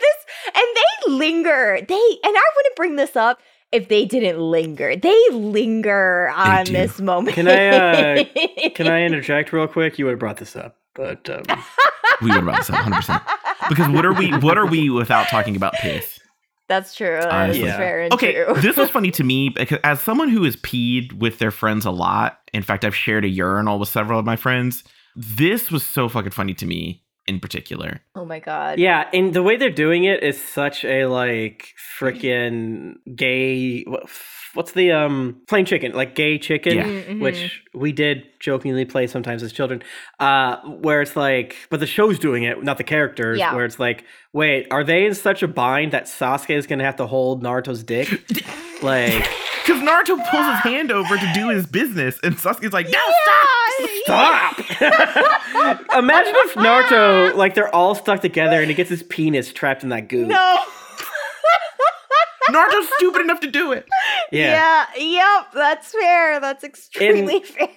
this 0.00 0.16
and 0.46 0.66
they 0.76 1.12
linger. 1.12 1.78
They 1.86 1.94
and 2.24 2.34
I 2.36 2.50
wouldn't 2.56 2.76
bring 2.76 2.96
this 2.96 3.16
up 3.16 3.40
if 3.72 3.88
they 3.88 4.04
didn't 4.04 4.38
linger. 4.40 4.96
They 4.96 5.18
linger 5.32 6.28
on 6.34 6.64
do. 6.66 6.72
this 6.72 7.00
moment. 7.00 7.34
Can 7.36 7.48
I, 7.48 7.68
uh, 7.68 8.24
Can 8.74 8.86
I 8.88 9.02
interject 9.02 9.52
real 9.52 9.66
quick? 9.68 9.98
You 9.98 10.06
would 10.06 10.12
have 10.12 10.18
brought 10.20 10.38
this 10.38 10.56
up, 10.56 10.76
but 10.94 11.28
um, 11.30 11.42
we 12.22 12.30
would 12.30 12.42
about 12.42 12.58
this 12.58 12.70
up 12.70 12.76
100%. 12.84 13.68
Because 13.68 13.88
what 13.90 14.04
are 14.06 14.12
we 14.14 14.30
what 14.38 14.56
are 14.58 14.66
we 14.66 14.90
without 14.90 15.28
talking 15.28 15.54
about 15.56 15.74
piss? 15.74 16.18
That's 16.68 16.94
true. 16.94 17.18
That's 17.20 17.58
Yeah. 17.58 17.76
fair 17.76 18.02
and 18.02 18.12
Okay, 18.14 18.44
true. 18.44 18.54
this 18.54 18.76
was 18.76 18.90
funny 18.96 19.10
to 19.12 19.24
me 19.24 19.48
because 19.50 19.78
as 19.84 20.00
someone 20.00 20.28
who 20.28 20.44
has 20.44 20.56
peed 20.56 21.12
with 21.12 21.38
their 21.38 21.50
friends 21.50 21.84
a 21.84 21.90
lot, 21.90 22.38
in 22.52 22.62
fact, 22.62 22.84
I've 22.84 22.94
shared 22.96 23.24
a 23.24 23.28
urinal 23.28 23.78
with 23.78 23.88
several 23.88 24.18
of 24.18 24.24
my 24.24 24.36
friends. 24.36 24.82
This 25.16 25.70
was 25.70 25.84
so 25.84 26.08
fucking 26.08 26.30
funny 26.30 26.54
to 26.54 26.66
me 26.66 27.02
in 27.26 27.38
particular. 27.40 28.00
oh 28.14 28.24
my 28.24 28.40
god. 28.40 28.78
yeah, 28.78 29.08
and 29.12 29.32
the 29.34 29.42
way 29.42 29.56
they're 29.56 29.70
doing 29.70 30.04
it 30.04 30.22
is 30.22 30.40
such 30.42 30.84
a 30.84 31.06
like 31.06 31.68
freaking 31.98 32.94
gay. 33.14 33.84
What's 34.54 34.72
the 34.72 34.90
um 34.92 35.42
plain 35.46 35.64
chicken? 35.64 35.92
Like 35.92 36.14
gay 36.16 36.38
chicken. 36.38 36.76
Yeah. 36.76 36.84
Mhm. 36.84 37.20
which 37.20 37.62
we 37.72 37.92
did 37.92 38.24
jokingly 38.40 38.84
play 38.84 39.06
sometimes 39.06 39.42
as 39.44 39.52
children, 39.52 39.82
uh, 40.18 40.56
where 40.62 41.02
it's 41.02 41.14
like, 41.14 41.56
but 41.70 41.78
the 41.78 41.86
show's 41.86 42.18
doing 42.18 42.42
it, 42.42 42.62
not 42.64 42.78
the 42.78 42.84
characters. 42.84 43.38
Yeah. 43.38 43.54
Where 43.54 43.64
it's 43.64 43.78
like, 43.78 44.04
wait, 44.32 44.66
are 44.72 44.82
they 44.82 45.04
in 45.06 45.14
such 45.14 45.42
a 45.44 45.48
bind 45.48 45.92
that 45.92 46.04
Sasuke 46.06 46.56
is 46.56 46.66
gonna 46.66 46.84
have 46.84 46.96
to 46.96 47.06
hold 47.06 47.44
Naruto's 47.44 47.84
dick? 47.84 48.08
like, 48.82 49.28
Because 49.66 49.82
Naruto 49.82 50.16
pulls 50.30 50.46
his 50.46 50.58
hand 50.60 50.90
over 50.90 51.16
to 51.16 51.32
do 51.34 51.50
his 51.50 51.66
business, 51.66 52.18
and 52.24 52.34
Sasuke's 52.34 52.72
like, 52.72 52.86
"No, 52.86 52.98
stop! 52.98 53.89
Imagine 55.98 56.34
if 56.36 56.54
Naruto, 56.54 57.34
like, 57.34 57.54
they're 57.54 57.74
all 57.74 57.94
stuck 57.94 58.20
together 58.20 58.60
and 58.60 58.68
he 58.68 58.74
gets 58.74 58.90
his 58.90 59.02
penis 59.02 59.52
trapped 59.52 59.82
in 59.82 59.88
that 59.90 60.08
goo. 60.08 60.26
No. 60.26 60.58
Naruto's 62.50 62.88
stupid 62.96 63.22
enough 63.22 63.40
to 63.40 63.50
do 63.50 63.72
it." 63.72 63.86
Yeah. 64.32 64.86
yeah. 64.96 65.38
Yep. 65.38 65.52
That's 65.54 65.92
fair. 65.92 66.40
That's 66.40 66.64
extremely 66.64 67.40
fair. 67.44 67.68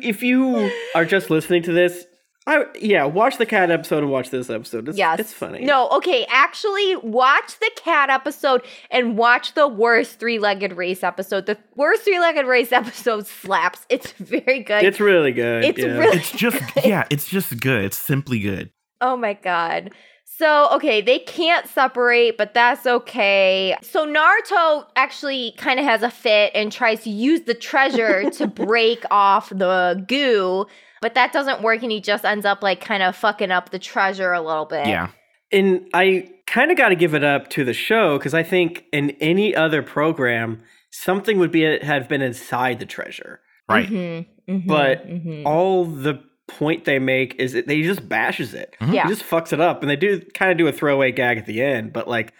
If 0.00 0.22
you 0.22 0.70
are 0.94 1.04
just 1.04 1.30
listening 1.30 1.62
to 1.64 1.72
this, 1.72 2.06
I 2.48 2.64
yeah, 2.80 3.04
watch 3.04 3.38
the 3.38 3.46
cat 3.46 3.70
episode 3.70 4.04
and 4.04 4.10
watch 4.12 4.30
this 4.30 4.48
episode. 4.48 4.88
It's, 4.88 4.96
yes. 4.96 5.18
it's 5.18 5.32
funny. 5.32 5.64
No. 5.64 5.88
Okay. 5.90 6.26
Actually, 6.30 6.96
watch 6.96 7.58
the 7.58 7.70
cat 7.76 8.08
episode 8.08 8.62
and 8.90 9.18
watch 9.18 9.54
the 9.54 9.66
worst 9.66 10.20
three-legged 10.20 10.72
race 10.74 11.02
episode. 11.02 11.46
The 11.46 11.58
worst 11.74 12.02
three-legged 12.02 12.46
race 12.46 12.70
episode 12.72 13.26
slaps. 13.26 13.84
It's 13.88 14.12
very 14.12 14.60
good. 14.60 14.84
it's 14.84 15.00
really 15.00 15.32
good. 15.32 15.64
It's 15.64 15.78
yeah. 15.78 15.98
really- 15.98 16.18
It's 16.18 16.30
just 16.30 16.62
yeah, 16.84 17.04
it's 17.10 17.28
just 17.28 17.60
good. 17.60 17.84
It's 17.84 17.96
simply 17.96 18.38
good. 18.38 18.70
Oh 19.00 19.16
my 19.16 19.34
god. 19.34 19.90
So, 20.38 20.68
okay, 20.72 21.00
they 21.00 21.20
can't 21.20 21.66
separate, 21.66 22.36
but 22.36 22.52
that's 22.52 22.84
okay. 22.84 23.74
So, 23.80 24.06
Naruto 24.06 24.84
actually 24.94 25.54
kind 25.56 25.78
of 25.80 25.86
has 25.86 26.02
a 26.02 26.10
fit 26.10 26.52
and 26.54 26.70
tries 26.70 27.04
to 27.04 27.10
use 27.10 27.42
the 27.42 27.54
treasure 27.54 28.28
to 28.30 28.46
break 28.66 29.04
off 29.10 29.48
the 29.48 30.04
goo, 30.06 30.66
but 31.06 31.14
that 31.14 31.32
doesn't 31.32 31.62
work 31.62 31.84
and 31.84 31.92
he 31.92 32.00
just 32.00 32.24
ends 32.24 32.44
up 32.44 32.64
like 32.64 32.80
kind 32.80 33.00
of 33.00 33.14
fucking 33.14 33.52
up 33.52 33.70
the 33.70 33.78
treasure 33.78 34.32
a 34.32 34.40
little 34.40 34.64
bit. 34.64 34.88
Yeah. 34.88 35.10
And 35.52 35.88
I 35.94 36.28
kind 36.48 36.72
of 36.72 36.76
got 36.76 36.88
to 36.88 36.96
give 36.96 37.14
it 37.14 37.22
up 37.22 37.48
to 37.50 37.64
the 37.64 37.72
show 37.72 38.18
because 38.18 38.34
I 38.34 38.42
think 38.42 38.86
in 38.92 39.10
any 39.20 39.54
other 39.54 39.84
program, 39.84 40.60
something 40.90 41.38
would 41.38 41.52
be 41.52 41.62
have 41.78 42.08
been 42.08 42.22
inside 42.22 42.80
the 42.80 42.86
treasure. 42.86 43.38
Right. 43.68 43.88
Mhm, 43.88 44.26
mhm, 44.48 44.66
But 44.66 45.06
mhm. 45.08 45.44
All 45.46 45.84
the 45.84 46.20
point 46.48 46.86
they 46.86 46.98
make 46.98 47.36
is 47.38 47.52
that 47.52 47.68
they 47.68 47.82
just 47.82 48.08
bashes 48.08 48.52
it. 48.52 48.74
Mhm. 48.80 48.92
Yeah. 48.92 49.04
He 49.04 49.08
just 49.10 49.22
fucks 49.24 49.52
it 49.52 49.60
up, 49.60 49.82
and 49.82 49.88
they 49.90 49.94
do 49.96 50.20
kind 50.34 50.50
of 50.50 50.58
do 50.58 50.66
a 50.66 50.72
throwaway 50.72 51.12
gag 51.12 51.38
at 51.38 51.46
the 51.46 51.62
end, 51.62 51.92
but 51.92 52.08
like 52.08 52.32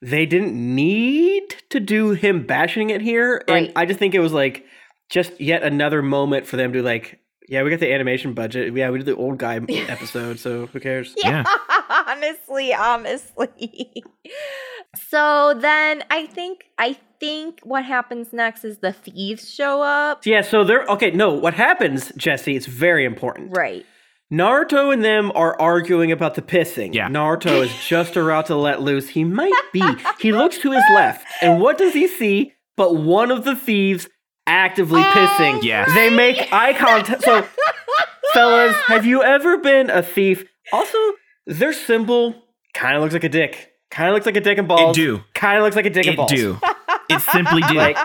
they 0.00 0.24
didn't 0.24 0.54
need 0.54 1.56
to 1.68 1.78
do 1.80 2.12
him 2.12 2.46
bashing 2.46 2.88
it 2.88 3.02
here, 3.02 3.44
Right. 3.48 3.64
and 3.68 3.72
I 3.76 3.84
just 3.84 3.98
think 3.98 4.14
it 4.14 4.20
was 4.20 4.32
like 4.32 4.64
just 5.10 5.38
yet 5.38 5.62
another 5.62 6.00
moment 6.00 6.46
for 6.46 6.56
them 6.56 6.72
to 6.72 6.82
like. 6.82 7.18
Yeah, 7.48 7.62
we 7.62 7.70
got 7.70 7.80
the 7.80 7.92
animation 7.92 8.34
budget. 8.34 8.74
Yeah, 8.76 8.90
we 8.90 8.98
did 8.98 9.06
the 9.06 9.16
old 9.16 9.38
guy 9.38 9.56
episode, 9.88 10.38
so 10.38 10.66
who 10.66 10.80
cares? 10.80 11.14
Yeah, 11.16 11.44
honestly, 11.88 12.74
honestly. 12.74 14.04
so 15.08 15.54
then 15.58 16.04
I 16.10 16.26
think 16.26 16.64
I 16.76 16.98
think 17.18 17.60
what 17.62 17.84
happens 17.84 18.32
next 18.32 18.64
is 18.64 18.78
the 18.78 18.92
thieves 18.92 19.50
show 19.50 19.80
up. 19.80 20.26
Yeah, 20.26 20.42
so 20.42 20.62
they're 20.62 20.84
okay. 20.84 21.10
No, 21.10 21.32
what 21.32 21.54
happens, 21.54 22.12
Jesse? 22.16 22.54
It's 22.54 22.66
very 22.66 23.04
important. 23.06 23.56
Right. 23.56 23.86
Naruto 24.30 24.92
and 24.92 25.02
them 25.02 25.32
are 25.34 25.58
arguing 25.58 26.12
about 26.12 26.34
the 26.34 26.42
pissing. 26.42 26.94
Yeah. 26.94 27.08
Naruto 27.08 27.64
is 27.64 27.74
just 27.86 28.14
about 28.14 28.44
to 28.46 28.56
let 28.56 28.82
loose. 28.82 29.08
He 29.08 29.24
might 29.24 29.54
be. 29.72 29.82
He 30.20 30.32
looks 30.32 30.58
to 30.58 30.72
his 30.72 30.84
left, 30.92 31.26
and 31.40 31.62
what 31.62 31.78
does 31.78 31.94
he 31.94 32.06
see? 32.06 32.52
But 32.76 32.94
one 32.96 33.30
of 33.30 33.44
the 33.44 33.56
thieves 33.56 34.06
actively 34.48 35.00
Oh, 35.02 35.12
pissing. 35.14 35.54
Um, 35.56 35.60
yeah. 35.62 35.84
They 35.94 36.10
make 36.10 36.52
eye 36.52 36.72
contact. 36.74 37.22
So, 37.22 37.46
fellas, 38.32 38.74
have 38.86 39.06
you 39.06 39.22
ever 39.22 39.58
been 39.58 39.90
a 39.90 40.02
thief? 40.02 40.44
Also, 40.72 40.98
their 41.46 41.72
symbol 41.72 42.34
kind 42.74 42.96
of 42.96 43.02
looks 43.02 43.14
like 43.14 43.24
a 43.24 43.28
dick. 43.28 43.72
Kind 43.90 44.08
of 44.08 44.14
looks 44.14 44.26
like 44.26 44.36
a 44.36 44.40
dick 44.40 44.58
and 44.58 44.66
balls. 44.68 44.96
It 44.96 45.00
do. 45.00 45.20
Kind 45.34 45.56
of 45.58 45.64
looks 45.64 45.76
like 45.76 45.86
a 45.86 45.90
dick 45.90 46.06
and 46.06 46.14
It 46.14 46.16
balls. 46.16 46.30
do. 46.32 46.58
It 47.08 47.20
simply 47.20 47.62
do. 47.68 47.74
Like, 47.74 47.96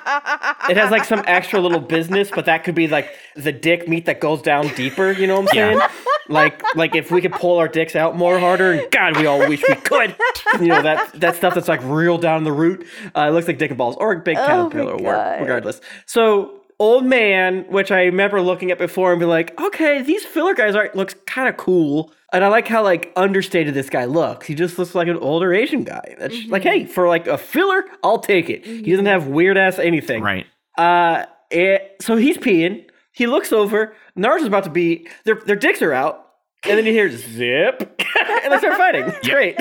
it 0.69 0.77
has 0.77 0.91
like 0.91 1.03
some 1.05 1.23
extra 1.27 1.59
little 1.59 1.79
business, 1.79 2.29
but 2.33 2.45
that 2.45 2.63
could 2.63 2.75
be 2.75 2.87
like 2.87 3.13
the 3.35 3.51
dick 3.51 3.87
meat 3.87 4.05
that 4.05 4.19
goes 4.21 4.41
down 4.41 4.67
deeper. 4.75 5.11
You 5.11 5.27
know 5.27 5.39
what 5.41 5.51
I'm 5.53 5.57
Yeah. 5.57 5.77
saying? 5.77 5.89
Like, 6.29 6.63
like 6.75 6.95
if 6.95 7.11
we 7.11 7.21
could 7.21 7.33
pull 7.33 7.57
our 7.57 7.67
dicks 7.67 7.95
out 7.95 8.15
more 8.15 8.39
harder, 8.39 8.71
and 8.71 8.89
God, 8.91 9.17
we 9.17 9.25
all 9.25 9.39
wish 9.39 9.61
we 9.67 9.75
could. 9.75 10.15
You 10.59 10.67
know 10.67 10.81
that 10.81 11.19
that 11.19 11.35
stuff 11.35 11.53
that's 11.53 11.67
like 11.67 11.81
real 11.83 12.17
down 12.17 12.43
the 12.45 12.51
root. 12.53 12.85
Uh, 13.15 13.27
it 13.27 13.31
looks 13.31 13.47
like 13.47 13.57
dick 13.57 13.71
and 13.71 13.77
balls, 13.77 13.95
or 13.99 14.13
a 14.13 14.19
big 14.19 14.37
Oh 14.37 14.45
caterpillar, 14.69 14.93
or 14.93 15.37
regardless. 15.41 15.81
So. 16.05 16.59
Old 16.79 17.05
man, 17.05 17.65
which 17.69 17.91
I 17.91 18.05
remember 18.05 18.41
looking 18.41 18.71
at 18.71 18.79
before 18.79 19.11
and 19.13 19.19
be 19.19 19.27
like, 19.27 19.57
okay, 19.61 20.01
these 20.01 20.25
filler 20.25 20.55
guys 20.55 20.75
are 20.75 20.89
looks 20.95 21.13
kind 21.27 21.47
of 21.47 21.55
cool, 21.55 22.11
and 22.33 22.43
I 22.43 22.47
like 22.49 22.67
how 22.67 22.83
like 22.83 23.13
understated 23.15 23.73
this 23.73 23.89
guy 23.89 24.05
looks. 24.05 24.45
He 24.47 24.55
just 24.55 24.77
looks 24.77 24.93
like 24.95 25.07
an 25.07 25.17
older 25.17 25.53
Asian 25.53 25.83
guy. 25.83 26.15
That's 26.19 26.35
like, 26.47 26.63
hey, 26.63 26.85
for 26.85 27.07
like 27.07 27.27
a 27.27 27.37
filler, 27.37 27.85
I'll 28.03 28.19
take 28.19 28.49
it. 28.49 28.65
He 28.65 28.91
doesn't 28.91 29.05
have 29.05 29.27
weird 29.27 29.57
ass 29.57 29.79
anything. 29.79 30.21
right. 30.23 30.45
Uh, 30.77 31.25
it, 31.51 31.97
so 32.01 32.15
he's 32.15 32.37
peeing. 32.37 32.85
He 33.13 33.27
looks 33.27 33.53
over. 33.53 33.95
Naruto's 34.17 34.47
about 34.47 34.63
to 34.63 34.71
be. 34.71 35.07
Their 35.23 35.35
their 35.35 35.55
dicks 35.55 35.81
are 35.83 35.93
out, 35.93 36.27
and 36.63 36.77
then 36.77 36.85
you 36.85 36.91
hear 36.91 37.09
zip, 37.11 38.01
and 38.43 38.51
they 38.51 38.57
start 38.57 38.77
fighting. 38.77 39.03
It's 39.05 39.27
Yeah. 39.27 39.33
great. 39.35 39.57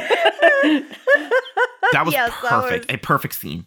That 1.93 2.05
was 2.07 2.15
Yes, 2.15 2.31
that 2.43 2.51
perfect. 2.51 2.87
was- 2.91 2.95
A 2.95 2.99
perfect 2.99 3.35
scene. 3.35 3.67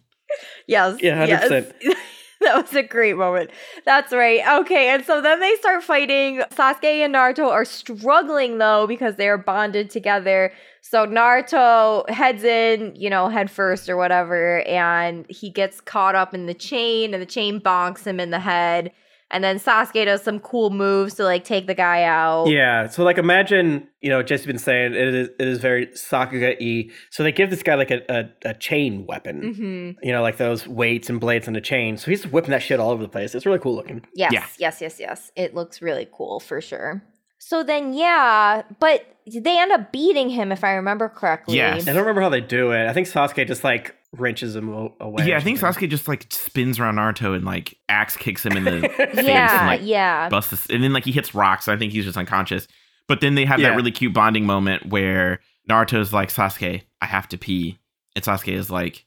Yes. 0.68 0.98
Yeah, 1.02 1.26
yes. 1.26 1.50
100%. 1.52 1.96
that 2.56 2.62
was 2.62 2.76
a 2.76 2.84
great 2.84 3.18
moment. 3.18 3.50
That's 3.86 4.14
right. 4.14 4.42
Okay, 4.62 4.90
and 4.90 5.04
so 5.04 5.20
then 5.20 5.40
they 5.40 5.56
start 5.56 5.84
fighting. 5.84 6.42
Sasuke 6.52 6.84
and 6.84 7.16
Naruto 7.16 7.50
are 7.50 7.66
struggling 7.66 8.60
though 8.60 8.86
because 8.86 9.16
they 9.16 9.28
are 9.28 9.38
bonded 9.38 9.90
together. 9.90 10.52
So 10.82 11.08
Naruto 11.08 12.08
heads 12.08 12.44
in, 12.44 12.96
you 12.96 13.10
know, 13.10 13.30
head 13.30 13.50
first 13.50 13.90
or 13.90 13.98
whatever, 13.98 14.62
and 14.62 15.26
he 15.28 15.50
gets 15.50 15.82
caught 15.82 16.14
up 16.14 16.36
in 16.36 16.46
the 16.46 16.54
chain, 16.54 17.16
and 17.16 17.22
the 17.22 17.28
chain 17.28 17.60
bonks 17.60 18.06
him 18.06 18.20
in 18.20 18.30
the 18.30 18.40
head. 18.40 18.92
And 19.32 19.44
then 19.44 19.58
Sasuke 19.60 20.06
does 20.06 20.22
some 20.22 20.40
cool 20.40 20.70
moves 20.70 21.16
to 21.16 21.24
like 21.24 21.44
take 21.44 21.66
the 21.66 21.74
guy 21.74 22.04
out. 22.04 22.46
Yeah. 22.48 22.88
So 22.88 23.04
like 23.04 23.18
imagine, 23.18 23.88
you 24.00 24.10
know, 24.10 24.22
Jesse's 24.22 24.46
been 24.46 24.60
saying 24.60 24.94
it 24.94 25.14
is 25.16 25.30
it 25.40 25.48
is 25.48 25.58
very 25.58 25.88
Sakuga 25.88 26.56
y. 26.60 26.94
So 27.10 27.24
they 27.24 27.32
give 27.32 27.50
this 27.50 27.64
guy 27.64 27.74
like 27.76 27.90
a, 27.92 28.02
a, 28.08 28.50
a 28.50 28.54
chain 28.54 29.06
weapon. 29.08 29.54
hmm 29.54 30.06
You 30.06 30.12
know, 30.14 30.22
like 30.22 30.38
those 30.38 30.68
weights 30.68 31.10
and 31.10 31.20
blades 31.20 31.48
on 31.48 31.56
a 31.56 31.62
chain. 31.62 31.98
So 31.98 32.12
he's 32.12 32.28
whipping 32.28 32.52
that 32.52 32.62
shit 32.62 32.80
all 32.80 32.92
over 32.92 33.02
the 33.02 33.10
place. 33.10 33.34
It's 33.34 33.46
really 33.46 33.60
cool 33.60 33.76
looking. 33.76 34.06
Yes, 34.14 34.32
Yeah. 34.32 34.46
yes, 34.60 34.82
yes, 34.82 35.00
yes. 35.00 35.32
It 35.36 35.56
looks 35.56 35.82
really 35.82 36.08
cool 36.12 36.40
for 36.40 36.62
sure. 36.62 37.04
So 37.40 37.64
then, 37.64 37.94
yeah, 37.94 38.64
but 38.80 39.06
they 39.28 39.60
end 39.60 39.72
up 39.72 39.92
beating 39.92 40.30
him 40.30 40.52
if 40.52 40.64
I 40.64 40.72
remember 40.74 41.10
correctly. 41.10 41.58
Yes. 41.58 41.84
I 41.88 41.94
don't 41.94 42.02
remember 42.02 42.22
how 42.22 42.30
they 42.30 42.42
do 42.42 42.72
it. 42.72 42.88
I 42.88 42.94
think 42.94 43.08
Sasuke 43.08 43.46
just 43.46 43.64
like 43.64 43.96
wrenches 44.20 44.56
him 44.56 44.70
away. 45.00 45.26
yeah, 45.28 45.38
I 45.38 45.40
think 45.40 45.58
something. 45.60 45.88
Sasuke 45.88 45.90
just 45.92 46.08
like 46.08 46.26
spins 46.30 46.80
around 46.80 46.96
Naruto 46.96 47.36
and 47.36 47.46
like 47.46 47.78
axe 47.90 48.16
kicks 48.18 48.46
him 48.46 48.58
in 48.58 48.64
the 48.64 48.88
face 49.14 49.26
Yeah, 49.26 49.60
and 49.60 49.68
like 49.68 49.82
yeah. 49.84 50.30
busts 50.30 50.52
this, 50.52 50.66
and 50.70 50.84
then 50.84 50.94
like 50.94 51.06
he 51.06 51.12
hits 51.12 51.34
rocks. 51.36 51.68
I 51.68 51.78
think 51.78 51.92
he's 51.94 52.06
just 52.06 52.18
unconscious. 52.18 52.68
But 53.08 53.22
then 53.22 53.36
they 53.36 53.46
have 53.46 53.60
Yeah. 53.60 53.70
that 53.70 53.76
really 53.76 53.92
cute 53.92 54.14
bonding 54.14 54.46
moment 54.46 54.88
where 54.88 55.40
Naruto's 55.70 56.12
like, 56.12 56.30
Sasuke, 56.30 56.82
I 57.02 57.06
have 57.06 57.28
to 57.30 57.38
pee. 57.38 57.78
And 58.16 58.24
Sasuke 58.26 58.52
is 58.54 58.70
like, 58.72 59.06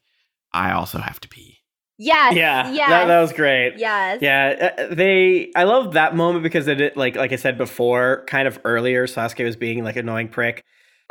I 0.52 0.72
also 0.72 0.98
have 0.98 1.18
to 1.20 1.28
pee. 1.28 1.56
Yes. 2.00 2.34
Yeah, 2.36 2.70
Yeah. 2.70 2.88
that, 2.90 3.04
that 3.06 3.20
was 3.20 3.32
great. 3.32 3.74
yes. 3.76 4.18
Yeah, 4.22 4.70
uh, 4.78 4.94
they. 4.94 5.50
I 5.56 5.64
love 5.64 5.94
that 5.94 6.14
moment 6.14 6.44
because 6.44 6.68
it, 6.68 6.96
like, 6.96 7.16
like 7.16 7.32
I 7.32 7.36
said 7.36 7.58
before, 7.58 8.24
kind 8.28 8.46
of 8.46 8.60
earlier, 8.64 9.06
Sasuke 9.08 9.44
was 9.44 9.56
being 9.56 9.82
like 9.82 9.96
annoying 9.96 10.28
prick, 10.28 10.62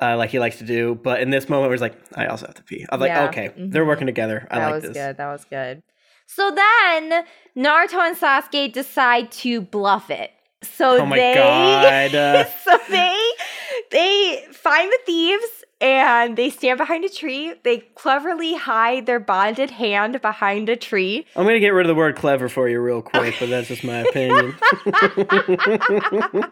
uh, 0.02 0.15
like 0.18 0.30
he 0.30 0.40
likes 0.40 0.57
to 0.57 0.64
do. 0.65 0.95
But 0.95 1.22
in 1.22 1.30
this 1.30 1.49
moment, 1.49 1.69
where 1.69 1.76
he's 1.76 1.82
like, 1.82 1.95
I 2.15 2.28
also 2.28 2.45
have 2.48 2.56
to 2.56 2.64
pee. 2.64 2.86
I'm 2.90 2.99
like, 2.99 3.10
Yeah, 3.10 3.28
okay, 3.30 3.52
they're 3.57 3.84
mhm. 3.84 3.88
working 3.88 4.07
together. 4.07 4.48
I 4.52 4.56
like 4.57 4.61
that 4.61 4.65
like 4.65 4.74
was 4.74 4.84
this. 4.84 4.94
good. 4.94 5.18
That 5.18 5.32
was 5.32 5.45
good. 5.45 5.84
So 6.28 6.52
then 6.52 7.24
Naruto 7.56 7.99
and 8.06 8.18
Sasuke 8.18 8.74
decide 8.74 9.32
to 9.32 9.61
bluff 9.61 10.10
it. 10.10 10.32
So 10.64 10.99
Oh 11.02 11.06
my 11.06 11.15
they 11.15 11.34
God, 11.36 12.15
uh. 12.15 12.45
so 12.65 12.78
they 12.90 13.18
they 13.91 14.45
find 14.52 14.91
the 14.91 14.99
thieves 15.06 15.45
and 15.80 16.36
they 16.36 16.49
stand 16.49 16.80
behind 16.80 17.06
a 17.06 17.10
tree. 17.10 17.53
They 17.64 17.78
cleverly 17.95 18.56
hide 18.56 19.06
their 19.06 19.19
bonded 19.19 19.69
hand 19.69 20.19
behind 20.22 20.68
a 20.69 20.76
tree. 20.76 21.26
I'm 21.36 21.45
gonna 21.45 21.60
get 21.60 21.69
rid 21.69 21.86
of 21.86 21.88
the 21.90 21.95
word 21.95 22.15
clever 22.15 22.49
for 22.49 22.68
you 22.68 22.82
real 22.82 23.03
quick, 23.03 23.36
but 23.40 23.49
that's 23.49 23.68
just 23.68 23.84
my 23.84 23.99
opinion. 23.99 24.56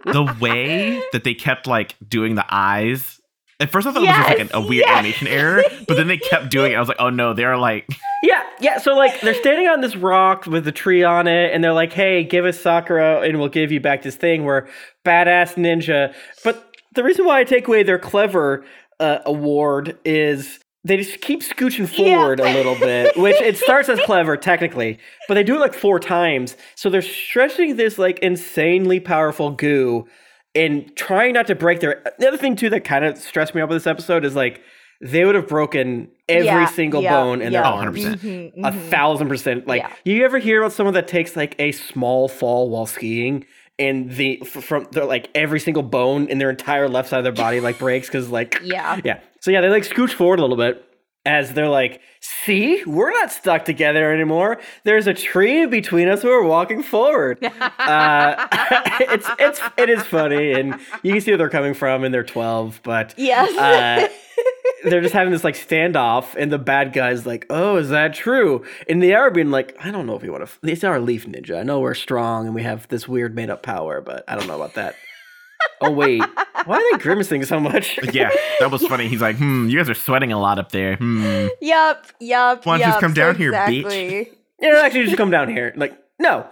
The 0.05 0.37
way 0.39 1.01
that 1.11 1.23
they 1.23 1.33
kept 1.33 1.67
like 1.67 1.95
doing 2.07 2.35
the 2.35 2.45
eyes. 2.49 3.19
At 3.59 3.71
first, 3.71 3.87
I 3.87 3.93
thought 3.93 4.03
it 4.03 4.07
was 4.07 4.15
just 4.17 4.29
like 4.29 4.39
an, 4.39 4.49
a 4.53 4.59
weird 4.59 4.83
yes. 4.85 4.97
animation 4.97 5.27
error, 5.27 5.63
but 5.87 5.95
then 5.95 6.07
they 6.07 6.17
kept 6.17 6.51
doing 6.51 6.73
it. 6.73 6.75
I 6.75 6.79
was 6.79 6.89
like, 6.89 6.99
oh 6.99 7.09
no, 7.09 7.33
they're 7.33 7.55
like, 7.57 7.87
yeah, 8.23 8.43
yeah. 8.59 8.79
So 8.79 8.95
like, 8.95 9.21
they're 9.21 9.33
standing 9.33 9.67
on 9.69 9.79
this 9.79 9.95
rock 9.95 10.45
with 10.45 10.65
the 10.65 10.73
tree 10.73 11.03
on 11.03 11.25
it, 11.27 11.53
and 11.53 11.63
they're 11.63 11.71
like, 11.73 11.93
"Hey, 11.93 12.23
give 12.25 12.43
us 12.43 12.59
Sakura, 12.59 13.21
and 13.21 13.39
we'll 13.39 13.47
give 13.47 13.71
you 13.71 13.79
back 13.79 14.01
this 14.01 14.17
thing. 14.17 14.43
We're 14.43 14.67
badass 15.05 15.55
ninja." 15.55 16.13
But 16.43 16.75
the 16.95 17.03
reason 17.03 17.25
why 17.25 17.39
I 17.39 17.43
take 17.45 17.67
away 17.67 17.83
their 17.83 17.99
clever 17.99 18.65
uh, 18.99 19.19
award 19.25 19.97
is 20.03 20.59
they 20.83 20.97
just 20.97 21.21
keep 21.21 21.41
scooching 21.41 21.89
Yeah. 21.97 22.17
forward 22.17 22.39
a 22.41 22.53
little 22.53 22.75
bit, 22.75 23.15
which 23.17 23.39
it 23.41 23.57
starts 23.57 23.87
as 23.87 23.99
clever 24.01 24.35
technically, 24.37 24.99
but 25.29 25.35
they 25.35 25.43
do 25.43 25.55
it 25.55 25.59
like 25.59 25.73
four 25.73 25.99
times. 25.99 26.57
So 26.75 26.89
they're 26.89 27.01
stretching 27.01 27.77
this 27.77 27.97
like 27.97 28.19
insanely 28.19 28.99
powerful 28.99 29.51
goo 29.51 30.07
and 30.55 30.95
trying 30.95 31.33
not 31.33 31.47
to 31.47 31.55
break 31.55 31.79
their. 31.81 32.01
The 32.19 32.27
other 32.27 32.37
thing 32.37 32.55
too 32.55 32.69
that 32.69 32.83
kind 32.83 33.05
of 33.05 33.17
stressed 33.17 33.53
me 33.55 33.61
out 33.61 33.69
with 33.69 33.75
this 33.77 33.87
episode 33.87 34.23
is 34.25 34.35
like 34.35 34.61
they 35.01 35.25
would 35.25 35.35
have 35.35 35.47
broken 35.47 36.09
every 36.29 36.45
Yeah, 36.45 36.65
single 36.67 37.03
yeah, 37.03 37.11
bone 37.11 37.41
in 37.41 37.51
yeah. 37.51 37.61
their 37.63 37.71
Oh, 37.71 37.75
100%. 37.75 38.15
Mhm, 38.21 38.53
A 38.63 38.71
mhm. 38.71 38.89
thousand 38.89 39.27
percent. 39.27 39.67
Like, 39.67 39.81
Yeah. 39.81 39.91
you 40.05 40.23
ever 40.23 40.39
hear 40.39 40.61
about 40.61 40.71
someone 40.71 40.93
that 40.93 41.07
takes 41.07 41.35
like 41.35 41.53
a 41.59 41.73
small 41.73 42.27
fall 42.29 42.69
while 42.69 42.85
skiing, 42.85 43.45
and 43.77 44.09
the 44.11 44.39
f- 44.41 44.63
from 44.63 44.87
they're 44.93 45.03
like 45.05 45.29
every 45.35 45.59
single 45.59 45.83
bone 45.83 46.27
in 46.27 46.37
their 46.37 46.49
entire 46.49 46.87
left 46.87 47.09
side 47.09 47.17
of 47.17 47.23
their 47.25 47.33
body 47.33 47.59
like 47.59 47.77
breaks 47.77 48.07
because 48.07 48.29
like 48.29 48.59
Yeah. 48.63 49.01
yeah. 49.03 49.19
So 49.41 49.51
yeah, 49.51 49.59
they 49.61 49.69
like 49.69 49.83
scooch 49.83 50.13
forward 50.13 50.39
a 50.39 50.41
little 50.43 50.55
bit 50.57 50.81
as 51.25 51.53
they're 51.53 51.67
like, 51.69 51.99
"See, 52.43 52.83
we're 52.85 53.11
not 53.11 53.31
stuck 53.31 53.65
together 53.65 54.11
anymore. 54.11 54.59
There's 54.83 55.07
a 55.07 55.13
tree 55.13 55.65
between 55.65 56.07
us. 56.07 56.23
We're 56.23 56.43
walking 56.43 56.83
forward." 56.83 57.43
uh, 57.43 58.47
it's 58.99 59.27
it's 59.39 59.61
it 59.77 59.89
is 59.89 60.03
funny, 60.03 60.53
and 60.53 60.75
you 61.03 61.13
can 61.13 61.21
see 61.21 61.31
where 61.31 61.37
they're 61.37 61.49
coming 61.49 61.73
from, 61.73 62.03
and 62.03 62.13
they're 62.13 62.23
twelve, 62.23 62.79
but 62.83 63.13
Yes. 63.17 63.55
uh, 63.57 64.07
they're 64.83 65.01
just 65.01 65.13
having 65.13 65.31
this 65.31 65.43
like 65.43 65.55
standoff, 65.55 66.35
and 66.35 66.51
the 66.51 66.57
bad 66.59 66.93
guy's 66.93 67.25
like, 67.25 67.45
"Oh, 67.49 67.77
is 67.77 67.89
that 67.89 68.13
true?" 68.13 68.65
And 68.89 69.01
they 69.01 69.13
are 69.13 69.31
being 69.31 69.51
like, 69.51 69.75
"I 69.83 69.91
don't 69.91 70.05
know 70.05 70.15
if 70.15 70.21
we 70.21 70.29
want 70.29 70.47
to. 70.47 70.51
These 70.61 70.83
are 70.83 70.99
leaf 70.99 71.25
ninja. 71.27 71.59
I 71.59 71.63
know 71.63 71.79
we're 71.79 71.93
strong 71.93 72.45
and 72.45 72.55
we 72.55 72.63
have 72.63 72.87
this 72.89 73.07
weird 73.07 73.35
made 73.35 73.49
up 73.49 73.63
power, 73.63 74.01
but 74.01 74.23
I 74.27 74.35
don't 74.35 74.47
know 74.47 74.55
about 74.55 74.73
that." 74.75 74.95
Oh 75.81 75.91
wait, 75.91 76.21
why 76.65 76.77
are 76.77 76.91
they 76.91 76.97
grimacing 77.03 77.43
so 77.45 77.59
much? 77.59 77.99
yeah, 78.13 78.29
that 78.59 78.71
was 78.71 78.85
funny. 78.87 79.07
He's 79.07 79.21
like, 79.21 79.37
hmm, 79.37 79.67
you 79.69 79.77
guys 79.77 79.89
are 79.89 79.93
sweating 79.93 80.31
a 80.31 80.39
lot 80.39 80.59
up 80.59 80.71
there. 80.71 80.95
Hmm. 80.95 81.47
Yup, 81.61 82.07
yup. 82.19 82.65
Why 82.65 82.77
don't 82.77 82.87
you 82.87 82.91
just 82.91 83.01
come 83.01 83.13
down 83.13 83.35
so 83.35 83.37
here, 83.37 83.51
bitch? 83.51 83.85
exactly. 83.85 84.31
yeah, 84.61 84.81
actually, 84.83 85.05
just 85.05 85.17
come 85.17 85.31
down 85.31 85.49
here. 85.49 85.73
Like, 85.75 85.97
no. 86.19 86.47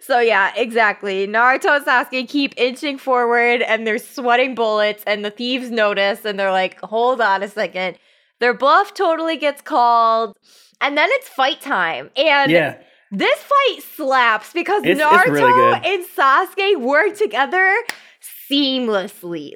so 0.00 0.20
yeah, 0.20 0.52
exactly. 0.56 1.26
Naruto 1.26 1.76
and 1.76 1.84
Sasuke 1.84 2.28
keep 2.28 2.54
inching 2.56 2.98
forward 2.98 3.62
and 3.62 3.86
they're 3.86 3.98
sweating 3.98 4.54
bullets 4.54 5.02
and 5.06 5.24
the 5.24 5.30
thieves 5.30 5.70
notice 5.70 6.24
and 6.24 6.38
they're 6.38 6.52
like, 6.52 6.78
hold 6.80 7.20
on 7.20 7.42
a 7.42 7.48
second. 7.48 7.98
Their 8.38 8.54
bluff 8.54 8.94
totally 8.94 9.36
gets 9.36 9.62
called. 9.62 10.36
And 10.80 10.96
then 10.96 11.08
it's 11.12 11.28
fight 11.28 11.60
time. 11.60 12.10
And 12.16 12.52
yeah, 12.52 12.78
this 13.10 13.38
fight 13.40 13.82
slaps 13.96 14.52
because 14.52 14.84
It's- 14.84 14.98
it's 14.98 15.28
Naruto 15.28 15.32
really 15.32 15.80
and 15.94 16.04
Sasuke 16.04 16.80
work 16.80 17.16
together 17.16 17.74
seamlessly. 18.50 19.52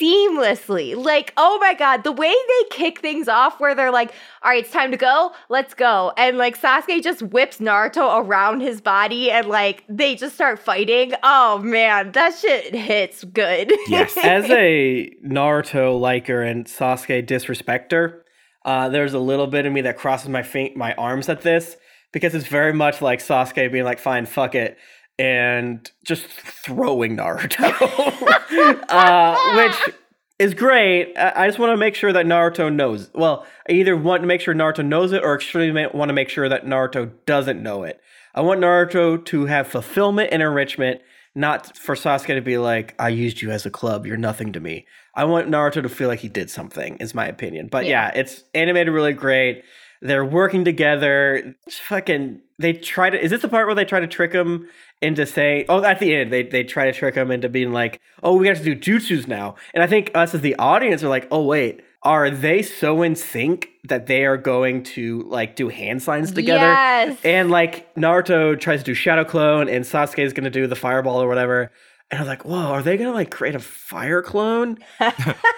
Seamlessly. 0.00 0.94
Like, 0.94 1.32
oh 1.38 1.58
my 1.58 1.72
god, 1.72 2.04
the 2.04 2.12
way 2.12 2.28
they 2.34 2.68
kick 2.76 2.98
things 3.00 3.28
off 3.28 3.58
where 3.60 3.74
they're 3.74 3.90
like, 3.90 4.10
all 4.42 4.50
right, 4.50 4.62
it's 4.62 4.70
time 4.72 4.90
to 4.90 4.96
go, 4.98 5.32
let's 5.48 5.72
go. 5.72 6.12
And 6.18 6.36
like 6.36 6.60
Sasuke 6.60 7.02
just 7.02 7.22
whips 7.22 7.58
Naruto 7.58 8.18
around 8.22 8.60
his 8.60 8.80
body 8.82 9.30
and 9.30 9.46
like 9.48 9.84
they 9.88 10.14
just 10.14 10.34
start 10.34 10.58
fighting. 10.58 11.12
Oh 11.22 11.58
man, 11.58 12.12
that 12.12 12.34
shit 12.36 12.74
hits 12.74 13.24
good. 13.24 13.72
Yes. 13.88 14.14
as 14.22 14.44
a 14.50 15.10
Naruto 15.24 15.98
liker 15.98 16.42
and 16.42 16.66
Sasuke 16.66 17.26
disrespecter, 17.26 18.20
uh, 18.66 18.90
there's 18.90 19.14
a 19.14 19.18
little 19.18 19.46
bit 19.46 19.64
of 19.64 19.72
me 19.72 19.80
that 19.82 19.96
crosses 19.96 20.28
my 20.28 20.42
fin- 20.42 20.72
my 20.76 20.92
arms 20.94 21.28
at 21.30 21.40
this 21.40 21.76
because 22.16 22.34
it's 22.34 22.46
very 22.46 22.72
much 22.72 23.02
like 23.02 23.18
Sasuke 23.18 23.70
being 23.70 23.84
like, 23.84 23.98
"Fine, 23.98 24.24
fuck 24.24 24.54
it," 24.54 24.78
and 25.18 25.90
just 26.02 26.24
throwing 26.24 27.14
Naruto, 27.14 27.68
uh, 28.88 29.36
which 29.54 29.94
is 30.38 30.54
great. 30.54 31.12
I, 31.14 31.44
I 31.44 31.46
just 31.46 31.58
want 31.58 31.74
to 31.74 31.76
make 31.76 31.94
sure 31.94 32.14
that 32.14 32.24
Naruto 32.24 32.72
knows. 32.72 33.10
Well, 33.14 33.44
I 33.68 33.72
either 33.72 33.94
want 33.94 34.22
to 34.22 34.26
make 34.26 34.40
sure 34.40 34.54
Naruto 34.54 34.82
knows 34.82 35.12
it, 35.12 35.22
or 35.22 35.34
extremely 35.34 35.88
want 35.92 36.08
to 36.08 36.14
make 36.14 36.30
sure 36.30 36.48
that 36.48 36.64
Naruto 36.64 37.10
doesn't 37.26 37.62
know 37.62 37.82
it. 37.82 38.00
I 38.34 38.40
want 38.40 38.62
Naruto 38.62 39.22
to 39.26 39.44
have 39.44 39.66
fulfillment 39.66 40.30
and 40.32 40.40
enrichment, 40.40 41.02
not 41.34 41.76
for 41.76 41.96
Sasuke 41.96 42.34
to 42.34 42.40
be 42.40 42.56
like, 42.56 42.94
I 42.98 43.10
used 43.10 43.42
you 43.42 43.50
as 43.50 43.66
a 43.66 43.70
club, 43.70 44.06
you're 44.06 44.16
nothing 44.16 44.54
to 44.54 44.60
me. 44.60 44.86
I 45.14 45.24
want 45.24 45.50
Naruto 45.50 45.82
to 45.82 45.88
feel 45.90 46.08
like 46.08 46.20
he 46.20 46.30
did 46.30 46.48
something, 46.48 46.96
is 46.96 47.14
my 47.14 47.26
opinion. 47.26 47.68
But 47.70 47.84
yeah, 47.84 48.10
it's 48.14 48.42
animated 48.54 48.94
really 48.94 49.12
great. 49.12 49.64
They're 50.00 50.24
working 50.24 50.64
together. 50.64 51.54
Fucking 51.70 52.40
they 52.58 52.72
try 52.72 53.10
to 53.10 53.22
is 53.22 53.30
this 53.30 53.42
the 53.42 53.48
part 53.48 53.66
where 53.66 53.74
they 53.74 53.84
try 53.84 54.00
to 54.00 54.06
trick 54.06 54.32
him 54.32 54.68
into 55.02 55.26
saying 55.26 55.66
oh 55.68 55.84
at 55.84 55.98
the 55.98 56.14
end 56.14 56.32
they 56.32 56.42
they 56.42 56.64
try 56.64 56.86
to 56.86 56.92
trick 56.92 57.14
him 57.14 57.30
into 57.30 57.48
being 57.48 57.72
like, 57.72 58.00
oh 58.22 58.36
we 58.36 58.48
have 58.48 58.62
to 58.62 58.74
do 58.74 58.76
jutsus 58.76 59.26
now. 59.26 59.56
And 59.74 59.82
I 59.82 59.86
think 59.86 60.10
us 60.14 60.34
as 60.34 60.40
the 60.40 60.56
audience 60.56 61.02
are 61.02 61.08
like, 61.08 61.28
oh 61.30 61.44
wait, 61.44 61.82
are 62.02 62.30
they 62.30 62.62
so 62.62 63.02
in 63.02 63.16
sync 63.16 63.68
that 63.84 64.06
they 64.06 64.24
are 64.24 64.36
going 64.36 64.82
to 64.82 65.22
like 65.22 65.56
do 65.56 65.68
hand 65.68 66.02
signs 66.02 66.32
together? 66.32 66.66
Yes. 66.66 67.18
And 67.24 67.50
like 67.50 67.92
Naruto 67.94 68.58
tries 68.58 68.80
to 68.80 68.84
do 68.84 68.94
Shadow 68.94 69.24
Clone 69.24 69.68
and 69.68 69.84
Sasuke 69.84 70.20
is 70.20 70.32
going 70.32 70.44
to 70.44 70.50
do 70.50 70.66
the 70.66 70.76
fireball 70.76 71.20
or 71.20 71.28
whatever. 71.28 71.72
And 72.10 72.18
I 72.20 72.22
was 72.22 72.28
like, 72.28 72.44
whoa, 72.44 72.56
are 72.72 72.82
they 72.82 72.96
gonna 72.96 73.10
like 73.12 73.30
create 73.32 73.54
a 73.56 73.58
fire 73.60 74.22
clone? 74.22 74.78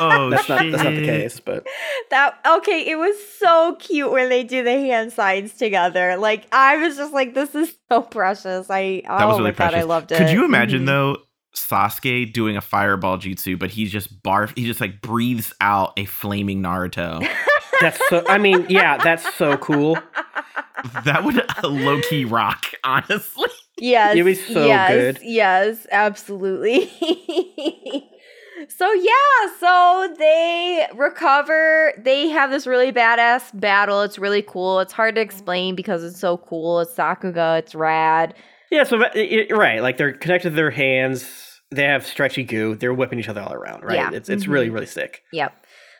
Oh, 0.00 0.30
That's 0.30 0.48
not 0.48 0.70
that's 0.70 0.84
not 0.84 0.94
the 0.94 1.04
case, 1.04 1.40
but 1.40 1.66
That 2.10 2.38
okay, 2.46 2.88
it 2.88 2.96
was 2.96 3.16
so 3.38 3.74
cute 3.80 4.10
when 4.12 4.28
they 4.28 4.44
do 4.44 4.62
the 4.62 4.72
hand 4.72 5.12
signs 5.12 5.54
together. 5.54 6.16
Like 6.16 6.46
I 6.52 6.76
was 6.76 6.96
just 6.96 7.12
like, 7.12 7.34
this 7.34 7.54
is 7.54 7.74
so 7.90 8.00
precious. 8.02 8.68
I 8.70 9.02
oh 9.08 9.18
That 9.18 9.26
was 9.26 9.38
really 9.38 9.50
my 9.50 9.54
god, 9.56 9.56
precious. 9.56 9.76
I 9.80 9.82
loved 9.82 10.12
it. 10.12 10.18
Could 10.18 10.30
you 10.30 10.44
imagine 10.44 10.82
Mhm. 10.82 10.86
though 10.86 11.16
Sasuke 11.56 12.32
doing 12.32 12.56
a 12.56 12.60
fireball 12.60 13.18
jutsu, 13.18 13.58
but 13.58 13.70
he's 13.70 13.90
just 13.90 14.22
barf 14.22 14.56
he 14.56 14.64
just 14.64 14.80
like 14.80 15.00
breathes 15.02 15.52
out 15.60 15.92
a 15.98 16.04
flaming 16.04 16.62
Naruto. 16.62 17.26
that's 17.80 17.98
so 18.08 18.24
I 18.28 18.38
mean, 18.38 18.66
yeah, 18.70 18.96
that's 18.98 19.34
so 19.34 19.56
cool. 19.58 19.98
that 21.04 21.24
would 21.24 21.42
low 21.64 22.00
key 22.02 22.24
rock, 22.24 22.66
honestly. 22.84 23.50
Yes. 23.80 24.16
It 24.16 24.22
was 24.24 24.44
so 24.44 24.66
yes, 24.66 24.90
good. 24.92 25.18
Yes, 25.22 25.86
absolutely. 25.92 26.86
so 28.68 28.92
yeah, 28.92 29.12
so 29.60 30.14
they 30.18 30.86
recover. 30.94 31.92
They 31.98 32.28
have 32.28 32.50
this 32.50 32.66
really 32.66 32.92
badass 32.92 33.58
battle. 33.58 34.02
It's 34.02 34.18
really 34.18 34.42
cool. 34.42 34.80
It's 34.80 34.92
hard 34.92 35.14
to 35.16 35.20
explain 35.20 35.74
because 35.74 36.02
it's 36.04 36.18
so 36.20 36.38
cool. 36.38 36.80
It's 36.80 36.94
Sakuga. 36.94 37.58
It's 37.60 37.74
rad. 37.74 38.34
Yeah, 38.70 38.84
so 38.84 38.98
but- 38.98 39.14
y- 39.14 39.46
y- 39.48 39.56
right, 39.56 39.80
like 39.82 39.96
they're 39.96 40.12
connected 40.12 40.50
to 40.50 40.56
their 40.56 40.70
hands. 40.70 41.60
They 41.70 41.84
have 41.84 42.06
stretchy 42.06 42.44
goo. 42.44 42.74
They're 42.74 42.94
whipping 42.94 43.18
each 43.18 43.28
other 43.28 43.42
all 43.42 43.52
around, 43.52 43.84
right? 43.84 43.96
Yeah. 43.96 44.10
It's 44.12 44.28
it's 44.28 44.44
Mhm. 44.44 44.52
really 44.52 44.70
really 44.70 44.86
sick. 44.86 45.22
Yep. 45.32 45.52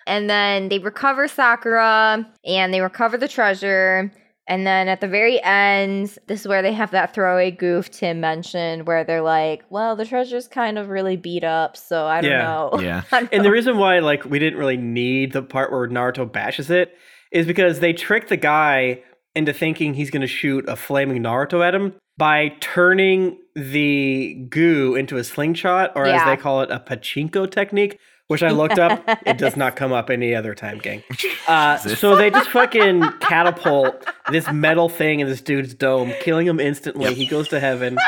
And 0.07 0.29
then 0.31 0.69
they 0.71 0.79
recover 0.79 1.29
Sakura 1.29 2.27
and 2.47 2.73
they 2.75 2.81
recover 2.81 3.19
the 3.19 3.29
treasure. 3.29 4.11
And 4.49 4.67
then 4.67 4.89
at 4.89 5.01
the 5.03 5.07
very 5.09 5.41
end, 5.43 6.19
this 6.27 6.41
is 6.41 6.49
where 6.49 6.63
they 6.63 6.73
have 6.73 6.91
that 6.93 7.15
throwaway 7.15 7.51
goof 7.51 7.91
Tim 7.91 8.19
mentioned 8.21 8.87
where 8.87 9.05
they're 9.05 9.23
like, 9.23 9.63
well, 9.69 9.95
the 9.95 10.07
treasure's 10.07 10.49
kind 10.49 10.79
of 10.79 10.89
really 10.89 11.17
beat 11.17 11.45
up, 11.45 11.77
so 11.77 12.07
I 12.07 12.23
don't 12.23 12.31
Yeah. 12.31 12.39
know. 12.39 12.71
Yeah. 12.81 13.03
Don't 13.11 13.29
And 13.33 13.45
the 13.45 13.51
reason 13.51 13.77
why 13.77 13.99
like 13.99 14.25
we 14.25 14.39
didn't 14.39 14.59
really 14.59 14.79
need 14.79 15.33
the 15.33 15.43
part 15.43 15.71
where 15.71 15.87
Naruto 15.87 16.31
bashes 16.31 16.71
it 16.71 16.97
is 17.31 17.47
because 17.47 17.81
they 17.81 17.93
tricked 17.93 18.31
the 18.31 18.37
guy 18.39 19.03
into 19.35 19.53
thinking 19.53 19.93
he's 19.95 20.11
going 20.11 20.23
to 20.23 20.27
shoot 20.27 20.67
a 20.69 20.75
flaming 20.77 21.23
Naruto 21.23 21.65
at 21.65 21.75
him 21.75 21.95
by 22.17 22.49
turning 22.61 23.39
the 23.55 24.47
goo 24.49 24.95
into 24.97 25.17
a 25.19 25.25
slingshot 25.25 25.93
or 25.95 26.07
as 26.07 26.25
they 26.25 26.37
call 26.37 26.63
it 26.63 26.71
a 26.71 26.81
pachinko 26.81 27.49
technique, 27.51 27.99
which 28.29 28.43
I 28.43 28.51
looked 28.51 28.79
up. 28.79 29.03
It 29.27 29.39
does 29.39 29.57
not 29.57 29.75
come 29.75 29.93
up 29.93 30.11
any 30.11 30.35
other 30.35 30.55
time, 30.55 30.79
gang. 30.79 31.03
Uh, 31.47 31.77
so 31.79 32.15
they 32.17 32.31
just 32.31 32.51
fucking 32.51 33.03
catapult 33.21 34.07
this 34.31 34.51
metal 34.53 34.89
thing 34.89 35.21
in 35.21 35.27
this 35.27 35.41
dude's 35.41 35.75
dome, 35.75 36.13
killing 36.21 36.47
him 36.47 36.61
instantly. 36.61 37.13
He 37.15 37.27
goes 37.27 37.49
to 37.49 37.59
heaven. 37.61 37.99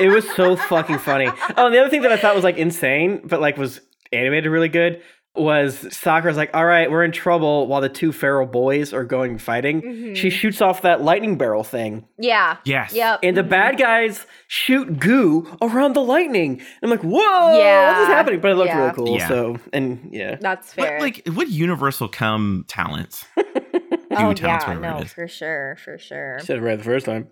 It 0.00 0.08
was 0.08 0.28
so 0.34 0.56
fucking 0.56 0.98
funny. 0.98 1.28
Oh, 1.56 1.66
and 1.66 1.74
the 1.74 1.80
other 1.80 1.90
thing 1.90 2.02
that 2.02 2.12
I 2.12 2.16
thought 2.16 2.34
was 2.34 2.44
like 2.44 2.56
insane, 2.56 3.20
but 3.24 3.40
like 3.40 3.56
was 3.56 3.80
animated 4.12 4.50
really 4.50 4.68
good, 4.68 5.02
was 5.40 5.86
Sakura's 5.94 6.36
like, 6.36 6.50
all 6.54 6.64
right, 6.64 6.90
we're 6.90 7.04
in 7.04 7.12
trouble 7.12 7.66
while 7.66 7.80
the 7.80 7.88
two 7.88 8.12
feral 8.12 8.46
boys 8.46 8.92
are 8.92 9.04
going 9.04 9.38
fighting. 9.38 9.82
Mhm. 9.82 10.16
She 10.16 10.30
shoots 10.30 10.60
off 10.60 10.82
that 10.82 11.02
lightning 11.02 11.36
barrel 11.38 11.64
thing, 11.64 12.04
Yeah. 12.18 12.56
Yes. 12.64 12.92
Yep. 12.94 13.20
and 13.22 13.36
the 13.36 13.42
bad 13.42 13.78
guys 13.78 14.26
shoot 14.46 14.98
goo 14.98 15.46
around 15.62 15.94
the 15.94 16.02
lightning. 16.02 16.60
I'm 16.82 16.90
like, 16.90 17.02
whoa, 17.02 17.58
Yeah. 17.58 17.92
what 17.92 18.02
is 18.02 18.08
happening? 18.08 18.40
But 18.40 18.52
it 18.52 18.54
looked 18.56 18.68
Yeah. 18.68 18.78
really 18.80 18.94
cool. 18.94 19.16
Yeah. 19.18 19.28
So, 19.28 19.58
and 19.72 20.08
yeah. 20.12 20.36
That's 20.40 20.76
What, 20.76 20.86
fair. 20.88 21.00
like 21.00 21.22
what 21.32 21.48
universal 21.48 22.08
come 22.08 22.64
talents? 22.68 23.24
oh 23.36 24.32
talents, 24.32 24.64
yeah, 24.66 24.74
no, 24.80 25.04
for 25.04 25.28
sure, 25.28 25.76
for 25.84 25.98
sure. 25.98 26.38
Said 26.40 26.58
it 26.58 26.62
right 26.62 26.78
the 26.78 26.84
first 26.84 27.06
time. 27.06 27.28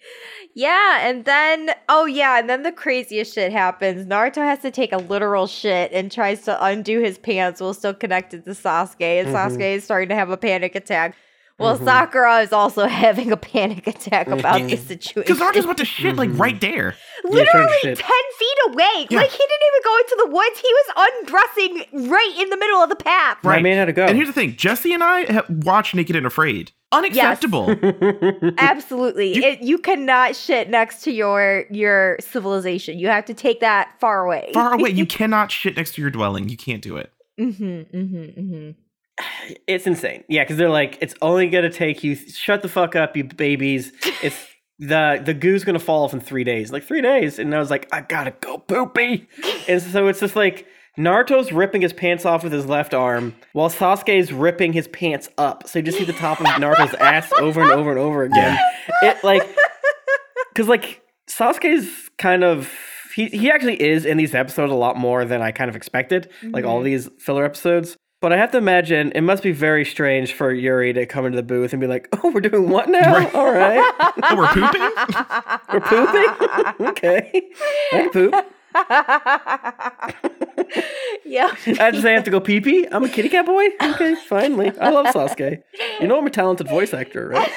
yeah, 0.54 1.06
and 1.08 1.24
then 1.24 1.70
oh 1.88 2.06
yeah, 2.06 2.38
and 2.38 2.48
then 2.48 2.62
the 2.62 2.72
craziest 2.72 3.34
shit 3.34 3.52
happens. 3.52 4.06
Naruto 4.06 4.44
has 4.44 4.60
to 4.60 4.70
take 4.70 4.92
a 4.92 4.98
literal 4.98 5.46
shit 5.46 5.92
and 5.92 6.10
tries 6.10 6.42
to 6.42 6.64
undo 6.64 7.00
his 7.00 7.18
pants 7.18 7.60
while 7.60 7.74
still 7.74 7.94
connected 7.94 8.44
to 8.44 8.50
Sasuke, 8.50 9.20
and 9.20 9.28
Mhm. 9.28 9.32
Sasuke 9.32 9.76
is 9.76 9.84
starting 9.84 10.08
to 10.08 10.14
have 10.14 10.30
a 10.30 10.36
panic 10.36 10.74
attack. 10.74 11.14
Well, 11.58 11.78
Mhm. 11.78 11.84
Sakura 11.84 12.40
is 12.40 12.52
also 12.52 12.86
having 12.86 13.32
a 13.32 13.36
panic 13.36 13.86
attack 13.86 14.26
about 14.26 14.60
Mhm. 14.60 14.70
the 14.70 14.76
situation. 14.76 15.22
Because 15.22 15.38
Naruto's 15.38 15.64
about 15.64 15.78
to 15.78 15.84
shit 15.86 16.14
like 16.16 16.28
Mhm. 16.30 16.38
right 16.40 16.60
there. 16.60 16.94
Yeah, 17.24 17.30
trying 17.30 17.32
to 17.32 17.38
Literally 17.38 17.78
shit. 17.82 17.98
10 17.98 18.08
feet 18.38 18.58
away. 18.68 19.06
Yeah. 19.08 19.18
Like, 19.20 19.30
he 19.30 19.38
didn't 19.38 19.66
even 19.68 19.82
go 19.84 19.96
into 19.96 20.16
the 20.24 20.30
woods. 20.30 20.60
He 20.60 20.68
was 20.74 21.08
undressing 21.22 22.10
right 22.10 22.34
in 22.38 22.50
the 22.50 22.56
middle 22.58 22.82
of 22.82 22.90
the 22.90 22.96
path. 22.96 23.38
My 23.42 23.52
Right. 23.54 23.62
man 23.62 23.78
had 23.78 23.86
to 23.86 23.92
go. 23.94 24.04
And 24.04 24.16
here's 24.16 24.28
the 24.28 24.34
thing: 24.34 24.54
Jesse 24.56 24.92
and 24.92 25.02
I 25.02 25.32
have 25.32 25.46
watched 25.48 25.94
Naked 25.94 26.14
and 26.14 26.26
Afraid. 26.26 26.72
Unacceptable. 26.92 27.70
Absolutely. 28.58 29.34
You- 29.34 29.42
it, 29.42 29.62
you 29.62 29.78
cannot 29.78 30.36
shit 30.36 30.68
next 30.70 31.02
to 31.04 31.10
your 31.12 31.64
your 31.70 32.16
civilization. 32.20 32.98
You 32.98 33.08
have 33.08 33.24
to 33.26 33.34
take 33.34 33.60
that 33.60 33.88
far 33.98 34.24
away. 34.24 34.50
Far 34.54 34.74
away. 34.74 34.90
You 34.96 35.06
cannot 35.06 35.50
shit 35.50 35.76
next 35.76 35.94
to 35.94 36.00
your 36.02 36.10
dwelling. 36.10 36.48
You 36.48 36.56
can't 36.56 36.82
do 36.82 36.96
it. 36.96 37.10
mm-hmm, 37.40 37.64
mm-hmm, 37.64 38.40
mm-hmm. 38.40 38.70
It's 39.68 39.86
insane. 39.86 40.24
Yeah, 40.28 40.42
because 40.42 40.56
they're 40.56 40.68
like, 40.68 40.98
it's 41.00 41.14
only 41.22 41.48
gonna 41.48 41.70
take 41.70 42.02
you. 42.02 42.14
Shut 42.16 42.62
the 42.62 42.68
fuck 42.68 42.96
up, 42.96 43.16
you 43.16 43.24
babies. 43.24 43.92
It's 44.22 44.36
the 44.78 45.22
the 45.24 45.34
goo's 45.34 45.64
gonna 45.64 45.78
fall 45.78 46.04
off 46.04 46.12
in 46.12 46.20
three 46.20 46.44
days. 46.44 46.72
Like 46.72 46.82
three 46.84 47.00
days, 47.00 47.38
and 47.38 47.54
I 47.54 47.58
was 47.58 47.70
like, 47.70 47.88
I 47.92 48.00
gotta 48.02 48.32
go 48.40 48.58
poopy. 48.58 49.28
and 49.68 49.80
so 49.80 50.08
it's 50.08 50.20
just 50.20 50.34
like 50.36 50.66
Naruto's 50.98 51.52
ripping 51.52 51.80
his 51.82 51.92
pants 51.92 52.24
off 52.24 52.42
with 52.42 52.52
his 52.52 52.66
left 52.66 52.92
arm, 52.94 53.34
while 53.52 53.70
Sasuke's 53.70 54.32
ripping 54.32 54.72
his 54.72 54.88
pants 54.88 55.28
up. 55.38 55.68
So 55.68 55.78
you 55.78 55.84
just 55.84 55.98
see 55.98 56.04
the 56.04 56.12
top 56.12 56.40
of 56.40 56.46
Naruto's 56.46 56.94
ass 56.94 57.30
over 57.40 57.62
and 57.62 57.70
over 57.70 57.90
and 57.90 58.00
over 58.00 58.24
again. 58.24 58.58
It 59.02 59.22
like, 59.22 59.42
because 60.52 60.68
like 60.68 61.02
Sasuke's 61.28 62.10
kind 62.18 62.44
of. 62.44 62.70
He, 63.14 63.26
he 63.28 63.50
actually 63.50 63.80
is 63.82 64.04
in 64.04 64.18
these 64.18 64.34
episodes 64.34 64.70
a 64.70 64.74
lot 64.74 64.98
more 64.98 65.24
than 65.24 65.40
I 65.40 65.50
kind 65.50 65.70
of 65.70 65.76
expected, 65.76 66.28
like 66.42 66.66
all 66.66 66.80
Mhm. 66.82 66.84
these 66.84 67.08
filler 67.18 67.46
episodes. 67.46 67.96
But 68.22 68.32
I 68.32 68.38
have 68.38 68.50
to 68.52 68.58
imagine 68.58 69.12
it 69.12 69.20
must 69.20 69.42
be 69.42 69.52
very 69.52 69.84
strange 69.84 70.32
for 70.32 70.50
Yuri 70.52 70.92
to 70.94 71.04
come 71.06 71.26
into 71.26 71.36
the 71.36 71.42
booth 71.42 71.72
and 71.72 71.80
be 71.80 71.86
like, 71.86 72.08
"Oh, 72.24 72.30
we're 72.30 72.40
doing 72.40 72.70
what 72.70 72.88
now? 72.88 73.12
Right. 73.12 73.34
All 73.34 73.52
right, 73.52 73.78
Oh, 74.22 74.36
we're 74.36 74.48
pooping? 74.48 74.80
we're 75.72 75.80
pooping. 75.80 76.28
okay, 76.88 77.50
I 77.92 78.08
poop. 78.12 78.34
yeah. 81.24 81.54
I 81.80 81.90
just 81.90 82.06
I 82.06 82.10
have 82.10 82.24
to 82.24 82.30
go 82.30 82.40
pee 82.40 82.60
pee. 82.60 82.86
I'm 82.90 83.04
a 83.04 83.08
kitty 83.08 83.28
cat 83.28 83.46
boy. 83.46 83.68
Okay, 83.82 84.14
finally. 84.14 84.72
I 84.80 84.90
love 84.90 85.06
Sasuke. 85.06 85.62
You 86.00 86.08
know 86.08 86.18
I'm 86.18 86.26
a 86.26 86.30
talented 86.30 86.68
voice 86.68 86.92
actor, 86.94 87.28
right? 87.28 87.50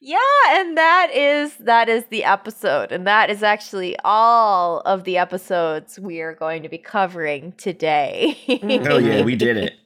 Yeah, 0.00 0.18
and 0.50 0.76
that 0.76 1.10
is 1.14 1.56
that 1.56 1.88
is 1.88 2.04
the 2.06 2.24
episode, 2.24 2.92
and 2.92 3.06
that 3.06 3.30
is 3.30 3.42
actually 3.42 3.96
all 4.04 4.80
of 4.80 5.04
the 5.04 5.16
episodes 5.16 5.98
we 5.98 6.20
are 6.20 6.34
going 6.34 6.62
to 6.62 6.68
be 6.68 6.78
covering 6.78 7.52
today. 7.52 8.36
Oh, 8.62 8.98
yeah, 8.98 9.22
we 9.22 9.36
did 9.36 9.56
it. 9.56 9.74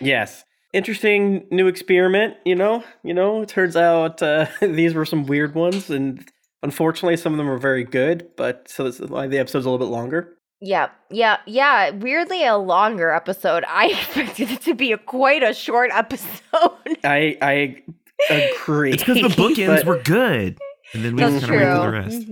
Yes. 0.00 0.44
Interesting 0.72 1.46
new 1.52 1.68
experiment. 1.68 2.34
You 2.44 2.56
know, 2.56 2.82
you 3.04 3.14
know. 3.14 3.42
It 3.42 3.48
turns 3.48 3.76
out 3.76 4.20
uh, 4.20 4.46
these 4.60 4.94
were 4.94 5.04
some 5.04 5.26
weird 5.26 5.54
ones, 5.54 5.90
and 5.90 6.28
unfortunately, 6.64 7.16
some 7.16 7.32
of 7.32 7.36
them 7.36 7.46
were 7.46 7.58
very 7.58 7.84
good. 7.84 8.30
But 8.36 8.68
so 8.68 8.82
this 8.82 8.98
is 8.98 9.08
why 9.10 9.28
the 9.28 9.38
episode's 9.38 9.64
a 9.64 9.70
little 9.70 9.86
bit 9.86 9.92
longer. 9.92 10.36
Yeah, 10.60 10.90
yeah, 11.10 11.38
yeah. 11.46 11.90
Weirdly, 11.90 12.44
a 12.44 12.56
longer 12.56 13.10
episode. 13.10 13.64
I 13.66 13.86
expected 13.90 14.50
it 14.50 14.60
to 14.62 14.74
be 14.74 14.92
a 14.92 14.98
quite 14.98 15.42
a 15.42 15.54
short 15.54 15.90
episode. 15.92 16.98
I 17.04 17.38
I 17.40 17.82
agree. 18.28 18.92
It's 18.92 19.02
because 19.04 19.22
the 19.22 19.28
bookends 19.42 19.78
But- 19.78 19.86
were 19.86 20.02
good. 20.02 20.58
And 20.92 21.04
then 21.04 21.14
we 21.16 21.20
That's 21.22 21.34
just 21.34 21.46
true. 21.46 21.58
kind 21.58 21.68
of 21.68 21.92
ran 21.92 22.10
through 22.10 22.10
the 22.10 22.16
rest. 22.16 22.28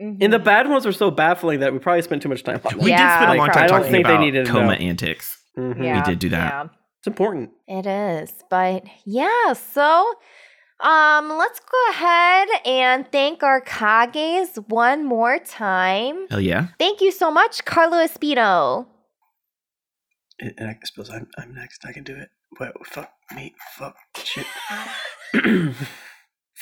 Mhm, 0.00 0.22
And 0.22 0.32
the 0.32 0.38
bad 0.38 0.68
ones 0.68 0.86
were 0.86 0.92
so 0.92 1.10
baffling 1.10 1.58
that 1.60 1.72
we 1.72 1.78
probably 1.80 2.02
spent 2.02 2.22
too 2.22 2.28
much 2.28 2.44
time 2.44 2.60
on. 2.64 2.78
We 2.78 2.90
Yeah, 2.90 2.98
did 2.98 3.24
spend 3.24 3.30
a 3.32 3.34
long 3.38 3.46
like, 3.48 3.52
time 3.54 3.64
I 3.64 3.66
talking 3.66 3.90
think 3.90 4.06
they 4.06 4.12
about 4.12 4.20
needed 4.20 4.46
coma 4.46 4.66
know. 4.66 4.72
antics. 4.72 5.42
Mhm. 5.58 5.82
yeah, 5.82 6.04
did 6.04 6.18
do 6.20 6.28
that. 6.28 6.52
Yeah. 6.52 6.68
It's 7.00 7.06
important. 7.08 7.50
It 7.66 7.86
is, 7.86 8.32
but 8.50 8.84
yeah, 9.04 9.52
so 9.54 10.14
um 10.80 11.30
let's 11.38 11.58
go 11.60 11.90
ahead 11.90 12.48
and 12.66 13.10
thank 13.10 13.42
our 13.42 13.60
Kages 13.62 14.56
one 14.68 15.04
more 15.04 15.38
time. 15.38 16.28
Hell 16.30 16.40
yeah. 16.40 16.66
Thank 16.78 17.00
you 17.00 17.10
so 17.10 17.30
much, 17.30 17.64
Carlo 17.64 17.96
Espino. 17.96 18.86
And 20.38 20.54
I 20.60 20.76
suppose 20.84 21.08
I'm, 21.10 21.26
I'm 21.38 21.54
next. 21.54 21.86
I 21.86 21.92
can 21.92 22.04
do 22.04 22.14
it. 22.14 22.28
Wait, 22.60 22.70
fuck 22.84 23.10
me. 23.34 23.54
Fuck 23.78 23.96
shit. 24.22 24.46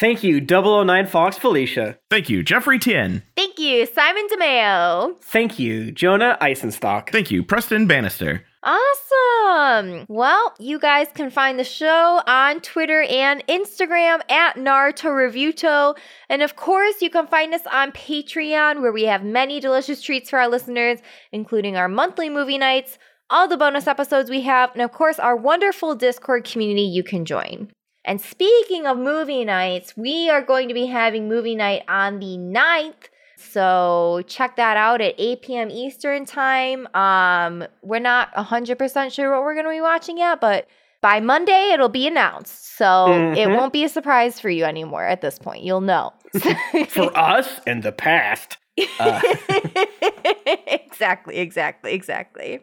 Thank 0.01 0.25
you, 0.25 0.41
009 0.41 1.07
Fox 1.07 1.39
Felicia. 1.39 1.99
Thank 2.11 2.28
you, 2.28 2.43
Jeffrey 2.43 2.81
Tien. 2.81 3.23
Thank 3.36 3.61
you, 3.61 3.86
Simon 3.86 4.27
DeMeo. 4.27 5.23
Thank 5.23 5.61
you, 5.61 5.93
Jonah 5.93 6.36
Eisenstock. 6.41 7.11
Thank 7.11 7.31
you, 7.31 7.44
Preston 7.44 7.86
Bannister. 7.86 8.44
Awesome. 8.65 10.07
Well, 10.09 10.55
you 10.59 10.81
guys 10.81 11.07
can 11.15 11.31
find 11.31 11.59
the 11.59 11.65
show 11.65 12.23
on 12.27 12.61
Twitter 12.61 13.03
and 13.03 13.47
Instagram 13.47 14.28
at 14.31 14.57
Naruto 14.57 15.11
Reviewto. 15.11 15.97
And 16.28 16.43
of 16.43 16.57
course, 16.57 17.01
you 17.01 17.11
can 17.11 17.28
find 17.28 17.55
us 17.55 17.61
on 17.70 17.93
Patreon, 17.93 18.81
where 18.81 18.93
we 18.93 19.05
have 19.05 19.23
many 19.23 19.61
delicious 19.61 20.03
treats 20.03 20.31
for 20.31 20.41
our 20.41 20.49
listeners, 20.49 20.99
including 21.31 21.77
our 21.77 21.89
monthly 21.89 22.31
movie 22.31 22.59
nights, 22.59 22.99
all 23.31 23.47
the 23.47 23.57
bonus 23.57 23.86
episodes 23.86 24.28
we 24.28 24.41
have, 24.41 24.73
and 24.73 24.83
of 24.83 24.93
course, 24.93 25.19
our 25.19 25.36
wonderful 25.36 25.94
Discord 25.94 26.44
community 26.44 26.83
you 26.83 27.05
can 27.05 27.25
join. 27.25 27.70
And 28.05 28.20
speaking 28.20 28.86
of 28.86 28.99
movie 28.99 29.44
nights, 29.44 29.97
we 29.97 30.28
are 30.31 30.42
going 30.42 30.68
to 30.68 30.74
be 30.74 30.86
having 30.86 31.28
movie 31.28 31.55
night 31.55 31.83
on 31.89 32.18
the 32.20 32.36
9th. 32.36 33.08
So 33.36 34.23
check 34.26 34.57
that 34.57 34.76
out 34.76 35.00
at 35.00 35.15
8 35.18 35.42
p.m. 35.42 35.70
Eastern 35.70 36.24
time. 36.26 36.86
Um, 36.94 37.65
we're 37.83 38.00
not 38.00 38.33
100% 38.34 39.12
sure 39.12 39.31
what 39.33 39.42
we're 39.42 39.55
going 39.55 39.66
to 39.66 39.70
be 39.70 39.81
watching 39.81 40.18
yet, 40.18 40.41
but 40.41 40.66
by 41.00 41.20
Monday 41.20 41.70
it'll 41.73 41.89
be 41.89 42.07
announced. 42.07 42.76
So 42.76 43.12
it 43.36 43.47
Mhm. 43.49 43.57
won't 43.57 43.73
be 43.73 43.84
a 43.84 43.89
surprise 43.89 44.41
for 44.41 44.49
you 44.50 44.65
anymore 44.65 45.05
at 45.05 45.20
this 45.20 45.39
point. 45.39 45.62
You'll 45.62 45.81
know. 45.83 46.12
For 46.89 47.16
us 47.16 47.60
in 47.66 47.81
the 47.83 47.92
past. 47.92 48.57
Uh, 48.99 49.20
exactly, 50.47 51.36
exactly, 51.39 51.92
exactly. 51.92 52.60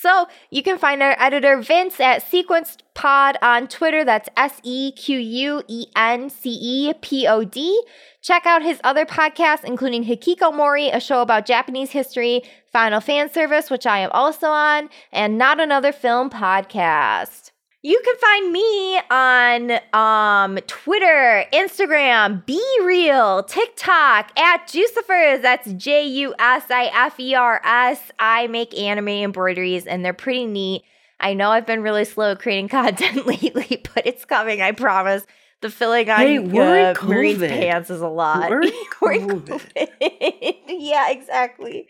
So 0.00 0.28
you 0.50 0.62
can 0.62 0.78
find 0.78 1.02
our 1.02 1.16
editor 1.18 1.60
Vince 1.60 1.98
at 1.98 2.22
Sequenced 2.22 2.82
Pod 2.94 3.36
on 3.42 3.66
Twitter. 3.66 4.04
That's 4.04 4.28
S 4.36 4.60
E 4.62 4.92
Q 4.92 5.18
U 5.18 5.62
E 5.66 5.86
N 5.96 6.30
C 6.30 6.50
E 6.50 6.92
P 6.94 7.26
O 7.26 7.42
D. 7.42 7.82
Check 8.22 8.46
out 8.46 8.62
his 8.62 8.80
other 8.84 9.04
podcasts, 9.04 9.64
including 9.64 10.04
Hikiko 10.04 10.54
Mori, 10.54 10.88
a 10.88 11.00
show 11.00 11.20
about 11.20 11.46
Japanese 11.46 11.90
history, 11.90 12.42
Final 12.72 13.00
Fan 13.00 13.32
Service, 13.32 13.70
which 13.70 13.86
I 13.86 13.98
am 13.98 14.10
also 14.12 14.46
on, 14.46 14.88
and 15.10 15.36
Not 15.36 15.58
Another 15.58 15.92
Film 15.92 16.30
podcast. 16.30 17.50
You 17.80 18.00
can 18.04 18.16
find 18.16 18.52
me 18.52 19.00
on 19.08 19.80
um, 19.92 20.58
Twitter, 20.66 21.44
Instagram, 21.52 22.44
Be 22.44 22.60
Real, 22.82 23.44
TikTok 23.44 24.36
at 24.36 24.66
Jusifers. 24.66 25.42
That's 25.42 25.72
J 25.74 26.04
U 26.04 26.34
S 26.40 26.64
I 26.70 26.90
F 26.92 27.20
E 27.20 27.36
R 27.36 27.60
S. 27.64 28.10
I 28.18 28.48
make 28.48 28.76
anime 28.76 29.08
embroideries 29.08 29.86
and 29.86 30.04
they're 30.04 30.12
pretty 30.12 30.46
neat. 30.46 30.82
I 31.20 31.34
know 31.34 31.50
I've 31.50 31.66
been 31.66 31.82
really 31.82 32.04
slow 32.04 32.32
at 32.32 32.40
creating 32.40 32.68
content 32.68 33.26
lately, 33.28 33.84
but 33.94 34.04
it's 34.04 34.24
coming, 34.24 34.60
I 34.60 34.72
promise. 34.72 35.24
The 35.60 35.70
filling 35.70 36.10
on 36.10 36.18
Hey, 36.18 36.38
uh, 36.38 36.94
Marie's 37.04 37.38
pants 37.38 37.90
is 37.90 38.00
a 38.00 38.08
lot. 38.08 38.50
We're 38.50 38.62
in 38.62 38.72
We're 39.00 39.18
COVID. 39.18 39.40
COVID. 39.42 40.56
yeah, 40.68 41.10
exactly. 41.10 41.86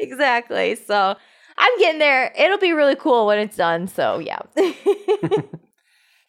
Exactly. 0.00 0.74
So 0.74 1.16
I'm 1.58 1.78
getting 1.78 1.98
there. 1.98 2.32
It'll 2.38 2.58
be 2.58 2.72
really 2.72 2.96
cool 2.96 3.26
when 3.26 3.38
it's 3.38 3.56
done. 3.56 3.88
So 3.88 4.18
yeah. 4.18 4.38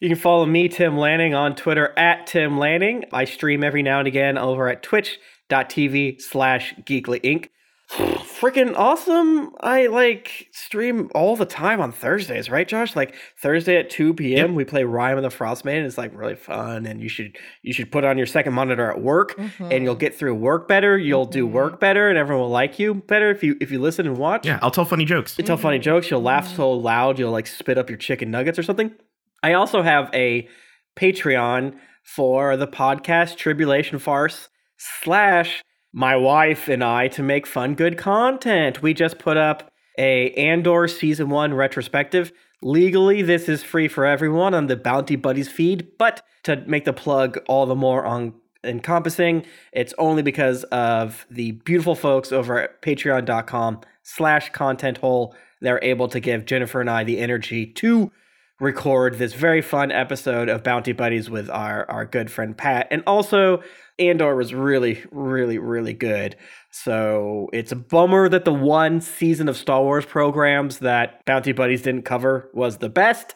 You 0.00 0.08
can 0.08 0.16
follow 0.16 0.46
me, 0.46 0.66
Tim 0.68 0.96
Lanning, 0.96 1.34
on 1.34 1.54
Twitter 1.54 1.92
at 1.98 2.26
Tim 2.26 2.56
Lanning. 2.56 3.04
I 3.12 3.26
stream 3.26 3.62
every 3.62 3.82
now 3.82 3.98
and 3.98 4.08
again 4.08 4.38
over 4.38 4.66
at 4.66 4.82
twitch.tv 4.82 6.22
slash 6.22 6.74
geekly 6.84 7.20
inc. 7.20 7.48
Freaking 7.90 8.76
awesome. 8.76 9.50
I 9.60 9.88
like 9.88 10.48
stream 10.52 11.10
all 11.12 11.34
the 11.34 11.44
time 11.44 11.80
on 11.80 11.90
Thursdays, 11.90 12.48
right, 12.48 12.66
Josh? 12.66 12.94
Like 12.94 13.16
Thursday 13.42 13.78
at 13.78 13.90
2 13.90 14.14
p.m. 14.14 14.54
we 14.54 14.64
play 14.64 14.84
Rime 14.84 15.16
of 15.16 15.24
the 15.24 15.28
Frostmaiden. 15.28 15.84
It's 15.84 15.98
like 15.98 16.16
really 16.16 16.36
fun 16.36 16.86
and 16.86 17.02
you 17.02 17.08
should 17.08 17.36
you 17.62 17.72
should 17.72 17.90
put 17.90 18.04
on 18.04 18.16
your 18.16 18.28
second 18.28 18.52
monitor 18.52 18.88
at 18.88 19.02
work 19.02 19.36
mm-hmm. 19.36 19.72
and 19.72 19.82
you'll 19.82 19.96
get 19.96 20.14
through 20.14 20.36
work 20.36 20.68
better. 20.68 20.96
You'll 20.96 21.26
do 21.26 21.44
mm-hmm. 21.44 21.54
work 21.54 21.80
better 21.80 22.08
and 22.08 22.16
everyone 22.16 22.42
will 22.44 22.50
like 22.50 22.78
you 22.78 22.94
better 22.94 23.30
if 23.30 23.42
you 23.42 23.56
if 23.60 23.72
you 23.72 23.80
listen 23.80 24.06
and 24.06 24.16
watch. 24.16 24.46
Yeah, 24.46 24.60
I'll 24.62 24.70
tell 24.70 24.84
funny 24.84 25.04
jokes. 25.04 25.36
You 25.36 25.42
tell 25.42 25.56
funny 25.56 25.78
mm-hmm. 25.78 25.84
jokes. 25.84 26.10
You'll 26.10 26.22
laugh 26.22 26.46
so 26.54 26.70
loud 26.70 27.18
you'll 27.18 27.32
like 27.32 27.48
spit 27.48 27.76
up 27.76 27.90
your 27.90 27.98
chicken 27.98 28.30
nuggets 28.30 28.58
or 28.58 28.62
something. 28.62 28.94
I 29.42 29.54
also 29.54 29.82
have 29.82 30.10
a 30.14 30.48
Patreon 30.96 31.74
for 32.04 32.56
the 32.56 32.68
podcast 32.68 33.36
Tribulation 33.36 33.98
Farce 33.98 34.48
slash 34.76 35.64
my 35.92 36.16
wife 36.16 36.68
and 36.68 36.84
I 36.84 37.08
to 37.08 37.22
make 37.22 37.46
fun 37.46 37.74
good 37.74 37.98
content. 37.98 38.82
We 38.82 38.94
just 38.94 39.18
put 39.18 39.36
up 39.36 39.72
a 39.98 40.30
Andor 40.32 40.88
season 40.88 41.30
one 41.30 41.54
retrospective. 41.54 42.32
Legally, 42.62 43.22
this 43.22 43.48
is 43.48 43.62
free 43.62 43.88
for 43.88 44.04
everyone 44.04 44.54
on 44.54 44.66
the 44.66 44.76
Bounty 44.76 45.16
Buddies 45.16 45.48
feed, 45.48 45.98
but 45.98 46.22
to 46.44 46.56
make 46.66 46.84
the 46.84 46.92
plug 46.92 47.38
all 47.48 47.66
the 47.66 47.74
more 47.74 48.04
on 48.04 48.34
encompassing, 48.62 49.44
it's 49.72 49.94
only 49.98 50.22
because 50.22 50.64
of 50.64 51.26
the 51.30 51.52
beautiful 51.52 51.94
folks 51.94 52.32
over 52.32 52.60
at 52.60 52.82
patreon.com 52.82 53.80
slash 54.02 54.50
content 54.50 54.98
hole. 54.98 55.34
They're 55.60 55.82
able 55.82 56.08
to 56.08 56.20
give 56.20 56.44
Jennifer 56.44 56.80
and 56.80 56.90
I 56.90 57.04
the 57.04 57.18
energy 57.18 57.66
to 57.66 58.12
record 58.60 59.16
this 59.16 59.32
very 59.32 59.62
fun 59.62 59.90
episode 59.90 60.50
of 60.50 60.62
Bounty 60.62 60.92
Buddies 60.92 61.30
with 61.30 61.48
our, 61.48 61.90
our 61.90 62.04
good 62.04 62.30
friend 62.30 62.56
Pat. 62.56 62.86
And 62.90 63.02
also, 63.06 63.62
Andor 64.00 64.34
was 64.34 64.54
really, 64.54 65.04
really, 65.10 65.58
really 65.58 65.92
good. 65.92 66.36
So 66.70 67.50
it's 67.52 67.72
a 67.72 67.76
bummer 67.76 68.28
that 68.28 68.46
the 68.46 68.54
one 68.54 69.00
season 69.00 69.48
of 69.48 69.56
Star 69.56 69.82
Wars 69.82 70.06
programs 70.06 70.78
that 70.78 71.24
Bounty 71.26 71.52
Buddies 71.52 71.82
didn't 71.82 72.02
cover 72.02 72.50
was 72.54 72.78
the 72.78 72.88
best. 72.88 73.34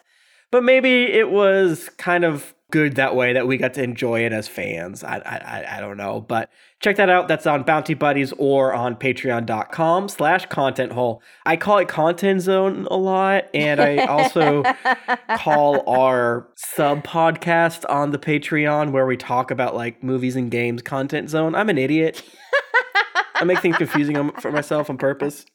But 0.51 0.63
maybe 0.63 1.03
it 1.03 1.29
was 1.29 1.89
kind 1.97 2.23
of 2.23 2.54
good 2.75 2.95
that 2.95 3.15
way 3.15 3.31
that 3.31 3.47
we 3.47 3.55
got 3.55 3.73
to 3.75 3.81
enjoy 3.83 4.25
it 4.25 4.33
as 4.33 4.49
fans. 4.49 5.01
I, 5.01 5.15
I, 5.19 5.77
I- 5.77 5.79
don't 5.79 5.95
know. 5.95 6.19
But 6.19 6.49
check 6.81 6.97
that 6.97 7.09
out. 7.09 7.29
That's 7.29 7.47
on 7.47 7.63
Bounty 7.63 7.93
Buddies 7.93 8.33
or 8.37 8.73
on 8.73 8.97
patreon.com 8.97 10.09
slash 10.09 10.45
content 10.47 10.91
hole. 10.91 11.21
I 11.45 11.55
call 11.55 11.77
it 11.77 11.87
content 11.87 12.41
zone 12.41 12.85
a 12.91 12.97
lot. 12.97 13.45
And 13.53 13.79
I 13.79 14.05
also 14.07 14.63
call 15.37 15.89
our 15.89 16.49
sub 16.57 17.05
podcast 17.05 17.89
on 17.89 18.11
the 18.11 18.19
Patreon 18.19 18.91
where 18.91 19.05
we 19.05 19.15
talk 19.15 19.51
about 19.51 19.73
like 19.73 20.03
movies 20.03 20.35
and 20.35 20.51
games 20.51 20.81
content 20.81 21.29
zone. 21.29 21.55
I'm 21.55 21.69
an 21.69 21.77
idiot. 21.77 22.23
I 23.35 23.45
make 23.45 23.59
things 23.59 23.77
confusing 23.77 24.31
for 24.41 24.51
myself 24.51 24.89
on 24.89 24.97
purpose. 24.97 25.45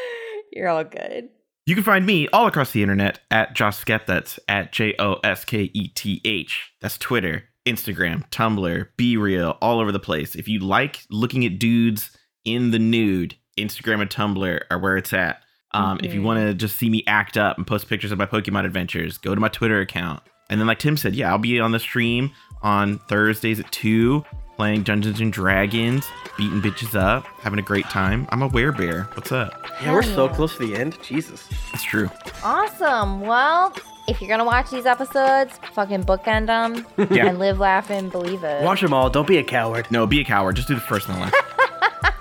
You're 0.52 0.68
all 0.68 0.84
good. 0.84 1.28
You 1.64 1.76
can 1.76 1.84
find 1.84 2.04
me 2.04 2.26
all 2.32 2.46
across 2.46 2.72
the 2.72 2.82
internet 2.82 3.20
at 3.30 3.54
Josketh. 3.54 4.06
That's 4.06 4.40
at 4.48 4.72
J 4.72 4.94
O 4.98 5.14
S 5.22 5.44
K 5.44 5.70
E 5.72 5.88
T 5.88 6.20
H. 6.24 6.72
That's 6.80 6.98
Twitter, 6.98 7.44
Instagram, 7.66 8.28
Tumblr, 8.30 8.88
Be 8.96 9.16
Real, 9.16 9.58
all 9.62 9.78
over 9.78 9.92
the 9.92 10.00
place. 10.00 10.34
If 10.34 10.48
you 10.48 10.58
like 10.58 11.04
looking 11.08 11.44
at 11.44 11.60
dudes 11.60 12.16
in 12.44 12.72
the 12.72 12.80
nude, 12.80 13.36
Instagram 13.56 14.00
and 14.00 14.10
Tumblr 14.10 14.60
are 14.70 14.78
where 14.78 14.96
it's 14.96 15.12
at. 15.12 15.42
Um, 15.70 16.00
If 16.02 16.12
you 16.12 16.20
want 16.20 16.40
to 16.40 16.52
just 16.52 16.76
see 16.76 16.90
me 16.90 17.04
act 17.06 17.36
up 17.36 17.56
and 17.56 17.66
post 17.66 17.88
pictures 17.88 18.12
of 18.12 18.18
my 18.18 18.26
Pokemon 18.26 18.66
adventures, 18.66 19.16
go 19.16 19.34
to 19.34 19.40
my 19.40 19.48
Twitter 19.48 19.80
account. 19.80 20.22
And 20.50 20.60
then, 20.60 20.66
like 20.66 20.80
Tim 20.80 20.96
said, 20.96 21.14
yeah, 21.14 21.30
I'll 21.30 21.38
be 21.38 21.60
on 21.60 21.70
the 21.70 21.78
stream 21.78 22.32
on 22.62 22.98
Thursdays 23.08 23.60
at 23.60 23.70
2, 23.72 24.24
playing 24.56 24.82
Dungeons 24.82 25.20
and 25.20 25.32
Dragons, 25.32 26.04
beating 26.38 26.60
bitches 26.60 26.94
up, 26.98 27.24
having 27.40 27.58
a 27.58 27.62
great 27.62 27.84
time. 27.86 28.26
I'm 28.30 28.42
a 28.42 28.48
werebear. 28.48 29.14
What's 29.16 29.32
up? 29.32 29.66
Yeah, 29.82 29.92
we're 29.92 30.02
so 30.02 30.28
close 30.28 30.56
to 30.56 30.66
the 30.66 30.76
end. 30.76 30.98
Jesus. 31.02 31.48
It's 31.72 31.82
true. 31.82 32.10
Awesome. 32.44 33.20
Well, 33.22 33.74
if 34.08 34.20
you're 34.20 34.28
gonna 34.28 34.44
watch 34.44 34.70
these 34.70 34.86
episodes, 34.86 35.58
fucking 35.74 36.04
bookend 36.04 36.46
them 36.46 36.86
Yeah. 37.14 37.26
and 37.28 37.38
live, 37.38 37.58
laugh, 37.58 37.90
and 37.90 38.10
believe 38.10 38.42
it. 38.44 38.62
Watch 38.62 38.80
them 38.80 38.92
all. 38.92 39.08
Don't 39.10 39.26
be 39.28 39.38
a 39.38 39.44
coward. 39.44 39.86
No, 39.90 40.06
be 40.06 40.20
a 40.20 40.24
coward. 40.24 40.56
Just 40.56 40.68
do 40.68 40.74
the 40.74 40.80
first 40.80 41.08
and 41.08 41.16
the 41.16 41.20
last. 41.20 41.36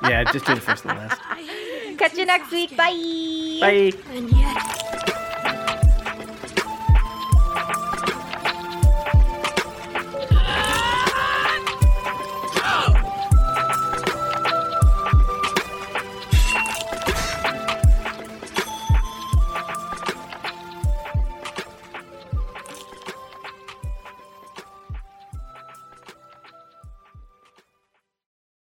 Yeah, 0.03 0.23
just 0.31 0.45
do 0.45 0.55
the 0.55 0.61
first 0.61 0.83
and 0.83 0.97
the 0.97 1.01
last. 1.01 1.21
Catch 1.99 2.17
you 2.17 2.25
next 2.25 2.51
week. 2.51 2.75
Bye. 2.75 2.87
Bye. 3.61 3.91
And 4.11 4.29
yet 4.31 4.90